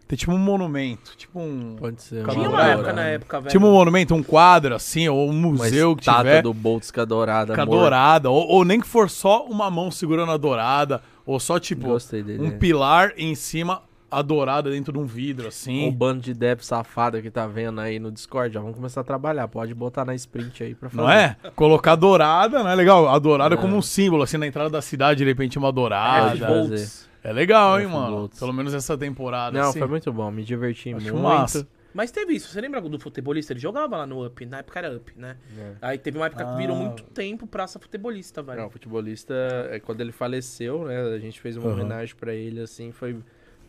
ter 0.07 0.15
tipo 0.15 0.31
um 0.31 0.37
monumento. 0.37 1.15
Tipo 1.17 1.39
um. 1.39 1.75
Pode 1.77 2.01
ser. 2.01 2.25
Tinha 2.27 2.49
uma 2.49 2.63
época 2.63 2.93
na 2.93 3.03
época, 3.05 3.41
velho. 3.41 3.51
Tipo 3.51 3.65
um 3.65 3.71
monumento, 3.71 4.13
um 4.15 4.23
quadro 4.23 4.75
assim, 4.75 5.07
ou 5.09 5.27
um 5.27 5.31
Uma 5.31 5.49
museu 5.49 5.95
que 5.95 6.03
estátua 6.03 6.23
tiver. 6.23 6.41
do 6.43 6.53
Boltz 6.53 6.91
com 6.91 7.01
a 7.01 7.05
dourada. 7.05 7.55
Com 7.55 7.61
a 7.61 7.65
morta. 7.65 7.81
dourada, 7.81 8.29
ou, 8.29 8.47
ou 8.47 8.63
nem 8.63 8.79
que 8.79 8.87
for 8.87 9.09
só 9.09 9.45
uma 9.45 9.69
mão 9.69 9.91
segurando 9.91 10.31
a 10.31 10.37
dourada, 10.37 11.01
ou 11.25 11.39
só 11.39 11.59
tipo 11.59 11.87
Gostei 11.87 12.23
dele. 12.23 12.43
um 12.43 12.57
pilar 12.57 13.13
em 13.17 13.35
cima, 13.35 13.81
a 14.09 14.21
dourada 14.21 14.69
dentro 14.71 14.93
de 14.93 14.99
um 14.99 15.05
vidro, 15.05 15.45
O 15.45 15.47
assim. 15.49 15.91
bando 15.91 16.21
de 16.21 16.33
dev 16.33 16.59
safado 16.61 17.21
que 17.21 17.29
tá 17.29 17.45
vendo 17.45 17.81
aí 17.81 17.99
no 17.99 18.11
Discord, 18.11 18.53
já 18.53 18.59
vamos 18.61 18.75
começar 18.75 19.01
a 19.01 19.03
trabalhar. 19.03 19.47
Pode 19.47 19.73
botar 19.73 20.05
na 20.05 20.15
sprint 20.15 20.63
aí 20.63 20.73
pra 20.75 20.89
fazer. 20.89 21.01
Não 21.01 21.09
é? 21.11 21.35
Colocar 21.55 21.93
a 21.93 21.95
dourada, 21.95 22.63
não 22.63 22.69
é 22.69 22.75
legal? 22.75 23.07
A 23.09 23.19
dourada 23.19 23.55
É. 23.55 23.57
como 23.57 23.75
um 23.75 23.81
símbolo, 23.81 24.23
assim, 24.23 24.37
na 24.37 24.47
entrada 24.47 24.69
da 24.69 24.81
cidade, 24.81 25.19
de 25.19 25.25
repente 25.25 25.57
uma 25.57 25.69
É, 25.69 25.71
dourada. 25.71 26.47
Boltz. 26.47 27.07
É 27.23 27.33
legal, 27.33 27.79
hein, 27.79 27.85
F 27.87 27.93
mano? 27.93 28.15
Bolts. 28.15 28.39
Pelo 28.39 28.53
menos 28.53 28.73
essa 28.73 28.97
temporada, 28.97 29.59
Não, 29.59 29.69
assim. 29.69 29.79
foi 29.79 29.87
muito 29.87 30.11
bom, 30.13 30.31
me 30.31 30.43
diverti 30.43 30.93
Acho 30.93 31.05
muito. 31.13 31.19
massa. 31.19 31.67
Mas 31.93 32.11
teve 32.11 32.33
isso, 32.33 32.49
você 32.49 32.61
lembra 32.61 32.79
do 32.79 32.99
futebolista? 32.99 33.53
Ele 33.53 33.59
jogava 33.59 33.97
lá 33.97 34.05
no 34.05 34.23
Up, 34.23 34.45
na 34.45 34.59
época 34.59 34.77
era 34.79 34.95
Up, 34.95 35.11
né? 35.17 35.35
Aí 35.81 35.97
teve 35.97 36.17
uma 36.17 36.27
época 36.27 36.45
que 36.45 36.55
virou 36.55 36.75
Ah. 36.75 36.79
muito 36.79 37.03
tempo 37.05 37.47
praça 37.47 37.79
futebolista, 37.79 38.43
velho. 38.43 38.59
Não, 38.61 38.67
o 38.67 38.69
futebolista, 38.69 39.33
é, 39.71 39.79
quando 39.79 39.99
ele 40.01 40.11
faleceu, 40.11 40.85
né, 40.85 41.01
a 41.15 41.17
gente 41.17 41.41
fez 41.41 41.57
uma 41.57 41.65
Aham. 41.71 41.73
homenagem 41.81 42.15
pra 42.15 42.33
ele, 42.33 42.61
assim, 42.61 42.91
foi... 42.91 43.17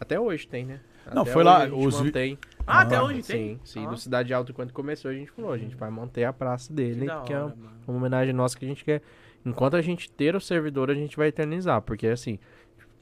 Até 0.00 0.18
hoje 0.18 0.46
tem, 0.46 0.64
né? 0.64 0.80
Não, 1.12 1.22
Até 1.22 1.32
foi 1.32 1.42
lá, 1.42 1.64
os 1.66 2.00
mantém. 2.02 2.38
Ah, 2.66 2.80
até 2.82 2.96
Ah, 2.96 3.02
hoje 3.04 3.22
tem? 3.22 3.54
Sim, 3.56 3.60
sim. 3.64 3.86
Ah. 3.86 3.90
No 3.90 3.96
Cidade 3.96 4.32
Alta, 4.34 4.52
quando 4.52 4.72
começou, 4.72 5.10
a 5.10 5.14
gente 5.14 5.30
falou, 5.30 5.52
a 5.52 5.58
gente 5.58 5.74
vai 5.74 5.90
manter 5.90 6.24
a 6.24 6.32
praça 6.32 6.68
Que 6.68 6.74
dele, 6.74 7.06
que 7.24 7.32
é 7.32 7.38
hora, 7.38 7.46
mano. 7.56 7.70
uma 7.86 7.96
homenagem 7.96 8.34
nossa 8.34 8.58
que 8.58 8.64
a 8.64 8.68
gente 8.68 8.84
quer. 8.84 9.00
Enquanto 9.44 9.74
a 9.76 9.80
gente 9.82 10.10
ter 10.10 10.36
o 10.36 10.40
servidor, 10.40 10.90
a 10.90 10.94
gente 10.94 11.16
vai 11.16 11.28
eternizar. 11.28 11.80
Porque 11.80 12.06
assim, 12.08 12.38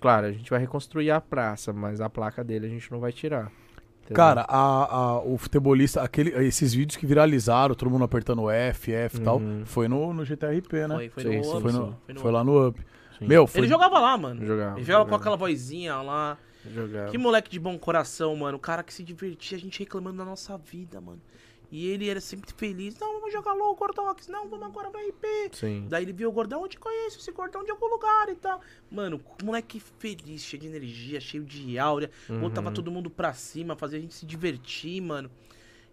claro, 0.00 0.26
a 0.26 0.32
gente 0.32 0.48
vai 0.50 0.60
reconstruir 0.60 1.10
a 1.10 1.20
praça, 1.20 1.72
mas 1.72 2.00
a 2.00 2.08
placa 2.08 2.44
dele 2.44 2.66
a 2.66 2.68
gente 2.70 2.90
não 2.92 3.00
vai 3.00 3.10
tirar. 3.12 3.50
entendeu? 4.04 4.14
Cara, 4.14 4.42
a, 4.48 4.94
a- 4.96 5.20
o 5.22 5.36
futebolista, 5.36 6.00
aquele, 6.00 6.30
esses 6.46 6.72
vídeos 6.72 6.96
que 6.96 7.04
viralizaram, 7.06 7.74
todo 7.74 7.90
mundo 7.90 8.04
apertando 8.04 8.48
F, 8.48 8.92
F 8.92 9.16
e 9.16 9.20
tal, 9.20 9.38
Uhum. 9.38 9.62
foi 9.66 9.88
no, 9.88 10.14
no 10.14 10.24
GTRP, 10.24 10.86
né? 10.86 10.94
Foi, 10.94 11.08
foi 11.08 11.22
Sim, 11.24 11.36
no 11.38 11.42
sim, 11.44 11.50
Up. 11.50 11.60
Foi, 11.62 11.72
sim, 11.72 11.78
no, 11.78 11.98
foi 12.04 12.14
no 12.14 12.20
foi 12.20 12.30
lá 12.30 12.44
no 12.44 12.68
Up. 12.68 12.80
Sim. 13.18 13.26
Meu, 13.26 13.46
foi. 13.48 13.62
Ele 13.62 13.68
jogava 13.68 13.98
lá, 13.98 14.16
mano. 14.16 14.46
Jogava, 14.46 14.76
Ele 14.78 14.84
jogava 14.84 15.04
com 15.06 15.10
jogava. 15.10 15.16
aquela 15.16 15.36
vozinha 15.36 15.96
lá. 15.96 16.38
Jogava. 16.72 17.10
Que 17.10 17.18
moleque 17.18 17.50
de 17.50 17.58
bom 17.58 17.78
coração, 17.78 18.34
mano. 18.36 18.56
O 18.56 18.60
cara 18.60 18.82
que 18.82 18.92
se 18.92 19.02
divertia, 19.02 19.56
a 19.56 19.60
gente 19.60 19.78
reclamando 19.78 20.18
da 20.18 20.24
nossa 20.24 20.56
vida, 20.58 21.00
mano. 21.00 21.20
E 21.70 21.88
ele 21.88 22.08
era 22.08 22.20
sempre 22.20 22.52
feliz. 22.56 22.96
Não, 23.00 23.14
vamos 23.14 23.32
jogar 23.32 23.52
LOL, 23.52 23.74
Gordox. 23.74 24.28
Não, 24.28 24.48
vamos 24.48 24.66
agora 24.66 24.88
pro 24.88 25.00
RP. 25.00 25.24
Sim. 25.52 25.86
Daí 25.88 26.04
ele 26.04 26.12
viu 26.12 26.28
o 26.28 26.32
Gordão, 26.32 26.62
eu 26.62 26.68
te 26.68 26.78
conheço 26.78 27.18
esse 27.18 27.32
Gordão 27.32 27.64
de 27.64 27.72
algum 27.72 27.86
lugar 27.88 28.28
e 28.28 28.36
tal. 28.36 28.60
Mano, 28.88 29.20
moleque 29.42 29.80
feliz, 29.98 30.42
cheio 30.42 30.60
de 30.62 30.68
energia, 30.68 31.20
cheio 31.20 31.44
de 31.44 31.76
áurea. 31.76 32.08
Uhum. 32.30 32.38
Botava 32.40 32.70
todo 32.70 32.88
mundo 32.90 33.10
pra 33.10 33.32
cima, 33.34 33.74
fazia 33.74 33.98
a 33.98 34.02
gente 34.02 34.14
se 34.14 34.24
divertir, 34.24 35.00
mano. 35.00 35.28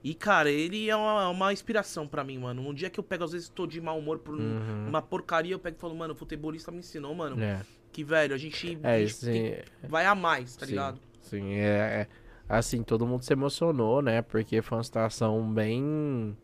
E, 0.04 0.14
cara, 0.14 0.52
ele 0.52 0.90
é 0.90 0.96
uma, 0.96 1.30
uma 1.30 1.54
inspiração 1.54 2.06
pra 2.08 2.24
mim, 2.24 2.38
mano. 2.38 2.62
Um 2.68 2.74
dia 2.74 2.90
que 2.90 3.00
eu 3.00 3.04
pego, 3.04 3.24
às 3.24 3.32
vezes, 3.32 3.50
tô 3.50 3.66
de 3.66 3.80
mau 3.82 3.98
humor 3.98 4.20
por 4.20 4.36
um- 4.36 4.40
Uhum. 4.40 4.90
uma 4.90 5.02
porcaria, 5.02 5.54
eu 5.56 5.60
pego 5.60 5.78
e 5.78 5.80
falo, 5.80 5.96
mano, 5.96 6.14
o 6.14 6.16
futebolista 6.16 6.72
me 6.72 6.80
ensinou, 6.80 7.16
mano. 7.16 7.42
É, 7.42 7.62
Que, 7.94 8.04
velho, 8.04 8.34
a 8.34 8.38
gente, 8.38 8.76
é 8.84 9.06
tem- 9.06 9.08
sim. 9.08 9.56
vai 9.88 10.06
a 10.06 10.16
mais, 10.16 10.56
tá 10.56 10.66
Sim. 10.66 10.72
ligado? 10.72 11.00
Sim, 11.22 11.54
é, 11.54 12.02
é- 12.02 12.08
assim, 12.50 12.84
todo 12.84 13.06
mundo 13.08 13.24
se 13.24 13.32
emocionou, 13.32 14.02
né? 14.02 14.22
Porque 14.22 14.62
foi 14.62 14.78
uma 14.78 14.84
situação 14.84 15.52
bem. 15.54 16.36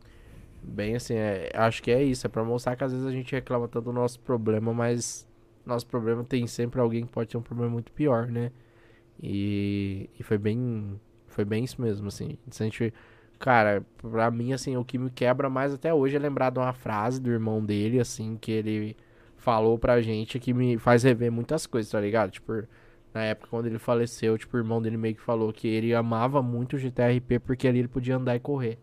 Bem 0.63 0.95
assim, 0.95 1.15
é, 1.15 1.51
acho 1.55 1.81
que 1.83 1.91
é 1.91 2.03
isso. 2.03 2.27
É 2.27 2.29
pra 2.29 2.43
mostrar 2.43 2.75
que 2.75 2.83
às 2.83 2.91
vezes 2.91 3.07
a 3.07 3.11
gente 3.11 3.31
reclama 3.33 3.67
tanto 3.67 3.85
do 3.85 3.93
nosso 3.93 4.19
problema, 4.19 4.73
mas 4.73 5.27
nosso 5.65 5.87
problema 5.87 6.23
tem 6.23 6.47
sempre 6.47 6.79
alguém 6.81 7.05
que 7.05 7.11
pode 7.11 7.29
ter 7.29 7.37
um 7.37 7.41
problema 7.41 7.71
muito 7.71 7.91
pior, 7.93 8.27
né? 8.27 8.51
E, 9.21 10.09
e 10.19 10.23
foi 10.23 10.37
bem. 10.37 10.99
Foi 11.27 11.45
bem 11.45 11.63
isso 11.63 11.81
mesmo, 11.81 12.07
assim. 12.07 12.37
Se 12.49 12.63
a 12.63 12.65
gente. 12.65 12.93
Cara, 13.39 13.85
pra 13.97 14.29
mim, 14.31 14.53
assim, 14.53 14.75
o 14.77 14.83
que 14.83 14.97
me 14.97 15.09
quebra 15.09 15.49
mais 15.49 15.73
até 15.73 15.93
hoje 15.93 16.15
é 16.15 16.19
lembrar 16.19 16.49
de 16.51 16.59
uma 16.59 16.73
frase 16.73 17.21
do 17.21 17.29
irmão 17.31 17.63
dele, 17.63 17.99
assim, 17.99 18.37
que 18.37 18.51
ele 18.51 18.97
falou 19.40 19.77
pra 19.77 20.01
gente 20.01 20.40
que 20.40 20.53
me 20.53 20.77
faz 20.77 21.03
rever 21.03 21.32
muitas 21.32 21.66
coisas, 21.66 21.92
tá 21.92 22.00
ligado? 22.00 22.32
Tipo, 22.32 22.64
na 23.14 23.24
época 23.24 23.48
quando 23.50 23.66
ele 23.66 23.80
faleceu, 23.80 24.38
tipo, 24.38 24.56
o 24.56 24.59
irmão 24.59 24.82
dele 24.82 24.98
meio 24.98 25.16
que 25.16 25.22
falou 25.22 25.51
que 25.51 25.68
ele 25.68 25.93
amava 25.93 26.42
muito 26.42 26.76
o 26.76 26.80
GTRP 26.80 27.40
porque 27.40 27.68
ali 27.68 27.80
ele 27.80 27.88
podia 27.88 28.18
andar 28.18 28.35
e 28.35 28.40
correr. 28.40 28.77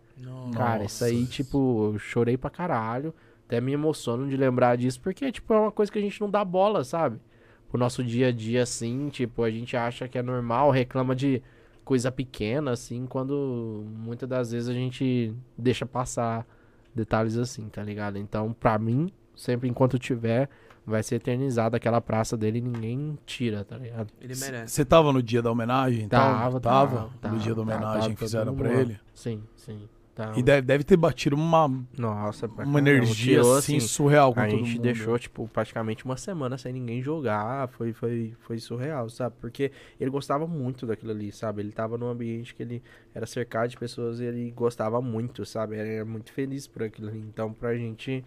Cara, 0.52 0.84
isso 0.84 1.04
aí, 1.04 1.26
tipo, 1.26 1.92
eu 1.92 1.98
chorei 1.98 2.36
pra 2.36 2.50
caralho. 2.50 3.14
Até 3.46 3.60
me 3.60 3.72
emociono 3.72 4.28
de 4.28 4.36
lembrar 4.36 4.76
disso, 4.76 5.00
porque, 5.00 5.30
tipo, 5.30 5.54
é 5.54 5.60
uma 5.60 5.70
coisa 5.70 5.92
que 5.92 5.98
a 5.98 6.02
gente 6.02 6.20
não 6.20 6.28
dá 6.28 6.44
bola, 6.44 6.82
sabe? 6.82 7.20
Pro 7.68 7.78
nosso 7.78 8.02
dia 8.02 8.28
a 8.28 8.32
dia, 8.32 8.64
assim, 8.64 9.08
tipo, 9.08 9.44
a 9.44 9.50
gente 9.50 9.76
acha 9.76 10.08
que 10.08 10.18
é 10.18 10.22
normal, 10.22 10.70
reclama 10.72 11.14
de 11.14 11.40
coisa 11.84 12.10
pequena, 12.10 12.72
assim, 12.72 13.06
quando 13.06 13.84
muitas 13.96 14.28
das 14.28 14.50
vezes 14.50 14.68
a 14.68 14.72
gente 14.72 15.32
deixa 15.56 15.86
passar 15.86 16.44
detalhes 16.92 17.36
assim, 17.36 17.68
tá 17.68 17.84
ligado? 17.84 18.18
Então, 18.18 18.52
pra 18.52 18.76
mim, 18.78 19.12
sempre 19.36 19.68
enquanto 19.68 19.98
tiver, 19.98 20.48
vai 20.84 21.02
ser 21.02 21.16
eternizada 21.16 21.76
aquela 21.76 22.00
praça 22.00 22.36
dele 22.36 22.58
e 22.58 22.62
ninguém 22.62 23.18
tira, 23.26 23.64
tá 23.64 23.76
ligado? 23.76 24.08
Ele 24.20 24.34
merece. 24.36 24.74
Você 24.74 24.84
tava 24.84 25.12
no 25.12 25.22
dia 25.22 25.42
da 25.42 25.50
homenagem? 25.52 26.04
Então? 26.04 26.18
Tava, 26.18 26.60
tava. 26.60 27.10
tava, 27.20 27.34
no 27.34 27.40
dia 27.40 27.54
da 27.54 27.62
tava, 27.64 27.76
homenagem 27.76 28.00
tava 28.00 28.14
que 28.14 28.18
fizeram 28.18 28.54
pra 28.54 28.68
lá. 28.68 28.74
ele. 28.80 28.98
Sim, 29.14 29.42
sim. 29.56 29.88
Tá. 30.14 30.32
E 30.34 30.42
deve, 30.42 30.62
deve 30.62 30.82
ter 30.82 30.96
batido 30.96 31.36
uma, 31.36 31.68
Nossa, 31.94 32.46
uma 32.46 32.56
caramba, 32.56 32.78
energia 32.78 33.34
tirou, 33.42 33.54
assim, 33.54 33.78
surreal 33.78 34.32
com 34.32 34.40
A 34.40 34.46
todo 34.46 34.56
gente 34.60 34.70
mundo. 34.76 34.82
deixou, 34.82 35.18
tipo, 35.18 35.46
praticamente 35.46 36.06
uma 36.06 36.16
semana 36.16 36.56
sem 36.56 36.72
ninguém 36.72 37.02
jogar. 37.02 37.68
Foi, 37.68 37.92
foi, 37.92 38.32
foi 38.40 38.56
surreal, 38.58 39.10
sabe? 39.10 39.36
Porque 39.38 39.70
ele 40.00 40.08
gostava 40.10 40.46
muito 40.46 40.86
daquilo 40.86 41.10
ali, 41.10 41.30
sabe? 41.30 41.60
Ele 41.60 41.70
tava 41.70 41.98
num 41.98 42.08
ambiente 42.08 42.54
que 42.54 42.62
ele 42.62 42.82
era 43.14 43.26
cercado 43.26 43.68
de 43.68 43.76
pessoas 43.76 44.18
e 44.18 44.24
ele 44.24 44.50
gostava 44.52 45.02
muito, 45.02 45.44
sabe? 45.44 45.76
Ele 45.76 45.96
era 45.96 46.04
muito 46.06 46.32
feliz 46.32 46.66
por 46.66 46.84
aquilo 46.84 47.08
ali. 47.08 47.18
Então, 47.18 47.52
pra 47.52 47.74
gente, 47.76 48.24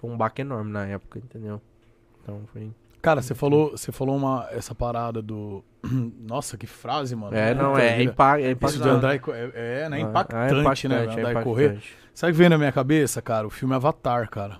foi 0.00 0.10
um 0.10 0.16
baque 0.16 0.40
enorme 0.42 0.70
na 0.72 0.86
época, 0.86 1.18
entendeu? 1.18 1.60
Então, 2.22 2.40
foi... 2.52 2.70
Cara, 3.02 3.22
você 3.22 3.34
falou, 3.34 3.70
você 3.70 3.90
falou 3.92 4.14
uma, 4.16 4.46
essa 4.50 4.74
parada 4.74 5.22
do. 5.22 5.64
Nossa, 6.20 6.58
que 6.58 6.66
frase, 6.66 7.16
mano. 7.16 7.34
É, 7.34 7.54
não, 7.54 7.76
é, 7.78 7.82
é 7.86 8.02
Isso 8.02 8.12
de 8.12 8.50
impactante. 8.50 8.88
andar 8.88 9.14
e 9.14 9.18
co- 9.18 9.32
é, 9.32 9.50
é, 9.54 9.88
né? 9.88 9.96
Ah, 9.96 10.00
Impactante, 10.00 10.54
é 10.54 10.60
impactante, 10.60 10.88
né? 10.88 10.96
é 11.06 11.20
Andar 11.28 11.40
e 11.40 11.44
correr. 11.44 11.64
impactante. 11.70 11.96
Sabe 12.12 12.30
o 12.30 12.34
que 12.34 12.38
veio 12.38 12.50
na 12.50 12.58
minha 12.58 12.72
cabeça, 12.72 13.22
cara? 13.22 13.46
O 13.46 13.50
filme 13.50 13.74
Avatar, 13.74 14.28
cara. 14.28 14.58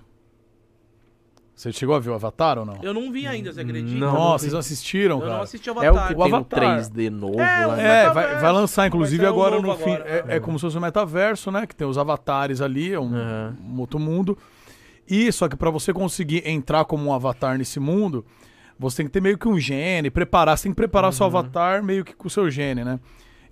Você 1.53 1.71
chegou 1.71 1.93
a 1.93 1.99
ver 1.99 2.09
o 2.09 2.15
Avatar 2.15 2.57
ou 2.57 2.65
não? 2.65 2.79
Eu 2.81 2.91
não 2.95 3.11
vi 3.11 3.27
ainda, 3.27 3.53
você 3.53 3.61
acredita? 3.61 3.99
Não, 3.99 4.13
Nossa, 4.13 4.21
não 4.31 4.39
vocês 4.39 4.53
não 4.53 4.59
assistiram, 4.59 5.15
Eu 5.17 5.21
cara? 5.21 5.33
não 5.35 5.41
assisti 5.43 5.69
É 5.69 5.71
Avatar. 5.71 5.91
o 5.91 6.07
que 6.07 6.13
O 6.15 6.23
tem 6.23 6.33
o 6.33 6.35
Avatar. 6.37 6.79
3D 6.79 7.09
novo 7.11 7.39
É, 7.39 7.65
lá. 7.67 7.75
né? 7.75 8.03
É, 8.05 8.09
vai, 8.09 8.35
vai 8.39 8.51
lançar, 8.51 8.87
inclusive, 8.87 9.21
Vai 9.21 9.31
agora 9.31 9.61
no 9.61 9.77
fim. 9.77 9.93
agora. 9.93 10.09
É, 10.27 10.37
é 10.37 10.39
como 10.39 10.57
se 10.57 10.63
fosse 10.63 10.75
um 10.77 10.81
metaverso, 10.81 11.51
né? 11.51 11.67
Que 11.67 11.75
tem 11.75 11.85
os 11.87 11.99
avatares 11.99 12.59
ali, 12.61 12.91
é 12.91 12.99
um, 12.99 13.13
Aham. 13.13 13.55
um 13.63 13.79
outro 13.79 13.99
mundo. 13.99 14.35
E 15.11 15.29
só 15.29 15.49
que 15.49 15.57
pra 15.57 15.69
você 15.69 15.91
conseguir 15.91 16.47
entrar 16.47 16.85
como 16.85 17.09
um 17.09 17.13
avatar 17.13 17.57
nesse 17.57 17.81
mundo, 17.81 18.25
você 18.79 18.97
tem 18.97 19.07
que 19.07 19.11
ter 19.11 19.21
meio 19.21 19.37
que 19.37 19.45
um 19.45 19.59
gene, 19.59 20.09
preparar. 20.09 20.57
Você 20.57 20.63
tem 20.63 20.71
que 20.71 20.77
preparar 20.77 21.11
seu 21.11 21.25
avatar 21.25 21.83
meio 21.83 22.05
que 22.05 22.15
com 22.15 22.27
o 22.27 22.31
seu 22.31 22.49
gene, 22.49 22.85
né? 22.85 22.97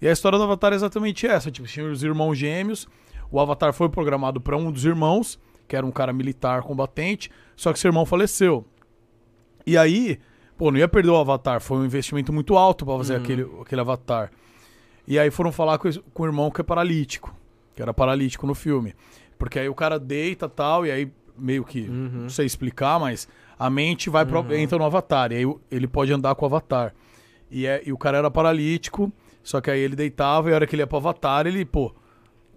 E 0.02 0.08
a 0.08 0.12
história 0.14 0.38
do 0.38 0.44
avatar 0.46 0.72
é 0.72 0.78
exatamente 0.78 1.28
essa. 1.28 1.52
Tipo, 1.52 1.68
tinha 1.68 1.86
os 1.86 2.02
irmãos 2.02 2.36
gêmeos. 2.36 2.88
O 3.30 3.42
avatar 3.42 3.74
foi 3.74 3.90
programado 3.90 4.40
pra 4.40 4.56
um 4.56 4.72
dos 4.72 4.86
irmãos, 4.86 5.38
que 5.68 5.76
era 5.76 5.86
um 5.86 5.92
cara 5.92 6.14
militar 6.14 6.62
combatente, 6.62 7.30
só 7.58 7.74
que 7.74 7.80
seu 7.80 7.90
irmão 7.90 8.06
faleceu. 8.06 8.66
E 9.68 9.78
aí, 9.78 10.18
pô, 10.58 10.72
não 10.72 10.80
ia 10.80 10.88
perder 10.88 11.10
o 11.10 11.18
avatar. 11.18 11.60
Foi 11.60 11.78
um 11.78 11.84
investimento 11.84 12.32
muito 12.32 12.56
alto 12.56 12.86
pra 12.86 12.96
fazer 12.96 13.18
aquele, 13.18 13.46
aquele 13.62 13.82
avatar. 13.82 14.32
E 15.06 15.20
aí 15.20 15.30
foram 15.30 15.52
falar 15.52 15.78
com, 15.78 15.90
com 16.14 16.24
o 16.24 16.26
irmão 16.26 16.50
que 16.50 16.62
é 16.62 16.64
paralítico. 16.64 17.36
Que 17.76 17.82
era 17.82 17.94
paralítico 17.94 18.48
no 18.48 18.56
filme. 18.56 18.96
Porque 19.38 19.60
aí 19.60 19.68
o 19.68 19.76
cara 19.76 20.00
deita 20.00 20.46
e 20.46 20.50
tal, 20.50 20.86
e 20.86 20.92
aí 20.92 21.12
meio 21.40 21.64
que. 21.64 21.82
Uhum. 21.82 22.10
Não 22.24 22.30
sei 22.30 22.46
explicar, 22.46 23.00
mas 23.00 23.28
a 23.58 23.70
mente 23.70 24.10
vai 24.10 24.26
pro, 24.26 24.54
entra 24.54 24.78
no 24.78 24.86
avatar. 24.86 25.32
E 25.32 25.36
aí 25.36 25.56
ele 25.72 25.88
pode 25.88 26.12
andar 26.14 26.36
com 26.36 26.46
o 26.46 26.48
avatar. 26.48 26.94
E, 27.52 27.66
é, 27.66 27.82
e 27.86 27.92
o 27.92 27.98
cara 27.98 28.18
era 28.20 28.30
paralítico, 28.30 29.12
só 29.44 29.60
que 29.60 29.72
aí 29.72 29.80
ele 29.80 29.96
deitava 29.96 30.50
e 30.50 30.54
a 30.54 30.56
hora 30.56 30.68
que 30.68 30.76
ele 30.76 30.84
ia 30.84 30.88
pro 30.88 30.98
avatar, 30.98 31.48
ele, 31.48 31.66
pô, 31.66 31.94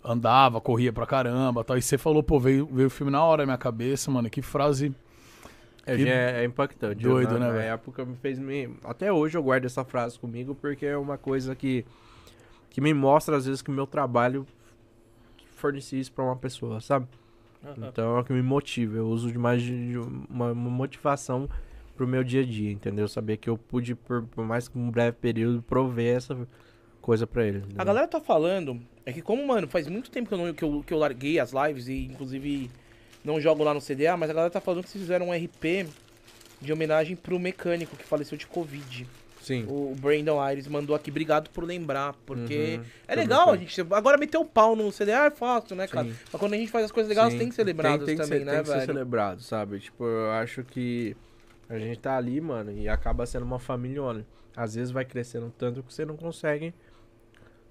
andava, 0.05 0.61
corria 0.61 0.93
pra 0.93 1.07
caramba 1.07 1.65
tal. 1.65 1.79
E 1.79 1.83
você 1.83 1.97
falou, 1.97 2.23
pô, 2.23 2.39
veio, 2.39 2.67
veio 2.67 2.89
o 2.89 2.91
filme 2.91 3.11
na 3.11 3.25
hora 3.25 3.43
na 3.43 3.47
minha 3.47 3.59
cabeça, 3.59 4.11
mano. 4.11 4.29
Que 4.29 4.43
frase. 4.43 4.95
É, 5.87 5.97
Que 5.97 6.09
é, 6.09 6.43
é 6.43 6.45
impactante. 6.45 7.03
doido, 7.03 7.35
Eu, 7.35 7.41
né, 7.41 7.47
na, 7.47 7.53
na 7.55 7.63
época 7.63 8.05
me 8.05 8.15
fez 8.17 8.39
me. 8.39 8.71
Até 8.85 9.13
hoje 9.13 9.37
eu 9.37 9.43
guardo 9.43 9.65
essa 9.65 9.85
frase 9.85 10.19
comigo 10.19 10.55
porque 10.55 10.87
é 10.87 10.97
uma 10.97 11.19
coisa 11.19 11.57
que, 11.57 11.85
que 12.71 12.81
me 12.81 12.95
mostra 12.95 13.37
às 13.37 13.47
vezes 13.47 13.63
que 13.63 13.71
o 13.71 13.75
meu 13.75 13.87
trabalho 13.87 14.47
fornecia 15.57 15.99
isso 16.01 16.13
pra 16.13 16.25
uma 16.25 16.37
pessoa, 16.37 16.81
sabe? 16.81 17.07
Então 17.89 18.17
é 18.17 18.21
o 18.21 18.25
que 18.25 18.33
me 18.33 18.43
motiva. 18.43 18.97
Eu 18.97 19.09
uso 19.09 19.31
de 19.31 19.39
mais 19.39 19.63
de 19.63 19.97
uma, 20.29 20.53
uma 20.53 20.71
motivação 20.71 21.49
pro 21.97 22.07
meu 22.07 22.25
dia 22.25 22.43
a 22.43 22.45
dia, 22.45 22.71
entendeu? 22.71 23.07
Saber 23.07 23.37
que 23.37 23.49
eu 23.49 23.57
pude, 23.57 23.95
por, 23.95 24.23
por 24.25 24.45
mais 24.45 24.69
que 24.69 24.79
um 24.79 24.91
breve 24.91 25.17
período, 25.21 25.63
prover 25.63 26.17
essa 26.17 26.37
coisa 27.01 27.27
pra 27.27 27.47
ele. 27.47 27.59
A 27.59 27.61
entendeu? 27.61 27.85
galera 27.85 28.09
tá 28.09 28.21
falando, 28.21 28.81
é 29.05 29.13
que 29.13 29.23
como, 29.23 29.47
mano, 29.47 29.69
faz 29.69 29.87
muito 29.87 30.11
tempo 30.11 30.29
que 30.29 30.35
eu, 30.35 30.39
não, 30.39 30.55
que, 30.55 30.65
eu, 30.65 30.85
que 30.87 30.95
eu 30.95 30.99
larguei 30.99 31.39
as 31.39 31.53
lives 31.53 31.89
e, 31.89 32.07
inclusive, 32.07 32.71
não 33.25 33.41
jogo 33.41 33.63
lá 33.63 33.75
no 33.75 33.81
CDA, 33.81 34.17
mas 34.17 34.31
a 34.31 34.33
galera 34.33 34.51
tá 34.51 34.61
falando 34.61 34.85
que 34.85 34.91
vocês 34.91 35.03
fizeram 35.03 35.29
um 35.29 35.33
RP 35.33 35.89
de 36.61 36.73
homenagem 36.73 37.17
pro 37.17 37.39
mecânico 37.39 37.97
que 37.97 38.05
faleceu 38.05 38.39
de 38.39 38.47
Covid. 38.47 39.07
Sim. 39.43 39.67
O 39.69 39.95
Brandon 40.01 40.41
Aires 40.41 40.67
mandou 40.69 40.95
aqui, 40.95 41.11
obrigado 41.11 41.51
por 41.51 41.65
lembrar, 41.65 42.15
porque 42.25 42.77
Uhum. 42.79 42.85
é 43.09 43.15
legal 43.17 43.51
a 43.51 43.57
gente... 43.57 43.81
Agora 43.91 44.17
meter 44.17 44.39
o 44.39 44.45
pau 44.45 44.77
no 44.77 44.91
CDA 44.93 45.27
é 45.27 45.31
fácil, 45.31 45.75
né, 45.77 45.87
cara? 45.89 46.07
Sim. 46.09 46.15
Mas 46.33 46.41
quando 46.41 46.55
a 46.55 46.57
gente 46.57 46.71
faz 46.71 46.85
as 46.85 46.93
coisas 46.93 47.09
legais, 47.09 47.35
tem 47.35 47.49
que 47.49 47.55
ser 47.55 47.65
Tem- 47.65 47.75
tem 47.75 48.17
que 48.17 48.23
também, 48.23 48.39
ser- 48.39 48.45
né, 48.45 48.53
tem 48.53 48.63
que 48.63 48.69
ser 48.69 48.75
velho? 48.75 48.87
celebrado, 48.87 49.43
sabe? 49.43 49.81
Tipo, 49.81 50.05
eu 50.05 50.31
acho 50.31 50.63
que 50.63 51.17
a 51.69 51.77
gente 51.79 51.99
tá 51.99 52.17
ali, 52.17 52.41
mano, 52.41 52.71
e 52.73 52.89
acaba 52.89 53.27
sendo 53.27 53.45
uma 53.45 53.59
família. 53.59 54.25
Às 54.57 54.75
vezes 54.77 54.91
vai 54.93 55.05
crescendo 55.05 55.53
tanto 55.59 55.83
que 55.83 55.93
você 55.93 56.05
não 56.05 56.17
consegue, 56.17 56.73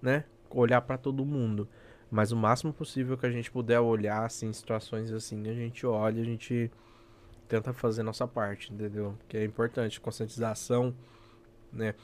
né, 0.01 0.25
olhar 0.49 0.81
pra 0.81 0.97
todo 0.97 1.23
mundo. 1.25 1.67
Mas 2.09 2.31
o 2.33 2.35
máximo 2.35 2.73
possível 2.73 3.17
que 3.17 3.25
a 3.25 3.31
gente 3.31 3.49
puder 3.49 3.79
olhar, 3.79 4.25
assim, 4.25 4.51
situações 4.51 5.11
assim, 5.13 5.49
a 5.49 5.53
gente 5.53 5.85
olha, 5.85 6.21
a 6.21 6.25
gente 6.25 6.69
tenta 7.47 7.71
fazer 7.71 8.03
nossa 8.03 8.27
parte, 8.27 8.73
entendeu? 8.73 9.15
Que 9.29 9.37
é 9.37 9.45
importante, 9.45 9.99
conscientização, 10.01 10.93
né? 11.71 11.95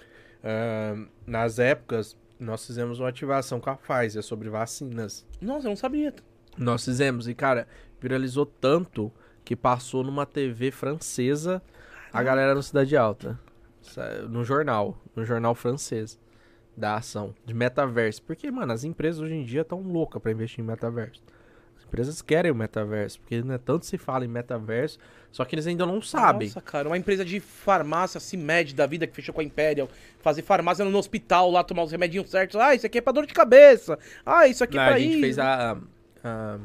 Ah, 0.44 0.96
nas 1.26 1.60
épocas, 1.60 2.16
nós 2.40 2.66
fizemos 2.66 3.00
uma 3.00 3.10
ativação 3.10 3.60
com 3.60 3.70
a 3.70 3.76
Pfizer 3.76 4.24
sobre 4.24 4.50
vacinas. 4.50 5.26
Nossa, 5.42 5.68
eu 5.68 5.70
não 5.70 5.76
sabia. 5.76 6.14
Nós 6.58 6.86
fizemos, 6.86 7.28
e 7.28 7.36
cara, 7.36 7.68
viralizou 8.00 8.46
tanto 8.46 9.12
que 9.44 9.56
passou 9.56 10.04
numa 10.04 10.26
TV 10.26 10.72
francesa 10.72 11.62
a 12.12 12.24
galera 12.24 12.54
no 12.56 12.64
Cidade 12.64 12.96
Alta. 12.98 13.40
No 14.30 14.44
jornal, 14.44 14.98
no 15.16 15.24
jornal 15.24 15.56
francês 15.56 16.20
da 16.76 16.96
ação, 16.96 17.34
de 17.46 17.54
metaverso. 17.54 18.22
Porque, 18.24 18.52
mano, 18.52 18.74
as 18.74 18.84
empresas 18.84 19.22
hoje 19.22 19.34
em 19.34 19.44
dia 19.44 19.62
estão 19.62 19.82
loucas 19.82 20.22
pra 20.22 20.32
investir 20.32 20.64
em 20.64 20.68
metaverso. 20.68 21.24
As 21.88 21.90
empresas 21.90 22.22
querem 22.22 22.52
o 22.52 22.56
metaverso, 22.56 23.20
porque 23.22 23.42
né, 23.42 23.58
tanto 23.58 23.86
se 23.86 23.98
fala 23.98 24.26
em 24.26 24.28
metaverso, 24.28 25.00
só 25.32 25.46
que 25.46 25.56
eles 25.56 25.66
ainda 25.66 25.86
não 25.86 26.02
sabem. 26.02 26.48
Nossa, 26.50 26.60
cara, 26.62 26.90
uma 26.90 26.98
empresa 26.98 27.24
de 27.24 27.40
farmácia, 27.40 28.20
CIMED 28.20 28.76
da 28.76 28.86
vida, 28.86 29.08
que 29.08 29.16
fechou 29.16 29.34
com 29.34 29.40
a 29.40 29.44
Imperial, 29.44 29.88
fazer 30.20 30.42
farmácia 30.42 30.84
no 30.84 30.98
hospital 30.98 31.50
lá, 31.50 31.64
tomar 31.64 31.84
os 31.84 31.92
remedinhos 31.92 32.30
certos. 32.30 32.58
Ah, 32.60 32.76
isso 32.76 32.86
aqui 32.86 32.98
é 32.98 33.02
pra 33.02 33.14
dor 33.14 33.26
de 33.26 33.34
cabeça. 33.34 33.98
Ah, 34.26 34.48
isso 34.48 34.64
aqui 34.64 34.78
é 34.78 34.82
Lá, 34.82 34.88
pra 34.88 34.96
a 34.96 35.00
gente 35.00 35.12
isso. 35.14 35.22
fez 35.22 35.40
a, 35.40 35.78
a, 36.24 36.58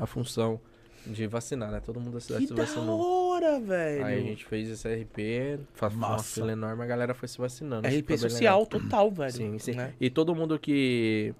a 0.00 0.06
função 0.06 0.60
de 1.06 1.26
vacinar, 1.28 1.70
né? 1.70 1.80
Todo 1.84 2.00
mundo 2.00 2.14
da 2.14 2.20
cidade 2.20 2.42
Que 2.42 2.48
se 2.48 2.54
da 2.54 2.64
vacinou. 2.64 3.30
hora, 3.32 3.60
velho. 3.60 4.04
Aí 4.04 4.18
a 4.18 4.22
gente 4.22 4.44
fez 4.44 4.68
esse 4.68 4.88
RP, 4.88 5.60
fa- 5.74 5.88
uma 5.88 6.18
fila 6.18 6.52
enorme, 6.52 6.82
a 6.82 6.86
galera 6.86 7.14
foi 7.14 7.28
se 7.28 7.38
vacinando. 7.38 7.86
RP 7.88 8.16
social 8.18 8.66
total, 8.66 9.10
velho. 9.10 9.32
Sim, 9.32 9.58
sim. 9.58 9.72
né? 9.72 9.92
E 10.00 10.10
todo 10.10 10.34
mundo 10.34 10.58
que 10.58 11.32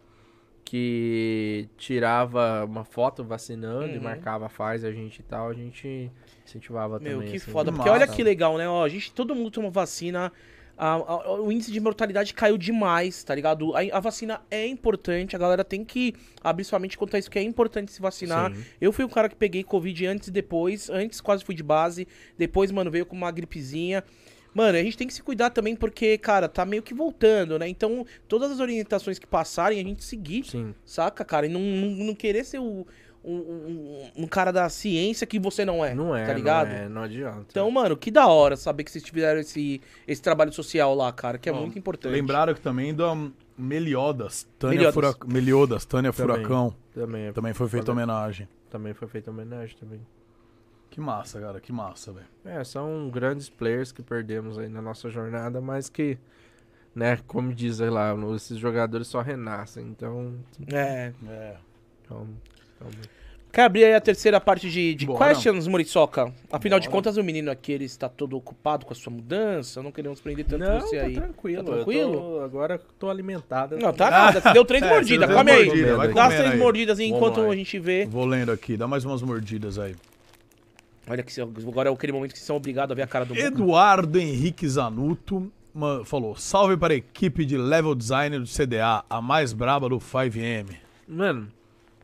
que 0.64 1.68
tirava 1.76 2.64
uma 2.64 2.84
foto 2.84 3.22
vacinando 3.24 3.92
e 3.92 3.96
Uhum. 3.98 4.02
marcava 4.04 4.48
faz 4.48 4.84
a 4.84 4.92
gente 4.92 5.18
e 5.18 5.22
tal, 5.22 5.48
a 5.50 5.54
gente 5.54 6.10
incentivava 6.46 6.98
Meu, 6.98 7.18
também. 7.18 7.30
que 7.30 7.36
assim, 7.36 7.50
foda. 7.50 7.70
Porque 7.72 7.88
olha 7.88 8.00
massa. 8.06 8.12
que 8.16 8.22
legal, 8.22 8.56
né? 8.56 8.68
Ó, 8.68 8.84
a 8.84 8.88
gente, 8.88 9.12
todo 9.12 9.34
mundo 9.34 9.50
toma 9.50 9.70
vacina. 9.70 10.32
a- 10.84 10.94
a- 10.94 11.32
o 11.40 11.52
índice 11.52 11.70
de 11.70 11.78
mortalidade 11.78 12.32
caiu 12.34 12.56
demais, 12.56 13.22
tá 13.22 13.34
ligado? 13.34 13.76
A, 13.76 13.80
a 13.92 14.00
vacina 14.00 14.40
é 14.50 14.66
importante, 14.66 15.36
a 15.36 15.38
galera 15.38 15.62
tem 15.62 15.84
que 15.84 16.14
abrir 16.42 16.64
sua 16.64 16.78
mente 16.78 16.96
quanto 16.98 17.14
a 17.14 17.18
isso, 17.18 17.30
que 17.30 17.38
é 17.38 17.42
importante 17.42 17.92
se 17.92 18.00
vacinar. 18.00 18.52
Sim. 18.52 18.64
Eu 18.80 18.90
fui 18.90 19.04
um 19.04 19.08
cara 19.08 19.28
que 19.28 19.36
peguei 19.36 19.62
Covid 19.62 20.06
antes 20.06 20.28
e 20.28 20.30
depois. 20.32 20.88
Antes 20.90 21.20
quase 21.20 21.44
fui 21.44 21.54
de 21.54 21.62
base. 21.62 22.08
Depois, 22.38 22.72
mano, 22.72 22.90
veio 22.90 23.04
com 23.06 23.14
uma 23.14 23.30
gripezinha. 23.30 24.02
Mano, 24.54 24.76
a 24.78 24.82
gente 24.82 24.96
tem 24.98 25.06
que 25.06 25.14
se 25.14 25.22
cuidar 25.22 25.50
também 25.50 25.74
porque, 25.74 26.18
cara, 26.18 26.48
tá 26.48 26.64
meio 26.64 26.82
que 26.82 26.92
voltando, 26.92 27.58
né? 27.58 27.68
Então, 27.68 28.04
todas 28.28 28.50
as 28.50 28.60
orientações 28.60 29.18
que 29.18 29.26
passarem, 29.26 29.80
a 29.80 29.82
gente 29.82 30.04
seguir, 30.04 30.44
Sim. 30.44 30.74
saca, 30.84 31.24
cara? 31.24 31.46
E 31.46 31.48
não, 31.48 31.60
não, 31.60 32.06
não 32.06 32.14
querer 32.14 32.44
ser 32.44 32.58
o, 32.58 32.86
um, 33.24 33.34
um- 33.34 34.10
um 34.24 34.26
cara 34.26 34.52
da 34.52 34.68
ciência 34.68 35.26
que 35.26 35.38
você 35.38 35.64
não 35.64 35.84
é, 35.84 35.94
Não 35.94 36.14
é, 36.14 36.26
tá 36.26 36.34
ligado? 36.34 36.68
Não, 36.68 36.74
é, 36.76 36.88
não 36.88 37.02
adianta. 37.02 37.46
Então, 37.50 37.70
mano, 37.70 37.96
que 37.96 38.10
da 38.10 38.26
hora 38.26 38.56
saber 38.56 38.84
que 38.84 38.90
vocês 38.90 39.02
tiveram 39.04 39.40
esse, 39.40 39.80
esse 40.06 40.20
trabalho 40.20 40.52
social 40.52 40.94
lá, 40.94 41.10
cara, 41.12 41.38
que 41.38 41.48
é 41.48 41.52
Ó, 41.52 41.56
muito 41.60 41.78
importante. 41.78 42.12
Lembraram 42.12 42.52
que 42.52 42.60
também 42.60 42.94
da 42.94 43.14
Meliodas, 43.56 44.46
Tânia 44.58 44.74
Meliodas. 44.76 44.94
Fura... 44.94 45.14
Meliodas, 45.32 45.84
Tânia 45.84 46.12
Também. 46.12 46.34
Furacão. 46.36 46.74
também, 46.94 47.22
é- 47.26 47.32
Também 47.32 47.54
foi 47.54 47.68
feita 47.68 47.86
Também. 47.86 48.04
homenagem. 48.04 48.48
também 48.70 48.92
foi 48.94 49.06
feita 49.08 49.30
homenagem 49.30 49.76
também. 49.78 50.00
Que 50.92 51.00
massa, 51.00 51.40
cara, 51.40 51.58
que 51.58 51.72
massa, 51.72 52.12
velho. 52.12 52.26
É, 52.44 52.62
são 52.64 53.08
grandes 53.10 53.48
players 53.48 53.90
que 53.90 54.02
perdemos 54.02 54.58
aí 54.58 54.68
na 54.68 54.82
nossa 54.82 55.08
jornada, 55.08 55.58
mas 55.58 55.88
que, 55.88 56.18
né, 56.94 57.18
como 57.26 57.52
diz 57.54 57.80
aí 57.80 57.88
lá, 57.88 58.14
esses 58.36 58.58
jogadores 58.58 59.06
só 59.06 59.22
renascem, 59.22 59.86
então... 59.86 60.34
É. 60.70 61.10
É. 61.26 61.56
então, 62.04 62.28
então 62.76 62.90
Quer 63.50 63.62
abrir 63.64 63.84
aí 63.84 63.94
a 63.94 64.00
terceira 64.00 64.38
parte 64.40 64.70
de, 64.70 64.94
de 64.94 65.04
Bora. 65.06 65.28
questions, 65.34 65.66
Muriçoca? 65.66 66.30
Afinal 66.50 66.78
de 66.78 66.88
Bora. 66.88 66.96
contas, 66.98 67.16
o 67.16 67.24
menino 67.24 67.50
aqui, 67.50 67.72
ele 67.72 67.84
está 67.86 68.08
todo 68.08 68.36
ocupado 68.36 68.84
com 68.84 68.92
a 68.92 68.96
sua 68.96 69.12
mudança, 69.12 69.82
não 69.82 69.92
queremos 69.92 70.20
prender 70.20 70.44
tanto 70.46 70.62
não, 70.64 70.80
você 70.80 70.98
tá 70.98 71.04
aí. 71.06 71.14
tranquilo. 71.14 71.64
Tá 71.64 71.70
eu 71.70 71.74
tranquilo? 71.76 72.12
tô- 72.18 72.40
agora 72.40 72.74
eu 72.74 72.80
tô 72.98 73.08
alimentado. 73.10 73.78
Não, 73.78 73.92
tá 73.94 74.10
nada, 74.10 74.40
você 74.42 74.52
deu 74.52 74.64
três 74.64 74.82
É, 74.84 74.88
mordidas, 74.88 75.30
come 75.34 75.50
três 75.52 75.60
aí. 75.60 75.66
mordidas, 75.68 75.96
vai 75.96 76.12
Dá 76.12 76.28
três 76.28 76.50
aí. 76.52 76.58
mordidas 76.58 77.00
enquanto 77.00 77.40
a 77.40 77.56
gente 77.56 77.78
vê. 77.78 78.04
Vou 78.06 78.24
lendo 78.26 78.52
aqui, 78.52 78.74
dá 78.76 78.86
mais 78.88 79.04
umas 79.06 79.22
mordidas 79.22 79.78
aí. 79.78 79.94
Olha 81.08 81.22
que 81.22 81.40
agora 81.40 81.90
é 81.90 81.92
aquele 81.92 82.12
momento 82.12 82.32
que 82.32 82.38
vocês 82.38 82.46
são 82.46 82.56
obrigados 82.56 82.92
a 82.92 82.94
ver 82.94 83.02
a 83.02 83.06
cara 83.06 83.24
do 83.24 83.34
mundo. 83.34 83.44
Eduardo 83.44 84.18
Henrique 84.18 84.68
Zanuto 84.68 85.50
falou: 86.04 86.36
salve 86.36 86.76
para 86.76 86.92
a 86.94 86.96
equipe 86.96 87.44
de 87.44 87.56
level 87.56 87.94
design 87.94 88.38
do 88.38 88.46
CDA, 88.46 89.04
a 89.08 89.20
mais 89.20 89.52
braba 89.52 89.88
do 89.88 89.98
5M. 89.98 90.76
Mano, 91.08 91.48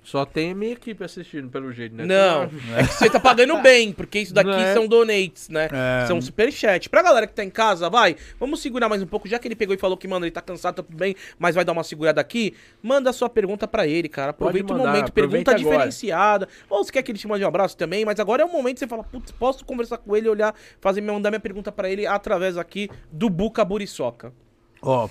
só 0.08 0.24
tem 0.24 0.52
a 0.52 0.54
minha 0.54 0.72
equipe 0.72 1.04
assistindo 1.04 1.50
pelo 1.50 1.70
jeito, 1.70 1.94
né? 1.94 2.06
Não, 2.06 2.44
é 2.74 2.82
que 2.86 2.94
você 2.94 3.10
tá 3.10 3.20
pagando 3.20 3.60
bem, 3.60 3.92
porque 3.92 4.18
isso 4.20 4.32
daqui 4.32 4.50
é? 4.50 4.72
são 4.72 4.86
donates, 4.86 5.50
né? 5.50 5.68
É. 5.70 6.06
São 6.06 6.18
superchat. 6.18 6.88
Pra 6.88 7.02
galera 7.02 7.26
que 7.26 7.34
tá 7.34 7.44
em 7.44 7.50
casa, 7.50 7.90
vai, 7.90 8.16
vamos 8.40 8.62
segurar 8.62 8.88
mais 8.88 9.02
um 9.02 9.06
pouco, 9.06 9.28
já 9.28 9.38
que 9.38 9.46
ele 9.46 9.54
pegou 9.54 9.74
e 9.74 9.78
falou 9.78 9.98
que, 9.98 10.08
mano, 10.08 10.24
ele 10.24 10.30
tá 10.30 10.40
cansado, 10.40 10.76
tá 10.76 10.82
tudo 10.82 10.96
bem, 10.96 11.14
mas 11.38 11.54
vai 11.54 11.62
dar 11.62 11.72
uma 11.72 11.84
segurada 11.84 12.22
aqui, 12.22 12.54
manda 12.82 13.10
a 13.10 13.12
sua 13.12 13.28
pergunta 13.28 13.68
pra 13.68 13.86
ele, 13.86 14.08
cara. 14.08 14.30
Aproveita 14.30 14.68
Pode 14.68 14.80
o 14.80 14.82
mandar, 14.82 14.96
momento, 14.96 15.12
pergunta 15.12 15.50
agora. 15.50 15.62
diferenciada. 15.62 16.48
Ou 16.70 16.82
se 16.82 16.90
quer 16.90 17.02
que 17.02 17.12
ele 17.12 17.18
te 17.18 17.28
mande 17.28 17.44
um 17.44 17.48
abraço 17.48 17.76
também, 17.76 18.06
mas 18.06 18.18
agora 18.18 18.40
é 18.42 18.46
o 18.46 18.50
momento 18.50 18.76
que 18.76 18.80
você 18.80 18.88
fala, 18.88 19.04
putz, 19.04 19.30
posso 19.30 19.62
conversar 19.62 19.98
com 19.98 20.16
ele, 20.16 20.26
olhar, 20.26 20.54
fazer, 20.80 21.02
mandar 21.02 21.30
minha 21.30 21.38
pergunta 21.40 21.70
pra 21.70 21.90
ele 21.90 22.06
através 22.06 22.56
aqui 22.56 22.88
do 23.12 23.28
Buca 23.28 23.62
Buriçoca. 23.62 24.32
Ó, 24.80 25.06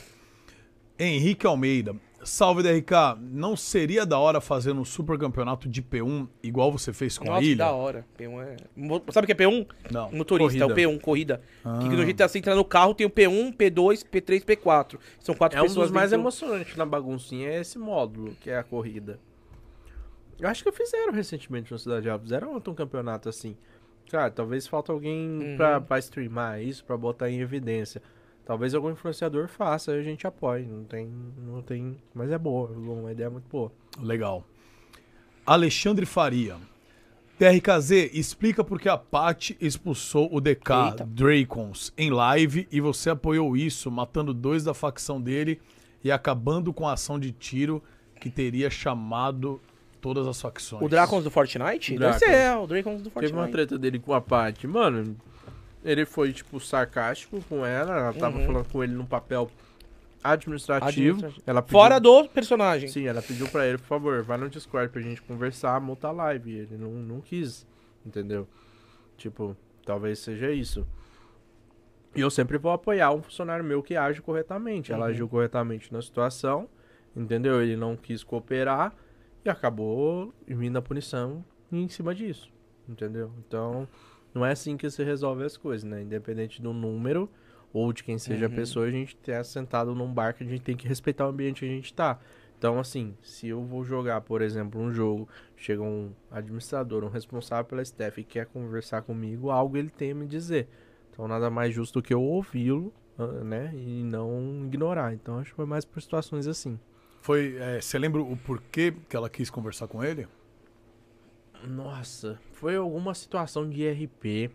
Henrique 0.98 1.46
Almeida. 1.46 1.96
Salve 2.28 2.62
DRK, 2.62 2.92
não 3.22 3.56
seria 3.56 4.06
da 4.06 4.20
hora 4.20 4.42
fazer 4.42 4.74
um 4.74 4.84
super 4.84 5.18
campeonato 5.18 5.70
de 5.70 5.82
P1 5.82 6.28
igual 6.44 6.72
você 6.72 6.92
fez 6.92 7.18
com 7.18 7.26
Nossa, 7.26 7.40
a 7.40 7.44
ilha? 7.44 7.58
da 7.58 7.72
hora. 7.72 8.06
P1 8.20 8.42
é... 8.42 9.12
Sabe 9.12 9.24
o 9.24 9.28
que 9.28 9.32
é 9.32 9.36
P1? 9.48 9.66
Não. 9.90 10.12
Motorista, 10.12 10.60
corrida. 10.66 10.82
é 10.82 10.88
o 10.88 10.92
P1, 10.98 11.02
corrida. 11.02 11.42
Ah. 11.64 11.80
Que 11.82 11.88
no 11.88 12.06
GTA 12.06 12.28
você 12.28 12.38
entra 12.40 12.54
no 12.54 12.66
carro, 12.66 12.94
tem 12.94 13.08
o 13.08 13.10
P1, 13.10 13.56
P2, 13.56 14.04
P3, 14.06 14.44
P4. 14.44 15.00
São 15.20 15.34
quatro 15.34 15.58
É 15.58 15.62
um 15.62 15.66
pessoas 15.66 15.88
dos 15.88 15.96
mais 15.96 16.10
dentro- 16.12 16.24
emocionantes 16.24 16.76
na 16.76 16.86
baguncinha, 16.86 17.48
é 17.50 17.62
esse 17.62 17.80
módulo, 17.80 18.36
que 18.42 18.50
é 18.50 18.58
a 18.58 18.64
corrida. 18.64 19.20
Eu 20.40 20.50
acho 20.50 20.64
que 20.64 20.72
fizeram 20.74 21.14
recentemente 21.14 21.72
no 21.72 21.80
Cidade 21.80 22.10
Alves, 22.10 22.26
fizeram 22.26 22.54
outro 22.54 22.74
um 22.74 22.76
campeonato 22.76 23.30
assim. 23.30 23.56
Cara, 24.12 24.30
talvez 24.30 24.68
falta 24.68 24.92
alguém 24.92 25.30
Uhum. 25.30 25.58
pra, 25.58 25.82
pra 25.82 25.98
streamar 26.00 26.62
isso, 26.62 26.84
pra 26.86 26.96
botar 26.98 27.30
em 27.30 27.40
evidência. 27.40 28.02
Talvez 28.48 28.74
algum 28.74 28.90
influenciador 28.90 29.50
faça, 29.50 29.92
aí 29.92 30.00
a 30.00 30.02
gente 30.02 30.26
apoie. 30.26 30.64
Não 30.64 30.86
tem, 30.86 31.12
não 31.38 31.62
tem, 31.62 31.98
mas 32.16 32.32
é 32.32 32.38
boa, 32.38 32.70
uma 32.70 33.12
ideia 33.12 33.30
muito 33.30 33.44
boa. 33.50 33.70
Legal. 34.00 34.42
Alexandre 35.46 36.06
Faria. 36.06 36.56
TRKZ, 37.38 37.92
explica 38.14 38.64
por 38.64 38.80
que 38.80 38.88
a 38.88 38.98
Paty 38.98 39.58
expulsou 39.60 40.34
o 40.34 40.40
DK 40.40 40.72
Eita. 40.92 41.06
Dracons 41.06 41.92
em 41.98 42.10
live 42.10 42.66
e 42.72 42.80
você 42.80 43.10
apoiou 43.10 43.58
isso, 43.58 43.92
matando 43.92 44.34
dois 44.34 44.64
da 44.64 44.74
facção 44.74 45.20
dele 45.20 45.60
e 46.02 46.10
acabando 46.10 46.72
com 46.72 46.88
a 46.88 46.94
ação 46.94 47.20
de 47.20 47.34
tiro 47.34 47.84
que 48.18 48.30
teria 48.30 48.70
chamado 48.70 49.60
todas 50.00 50.26
as 50.26 50.42
facções. 50.42 50.82
O 50.82 50.88
Dracons 50.88 51.26
do 51.26 51.30
Fortnite? 51.30 51.96
O 51.96 52.00
Deve 52.00 52.18
Dracons. 52.18 52.20
ser, 52.20 52.32
é, 52.32 52.56
o 52.56 52.66
Dracons 52.66 53.02
do 53.02 53.12
Fortnite. 53.12 53.34
Teve 53.34 53.46
uma 53.46 53.52
treta 53.52 53.78
dele 53.78 54.00
com 54.00 54.14
a 54.14 54.22
Paty. 54.22 54.66
Mano, 54.68 55.18
ele 55.90 56.06
foi, 56.06 56.34
tipo, 56.34 56.60
sarcástico 56.60 57.42
com 57.50 57.66
ela. 57.66 57.96
Ela 57.98 58.14
tava 58.14 58.38
Uhum. 58.38 58.46
falando 58.46 58.72
com 58.72 58.84
ele 58.84 58.94
num 58.94 59.06
papel 59.06 59.50
administrativo. 60.24 60.88
Administrativo. 60.90 61.44
Ela 61.48 61.62
pediu, 61.62 61.72
Fora 61.80 62.00
do 62.00 62.28
personagem. 62.30 62.90
Sim, 62.90 63.08
ela 63.08 63.22
pediu 63.22 63.48
pra 63.50 63.66
ele, 63.66 63.78
por 63.78 63.86
favor, 63.88 64.22
vai 64.24 64.38
no 64.38 64.50
Discord 64.50 64.92
pra 64.92 65.02
gente 65.02 65.22
conversar, 65.22 65.80
multa 65.80 66.10
a 66.10 66.12
live. 66.12 66.52
E 66.52 66.56
ele 66.60 66.78
não, 66.78 66.92
não 66.92 67.22
quis, 67.22 67.66
entendeu? 68.06 68.48
Tipo, 69.18 69.56
talvez 69.86 70.20
seja 70.20 70.52
isso. 70.52 70.86
E 72.16 72.22
eu 72.22 72.30
sempre 72.30 72.58
vou 72.58 72.72
apoiar 72.72 73.12
um 73.14 73.22
funcionário 73.22 73.64
meu 73.64 73.82
que 73.84 73.96
age 73.96 74.22
corretamente. 74.22 74.92
Ela 74.92 75.06
Uhum. 75.06 75.12
agiu 75.12 75.30
corretamente 75.30 75.94
na 75.94 76.02
situação, 76.02 76.68
entendeu? 77.16 77.62
Ele 77.62 77.76
não 77.76 77.96
quis 77.96 78.24
cooperar 78.24 78.94
e 79.46 79.50
acabou 79.50 80.34
vindo 80.48 80.78
a 80.78 80.82
punição 80.82 81.46
em 81.72 81.88
cima 81.88 82.14
disso, 82.16 82.52
entendeu? 82.90 83.32
Então, 83.48 83.88
não 84.34 84.46
é 84.46 84.52
assim 84.52 84.78
que 84.78 84.90
se 84.90 85.04
resolve 85.04 85.44
as 85.44 85.58
coisas, 85.58 85.84
né? 85.84 86.02
Independente 86.02 86.62
do 86.62 86.74
número 86.74 87.30
ou 87.74 87.92
de 87.92 88.04
quem 88.04 88.18
seja 88.18 88.46
Uhum. 88.48 88.52
a 88.54 88.56
pessoa, 88.56 88.86
a 88.86 88.92
gente 88.92 89.16
tá 89.18 89.44
sentado 89.44 89.94
num 89.94 90.12
bar 90.12 90.34
que 90.34 90.44
a 90.44 90.48
gente 90.48 90.62
tem 90.62 90.76
que 90.76 90.88
respeitar 90.88 91.26
o 91.26 91.30
ambiente 91.30 91.60
que 91.60 91.66
a 91.66 91.70
gente 91.70 91.94
tá. 91.94 92.20
Então, 92.58 92.80
assim, 92.80 93.16
se 93.22 93.48
eu 93.50 93.64
vou 93.64 93.84
jogar, 93.84 94.22
por 94.22 94.42
exemplo, 94.42 94.82
um 94.82 94.92
jogo, 94.92 95.28
chega 95.56 95.82
um 95.84 96.12
administrador, 96.32 97.04
um 97.04 97.10
responsável 97.10 97.66
pela 97.66 97.84
staff 97.84 98.20
e 98.20 98.24
quer 98.24 98.48
conversar 98.48 99.04
comigo, 99.04 99.52
algo 99.52 99.78
ele 99.78 99.90
tem 99.92 100.12
a 100.12 100.16
me 100.16 100.26
dizer. 100.26 100.68
Então, 101.12 101.28
nada 101.28 101.50
mais 101.52 101.74
justo 101.74 102.00
do 102.00 102.04
que 102.04 102.14
eu 102.14 102.22
ouvi-lo, 102.22 102.92
né, 103.44 103.72
e 103.76 104.04
não 104.04 104.64
ignorar. 104.66 105.14
Então, 105.14 105.38
acho 105.40 105.52
que 105.52 105.56
foi 105.56 105.66
mais 105.66 105.86
por 105.86 106.02
situações 106.02 106.48
assim. 106.48 106.80
Foi, 107.22 107.58
é, 107.60 107.80
você 107.82 108.00
lembra 108.00 108.22
o 108.22 108.36
porquê 108.38 108.94
que 109.10 109.16
ela 109.16 109.30
quis 109.30 109.50
conversar 109.50 109.88
com 109.88 110.04
ele? 110.04 110.28
Nossa, 111.64 112.40
foi 112.54 112.76
alguma 112.76 113.14
situação 113.14 113.70
de 113.70 113.88
RP, 113.88 114.52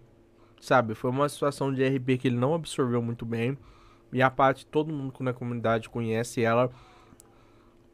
sabe? 0.60 0.94
Foi 0.94 1.10
uma 1.10 1.28
situação 1.28 1.72
de 1.72 1.84
RP 1.84 2.18
que 2.18 2.28
ele 2.28 2.36
não 2.36 2.55
absorveu 2.55 3.02
muito 3.02 3.24
bem. 3.26 3.56
E 4.12 4.20
a 4.22 4.31
parte, 4.31 4.66
todo 4.66 4.92
mundo 4.92 5.14
na 5.20 5.32
comunidade 5.32 5.89
conhece 5.89 6.42
ela. 6.42 6.70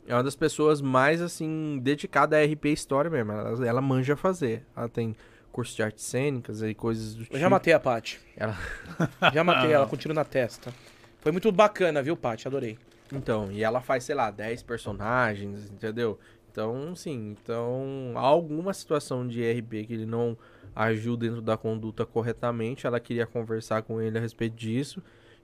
É 0.07 0.15
uma 0.15 0.23
das 0.23 0.35
pessoas 0.35 0.81
mais, 0.81 1.21
assim, 1.21 1.79
dedicada 1.83 2.37
a 2.37 2.43
RP 2.45 2.67
História 2.67 3.11
mesmo. 3.11 3.31
Ela, 3.33 3.67
ela 3.67 3.81
manja 3.83 4.17
fazer. 4.17 4.65
Ela 4.77 4.89
tem 4.89 5.15
curso 5.53 5.77
de 5.77 5.83
artes 5.83 6.05
cênicas 6.05 6.63
e 6.63 6.75
coisas 6.75 7.15
do 7.15 7.25
tipo. 7.25 7.37
Eu 7.37 7.41
já 7.41 7.49
matei 7.51 7.73
a 7.73 7.79
Paty. 7.81 8.19
Ela- 8.37 8.57
Já 9.33 9.45
matei 9.45 9.71
ela 9.73 9.87
com 9.89 9.97
tiro 9.97 10.15
na 10.15 10.25
testa. 10.25 10.73
Foi 11.21 11.31
muito 11.31 11.51
bacana, 11.53 12.03
viu, 12.03 12.17
Paty? 12.17 12.49
Adorei. 12.49 12.79
Então, 13.13 13.51
e 13.53 13.63
ela 13.63 13.81
faz, 13.81 14.05
sei 14.05 14.15
lá, 14.15 14.31
10 14.31 14.63
personagens, 14.63 15.71
entendeu? 15.71 16.19
Então, 16.59 16.93
sim, 16.97 17.37
então, 17.41 18.15
há 18.17 18.21
alguma 18.21 18.75
situação 18.75 19.29
de 19.29 19.41
RP 19.49 19.87
que 19.87 19.93
ele 19.93 20.05
não 20.05 20.37
agiu 20.75 21.17
dentro 21.17 21.41
da 21.41 21.57
conduta 21.57 22.05
corretamente, 22.05 22.85
ela 22.85 22.99
queria 22.99 23.29
conversar 23.29 23.83
com 23.83 24.03
ele 24.03 24.19
a 24.19 24.21
respeito 24.21 24.57
disso, 24.57 25.01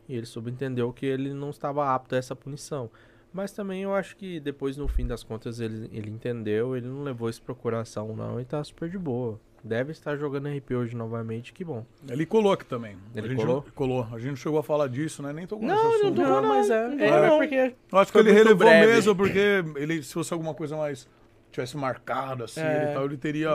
e 0.08 0.16
ele 0.16 0.26
subentendeu 0.26 0.92
que 0.92 1.06
ele 1.06 1.32
não 1.32 1.50
estava 1.50 1.94
apto 1.94 2.16
a 2.16 2.18
essa 2.18 2.34
punição. 2.34 2.90
Mas 3.32 3.52
também 3.52 3.84
eu 3.84 3.94
acho 3.94 4.16
que 4.16 4.40
depois, 4.40 4.76
no 4.76 4.88
fim 4.88 5.06
das 5.06 5.22
contas, 5.22 5.60
ele, 5.60 5.88
ele 5.92 6.10
entendeu, 6.10 6.76
ele 6.76 6.88
não 6.88 7.04
levou 7.04 7.30
isso 7.30 7.42
pra 7.42 7.54
coração, 7.54 8.16
não, 8.16 8.40
e 8.40 8.44
tá 8.44 8.64
super 8.64 8.90
de 8.90 8.98
boa. 8.98 9.38
Deve 9.66 9.92
estar 9.92 10.14
jogando 10.18 10.46
RP 10.48 10.72
hoje 10.72 10.94
novamente, 10.94 11.50
que 11.54 11.64
bom. 11.64 11.86
Ele 12.06 12.26
colou 12.26 12.52
aqui 12.52 12.66
também. 12.66 12.98
Ele 13.14 13.26
a 13.26 13.30
gente 13.30 13.40
colou? 13.40 13.62
não- 13.64 13.72
colou. 13.72 14.06
A 14.12 14.18
gente 14.18 14.28
não 14.28 14.36
chegou 14.36 14.58
a 14.58 14.62
falar 14.62 14.88
disso, 14.88 15.22
né? 15.22 15.32
Nem 15.32 15.46
Não, 15.50 15.58
nesse 15.58 15.74
não 15.74 15.88
assunto. 15.90 16.16
tocou, 16.16 16.42
não. 16.42 16.48
mas 16.50 16.68
é, 16.68 16.86
Não, 16.88 17.02
é, 17.04 17.28
não. 17.30 17.38
porque 17.38 17.74
Eu 17.90 17.98
acho 17.98 18.12
que 18.12 18.18
ele 18.18 18.30
relevou 18.32 18.56
breve. 18.68 18.86
mesmo, 18.92 19.16
porque 19.16 19.64
ele, 19.76 20.02
se 20.02 20.12
fosse 20.12 20.32
alguma 20.34 20.52
coisa 20.52 20.76
mais. 20.76 21.08
tivesse 21.50 21.76
marcado 21.78 22.44
assim 22.44 22.60
É. 22.60 22.82
ele 22.82 22.90
e 22.90 22.94
tal, 22.94 23.04
ele 23.06 23.16
teria, 23.16 23.50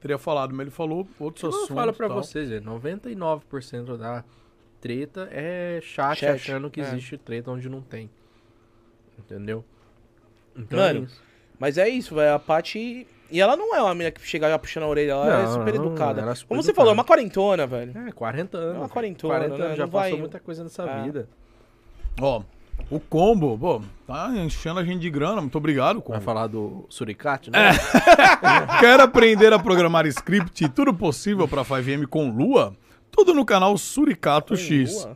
teria 0.00 0.18
falado. 0.18 0.52
Mas 0.54 0.60
ele 0.66 0.70
falou 0.70 1.08
outros 1.18 1.42
Eu 1.42 1.48
assuntos. 1.48 1.74
falo 1.74 1.92
pra 1.94 2.06
e 2.06 2.08
tal. 2.10 2.22
vocês, 2.22 2.50
é, 2.52 2.60
99% 2.60 3.96
da 3.96 4.22
treta 4.80 5.28
é 5.32 5.80
chat, 5.82 6.18
Chat, 6.20 6.30
achando 6.30 6.70
que 6.70 6.80
é. 6.80 6.84
existe 6.84 7.16
treta 7.18 7.50
onde 7.50 7.68
não 7.68 7.80
tem. 7.80 8.08
Entendeu? 9.18 9.64
Então 10.56 10.78
Mano, 10.78 11.04
é. 11.10 11.30
Mas 11.58 11.76
é 11.76 11.88
isso, 11.88 12.14
velho. 12.14 12.34
A 12.34 12.38
Paty. 12.38 13.06
E 13.30 13.40
ela 13.40 13.56
não 13.56 13.74
é 13.74 13.80
uma 13.82 13.94
menina 13.94 14.10
que 14.10 14.20
chega 14.26 14.48
já 14.48 14.58
puxando 14.58 14.84
a 14.84 14.88
orelha, 14.88 15.12
ela 15.12 15.40
é 15.40 15.42
Não, 15.44 15.52
super 15.52 15.74
não, 15.74 15.86
educada. 15.86 16.20
ela 16.20 16.32
é 16.32 16.34
super 16.34 16.48
Como 16.48 16.62
você 16.62 16.74
falou, 16.74 16.90
é 16.90 16.94
uma 16.94 17.04
quarentona, 17.04 17.66
velho. 17.66 17.96
É, 18.08 18.12
40 18.12 18.58
anos. 18.58 18.74
É 18.74 18.78
uma 18.78 18.88
quarentona, 18.88 19.34
40 19.34 19.56
né? 19.58 19.64
anos, 19.66 19.76
já 19.76 19.84
Não 19.84 19.90
passou 19.90 20.10
vai- 20.10 20.20
muita 20.20 20.40
coisa 20.40 20.62
nessa 20.64 20.82
É. 20.84 21.02
vida. 21.02 21.28
Ó, 22.20 22.42
o 22.90 22.98
combo, 22.98 23.56
pô, 23.58 23.82
tá 24.06 24.30
enchendo 24.36 24.80
a 24.80 24.84
gente 24.84 25.00
de 25.00 25.10
grana. 25.10 25.40
Muito 25.40 25.56
obrigado, 25.56 26.00
combo. 26.02 26.12
Vai 26.18 26.20
falar 26.20 26.46
do 26.48 26.84
Suricate, 26.88 27.50
né? 27.50 27.70
Quer 28.80 28.98
aprender 29.00 29.52
a 29.52 29.58
programar 29.58 30.06
script 30.06 30.64
e 30.64 30.68
tudo 30.68 30.92
possível 30.92 31.46
para 31.46 31.64
5M 31.64 32.06
com 32.06 32.30
Lua? 32.30 32.74
Tudo 33.10 33.34
no 33.34 33.44
canal 33.44 33.76
Suricato 33.78 34.56
X. 34.56 35.06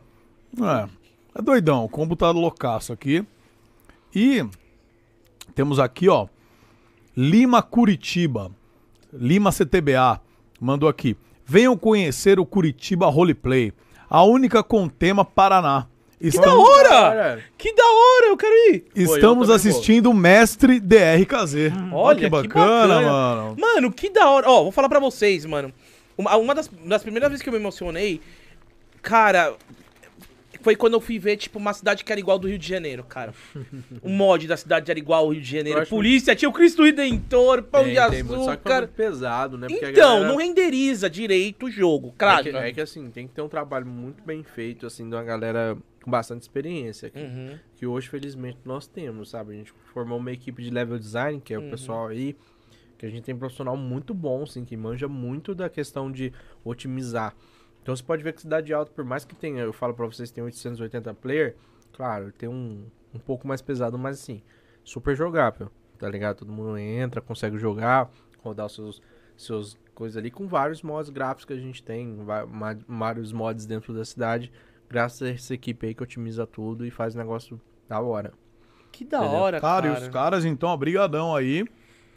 Boa. 0.53 0.89
É, 1.35 1.39
é 1.39 1.41
doidão. 1.41 1.83
O 1.85 1.89
combo 1.89 2.15
tá 2.15 2.29
loucaço 2.31 2.93
aqui. 2.93 3.25
E 4.13 4.45
temos 5.53 5.79
aqui, 5.79 6.07
ó, 6.07 6.27
Lima 7.15 7.61
Curitiba. 7.61 8.51
Lima 9.13 9.51
CTBA 9.51 10.19
mandou 10.59 10.89
aqui. 10.89 11.15
Venham 11.45 11.77
conhecer 11.77 12.39
o 12.39 12.45
Curitiba 12.45 13.07
Roleplay. 13.07 13.71
A 14.09 14.23
única 14.23 14.63
com 14.63 14.87
tema 14.87 15.23
Paraná. 15.23 15.87
Que 16.19 16.29
Estamos, 16.29 16.47
da 16.47 16.57
hora! 16.57 16.89
Cara. 16.89 17.43
Que 17.57 17.73
da 17.73 17.83
hora, 17.83 18.25
eu 18.27 18.37
quero 18.37 18.53
ir! 18.73 18.85
estamos 18.95 19.47
também 19.47 19.55
assistindo 19.55 20.09
o 20.09 20.13
Mestre 20.13 20.79
DRKZ. 20.79 21.71
Olha, 21.91 22.19
que 22.19 22.29
bacana, 22.29 23.01
mano. 23.01 23.55
Mano, 23.59 23.91
que 23.91 24.09
da 24.09 24.27
hora. 24.29 24.49
Ó, 24.49 24.63
vou 24.63 24.71
falar 24.71 24.89
pra 24.89 24.99
vocês, 24.99 25.45
mano. 25.45 25.71
Uma, 26.17 26.35
uma 26.37 26.55
das, 26.55 26.67
das 26.85 27.03
primeiras 27.03 27.29
vezes 27.29 27.43
que 27.43 27.49
eu 27.49 27.53
me 27.53 27.59
emocionei, 27.59 28.21
cara, 29.01 29.53
foi 30.65 30.75
quando 30.75 30.93
eu 30.93 30.99
fui 30.99 31.19
ver, 31.19 31.37
tipo, 31.37 31.59
uma 31.59 31.73
cidade 31.73 32.03
que 32.03 32.11
era 32.11 32.19
igual 32.19 32.39
do 32.39 32.47
Rio 32.47 32.57
de 32.57 32.67
Janeiro, 32.67 33.03
cara. 33.03 33.31
o 34.01 34.09
mod 34.09 34.47
da 34.47 34.57
cidade 34.57 34.89
era 34.89 34.97
igual 34.99 35.25
ao 35.25 35.29
Rio 35.31 35.39
de 35.41 35.51
Janeiro. 35.57 35.85
Polícia, 35.85 36.35
tinha 36.35 36.49
o 36.49 36.51
Cristo 36.51 36.83
Redentor, 36.83 37.61
Pão 37.61 37.83
Tem, 37.83 37.93
de 37.93 37.99
tem, 38.09 38.09
só 38.09 38.09
que 38.09 38.23
foi 38.23 38.37
Açúcar. 38.53 38.77
muito 38.81 38.93
pesado, 38.93 39.57
né? 39.59 39.67
Porque 39.67 39.85
Então, 39.91 39.93
galera- 40.21 40.27
não 40.27 40.37
renderiza 40.37 41.07
direito 41.07 41.67
o 41.67 41.71
jogo, 41.71 42.09
É 42.09 42.13
claro. 42.17 42.43
que, 42.43 42.49
é 42.49 42.71
que, 42.73 42.81
assim, 42.81 43.11
tem 43.11 43.27
que 43.27 43.33
ter 43.35 43.43
um 43.43 43.47
trabalho 43.47 43.85
muito 43.85 44.23
bem 44.23 44.41
feito, 44.41 44.87
assim, 44.87 45.07
de 45.07 45.15
uma 45.15 45.23
galera 45.23 45.77
com 46.03 46.09
bastante 46.09 46.41
experiência. 46.41 47.11
Que, 47.11 47.19
Uhum. 47.19 47.59
que 47.75 47.85
hoje, 47.85 48.09
felizmente, 48.09 48.57
nós 48.65 48.87
temos, 48.87 49.29
sabe? 49.29 49.53
A 49.53 49.55
gente 49.57 49.71
formou 49.93 50.17
uma 50.17 50.31
equipe 50.31 50.63
de 50.63 50.71
level 50.71 50.97
design, 50.97 51.39
que 51.39 51.53
é 51.53 51.59
o 51.59 51.61
Uhum. 51.61 51.69
pessoal 51.69 52.07
aí, 52.07 52.35
que 52.97 53.05
a 53.05 53.09
gente 53.09 53.21
tem 53.23 53.35
um 53.35 53.39
profissional 53.39 53.77
muito 53.77 54.15
bom, 54.15 54.41
assim, 54.41 54.65
que 54.65 54.75
manja 54.75 55.07
muito 55.07 55.53
da 55.53 55.69
questão 55.69 56.11
de 56.11 56.33
otimizar. 56.63 57.35
Então 57.85 57.95
você 57.95 58.01
pode 58.01 58.23
ver 58.23 58.33
que 58.33 58.41
Cidade 58.41 58.73
Alta, 58.73 58.91
por 58.91 59.05
mais 59.05 59.23
que 59.23 59.35
tenha, 59.35 59.61
eu 59.61 59.71
falo 59.71 59.93
pra 59.93 60.07
vocês, 60.07 60.31
tem 60.31 60.43
880 60.43 61.13
player, 61.13 61.55
claro, 61.93 62.31
tem 62.31 62.49
um, 62.49 62.83
um 63.13 63.19
pouco 63.19 63.47
mais 63.47 63.61
pesado, 63.61 63.95
mas 63.95 64.19
assim, 64.19 64.41
super 64.83 65.15
jogável, 65.15 65.69
tá 65.99 66.09
ligado? 66.09 66.37
Todo 66.37 66.51
mundo 66.51 66.75
entra, 66.79 67.21
consegue 67.21 67.59
jogar, 67.59 68.09
rodar 68.39 68.65
os 68.65 68.73
seus, 68.73 69.01
seus 69.37 69.77
coisas 69.93 70.17
ali, 70.17 70.31
com 70.31 70.47
vários 70.47 70.81
mods 70.81 71.11
gráficos 71.11 71.45
que 71.45 71.53
a 71.53 71.59
gente 71.59 71.83
tem, 71.83 72.17
vários 72.87 73.31
mods 73.31 73.67
dentro 73.67 73.93
da 73.93 74.03
cidade, 74.03 74.51
graças 74.89 75.21
a 75.21 75.29
essa 75.29 75.53
equipe 75.53 75.85
aí 75.85 75.93
que 75.93 76.01
otimiza 76.01 76.47
tudo 76.47 76.87
e 76.87 76.89
faz 76.89 77.13
um 77.13 77.19
negócio 77.19 77.61
da 77.87 77.99
hora. 77.99 78.33
Que 78.91 79.05
da 79.05 79.19
Entendeu? 79.19 79.35
hora, 79.37 79.61
Cara, 79.61 79.89
cara. 79.89 79.99
e 79.99 80.01
os 80.01 80.09
caras, 80.09 80.43
então, 80.43 80.69
obrigadão 80.69 81.35
aí. 81.35 81.63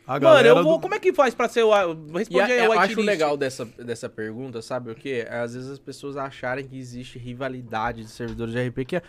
A 0.09 0.19
Mano, 0.19 0.49
eu 0.49 0.63
vou. 0.65 0.77
do- 0.79 0.81
Como 0.81 0.95
é 0.95 0.99
que 0.99 1.13
faz 1.13 1.35
pra 1.35 1.49
ser 1.49 1.63
o. 1.65 1.71
Responde 2.13 2.41
aí 2.51 2.65
eu 2.65 2.71
o 2.71 2.79
acho 2.79 3.01
legal 3.03 3.37
dessa, 3.37 3.67
dessa 3.67 4.09
pergunta, 4.09 4.63
sabe 4.63 4.91
o 4.91 4.95
que? 4.95 5.21
Às 5.29 5.53
vezes 5.55 5.69
as 5.71 5.79
pessoas 5.79 6.17
acharem 6.17 6.65
que 6.67 6.79
existe 6.79 7.19
rivalidade 7.19 8.03
de 8.03 8.09
servidores 8.09 8.55
de 8.55 8.59
RP, 8.69 8.85
que 8.87 8.97
é, 8.97 9.03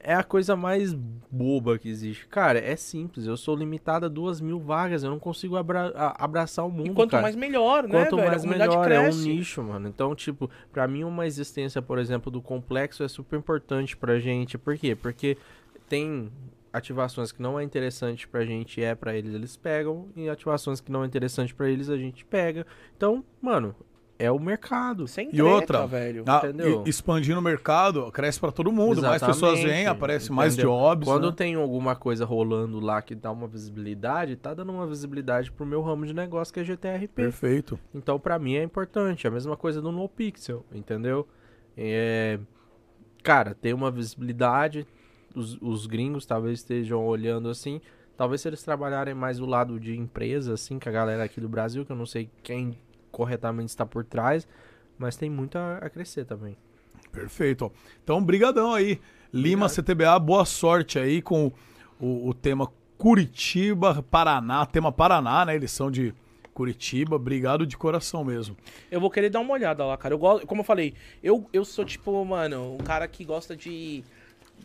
é 0.00 0.12
a 0.12 0.24
coisa 0.24 0.56
mais 0.56 0.92
boba 1.30 1.78
que 1.78 1.88
existe. 1.88 2.26
Cara, 2.26 2.58
é 2.58 2.74
simples, 2.74 3.26
eu 3.26 3.36
sou 3.36 3.54
limitado 3.54 4.06
a 4.06 4.08
duas 4.08 4.40
mil 4.40 4.58
vagas, 4.58 5.04
eu 5.04 5.10
não 5.10 5.20
consigo 5.20 5.56
abra- 5.56 5.92
a- 5.94 6.24
abraçar 6.24 6.66
o 6.66 6.70
mundo, 6.70 6.88
E 6.90 6.94
quanto 6.94 7.12
cara. 7.12 7.22
mais 7.22 7.36
melhor, 7.36 7.84
né, 7.84 7.90
Quanto 7.90 8.16
velho? 8.16 8.28
mais 8.28 8.44
melhor, 8.44 8.90
é 8.90 8.98
um 9.00 9.04
cresce. 9.04 9.28
nicho, 9.28 9.62
mano. 9.62 9.86
Então, 9.88 10.14
tipo, 10.16 10.50
pra 10.72 10.88
mim 10.88 11.04
uma 11.04 11.26
existência, 11.26 11.80
por 11.80 11.98
exemplo, 11.98 12.30
do 12.30 12.42
complexo 12.42 13.04
é 13.04 13.08
super 13.08 13.38
importante 13.38 13.96
pra 13.96 14.18
gente. 14.18 14.58
Por 14.58 14.76
quê? 14.76 14.96
Porque 14.96 15.38
tem 15.88 16.28
ativações 16.74 17.30
que 17.32 17.40
não 17.40 17.58
é 17.58 17.62
interessante 17.62 18.26
pra 18.28 18.44
gente 18.44 18.80
e 18.80 18.84
é 18.84 18.94
pra 18.94 19.14
eles, 19.16 19.32
eles 19.34 19.56
pegam. 19.56 20.08
E 20.16 20.28
ativações 20.28 20.80
que 20.80 20.90
não 20.90 21.04
é 21.04 21.06
interessante 21.06 21.54
pra 21.54 21.68
eles, 21.70 21.88
a 21.88 21.96
gente 21.96 22.24
pega. 22.24 22.66
Então, 22.96 23.24
mano, 23.40 23.74
é 24.18 24.30
o 24.30 24.38
mercado. 24.38 25.06
Sem 25.06 25.28
E 25.28 25.30
treta, 25.30 25.44
outra, 25.44 25.86
velho. 25.86 26.24
Entendeu? 26.26 26.82
e- 26.84 26.88
expandindo 26.90 27.38
o 27.38 27.42
mercado, 27.42 28.10
cresce 28.12 28.38
pra 28.40 28.52
todo 28.52 28.70
mundo. 28.72 29.00
Mais 29.02 29.22
pessoas 29.22 29.54
vêm, 29.60 29.64
Exatamente, 29.66 29.86
aparece 29.88 30.32
mais 30.32 30.54
entendeu? 30.54 30.70
jobs. 30.72 31.08
Quando 31.08 31.30
né? 31.30 31.34
tem 31.36 31.54
alguma 31.54 31.94
coisa 31.96 32.24
rolando 32.24 32.80
lá 32.80 33.00
que 33.00 33.14
dá 33.14 33.30
uma 33.30 33.46
visibilidade, 33.46 34.36
tá 34.36 34.52
dando 34.54 34.72
uma 34.72 34.86
visibilidade 34.86 35.50
pro 35.52 35.64
meu 35.64 35.80
ramo 35.82 36.06
de 36.06 36.12
negócio 36.12 36.52
que 36.52 36.60
é 36.60 36.64
GTRP. 36.64 37.08
Perfeito. 37.14 37.78
Então, 37.94 38.18
pra 38.18 38.38
mim 38.38 38.54
é 38.56 38.62
importante. 38.62 39.26
A 39.26 39.30
mesma 39.30 39.56
coisa 39.56 39.80
do 39.80 39.90
NoPixel, 39.92 40.64
entendeu? 40.72 41.26
É... 41.76 42.38
Cara, 43.22 43.54
tem 43.54 43.72
uma 43.72 43.90
visibilidade. 43.90 44.86
Os, 45.34 45.58
os 45.60 45.86
gringos 45.86 46.24
talvez 46.24 46.60
estejam 46.60 47.04
olhando 47.04 47.48
assim. 47.48 47.80
Talvez 48.16 48.40
se 48.40 48.48
eles 48.48 48.62
trabalharem 48.62 49.14
mais 49.14 49.38
do 49.38 49.46
lado 49.46 49.80
de 49.80 49.96
empresa, 49.96 50.54
assim, 50.54 50.78
que 50.78 50.88
a 50.88 50.92
galera 50.92 51.24
aqui 51.24 51.40
do 51.40 51.48
Brasil, 51.48 51.84
que 51.84 51.90
eu 51.90 51.96
não 51.96 52.06
sei 52.06 52.30
quem 52.42 52.78
corretamente 53.10 53.70
está 53.70 53.84
por 53.84 54.04
trás, 54.04 54.46
mas 54.96 55.16
tem 55.16 55.28
muito 55.28 55.58
a, 55.58 55.78
a 55.78 55.90
crescer 55.90 56.24
também. 56.24 56.56
Perfeito. 57.10 57.66
ó. 57.66 57.70
Então, 58.02 58.22
brigadão 58.22 58.72
aí. 58.72 59.00
Lima 59.32 59.68
CTBA, 59.68 60.16
boa 60.20 60.44
sorte 60.44 60.96
aí 60.96 61.20
com 61.20 61.50
o, 61.98 62.28
o 62.28 62.34
tema 62.34 62.70
Curitiba, 62.96 64.02
Paraná. 64.08 64.64
Tema 64.64 64.92
Paraná, 64.92 65.44
né? 65.44 65.56
Eles 65.56 65.72
são 65.72 65.90
de 65.90 66.14
Curitiba. 66.52 67.16
Obrigado 67.16 67.66
de 67.66 67.76
coração 67.76 68.24
mesmo. 68.24 68.56
Eu 68.90 69.00
vou 69.00 69.10
querer 69.10 69.30
dar 69.30 69.40
uma 69.40 69.52
olhada 69.52 69.84
lá, 69.84 69.96
cara. 69.96 70.14
Eu 70.14 70.18
gosto, 70.18 70.46
como 70.46 70.60
eu 70.60 70.64
falei, 70.64 70.94
eu, 71.22 71.48
eu 71.52 71.64
sou 71.64 71.84
tipo, 71.84 72.24
mano, 72.24 72.74
um 72.74 72.78
cara 72.78 73.06
que 73.08 73.24
gosta 73.24 73.56
de. 73.56 74.04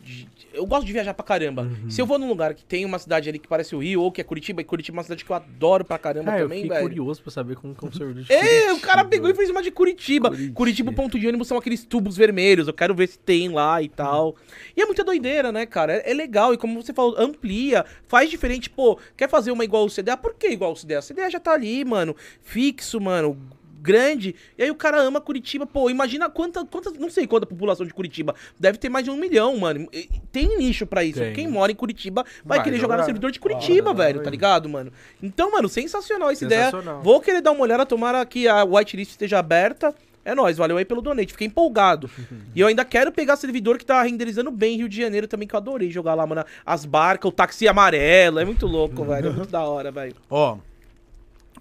De- 0.02 0.28
eu 0.52 0.66
gosto 0.66 0.84
de 0.84 0.92
viajar 0.92 1.14
pra 1.14 1.24
caramba. 1.24 1.62
Uhum. 1.62 1.88
Se 1.90 2.00
eu 2.02 2.06
vou 2.06 2.18
num 2.18 2.28
lugar 2.28 2.54
que 2.54 2.64
tem 2.64 2.84
uma 2.84 2.98
cidade 2.98 3.28
ali 3.28 3.38
que 3.38 3.46
parece 3.46 3.74
o 3.76 3.78
Rio, 3.78 4.02
ou 4.02 4.10
que 4.10 4.20
é 4.20 4.24
Curitiba, 4.24 4.60
e 4.60 4.64
Curitiba 4.64 4.96
é 4.96 4.98
uma 4.98 5.02
cidade 5.04 5.24
que 5.24 5.30
eu 5.30 5.36
adoro 5.36 5.84
pra 5.84 5.96
caramba 5.96 6.26
Cara, 6.32 6.40
eu 6.40 6.48
também, 6.48 6.66
velho. 6.66 6.80
curioso 6.82 7.22
pra 7.22 7.30
saber 7.30 7.54
como 7.56 7.72
é 7.80 7.90
servidor 7.96 8.24
de 8.24 8.32
É, 8.32 8.72
o 8.72 8.80
cara 8.80 9.04
Curitiba. 9.04 9.04
pegou 9.08 9.30
e 9.30 9.34
fez 9.34 9.48
uma 9.50 9.62
de 9.62 9.70
Curitiba. 9.70 10.28
Curitiba. 10.30 10.54
Curitiba, 10.54 10.92
ponto 10.92 11.18
de 11.18 11.28
ônibus 11.28 11.46
são 11.46 11.56
aqueles 11.56 11.84
tubos 11.84 12.16
vermelhos. 12.16 12.66
Eu 12.66 12.74
quero 12.74 12.94
ver 12.94 13.06
se 13.08 13.18
tem 13.18 13.48
lá 13.48 13.80
e 13.80 13.88
tal. 13.88 14.34
E 14.76 14.82
é 14.82 14.86
muita 14.86 15.04
doideira, 15.04 15.52
né, 15.52 15.66
cara? 15.66 15.94
É, 15.98 16.10
é 16.10 16.14
legal. 16.14 16.52
E 16.52 16.56
como 16.58 16.82
você 16.82 16.92
falou, 16.92 17.14
amplia, 17.18 17.84
faz 18.08 18.28
diferente. 18.28 18.68
Pô, 18.68 18.98
quer 19.16 19.28
fazer 19.28 19.52
uma 19.52 19.64
igual 19.64 19.84
o 19.84 19.90
CDA? 19.90 20.16
Por 20.16 20.34
que 20.34 20.48
igual 20.48 20.72
o 20.72 20.76
CDA? 20.76 20.98
O 20.98 21.02
CDA 21.02 21.30
já 21.30 21.38
tá 21.38 21.52
ali, 21.52 21.84
mano. 21.84 22.16
Fixo, 22.42 23.00
mano. 23.00 23.38
Grande. 23.80 24.34
E 24.58 24.62
aí 24.62 24.70
o 24.70 24.74
cara 24.74 25.00
ama 25.00 25.20
Curitiba. 25.20 25.66
Pô, 25.66 25.88
imagina 25.88 26.28
quanta, 26.28 26.64
quanta. 26.66 26.90
Não 26.90 27.08
sei 27.10 27.26
quanta 27.26 27.46
população 27.46 27.86
de 27.86 27.94
Curitiba. 27.94 28.34
Deve 28.58 28.76
ter 28.78 28.88
mais 28.88 29.04
de 29.04 29.10
um 29.10 29.16
milhão, 29.16 29.56
mano. 29.56 29.88
E- 29.92 30.08
Tem 30.30 30.58
nicho 30.58 30.86
pra 30.86 31.02
isso. 31.02 31.18
Tem. 31.18 31.32
Quem 31.32 31.48
mora 31.48 31.72
em 31.72 31.74
Curitiba 31.74 32.24
vai, 32.44 32.58
Vai 32.58 32.64
querer 32.64 32.78
jogar 32.78 32.98
no 32.98 33.04
servidor 33.04 33.30
de 33.30 33.40
Curitiba, 33.40 33.84
Claro, 33.84 33.96
velho, 33.98 34.14
vai. 34.16 34.24
tá 34.24 34.30
ligado, 34.30 34.68
mano? 34.68 34.92
Então, 35.22 35.50
mano, 35.52 35.68
sensacional 35.68 36.30
essa 36.30 36.44
ideia. 36.44 36.64
Sensacional. 36.66 37.02
Vou 37.02 37.20
querer 37.20 37.40
dar 37.40 37.52
uma 37.52 37.62
olhada, 37.62 37.86
tomara 37.86 38.24
que 38.26 38.46
a 38.46 38.64
whitelist 38.64 39.12
esteja 39.12 39.38
aberta. 39.38 39.94
É 40.22 40.34
nóis, 40.34 40.58
valeu 40.58 40.76
aí 40.76 40.84
pelo 40.84 41.00
donate, 41.00 41.32
fiquei 41.32 41.46
empolgado. 41.46 42.10
e 42.54 42.60
eu 42.60 42.66
ainda 42.66 42.84
quero 42.84 43.10
pegar 43.10 43.36
servidor 43.36 43.78
que 43.78 43.86
tá 43.86 44.02
renderizando 44.02 44.50
bem 44.50 44.76
Rio 44.76 44.86
de 44.90 44.98
Janeiro 45.00 45.26
também, 45.26 45.48
que 45.48 45.54
eu 45.54 45.58
adorei 45.58 45.90
jogar 45.90 46.12
lá, 46.14 46.26
mano. 46.26 46.44
As 46.66 46.84
barcas, 46.84 47.30
o 47.30 47.32
táxi 47.32 47.66
amarelo, 47.66 48.38
é 48.38 48.44
muito 48.44 48.66
louco, 48.66 49.02
velho. 49.04 49.28
É 49.28 49.32
muito 49.32 49.48
da 49.50 49.62
hora, 49.62 49.90
velho. 49.90 50.14
Ó, 50.28 50.58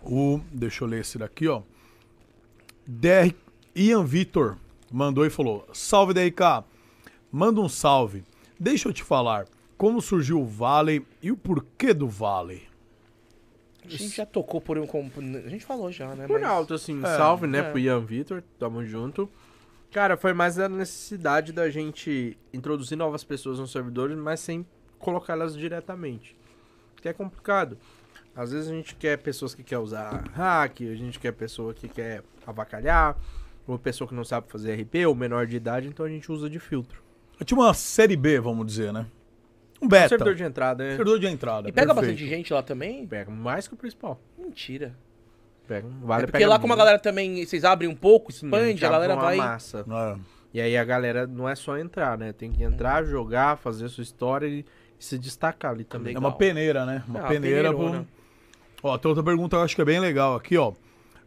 o. 0.03 0.39
Deixa 0.51 0.83
eu 0.83 0.87
ler 0.87 1.01
esse 1.01 1.17
daqui, 1.17 1.47
ó. 1.47 1.61
DR 2.91 3.35
Ian 3.75 4.03
Vitor 4.03 4.57
mandou 4.91 5.23
e 5.23 5.29
falou: 5.29 5.67
Salve 5.71 6.11
DRK, 6.11 6.65
manda 7.31 7.61
um 7.61 7.69
salve. 7.69 8.23
Deixa 8.59 8.89
eu 8.89 8.93
te 8.93 9.03
falar 9.03 9.45
como 9.77 10.01
surgiu 10.01 10.41
o 10.41 10.45
Valley 10.45 11.05
e 11.21 11.31
o 11.31 11.37
porquê 11.37 11.93
do 11.93 12.07
Valley. 12.07 12.63
A 13.85 13.89
gente 13.89 14.15
já 14.15 14.25
tocou 14.25 14.59
por 14.59 14.75
um. 14.79 14.85
A 15.45 15.49
gente 15.49 15.63
falou 15.63 15.91
já, 15.91 16.15
né? 16.15 16.25
Por 16.25 16.39
mas- 16.39 16.49
alto, 16.49 16.73
assim, 16.73 16.99
salve, 17.01 17.45
né, 17.45 17.59
é. 17.59 17.69
pro 17.69 17.77
Ian 17.77 17.99
Vitor, 17.99 18.43
tamo 18.57 18.83
junto. 18.83 19.29
Cara, 19.91 20.17
foi 20.17 20.33
mais 20.33 20.57
a 20.57 20.67
necessidade 20.67 21.53
da 21.53 21.69
gente 21.69 22.35
introduzir 22.51 22.97
novas 22.97 23.23
pessoas 23.23 23.59
nos 23.59 23.71
servidores, 23.71 24.17
mas 24.17 24.39
sem 24.39 24.65
colocá-las 24.97 25.55
diretamente. 25.55 26.35
Que 26.99 27.09
é 27.09 27.13
complicado. 27.13 27.77
Às 28.39 28.51
vezes 28.53 28.69
a 28.69 28.73
gente 28.73 28.95
quer 28.95 29.17
pessoas 29.17 29.53
que 29.53 29.61
quer 29.63 29.77
usar 29.79 30.23
hack, 30.33 30.79
a 30.81 30.95
gente 30.95 31.19
quer 31.19 31.33
pessoa 31.33 31.73
que 31.73 31.89
quer 31.89 32.23
avacalhar, 32.47 33.17
ou 33.67 33.77
pessoa 33.77 34.07
que 34.07 34.15
não 34.15 34.23
sabe 34.23 34.49
fazer 34.49 34.75
RP, 34.81 35.05
ou 35.05 35.13
menor 35.13 35.45
de 35.45 35.57
idade, 35.57 35.89
então 35.89 36.05
a 36.05 36.09
gente 36.09 36.31
usa 36.31 36.49
de 36.49 36.57
filtro. 36.57 37.03
É 37.37 37.43
tipo 37.43 37.59
uma 37.61 37.73
série 37.73 38.15
B, 38.15 38.39
vamos 38.39 38.65
dizer, 38.65 38.93
né? 38.93 39.05
Um 39.81 39.83
É 39.83 39.85
um 39.85 39.89
beta. 39.89 40.09
servidor 40.09 40.35
de 40.35 40.43
entrada, 40.43 40.83
né? 40.85 40.89
Servidor 40.91 41.19
de 41.19 41.27
entrada. 41.27 41.67
E 41.67 41.71
pega 41.73 41.87
perfeito. 41.93 42.11
bastante 42.15 42.29
gente 42.29 42.53
lá 42.53 42.63
também? 42.63 43.05
Pega 43.05 43.29
mais 43.29 43.67
que 43.67 43.73
o 43.73 43.77
principal. 43.77 44.17
Mentira. 44.37 44.95
Pega, 45.67 45.87
vale 46.01 46.23
é 46.23 46.25
porque 46.25 46.37
pega 46.39 46.49
lá, 46.49 46.59
como 46.59 46.71
a 46.73 46.75
galera 46.77 46.97
também. 46.97 47.45
Vocês 47.45 47.65
abrem 47.65 47.89
um 47.89 47.95
pouco, 47.95 48.31
Sim, 48.31 48.45
expande, 48.47 48.83
a 48.85 48.87
abre 48.87 48.99
galera 48.99 49.13
uma 49.15 49.21
vai. 49.21 49.35
Massa. 49.37 49.85
É. 49.87 50.17
E 50.53 50.61
aí 50.61 50.77
a 50.77 50.83
galera 50.85 51.27
não 51.27 51.47
é 51.47 51.55
só 51.55 51.77
entrar, 51.77 52.17
né? 52.17 52.31
Tem 52.33 52.51
que 52.51 52.63
entrar, 52.63 53.03
jogar, 53.03 53.57
fazer 53.57 53.87
sua 53.89 54.01
história 54.01 54.47
e, 54.47 54.65
e 54.97 55.03
se 55.05 55.17
destacar 55.19 55.71
ali 55.71 55.83
também. 55.83 56.15
É 56.15 56.19
uma 56.19 56.31
peneira, 56.35 56.85
né? 56.85 57.03
Uma 57.07 57.19
Ah, 57.19 57.27
peneira. 57.27 57.69
peneirona. 57.69 57.99
pro- 58.03 58.18
Ó, 58.81 58.97
tem 58.97 59.09
outra 59.09 59.23
pergunta 59.23 59.55
que 59.55 59.59
eu 59.59 59.63
acho 59.65 59.75
que 59.75 59.81
é 59.81 59.85
bem 59.85 59.99
legal 59.99 60.35
aqui, 60.35 60.57
ó. 60.57 60.73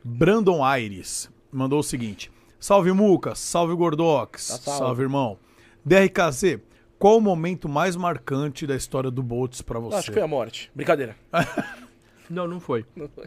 Brandon 0.05 0.64
Aires 0.64 1.31
mandou 1.52 1.81
o 1.81 1.82
seguinte: 1.82 2.31
Salve 2.58 2.92
Muca, 2.92 3.34
salve 3.34 3.74
Gordox, 3.74 4.48
Tá 4.48 4.56
salve. 4.58 4.78
salve. 4.78 5.02
irmão. 5.02 5.39
DRKZ, 5.84 6.60
qual 6.98 7.18
o 7.18 7.20
momento 7.20 7.68
mais 7.68 7.97
marcante 7.97 8.66
da 8.66 8.76
história 8.76 9.10
do 9.10 9.22
Boltz 9.22 9.60
pra 9.62 9.78
você? 9.81 9.97
Acho 9.97 10.06
que 10.08 10.12
foi 10.14 10.22
a 10.22 10.28
morte. 10.28 10.70
Brincadeira. 10.74 11.16
Não, 12.31 12.47
não 12.48 12.60
foi. 12.60 12.86
Não 12.97 13.08
foi. 13.08 13.26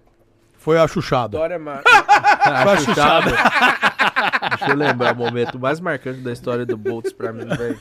Foi 0.58 0.78
a 0.80 0.88
chuchada. 0.88 1.38
História 1.38 1.60
ma... 1.60 1.84
Foi 1.84 2.74
a 2.74 2.78
chuchada. 2.78 3.30
Deixa 4.58 4.72
eu 4.72 4.76
lembrar 4.76 5.14
o 5.14 5.18
momento 5.18 5.60
mais 5.60 5.80
marcante 5.80 6.22
da 6.22 6.32
história 6.32 6.66
do 6.66 6.76
Boltz 6.76 7.14
pra 7.14 7.32
mim, 7.32 7.46
velho. 7.46 7.80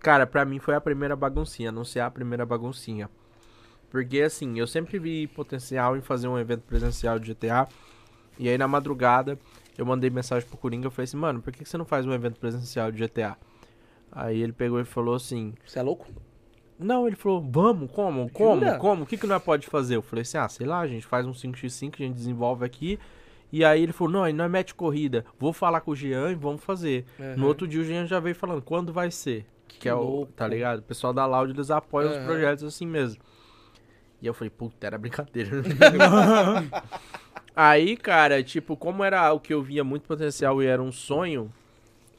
Cara, 0.00 0.26
pra 0.26 0.44
mim 0.44 0.58
foi 0.58 0.74
a 0.74 0.80
primeira 0.80 1.14
baguncinha, 1.16 1.68
anunciar 1.70 2.08
a 2.08 2.10
primeira 2.10 2.44
baguncinha. 2.44 3.08
Porque 3.92 4.22
assim, 4.22 4.58
eu 4.58 4.66
sempre 4.66 4.98
vi 4.98 5.26
potencial 5.26 5.94
em 5.98 6.00
fazer 6.00 6.26
um 6.26 6.38
evento 6.38 6.62
presencial 6.62 7.18
de 7.18 7.34
GTA. 7.34 7.68
E 8.38 8.48
aí 8.48 8.56
na 8.56 8.66
madrugada 8.66 9.38
eu 9.76 9.84
mandei 9.84 10.08
mensagem 10.08 10.48
pro 10.48 10.56
Coringa 10.56 10.88
e 10.88 10.90
falei 10.90 11.04
assim, 11.04 11.18
mano, 11.18 11.42
por 11.42 11.52
que 11.52 11.62
que 11.62 11.68
você 11.68 11.76
não 11.76 11.84
faz 11.84 12.06
um 12.06 12.12
evento 12.14 12.40
presencial 12.40 12.90
de 12.90 13.06
GTA? 13.06 13.36
Aí 14.10 14.40
ele 14.40 14.54
pegou 14.54 14.80
e 14.80 14.84
falou 14.86 15.14
assim, 15.14 15.52
Você 15.66 15.78
é 15.78 15.82
louco? 15.82 16.06
não, 16.78 17.06
ele 17.06 17.16
falou, 17.16 17.42
vamos, 17.42 17.90
como, 17.92 18.30
como, 18.30 18.60
Jura? 18.62 18.78
como, 18.78 19.02
o 19.02 19.06
que 19.06 19.18
que 19.18 19.26
nós 19.26 19.42
pode 19.42 19.66
fazer? 19.66 19.96
Eu 19.96 20.02
falei 20.02 20.22
assim, 20.22 20.38
ah, 20.38 20.48
sei 20.48 20.66
lá, 20.66 20.80
a 20.80 20.86
gente 20.86 21.04
faz 21.06 21.26
um 21.26 21.32
5x5, 21.32 21.94
a 21.94 21.98
gente 21.98 22.14
desenvolve 22.14 22.64
aqui. 22.64 22.98
E 23.52 23.62
aí 23.62 23.82
ele 23.82 23.92
falou, 23.92 24.10
não, 24.14 24.24
aí 24.24 24.32
nós 24.32 24.50
mete 24.50 24.74
corrida, 24.74 25.22
vou 25.38 25.52
falar 25.52 25.82
com 25.82 25.90
o 25.90 25.94
Jean 25.94 26.30
e 26.30 26.34
vamos 26.34 26.64
fazer. 26.64 27.04
No 27.36 27.46
outro 27.46 27.68
dia 27.68 27.82
o 27.82 27.84
Jean 27.84 28.06
já 28.06 28.18
veio 28.18 28.34
falando, 28.34 28.62
quando 28.62 28.90
vai 28.90 29.10
ser? 29.10 29.44
Que, 29.68 29.86
é 29.86 29.94
o, 29.94 30.00
louco. 30.00 30.32
tá 30.32 30.48
ligado? 30.48 30.78
O 30.78 30.82
pessoal 30.82 31.12
da 31.12 31.26
Loud, 31.26 31.52
eles 31.52 31.70
apoiam 31.70 32.10
os 32.10 32.16
Aham. 32.16 32.24
projetos 32.24 32.64
assim 32.64 32.86
mesmo. 32.86 33.22
E 34.22 34.26
eu 34.26 34.32
falei, 34.32 34.50
puta, 34.50 34.86
era 34.86 34.96
brincadeira. 34.96 35.50
aí, 37.54 37.96
cara, 37.96 38.42
tipo, 38.42 38.76
como 38.76 39.02
era 39.02 39.32
o 39.32 39.40
que 39.40 39.52
eu 39.52 39.60
via 39.60 39.82
muito 39.82 40.06
potencial 40.06 40.62
e 40.62 40.66
era 40.66 40.80
um 40.80 40.92
sonho, 40.92 41.52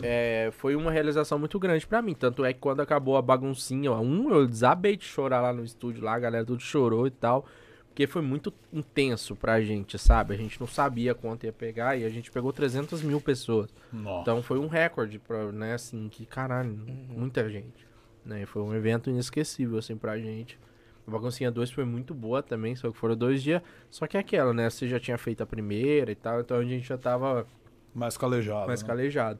é, 0.01 0.49
foi 0.51 0.75
uma 0.75 0.91
realização 0.91 1.39
muito 1.39 1.57
grande 1.57 1.87
pra 1.87 2.01
mim. 2.01 2.13
Tanto 2.13 2.43
é 2.43 2.51
que 2.51 2.59
quando 2.59 2.81
acabou 2.81 3.15
a 3.15 3.21
baguncinha, 3.21 3.89
ó, 3.89 4.01
um, 4.01 4.29
eu 4.29 4.45
desabei 4.45 4.97
de 4.97 5.05
chorar 5.05 5.39
lá 5.39 5.53
no 5.53 5.63
estúdio, 5.63 6.03
lá, 6.03 6.13
a 6.13 6.19
galera 6.19 6.45
tudo 6.45 6.61
chorou 6.61 7.07
e 7.07 7.11
tal. 7.11 7.45
Porque 7.87 8.07
foi 8.07 8.23
muito 8.23 8.51
intenso 8.73 9.35
pra 9.35 9.61
gente, 9.61 9.99
sabe? 9.99 10.33
A 10.33 10.37
gente 10.37 10.59
não 10.59 10.67
sabia 10.67 11.13
quanto 11.13 11.45
ia 11.45 11.53
pegar 11.53 11.95
e 11.95 12.03
a 12.03 12.09
gente 12.09 12.31
pegou 12.31 12.51
300 12.51 13.03
mil 13.03 13.21
pessoas. 13.21 13.69
Nossa. 13.93 14.21
Então 14.21 14.41
foi 14.41 14.57
um 14.57 14.67
recorde, 14.67 15.19
pra, 15.19 15.51
né, 15.51 15.75
assim, 15.75 16.09
que 16.09 16.25
caralho, 16.25 16.75
muita 17.09 17.47
gente. 17.47 17.87
Né? 18.25 18.45
Foi 18.47 18.63
um 18.63 18.73
evento 18.73 19.11
inesquecível, 19.11 19.77
assim, 19.77 19.95
pra 19.95 20.17
gente. 20.17 20.57
A 21.05 21.11
Baguncinha 21.11 21.51
2 21.51 21.71
foi 21.71 21.83
muito 21.85 22.13
boa 22.13 22.41
também, 22.41 22.75
só 22.75 22.89
que 22.91 22.97
foram 22.97 23.15
dois 23.15 23.43
dias. 23.43 23.61
Só 23.89 24.07
que 24.07 24.15
é 24.17 24.19
aquela, 24.19 24.53
né? 24.53 24.69
Você 24.69 24.87
já 24.87 24.99
tinha 24.99 25.17
feito 25.17 25.41
a 25.41 25.45
primeira 25.45 26.11
e 26.11 26.15
tal, 26.15 26.39
então 26.39 26.57
a 26.57 26.63
gente 26.63 26.87
já 26.87 26.97
tava 26.97 27.45
Mais 27.93 28.17
calejado. 28.17 28.67
mais 28.67 28.81
né? 28.81 28.87
calejado. 28.87 29.39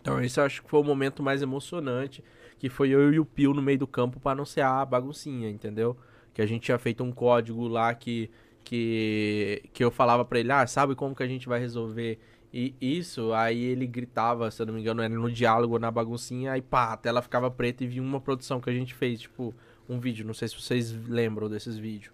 Então 0.00 0.20
esse 0.22 0.38
eu 0.38 0.44
acho 0.44 0.62
que 0.62 0.70
foi 0.70 0.80
o 0.80 0.84
momento 0.84 1.22
mais 1.22 1.42
emocionante, 1.42 2.22
que 2.58 2.68
foi 2.68 2.90
eu 2.90 3.12
e 3.12 3.18
o 3.18 3.24
Pio 3.24 3.52
no 3.52 3.62
meio 3.62 3.78
do 3.78 3.86
campo 3.86 4.20
pra 4.20 4.32
anunciar 4.32 4.72
a 4.72 4.84
baguncinha, 4.84 5.48
entendeu? 5.50 5.96
Que 6.32 6.42
a 6.42 6.46
gente 6.46 6.62
tinha 6.62 6.78
feito 6.78 7.02
um 7.02 7.10
código 7.10 7.66
lá 7.66 7.94
que 7.94 8.30
que, 8.68 9.62
que 9.72 9.82
eu 9.82 9.90
falava 9.90 10.26
pra 10.26 10.38
ele, 10.38 10.52
ah, 10.52 10.66
sabe 10.66 10.94
como 10.94 11.14
que 11.14 11.22
a 11.22 11.26
gente 11.26 11.48
vai 11.48 11.58
resolver 11.58 12.18
e 12.52 12.74
isso? 12.80 13.32
Aí 13.32 13.62
ele 13.64 13.86
gritava, 13.86 14.50
se 14.50 14.60
eu 14.60 14.66
não 14.66 14.74
me 14.74 14.80
engano, 14.80 15.00
era 15.00 15.14
no 15.14 15.30
diálogo, 15.30 15.78
na 15.78 15.90
baguncinha, 15.90 16.52
aí 16.52 16.60
pá, 16.60 16.92
a 16.92 16.96
tela 16.98 17.22
ficava 17.22 17.50
preta 17.50 17.82
e 17.82 17.86
vinha 17.86 18.02
uma 18.02 18.20
produção 18.20 18.60
que 18.60 18.68
a 18.68 18.72
gente 18.72 18.92
fez, 18.94 19.20
tipo, 19.20 19.54
um 19.88 19.98
vídeo, 19.98 20.26
não 20.26 20.34
sei 20.34 20.48
se 20.48 20.60
vocês 20.60 20.92
lembram 21.08 21.48
desses 21.48 21.76
vídeos. 21.76 22.12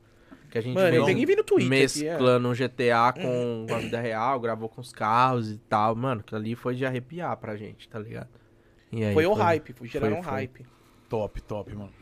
Que 0.50 0.58
a 0.58 0.60
gente 0.60 0.74
Mano, 0.74 0.94
eu 0.94 1.04
peguei 1.04 1.26
vi 1.26 1.34
no 1.34 1.42
Twitter. 1.42 1.66
aqui, 1.84 2.06
é. 2.06 2.10
mesclando 2.12 2.48
um 2.48 2.52
GTA 2.52 3.12
com 3.12 3.66
a 3.74 3.78
vida 3.78 4.00
real, 4.00 4.38
gravou 4.38 4.68
com 4.68 4.80
os 4.80 4.92
carros 4.92 5.50
e 5.50 5.58
tal. 5.68 5.96
Mano, 5.96 6.20
aquilo 6.20 6.40
ali 6.40 6.54
foi 6.54 6.76
de 6.76 6.86
arrepiar 6.86 7.36
pra 7.36 7.56
gente, 7.56 7.88
tá 7.88 7.98
ligado? 7.98 8.28
E 8.92 9.02
aí 9.04 9.12
Foi 9.14 9.26
o 9.26 9.32
hype, 9.32 9.72
foi 9.72 9.88
foi- 9.88 10.12
um 10.12 10.22
foi. 10.22 10.32
hype. 10.32 10.64
Top, 11.08 11.42
top, 11.42 11.74
mano. 11.74 11.92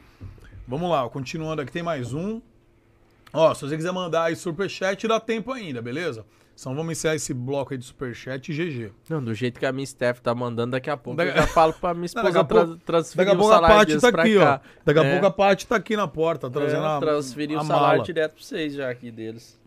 Vamos 0.68 0.90
lá, 0.90 1.08
continuando 1.08 1.62
aqui, 1.62 1.72
tem 1.72 1.82
mais 1.82 2.12
um. 2.12 2.40
Ó, 3.32 3.54
se 3.54 3.62
você 3.66 3.74
quiser 3.76 3.92
mandar 3.92 4.24
aí 4.24 4.36
superchat, 4.36 5.08
dá 5.08 5.18
tempo 5.18 5.50
ainda, 5.52 5.80
beleza? 5.80 6.26
Então 6.58 6.74
vamos 6.76 6.92
encerrar 6.92 7.14
esse 7.16 7.34
bloco 7.34 7.72
aí 7.74 7.78
de 7.78 7.84
superchat 7.84 8.52
e 8.52 8.54
GG. 8.54 8.92
Não, 9.08 9.22
do 9.24 9.34
jeito 9.34 9.58
que 9.58 9.66
a 9.66 9.72
minha 9.72 9.84
staff 9.84 10.20
tá 10.20 10.34
mandando, 10.34 10.72
daqui 10.72 10.88
a 10.90 10.96
pouco 10.96 11.16
Daqui- 11.16 11.32
eu 11.32 11.36
já 11.42 11.46
falo 11.48 11.72
pra 11.72 11.92
minha 11.92 12.00
Não, 12.02 12.04
esposa 12.22 12.40
a 12.40 12.44
pouco- 12.44 12.66
tra 12.76 12.78
transferir 12.86 13.16
Daqui 13.26 13.30
a 13.30 13.34
o 13.34 13.38
pouco 13.38 13.54
a 13.54 13.68
Paty 13.68 14.00
tá 14.00 14.08
aqui, 14.08 14.36
ó. 14.36 14.40
cá. 14.44 14.60
Daqui 14.84 15.00
a 15.00 15.04
É. 15.04 15.10
pouco 15.12 15.26
a 15.26 15.30
Paty 15.30 15.66
tá 15.66 15.76
aqui 15.76 15.96
na 15.96 16.06
porta, 16.06 16.48
trazendo 16.50 16.84
É, 16.84 16.96
a, 16.96 17.00
transferir 17.00 17.58
a 17.58 17.62
o 17.62 17.64
salário 17.64 17.88
mala. 17.98 18.04
direto 18.04 18.34
pra 18.34 18.42
vocês 18.44 18.74
já 18.74 18.88
aqui 18.90 19.10
deles. 19.10 19.58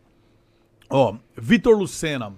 Ó, 0.89 1.15
Vitor 1.35 1.75
Lucena. 1.77 2.33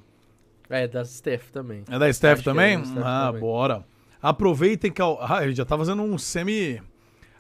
É, 0.70 0.88
da 0.88 1.04
Steph 1.06 1.50
também. 1.52 1.84
É 1.90 2.00
da 2.00 2.12
Steph 2.12 2.40
Acho 2.40 2.50
é 2.50 2.52
também? 2.54 2.80
da 2.80 2.86
Steph 2.86 3.04
ah, 3.06 3.26
também. 3.28 3.42
bora. 3.42 3.86
Aproveitem 4.22 4.92
que 4.92 5.02
a... 5.02 5.06
Ah, 5.20 5.44
ele 5.44 5.54
já 5.56 5.64
tá 5.66 5.78
fazendo 5.78 6.02
um 6.02 6.18
semi... 6.18 6.82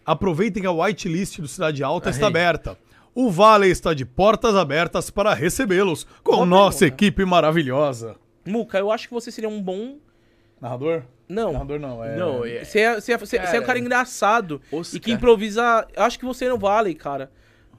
Aproveitem 0.05 0.61
que 0.61 0.67
a 0.67 0.71
whitelist 0.71 1.39
do 1.41 1.47
Cidade 1.47 1.83
Alta 1.83 2.09
está 2.09 2.27
Aí. 2.27 2.31
aberta. 2.31 2.77
O 3.19 3.31
Vale 3.31 3.67
está 3.67 3.95
de 3.95 4.05
portas 4.05 4.55
abertas 4.55 5.09
para 5.09 5.33
recebê-los 5.33 6.05
com 6.23 6.33
Boa 6.33 6.45
nossa 6.45 6.81
pergunta. 6.81 7.03
equipe 7.03 7.25
maravilhosa. 7.25 8.15
Muca, 8.45 8.77
eu 8.77 8.91
acho 8.91 9.07
que 9.07 9.13
você 9.15 9.31
seria 9.31 9.49
um 9.49 9.59
bom. 9.59 9.97
Narrador? 10.61 11.01
Não. 11.27 11.51
Narrador 11.51 11.79
não, 11.79 12.03
é... 12.03 12.15
Não, 12.15 12.45
é, 12.45 12.63
Você 12.63 12.79
é, 12.79 12.93
você, 13.01 13.13
é, 13.13 13.17
você, 13.17 13.39
você 13.39 13.57
é 13.57 13.59
um 13.59 13.63
cara 13.63 13.79
engraçado 13.79 14.61
Oscar. 14.71 14.97
e 14.97 14.99
que 14.99 15.11
improvisa. 15.11 15.87
Eu 15.95 16.03
acho 16.03 16.19
que 16.19 16.25
você 16.25 16.47
no 16.47 16.59
Vale, 16.59 16.93
cara. 16.93 17.31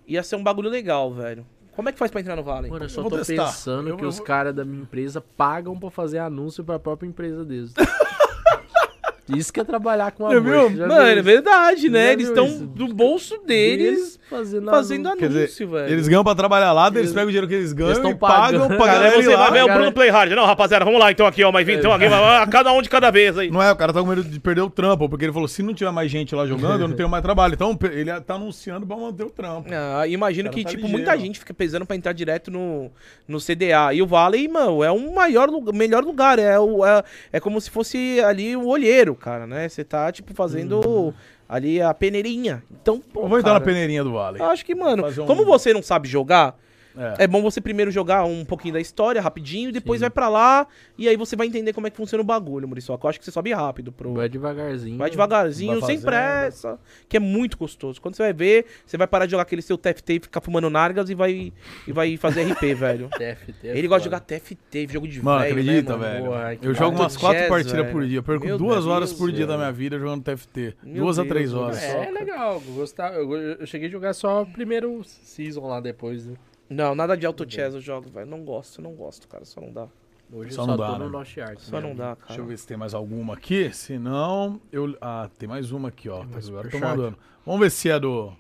Ia 0.09 0.25
ser 0.25 0.35
um 0.35 0.43
bagulho 0.43 0.69
legal, 0.69 1.15
velho. 1.15 1.47
Como 1.71 1.89
é 1.89 1.93
que 1.93 1.99
faz 2.01 2.11
pra 2.11 2.21
entrar 2.21 2.35
no 2.35 2.43
Vale? 2.43 2.69
Mano, 2.69 2.87
eu 2.87 2.89
só 2.89 3.03
vou 3.03 3.11
tô 3.13 3.19
testar. 3.19 3.47
pensando 3.47 3.91
Eu 3.91 3.97
que 3.97 4.05
os 4.05 4.19
caras 4.19 4.53
da 4.53 4.65
minha 4.65 4.83
empresa 4.83 5.21
pagam 5.21 5.79
pra 5.79 5.89
fazer 5.89 6.19
anúncio 6.19 6.65
pra 6.65 6.81
própria 6.81 7.07
empresa 7.07 7.45
deles. 7.45 7.73
Isso 9.37 9.53
que 9.53 9.61
é 9.61 9.65
trabalhar 9.65 10.11
com 10.11 10.29
já 10.29 10.41
Mano, 10.41 11.07
é 11.07 11.23
verdade, 11.23 11.89
né? 11.89 12.15
Eles 12.15 12.27
estão 12.29 12.67
do 12.67 12.93
bolso 12.93 13.39
deles 13.47 14.18
fazendo, 14.29 14.71
fazendo 14.71 15.09
anúncio. 15.09 15.29
Dizer, 15.29 15.67
velho. 15.67 15.93
eles 15.93 16.09
ganham 16.09 16.23
pra 16.25 16.35
trabalhar 16.35 16.73
lá, 16.73 16.89
daí 16.89 17.03
eles 17.03 17.13
pegam 17.13 17.27
o 17.27 17.31
dinheiro 17.31 17.49
que 17.49 17.55
eles 17.55 17.73
ganham 17.73 17.91
Eles 17.93 18.11
e 18.11 18.15
pagam 18.15 18.69
pra 18.69 18.77
Cara, 18.77 18.93
galera 18.93 19.19
ir 19.19 19.23
você 19.25 19.37
lá. 19.37 19.51
vai 19.51 19.53
ver 19.53 19.71
o. 19.71 19.75
Bruno 19.75 19.93
Playhard. 19.93 20.35
Não, 20.35 20.45
rapaziada, 20.47 20.85
vamos 20.85 21.01
lá 21.01 21.11
então 21.11 21.27
aqui, 21.27 21.43
ó. 21.45 21.51
Mas 21.53 21.67
vem, 21.67 21.77
então 21.79 21.93
aqui, 21.93 22.09
vai- 22.09 22.21
vai- 22.21 22.47
cada 22.49 22.73
um 22.73 22.83
de 22.83 22.89
cada 22.89 23.11
vez 23.11 23.37
aí. 23.39 23.51
Não 23.51 23.63
é, 23.63 23.73
o 23.73 23.77
cara 23.77 23.93
tá 23.93 24.01
com 24.01 24.07
medo 24.07 24.23
de 24.23 24.39
perder 24.41 24.61
o 24.63 24.71
trampo, 24.71 25.09
porque 25.09 25.25
ele 25.25 25.33
falou, 25.33 25.49
se 25.49 25.63
não 25.63 25.73
tiver 25.75 25.91
mais 25.91 26.11
gente 26.11 26.35
lá 26.35 26.47
jogando, 26.47 26.81
eu 26.83 26.89
não 26.89 26.97
tenho 26.97 27.09
mais 27.09 27.23
trabalho. 27.23 27.55
Então 27.55 27.77
ele 27.91 28.21
tá 28.21 28.35
anunciando 28.35 28.87
pra 28.87 28.97
manter 28.97 29.25
o 29.25 29.31
trampo. 29.31 29.69
Ah, 29.73 30.07
imagino 30.07 30.51
que, 30.51 30.63
tá 30.63 30.71
tipo, 30.71 30.83
ligeiro, 30.83 31.05
muita 31.05 31.19
gente 31.19 31.39
fica 31.39 31.55
pesando 31.55 31.85
pra 31.87 31.97
entrar 31.97 32.13
direto 32.13 32.51
no, 32.51 32.91
no 33.27 33.39
CDA. 33.41 33.93
E 33.95 34.03
o 34.03 34.07
Vale, 34.07 34.47
mano, 34.49 34.83
é 34.85 34.91
o 34.91 35.15
maior, 35.15 35.49
melhor 35.73 36.05
lugar. 36.05 36.39
É, 36.39 36.59
o, 36.59 36.85
é, 36.85 37.03
é 37.33 37.41
como 37.41 37.61
se 37.61 37.71
fosse 37.71 38.21
ali 38.21 38.57
o 38.57 38.67
olheiro, 38.67 39.15
cara, 39.15 39.47
né? 39.47 39.69
Você 39.69 39.85
tá, 39.85 40.11
tipo, 40.13 40.35
fazendo 40.35 41.15
ali 41.49 41.81
a 41.81 41.95
peneirinha. 41.95 42.63
Então, 42.71 43.01
pô, 43.01 43.23
Eu 43.23 43.29
vou 43.29 43.39
entrar 43.39 43.53
cara, 43.53 43.61
na 43.61 43.65
peneirinha 43.65 44.05
do 44.05 44.13
Vale. 44.13 44.43
Acho 44.43 44.65
que, 44.65 44.75
mano, 44.75 45.03
Fazer 45.03 45.21
um- 45.23 45.27
como 45.27 45.45
você 45.45 45.73
não 45.73 45.83
sabe 45.83 46.07
jogar, 46.09 46.57
É. 46.99 47.25
é 47.25 47.27
bom 47.27 47.41
você 47.41 47.61
primeiro 47.61 47.91
jogar 47.91 48.25
um 48.25 48.45
pouquinho 48.45 48.75
da 48.75 48.81
história, 48.81 49.21
rapidinho, 49.21 49.69
e 49.69 49.73
depois 49.73 50.01
vai 50.01 50.11
pra 50.11 50.29
lá, 50.29 50.67
e 50.97 51.09
aí 51.09 51.17
você 51.17 51.37
vai 51.37 51.47
entender 51.47 51.73
como 51.73 51.87
é 51.87 51.91
que 51.91 51.97
funciona 51.97 52.21
o 52.23 52.25
bagulho, 52.25 52.67
Muriçoca. 52.67 53.07
Eu 53.07 53.11
acho 53.11 53.19
que 53.19 53.25
você 53.25 53.31
sobe 53.31 53.53
rápido 53.53 53.93
pro... 53.93 54.15
Vai 54.15 54.29
devagarzinho. 54.29 54.99
Vai 54.99 55.11
devagarzinho, 55.11 55.81
Vai 55.81 55.91
sem 55.91 56.01
pressa, 56.01 56.79
que 57.09 57.17
é 57.17 57.21
muito 57.21 57.57
gostoso. 57.57 58.01
Quando 58.01 58.17
você 58.17 58.23
vai 58.25 58.33
ver, 58.33 58.67
você 58.85 58.97
vai 58.97 59.07
parar 59.07 59.27
de 59.27 59.31
jogar 59.33 59.43
aquele 59.43 59.63
seu 59.63 59.79
TFT 59.79 60.15
e 60.15 60.21
ficar 60.21 60.41
fumando 60.41 60.69
nargas 60.69 61.09
e 61.11 61.15
vai, 61.15 61.53
e 61.87 61.93
vai 61.93 62.17
fazer 62.17 62.43
RP, 62.43 62.75
velho. 62.75 63.09
TFT. 63.11 63.69
Ele 63.69 63.87
gosta 63.87 64.01
de 64.01 64.05
jogar 64.07 64.21
TFT, 64.21 64.89
jogo 64.91 65.07
de 65.07 65.23
Mano, 65.23 65.41
velho, 65.41 65.55
né, 65.55 65.61
acredita, 65.61 65.97
mano? 65.97 66.31
velho. 66.33 66.59
Eu 66.63 66.75
jogo 66.75 66.97
umas 66.99 67.17
quatro 67.17 67.39
Jazz, 67.39 67.49
partidas 67.49 67.73
velho. 67.73 67.93
por 67.93 68.07
dia. 68.07 68.19
Eu 68.19 68.23
perco 68.23 68.45
Meu 68.45 68.59
duas 68.59 68.75
Deus, 68.85 68.87
horas 68.87 69.13
por 69.13 69.31
dia 69.31 69.47
da 69.47 69.57
minha 69.57 69.73
vida 69.73 69.99
jogando 69.99 70.23
TFT. 70.25 70.75
Meu 70.83 71.05
duas 71.05 71.19
a 71.19 71.23
Deus, 71.23 71.33
três 71.33 71.55
horas. 71.55 71.83
É 71.83 72.11
legal, 72.11 72.63
eu 72.67 72.75
gostava. 72.75 73.15
Eu, 73.15 73.33
eu 73.33 73.67
cheguei 73.67 73.89
a 73.89 73.91
jogar 73.91 74.13
só 74.15 74.43
o 74.43 74.47
primeiro 74.47 75.03
season 75.05 75.67
lá 75.67 75.81
depois. 75.81 76.27
Né? 76.27 76.35
Não, 76.69 76.95
nada 76.95 77.17
de 77.17 77.25
auto 77.27 77.51
chess 77.51 77.75
eu 77.75 77.81
jogo, 77.81 78.11
velho. 78.11 78.29
Não 78.29 78.45
gosto, 78.45 78.83
não 78.83 78.93
gosto, 78.93 79.27
cara. 79.29 79.45
Só 79.45 79.61
não 79.61 79.73
dá. 79.73 79.89
Hoje 80.31 80.53
Só 80.53 80.63
eu 80.63 80.67
não 80.67 80.77
só 80.77 80.83
dá, 80.83 80.93
tô 80.93 80.99
né? 80.99 81.05
no 81.07 81.11
Lost 81.11 81.39
Ark. 81.39 81.63
Só 81.63 81.81
não 81.81 81.95
dá, 81.95 82.15
Deixa 82.15 82.27
cara. 82.29 82.41
eu 82.41 82.47
ver 82.47 82.59
se 82.59 82.67
tem 82.67 82.77
mais 82.77 82.93
alguma 82.93 83.33
aqui. 83.35 83.73
Se 83.73 83.99
não, 83.99 84.61
eu. 84.71 84.97
Ah, 85.01 85.31
tem 85.39 85.49
mais 85.49 85.73
uma 85.73 85.89
aqui, 85.89 86.09
ó. 86.11 86.23
mais 86.25 86.49
Agora 86.49 86.69
tô 86.69 86.79
mandando. 86.79 87.19
Vamos 87.47 87.61
ver 87.61 87.71
se 87.71 87.89
é 87.89 87.99
do. 87.99 88.33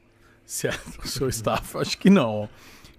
Se 0.44 0.68
é 0.68 0.70
do 0.70 1.06
seu 1.08 1.28
staff. 1.30 1.78
Acho 1.78 1.96
que 1.96 2.10
não. 2.10 2.42
ó. 2.42 2.48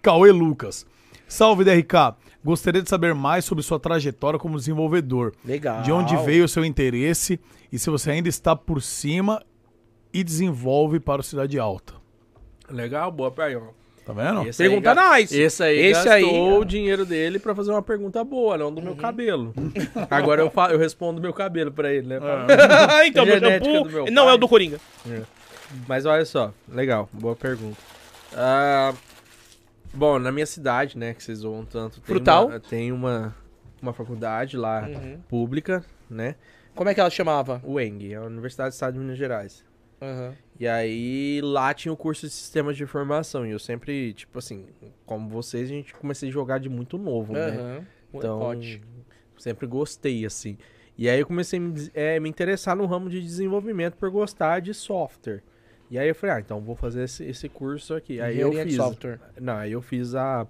Cauê 0.01 0.31
Lucas. 0.31 0.87
Salve, 1.27 1.63
DRK. 1.63 2.15
Gostaria 2.43 2.81
de 2.81 2.89
saber 2.89 3.13
mais 3.13 3.45
sobre 3.45 3.63
sua 3.63 3.79
trajetória 3.79 4.39
como 4.39 4.57
desenvolvedor. 4.57 5.33
Legal. 5.45 5.83
De 5.83 5.91
onde 5.91 6.15
veio 6.17 6.45
o 6.45 6.47
seu 6.47 6.65
interesse 6.65 7.39
e 7.71 7.77
se 7.77 7.89
você 7.91 8.09
ainda 8.11 8.29
está 8.29 8.55
por 8.55 8.81
cima 8.81 9.43
e 10.11 10.23
desenvolve 10.23 10.99
para 10.99 11.21
o 11.21 11.23
Cidade 11.23 11.59
Alta. 11.59 11.93
Legal, 12.67 13.11
boa 13.11 13.29
pergunta. 13.29 13.78
Tá 14.05 14.13
vendo? 14.13 14.47
Esse 14.47 14.63
aí 14.63 14.69
Pergunta 14.69 14.93
ga- 14.95 15.17
nice. 15.17 15.39
Esse 15.39 15.63
aí 15.63 15.77
Esse 15.77 15.93
gastou 16.05 16.11
aí- 16.13 16.23
Uhum. 16.23 16.57
o 16.59 16.65
dinheiro 16.65 17.05
dele 17.05 17.37
pra 17.39 17.53
fazer 17.53 17.69
uma 17.71 17.81
pergunta 17.81 18.23
boa, 18.23 18.57
não 18.57 18.73
do 18.73 18.81
meu 18.81 18.95
cabelo. 18.95 19.53
Agora 20.09 20.41
eu, 20.41 20.49
fa- 20.49 20.71
eu 20.71 20.79
respondo 20.79 21.21
meu 21.21 21.33
cabelo 21.33 21.71
pra 21.71 21.93
ele, 21.93 22.07
né? 22.07 22.19
então, 23.05 23.25
meu 23.25 23.35
Genética 23.35 23.65
shampoo... 23.65 23.83
do 23.83 23.89
meu 23.91 24.05
Não, 24.11 24.23
pai. 24.25 24.31
é 24.33 24.35
o 24.35 24.37
do 24.39 24.47
Coringa. 24.47 24.79
Mas 25.87 26.05
olha 26.05 26.25
só, 26.25 26.51
legal, 26.67 27.07
boa 27.13 27.35
pergunta. 27.35 27.77
Ah, 28.33 28.93
bom, 29.93 30.17
na 30.17 30.31
minha 30.31 30.45
cidade, 30.45 30.97
né, 30.97 31.13
que 31.13 31.23
vocês 31.23 31.39
zoam 31.39 31.63
tanto, 31.65 31.95
tem 32.01 32.03
Frutal? 32.15 32.47
uma, 32.47 32.59
tem 32.59 32.91
uma, 32.91 33.35
uma 33.81 33.93
faculdade 33.93 34.57
lá 34.57 34.81
Uhum. 34.87 35.19
pública, 35.29 35.83
né? 36.09 36.35
Como 36.75 36.89
é 36.89 36.93
que 36.93 36.99
ela 36.99 37.09
chamava? 37.09 37.61
UENG, 37.63 38.13
é 38.13 38.15
a 38.17 38.21
Universidade 38.21 38.69
do 38.69 38.73
Estado 38.73 38.93
de 38.93 38.99
Minas 38.99 39.17
Gerais. 39.17 39.63
Aham. 40.01 40.35
E 40.59 40.67
aí 40.67 41.39
lá 41.41 41.73
tinha 41.73 41.93
o 41.93 41.97
curso 41.97 42.27
de 42.27 42.33
sistemas 42.33 42.75
de 42.75 42.83
informação. 42.83 43.45
E 43.45 43.51
eu 43.51 43.59
sempre, 43.59 44.13
tipo 44.13 44.37
assim, 44.39 44.67
como 45.05 45.29
vocês, 45.29 45.69
a 45.69 45.73
gente 45.73 45.93
comecei 45.93 46.29
a 46.29 46.31
jogar 46.31 46.59
de 46.59 46.67
muito 46.67 46.97
novo, 46.97 47.33
né? 47.33 47.57
Aham. 47.57 47.87
Então, 48.13 48.51
sempre 49.37 49.65
gostei, 49.67 50.25
assim. 50.25 50.57
E 50.97 51.07
aí 51.09 51.19
eu 51.19 51.25
comecei 51.25 51.57
a 51.57 51.61
me, 51.61 51.91
eh, 51.93 52.19
me 52.19 52.27
interessar 52.27 52.75
no 52.75 52.85
ramo 52.85 53.09
de 53.09 53.21
desenvolvimento 53.21 53.95
por 53.95 54.09
gostar 54.09 54.59
de 54.59 54.73
software. 54.73 55.41
E 55.89 55.97
aí 55.97 56.09
eu 56.09 56.13
falei, 56.13 56.35
ah, 56.35 56.39
então 56.39 56.59
vou 56.59 56.75
fazer 56.75 57.03
esse, 57.03 57.23
esse 57.23 57.47
curso 57.47 57.95
aqui. 57.95 58.19
Aí 58.19 58.37
eu 58.37 58.51
fiz. 58.51 58.75
software. 58.75 59.19
Não, 59.39 59.55
aí 59.55 59.71
eu 59.71 59.81
fiz 59.81 60.13
a 60.13 60.45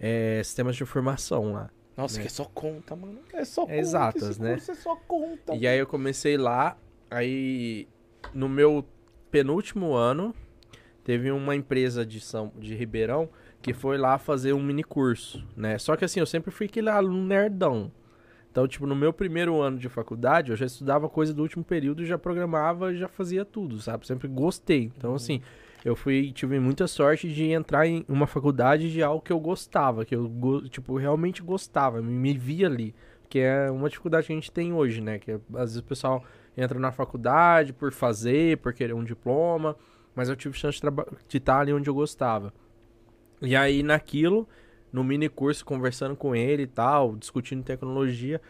eh, 0.00 0.42
sistemas 0.44 0.74
de 0.74 0.82
informação 0.82 1.52
lá. 1.52 1.70
Nossa, 1.96 2.16
né? 2.16 2.22
que 2.22 2.26
é 2.26 2.30
só 2.30 2.44
conta, 2.44 2.96
mano. 2.96 3.20
É 3.32 3.44
só 3.44 3.62
conta. 3.62 3.76
exatas, 3.76 4.38
né? 4.38 4.54
É 4.54 4.74
só 4.74 4.96
conta. 4.96 5.54
E 5.54 5.66
aí 5.66 5.78
eu 5.78 5.86
comecei 5.86 6.36
lá, 6.36 6.76
aí 7.08 7.88
no 8.34 8.48
meu 8.48 8.86
penúltimo 9.30 9.94
ano, 9.94 10.34
teve 11.04 11.30
uma 11.30 11.54
empresa 11.54 12.04
de 12.04 12.20
São 12.20 12.52
de 12.58 12.74
Ribeirão 12.74 13.28
que 13.62 13.72
foi 13.72 13.98
lá 13.98 14.18
fazer 14.18 14.52
um 14.52 14.62
mini 14.62 14.84
curso, 14.84 15.44
né? 15.56 15.78
Só 15.78 15.96
que 15.96 16.04
assim, 16.04 16.20
eu 16.20 16.26
sempre 16.26 16.50
fui 16.50 16.66
aquele 16.66 16.88
aluno 16.88 17.24
nerdão. 17.24 17.90
Então, 18.50 18.66
tipo, 18.66 18.86
no 18.86 18.96
meu 18.96 19.12
primeiro 19.12 19.60
ano 19.60 19.76
de 19.78 19.88
faculdade, 19.88 20.50
eu 20.50 20.56
já 20.56 20.64
estudava 20.64 21.10
coisa 21.10 21.34
do 21.34 21.42
último 21.42 21.62
período, 21.62 22.06
já 22.06 22.16
programava, 22.16 22.94
já 22.94 23.06
fazia 23.06 23.44
tudo, 23.44 23.78
sabe? 23.80 24.06
Sempre 24.06 24.28
gostei. 24.28 24.90
Então, 24.96 25.14
assim, 25.14 25.42
eu 25.84 25.94
fui, 25.94 26.32
tive 26.32 26.58
muita 26.58 26.86
sorte 26.86 27.28
de 27.28 27.44
entrar 27.50 27.86
em 27.86 28.02
uma 28.08 28.26
faculdade 28.26 28.90
de 28.90 29.02
algo 29.02 29.20
que 29.20 29.32
eu 29.32 29.38
gostava, 29.38 30.06
que 30.06 30.16
eu, 30.16 30.30
tipo, 30.70 30.96
realmente 30.96 31.42
gostava, 31.42 32.00
me, 32.00 32.10
me 32.12 32.38
via 32.38 32.66
ali. 32.66 32.94
Que 33.28 33.40
é 33.40 33.70
uma 33.70 33.90
dificuldade 33.90 34.26
que 34.26 34.32
a 34.32 34.36
gente 34.36 34.50
tem 34.50 34.72
hoje, 34.72 35.02
né? 35.02 35.18
Que 35.18 35.32
às 35.32 35.72
vezes 35.72 35.76
o 35.76 35.84
pessoal 35.84 36.24
entra 36.56 36.78
na 36.78 36.90
faculdade 36.92 37.72
por 37.72 37.92
fazer, 37.92 38.58
por 38.58 38.72
querer 38.72 38.94
um 38.94 39.04
diploma, 39.04 39.76
mas 40.14 40.28
eu 40.28 40.36
tive 40.36 40.56
chance 40.56 40.80
de 40.80 40.86
de 41.28 41.36
estar 41.38 41.60
ali 41.60 41.72
onde 41.72 41.88
eu 41.88 41.94
gostava. 41.94 42.52
E 43.42 43.54
aí, 43.54 43.82
naquilo, 43.82 44.48
no 44.92 45.04
mini 45.04 45.28
curso, 45.28 45.64
conversando 45.64 46.16
com 46.16 46.34
ele 46.34 46.62
e 46.62 46.66
tal, 46.66 47.16
discutindo 47.16 47.62
tecnologia, 47.62 48.40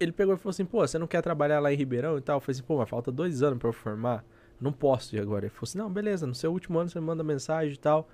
ele 0.00 0.10
pegou 0.10 0.34
e 0.34 0.36
falou 0.36 0.50
assim, 0.50 0.64
pô, 0.64 0.86
você 0.86 0.98
não 0.98 1.06
quer 1.06 1.22
trabalhar 1.22 1.60
lá 1.60 1.72
em 1.72 1.76
Ribeirão 1.76 2.18
e 2.18 2.20
tal? 2.20 2.38
Eu 2.38 2.40
falei 2.40 2.56
assim, 2.56 2.64
pô, 2.64 2.78
mas 2.78 2.88
falta 2.88 3.12
dois 3.12 3.42
anos 3.42 3.58
pra 3.58 3.68
eu 3.68 3.72
formar. 3.72 4.24
Não 4.60 4.72
posso 4.72 5.14
ir 5.14 5.20
agora. 5.20 5.44
Ele 5.46 5.50
falou 5.50 5.64
assim, 5.64 5.78
não, 5.78 5.90
beleza, 5.90 6.26
no 6.26 6.34
seu 6.34 6.52
último 6.52 6.78
ano 6.78 6.88
você 6.88 6.98
me 6.98 7.06
manda 7.06 7.22
mensagem 7.22 7.74
e 7.74 7.78
tal. 7.78 8.08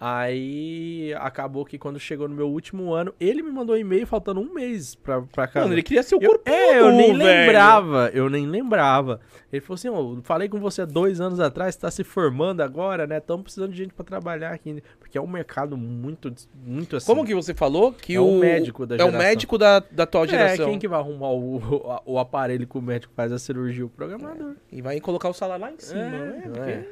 Aí 0.00 1.12
acabou 1.18 1.64
que 1.64 1.76
quando 1.76 1.98
chegou 1.98 2.28
no 2.28 2.34
meu 2.34 2.48
último 2.48 2.92
ano, 2.92 3.12
ele 3.18 3.42
me 3.42 3.50
mandou 3.50 3.74
um 3.74 3.78
e-mail 3.78 4.06
faltando 4.06 4.40
um 4.40 4.52
mês 4.54 4.94
pra, 4.94 5.22
pra 5.22 5.46
cá. 5.48 5.60
Mano, 5.62 5.74
ele 5.74 5.82
queria 5.82 6.02
ser 6.04 6.14
o 6.14 6.20
corpo 6.20 6.48
é, 6.48 6.78
eu 6.78 6.92
nem 6.92 7.16
velho. 7.16 7.18
lembrava, 7.18 8.10
eu 8.14 8.30
nem 8.30 8.46
lembrava. 8.46 9.20
Ele 9.52 9.60
falou 9.60 9.74
assim, 9.74 9.88
eu 9.88 10.20
falei 10.22 10.48
com 10.48 10.60
você 10.60 10.82
há 10.82 10.84
dois 10.84 11.20
anos 11.20 11.40
atrás, 11.40 11.74
tá 11.74 11.90
se 11.90 12.04
formando 12.04 12.60
agora, 12.60 13.06
né? 13.06 13.18
Estamos 13.18 13.42
precisando 13.44 13.72
de 13.72 13.78
gente 13.78 13.92
pra 13.92 14.04
trabalhar 14.04 14.52
aqui. 14.52 14.82
Porque 15.00 15.18
é 15.18 15.20
um 15.20 15.26
mercado 15.26 15.76
muito, 15.76 16.32
muito 16.64 16.96
assim. 16.96 17.06
Como 17.06 17.24
que 17.24 17.34
você 17.34 17.52
falou? 17.52 17.92
Que 17.92 18.14
É 18.14 18.20
o 18.20 18.24
um 18.26 18.38
médico 18.38 18.86
da 18.86 18.94
É 18.94 18.98
o 18.98 19.06
geração. 19.06 19.18
médico 19.18 19.58
da, 19.58 19.80
da 19.80 20.04
atual 20.04 20.24
É, 20.24 20.28
geração. 20.28 20.66
quem 20.70 20.78
que 20.78 20.86
vai 20.86 21.00
arrumar 21.00 21.30
o, 21.30 21.56
o, 21.56 22.00
o 22.14 22.18
aparelho 22.18 22.66
que 22.66 22.78
o 22.78 22.82
médico 22.82 23.12
faz 23.16 23.32
a 23.32 23.38
cirurgia? 23.38 23.84
O 23.84 23.88
programador. 23.88 24.54
E 24.70 24.80
vai 24.80 25.00
colocar 25.00 25.28
o 25.28 25.34
salário 25.34 25.64
lá 25.64 25.72
em 25.72 25.78
cima, 25.78 26.00
É, 26.00 26.48
né? 26.48 26.84
é. 26.84 26.88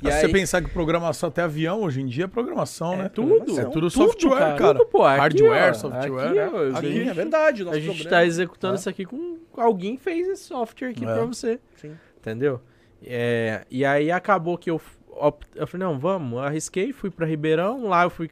Porque- 0.00 0.08
Esperamos. 0.08 0.12
Se 0.12 0.18
E 0.18 0.20
você 0.20 0.26
aí- 0.26 0.32
pensar 0.32 0.62
que 0.62 0.70
programação, 0.70 1.28
até 1.28 1.42
avião 1.42 1.82
hoje 1.82 2.00
em 2.00 2.06
dia 2.06 2.24
é 2.24 2.26
programação, 2.26 2.96
né? 2.96 3.08
tudo. 3.10 3.34
É 3.60 3.64
tudo 3.64 3.72
Tudo, 3.72 3.90
software, 3.90 4.38
cara. 4.38 4.56
cara. 4.56 4.78
Tudo, 4.78 4.86
pô, 4.90 5.04
aqui, 5.04 5.18
Hardware, 5.20 5.70
ó, 5.70 5.74
software. 5.74 6.24
aqui, 6.26 6.34
né? 6.36 6.50
ó, 6.52 6.78
Aqui, 6.78 6.92
gente- 6.92 7.08
é 7.08 7.14
verdade. 7.14 7.62
A 7.68 7.74
gente 7.74 7.84
programa. 7.86 8.10
tá 8.10 8.24
executando 8.24 8.74
É. 8.74 8.76
isso 8.78 8.88
aqui 8.88 9.04
com. 9.04 9.38
Alguém 9.56 9.96
fez 9.98 10.26
esse 10.28 10.44
software 10.44 10.88
aqui 10.88 11.04
É. 11.04 11.12
pra 11.14 11.24
você. 11.26 11.60
Sim. 11.76 11.92
Entendeu? 12.18 12.60
É, 13.02 13.64
e 13.70 13.84
aí 13.84 14.10
acabou 14.10 14.56
que 14.58 14.70
eu. 14.70 14.80
op- 15.10 15.44
Eu 15.54 15.66
falei, 15.66 15.86
não, 15.86 15.98
vamos, 15.98 16.38
arrisquei, 16.40 16.92
fui 16.92 17.10
pra 17.10 17.26
Ribeirão, 17.26 17.86
lá 17.86 18.04
eu 18.04 18.10
fui. 18.10 18.30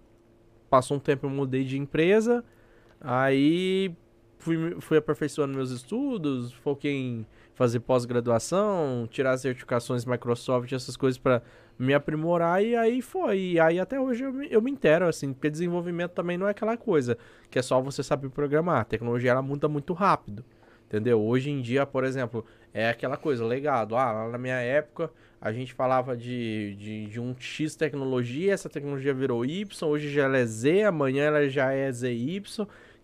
Passou 0.70 0.96
um 0.96 1.00
tempo, 1.00 1.26
eu 1.26 1.30
mudei 1.30 1.64
de 1.64 1.76
empresa. 1.78 2.42
Aí 3.00 3.94
fui, 4.38 4.76
fui 4.80 4.96
aperfeiçoando 4.98 5.54
meus 5.54 5.70
estudos, 5.70 6.52
foquei 6.52 6.92
em 6.92 7.26
fazer 7.58 7.80
pós-graduação, 7.80 9.08
tirar 9.10 9.36
certificações 9.36 10.04
Microsoft, 10.04 10.72
essas 10.72 10.96
coisas 10.96 11.18
pra 11.18 11.42
me 11.76 11.92
aprimorar 11.92 12.64
e 12.64 12.76
aí 12.76 13.02
foi. 13.02 13.38
E 13.40 13.60
aí 13.60 13.80
até 13.80 14.00
hoje 14.00 14.22
eu 14.22 14.32
me, 14.32 14.46
eu 14.48 14.62
me 14.62 14.70
intero, 14.70 15.08
assim, 15.08 15.32
porque 15.32 15.50
desenvolvimento 15.50 16.12
também 16.12 16.38
não 16.38 16.46
é 16.46 16.52
aquela 16.52 16.76
coisa 16.76 17.18
que 17.50 17.58
é 17.58 17.62
só 17.62 17.80
você 17.82 18.00
saber 18.00 18.30
programar. 18.30 18.82
A 18.82 18.84
tecnologia 18.84 19.32
ela 19.32 19.42
muda 19.42 19.66
muito 19.68 19.92
rápido. 19.92 20.44
Entendeu? 20.86 21.20
Hoje 21.20 21.50
em 21.50 21.60
dia, 21.60 21.84
por 21.84 22.04
exemplo, 22.04 22.46
é 22.72 22.88
aquela 22.88 23.16
coisa, 23.16 23.44
legado. 23.44 23.96
Ah, 23.96 24.28
na 24.30 24.38
minha 24.38 24.60
época 24.60 25.10
a 25.40 25.52
gente 25.52 25.74
falava 25.74 26.16
de, 26.16 26.76
de, 26.76 27.06
de 27.06 27.20
um 27.20 27.34
X 27.38 27.74
tecnologia, 27.74 28.54
essa 28.54 28.68
tecnologia 28.68 29.12
virou 29.12 29.44
Y, 29.44 29.88
hoje 29.88 30.10
já 30.10 30.24
ela 30.24 30.38
é 30.38 30.46
Z, 30.46 30.84
amanhã 30.84 31.24
ela 31.24 31.48
já 31.48 31.72
é 31.72 31.90
ZY. 31.90 32.42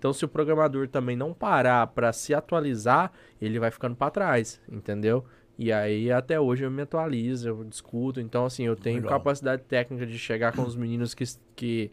Então, 0.04 0.12
se 0.12 0.22
o 0.22 0.28
programador 0.28 0.86
também 0.86 1.16
não 1.16 1.32
parar 1.32 1.86
para 1.86 2.12
se 2.12 2.34
atualizar, 2.34 3.10
ele 3.40 3.58
vai 3.58 3.70
ficando 3.70 3.96
para 3.96 4.10
trás, 4.10 4.60
entendeu? 4.70 5.24
E 5.58 5.72
aí, 5.72 6.12
até 6.12 6.38
hoje 6.38 6.62
eu 6.62 6.70
me 6.70 6.82
atualizo, 6.82 7.48
eu 7.48 7.64
discuto. 7.64 8.20
Então, 8.20 8.44
assim, 8.44 8.64
eu 8.64 8.76
tenho 8.76 8.96
Legal. 8.96 9.12
capacidade 9.18 9.62
técnica 9.62 10.04
de 10.04 10.18
chegar 10.18 10.54
com 10.54 10.60
os 10.60 10.76
meninos 10.76 11.14
que, 11.14 11.24
que, 11.56 11.90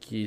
que 0.00 0.26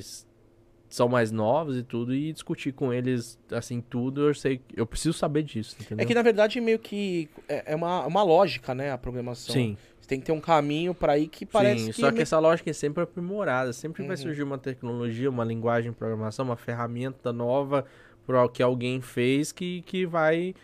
são 0.88 1.10
mais 1.10 1.32
novos 1.32 1.76
e 1.76 1.82
tudo 1.82 2.14
e 2.14 2.32
discutir 2.32 2.72
com 2.72 2.94
eles, 2.94 3.40
assim, 3.52 3.82
tudo. 3.82 4.28
Eu 4.28 4.36
sei, 4.36 4.62
eu 4.76 4.86
preciso 4.86 5.18
saber 5.18 5.42
disso, 5.42 5.76
entendeu? 5.82 6.04
É 6.04 6.06
que 6.06 6.14
na 6.14 6.22
verdade 6.22 6.62
meio 6.62 6.78
que 6.78 7.28
é 7.50 7.74
é 7.74 7.76
uma, 7.76 8.06
uma 8.06 8.22
lógica, 8.22 8.76
né, 8.76 8.92
a 8.92 8.98
programação. 8.98 9.56
Sim. 9.56 9.76
Tem 10.08 10.20
que 10.20 10.26
ter 10.26 10.32
um 10.32 10.40
caminho 10.40 10.94
pra 10.96 11.18
ir 11.18 11.28
que 11.28 11.46
parece 11.46 11.86
Sim, 11.86 11.92
que... 11.92 12.00
só 12.02 12.12
que 12.12 12.22
essa 12.22 12.40
lógica 12.40 12.70
é 12.70 12.74
sempre 12.74 13.04
aprimorada. 13.04 13.74
Sempre 13.74 14.04
vai 14.08 14.16
Uhum. 14.16 14.22
surgir 14.24 14.44
uma 14.44 14.58
tecnologia, 14.58 15.30
uma 15.30 15.44
linguagem 15.44 15.92
de 15.92 15.98
programação, 15.98 16.46
uma 16.46 16.56
ferramenta 16.56 17.34
nova 17.34 17.86
pro 18.26 18.48
que 18.50 18.64
alguém 18.64 19.02
fez 19.02 19.52
que, 19.52 19.82
que 19.82 20.06
vai 20.06 20.56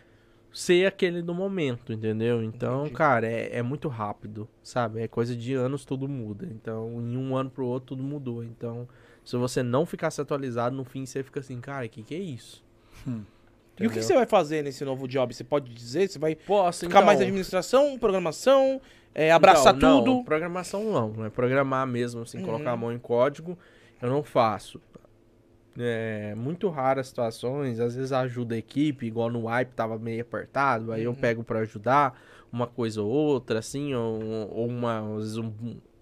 ser 0.52 0.86
aquele 0.86 1.22
do 1.22 1.34
momento, 1.34 1.92
entendeu? 1.92 2.44
Então, 2.44 2.82
Entendi. 2.82 2.96
cara, 2.96 3.28
é, 3.28 3.58
é 3.58 3.62
muito 3.64 3.88
rápido, 3.88 4.48
sabe? 4.62 5.02
É 5.02 5.08
coisa 5.08 5.36
de 5.36 5.54
anos, 5.54 5.84
tudo 5.84 6.08
muda. 6.08 6.48
Então, 6.50 7.02
em 7.02 7.18
um 7.18 7.36
ano 7.36 7.50
pro 7.50 7.66
outro, 7.66 7.96
tudo 7.96 8.04
mudou. 8.04 8.44
Então, 8.44 8.88
se 9.26 9.36
você 9.36 9.64
não 9.64 9.86
ficar 9.86 10.12
se 10.12 10.22
atualizado, 10.22 10.76
no 10.76 10.84
fim 10.86 11.06
você 11.06 11.24
fica 11.24 11.40
assim, 11.40 11.60
cara, 11.60 11.86
o 11.86 11.90
que, 11.90 12.02
que 12.04 12.16
é 12.16 12.20
isso? 12.20 12.64
E 13.80 13.88
o 13.88 13.90
que 13.90 14.04
você 14.04 14.14
vai 14.14 14.28
fazer 14.28 14.62
nesse 14.64 14.86
novo 14.86 15.08
job? 15.08 15.34
Você 15.34 15.44
pode 15.44 15.74
dizer? 15.74 16.08
Você 16.08 16.20
vai 16.20 16.36
Posso, 16.36 16.82
ficar 16.86 17.02
mais 17.02 17.18
então- 17.18 17.26
administração, 17.28 17.98
programação, 17.98 18.80
é, 19.16 19.32
abraçar 19.32 19.76
Então, 19.76 19.98
não, 19.98 20.04
tudo? 20.04 20.24
programação 20.24 20.84
não, 20.92 21.10
não 21.10 21.26
é 21.26 21.30
programar 21.30 21.86
mesmo, 21.88 22.22
assim, 22.22 22.38
Uhum. 22.40 22.44
colocar 22.46 22.72
a 22.72 22.78
mão 22.78 22.92
em 22.92 23.00
código, 23.00 23.58
eu 24.02 24.10
não 24.10 24.24
faço. 24.24 24.82
É 25.78 26.36
muito 26.36 26.70
raras 26.70 27.08
situações, 27.08 27.80
às 27.80 27.96
vezes 27.96 28.12
ajuda 28.12 28.54
a 28.54 28.58
equipe, 28.60 29.08
igual 29.08 29.32
no 29.32 29.48
wipe 29.48 29.74
tava 29.74 29.98
meio 29.98 30.22
apertado, 30.22 30.92
aí 30.92 31.04
eu 31.04 31.12
Uhum. 31.12 31.16
pego 31.16 31.44
pra 31.44 31.60
ajudar 31.60 32.20
uma 32.52 32.68
coisa 32.68 33.02
ou 33.02 33.10
outra, 33.10 33.58
assim, 33.60 33.94
ou, 33.96 34.22
ou 34.52 34.68
uma, 34.68 35.00
às 35.16 35.22
vezes 35.24 35.38
um, 35.38 35.52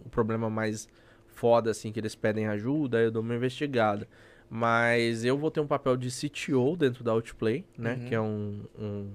um 0.06 0.10
problema 0.10 0.50
mais 0.50 0.90
foda, 1.28 1.72
assim, 1.72 1.92
que 1.94 2.00
eles 2.02 2.16
pedem 2.16 2.48
ajuda, 2.48 2.98
aí 2.98 3.06
eu 3.06 3.12
dou 3.12 3.22
uma 3.24 3.34
investigada. 3.34 4.06
Mas 4.50 5.24
eu 5.24 5.38
vou 5.38 5.50
ter 5.50 5.62
um 5.62 5.68
papel 5.68 5.96
de 5.96 6.12
CTO 6.12 6.76
dentro 6.76 7.06
da 7.06 7.14
Outplay, 7.14 7.64
né, 7.78 7.94
Uhum. 7.94 8.06
que 8.06 8.14
é 8.16 8.20
um, 8.20 8.66
um, 8.78 9.12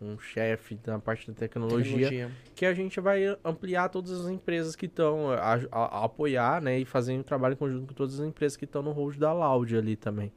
um 0.00 0.18
chefe 0.18 0.74
da 0.76 0.98
parte 0.98 1.26
da 1.26 1.34
tecnologia 1.34 2.08
que 2.54 2.66
a 2.66 2.74
gente 2.74 3.00
vai 3.00 3.24
ampliar 3.44 3.88
todas 3.88 4.12
as 4.12 4.28
empresas 4.28 4.76
que 4.76 4.86
estão 4.86 5.30
a, 5.30 5.54
a- 5.54 5.60
a 5.72 6.04
apoiar, 6.04 6.60
né, 6.60 6.78
e 6.78 6.84
fazer 6.84 7.14
um 7.14 7.22
trabalho 7.22 7.56
conjunto 7.56 7.86
com 7.88 7.94
todas 7.94 8.20
as 8.20 8.26
empresas 8.26 8.56
que 8.56 8.64
estão 8.66 8.82
no 8.82 8.92
hold 8.92 9.16
da 9.16 9.32
Loud 9.32 9.76
ali 9.76 9.96
também. 9.96 10.30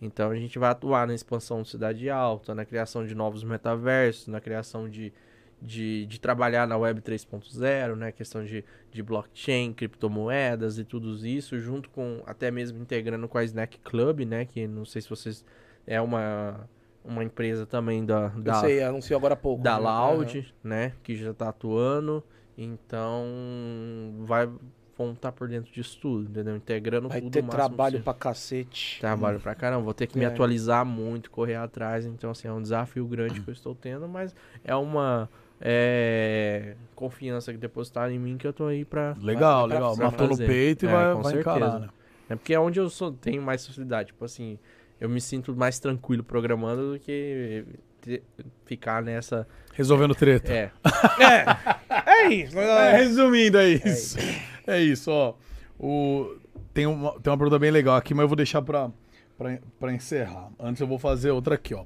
Então 0.00 0.30
a 0.30 0.36
gente 0.36 0.58
vai 0.58 0.70
atuar 0.70 1.06
na 1.06 1.14
expansão 1.14 1.62
de 1.62 1.68
cidade 1.68 2.08
alta, 2.10 2.54
na 2.54 2.64
criação 2.64 3.06
de 3.06 3.14
novos 3.14 3.44
metaversos, 3.44 4.26
na 4.28 4.40
criação 4.40 4.88
de, 4.88 5.12
de, 5.60 6.06
de 6.06 6.20
trabalhar 6.20 6.66
na 6.66 6.76
web 6.76 7.00
3.0, 7.00 7.94
né, 7.96 8.10
questão 8.12 8.44
de, 8.44 8.64
de 8.90 9.02
blockchain, 9.02 9.72
criptomoedas 9.72 10.78
e 10.78 10.84
tudo 10.84 11.14
isso, 11.26 11.58
junto 11.58 11.88
com 11.90 12.22
até 12.26 12.50
mesmo 12.50 12.80
integrando 12.80 13.28
com 13.28 13.38
a 13.38 13.44
Snack 13.44 13.78
Club, 13.78 14.20
né, 14.20 14.44
que 14.44 14.66
não 14.66 14.84
sei 14.84 15.02
se 15.02 15.08
vocês 15.08 15.44
é 15.86 16.00
uma 16.00 16.68
uma 17.04 17.22
empresa 17.24 17.66
também 17.66 18.04
da, 18.04 18.32
Eu 18.36 18.42
da 18.42 18.54
sei, 18.54 18.82
anunciou 18.82 19.18
agora 19.18 19.34
há 19.34 19.36
pouco. 19.36 19.62
da 19.62 19.76
né? 19.78 19.84
Loud, 19.84 20.54
né? 20.62 20.92
Que 21.02 21.16
já 21.16 21.32
tá 21.34 21.48
atuando. 21.48 22.22
Então, 22.56 23.24
vai 24.24 24.48
vão 24.96 25.12
estar 25.12 25.32
por 25.32 25.48
dentro 25.48 25.72
disso 25.72 25.98
tudo, 26.00 26.28
entendeu? 26.30 26.54
Integrando 26.54 27.08
Vai 27.08 27.20
tudo 27.20 27.32
ter 27.32 27.40
o 27.40 27.42
máximo 27.44 27.56
trabalho 27.58 27.92
possível. 27.94 28.04
pra 28.04 28.14
cacete. 28.14 29.00
Trabalho 29.00 29.40
pra 29.40 29.54
caramba. 29.54 29.82
Vou 29.82 29.94
ter 29.94 30.06
que 30.06 30.16
me 30.18 30.24
É. 30.24 30.28
atualizar 30.28 30.84
muito, 30.84 31.30
correr 31.30 31.56
atrás. 31.56 32.04
Então, 32.06 32.30
assim, 32.30 32.46
é 32.46 32.52
um 32.52 32.60
desafio 32.62 33.04
grande 33.06 33.40
que 33.40 33.48
eu 33.48 33.52
estou 33.52 33.74
tendo, 33.74 34.06
mas 34.06 34.34
é 34.62 34.74
uma 34.76 35.28
é, 35.60 36.74
confiança 36.94 37.52
que 37.52 37.58
depositaram 37.58 38.12
em 38.12 38.18
mim 38.18 38.36
que 38.36 38.46
eu 38.46 38.52
tô 38.52 38.66
aí 38.66 38.84
pra. 38.84 39.16
Legal, 39.20 39.60
Vai- 39.68 39.68
vai 39.68 39.78
legal. 39.78 39.96
pra 39.96 40.04
Matou 40.10 40.28
no 40.28 40.36
peito 40.36 40.84
e 40.84 40.88
É, 40.88 40.92
vai, 40.92 41.14
com 41.14 41.22
vai 41.22 41.32
certeza. 41.32 41.56
encarar, 41.56 41.80
né? 41.80 41.88
É 42.28 42.36
porque 42.36 42.54
é 42.54 42.60
onde 42.60 42.78
eu 42.78 42.88
sou, 42.90 43.12
tenho 43.12 43.40
mais 43.42 43.66
facilidade. 43.66 44.08
Tipo 44.08 44.24
assim, 44.24 44.58
eu 45.02 45.08
me 45.08 45.20
sinto 45.20 45.52
mais 45.56 45.80
tranquilo 45.80 46.22
programando 46.22 46.92
do 46.92 46.98
que 47.00 47.64
ficar 48.64 49.02
nessa. 49.02 49.48
Resolvendo 49.74 50.14
treta. 50.14 50.52
É. 50.52 50.70
É 52.06 52.28
isso. 52.28 52.56
É, 52.62 52.96
resumindo, 52.98 53.58
é 53.58 53.68
isso. 53.68 54.16
É 54.64 54.80
isso, 54.80 55.10
ó. 55.10 55.34
O... 55.76 56.36
Tem, 56.72 56.86
uma, 56.86 57.18
tem 57.18 57.32
uma 57.32 57.36
pergunta 57.36 57.58
bem 57.58 57.72
legal 57.72 57.96
aqui, 57.96 58.14
mas 58.14 58.22
eu 58.22 58.28
vou 58.28 58.36
deixar 58.36 58.62
pra, 58.62 58.92
pra, 59.36 59.58
pra 59.80 59.92
encerrar. 59.92 60.50
Antes 60.56 60.80
eu 60.80 60.86
vou 60.86 61.00
fazer 61.00 61.32
outra 61.32 61.56
aqui, 61.56 61.74
ó. 61.74 61.84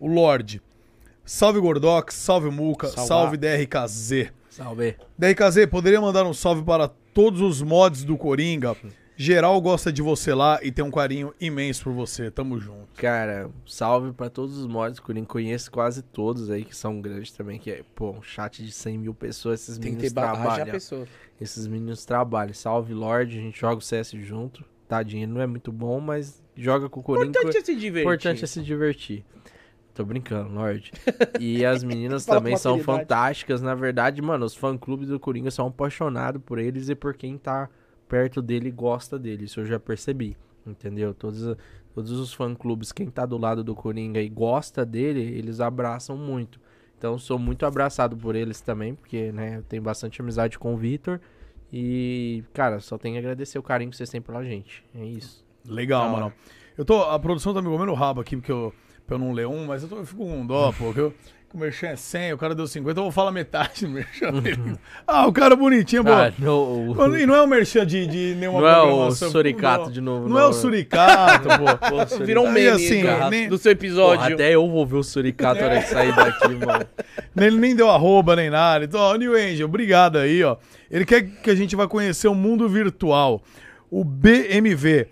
O 0.00 0.08
Lorde. 0.08 0.60
Salve 1.24 1.60
Gordox, 1.60 2.12
salve 2.16 2.50
Muca, 2.50 2.88
Salve. 2.88 3.06
salve 3.08 3.36
DRKZ. 3.36 4.32
Salve. 4.50 4.96
DRKZ, 5.16 5.66
poderia 5.70 6.00
mandar 6.00 6.26
um 6.26 6.34
salve 6.34 6.64
para 6.64 6.88
todos 6.88 7.40
os 7.40 7.62
mods 7.62 8.02
do 8.02 8.18
Coringa? 8.18 8.76
Geral 9.22 9.60
gosta 9.60 9.92
de 9.92 10.02
você 10.02 10.34
lá 10.34 10.58
e 10.64 10.72
tem 10.72 10.84
um 10.84 10.90
carinho 10.90 11.32
imenso 11.40 11.84
por 11.84 11.92
você. 11.92 12.28
Tamo 12.28 12.58
junto. 12.58 12.88
Cara, 12.96 13.48
salve 13.64 14.12
pra 14.12 14.28
todos 14.28 14.58
os 14.58 14.66
mods 14.66 14.98
que 14.98 15.12
eu 15.12 15.26
conheço 15.26 15.70
quase 15.70 16.02
todos 16.02 16.50
aí, 16.50 16.64
que 16.64 16.74
são 16.74 17.00
grandes 17.00 17.30
também, 17.30 17.56
que 17.56 17.70
é, 17.70 17.84
pô, 17.94 18.10
um 18.10 18.20
chat 18.20 18.64
de 18.64 18.72
100 18.72 18.98
mil 18.98 19.14
pessoas, 19.14 19.60
esses 19.60 19.78
Tem 19.78 19.92
que 19.92 19.96
meninos 19.98 20.12
trabalham. 20.12 20.76
Esses 21.40 21.68
meninos 21.68 22.04
trabalham. 22.04 22.52
Salve, 22.52 22.92
Lorde, 22.92 23.38
a 23.38 23.40
gente 23.40 23.60
joga 23.60 23.76
o 23.76 23.80
CS 23.80 24.10
junto. 24.10 24.64
Tadinho, 24.88 25.28
não 25.28 25.40
é 25.40 25.46
muito 25.46 25.70
bom, 25.70 26.00
mas 26.00 26.42
joga 26.56 26.88
com 26.88 26.98
o 26.98 27.02
Coringa. 27.04 27.28
Importante 27.28 27.58
é 27.58 27.64
se 27.64 27.76
divertir. 27.76 28.02
importante 28.02 28.42
é 28.42 28.46
se 28.48 28.60
divertir. 28.60 29.24
Tô 29.94 30.04
brincando, 30.04 30.52
Lorde. 30.52 30.90
E 31.38 31.62
as 31.64 31.84
meninas 31.84 32.26
também 32.26 32.56
são 32.56 32.76
fantásticas. 32.80 33.62
Na 33.62 33.76
verdade, 33.76 34.20
mano, 34.20 34.44
os 34.44 34.56
fã-clubes 34.56 35.10
do 35.10 35.20
Coringa 35.20 35.52
são 35.52 35.68
apaixonados 35.68 36.42
por 36.44 36.58
eles 36.58 36.88
e 36.88 36.96
por 36.96 37.14
quem 37.14 37.38
tá 37.38 37.70
perto 38.12 38.42
dele 38.42 38.70
gosta 38.70 39.18
dele. 39.18 39.46
Isso 39.46 39.60
eu 39.60 39.64
já 39.64 39.80
percebi, 39.80 40.36
entendeu? 40.66 41.14
Todos, 41.14 41.56
todos 41.94 42.10
os 42.10 42.34
fã-clubes, 42.34 42.92
quem 42.92 43.08
tá 43.08 43.24
do 43.24 43.38
lado 43.38 43.64
do 43.64 43.74
Coringa 43.74 44.20
e 44.20 44.28
gosta 44.28 44.84
dele, 44.84 45.22
eles 45.22 45.60
abraçam 45.60 46.14
muito. 46.14 46.60
Então, 46.98 47.18
sou 47.18 47.38
muito 47.38 47.64
abraçado 47.64 48.14
por 48.14 48.36
eles 48.36 48.60
também, 48.60 48.94
porque, 48.94 49.32
né, 49.32 49.56
eu 49.56 49.62
tenho 49.62 49.82
bastante 49.82 50.20
amizade 50.20 50.58
com 50.58 50.74
o 50.74 50.76
Vitor. 50.76 51.18
E, 51.72 52.44
cara, 52.52 52.80
só 52.80 52.98
tenho 52.98 53.16
a 53.16 53.18
agradecer 53.18 53.58
o 53.58 53.62
carinho 53.62 53.90
que 53.90 53.96
vocês 53.96 54.10
têm 54.10 54.20
pela 54.20 54.44
gente. 54.44 54.84
É 54.94 55.06
isso. 55.06 55.42
Legal, 55.66 56.10
mano. 56.10 56.30
Eu 56.76 56.84
tô. 56.84 57.02
A 57.04 57.18
produção 57.18 57.54
tá 57.54 57.62
me 57.62 57.68
comendo 57.68 57.92
o 57.92 57.94
rabo 57.94 58.20
aqui, 58.20 58.36
porque 58.36 58.52
eu, 58.52 58.74
pra 59.06 59.14
eu 59.14 59.18
não 59.18 59.32
ler 59.32 59.46
um, 59.46 59.64
mas 59.64 59.82
eu, 59.82 59.88
tô, 59.88 59.96
eu 59.96 60.04
fico 60.04 60.22
com 60.22 60.46
dó, 60.46 60.70
pô. 60.70 60.92
Eu, 60.94 61.14
o 61.54 61.58
Merchan 61.58 61.88
é 61.88 61.96
100, 61.96 62.32
o 62.32 62.38
cara 62.38 62.54
deu 62.54 62.66
50, 62.66 62.98
eu 62.98 63.02
vou 63.04 63.12
falar 63.12 63.30
metade 63.30 63.84
do 63.86 63.88
Merchan 63.92 64.32
dele. 64.40 64.74
ah, 65.06 65.26
o 65.26 65.32
cara 65.32 65.54
bonitinho, 65.54 66.02
pô. 66.02 66.10
Ah, 66.12 66.32
no- 66.38 66.94
Mano, 66.94 67.18
E 67.18 67.26
não 67.26 67.34
é 67.34 67.42
um 67.42 67.46
merchan 67.46 67.84
de, 67.84 68.06
de 68.06 68.34
nenhuma 68.36 68.60
Não 68.60 68.68
é 68.68 68.78
o 68.78 68.86
programação. 68.86 69.30
Suricato 69.30 69.84
não, 69.86 69.90
de 69.92 70.00
novo, 70.00 70.28
Não, 70.28 70.38
é 70.38 70.42
o 70.44 70.46
não. 70.46 70.52
suricato, 70.52 71.48
pô. 72.18 72.24
Virou 72.24 72.46
um 72.46 72.50
meme 72.52 72.68
assim, 72.68 73.02
cara, 73.02 73.28
nem- 73.28 73.48
do 73.48 73.58
seu 73.58 73.72
episódio. 73.72 74.34
até 74.34 74.54
eu 74.54 74.66
vou 74.68 74.86
ver 74.86 74.96
o 74.96 75.02
Suricato 75.02 75.60
na 75.60 75.66
hora 75.66 75.78
de 75.80 75.86
sair 75.88 76.14
daqui, 76.16 76.48
mano. 76.64 76.86
Ele 77.36 77.58
nem 77.58 77.76
deu 77.76 77.90
arroba 77.90 78.34
nem 78.34 78.48
nada. 78.48 78.84
Então, 78.84 79.00
ó, 79.00 79.14
New 79.16 79.34
Angel, 79.34 79.66
obrigado 79.66 80.16
aí, 80.18 80.42
ó. 80.42 80.56
Ele 80.90 81.04
quer 81.04 81.22
que 81.22 81.50
a 81.50 81.54
gente 81.54 81.76
vá 81.76 81.86
conhecer 81.86 82.28
o 82.28 82.34
mundo 82.34 82.68
virtual. 82.68 83.42
O 83.90 84.02
BMV. 84.04 85.06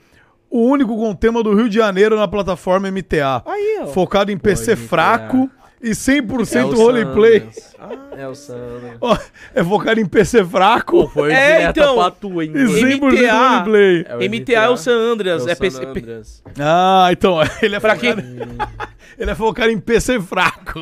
O 0.49 0.65
único 0.65 0.97
com 0.97 1.15
tema 1.15 1.43
do 1.43 1.55
Rio 1.55 1.69
de 1.69 1.77
Janeiro 1.77 2.17
na 2.17 2.27
plataforma 2.27 2.91
MTA. 2.91 3.43
Aí, 3.47 3.81
ó. 3.83 3.87
Focado 3.87 4.33
em 4.33 4.39
PC 4.39 4.73
MTA. 4.75 4.89
fraco 4.89 5.51
e 5.83 5.91
100% 5.91 6.57
É 6.57 6.65
o 6.65 6.71
roleplay. 6.75 7.41
Sanders. 7.41 7.75
É 8.17 8.29
o 8.29 8.35
Sanders. 8.35 8.97
Ó, 9.01 9.17
é 9.55 9.65
focado 9.65 9.99
em 10.01 10.05
PC 10.07 10.45
fraco 10.45 11.09
Foi 11.09 11.33
É, 11.33 11.65
então, 11.71 11.95
pra 11.97 12.11
tu, 12.11 12.43
hein? 12.43 12.53
e 12.55 12.59
100% 12.65 13.01
MTA. 13.01 13.33
roleplay. 13.33 14.05
É 14.09 14.17
o 14.17 14.19
MTA 14.31 14.53
é 14.65 14.69
o 14.69 14.77
San 14.77 14.93
Andreas. 15.13 15.47
É, 15.47 15.51
É 15.51 15.55
o 15.55 15.57
PC... 15.57 15.77
San 15.83 15.89
Andreas. 15.91 16.43
Ah, 16.59 17.09
então, 17.11 17.39
ele 17.63 17.77
é 17.77 17.81
Pra 17.81 17.95
focado, 17.95 18.23
ele 19.19 19.31
é 19.31 19.35
focado 19.35 19.71
em 19.71 19.79
PC 19.81 20.21
fraco. 20.21 20.81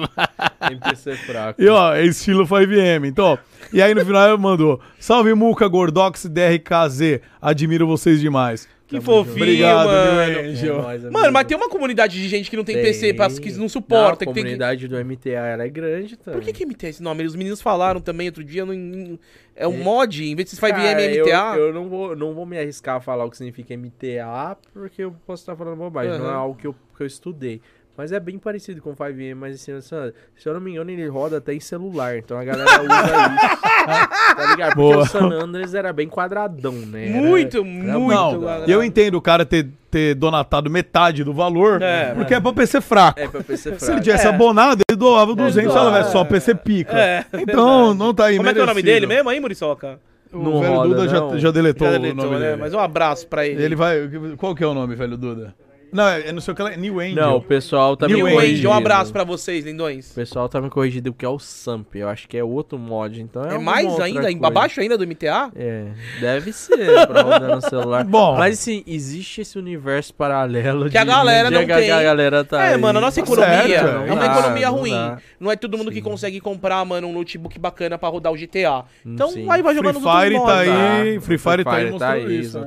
Tem 0.68 0.78
PC 0.78 1.14
fraco. 1.16 1.62
E 1.62 1.68
ó, 1.68 1.94
é 1.94 2.04
estilo 2.04 2.46
5M. 2.46 3.06
Então, 3.06 3.24
ó, 3.26 3.38
e 3.72 3.80
aí 3.80 3.94
no 3.94 4.04
final 4.04 4.28
ele 4.28 4.36
mandou: 4.38 4.80
Salve 4.98 5.32
Muca, 5.34 5.68
Gordox 5.68 6.26
DRKZ. 6.26 7.20
Admiro 7.40 7.86
vocês 7.86 8.20
demais. 8.20 8.68
Que 8.88 8.98
Tamo 8.98 9.16
junto. 9.16 9.26
fofinho, 9.26 9.44
Obrigado, 9.44 9.86
mano. 9.86 10.32
New 10.32 10.50
Angel. 10.50 10.74
É 10.74 10.82
nóis, 10.82 11.02
Mano, 11.04 11.32
mas 11.32 11.46
tem 11.46 11.56
uma 11.58 11.68
comunidade 11.68 12.22
de 12.22 12.26
gente 12.26 12.48
que 12.48 12.56
não 12.56 12.64
tem, 12.64 12.76
PC, 12.76 13.12
pra, 13.12 13.28
que 13.28 13.52
não 13.52 13.68
suporta. 13.68 14.02
Não, 14.02 14.08
a 14.08 14.12
que 14.12 14.18
tem 14.24 14.32
que... 14.32 14.40
comunidade 14.40 14.88
do 14.88 15.04
MTA 15.04 15.28
ela 15.28 15.62
é 15.62 15.68
grande 15.68 16.16
também. 16.16 16.40
Por 16.40 16.46
que 16.46 16.54
que 16.54 16.64
MTA 16.64 16.86
é 16.86 16.88
esse 16.88 17.02
nome? 17.02 17.22
Os 17.22 17.36
meninos 17.36 17.60
falaram 17.60 18.00
também 18.00 18.28
outro 18.28 18.42
dia. 18.42 18.64
Não, 18.64 19.18
é 19.54 19.68
um 19.68 19.76
mod, 19.76 20.24
em 20.24 20.34
vez 20.34 20.50
de 20.50 20.56
5M 20.56 20.70
Cara, 20.70 21.02
é 21.02 21.14
eu, 21.14 21.26
MTA. 21.26 21.56
eu 21.58 21.74
não, 21.74 21.86
vou, 21.86 22.16
não 22.16 22.32
vou 22.32 22.46
me 22.46 22.58
arriscar 22.58 22.96
a 22.96 23.00
falar 23.00 23.26
o 23.26 23.30
que 23.30 23.36
significa 23.36 23.76
MTA, 23.76 24.56
porque 24.72 25.04
eu 25.04 25.14
posso 25.26 25.42
estar 25.42 25.54
falando 25.54 25.76
bobagem. 25.76 26.18
Não 26.18 26.30
é 26.30 26.32
algo 26.32 26.58
que 26.58 26.66
eu, 26.66 26.74
que 26.96 27.02
eu 27.02 27.06
estudei. 27.06 27.60
Mas 27.98 28.12
é 28.12 28.20
bem 28.20 28.38
parecido 28.38 28.80
com 28.80 28.90
o 28.92 28.94
5M, 28.96 29.34
mas 29.34 29.56
assim, 29.56 29.80
se 29.80 30.48
eu 30.48 30.54
não 30.54 30.60
me 30.60 30.70
engano, 30.70 30.88
ele 30.88 31.08
roda 31.08 31.38
até 31.38 31.52
em 31.52 31.58
celular. 31.58 32.16
Então 32.16 32.38
a 32.38 32.44
galera 32.44 32.80
usa 32.80 32.94
isso. 32.94 34.36
tá 34.36 34.46
ligado? 34.52 34.74
Porque 34.74 34.92
Boa. 34.94 34.98
o 34.98 35.06
San 35.06 35.28
Andreas 35.32 35.74
era 35.74 35.92
bem 35.92 36.08
quadradão, 36.08 36.70
né? 36.72 37.08
Era- 37.08 37.18
Muito, 37.20 37.56
era 37.56 37.64
muito. 37.66 38.08
Não, 38.14 38.40
quadrado. 38.40 38.70
eu 38.70 38.84
entendo 38.84 39.16
o 39.16 39.20
cara 39.20 39.44
ter, 39.44 39.68
ter 39.90 40.14
donatado 40.14 40.70
metade 40.70 41.24
do 41.24 41.34
valor, 41.34 41.82
É, 41.82 42.14
porque 42.14 42.34
é 42.34 42.40
pra 42.40 42.52
PC 42.52 42.80
fraco. 42.80 43.18
É 43.18 43.26
pra 43.26 43.42
PC 43.42 43.70
fraco. 43.70 43.84
Se 43.84 43.90
ele 43.90 44.00
tivesse 44.00 44.26
É. 44.26 44.30
abonado, 44.30 44.80
ele 44.88 44.96
doava 44.96 45.34
200 45.34 45.72
se 45.72 45.76
doa, 45.76 45.80
ela 45.88 45.96
tivesse 45.96 46.12
só 46.12 46.20
é. 46.20 46.24
PC 46.24 46.54
pica. 46.54 46.96
É, 46.96 47.24
então, 47.36 47.94
não 47.94 48.14
tá 48.14 48.26
aí 48.26 48.36
Como 48.36 48.48
é 48.48 48.52
que 48.54 48.60
é 48.60 48.62
o 48.62 48.66
nome 48.66 48.80
merecido. 48.80 48.94
dele 48.94 49.06
mesmo 49.12 49.28
aí, 49.28 49.40
Muriçoca? 49.40 49.98
O 50.32 50.38
Não 50.38 50.60
velho 50.60 50.72
roda, 50.74 50.88
Duda 50.94 51.08
já, 51.08 51.20
não. 51.20 51.38
já 51.38 51.50
deletou, 51.50 51.88
Já 51.90 51.96
o 51.96 52.00
deletou, 52.00 52.24
nome 52.26 52.38
né? 52.38 52.46
dele. 52.50 52.60
Mas 52.60 52.72
um 52.74 52.78
abraço 52.78 53.26
pra 53.26 53.44
ele. 53.44 53.60
Ele 53.60 53.74
vai... 53.74 54.08
Qual 54.36 54.54
que 54.54 54.62
é 54.62 54.66
o 54.68 54.74
nome, 54.74 54.94
velho 54.94 55.16
Duda? 55.16 55.52
Não, 55.92 56.06
é, 56.08 56.28
é 56.28 56.32
não 56.32 56.40
sei 56.40 56.52
o 56.52 56.56
que 56.56 56.62
lá, 56.62 56.70
New 56.76 57.00
Angel. 57.00 57.14
Não, 57.14 57.36
o 57.36 57.42
pessoal 57.42 57.96
tá 57.96 58.06
New 58.06 58.16
me 58.24 58.32
corrigindo. 58.32 58.58
Age, 58.58 58.66
um 58.66 58.72
abraço 58.72 59.12
pra 59.12 59.24
vocês, 59.24 59.64
lindões. 59.64 60.10
O 60.10 60.14
pessoal 60.14 60.48
tá 60.48 60.60
me 60.60 60.68
corrigindo 60.70 61.12
que 61.12 61.24
é 61.24 61.28
o 61.28 61.38
Samp. 61.38 61.94
Eu 61.96 62.08
acho 62.08 62.28
que 62.28 62.36
é 62.36 62.44
outro 62.44 62.78
mod, 62.78 63.20
então 63.20 63.44
é 63.44 63.54
É 63.54 63.58
mais 63.58 63.86
ainda? 64.00 64.22
coisa. 64.22 64.46
Abaixo 64.46 64.80
ainda 64.80 64.96
do 64.98 65.06
MTA? 65.06 65.50
É, 65.56 65.86
deve 66.20 66.52
ser 66.52 67.06
pra 67.06 67.22
rodar 67.22 67.54
no 67.56 67.60
celular. 67.60 68.04
Bom. 68.08 68.36
Mas 68.36 68.58
assim, 68.58 68.82
existe 68.86 69.40
esse 69.40 69.58
universo 69.58 70.12
paralelo 70.14 70.90
Que 70.90 70.98
a 70.98 71.04
galera 71.04 71.48
de 71.48 71.54
não 71.54 71.64
que 71.66 71.72
a 71.72 71.76
tem. 71.78 71.88
galera 71.88 72.44
tá 72.44 72.64
é, 72.64 72.74
aí. 72.74 72.80
mano, 72.80 72.98
a 72.98 73.02
nossa 73.02 73.20
Tá 73.20 73.26
economia 73.26 73.66
certo, 73.68 73.86
é 74.08 74.12
uma 74.12 74.26
dá, 74.26 74.38
economia 74.38 74.68
ruim. 74.68 74.92
dá. 74.92 75.18
Não 75.40 75.50
é 75.50 75.56
todo 75.56 75.76
mundo 75.78 75.90
que 75.90 76.00
consegue 76.02 76.40
comprar, 76.40 76.84
mano, 76.84 77.08
um 77.08 77.12
notebook 77.12 77.58
bacana 77.58 77.96
pra 77.98 78.08
rodar 78.08 78.32
o 78.32 78.36
GTA. 78.36 78.84
Então 79.04 79.28
sim. 79.30 79.48
aí 79.50 79.62
vai 79.62 79.74
Free 79.74 79.84
jogando 79.86 80.00
nos 80.00 80.12
Fire 80.12 80.34
tá 80.34 80.40
mods. 80.40 80.68
aí, 80.70 81.20
Free 81.20 81.38
Fire 81.38 81.64
tá 81.64 81.72
aí 81.76 81.90
mostrando 81.90 82.32
isso. 82.32 82.58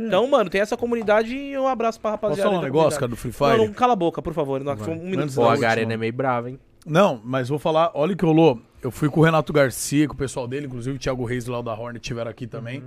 Exatamente. 0.00 0.08
Então, 0.08 0.26
mano, 0.30 0.50
tem 0.50 0.60
essa 0.60 0.76
comunidade 0.76 1.34
e 1.34 1.56
um 1.58 1.66
abraço 1.68 2.00
pra 2.00 2.12
rapaziada. 2.12 2.42
Posso 2.42 2.48
falar 2.54 2.60
um 2.60 2.64
negócio, 2.64 2.98
cara, 2.98 3.08
do 3.10 3.16
Free 3.16 3.32
Fire? 3.32 3.50
Não, 3.58 3.66
não, 3.66 3.72
cala 3.72 3.92
a 3.92 3.96
boca, 3.96 4.20
por 4.22 4.32
favor. 4.34 4.62
Não, 4.62 4.72
um 4.74 5.08
minuto. 5.10 5.34
Pô, 5.34 5.48
a. 5.48 5.56
Garena 5.56 5.94
é 5.94 5.96
meio 5.96 6.12
brava, 6.12 6.50
hein? 6.50 6.58
Não, 6.86 7.20
mas 7.24 7.48
vou 7.48 7.58
falar, 7.58 7.90
olha 7.94 8.14
o 8.14 8.16
que 8.16 8.24
rolou. 8.24 8.60
Eu 8.82 8.90
fui 8.90 9.08
com 9.10 9.20
o 9.20 9.22
Renato 9.22 9.52
Garcia, 9.52 10.08
com 10.08 10.14
o 10.14 10.16
pessoal 10.16 10.48
dele, 10.48 10.66
inclusive 10.66 10.96
o 10.96 10.98
Thiago 10.98 11.24
Reis 11.24 11.46
lá 11.46 11.60
da 11.60 11.74
Hornet 11.74 12.02
tiveram 12.02 12.30
aqui 12.30 12.46
também. 12.46 12.82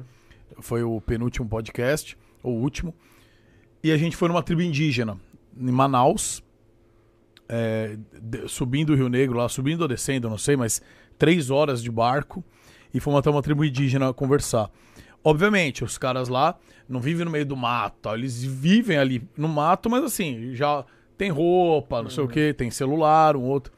Foi 0.59 0.81
o 0.83 0.99
penúltimo 0.99 1.47
podcast, 1.47 2.17
ou 2.41 2.55
o 2.57 2.61
último. 2.61 2.93
E 3.83 3.91
a 3.91 3.97
gente 3.97 4.15
foi 4.15 4.27
numa 4.27 4.41
tribo 4.41 4.61
indígena, 4.61 5.17
em 5.55 5.71
Manaus, 5.71 6.41
é, 7.47 7.97
de- 8.21 8.47
subindo 8.47 8.91
o 8.91 8.95
Rio 8.95 9.09
Negro 9.09 9.37
lá, 9.37 9.47
subindo 9.49 9.81
ou 9.81 9.87
descendo, 9.87 10.29
não 10.29 10.37
sei, 10.37 10.55
mas 10.55 10.81
três 11.17 11.49
horas 11.51 11.81
de 11.83 11.91
barco. 11.91 12.43
E 12.93 12.99
fomos 12.99 13.19
até 13.19 13.29
uma 13.29 13.41
tribo 13.41 13.63
indígena 13.65 14.13
conversar. 14.13 14.69
Obviamente, 15.23 15.83
os 15.83 15.97
caras 15.97 16.29
lá 16.29 16.55
não 16.87 16.99
vivem 16.99 17.25
no 17.25 17.31
meio 17.31 17.45
do 17.45 17.55
mato, 17.55 17.97
tal, 18.01 18.15
eles 18.15 18.43
vivem 18.43 18.97
ali 18.97 19.27
no 19.37 19.47
mato, 19.47 19.89
mas 19.89 20.03
assim, 20.03 20.53
já 20.53 20.85
tem 21.17 21.29
roupa, 21.29 22.01
não 22.01 22.09
sei 22.09 22.23
o 22.23 22.27
que, 22.27 22.53
tem 22.53 22.69
celular, 22.69 23.35
um 23.35 23.43
outro. 23.43 23.73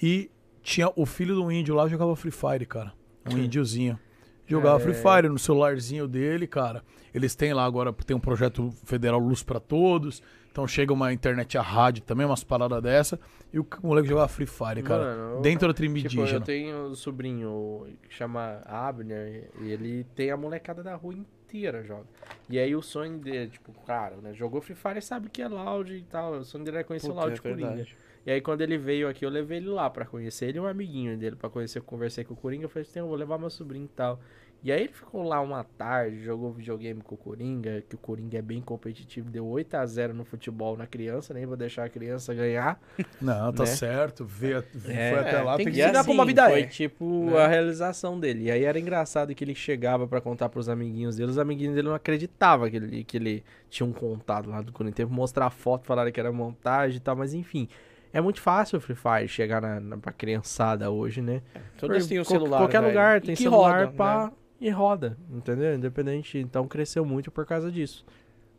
E 0.00 0.30
tinha 0.62 0.90
o 0.96 1.06
filho 1.06 1.34
do 1.34 1.50
índio 1.50 1.74
lá 1.74 1.88
jogava 1.88 2.14
Free 2.16 2.30
Fire, 2.30 2.66
cara. 2.66 2.92
Um 3.30 3.38
índiozinho. 3.38 3.98
Jogava 4.46 4.78
Free 4.78 4.94
Fire 4.94 5.28
no 5.28 5.38
celularzinho 5.38 6.06
dele, 6.06 6.46
cara. 6.46 6.82
Eles 7.12 7.34
têm 7.34 7.52
lá 7.52 7.64
agora, 7.64 7.92
tem 7.92 8.16
um 8.16 8.20
projeto 8.20 8.70
federal 8.84 9.18
Luz 9.18 9.42
pra 9.42 9.58
Todos. 9.58 10.22
Então 10.50 10.66
chega 10.66 10.92
uma 10.92 11.12
internet 11.12 11.58
a 11.58 11.62
rádio 11.62 12.02
também, 12.02 12.24
umas 12.24 12.42
paradas 12.42 12.82
dessa. 12.82 13.18
E 13.52 13.58
o 13.58 13.66
moleque 13.82 14.08
jogava 14.08 14.28
Free 14.28 14.46
Fire, 14.46 14.82
cara. 14.82 15.16
Mano, 15.16 15.42
dentro 15.42 15.68
da 15.68 15.74
tribo 15.74 15.98
Tipo, 15.98 16.22
eu 16.22 16.40
tenho 16.40 16.86
um 16.86 16.94
sobrinho 16.94 17.86
que 18.02 18.14
chama 18.14 18.62
Abner, 18.64 19.50
e 19.60 19.70
ele 19.70 20.04
tem 20.14 20.30
a 20.30 20.36
molecada 20.36 20.82
da 20.82 20.94
rua 20.94 21.14
inteira, 21.14 21.35
joga. 21.84 22.06
E 22.48 22.58
aí 22.58 22.74
o 22.74 22.82
sonho 22.82 23.18
dele, 23.18 23.50
tipo, 23.50 23.72
cara, 23.84 24.16
né, 24.16 24.34
jogou 24.34 24.60
Free 24.60 24.76
Fire, 24.76 25.00
sabe 25.02 25.28
que 25.28 25.42
é 25.42 25.48
Loud 25.48 25.94
e 25.94 26.02
tal, 26.02 26.32
o 26.32 26.44
sonho 26.44 26.64
dele 26.64 26.78
é 26.78 26.84
conhecer 26.84 27.08
Puta, 27.08 27.20
o 27.20 27.22
Loud 27.22 27.38
é 27.38 27.42
Coringa. 27.42 27.86
E 28.26 28.30
aí 28.32 28.40
quando 28.40 28.60
ele 28.60 28.76
veio 28.76 29.08
aqui, 29.08 29.24
eu 29.24 29.30
levei 29.30 29.58
ele 29.58 29.68
lá 29.68 29.88
pra 29.88 30.04
conhecer 30.04 30.46
ele 30.48 30.58
e 30.58 30.60
um 30.60 30.66
amiguinho 30.66 31.16
dele 31.16 31.36
pra 31.36 31.48
conhecer, 31.48 31.78
eu 31.78 31.84
conversei 31.84 32.24
com 32.24 32.34
o 32.34 32.36
Coringa, 32.36 32.64
eu 32.64 32.68
falei 32.68 32.82
assim, 32.88 32.98
eu 32.98 33.06
vou 33.06 33.16
levar 33.16 33.38
meu 33.38 33.48
sobrinho 33.48 33.84
e 33.84 33.88
tal. 33.88 34.20
E 34.64 34.72
aí 34.72 34.80
ele 34.80 34.92
ficou 34.92 35.22
lá 35.22 35.40
uma 35.40 35.62
tarde, 35.62 36.24
jogou 36.24 36.50
videogame 36.50 37.00
com 37.00 37.14
o 37.14 37.18
Coringa, 37.18 37.84
que 37.88 37.94
o 37.94 37.98
Coringa 37.98 38.38
é 38.38 38.42
bem 38.42 38.60
competitivo, 38.60 39.30
deu 39.30 39.46
8 39.46 39.74
a 39.74 39.86
0 39.86 40.12
no 40.12 40.24
futebol 40.24 40.76
na 40.76 40.88
criança, 40.88 41.32
nem 41.32 41.46
vou 41.46 41.56
deixar 41.56 41.84
a 41.84 41.88
criança 41.88 42.34
ganhar. 42.34 42.80
Não, 43.20 43.52
tá 43.52 43.62
né? 43.62 43.66
certo. 43.66 44.24
Veio, 44.24 44.64
É, 44.88 45.12
foi 45.12 45.20
até 45.20 45.42
lá. 45.42 45.56
tem 45.56 45.66
Tem 45.66 45.72
que 45.72 45.78
que... 45.78 45.84
ensinar 45.84 46.04
como 46.04 46.20
a 46.20 46.24
vida 46.24 46.48
foi 46.48 46.62
é, 46.62 46.66
tipo 46.66 47.26
né? 47.26 47.38
a 47.38 47.46
realização 47.46 48.18
dele. 48.18 48.44
E 48.46 48.50
aí 48.50 48.64
era 48.64 48.76
engraçado 48.80 49.32
que 49.36 49.44
ele 49.44 49.54
chegava 49.54 50.08
pra 50.08 50.20
contar 50.20 50.48
pros 50.48 50.68
amiguinhos 50.68 51.14
dele, 51.14 51.30
os 51.30 51.38
amiguinhos 51.38 51.76
dele 51.76 51.86
não 51.86 51.94
acreditavam 51.94 52.68
que 52.68 52.76
ele, 52.76 53.04
que 53.04 53.16
ele 53.18 53.44
tinha 53.70 53.86
um 53.86 53.92
contato 53.92 54.48
lá 54.50 54.62
do 54.62 54.72
Corinthians. 54.72 54.96
Teve 54.96 55.10
que 55.10 55.16
mostrar 55.16 55.48
foto, 55.50 55.86
falaram 55.86 56.10
que 56.10 56.18
era 56.18 56.32
montagem 56.32 56.96
e 56.96 57.00
tal, 57.00 57.14
mas 57.14 57.34
enfim. 57.34 57.68
É 58.12 58.20
muito 58.20 58.40
fácil 58.40 58.78
o 58.78 58.80
Free 58.80 58.94
Fire 58.96 59.28
chegar 59.28 59.60
na, 59.60 59.80
na, 59.80 59.96
pra 59.98 60.12
criançada 60.12 60.90
hoje, 60.90 61.20
né? 61.20 61.42
Todas 61.78 62.04
Por 62.04 62.08
têm 62.08 62.18
o 62.20 62.24
qual- 62.24 62.38
celular. 62.40 62.58
Qualquer 62.58 62.80
velho. 62.80 62.92
lugar 62.92 63.20
tem 63.20 63.34
que 63.34 63.42
celular 63.42 63.84
roda, 63.86 63.92
pá, 63.96 64.24
né? 64.26 64.30
e 64.60 64.70
roda, 64.70 65.16
entendeu? 65.30 65.74
Independente. 65.74 66.38
Então 66.38 66.66
cresceu 66.66 67.04
muito 67.04 67.30
por 67.30 67.44
causa 67.46 67.70
disso, 67.70 68.04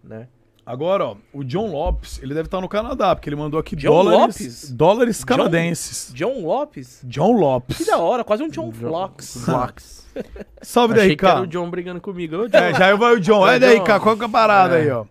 né? 0.04 0.28
Agora, 0.66 1.06
ó, 1.06 1.16
o 1.32 1.46
John 1.46 1.72
Lopes, 1.72 2.22
ele 2.22 2.34
deve 2.34 2.48
estar 2.48 2.60
no 2.60 2.68
Canadá, 2.68 3.16
porque 3.16 3.30
ele 3.30 3.38
mandou 3.38 3.58
aqui 3.58 3.74
John 3.74 3.88
dólares, 4.04 4.20
Lopes? 4.20 4.72
dólares 4.74 5.24
canadenses. 5.24 6.12
John 6.14 6.42
Lopes? 6.42 7.02
John 7.06 7.32
Lopes. 7.40 7.78
Que 7.78 7.86
da 7.86 7.98
hora, 7.98 8.22
quase 8.26 8.44
um 8.44 8.50
John 8.50 8.70
Flox. 8.74 9.46
Fox. 9.46 10.06
Salve 10.62 10.96
Achei 10.96 11.08
daí, 11.10 11.16
que 11.16 11.26
era 11.26 11.40
o 11.42 11.48
John 11.48 11.70
brigando 11.70 12.02
comigo. 12.02 12.36
Ô, 12.36 12.48
John. 12.50 12.58
É, 12.58 12.74
já 12.74 12.94
vai 12.98 13.14
o 13.14 13.20
John. 13.22 13.48
É, 13.48 13.56
É 13.56 13.60
daí, 13.60 13.78
John. 13.78 13.84
cara, 13.86 14.00
qual 14.02 14.18
que 14.18 14.24
é 14.24 14.26
a 14.26 14.30
parada 14.30 14.78
É. 14.78 14.82
aí, 14.82 14.90
ó? 14.92 15.06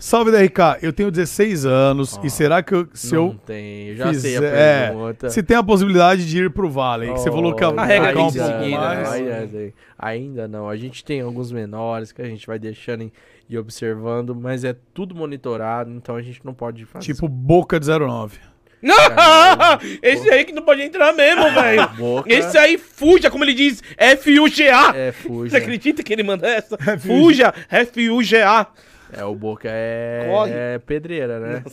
Salve 0.00 0.48
cara. 0.48 0.78
Eu 0.82 0.92
tenho 0.92 1.10
16 1.10 1.66
anos 1.66 2.18
e 2.24 2.30
será 2.30 2.62
que 2.62 2.74
eu, 2.74 2.88
se 2.94 3.14
não 3.14 3.26
eu 3.28 3.34
tem, 3.46 3.88
eu 3.88 3.96
já 3.96 4.14
sei 4.14 4.36
a 4.36 4.40
fizer- 4.40 4.54
é, 4.56 4.86
pergunta. 4.88 5.30
se 5.30 5.42
tem 5.42 5.56
a 5.56 5.62
possibilidade 5.62 6.26
de 6.26 6.38
ir 6.44 6.50
pro 6.50 6.68
Vale, 6.70 7.06
que 7.12 7.18
você 7.20 7.30
falou 7.30 7.54
que 7.54 7.62
a, 7.62 7.68
A 7.68 7.84
regra 7.84 8.08
ficar 8.08 8.16
tem 8.18 8.26
um 8.26 8.32
que 8.32 8.38
pouco 8.38 8.52
seguir, 8.58 8.70
né? 8.72 8.78
mais. 8.78 9.12
Ainda, 9.12 9.72
ainda 9.98 10.48
não. 10.48 10.68
A 10.68 10.76
gente 10.76 11.04
tem 11.04 11.20
alguns 11.20 11.52
menores 11.52 12.10
que 12.12 12.22
a 12.22 12.24
gente 12.24 12.46
vai 12.46 12.58
deixando 12.58 13.02
e- 13.04 13.12
e 13.48 13.58
observando, 13.58 14.34
mas 14.34 14.64
é 14.64 14.74
tudo 14.94 15.14
monitorado, 15.14 15.90
então 15.90 16.16
a 16.16 16.22
gente 16.22 16.40
não 16.44 16.54
pode 16.54 16.84
fazer. 16.86 17.04
Tipo 17.04 17.28
Boca 17.28 17.78
de 17.78 17.86
09. 17.86 18.38
Esse 20.02 20.30
aí 20.30 20.44
que 20.44 20.52
não 20.52 20.62
pode 20.62 20.80
entrar 20.80 21.12
mesmo, 21.12 21.42
velho. 21.52 21.90
Esse 22.26 22.56
aí 22.56 22.78
fuja, 22.78 23.30
como 23.30 23.44
ele 23.44 23.52
diz, 23.54 23.82
F-U-G-A. 23.96 24.96
É, 24.96 25.12
Você 25.12 25.28
fuja. 25.28 25.58
acredita 25.58 26.02
que 26.02 26.12
ele 26.12 26.22
manda 26.22 26.48
essa? 26.48 26.78
Fuja, 26.98 27.52
F-U-G-A. 27.68 28.66
É, 29.12 29.24
o 29.24 29.34
Boca 29.34 29.68
é, 29.70 30.26
Corre. 30.30 30.52
é 30.52 30.78
pedreira, 30.78 31.40
né? 31.40 31.64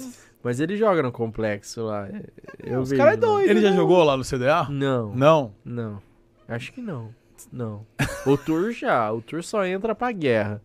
Mas 0.44 0.60
ele 0.60 0.78
joga 0.78 1.02
no 1.04 1.12
complexo 1.12 1.84
lá. 1.84 2.08
Eu 2.64 2.80
Os 2.82 2.92
caras 2.94 3.14
é 3.14 3.18
doido. 3.18 3.50
Ele 3.50 3.62
já 3.62 3.72
né? 3.72 3.76
jogou 3.76 4.04
lá 4.04 4.16
no 4.16 4.24
CDA? 4.24 4.68
Não, 4.70 5.14
Não. 5.16 5.54
não. 5.66 6.02
Acho 6.48 6.72
que 6.72 6.82
não. 6.82 7.10
Não. 7.52 7.86
O 8.26 8.38
Tour 8.38 8.72
já. 8.72 9.12
O 9.12 9.22
Tour 9.22 9.44
só 9.44 9.66
entra 9.66 9.94
pra 9.94 10.12
guerra. 10.12 10.62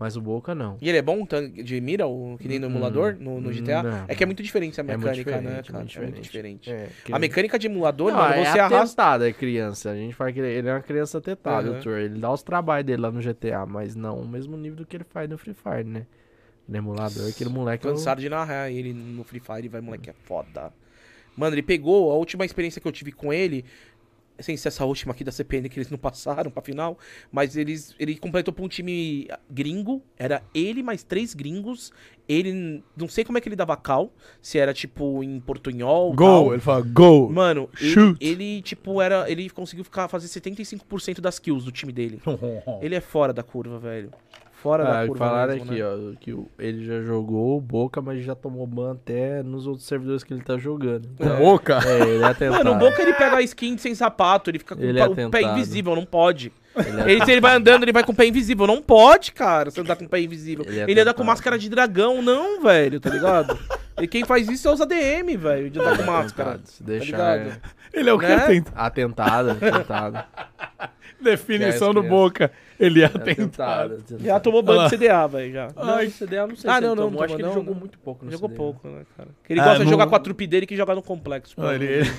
Mas 0.00 0.16
o 0.16 0.20
Boca 0.22 0.54
não. 0.54 0.78
E 0.80 0.88
ele 0.88 0.96
é 0.96 1.02
bom 1.02 1.26
de 1.62 1.78
mira, 1.78 2.06
o- 2.06 2.38
que 2.40 2.48
nem 2.48 2.58
no 2.58 2.68
emulador, 2.68 3.18
no, 3.20 3.38
no 3.38 3.52
GTA? 3.52 3.82
não, 3.82 4.04
é 4.08 4.14
que 4.14 4.22
é 4.22 4.26
muito 4.26 4.42
diferente 4.42 4.80
a 4.80 4.82
É 4.82 4.86
mecânica, 4.96 5.12
né, 5.42 5.60
diferente, 5.60 5.70
cara? 5.70 5.78
muito 5.84 5.98
É 5.98 6.00
muito 6.00 6.20
diferente. 6.22 6.70
É, 6.70 6.88
que- 7.04 7.12
A 7.12 7.18
mecânica 7.18 7.58
de 7.58 7.66
emulador, 7.66 8.10
Não, 8.10 8.18
mano, 8.18 8.32
é 8.32 8.44
você 8.46 8.58
arrasta. 8.58 9.02
atentado, 9.02 9.24
é 9.26 9.32
criança. 9.34 9.90
A 9.90 9.94
gente 9.94 10.14
fala 10.14 10.32
que 10.32 10.40
ele 10.40 10.48
ele 10.48 10.68
é 10.70 10.72
uma 10.72 10.80
criança 10.80 11.18
o 11.18 11.82
Tour. 11.82 11.98
Ele 11.98 12.18
dá 12.18 12.32
os 12.32 12.42
trabalhos 12.42 12.86
dele 12.86 13.02
lá 13.02 13.10
no 13.10 13.20
GTA, 13.20 13.66
mas 13.66 13.94
não 13.94 14.20
o 14.20 14.26
mesmo 14.26 14.56
nível 14.56 14.78
do 14.78 14.86
que 14.86 14.96
ele 14.96 15.04
faz 15.04 15.28
no 15.28 15.36
Free 15.36 15.52
Fire, 15.52 15.84
né? 15.84 16.06
No 16.66 16.78
emulador, 16.78 17.28
aquele 17.28 17.50
moleque... 17.50 17.86
é 17.86 17.90
Cansado 17.90 18.22
de 18.22 18.28
narrar 18.30 18.70
ele 18.70 18.94
no 18.94 19.22
Free 19.22 19.40
Fire, 19.40 19.68
vai, 19.68 19.82
moleque, 19.82 20.08
é 20.08 20.14
foda. 20.24 20.72
Mano, 21.36 21.54
ele 21.54 21.62
pegou 21.62 22.10
a 22.10 22.14
última 22.14 22.44
experiência 22.46 22.80
que 22.80 22.88
eu 22.88 22.92
tive 22.92 23.12
com 23.12 23.32
ele, 23.32 23.64
sem 24.40 24.56
ser 24.56 24.68
essa 24.68 24.84
última 24.84 25.12
aqui 25.12 25.24
da 25.24 25.32
CPN 25.32 25.68
que 25.68 25.78
eles 25.78 25.90
não 25.90 25.98
passaram 25.98 26.50
pra 26.50 26.62
final, 26.62 26.98
mas 27.30 27.56
eles 27.56 27.94
ele 27.98 28.16
completou 28.16 28.52
pra 28.52 28.64
um 28.64 28.68
time 28.68 29.28
gringo, 29.48 30.02
era 30.16 30.42
ele 30.54 30.82
mais 30.82 31.02
três 31.02 31.34
gringos, 31.34 31.92
ele, 32.28 32.82
não 32.96 33.08
sei 33.08 33.24
como 33.24 33.38
é 33.38 33.40
que 33.40 33.48
ele 33.48 33.56
dava 33.56 33.76
cal, 33.76 34.12
se 34.40 34.58
era 34.58 34.72
tipo 34.72 35.22
em 35.22 35.40
portunhol, 35.40 36.12
Gol. 36.12 36.52
Ele 36.52 36.62
fala 36.62 36.80
gol. 36.82 37.30
Mano, 37.30 37.68
ele, 37.80 38.16
ele, 38.20 38.62
tipo 38.62 39.00
era, 39.02 39.30
ele 39.30 39.50
conseguiu 39.50 39.84
ficar 39.84 40.06
fazer 40.08 40.28
75% 40.28 41.20
das 41.20 41.38
kills 41.38 41.64
do 41.64 41.72
time 41.72 41.92
dele. 41.92 42.20
Ele 42.80 42.94
é 42.94 43.00
fora 43.00 43.32
da 43.32 43.42
curva, 43.42 43.78
velho. 43.78 44.10
Fora 44.62 44.82
Ah, 44.86 45.00
da 45.00 45.06
curva 45.08 45.24
falaram 45.24 45.54
mesmo, 45.54 45.70
aqui, 45.70 45.80
né? 45.82 45.86
ó, 45.86 46.20
que 46.20 46.36
ele 46.58 46.84
já 46.84 47.00
jogou 47.02 47.56
o 47.56 47.60
Boca, 47.60 48.02
mas 48.02 48.22
já 48.22 48.34
tomou 48.34 48.66
ban 48.66 48.92
até 48.92 49.42
nos 49.42 49.66
outros 49.66 49.86
servidores 49.86 50.22
que 50.22 50.34
ele 50.34 50.42
tá 50.42 50.58
jogando. 50.58 51.08
Então, 51.14 51.38
Boca? 51.38 51.78
É, 51.86 52.00
ele 52.02 52.22
é. 52.24 52.50
Mano, 52.50 52.72
o 52.72 52.74
Boca 52.76 53.00
ele 53.00 53.14
pega 53.14 53.36
a 53.36 53.42
skin 53.42 53.78
sem 53.78 53.94
sapato, 53.94 54.50
ele 54.50 54.58
fica 54.58 54.76
com 54.76 54.82
Ele 54.82 55.00
o 55.00 55.02
é 55.02 55.26
o 55.26 55.30
pé 55.30 55.40
invisível, 55.42 55.96
não 55.96 56.04
pode. 56.04 56.52
Ele 56.76 57.00
é 57.00 57.10
Ele, 57.12 57.24
se 57.24 57.32
ele 57.32 57.40
vai 57.40 57.56
andando, 57.56 57.82
ele 57.84 57.92
vai 57.92 58.04
com 58.04 58.12
o 58.12 58.14
pé 58.14 58.26
invisível. 58.26 58.66
Não 58.66 58.82
pode, 58.82 59.32
cara, 59.32 59.70
você 59.70 59.80
andar 59.80 59.96
com 59.96 60.04
o 60.04 60.08
pé 60.08 60.20
invisível. 60.20 60.64
Ele 60.68 60.80
é 60.80 60.84
Ele, 60.90 61.00
anda 61.00 61.14
com 61.14 61.24
máscara 61.24 61.58
de 61.58 61.68
dragão, 61.68 62.20
não, 62.20 62.60
velho, 62.62 63.00
tá 63.00 63.08
ligado? 63.10 63.58
e 64.00 64.06
quem 64.06 64.24
faz 64.24 64.48
isso 64.48 64.68
é 64.68 64.72
os 64.72 64.80
ADM, 64.80 65.36
velho, 65.38 65.70
de 65.70 65.80
andar 65.80 65.96
com 65.96 66.04
máscara. 66.04 66.50
atentado. 66.50 66.66
Se 66.68 66.82
deixar 66.82 67.36
ligado? 67.38 67.60
é 67.94 67.98
Ele 67.98 68.10
é 68.10 68.12
o 68.12 68.18
que 68.18 68.26
Né? 68.26 68.34
atenta. 68.34 68.72
atentado, 68.76 69.50
atentado. 69.52 70.24
Definição 71.22 71.92
do 71.94 72.00
crianças. 72.00 72.10
Boca. 72.10 72.52
Ele 72.78 73.00
é 73.00 73.04
É 73.04 73.06
atentado. 73.06 73.94
atentado. 73.94 74.24
Já 74.24 74.40
tomou 74.40 74.62
ban 74.62 74.84
de 74.88 74.96
CDA, 74.96 75.26
velho, 75.26 75.52
já. 75.52 75.68
Não, 75.76 75.94
Ai, 75.94 76.08
CDA 76.08 76.46
não 76.46 76.56
sei 76.56 76.70
Ah, 76.70 76.74
se 76.76 76.80
não, 76.80 76.94
não, 76.94 77.04
tomou. 77.04 77.22
Acho 77.22 77.34
que 77.36 77.42
ele 77.42 77.48
não, 77.48 77.54
jogou 77.54 77.74
não. 77.74 77.80
muito 77.80 77.98
pouco 77.98 78.24
no 78.24 78.30
Jogou 78.30 78.48
CDA. 78.48 78.56
pouco, 78.56 78.88
né, 78.88 79.02
cara? 79.16 79.28
Ele 79.48 79.60
Ah, 79.60 79.64
gosta 79.64 79.78
de 79.80 79.84
no- 79.84 79.90
jogar 79.90 80.06
com 80.06 80.14
a 80.16 80.18
trupe 80.18 80.46
dele 80.46 80.66
que 80.66 80.74
joga 80.76 80.94
no 80.94 81.02
complexo. 81.02 81.54
Não, 81.60 81.72
ele, 81.74 81.84
ele- 81.84 82.10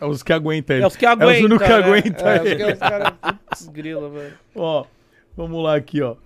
é 0.00 0.04
os 0.04 0.22
que 0.22 0.32
aguentam 0.32 0.76
ele. 0.76 0.84
É 0.84 0.86
os 0.86 0.96
que 0.96 1.06
aguentam. 1.06 1.30
É 1.30 1.38
os 1.38 1.44
únicos 1.44 1.66
que 1.66 1.72
né? 1.72 1.78
aguentam 1.78 2.28
É, 2.28 2.40
os 2.40 2.46
ele. 2.46 2.56
que- 2.64 2.72
os 2.72 2.78
caras. 2.78 3.12
Putz, 3.48 3.68
grila, 3.68 4.10
velho. 4.10 4.34
Ó, 4.54 4.84
vamos 5.36 5.62
lá 5.64 5.74
aqui, 5.76 6.02
ó. 6.02 6.16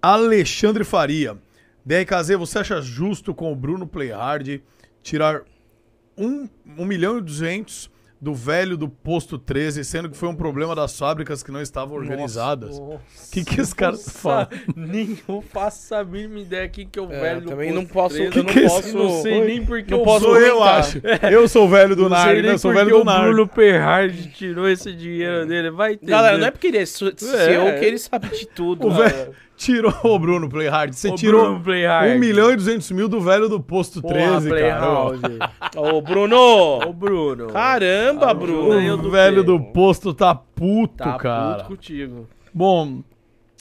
Alexandre 0.00 0.84
Faria. 0.84 1.36
DRKZ, 1.84 2.36
você 2.38 2.58
acha 2.60 2.80
justo 2.80 3.34
com 3.34 3.52
o 3.52 3.56
Bruno 3.56 3.86
Playhard 3.86 4.62
tirar 5.02 5.42
1 6.16 6.48
um, 6.78 6.84
milhão 6.84 7.18
e 7.18 7.20
200 7.20 7.90
do 8.24 8.34
velho 8.34 8.76
do 8.76 8.88
posto 8.88 9.36
13, 9.38 9.84
sendo 9.84 10.08
que 10.08 10.16
foi 10.16 10.28
um 10.30 10.34
problema 10.34 10.74
das 10.74 10.98
fábricas 10.98 11.42
que 11.42 11.52
não 11.52 11.60
estavam 11.60 11.94
organizadas? 11.94 12.78
O 12.78 12.98
que, 13.30 13.44
que 13.44 13.60
esse 13.60 13.74
cara 13.74 13.96
fala? 13.98 14.48
Nem 14.74 15.18
eu 15.28 15.42
faço 15.52 15.94
a 15.94 16.02
mínima 16.02 16.38
ideia 16.40 16.66
quem 16.68 16.88
que 16.88 16.98
é 16.98 17.02
o 17.02 17.12
É, 17.12 17.20
velho 17.20 17.40
do 17.42 17.48
também 17.50 17.68
posto 17.70 17.80
não 17.82 17.86
posso. 17.86 18.16
13. 18.16 18.36
eu 18.38 18.42
não 18.42 18.50
que 18.50 18.58
que 18.60 18.64
é 18.64 18.68
posso. 18.68 18.96
Não 18.96 19.22
sei 19.22 19.44
nem 19.44 19.64
porque 19.66 19.90
Não 19.92 20.00
o 20.00 20.04
posso 20.04 20.24
Sou 20.24 20.40
eu, 20.40 20.62
acho. 20.62 21.02
Eu 21.30 21.46
sou 21.46 21.66
o 21.66 21.68
velho 21.68 21.94
do 21.94 22.08
Narg, 22.08 22.40
né? 22.42 22.52
Eu 22.52 22.58
sou 22.58 22.70
o 22.70 22.74
velho 22.74 22.88
do 22.90 23.00
o 23.02 23.04
Narg. 23.04 23.24
Bruno 23.26 23.46
Perhard 23.46 24.28
tirou 24.32 24.66
esse 24.68 24.90
dinheiro 24.92 25.46
dele. 25.46 25.70
Vai 25.70 25.92
entender. 25.92 26.10
Galera, 26.12 26.38
não 26.38 26.46
é 26.46 26.50
porque 26.50 26.68
ele 26.68 26.78
é 26.78 26.86
su- 26.86 27.12
seu 27.16 27.68
É. 27.68 27.78
que 27.78 27.84
ele 27.84 27.98
sabe 27.98 28.28
de 28.30 28.46
tudo. 28.46 28.86
O 28.88 28.90
velho 28.90 29.34
tirou 29.56 29.92
o 30.04 30.18
Bruno 30.18 30.48
Playhard. 30.48 30.94
Você 30.94 31.10
O 31.10 31.14
tirou 31.14 31.42
Bruno 31.46 31.60
Playhard. 31.62 32.16
1 32.16 32.18
milhão 32.18 32.50
e 32.52 32.56
200 32.56 32.90
mil 32.92 33.08
do 33.08 33.20
velho 33.20 33.48
do 33.48 33.60
posto 33.60 34.02
13, 34.02 34.48
Porra, 34.48 34.60
cara. 34.60 35.18
Playhard. 35.18 35.38
Ô, 35.76 36.00
Bruno! 36.00 36.36
Ô, 36.88 36.92
Bruno. 36.92 37.46
Caramba, 37.48 38.30
Ah, 38.30 38.34
Bruno! 38.34 38.94
O 38.94 38.96
do 38.96 39.10
velho 39.10 39.42
do 39.44 39.58
posto 39.60 40.12
tá 40.14 40.34
puto, 40.34 40.96
Tá 40.96 41.16
cara. 41.18 41.54
puto 41.64 41.68
contigo. 41.68 42.28
Bom, 42.52 43.02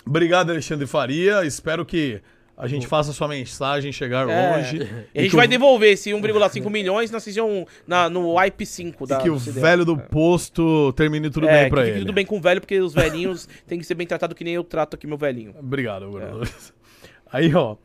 obrigado, 0.05 0.51
Alexandre 0.51 0.85
Faria. 0.87 1.45
Espero 1.45 1.85
que 1.85 2.21
a 2.55 2.67
gente 2.67 2.85
faça 2.87 3.11
sua 3.11 3.27
mensagem 3.27 3.91
chegar 3.91 4.29
É. 4.29 4.55
longe. 4.57 4.87
E 5.13 5.19
a 5.19 5.23
gente 5.23 5.35
vai 5.35 5.45
o- 5.47 5.49
devolver 5.49 5.91
esse 5.93 6.11
1,5 6.11 6.69
milhões 6.69 7.09
na 7.11 7.19
season, 7.19 7.65
na, 7.87 8.09
no 8.09 8.35
IP5 8.35 9.07
da 9.07 9.17
E 9.19 9.23
que 9.23 9.29
o 9.29 9.37
velho 9.37 9.83
do 9.83 9.97
posto 9.97 10.93
termine 10.93 11.29
tudo 11.29 11.47
é, 11.49 11.61
bem 11.61 11.69
pra 11.69 11.83
que 11.83 11.89
ele. 11.89 11.99
tudo 11.99 12.13
bem 12.13 12.25
com 12.25 12.37
o 12.37 12.41
velho, 12.41 12.61
porque 12.61 12.79
os 12.79 12.93
velhinhos 12.93 13.47
têm 13.67 13.79
que 13.79 13.85
ser 13.85 13.95
bem 13.95 14.05
tratados 14.07 14.35
que 14.37 14.43
nem 14.43 14.53
eu 14.53 14.63
trato 14.63 14.95
aqui 14.95 15.07
meu 15.07 15.17
velhinho. 15.17 15.53
Obrigado, 15.59 16.09
Bruno. 16.09 16.43
É. 16.43 16.47
Aí, 17.31 17.53
ó. 17.55 17.75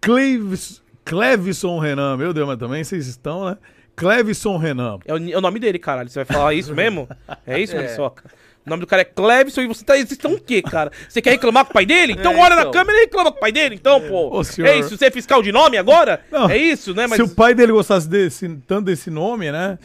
Clevis, 0.00 0.82
Clevison 1.04 1.78
Renan. 1.78 2.16
Meu 2.16 2.32
Deus, 2.32 2.46
mas 2.48 2.58
também 2.58 2.82
vocês 2.82 3.06
estão, 3.06 3.44
né? 3.46 3.58
Clevison 3.96 4.56
Renan. 4.56 4.98
É 5.04 5.12
o, 5.12 5.30
é 5.32 5.36
o 5.36 5.40
nome 5.42 5.58
dele, 5.58 5.78
caralho. 5.78 6.08
Você 6.08 6.20
vai 6.20 6.24
falar 6.24 6.54
isso 6.54 6.74
mesmo? 6.74 7.06
É 7.46 7.58
isso, 7.60 7.74
Marisoca? 7.76 8.30
O 8.70 8.74
nome 8.76 8.82
do 8.82 8.86
cara 8.86 9.02
é 9.02 9.04
Clevison 9.04 9.62
e 9.62 9.66
você 9.66 9.84
tá, 9.84 9.94
vocês 9.94 10.12
estão 10.12 10.34
o 10.34 10.40
quê, 10.40 10.62
cara? 10.62 10.92
Você 11.08 11.20
quer 11.20 11.30
reclamar 11.32 11.64
com 11.64 11.70
o 11.72 11.74
pai 11.74 11.84
dele? 11.84 12.12
Então 12.12 12.32
É, 12.34 12.36
olha 12.40 12.54
na 12.54 12.60
então. 12.62 12.70
câmera 12.72 12.98
e 12.98 13.00
reclama 13.02 13.32
com 13.32 13.36
o 13.38 13.40
pai 13.40 13.50
dele, 13.50 13.74
então, 13.74 14.00
pô. 14.00 14.36
Ô, 14.38 14.44
senhor. 14.44 14.68
É 14.68 14.78
isso, 14.78 14.96
você 14.96 15.06
é 15.06 15.10
fiscal 15.10 15.42
de 15.42 15.50
nome 15.50 15.76
agora? 15.76 16.20
Não. 16.30 16.48
É 16.48 16.56
isso, 16.56 16.94
né? 16.94 17.06
Mas 17.08 17.16
Se 17.16 17.22
o 17.22 17.28
pai 17.28 17.52
dele 17.52 17.72
gostasse 17.72 18.08
desse, 18.08 18.48
tanto 18.68 18.86
desse 18.86 19.10
nome, 19.10 19.50
né? 19.50 19.76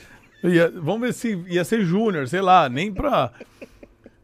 ia- 0.43 0.71
vamos 0.75 1.01
ver 1.01 1.13
se 1.13 1.43
ia 1.47 1.63
ser 1.65 1.81
Júnior, 1.83 2.27
sei 2.27 2.41
lá, 2.41 2.69
nem 2.69 2.93
pra. 2.93 3.31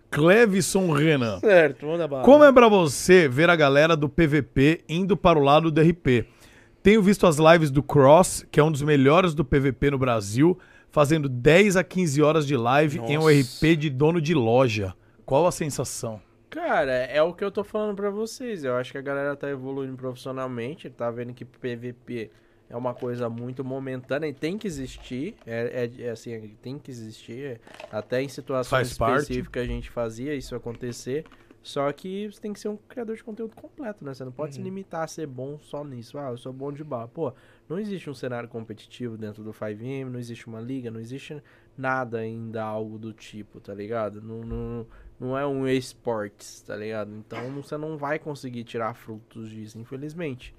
Clevison 0.10 0.92
Renan. 0.92 1.40
Certo, 1.40 1.86
manda 1.86 2.08
bala. 2.08 2.24
Como 2.24 2.44
é 2.44 2.52
pra 2.52 2.68
você 2.68 3.28
ver 3.28 3.50
a 3.50 3.56
galera 3.56 3.96
do 3.96 4.10
PVP 4.10 4.82
indo 4.90 5.16
para 5.16 5.40
o 5.40 5.44
lado 5.44 5.72
do 5.72 5.82
RP? 5.82 6.26
Tenho 6.84 7.02
visto 7.02 7.26
as 7.28 7.38
lives 7.38 7.72
do 7.72 7.82
Cross, 7.82 8.46
que 8.52 8.60
é 8.60 8.64
um 8.64 8.72
dos 8.72 8.82
melhores 8.82 9.34
do 9.34 9.46
PVP 9.46 9.92
no 9.92 9.98
Brasil, 9.98 10.58
fazendo 10.92 11.28
10 11.30 11.78
a 11.78 11.84
15 11.84 12.22
horas 12.22 12.46
de 12.46 12.56
live 12.58 13.00
em 13.00 13.18
um 13.18 13.24
Nossa. 13.24 13.40
RP 13.42 13.76
de 13.78 13.90
dono 13.90 14.22
de 14.22 14.34
loja. 14.34 14.94
Qual 15.26 15.48
a 15.48 15.52
sensação? 15.52 16.22
Cara, 16.50 16.92
é 16.92 17.22
o 17.22 17.34
que 17.34 17.44
eu 17.44 17.52
tô 17.52 17.64
falando 17.64 17.96
pra 17.96 18.10
vocês. 18.10 18.64
Eu 18.66 18.76
acho 18.76 18.92
que 18.92 18.98
a 18.98 19.02
galera 19.02 19.36
tá 19.36 19.50
evoluindo 19.50 19.96
profissionalmente, 19.96 20.90
tá 20.90 21.10
vendo 21.10 21.34
que 21.34 21.46
PVP 21.46 22.30
é 22.70 22.76
uma 22.76 22.94
coisa 22.94 23.30
muito 23.30 23.64
momentânea 23.64 24.28
e 24.28 24.34
tem 24.34 24.58
que 24.58 24.68
existir. 24.68 25.36
É, 25.46 25.90
é- 26.00 26.04
é 26.08 26.10
assim, 26.10 26.56
tem 26.62 26.78
que 26.78 26.92
existir. 26.92 27.42
é, 27.46 27.60
Até 27.92 28.22
em 28.22 28.28
situações 28.28 28.92
específicas 28.92 29.64
a 29.64 29.66
gente 29.68 29.90
fazia 29.90 30.36
isso 30.36 30.54
acontecer. 30.56 31.24
Só 31.64 31.92
que 31.92 32.28
você 32.32 32.42
tem 32.42 32.52
que 32.54 32.60
ser 32.60 32.70
um 32.70 32.78
criador 32.90 33.16
de 33.16 33.24
conteúdo 33.24 33.56
completo, 33.56 34.04
né? 34.04 34.14
Você 34.14 34.26
não 34.26 34.32
pode 34.32 34.56
se 34.56 34.62
limitar 34.62 35.04
a 35.04 35.08
ser 35.08 35.28
bom 35.28 35.60
só 35.60 35.84
nisso. 35.84 36.18
Ah, 36.18 36.32
eu 36.32 36.38
sou 36.38 36.52
bom 36.52 36.72
de 36.72 36.84
bar. 36.84 37.08
Pô, 37.08 37.32
não 37.70 37.80
existe 37.80 38.10
um 38.10 38.14
cenário 38.14 38.50
competitivo 38.50 39.18
dentro 39.18 39.44
do 39.44 39.52
5M, 39.52 40.06
não 40.06 40.20
existe 40.20 40.48
uma 40.48 40.60
liga, 40.60 40.92
não 40.92 41.00
existe 41.00 41.42
nada 41.78 42.20
ainda 42.20 42.64
algo 42.64 42.98
do 42.98 43.14
tipo, 43.14 43.60
tá 43.60 43.74
ligado? 43.74 44.22
Não, 44.22 44.42
não, 44.42 44.88
não 45.20 45.38
é 45.38 45.46
um 45.46 45.68
esportes, 45.68 46.62
tá 46.62 46.76
ligado? 46.76 47.16
Então 47.16 47.50
você 47.52 47.78
não 47.78 47.98
vai 47.98 48.20
conseguir 48.20 48.64
tirar 48.64 48.94
frutos 48.94 49.50
disso, 49.50 49.80
infelizmente. 49.80 50.54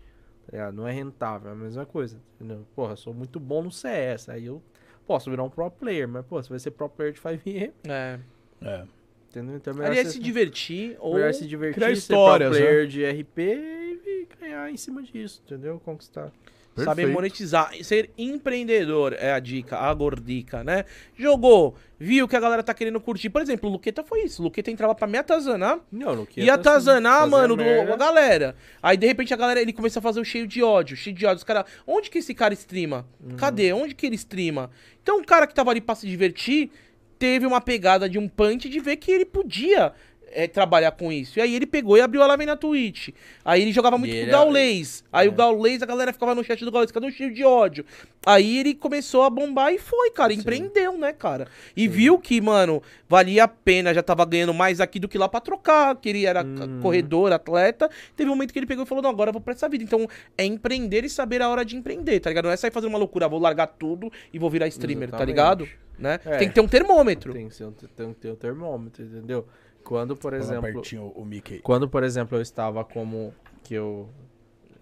É, 0.51 0.71
não 0.73 0.89
é 0.89 0.93
rentável, 0.93 1.51
é 1.51 1.53
a 1.53 1.57
mesma 1.57 1.87
coisa. 1.87 2.21
Entendeu? 2.35 2.67
Porra, 2.75 2.93
eu 2.93 2.97
sou 2.97 3.15
muito 3.15 3.39
bom 3.39 3.63
no 3.63 3.71
CS. 3.71 4.29
Aí 4.29 4.47
eu 4.47 4.63
posso 5.07 5.31
virar 5.31 5.45
um 5.45 5.51
pro 5.51 5.71
player, 5.71 6.09
mas, 6.09 6.25
pô, 6.27 6.43
você 6.43 6.49
vai 6.49 6.59
ser 6.59 6.71
pro 6.73 6.89
player 6.89 7.13
de 7.13 7.21
5e, 7.21 7.73
É. 7.89 8.19
É. 8.61 8.85
entendeu? 9.29 9.57
Então 9.57 9.73
é 9.73 9.77
melhor 9.77 9.91
Ali 9.91 9.99
é 10.01 10.05
se 10.05 10.19
divertir 10.19 10.97
ou... 11.01 11.15
melhor 11.15 11.35
se 11.35 11.47
divertir, 11.47 11.75
criar 11.75 11.89
ser 11.89 11.95
histórias, 11.95 12.51
pro 12.51 12.59
player 12.59 12.87
de 12.87 13.05
RP 13.05 13.39
e 13.39 14.29
ganhar 14.41 14.71
em 14.71 14.77
cima 14.77 15.03
disso, 15.03 15.43
entendeu? 15.45 15.81
Conquistar. 15.81 16.33
Saber 16.75 17.03
Perfeito. 17.03 17.13
monetizar. 17.13 17.71
Ser 17.83 18.11
empreendedor 18.17 19.15
é 19.19 19.33
a 19.33 19.39
dica, 19.39 19.77
a 19.77 19.93
gordica, 19.93 20.65
né? 20.65 20.85
Jogou, 21.15 21.75
viu 21.99 22.27
que 22.27 22.35
a 22.35 22.41
galera 22.41 22.63
tá 22.63 22.73
querendo 22.73 22.99
curtir. 22.99 23.29
Por 23.29 23.43
exemplo, 23.43 23.69
o 23.69 23.73
Luqueta 23.73 24.03
foi 24.03 24.23
isso. 24.23 24.41
O 24.41 24.45
Luqueta 24.47 24.71
entrava 24.71 24.95
pra 24.95 25.07
me 25.07 25.19
atazanar. 25.19 25.81
Não, 25.91 26.17
não 26.17 26.27
Ia 26.37 26.55
atazanar, 26.55 27.29
mano, 27.29 27.57
do, 27.57 27.63
merda. 27.63 27.93
a 27.93 27.97
galera. 27.97 28.57
Aí, 28.83 28.97
de 28.97 29.07
repente, 29.07 29.35
a 29.35 29.37
galera, 29.37 29.61
ele 29.61 29.73
começa 29.73 29.99
a 29.99 30.03
fazer 30.03 30.21
o 30.21 30.25
cheio 30.25 30.47
de 30.47 30.63
ódio, 30.63 30.97
cheio 30.97 31.15
de 31.15 31.27
ódio. 31.27 31.37
Os 31.37 31.45
caras, 31.45 31.65
onde 31.87 32.09
que 32.09 32.19
esse 32.19 32.35
cara 32.35 32.55
streama? 32.55 33.07
Uhum. 33.21 33.37
Cadê? 33.37 33.73
Onde 33.73 33.95
que 33.95 34.07
ele 34.07 34.17
streama? 34.17 34.71
Então, 35.03 35.21
o 35.21 35.25
cara 35.27 35.47
que 35.47 35.55
tava 35.55 35.71
ali 35.71 35.81
pra 35.81 35.95
se 35.95 36.07
divertir, 36.07 36.71
teve 37.19 37.47
uma 37.47 37.61
pegada 37.61 38.09
de 38.09 38.19
um 38.19 38.29
punch 38.29 38.69
de 38.69 38.81
ver 38.81 38.97
que 38.97 39.13
ele 39.13 39.25
podia 39.27 39.93
é, 40.35 40.47
trabalhar 40.49 40.93
com 40.93 41.13
isso. 41.13 41.39
E 41.39 41.43
aí 41.43 41.55
ele 41.55 41.67
pegou 41.67 41.97
e 41.97 42.01
abriu 42.01 42.23
a 42.23 42.27
live 42.27 42.47
na 42.47 42.57
Twitch. 42.57 43.11
Aí 43.45 43.63
ele 43.63 43.73
jogava 43.73 43.97
muito 43.99 44.11
E 44.11 44.15
com 44.15 44.21
o 44.21 44.23
ele- 44.25 44.31
Gaulês. 44.33 45.05
Aí 45.13 45.27
É. 45.27 45.31
o 45.31 45.33
Gaulês, 45.33 45.83
a 45.83 45.87
galera 45.87 46.13
ficava 46.13 46.35
no 46.35 46.43
chat 46.45 46.65
do 46.65 46.71
Gaulês, 46.71 46.91
cadê 46.91 47.07
o 47.07 47.11
cheio 47.11 47.33
de 47.33 47.45
ódio? 47.45 47.85
Aí 48.25 48.59
ele 48.59 48.75
começou 48.75 49.23
a 49.25 49.31
bombar 49.31 49.73
e 49.73 49.79
foi, 49.79 50.11
cara. 50.11 50.33
Empreendeu, 50.33 50.97
né, 50.97 51.13
cara? 51.13 51.49
E 51.77 51.89
viu 51.89 52.19
que, 52.19 52.41
mano, 52.41 52.83
valia 53.09 53.45
a 53.45 53.49
pena, 53.49 53.93
já 53.93 54.03
tava 54.03 54.25
ganhando 54.25 54.55
mais 54.55 54.81
aqui 54.81 54.99
do 55.01 55.09
que 55.09 55.19
lá 55.19 55.29
pra 55.29 55.41
trocar, 55.41 55.97
que 55.97 56.09
ele 56.09 56.25
era 56.25 56.45
Uhum. 56.45 56.81
corredor, 56.81 57.33
atleta. 57.33 57.91
Teve 58.17 58.31
um 58.31 58.35
momento 58.35 58.53
que 58.53 58.59
ele 58.59 58.67
pegou 58.67 58.85
e 58.85 58.87
falou, 58.87 59.03
não, 59.03 59.11
agora 59.11 59.31
eu 59.31 59.33
vou 59.33 59.43
pra 59.43 59.53
essa 59.55 59.69
vida. 59.69 59.83
Então, 59.83 60.07
é 60.39 60.45
empreender 60.45 61.05
e 61.05 61.11
saber 61.11 61.43
a 61.43 61.49
hora 61.49 61.65
de 61.65 61.77
empreender, 61.77 62.21
tá 62.21 62.31
ligado? 62.31 62.45
Não 62.47 62.53
é 62.53 62.57
sair 62.57 62.71
fazendo 62.71 62.91
uma 62.91 62.99
loucura, 62.99 63.29
vou 63.29 63.41
largar 63.41 63.67
tudo 63.67 64.11
e 64.33 64.39
vou 64.39 64.49
virar 64.49 64.69
streamer, 64.69 65.09
tá 65.11 65.17
Exatamente. 65.17 65.29
ligado? 65.29 65.69
Né? 65.99 66.19
É. 66.25 66.39
Tem 66.39 66.49
que 66.49 66.55
ter 66.55 66.61
um 66.61 66.67
termômetro. 66.69 67.33
Tem 67.33 67.49
que, 67.49 67.55
ser, 67.55 67.65
um- 67.65 67.73
tem 67.73 68.13
que 68.15 68.21
ter 68.21 68.31
o 68.31 68.37
termômetro, 68.37 69.05
entendeu? 69.05 69.47
Quando, 69.85 70.17
por 70.17 70.33
exemplo, 70.33 70.83
o 71.15 71.25
Mickey. 71.25 71.59
quando, 71.61 71.89
por 71.89 72.03
exemplo, 72.03 72.37
eu 72.39 72.43
estava 72.43 72.85
como 72.85 73.33
que 73.63 73.75
eu 73.75 74.09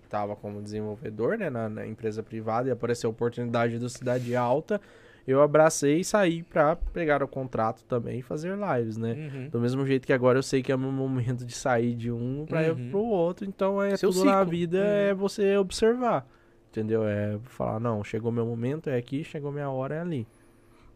estava 0.05 0.35
como 0.35 0.61
desenvolvedor, 0.61 1.39
né, 1.39 1.49
na, 1.51 1.69
na 1.69 1.87
empresa 1.87 2.23
privada 2.23 2.69
e 2.69 2.73
apareceu 2.73 3.09
a 3.09 3.13
oportunidade 3.13 3.79
do 3.79 3.89
Cidade 3.89 4.35
Alta, 4.35 4.81
eu 5.27 5.41
abracei 5.41 6.01
e 6.01 6.05
saí 6.05 6.43
pra 6.43 6.75
pegar 6.75 7.23
o 7.23 7.29
contrato 7.29 7.85
também 7.85 8.19
e 8.19 8.23
fazer 8.23 8.57
lives, 8.57 8.97
né? 8.97 9.13
Uhum. 9.13 9.49
Do 9.51 9.61
mesmo 9.61 9.87
jeito 9.87 10.07
que 10.07 10.13
agora 10.13 10.39
eu 10.39 10.43
sei 10.43 10.63
que 10.63 10.73
é 10.73 10.75
o 10.75 10.79
meu 10.79 10.91
momento 10.91 11.45
de 11.45 11.53
sair 11.55 11.95
de 11.95 12.11
um 12.11 12.45
ir 12.51 12.71
Uhum. 12.73 12.91
pro 12.91 12.99
outro, 13.01 13.47
então 13.47 13.81
é 13.81 13.97
Seu 13.97 14.11
tudo 14.11 14.25
na 14.25 14.39
ciclo. 14.39 14.51
vida 14.51 14.79
Uhum. 14.79 14.85
é 14.85 15.15
você 15.15 15.57
observar, 15.57 16.27
entendeu? 16.71 17.05
É 17.07 17.39
falar, 17.45 17.79
não, 17.79 18.03
chegou 18.03 18.33
meu 18.33 18.47
momento, 18.47 18.91
é 18.91 18.97
aqui, 18.97 19.23
chegou 19.23 19.53
minha 19.53 19.71
hora, 19.71 19.95
é 19.97 20.01
ali. 20.01 20.27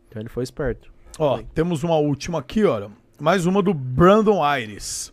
Então 0.08 0.20
ele 0.20 0.28
foi 0.28 0.42
esperto. 0.42 0.92
Ó, 1.18 1.41
temos 1.55 1.84
uma 1.84 1.97
última 1.99 2.41
aqui, 2.41 2.65
olha. 2.65 2.91
Mais 3.20 3.47
uma 3.47 3.62
do 3.62 3.73
Brandon 3.73 4.43
Aires. 4.43 5.12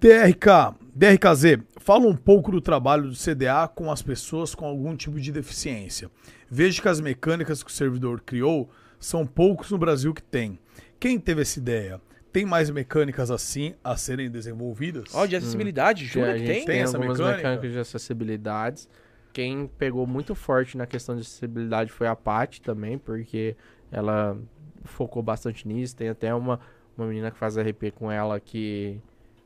DRK, 0.00 0.74
DRKZ, 0.94 1.58
fala 1.76 2.06
um 2.06 2.14
pouco 2.14 2.50
do 2.50 2.60
trabalho 2.60 3.04
do 3.04 3.14
CDA 3.14 3.68
com 3.72 3.90
as 3.90 4.02
pessoas 4.02 4.52
com 4.52 4.66
algum 4.66 4.96
tipo 4.96 5.20
de 5.20 5.30
deficiência. 5.30 6.10
Vejo 6.50 6.82
que 6.82 6.88
as 6.88 7.00
mecânicas 7.00 7.62
que 7.62 7.70
o 7.70 7.72
servidor 7.72 8.20
criou 8.20 8.68
são 8.98 9.24
poucos 9.24 9.70
no 9.70 9.78
Brasil 9.78 10.12
que 10.12 10.22
tem. 10.22 10.58
Quem 10.98 11.20
teve 11.20 11.42
essa 11.42 11.58
ideia? 11.58 12.00
Tem 12.32 12.44
mais 12.44 12.68
mecânicas 12.68 13.30
assim 13.30 13.74
a 13.82 13.96
serem 13.96 14.28
desenvolvidas? 14.28 15.14
Ó, 15.14 15.24
de 15.24 15.36
acessibilidade, 15.36 16.04
jura 16.04 16.32
a 16.32 16.34
que 16.34 16.38
gente 16.40 16.48
tem? 16.48 16.64
Tem 16.64 16.80
essa 16.80 16.96
algumas 16.96 17.18
mecânica? 17.18 17.48
mecânicas 17.48 17.72
de 17.72 17.78
acessibilidades. 17.78 18.88
Quem 19.32 19.68
pegou 19.78 20.04
muito 20.04 20.34
forte 20.34 20.76
na 20.76 20.86
questão 20.86 21.14
de 21.14 21.22
acessibilidade 21.22 21.92
foi 21.92 22.08
a 22.08 22.16
Paty 22.16 22.60
também, 22.60 22.98
porque 22.98 23.56
ela 23.90 24.36
focou 24.84 25.22
bastante 25.22 25.66
nisso. 25.66 25.94
Tem 25.94 26.08
até 26.08 26.34
uma, 26.34 26.60
uma 26.98 27.06
menina 27.08 27.30
que 27.30 27.38
faz 27.38 27.56
RP 27.56 27.90
com 27.92 28.10
ela 28.10 28.38
que, 28.40 29.00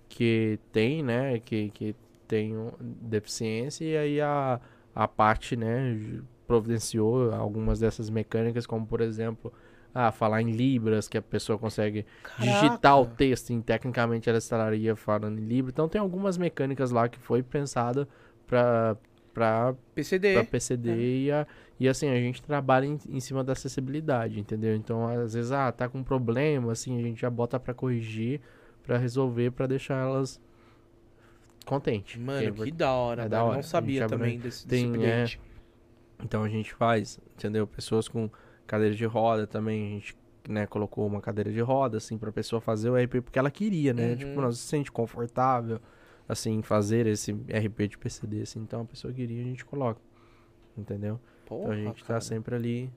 que 0.09 0.59
tem, 0.73 1.03
né, 1.03 1.39
que, 1.41 1.71
que 1.71 1.95
tem 2.27 2.55
deficiência, 2.81 3.85
e 3.85 3.97
aí 3.97 4.21
a, 4.21 4.61
a 4.95 5.07
Paty, 5.09 5.57
né, 5.57 5.99
providenciou 6.47 7.33
algumas 7.33 7.79
dessas 7.79 8.11
mecânicas, 8.11 8.67
como 8.67 8.87
por 8.87 9.01
exemplo, 9.01 9.53
ah, 9.95 10.11
falar 10.11 10.43
em 10.43 10.51
libras, 10.51 11.09
que 11.09 11.19
a 11.19 11.23
pessoa 11.23 11.59
consegue 11.59 12.05
digitar 12.39 12.99
o 13.01 13.07
texto, 13.07 13.51
e 13.53 13.61
tecnicamente 13.63 14.29
ela 14.29 14.39
estaria 14.39 14.97
falando 14.97 15.39
em 15.39 15.45
Libra. 15.45 15.71
Então 15.71 15.89
tem 15.89 16.01
algumas 16.01 16.39
mecânicas 16.39 16.91
lá 16.91 17.09
que 17.09 17.19
foi 17.19 17.43
pensada 17.43 18.09
para 18.47 18.97
para 19.35 19.75
PCD. 19.95 20.45
PCD 20.45 21.25
e, 21.25 21.33
a- 21.33 21.47
e 21.83 21.89
assim 21.89 22.09
a 22.09 22.15
gente 22.15 22.41
trabalha 22.41 22.87
em, 22.87 22.97
em 23.09 23.19
cima 23.19 23.43
da 23.43 23.55
acessibilidade, 23.55 24.39
entendeu? 24.39 24.77
Então 24.77 25.05
às 25.09 25.35
vezes 25.35 25.51
ah, 25.51 25.73
tá 25.73 25.89
com 25.89 25.99
um 25.99 26.05
problema, 26.05 26.71
assim, 26.71 26.97
a 26.97 27.03
gente 27.03 27.21
já 27.21 27.29
bota 27.29 27.59
para 27.59 27.75
corrigir, 27.75 28.41
para 28.85 28.97
resolver, 28.97 29.51
para 29.51 29.67
deixar 29.67 29.97
elas 29.97 30.41
contentes. 31.67 32.21
Mano, 32.21 32.55
que 32.55 32.71
da 32.71 32.93
hora, 32.93 33.25
É 33.25 33.29
da 33.29 33.43
hora. 33.43 33.57
Não 33.57 33.65
sabia 33.65 34.07
também 34.07 34.39
desse, 34.39 34.65
desse 34.65 34.93
tem, 34.93 35.05
é. 35.05 35.25
Então 36.23 36.45
a 36.45 36.49
gente 36.49 36.73
faz, 36.73 37.19
entendeu? 37.35 37.67
Pessoas 37.67 38.07
com 38.07 38.31
cadeira 38.65 38.95
de 38.95 39.05
roda 39.05 39.45
também, 39.45 39.89
a 39.89 39.91
gente 39.95 40.17
né, 40.49 40.65
colocou 40.65 41.05
uma 41.05 41.21
cadeira 41.21 41.51
de 41.51 41.61
roda, 41.61 41.97
assim, 41.97 42.17
pra 42.17 42.31
pessoa 42.31 42.61
fazer 42.61 42.91
o 42.91 42.97
RP 42.97 43.23
porque 43.23 43.41
ela 43.41 43.51
queria, 43.51 43.93
né? 43.93 44.11
Uhum. 44.11 44.17
Tipo, 44.17 44.41
não 44.41 44.53
se 44.53 44.63
sente 44.63 44.93
confortável, 44.93 45.81
assim, 46.29 46.63
fazer 46.63 47.09
esse 47.09 47.33
RP 47.33 47.89
de 47.89 47.99
PCD, 47.99 48.43
assim. 48.43 48.61
Então 48.61 48.83
a 48.83 48.85
pessoa 48.85 49.13
queria, 49.13 49.43
a 49.43 49.45
gente 49.45 49.65
coloca, 49.65 50.01
entendeu? 50.79 51.19
Porra, 51.59 51.63
Então 51.63 51.73
a 51.73 51.77
gente 51.77 52.01
tá 52.03 52.07
cara. 52.09 52.21
sempre 52.21 52.55
ali 52.55 52.91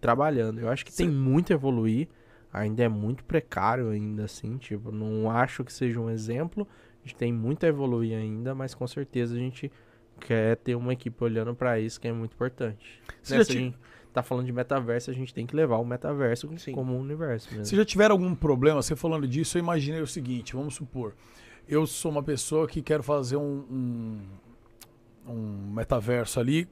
trabalhando. 0.00 0.60
Eu 0.60 0.68
acho 0.68 0.84
que 0.84 0.92
tem 0.94 1.08
muito 1.08 1.52
a 1.52 1.54
evoluir, 1.54 2.08
ainda 2.52 2.82
é 2.84 2.88
muito 2.88 3.24
precário 3.24 3.88
ainda, 3.90 4.24
assim, 4.24 4.56
tipo, 4.56 4.90
não 4.92 5.30
acho 5.30 5.64
que 5.64 5.72
seja 5.72 6.00
um 6.00 6.08
exemplo. 6.10 6.66
A 7.04 7.06
gente 7.08 7.16
tem 7.16 7.32
muito 7.32 7.64
a 7.64 7.68
evoluir 7.68 8.16
ainda, 8.16 8.54
mas 8.54 8.74
com 8.74 8.86
certeza 8.86 9.34
a 9.34 9.38
gente 9.38 9.70
quer 10.20 10.56
ter 10.56 10.74
uma 10.74 10.92
equipe 10.92 11.22
olhando 11.22 11.54
pra 11.54 11.78
isso, 11.78 12.00
que 12.00 12.08
é 12.08 12.12
muito 12.12 12.32
importante. 12.34 13.00
Você 13.22 13.34
Né, 13.34 13.38
já 13.38 13.44
Se 13.44 13.52
a 13.52 13.54
ti- 13.54 13.60
gente 13.60 13.78
tá 14.12 14.22
falando 14.22 14.46
de 14.46 14.52
metaverso, 14.52 15.10
a 15.10 15.14
gente 15.14 15.32
tem 15.32 15.46
que 15.46 15.54
levar 15.54 15.76
o 15.78 15.84
metaverso 15.84 16.48
Sim. 16.58 16.72
como 16.72 16.94
um 16.96 17.00
universo 17.00 17.48
mesmo. 17.50 17.64
Se 17.64 17.76
já 17.76 17.84
tiver 17.84 18.10
algum 18.10 18.34
problema, 18.34 18.82
você 18.82 18.96
falando 18.96 19.28
disso, 19.28 19.56
eu 19.58 19.60
imaginei 19.62 20.00
o 20.00 20.06
seguinte, 20.06 20.54
vamos 20.56 20.74
supor, 20.74 21.14
eu 21.68 21.86
sou 21.86 22.10
uma 22.10 22.22
pessoa 22.22 22.66
que 22.66 22.82
quero 22.82 23.02
fazer 23.02 23.36
um, 23.36 23.64
um, 23.70 25.32
um 25.32 25.72
metaverso 25.72 26.40
ali 26.40 26.68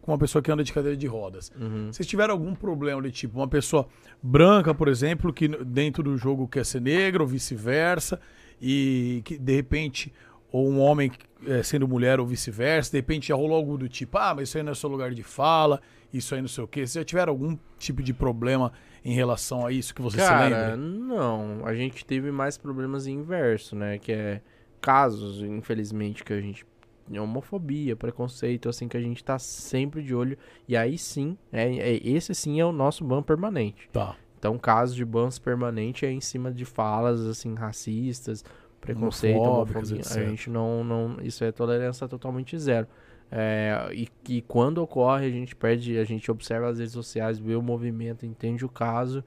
com 0.00 0.12
uma 0.12 0.18
pessoa 0.18 0.42
que 0.42 0.50
anda 0.50 0.64
de 0.64 0.72
cadeira 0.72 0.96
de 0.96 1.06
rodas. 1.06 1.52
Uhum. 1.60 1.92
Se 1.92 2.04
tiver 2.04 2.30
algum 2.30 2.54
problema 2.54 3.02
de 3.02 3.10
tipo, 3.10 3.38
uma 3.38 3.48
pessoa 3.48 3.86
branca, 4.22 4.74
por 4.74 4.88
exemplo, 4.88 5.32
que 5.32 5.48
dentro 5.48 6.02
do 6.02 6.16
jogo 6.16 6.48
quer 6.48 6.64
ser 6.64 6.80
negra 6.80 7.22
ou 7.22 7.28
vice-versa, 7.28 8.20
e 8.60 9.22
que 9.24 9.38
de 9.38 9.54
repente, 9.54 10.12
ou 10.52 10.68
um 10.68 10.80
homem 10.80 11.10
eh, 11.46 11.62
sendo 11.62 11.88
mulher 11.88 12.20
ou 12.20 12.26
vice-versa, 12.26 12.90
de 12.90 12.98
repente 12.98 13.28
já 13.28 13.34
rolou 13.34 13.56
algo 13.56 13.78
do 13.78 13.88
tipo, 13.88 14.18
ah, 14.18 14.34
mas 14.34 14.48
isso 14.48 14.58
aí 14.58 14.64
não 14.64 14.72
é 14.72 14.74
seu 14.74 14.88
lugar 14.90 15.12
de 15.12 15.22
fala, 15.22 15.80
isso 16.12 16.34
aí 16.34 16.40
não 16.40 16.48
sei 16.48 16.64
o 16.64 16.68
quê. 16.68 16.86
Se 16.86 16.98
já 16.98 17.04
tiver 17.04 17.28
algum 17.28 17.56
tipo 17.78 18.02
de 18.02 18.12
problema 18.12 18.72
em 19.04 19.14
relação 19.14 19.66
a 19.66 19.72
isso 19.72 19.94
que 19.94 20.02
você 20.02 20.18
se 20.18 20.26
Cara, 20.26 20.44
lembra? 20.44 20.76
não. 20.76 21.64
A 21.64 21.74
gente 21.74 22.04
teve 22.04 22.30
mais 22.30 22.58
problemas 22.58 23.06
inverso, 23.06 23.74
né? 23.74 23.98
Que 23.98 24.12
é 24.12 24.40
casos, 24.80 25.42
infelizmente, 25.42 26.24
que 26.24 26.32
a 26.32 26.40
gente. 26.40 26.66
Homofobia, 27.18 27.96
preconceito, 27.96 28.68
assim, 28.68 28.86
que 28.86 28.96
a 28.96 29.00
gente 29.00 29.24
tá 29.24 29.38
sempre 29.38 30.02
de 30.02 30.14
olho. 30.14 30.36
E 30.68 30.76
aí 30.76 30.96
sim, 30.96 31.36
é, 31.52 31.64
é- 31.76 32.00
esse 32.06 32.34
sim 32.34 32.60
é 32.60 32.64
o 32.64 32.72
nosso 32.72 33.02
ban 33.04 33.22
permanente. 33.22 33.88
Tá. 33.92 34.16
Então, 34.38 34.58
casos 34.58 34.94
de 34.94 35.04
bans 35.04 35.38
permanente 35.38 36.06
é 36.06 36.10
em 36.10 36.20
cima 36.20 36.50
de 36.50 36.64
falas, 36.64 37.20
assim, 37.26 37.54
racistas, 37.54 38.44
preconceito, 38.80 39.36
Homofóbicas, 39.36 39.90
homofobia. 39.92 40.22
A 40.22 40.28
gente 40.28 40.48
não, 40.48 40.82
não. 40.84 41.16
Isso 41.22 41.44
é 41.44 41.52
tolerância 41.52 42.08
totalmente 42.08 42.58
zero. 42.58 42.86
É, 43.30 43.88
e, 43.92 44.08
e 44.28 44.42
quando 44.42 44.78
ocorre, 44.78 45.26
a 45.26 45.30
gente 45.30 45.54
perde, 45.54 45.98
a 45.98 46.04
gente 46.04 46.30
observa 46.30 46.68
as 46.68 46.78
redes 46.78 46.92
sociais, 46.92 47.38
vê 47.38 47.54
o 47.54 47.62
movimento, 47.62 48.26
entende 48.26 48.64
o 48.64 48.68
caso 48.68 49.22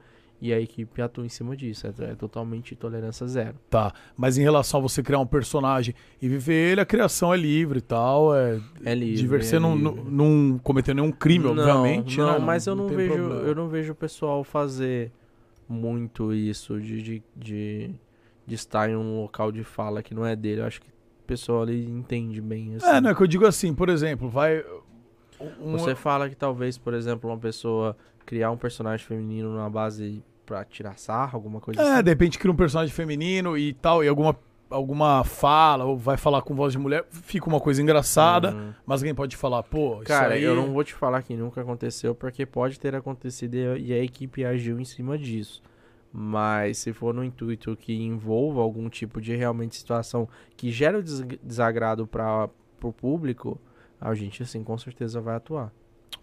e 0.46 0.52
a 0.52 0.60
equipe 0.60 1.00
atua 1.00 1.24
em 1.24 1.28
cima 1.30 1.56
disso. 1.56 1.86
É, 1.86 2.10
é 2.10 2.14
totalmente 2.14 2.76
tolerância 2.76 3.26
zero. 3.26 3.54
Tá. 3.70 3.92
Mas 4.16 4.36
em 4.36 4.42
relação 4.42 4.78
a 4.78 4.82
você 4.82 5.02
criar 5.02 5.18
um 5.18 5.26
personagem 5.26 5.94
e 6.20 6.28
viver 6.28 6.72
ele, 6.72 6.80
a 6.82 6.84
criação 6.84 7.32
é 7.32 7.36
livre 7.36 7.78
e 7.78 7.80
tal. 7.80 8.34
É, 8.36 8.60
É 8.84 8.94
livre. 8.94 9.26
de 9.26 9.34
é 9.34 9.38
você 9.40 9.58
não, 9.58 9.74
não, 9.74 9.94
não 9.94 10.58
cometeu 10.58 10.94
nenhum 10.94 11.10
crime, 11.10 11.44
Não, 11.46 11.52
obviamente. 11.52 12.18
Não, 12.18 12.38
né? 12.38 12.44
mas 12.44 12.66
eu 12.66 12.74
não, 12.74 12.86
tem 12.88 12.96
vejo, 12.96 13.14
problema. 13.14 13.40
eu 13.40 13.54
não 13.54 13.68
vejo 13.68 13.92
o 13.92 13.96
pessoal 13.96 14.44
fazer 14.44 15.10
muito 15.68 16.32
isso 16.34 16.78
de, 16.80 17.00
de, 17.02 17.22
de, 17.34 17.90
de 18.46 18.54
estar 18.54 18.90
em 18.90 18.96
um 18.96 19.20
local 19.22 19.50
de 19.50 19.64
fala 19.64 20.02
que 20.02 20.14
não 20.14 20.26
é 20.26 20.36
dele. 20.36 20.60
Eu 20.60 20.66
acho 20.66 20.80
que 20.82 20.88
o 20.88 21.26
pessoal 21.26 21.62
ali 21.62 21.88
entende 21.88 22.40
bem. 22.40 22.74
Assim. 22.76 22.86
É, 22.86 23.00
não 23.00 23.10
é 23.10 23.14
que 23.14 23.22
eu 23.22 23.26
digo 23.26 23.46
assim, 23.46 23.74
por 23.74 23.88
exemplo, 23.88 24.28
vai. 24.28 24.62
um- 25.60 25.72
Você 25.72 25.94
fala 25.94 26.28
que 26.28 26.36
talvez, 26.36 26.76
por 26.76 26.92
exemplo, 26.92 27.30
uma 27.30 27.38
pessoa 27.38 27.96
criar 28.26 28.50
um 28.50 28.56
personagem 28.56 29.06
feminino 29.06 29.50
numa 29.50 29.68
base 29.68 30.22
pra 30.44 30.64
tirar 30.64 30.98
sarro, 30.98 31.36
alguma 31.36 31.60
coisa 31.60 31.80
É, 31.80 31.94
assim. 31.94 32.02
de 32.02 32.10
repente 32.10 32.38
cria 32.38 32.52
um 32.52 32.56
personagem 32.56 32.92
feminino 32.94 33.56
e 33.56 33.72
tal, 33.74 34.02
e 34.04 34.08
alguma 34.08 34.36
alguma 34.70 35.22
fala 35.22 35.84
ou 35.84 35.96
vai 35.96 36.16
falar 36.16 36.42
com 36.42 36.52
voz 36.54 36.72
de 36.72 36.78
mulher, 36.78 37.04
fica 37.10 37.46
uma 37.46 37.60
coisa 37.60 37.80
engraçada, 37.80 38.74
mas 38.84 39.02
alguém 39.02 39.14
pode 39.14 39.36
falar, 39.36 39.62
pô, 39.62 39.96
isso 39.96 40.04
Cara, 40.04 40.34
aí... 40.34 40.42
eu 40.42 40.56
não 40.56 40.72
vou 40.72 40.82
te 40.82 40.92
falar 40.94 41.22
que 41.22 41.36
nunca 41.36 41.60
aconteceu, 41.60 42.12
porque 42.12 42.44
pode 42.44 42.80
ter 42.80 42.92
acontecido 42.94 43.54
e 43.54 43.92
a 43.92 44.02
equipe 44.02 44.44
agiu 44.44 44.80
em 44.80 44.84
cima 44.84 45.16
disso. 45.16 45.62
Mas 46.12 46.78
se 46.78 46.92
for 46.92 47.12
no 47.14 47.22
intuito 47.22 47.76
que 47.76 47.92
envolva 47.94 48.60
algum 48.62 48.88
tipo 48.88 49.20
de 49.20 49.36
realmente 49.36 49.76
situação 49.76 50.28
que 50.56 50.72
gera 50.72 51.00
desagrado 51.42 52.06
para 52.06 52.48
o 52.82 52.92
público, 52.92 53.60
a 54.00 54.12
gente, 54.14 54.42
assim, 54.42 54.64
com 54.64 54.76
certeza 54.78 55.20
vai 55.20 55.36
atuar. 55.36 55.72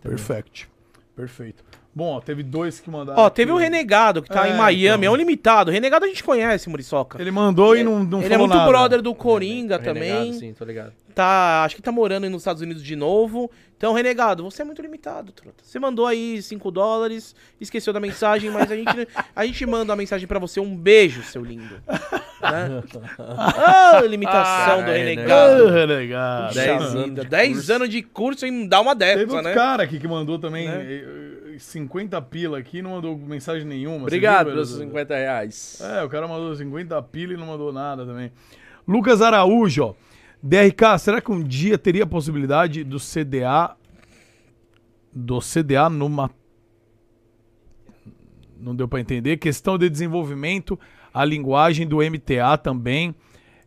Perfect. 0.02 0.70
Perfeito. 1.16 1.64
Bom, 1.94 2.14
ó, 2.16 2.22
teve 2.22 2.42
dois 2.42 2.80
que 2.80 2.90
mandaram. 2.90 3.20
Ó, 3.22 3.30
teve 3.30 3.52
o 3.52 3.56
aqui. 3.56 3.64
Renegado, 3.66 4.22
que 4.22 4.30
tá 4.30 4.48
É, 4.48 4.52
em 4.52 4.58
Miami, 4.58 5.04
então. 5.04 5.04
é 5.04 5.10
um 5.10 5.16
limitado. 5.16 5.72
Renegado 5.72 6.06
a 6.06 6.08
gente 6.08 6.24
conhece, 6.24 6.70
Muriçoca. 6.70 7.22
Ele 7.22 7.32
mandou 7.32 7.76
e 7.76 7.84
não, 7.84 8.02
não 8.04 8.20
Ele 8.20 8.28
é 8.28 8.30
falou 8.32 8.48
muito 8.48 8.58
nada. 8.58 8.70
brother 8.72 9.02
do 9.02 9.14
Coringa 9.14 9.76
Renegado, 9.78 9.84
também. 10.00 10.34
Sim, 10.34 10.54
tô 10.54 10.64
ligado. 10.64 10.94
Tá, 11.14 11.64
acho 11.66 11.76
que 11.76 11.82
tá 11.82 11.92
morando 11.92 12.24
aí 12.24 12.30
nos 12.30 12.44
Estados 12.44 12.62
Unidos 12.62 12.82
de 12.82 12.96
novo. 12.96 13.52
Então, 13.76 13.92
Renegado, 13.92 14.44
você 14.44 14.62
é 14.62 14.66
muito 14.66 14.82
limitado, 14.82 15.34
truta. 15.34 15.62
Você 15.62 15.78
mandou 15.80 16.08
aí 16.08 16.42
5 16.42 16.72
dólares, 16.72 17.36
esqueceu 17.60 17.92
da 17.92 18.00
mensagem, 18.00 18.50
mas 18.50 18.72
a 18.72 18.76
gente, 18.78 19.08
a 19.36 19.46
gente 19.46 19.66
manda 19.66 19.92
uma 19.92 19.98
mensagem 19.98 20.26
pra 20.26 20.40
você. 20.40 20.62
Um 20.62 20.74
beijo, 20.74 21.22
seu 21.24 21.44
lindo. 21.44 21.76
Né? 22.42 22.82
Ah, 23.20 24.02
limitação 24.08 24.84
do 24.84 24.90
Ai, 24.92 24.98
Renegado. 25.00 25.68
Ah, 25.68 25.72
Renegado. 25.72 26.48
Puxa 26.48 26.62
Dez 26.62 26.82
anos 26.82 27.04
vida, 27.06 27.24
de 27.24 27.30
10 27.30 27.54
curso. 27.56 27.74
anos 27.74 27.90
de 27.90 28.02
curso 28.02 28.46
e 28.48 28.52
não 28.52 28.68
dá 28.68 28.80
uma 28.82 28.96
dessa, 28.96 29.20
Teve 29.20 29.32
outro 29.32 29.48
né? 29.50 29.54
cara 29.54 29.84
aqui 29.84 30.00
que 30.00 30.08
mandou 30.08 30.40
também 30.40 30.68
Né? 30.70 30.86
eh, 30.90 31.31
50 31.62 32.22
pila 32.24 32.58
aqui, 32.58 32.82
não 32.82 32.92
mandou 32.92 33.18
mensagem 33.18 33.66
nenhuma. 33.66 34.04
Obrigado 34.04 34.46
viu, 34.48 34.54
pelos 34.56 34.70
Beruzu? 34.72 34.86
50 34.90 35.16
reais. 35.16 35.82
É, 35.82 36.04
o 36.04 36.10
cara 36.10 36.28
mandou 36.28 36.56
50 36.56 37.02
pila 37.04 37.34
e 37.34 37.38
não 37.38 37.48
mandou 37.48 37.72
nada 37.72 38.06
também. 38.06 38.32
Lucas 38.88 39.22
Araújo, 39.22 39.84
ó. 39.84 39.94
DRK, 40.44 40.98
será 41.00 41.22
que 41.22 41.32
um 41.32 41.42
dia 41.44 41.78
teria 41.78 42.04
a 42.04 42.08
possibilidade 42.08 42.84
do 42.84 42.98
CDA 43.00 43.76
do 45.14 45.40
CDA 45.40 45.90
numa 45.90 46.32
não 48.60 48.76
deu 48.76 48.88
pra 48.88 49.00
entender, 49.00 49.38
questão 49.38 49.78
de 49.78 49.90
desenvolvimento, 49.90 50.80
a 51.14 51.26
linguagem 51.26 51.88
do 51.88 51.98
MTA 51.98 52.58
também 52.58 53.14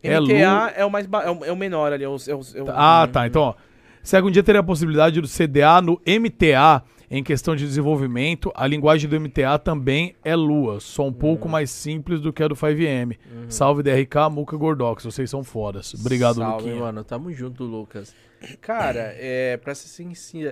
é 0.01 0.17
lu- 0.19 0.27
MTA 0.27 0.73
é 0.75 0.85
o 0.85 0.89
mais 0.89 1.05
ba- 1.05 1.23
é 1.23 1.29
o, 1.29 1.45
é 1.45 1.51
o 1.51 1.55
menor 1.55 1.91
ali, 1.91 2.03
é 2.03 2.07
o, 2.09 2.15
é 2.15 2.33
o- 2.35 2.41
é 2.55 2.63
o- 2.63 2.65
Ah, 2.69 3.07
tá. 3.11 3.27
Então, 3.27 3.41
ó, 3.41 3.53
se 4.01 4.15
algum 4.15 4.31
dia 4.31 4.41
teria 4.43 4.61
a 4.61 4.63
possibilidade 4.63 5.19
do 5.19 5.27
CDA 5.27 5.81
no 5.81 5.99
MTA 6.05 6.81
em 7.09 7.23
questão 7.23 7.55
de 7.55 7.65
desenvolvimento, 7.65 8.51
a 8.55 8.65
linguagem 8.67 9.09
do 9.09 9.15
MTA 9.19 9.57
também 9.59 10.15
é 10.23 10.35
Lua, 10.35 10.79
só 10.79 11.03
um 11.03 11.05
Uhum. 11.07 11.13
pouco 11.13 11.47
mais 11.49 11.69
simples 11.69 12.19
do 12.21 12.33
que 12.33 12.41
a 12.43 12.47
do 12.47 12.55
5M. 12.55 13.17
Salve 13.49 13.83
DRK, 13.83 14.29
Muca 14.31 14.57
Gordox, 14.57 15.03
vocês 15.05 15.29
são 15.29 15.43
fodas. 15.43 15.93
Obrigado, 15.93 16.35
Salve, 16.37 16.63
Luquinha. 16.65 16.81
mano. 16.81 17.03
Tamo 17.03 17.31
junto, 17.31 17.63
Lucas. 17.63 18.13
Cara, 18.61 19.13
é, 19.17 19.57
pra 19.57 19.73
ser 19.73 19.87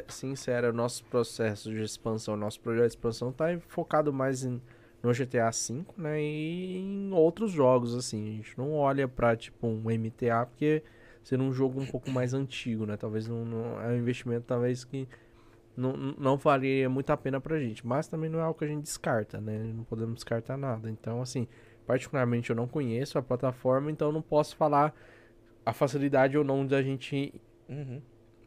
sincero, 0.08 0.70
o 0.70 0.74
nosso 0.74 1.04
processo 1.06 1.70
de 1.70 1.82
expansão, 1.84 2.36
nosso 2.36 2.60
projeto 2.60 2.84
de 2.86 2.90
expansão 2.94 3.32
tá 3.32 3.46
focado 3.68 4.12
mais 4.12 4.44
em, 4.44 4.62
no 5.02 5.12
GTA 5.12 5.50
V, 5.52 5.84
né? 5.98 6.22
E 6.22 6.78
em 6.78 7.12
outros 7.12 7.52
jogos, 7.52 7.94
assim. 7.96 8.24
A 8.24 8.32
gente 8.38 8.58
não 8.58 8.74
olha 8.74 9.08
pra, 9.08 9.36
tipo, 9.36 9.68
um 9.68 9.84
MTA, 9.90 10.46
porque 10.46 10.82
ser 11.24 11.40
um 11.40 11.52
jogo 11.54 11.80
um 11.82 11.86
pouco 11.86 12.10
mais 12.10 12.34
antigo, 12.34 12.86
né? 12.86 12.98
Talvez 12.98 13.28
não, 13.28 13.46
não- 13.46 13.82
é 13.82 13.88
um 13.90 13.98
investimento, 13.98 14.46
talvez, 14.48 14.84
que 14.84 15.08
não, 15.76 15.94
não 15.96 16.38
faria 16.38 16.90
muito 16.90 17.10
a 17.10 17.18
pena 17.18 17.40
pra 17.42 17.60
gente. 17.60 17.86
Mas 17.86 18.08
também 18.08 18.30
não 18.30 18.40
é 18.40 18.44
algo 18.44 18.58
que 18.58 18.66
a 18.66 18.68
gente 18.68 18.84
descarta, 18.84 19.40
né? 19.40 19.58
Não 19.74 19.84
podemos 19.84 20.16
descartar 20.16 20.58
nada. 20.58 20.90
Então, 20.90 21.22
assim, 21.22 21.48
particularmente 21.86 22.50
eu 22.50 22.56
não 22.56 22.68
conheço 22.68 23.18
a 23.18 23.22
plataforma, 23.22 23.92
então 23.92 24.12
não 24.12 24.22
posso 24.22 24.56
falar 24.56 24.94
a 25.66 25.74
facilidade 25.74 26.38
ou 26.38 26.44
não 26.44 26.66
da 26.66 26.82
gente 26.82 27.34
Uhum. 27.68 28.02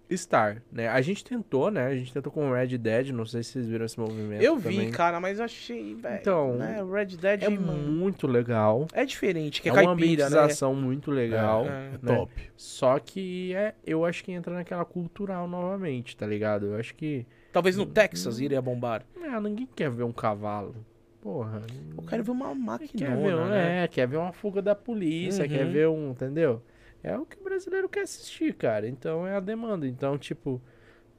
Estar, 0.09 0.63
né? 0.71 0.89
A 0.89 1.01
gente 1.01 1.25
tentou, 1.25 1.71
né? 1.71 1.87
A 1.87 1.97
gente 1.97 2.13
tentou 2.13 2.31
com 2.33 2.49
o 2.51 2.55
Red 2.55 2.79
Dead, 2.79 3.09
não 3.11 3.27
sei 3.27 3.43
se 3.43 3.53
vocês 3.53 3.67
viram 3.67 3.85
esse 3.85 3.99
movimento 3.99 4.41
Eu 4.43 4.57
vi, 4.57 4.77
também. 4.77 4.91
cara, 4.91 5.19
mas 5.21 5.41
achei, 5.41 5.95
velho. 5.95 6.19
Então, 6.21 6.55
né? 6.57 6.83
o 6.83 6.91
Red 6.93 7.07
Dead, 7.17 7.43
É 7.43 7.49
mano, 7.49 7.73
muito 7.91 8.27
legal. 8.27 8.87
é 8.93 9.05
diferente, 9.05 9.61
que 9.61 9.69
é, 9.69 9.73
É, 9.73 9.75
uma 9.75 9.97
caipira, 9.97 10.31
né? 10.31 10.47
muito 10.75 11.11
legal. 11.11 11.65
É. 11.67 11.69
É 11.69 11.91
né? 11.91 11.99
top. 12.17 12.33
Só 12.57 12.99
que 12.99 13.55
é, 13.55 13.75
eu 13.85 14.05
acho 14.05 14.23
que 14.23 14.33
entra 14.33 14.55
naquela 14.55 14.85
cultural 14.85 15.49
novamente, 15.49 16.17
tá 16.17 16.27
ligado? 16.27 16.67
Eu 16.67 16.77
acho 16.77 16.95
que 16.95 17.27
Talvez 17.53 17.77
no 17.77 17.87
Texas 17.87 18.39
iria 18.39 18.61
bombar. 18.63 19.03
é, 19.23 19.41
ninguém 19.41 19.69
quer 19.75 19.91
ver 19.91 20.03
um 20.05 20.13
cavalo. 20.13 20.75
Porra. 21.21 21.63
Eu 21.97 22.05
quero 22.05 22.23
ver 22.23 22.31
uma 22.31 22.55
máquina, 22.55 22.89
quer 22.95 23.17
ver, 23.17 23.35
né? 23.49 23.83
é, 23.85 23.89
quer 23.89 24.07
ver 24.07 24.17
uma 24.19 24.33
fuga 24.33 24.63
da 24.63 24.77
polícia, 24.77 25.43
Uhum. 25.43 25.51
quer 25.51 25.67
ver 25.67 25.89
um, 25.89 26.11
entendeu? 26.11 26.63
É 27.07 27.17
o 27.17 27.25
que 27.25 27.37
o 27.41 27.45
brasileiro 27.45 27.89
quer 27.89 28.01
assistir, 28.03 28.53
cara. 28.55 28.89
Então 28.89 29.25
é 29.27 29.37
a 29.37 29.41
demanda. 29.41 29.87
Então, 29.87 30.19
tipo, 30.19 30.61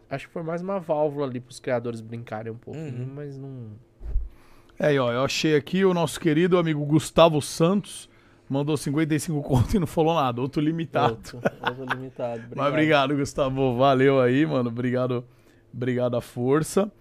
acho 0.10 0.28
que 0.28 0.34
foi 0.34 0.44
mais 0.44 0.62
uma 0.62 0.80
válvula 0.80 1.26
ali 1.26 1.40
pros 1.40 1.60
criadores 1.62 2.02
brincarem 2.02 2.52
um 2.52 2.58
pouco, 2.58 2.78
Uhum. 2.78 3.10
mas 3.16 3.38
não 3.38 3.70
É, 4.78 4.88
aí, 4.88 5.00
ó, 5.00 5.12
eu 5.12 5.24
achei 5.24 5.56
aqui 5.56 5.86
o 5.86 5.94
nosso 5.94 6.20
querido 6.20 6.58
amigo 6.58 6.86
Gustavo 6.86 7.42
Santos 7.42 8.10
mandou 8.50 8.76
55 8.78 9.42
conto 9.42 9.76
e 9.76 9.80
não 9.80 9.88
falou 9.88 10.14
nada, 10.16 10.42
outro 10.42 10.62
limitado. 10.62 11.14
Outro, 11.14 11.42
outro 11.62 11.96
limitado. 11.96 12.44
Mas 12.56 12.68
obrigado, 12.68 13.16
Gustavo. 13.16 13.76
Valeu 13.78 14.20
aí, 14.22 14.46
mano. 14.46 14.70
Obrigado, 14.70 15.26
obrigado 15.74 16.16
a 16.16 16.22
força. 16.22 16.92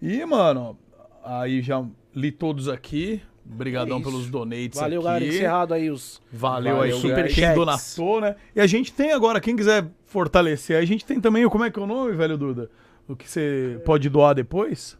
E, 0.00 0.24
mano, 0.24 0.76
aí 1.24 1.60
já 1.60 1.84
li 2.14 2.32
todos 2.32 2.68
aqui. 2.68 3.20
Obrigadão 3.54 3.98
É 3.98 4.02
pelos 4.02 4.28
donates 4.30 4.78
Valeu, 4.80 5.00
aqui. 5.00 5.04
galera. 5.08 5.24
Encerrado 5.26 5.74
aí 5.74 5.90
os. 5.90 6.20
Valeu, 6.32 6.74
aí, 6.80 6.90
Valeu, 6.90 6.96
super 6.96 7.22
guys. 7.24 7.34
quem 7.34 7.44
Chats. 7.44 7.56
donatou, 7.56 8.20
né? 8.20 8.36
E 8.56 8.60
a 8.60 8.66
gente 8.66 8.92
tem 8.92 9.12
agora, 9.12 9.40
quem 9.40 9.54
quiser 9.56 9.86
fortalecer, 10.06 10.76
a 10.78 10.84
gente 10.84 11.04
tem 11.04 11.20
também, 11.20 11.44
o 11.44 11.50
como 11.50 11.64
é 11.64 11.70
que 11.70 11.78
é 11.78 11.82
o 11.82 11.86
nome, 11.86 12.12
velho 12.12 12.36
Duda? 12.36 12.70
O 13.08 13.14
que 13.16 13.28
você 13.28 13.80
pode 13.84 14.08
doar 14.08 14.34
depois? 14.34 14.96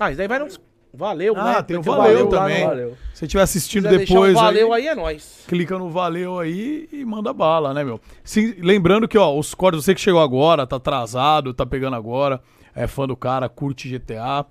Ah, 0.00 0.10
isso 0.10 0.18
daí 0.18 0.26
vai 0.28 0.38
nos. 0.38 0.60
Valeu, 0.94 1.34
Ah, 1.36 1.54
né? 1.54 1.62
tem 1.62 1.78
o 1.78 1.82
valeu 1.82 2.28
lá 2.28 2.30
também. 2.40 2.66
Valeu. 2.66 2.90
Se 3.14 3.20
você 3.20 3.24
estiver 3.24 3.42
assistindo 3.42 3.84
quiser 3.84 3.96
deixar 3.96 4.12
um 4.12 4.16
depois, 4.16 4.34
valeu 4.34 4.72
aí, 4.74 4.82
aí, 4.82 4.88
é 4.88 4.94
nóis. 4.94 5.44
clica 5.48 5.78
no 5.78 5.88
valeu 5.88 6.38
aí 6.38 6.86
e 6.92 7.02
manda 7.02 7.32
bala, 7.32 7.72
né, 7.72 7.82
meu? 7.82 7.98
Sim, 8.22 8.54
lembrando 8.58 9.08
que, 9.08 9.16
ó, 9.16 9.34
os 9.34 9.54
códigos, 9.54 9.86
você 9.86 9.94
que 9.94 10.00
chegou 10.02 10.20
agora, 10.20 10.66
tá 10.66 10.76
atrasado, 10.76 11.54
tá 11.54 11.64
pegando 11.64 11.96
agora, 11.96 12.42
é 12.74 12.86
fã 12.86 13.06
do 13.06 13.16
cara, 13.16 13.48
curte 13.48 13.88
GTA, 13.88 14.44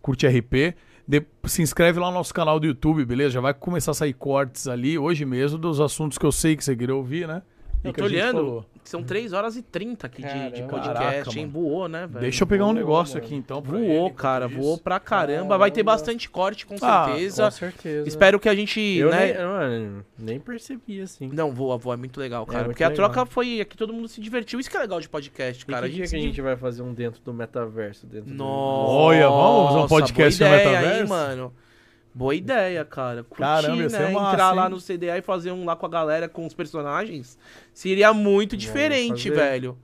curte 0.00 0.24
RP, 0.28 0.76
de- 1.08 1.24
se 1.46 1.62
inscreve 1.62 1.98
lá 1.98 2.08
no 2.08 2.14
nosso 2.18 2.34
canal 2.34 2.60
do 2.60 2.66
YouTube, 2.66 3.02
beleza? 3.04 3.30
Já 3.30 3.40
vai 3.40 3.54
começar 3.54 3.92
a 3.92 3.94
sair 3.94 4.12
cortes 4.12 4.68
ali, 4.68 4.98
hoje 4.98 5.24
mesmo, 5.24 5.56
dos 5.56 5.80
assuntos 5.80 6.18
que 6.18 6.26
eu 6.26 6.30
sei 6.30 6.54
que 6.54 6.62
você 6.62 6.76
queria 6.76 6.94
ouvir, 6.94 7.26
né? 7.26 7.42
E 7.84 7.88
Eu 7.88 7.92
tô 7.92 8.04
a 8.04 8.08
gente 8.08 8.16
olhando. 8.18 8.36
falou. 8.38 8.66
São 8.84 9.02
3 9.02 9.34
horas 9.34 9.54
e 9.54 9.60
30 9.62 10.06
aqui 10.06 10.22
de, 10.22 10.50
de 10.50 10.62
podcast, 10.62 10.94
Caraca, 10.98 11.38
hein? 11.38 11.46
Voou, 11.46 11.88
né, 11.88 12.06
velho? 12.06 12.20
Deixa 12.22 12.42
eu 12.42 12.46
pegar 12.46 12.64
um 12.64 12.68
Voou, 12.68 12.78
negócio 12.78 13.14
mano. 13.16 13.26
aqui, 13.26 13.34
então. 13.36 13.60
Voou, 13.60 14.06
ele, 14.06 14.14
cara, 14.14 14.48
voou 14.48 14.74
isso. 14.74 14.82
pra 14.82 14.98
caramba. 14.98 15.58
Vai 15.58 15.70
ter 15.70 15.82
bastante 15.82 16.28
corte, 16.30 16.64
com 16.64 16.74
Ah, 16.80 17.04
certeza. 17.06 17.44
Com 17.44 17.50
certeza. 17.50 18.08
Espero 18.08 18.40
que 18.40 18.48
a 18.48 18.54
gente, 18.54 18.80
Eu 18.80 19.10
né? 19.10 19.34
nem, 19.34 19.46
mano, 19.46 20.04
nem 20.18 20.40
percebi, 20.40 21.02
assim. 21.02 21.28
Não, 21.32 21.52
voa, 21.52 21.76
voa, 21.76 21.94
é 21.94 21.96
muito 21.98 22.18
legal, 22.18 22.46
cara. 22.46 22.60
muito 22.60 22.70
porque 22.70 22.82
a 22.82 22.88
legal. 22.88 23.10
troca 23.12 23.26
foi. 23.30 23.60
Aqui 23.60 23.76
todo 23.76 23.92
mundo 23.92 24.08
se 24.08 24.22
divertiu. 24.22 24.58
Isso 24.58 24.70
que 24.70 24.76
é 24.78 24.80
legal 24.80 25.00
de 25.02 25.08
podcast, 25.08 25.62
E 25.62 25.66
cara. 25.66 25.86
que 25.86 25.94
dia 25.94 26.06
que 26.06 26.16
a 26.16 26.20
gente 26.20 26.40
vai 26.40 26.56
fazer 26.56 26.80
um 26.82 26.94
dentro 26.94 27.20
do 27.22 27.34
metaverso? 27.34 28.06
Dentro 28.06 28.32
Nossa, 28.32 28.90
Olha, 28.90 29.28
vamos 29.28 29.66
fazer 29.72 29.78
um 29.84 29.88
podcast 29.88 30.38
boa 30.42 30.50
no 30.50 30.56
ideia, 30.56 30.78
metaverso? 30.80 31.02
Hein, 31.02 31.08
mano. 31.08 31.52
Boa 32.18 32.34
ideia, 32.34 32.84
cara. 32.84 33.22
Curtir, 33.22 33.38
Caramba, 33.42 33.82
ia 33.82 33.88
ser 33.90 33.98
né? 34.00 34.10
massa, 34.10 34.32
Entrar 34.32 34.52
lá 34.52 34.64
hein? 34.64 34.70
no 34.70 34.80
CDA 34.80 35.18
e 35.18 35.22
fazer 35.22 35.52
um 35.52 35.64
lá 35.64 35.76
com 35.76 35.86
a 35.86 35.88
galera, 35.88 36.28
com 36.28 36.44
os 36.44 36.52
personagens. 36.52 37.38
Seria 37.72 38.12
muito 38.12 38.56
diferente, 38.56 39.28
fazer. 39.28 39.36
velho. 39.40 39.78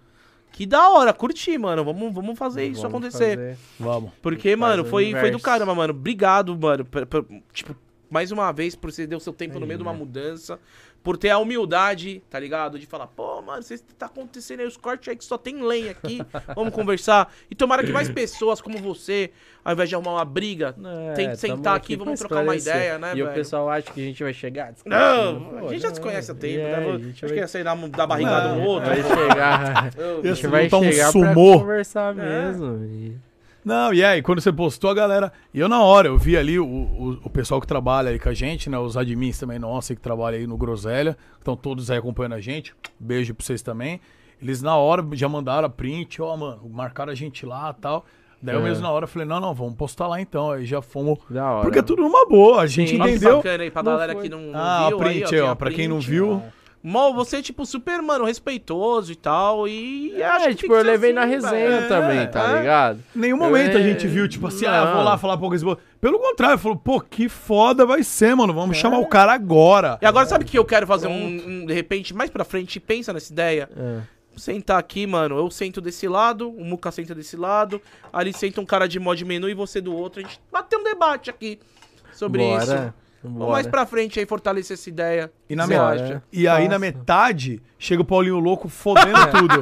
Que 0.50 0.66
da 0.66 0.88
hora, 0.90 1.12
curtir, 1.12 1.56
mano. 1.58 1.84
Vamos, 1.84 2.12
vamos 2.12 2.36
fazer 2.36 2.66
do- 2.66 2.72
isso 2.72 2.82
Vamos 2.82 2.98
acontecer. 2.98 3.36
fazer. 3.36 3.58
Vamos. 3.78 4.10
Porque, 4.20 4.48
Faz 4.50 4.58
mano, 4.58 4.84
foi, 4.84 5.12
foi 5.12 5.30
do 5.30 5.38
caramba, 5.38 5.74
mano. 5.76 5.92
Obrigado, 5.92 6.56
mano. 6.58 6.84
por- 6.84 7.06
por- 7.06 7.26
tipo, 7.52 7.76
mais 8.10 8.32
uma 8.32 8.50
vez, 8.52 8.74
por 8.74 8.90
você 8.90 9.06
deu 9.06 9.20
seu 9.20 9.32
tempo 9.32 9.60
no 9.60 9.66
meio 9.66 9.78
de 9.78 9.82
uma 9.84 9.92
né? 9.92 9.98
mudança. 9.98 10.58
Por 11.04 11.18
ter 11.18 11.28
a 11.28 11.38
humildade, 11.38 12.22
tá 12.30 12.40
ligado? 12.40 12.78
De 12.78 12.86
falar, 12.86 13.06
pô, 13.08 13.42
mano, 13.42 13.62
você 13.62 13.76
tá 13.98 14.06
acontecendo 14.06 14.60
aí 14.60 14.66
os 14.66 14.76
cortes 14.78 15.06
aí 15.10 15.14
que 15.14 15.22
só 15.24 15.36
tem 15.36 15.62
lenha 15.62 15.90
aqui. 15.90 16.22
Vamos 16.56 16.72
conversar. 16.74 17.30
E 17.50 17.54
tomara 17.54 17.84
que 17.84 17.92
mais 17.92 18.08
pessoas 18.08 18.58
como 18.62 18.78
você, 18.78 19.30
ao 19.62 19.74
invés 19.74 19.90
de 19.90 19.94
arrumar 19.94 20.12
uma 20.14 20.24
briga, 20.24 20.74
É, 21.10 21.12
tem 21.12 21.28
que 21.30 21.36
sentar 21.36 21.76
aqui, 21.76 21.94
vamos 21.94 22.18
pra 22.18 22.26
trocar 22.28 22.42
uma 22.42 22.56
ideia, 22.56 22.98
né, 22.98 23.12
E 23.12 23.16
velho? 23.16 23.28
o 23.30 23.34
pessoal 23.34 23.68
acha 23.68 23.92
que 23.92 24.00
a 24.00 24.04
gente 24.04 24.22
vai 24.24 24.32
chegar... 24.32 24.72
Não, 24.86 25.40
Pô, 25.60 25.66
a 25.68 25.72
gente 25.74 25.82
já 25.82 25.90
se 25.90 25.96
não, 25.96 26.02
conhece 26.02 26.30
há 26.30 26.34
tempo, 26.34 26.60
é, 26.60 26.70
né? 26.70 26.76
a 26.76 26.94
Acho 26.94 26.98
gente 27.04 27.20
que 27.20 27.26
vai- 27.28 27.36
ia 27.38 27.48
sair 27.48 27.64
da, 27.64 27.74
da 27.74 28.06
barrigada 28.06 28.54
do 28.54 28.60
outro. 28.62 28.88
Vai 28.88 29.02
chegar... 29.02 29.90
A 30.24 30.26
gente 30.26 30.46
vai 30.46 30.66
um 30.66 30.70
chegar 30.90 31.12
sumô. 31.12 31.50
pra 31.52 31.60
conversar 31.60 32.18
É. 32.18 32.46
mesmo. 32.48 32.82
E- 32.86 33.16
Não, 33.64 33.94
e 33.94 34.04
aí, 34.04 34.20
quando 34.20 34.40
você 34.40 34.52
postou, 34.52 34.90
a 34.90 34.94
galera. 34.94 35.32
E 35.52 35.58
eu 35.58 35.68
na 35.68 35.82
hora, 35.82 36.08
eu 36.08 36.18
vi 36.18 36.36
ali 36.36 36.58
o, 36.58 36.66
o, 36.66 37.18
o 37.24 37.30
pessoal 37.30 37.60
que 37.60 37.66
trabalha 37.66 38.10
aí 38.10 38.18
com 38.18 38.28
a 38.28 38.34
gente, 38.34 38.68
né? 38.68 38.78
Os 38.78 38.96
admins 38.96 39.38
também, 39.38 39.58
nossa, 39.58 39.94
que 39.94 40.00
trabalha 40.02 40.36
aí 40.36 40.46
no 40.46 40.56
Groselha. 40.58 41.16
Estão 41.38 41.56
todos 41.56 41.90
aí 41.90 41.96
acompanhando 41.98 42.34
a 42.34 42.40
gente. 42.40 42.74
Beijo 43.00 43.34
pra 43.34 43.44
vocês 43.44 43.62
também. 43.62 44.00
Eles 44.42 44.60
na 44.60 44.76
hora 44.76 45.02
já 45.12 45.28
mandaram 45.28 45.66
a 45.66 45.70
print, 45.70 46.20
ó, 46.20 46.36
mano, 46.36 46.68
marcaram 46.68 47.10
a 47.12 47.14
gente 47.14 47.46
lá 47.46 47.74
e 47.76 47.80
tal. 47.80 48.04
Daí 48.42 48.54
eu 48.54 48.60
É. 48.60 48.64
mesmo 48.64 48.82
na 48.82 48.90
hora 48.90 49.06
falei, 49.06 49.26
não, 49.26 49.40
não, 49.40 49.54
vamos 49.54 49.74
postar 49.76 50.06
lá 50.08 50.20
então. 50.20 50.50
Aí 50.50 50.66
já 50.66 50.82
fomos. 50.82 51.18
Da 51.30 51.50
hora. 51.50 51.62
Porque 51.62 51.78
é 51.78 51.82
tudo 51.82 52.02
numa 52.02 52.26
boa, 52.28 52.60
a 52.60 52.66
gente 52.66 52.90
Sim. 52.90 52.96
Entendeu. 52.96 53.36
bacana 53.38 53.62
aí 53.62 53.70
pra 53.70 53.82
Não 53.82 53.92
galera 53.92 54.12
foi. 54.12 54.22
que 54.24 54.28
não, 54.28 54.40
não 54.40 54.60
Ah, 54.60 54.88
viu. 54.88 54.98
print 54.98 55.34
aí, 55.34 55.40
ó, 55.40 55.50
a 55.52 55.56
pra 55.56 55.70
quem 55.70 55.88
não 55.88 55.96
print. 55.96 56.10
viu. 56.10 56.42
Mó, 56.86 57.12
você, 57.14 57.40
tipo, 57.40 57.64
super, 57.64 58.02
mano, 58.02 58.26
respeitoso 58.26 59.10
e 59.10 59.16
tal. 59.16 59.66
E 59.66 60.22
acho 60.22 60.44
É, 60.44 60.48
que 60.50 60.54
tipo, 60.56 60.74
eu 60.74 60.80
ser 60.82 60.86
levei 60.86 61.10
assim, 61.12 61.18
na 61.18 61.24
resenha 61.24 61.70
velho. 61.80 61.88
também, 61.88 62.26
tá 62.30 62.50
é. 62.52 62.58
ligado? 62.58 63.00
Em 63.16 63.18
nenhum 63.18 63.38
momento 63.38 63.78
a 63.78 63.80
É, 63.80 63.82
gente 63.82 64.06
viu, 64.06 64.28
tipo 64.28 64.46
assim, 64.48 64.66
ah, 64.66 64.84
não. 64.84 64.94
vou 64.96 65.02
lá 65.02 65.16
falar 65.16 65.38
pouco 65.38 65.54
esse 65.54 65.64
Pelo 65.98 66.18
contrário, 66.18 66.58
falou, 66.58 66.76
pô, 66.76 67.00
que 67.00 67.26
foda 67.26 67.86
vai 67.86 68.02
ser, 68.02 68.36
mano. 68.36 68.52
Vamos 68.52 68.76
chamar 68.76 68.98
o 68.98 69.06
cara 69.06 69.32
agora. 69.32 69.98
E 70.02 70.04
agora, 70.04 70.26
sabe 70.26 70.44
o 70.44 70.46
que 70.46 70.58
eu 70.58 70.64
quero 70.66 70.86
fazer 70.86 71.06
um, 71.06 71.62
um, 71.62 71.64
de 71.64 71.72
repente, 71.72 72.12
mais 72.14 72.28
pra 72.28 72.44
frente? 72.44 72.78
Pensa 72.78 73.14
nessa 73.14 73.32
ideia. 73.32 73.70
É. 73.74 74.00
Sentar 74.36 74.78
aqui, 74.78 75.06
mano. 75.06 75.38
Eu 75.38 75.50
sento 75.50 75.80
desse 75.80 76.06
lado, 76.06 76.50
o 76.50 76.62
Muca 76.62 76.90
senta 76.92 77.14
desse 77.14 77.34
lado. 77.34 77.80
Ali 78.12 78.34
senta 78.34 78.60
um 78.60 78.66
cara 78.66 78.86
de 78.86 79.00
mod 79.00 79.24
menu 79.24 79.48
e 79.48 79.54
você 79.54 79.80
do 79.80 79.96
outro. 79.96 80.20
A 80.20 80.22
gente 80.22 80.38
bater 80.52 80.76
um 80.76 80.84
debate 80.84 81.30
aqui 81.30 81.58
sobre 82.12 82.42
Bora, 82.42 82.62
isso. 82.62 82.94
Vamos 83.32 83.48
mais 83.48 83.66
pra 83.66 83.86
frente 83.86 84.20
aí 84.20 84.26
fortalecer 84.26 84.74
essa 84.74 84.88
ideia. 84.88 85.32
E, 85.48 85.56
na 85.56 85.66
metade, 85.66 86.20
e 86.30 86.46
aí, 86.46 86.68
na 86.68 86.78
metade, 86.78 87.62
chega 87.78 88.02
o 88.02 88.04
Paulinho 88.04 88.38
Louco 88.38 88.68
fodendo 88.68 89.18
tudo. 89.32 89.60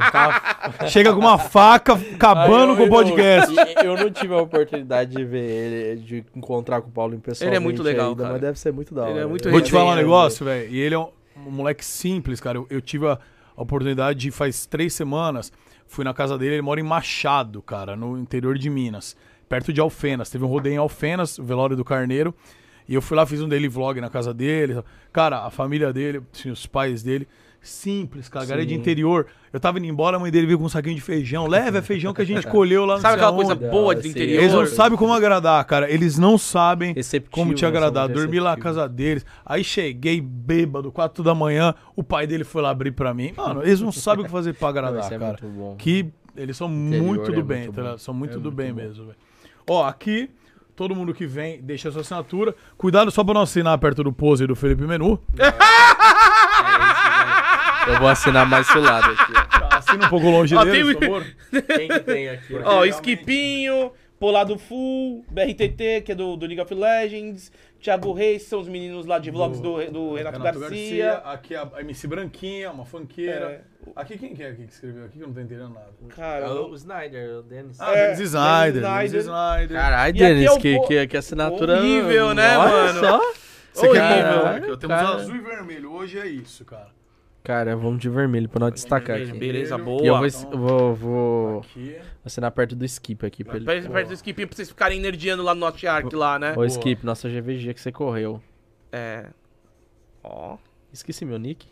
Chega 0.89 1.13
com 1.13 1.21
uma 1.21 1.39
faca, 1.39 1.93
acabando 1.93 2.77
com 2.77 2.85
o 2.85 2.89
podcast. 2.89 3.55
Eu, 3.77 3.95
eu 3.95 3.97
não 3.97 4.11
tive 4.11 4.35
a 4.35 4.39
oportunidade 4.39 5.15
de 5.15 5.25
ver 5.25 5.45
ele, 5.45 6.01
de 6.01 6.25
encontrar 6.35 6.83
com 6.83 6.89
o 6.89 6.93
Paulo 6.93 7.17
pessoalmente. 7.19 7.45
Ele 7.45 7.57
é 7.57 7.61
muito 7.61 7.83
legal, 7.83 8.11
ainda, 8.11 8.23
cara. 8.23 8.33
Mas 8.33 8.43
deve 8.43 8.59
ser 8.59 8.73
muito 8.73 8.95
da 8.95 9.03
hora. 9.03 9.11
Ele 9.13 9.21
é 9.21 9.27
muito 9.27 9.51
Vou 9.51 9.61
te 9.61 9.71
falar 9.71 9.85
um 9.85 9.89
resenha, 9.91 10.03
negócio, 10.05 10.45
velho. 10.45 10.69
E 10.71 10.81
ele 10.81 10.95
é 10.95 10.99
um, 10.99 11.09
um 11.47 11.51
moleque 11.51 11.85
simples, 11.85 12.41
cara. 12.41 12.59
Eu, 12.59 12.67
eu 12.69 12.81
tive 12.81 13.07
a 13.07 13.19
oportunidade 13.57 14.19
de, 14.19 14.31
faz 14.31 14.67
três 14.67 14.93
semanas, 14.95 15.53
fui 15.87 16.05
na 16.05 16.13
casa 16.13 16.37
dele. 16.37 16.57
Ele 16.57 16.63
mora 16.63 16.81
em 16.81 16.85
Machado, 16.85 17.63
cara, 17.63 17.95
no 17.95 18.19
interior 18.19 18.59
de 18.59 18.69
Minas, 18.69 19.17
perto 19.49 19.73
de 19.73 19.81
Alfenas. 19.81 20.31
Teve 20.31 20.45
um 20.45 20.49
rodeio 20.49 20.75
em 20.75 20.79
Alfenas, 20.79 21.39
o 21.39 21.45
velório 21.45 21.77
do 21.77 21.85
Carneiro. 21.85 22.35
E 22.89 22.95
eu 22.95 23.03
fui 23.03 23.17
lá, 23.17 23.25
fiz 23.27 23.41
um 23.41 23.49
daily 23.49 23.69
vlog 23.69 24.01
na 24.01 24.11
casa 24.11 24.33
dele. 24.35 24.83
Cara, 25.13 25.45
a 25.47 25.51
família 25.51 25.93
dele, 25.93 26.21
assim, 26.33 26.51
os 26.51 26.67
pais 26.67 27.03
dele, 27.03 27.27
simples, 27.61 28.29
cara. 28.29 28.45
Galera 28.45 28.67
de 28.67 28.75
interior. 28.75 29.27
Eu 29.53 29.61
tava 29.61 29.79
indo 29.79 29.87
embora, 29.87 30.17
a 30.17 30.21
mãe 30.21 30.31
dele 30.33 30.47
veio 30.47 30.59
com 30.59 30.65
um 30.65 30.69
saquinho 30.69 30.95
de 30.95 31.01
feijão. 31.01 31.47
Leva, 31.47 31.79
é 31.79 31.83
feijão 31.83 32.13
que 32.13 32.23
a 32.23 32.25
gente 32.25 32.47
colheu 32.47 32.85
lá 32.85 32.97
no 32.97 33.01
Sabe 33.01 33.15
aquela 33.15 33.33
coisa 33.33 33.55
boa 33.55 33.95
do 33.95 34.03
sim. 34.03 34.09
interior? 34.09 34.41
eles 34.43 34.53
não 34.53 34.67
sabem 34.67 34.99
como 34.99 35.13
agradar, 35.13 35.65
cara. 35.65 35.91
Eles 35.91 36.19
não 36.19 36.37
sabem 36.37 36.93
Receptivo, 36.93 37.31
como 37.31 37.55
te 37.55 37.63
né? 37.63 37.69
agradar. 37.69 38.09
Dormi 38.09 38.41
lá 38.41 38.57
na 38.57 38.63
casa 38.63 38.89
deles. 38.89 39.25
Aí 39.45 39.63
cheguei 39.63 40.21
bêbado, 40.21 40.91
4 40.91 41.23
da 41.23 41.35
manhã. 41.35 41.75
O 41.95 42.03
pai 42.03 42.27
dele 42.27 42.45
foi 42.45 42.63
lá 42.63 42.71
abrir 42.71 42.93
pra 42.93 43.15
mim. 43.15 43.33
Mano, 43.37 43.63
eles 43.63 43.81
não 43.81 43.93
sabem 43.93 44.23
o 44.23 44.25
que 44.27 44.31
fazer 44.33 44.55
pra 44.55 44.63
Não, 44.63 44.69
agradar, 44.71 45.05
isso 45.05 45.15
é 45.15 45.19
cara. 45.19 45.39
Que 45.79 46.07
eles 46.37 46.57
são 46.57 46.69
Interior 46.69 47.05
muito 47.05 47.31
do 47.33 47.41
é 47.41 47.43
bem, 47.43 47.63
muito 47.65 47.75
tá? 47.83 47.99
São 47.99 48.15
muito 48.15 48.33
É 48.33 48.35
do 48.39 48.43
muito 48.45 48.57
bem 48.57 48.71
bom. 48.73 48.81
mesmo, 48.81 49.05
velho. 49.05 49.17
Ó, 49.69 49.85
aqui, 49.87 50.31
todo 50.77 50.95
mundo 50.95 51.13
que 51.15 51.27
vem, 51.27 51.61
deixa 51.63 51.89
a 51.89 51.93
sua 51.93 52.01
assinatura. 52.03 52.55
Cuidado 52.77 53.11
só 53.11 53.23
pra 53.23 53.35
não 53.35 53.43
assinar 53.43 53.77
perto 53.79 54.03
do 54.05 54.13
pose 54.13 54.47
do 54.47 54.55
Felipe 54.57 54.83
Menu. 54.83 55.21
Eu 57.87 57.99
vou 57.99 58.09
assinar 58.09 58.47
mais 58.47 58.67
pro 58.69 58.81
lado 58.81 59.11
aqui. 59.11 59.33
ó. 59.61 59.77
Assina 59.77 60.07
um 60.07 60.09
pouco 60.09 60.31
longe 60.31 60.55
Ó, 60.55 60.65
dele, 60.65 60.95
tem- 60.95 61.09
por 61.11 61.23
favor. 61.23 61.27
Quem 61.77 61.89
que 61.89 62.01
tem 62.01 62.29
aqui? 62.29 62.55
Ó, 62.65 62.85
Skipinho, 62.87 63.91
Polado 64.21 64.57
Full, 64.59 65.25
BRTT, 65.29 66.03
que 66.05 66.13
é 66.13 66.15
do, 66.15 66.37
do 66.37 66.47
League 66.47 66.61
of 66.61 66.73
Legends, 66.73 67.51
Thiago 67.83 68.13
Reis, 68.13 68.45
são 68.45 68.61
os 68.61 68.69
meninos 68.69 69.07
lá 69.07 69.19
de 69.19 69.31
vlogs 69.33 69.59
do, 69.61 69.85
do 69.91 70.15
Renato, 70.15 70.39
Garcia. 70.41 71.15
Aqui 71.25 71.55
a 71.57 71.69
MC 71.81 72.07
Branquinha, 72.07 72.71
uma 72.71 72.85
funkeira. 72.85 73.51
É. 73.51 73.61
Aqui 73.97 74.17
quem 74.17 74.35
que 74.35 74.43
é 74.45 74.51
aqui 74.51 74.65
que 74.67 74.73
escreveu 74.73 75.05
aqui 75.07 75.19
que 75.19 75.23
eu 75.25 75.27
não 75.27 75.35
tô 75.35 75.41
entendendo 75.41 75.71
nada? 75.75 75.91
Cara, 76.11 76.47
É 76.47 76.51
o 76.51 76.73
Snyder, 76.75 77.39
o 77.39 77.43
Dennis. 77.43 77.81
Ah, 77.81 77.91
É, 77.93 78.03
Dennis 78.15 78.21
Snyder, 78.21 78.83
Dennis 78.83 79.11
Dennis 79.11 79.27
Snyder. 79.27 79.77
Caralho, 79.77 80.11
aqui 80.11 80.19
Dennis, 80.21 80.47
é 80.47 80.51
o 80.53 80.59
que, 80.61 80.77
po- 80.77 80.87
que, 80.87 81.07
que 81.09 81.17
assinatura. 81.17 81.79
horrível, 81.79 82.35
né, 82.35 82.57
Olha 82.57 82.71
mano? 82.71 83.01
Só. 83.01 83.33
Você 83.73 83.89
quer 83.89 84.03
Horrível. 84.03 84.35
comprar? 84.35 84.61
Temos 84.79 84.97
Cara. 84.97 85.09
azul 85.17 85.35
e 85.35 85.41
vermelho. 85.41 85.93
Hoje 85.93 86.19
é 86.21 86.27
isso, 86.27 86.65
cara. 86.65 86.89
Cara, 87.45 87.75
vamos 87.75 88.01
de 88.01 88.09
vermelho 88.09 88.49
pra 88.49 88.61
nós 88.61 88.73
destacar 88.75 89.17
aqui. 89.21 89.33
Beleza, 89.33 89.77
boa. 89.77 90.01
E 90.03 90.07
eu 90.07 90.17
vou, 90.17 90.27
eu 90.53 90.59
vou, 90.59 90.95
vou 90.95 91.59
Aqui. 91.61 91.97
assinar 92.25 92.53
perto 92.53 92.77
do 92.77 92.85
Skip 92.85 93.27
aqui 93.27 93.43
pra 93.43 93.57
ele. 93.57 93.65
Perto, 93.65 93.91
perto 93.91 94.09
do 94.09 94.15
Skipinho 94.15 94.47
pra 94.47 94.55
vocês 94.57 94.69
ficarem 94.69 95.01
nerdeando 95.01 95.43
lá 95.43 95.53
no 95.53 95.61
Norte 95.61 95.85
Ark 95.87 96.15
lá, 96.15 96.39
né? 96.39 96.55
Ô, 96.57 96.65
Skip, 96.65 97.05
nossa 97.05 97.29
GVG 97.29 97.75
que 97.75 97.81
você 97.81 97.91
correu. 97.91 98.41
É. 98.93 99.27
Ó. 100.23 100.57
Esqueci 100.93 101.25
meu 101.25 101.39
nick. 101.39 101.67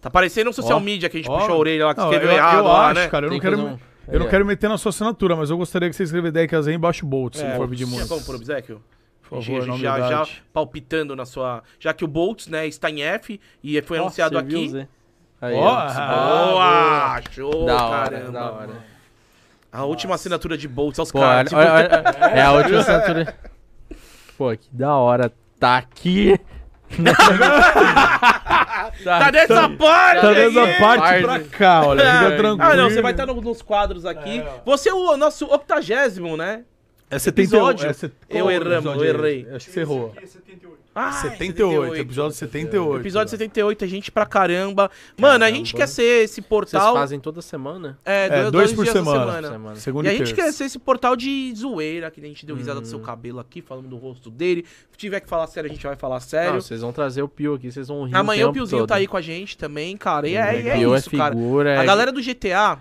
Tá 0.00 0.08
parecendo 0.10 0.48
um 0.48 0.52
social 0.54 0.78
Ó. 0.78 0.80
media 0.80 1.08
que 1.10 1.18
a 1.18 1.20
gente 1.20 1.30
Ó. 1.30 1.38
puxou 1.38 1.54
a 1.54 1.58
orelha 1.58 1.84
lá, 1.86 1.94
que 1.94 2.00
Não, 2.00 2.06
escreveu 2.10 2.30
eu, 2.30 2.36
errado 2.36 2.58
eu 2.58 2.64
lá, 2.64 2.86
acho, 2.90 3.00
né? 3.00 3.08
cara. 3.08 3.26
Eu 3.26 3.30
não 3.30 3.38
Tem 3.38 3.40
quero, 3.50 3.56
um- 3.58 3.60
eu 3.60 3.66
não 3.68 4.20
Aí, 4.22 4.26
ó. 4.26 4.30
quero 4.30 4.46
meter 4.46 4.68
na 4.68 4.78
sua 4.78 4.88
assinatura, 4.90 5.36
mas 5.36 5.50
eu 5.50 5.56
gostaria 5.58 5.90
que 5.90 5.96
você 5.96 6.02
escrevesse 6.04 6.32
decas 6.32 6.66
aí 6.66 6.74
embaixo 6.74 7.04
Bolt, 7.04 7.36
se 7.36 7.42
É, 7.42 7.48
não 7.50 7.56
for 7.56 7.68
pedir 7.68 7.86
muito. 7.86 8.08
como 8.08 8.22
por 8.24 8.36
obsequio? 8.36 8.82
Por 9.28 9.40
Já- 9.40 9.46
favor, 9.52 9.60
já, 9.66 9.76
já 9.76 9.98
novidade. 9.98 10.42
palpitando 10.52 11.16
na 11.16 11.24
sua. 11.24 11.62
Já 11.78 11.92
que 11.94 12.04
o 12.04 12.08
Boltz, 12.08 12.46
né, 12.48 12.66
está 12.66 12.90
em 12.90 13.02
F 13.02 13.40
e 13.62 13.80
foi 13.82 13.98
Ó, 13.98 14.02
anunciado 14.02 14.36
você 14.36 14.42
viu, 14.44 14.58
aqui. 14.58 14.68
Zé? 14.70 14.88
Aí, 15.40 15.54
ó. 15.54 15.68
ah, 15.68 16.16
Boa! 17.18 17.22
Show, 17.32 17.66
Da 17.66 17.84
hora, 17.86 18.10
caramba. 18.10 18.32
da 18.32 18.50
hora. 18.52 18.94
A 19.72 19.84
última 19.84 20.14
assinatura 20.14 20.56
de 20.56 20.68
Boltz 20.68 20.98
aos 20.98 21.10
caras. 21.10 21.48
tipo, 21.50 21.60
é 21.60 22.42
a 22.42 22.52
última 22.52 22.78
assinatura. 22.80 23.34
Pô, 24.38 24.50
que 24.56 24.68
da 24.72 24.94
hora. 24.94 25.32
Tá 25.58 25.76
aqui. 25.78 26.38
tá 29.04 29.30
nessa 29.32 29.68
parte! 29.70 30.20
Tá 30.20 30.30
aqui! 30.30 30.34
dessa 30.54 30.78
parte 30.80 31.22
pra 31.22 31.40
cá, 31.40 31.82
olha. 31.86 32.02
Fica 32.04 32.36
tranquilo. 32.36 32.58
Ah, 32.72 32.76
não, 32.76 32.90
você 32.90 33.02
vai 33.02 33.12
estar 33.12 33.26
no- 33.26 33.40
nos 33.40 33.62
quadros 33.62 34.04
aqui. 34.06 34.40
É, 34.40 34.42
ó. 34.48 34.60
Você 34.64 34.88
é 34.90 34.94
o 34.94 35.16
nosso 35.16 35.46
octagésimo, 35.46 36.36
né? 36.36 36.64
É 37.14 37.18
78. 37.18 37.70
episódio. 37.70 37.86
É 37.90 37.92
set... 37.92 38.12
Eu 38.28 38.50
erramos, 38.50 38.96
eu 38.96 39.04
é 39.04 39.08
errei. 39.08 39.46
Acho 39.54 39.66
que 39.66 39.72
você 39.72 39.80
errou. 39.80 40.14
Ah, 40.96 41.10
78, 41.10 41.96
episódio 41.96 42.36
78. 42.36 43.00
Episódio 43.00 43.28
78, 43.30 43.84
a 43.84 43.88
gente 43.88 44.12
pra 44.12 44.24
caramba. 44.24 44.88
Mano, 45.18 45.44
a 45.44 45.50
gente 45.50 45.74
quer 45.74 45.88
ser 45.88 46.22
esse 46.22 46.34
Vocês 46.34 46.46
portal. 46.46 46.94
fazem 46.94 47.18
toda 47.18 47.42
semana? 47.42 47.98
É, 48.04 48.26
É, 48.26 48.28
dois, 48.42 48.52
dois 48.52 48.72
por 48.74 48.84
dias 48.84 48.94
da 48.94 49.00
semana. 49.02 49.50
Semana. 49.50 49.76
Segunda 49.76 50.12
E 50.12 50.14
a 50.14 50.18
gente 50.18 50.32
quer 50.32 50.52
ser 50.52 50.66
esse 50.66 50.78
portal 50.78 51.16
de 51.16 51.52
zoeira, 51.56 52.12
que 52.12 52.20
a 52.20 52.24
gente 52.24 52.46
deu 52.46 52.54
risada 52.54 52.80
do 52.80 52.86
seu 52.86 53.00
cabelo 53.00 53.40
aqui, 53.40 53.60
falando 53.60 53.88
do 53.88 53.96
rosto 53.96 54.30
dele. 54.30 54.64
Se 54.92 54.96
tiver 54.96 55.18
que 55.18 55.28
falar 55.28 55.48
sério, 55.48 55.68
a 55.68 55.74
gente 55.74 55.84
vai 55.84 55.96
falar 55.96 56.20
sério. 56.20 56.54
Não, 56.54 56.60
vocês 56.60 56.80
vão 56.80 56.92
trazer 56.92 57.22
o 57.22 57.28
Pio 57.28 57.54
aqui, 57.54 57.72
vocês 57.72 57.88
vão 57.88 58.04
rir 58.04 58.14
Amanhã 58.14 58.44
o 58.44 58.48
tempo 58.50 58.54
Piozinho 58.54 58.82
todo. 58.82 58.88
tá 58.90 58.94
aí 58.94 59.08
com 59.08 59.16
a 59.16 59.20
gente 59.20 59.58
também, 59.58 59.96
cara. 59.96 60.28
E 60.28 60.36
é, 60.36 60.62
e 60.62 60.68
é 60.68 60.76
Pio 60.76 60.94
isso, 60.94 61.10
cara. 61.10 61.34
figura, 61.34 61.80
A 61.80 61.82
é- 61.82 61.86
galera 61.86 62.12
do 62.12 62.22
GTA, 62.22 62.78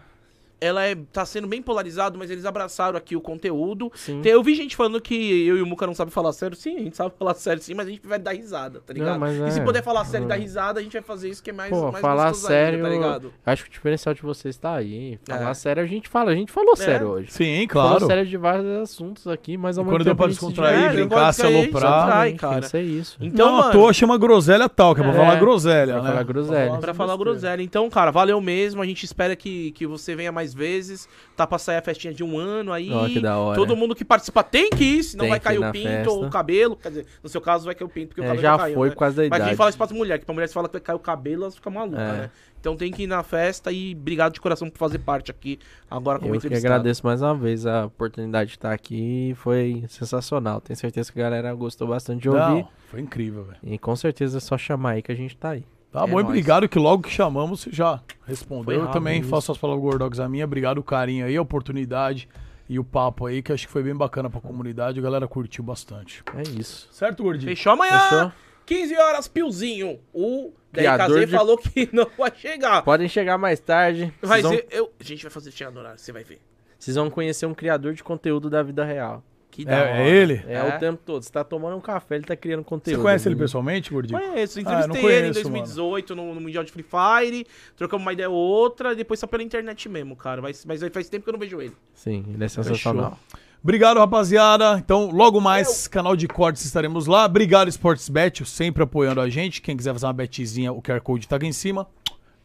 ela 0.63 0.83
é, 0.85 0.95
tá 1.11 1.25
sendo 1.25 1.47
bem 1.47 1.61
polarizado, 1.61 2.17
mas 2.17 2.29
eles 2.31 2.45
abraçaram 2.45 2.97
aqui 2.97 3.15
o 3.15 3.21
conteúdo. 3.21 3.91
Sim. 3.95 4.21
Tem- 4.21 4.31
eu 4.31 4.41
vi 4.43 4.55
gente 4.55 4.75
falando 4.75 4.99
que 5.01 5.45
eu 5.47 5.57
e 5.57 5.61
o 5.61 5.65
Muca 5.65 5.85
não 5.85 5.93
sabem 5.95 6.11
falar 6.11 6.31
sério. 6.33 6.55
Sim, 6.55 6.75
a 6.77 6.79
gente 6.79 6.95
sabe 6.97 7.13
falar 7.17 7.33
sério 7.35 7.61
sim, 7.61 7.73
mas 7.73 7.87
a 7.87 7.89
gente 7.91 8.05
vai 8.07 8.19
dar 8.19 8.33
risada, 8.33 8.81
tá 8.85 8.93
ligado? 8.93 9.19
mas 9.19 9.35
E 9.37 9.51
se 9.51 9.59
é. 9.59 9.63
puder 9.63 9.83
falar 9.83 10.05
sério 10.05 10.25
e 10.25 10.27
dar 10.27 10.35
risada, 10.35 10.79
a 10.79 10.83
gente 10.83 10.93
vai 10.93 11.01
fazer 11.01 11.29
isso 11.29 11.43
que 11.43 11.49
é 11.49 11.53
mais, 11.53 11.69
Pô, 11.71 11.91
mais 11.91 12.01
falar 12.01 12.33
sério, 12.33 12.77
ainda, 12.79 12.89
tá 12.89 12.93
ligado? 12.95 13.33
acho 13.45 13.63
que 13.63 13.69
o 13.69 13.71
diferencial 13.73 14.13
de 14.15 14.21
vocês 14.21 14.57
tá 14.57 14.75
aí. 14.75 15.19
Falar 15.27 15.49
É. 15.49 15.53
sério, 15.53 15.83
a 15.83 15.85
gente 15.85 16.07
fala. 16.09 16.31
A 16.31 16.35
gente 16.35 16.51
falou 16.51 16.75
sério 16.75 17.07
hoje. 17.07 17.31
Sim, 17.31 17.67
Falou 17.71 17.89
claro. 17.97 18.05
sério 18.07 18.25
de 18.25 18.37
vários 18.37 18.65
assuntos 18.81 19.27
aqui, 19.27 19.57
mas 19.57 19.77
ao 19.77 19.83
mesmo 19.83 19.97
quando 19.97 20.03
deu 20.05 20.11
tempo 20.13 20.17
pra 20.17 20.25
a 20.27 20.29
gente 20.29 20.39
se 20.39 20.45
descontrair, 20.47 20.79
É, 20.83 20.93
brincar, 20.93 21.33
se 21.33 21.41
aloprar. 21.45 22.35
cara. 22.37 22.61
que 22.61 22.67
ser 22.69 22.81
isso. 22.81 23.17
Então, 23.21 23.47
não 23.47 23.57
mano, 23.57 23.69
à 23.69 23.71
toa 23.71 23.93
chama 23.93 24.17
groselha 24.17 24.69
tal, 24.69 24.93
que 24.95 25.01
é 25.01 25.03
pra 25.03 25.13
É, 25.13 25.15
falar 25.17 25.35
groselha, 25.39 25.93
pra 25.93 26.01
né? 26.03 26.09
falar 26.09 26.23
groselha. 26.23 26.77
Pra 26.79 26.93
falar 26.93 27.17
groselha. 27.17 27.61
Então, 27.61 27.89
cara, 27.89 28.11
valeu 28.11 28.39
mesmo. 28.41 28.81
A 28.81 28.85
gente 28.85 29.03
espera 29.03 29.35
que, 29.35 29.71
que 29.71 29.85
você 29.87 30.15
venha 30.15 30.31
mais 30.31 30.52
vezes. 30.53 31.07
Tá 31.35 31.47
pra 31.47 31.57
sair 31.57 31.77
a 31.77 31.81
festinha 31.81 32.13
de 32.13 32.23
um 32.23 32.37
ano 32.37 32.71
aí. 32.71 32.91
Ó, 32.91 33.05
que 33.07 33.19
da 33.19 33.37
hora. 33.37 33.55
Todo 33.57 33.75
mundo 33.75 33.95
que 33.95 34.05
participa 34.05 34.43
tem 34.43 34.69
que 34.69 34.83
ir, 34.83 35.03
senão 35.03 35.23
Tem 35.23 35.29
vai 35.31 35.39
cair 35.39 35.55
ir 35.59 35.65
o 35.65 35.71
pinto 35.71 35.87
festa. 35.87 36.09
ou 36.11 36.25
o 36.25 36.29
cabelo. 36.29 36.75
Quer 36.75 36.89
dizer, 36.89 37.05
no 37.23 37.29
seu 37.29 37.41
caso 37.41 37.65
vai 37.65 37.75
cair 37.75 37.85
o 37.85 37.89
pinto, 37.89 38.07
porque 38.09 38.21
o 38.21 38.23
É, 38.23 38.27
cabelo 38.27 38.41
já 38.41 38.57
caiu, 38.57 38.75
foi 38.75 38.87
né? 38.89 38.93
por 38.93 38.99
causa 38.99 39.23
da 39.23 39.29
Mas 39.29 39.41
a 39.41 39.45
gente 39.45 39.57
fala 39.57 39.69
isso 39.69 39.77
pras 39.77 39.91
mulheres, 39.91 40.19
que 40.19 40.25
pra 40.25 40.33
mulher 40.33 40.47
se 40.47 40.53
fala 40.53 40.67
que 40.67 40.73
vai 40.73 40.81
cair 40.81 40.95
o 40.95 40.99
cabelo, 40.99 41.43
elas 41.43 41.55
ficam 41.55 41.71
malucas, 41.71 41.99
É. 41.99 42.11
né? 42.13 42.31
Então 42.59 42.77
tem 42.77 42.93
que 42.93 43.03
ir 43.03 43.07
na 43.07 43.21
festa 43.23 43.73
e 43.73 43.93
obrigado 43.93 44.31
de 44.33 44.39
coração 44.39 44.69
por 44.69 44.77
fazer 44.77 44.99
parte 44.99 45.29
aqui 45.29 45.59
agora 45.91 46.17
como 46.17 46.33
Eu 46.33 46.39
que 46.39 46.47
agradeço 46.55 47.05
mais 47.05 47.21
uma 47.21 47.35
vez 47.35 47.65
a 47.65 47.87
oportunidade 47.87 48.51
de 48.51 48.55
estar 48.55 48.71
aqui. 48.71 49.33
Foi 49.35 49.83
sensacional. 49.89 50.61
Tenho 50.61 50.77
certeza 50.77 51.11
que 51.11 51.19
a 51.19 51.23
galera 51.23 51.53
gostou 51.53 51.89
bastante 51.89 52.21
de 52.21 52.29
ouvir. 52.29 52.39
Não, 52.39 52.69
foi 52.89 53.01
incrível, 53.01 53.43
velho. 53.43 53.57
E 53.63 53.77
com 53.77 53.93
certeza 53.97 54.37
é 54.37 54.39
só 54.39 54.57
chamar 54.57 54.91
aí 54.91 55.01
que 55.01 55.11
a 55.11 55.15
gente 55.15 55.35
tá 55.35 55.49
aí. 55.49 55.65
Tá 55.93 55.99
É 55.99 56.07
bom, 56.07 56.07
e 56.09 56.13
nóis. 56.15 56.25
obrigado 56.25 56.67
que 56.67 56.77
logo 56.79 57.03
que 57.03 57.09
chamamos 57.11 57.61
você 57.61 57.69
já 57.71 58.01
respondeu. 58.25 58.81
Eu 58.81 58.87
também 58.87 59.21
isso. 59.21 59.29
faço 59.29 59.51
as 59.51 59.57
palavras 59.57 59.81
gordogs 59.83 60.19
a 60.19 60.27
minha. 60.27 60.43
Obrigado 60.43 60.79
o 60.79 60.83
carinho 60.83 61.25
aí, 61.25 61.37
a 61.37 61.41
oportunidade 61.41 62.27
e 62.67 62.79
o 62.79 62.83
papo 62.83 63.27
aí, 63.27 63.41
que 63.43 63.53
acho 63.53 63.67
que 63.67 63.71
foi 63.71 63.83
bem 63.83 63.95
bacana 63.95 64.29
pra 64.29 64.41
comunidade. 64.41 64.99
A 64.99 65.03
galera 65.03 65.27
curtiu 65.27 65.63
bastante. 65.63 66.23
É 66.35 66.41
isso. 66.59 66.87
Certo, 66.91 67.21
Gordinho? 67.23 67.49
Fechou 67.55 67.73
amanhã, 67.73 67.99
Fechou? 67.99 68.31
15 68.65 68.95
horas, 68.97 69.27
Piozinho. 69.27 69.99
O 70.13 70.51
Criador 70.71 71.09
DRKZ 71.19 71.29
de- 71.29 71.37
falou 71.37 71.57
que 71.57 71.87
não 71.93 72.07
vai 72.17 72.31
chegar. 72.35 72.81
Podem 72.81 73.07
chegar 73.07 73.37
mais 73.37 73.59
tarde. 73.59 74.11
Vai 74.21 74.41
Vocês 74.41 74.43
vão, 74.43 74.51
ser, 74.53 74.67
eu, 74.71 74.91
a 74.99 75.03
gente 75.03 75.21
vai 75.21 75.31
fazer 75.31 75.51
chegar 75.51 75.69
no 75.71 75.79
horário, 75.79 75.99
você 75.99 76.11
vai 76.11 76.23
ver. 76.23 76.41
vocês 76.79 76.95
vão 76.95 77.09
conhecer 77.09 77.45
um 77.45 77.53
criador 77.53 77.93
de 77.93 78.03
conteúdo 78.03 78.49
da 78.49 78.63
vida 78.63 78.83
real. 78.83 79.23
Que 79.53 79.63
da 79.65 79.77
hora. 79.77 79.89
É, 79.97 80.09
é 80.09 80.15
ele? 80.15 80.43
É, 80.47 80.55
É? 80.55 80.75
o 80.75 80.79
tempo 80.79 80.99
todo. 81.05 81.21
Você 81.21 81.31
tá 81.31 81.43
tomando 81.43 81.77
um 81.77 81.79
café, 81.79 82.15
ele 82.15 82.23
tá 82.23 82.35
criando 82.35 82.61
Você 82.61 82.69
conteúdo. 82.69 83.03
conhece 83.03 83.27
ele 83.27 83.35
Ele- 83.35 83.41
pessoalmente, 83.43 83.91
Gordinho? 83.93 84.19
Conheço, 84.19 84.57
Ah, 84.57 84.61
entrevistei 84.61 84.99
ele 85.05 85.07
em 85.17 85.19
conheço, 85.31 85.33
2018 85.43 86.15
no, 86.15 86.33
no 86.33 86.41
Mundial 86.41 86.63
de 86.63 86.71
Free 86.71 86.83
Fire, 86.83 87.45
trocamos 87.77 88.03
uma 88.03 88.13
ideia 88.13 88.29
ou 88.31 88.35
outra, 88.35 88.93
e 88.93 88.95
depois 88.95 89.19
só 89.19 89.27
pela 89.27 89.43
internet 89.43 89.87
mesmo, 89.87 90.15
cara. 90.15 90.41
Mas, 90.41 90.65
mas 90.65 90.81
faz 90.91 91.07
tempo 91.07 91.23
que 91.23 91.29
eu 91.29 91.33
não 91.33 91.39
vejo 91.39 91.61
ele. 91.61 91.73
Sim, 91.93 92.25
ele 92.33 92.43
é 92.43 92.47
sensacional. 92.47 93.19
Obrigado, 93.61 93.97
rapaziada. 93.99 94.77
Então, 94.79 95.11
logo 95.11 95.39
mais, 95.39 95.87
canal 95.87 96.15
de 96.15 96.27
cortes 96.27 96.65
estaremos 96.65 97.05
lá. 97.05 97.25
Obrigado, 97.25 97.67
Sportsbet, 97.69 98.43
sempre 98.45 98.81
apoiando 98.83 99.21
a 99.21 99.29
gente. 99.29 99.61
Quem 99.61 99.77
quiser 99.77 99.93
fazer 99.93 100.07
uma 100.07 100.13
betzinha, 100.13 100.73
o 100.73 100.81
QR 100.81 100.99
Code 100.99 101.27
tá 101.27 101.35
aqui 101.35 101.45
em 101.45 101.53
cima. 101.53 101.87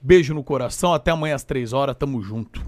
Beijo 0.01 0.35
no 0.35 0.45
coração. 0.45 0.93
Até 0.93 1.11
amanhã 1.11 1.35
às 1.35 1.43
3 1.43 1.73
horas. 1.73 1.97
Tamo 1.99 2.21
junto. 2.23 2.63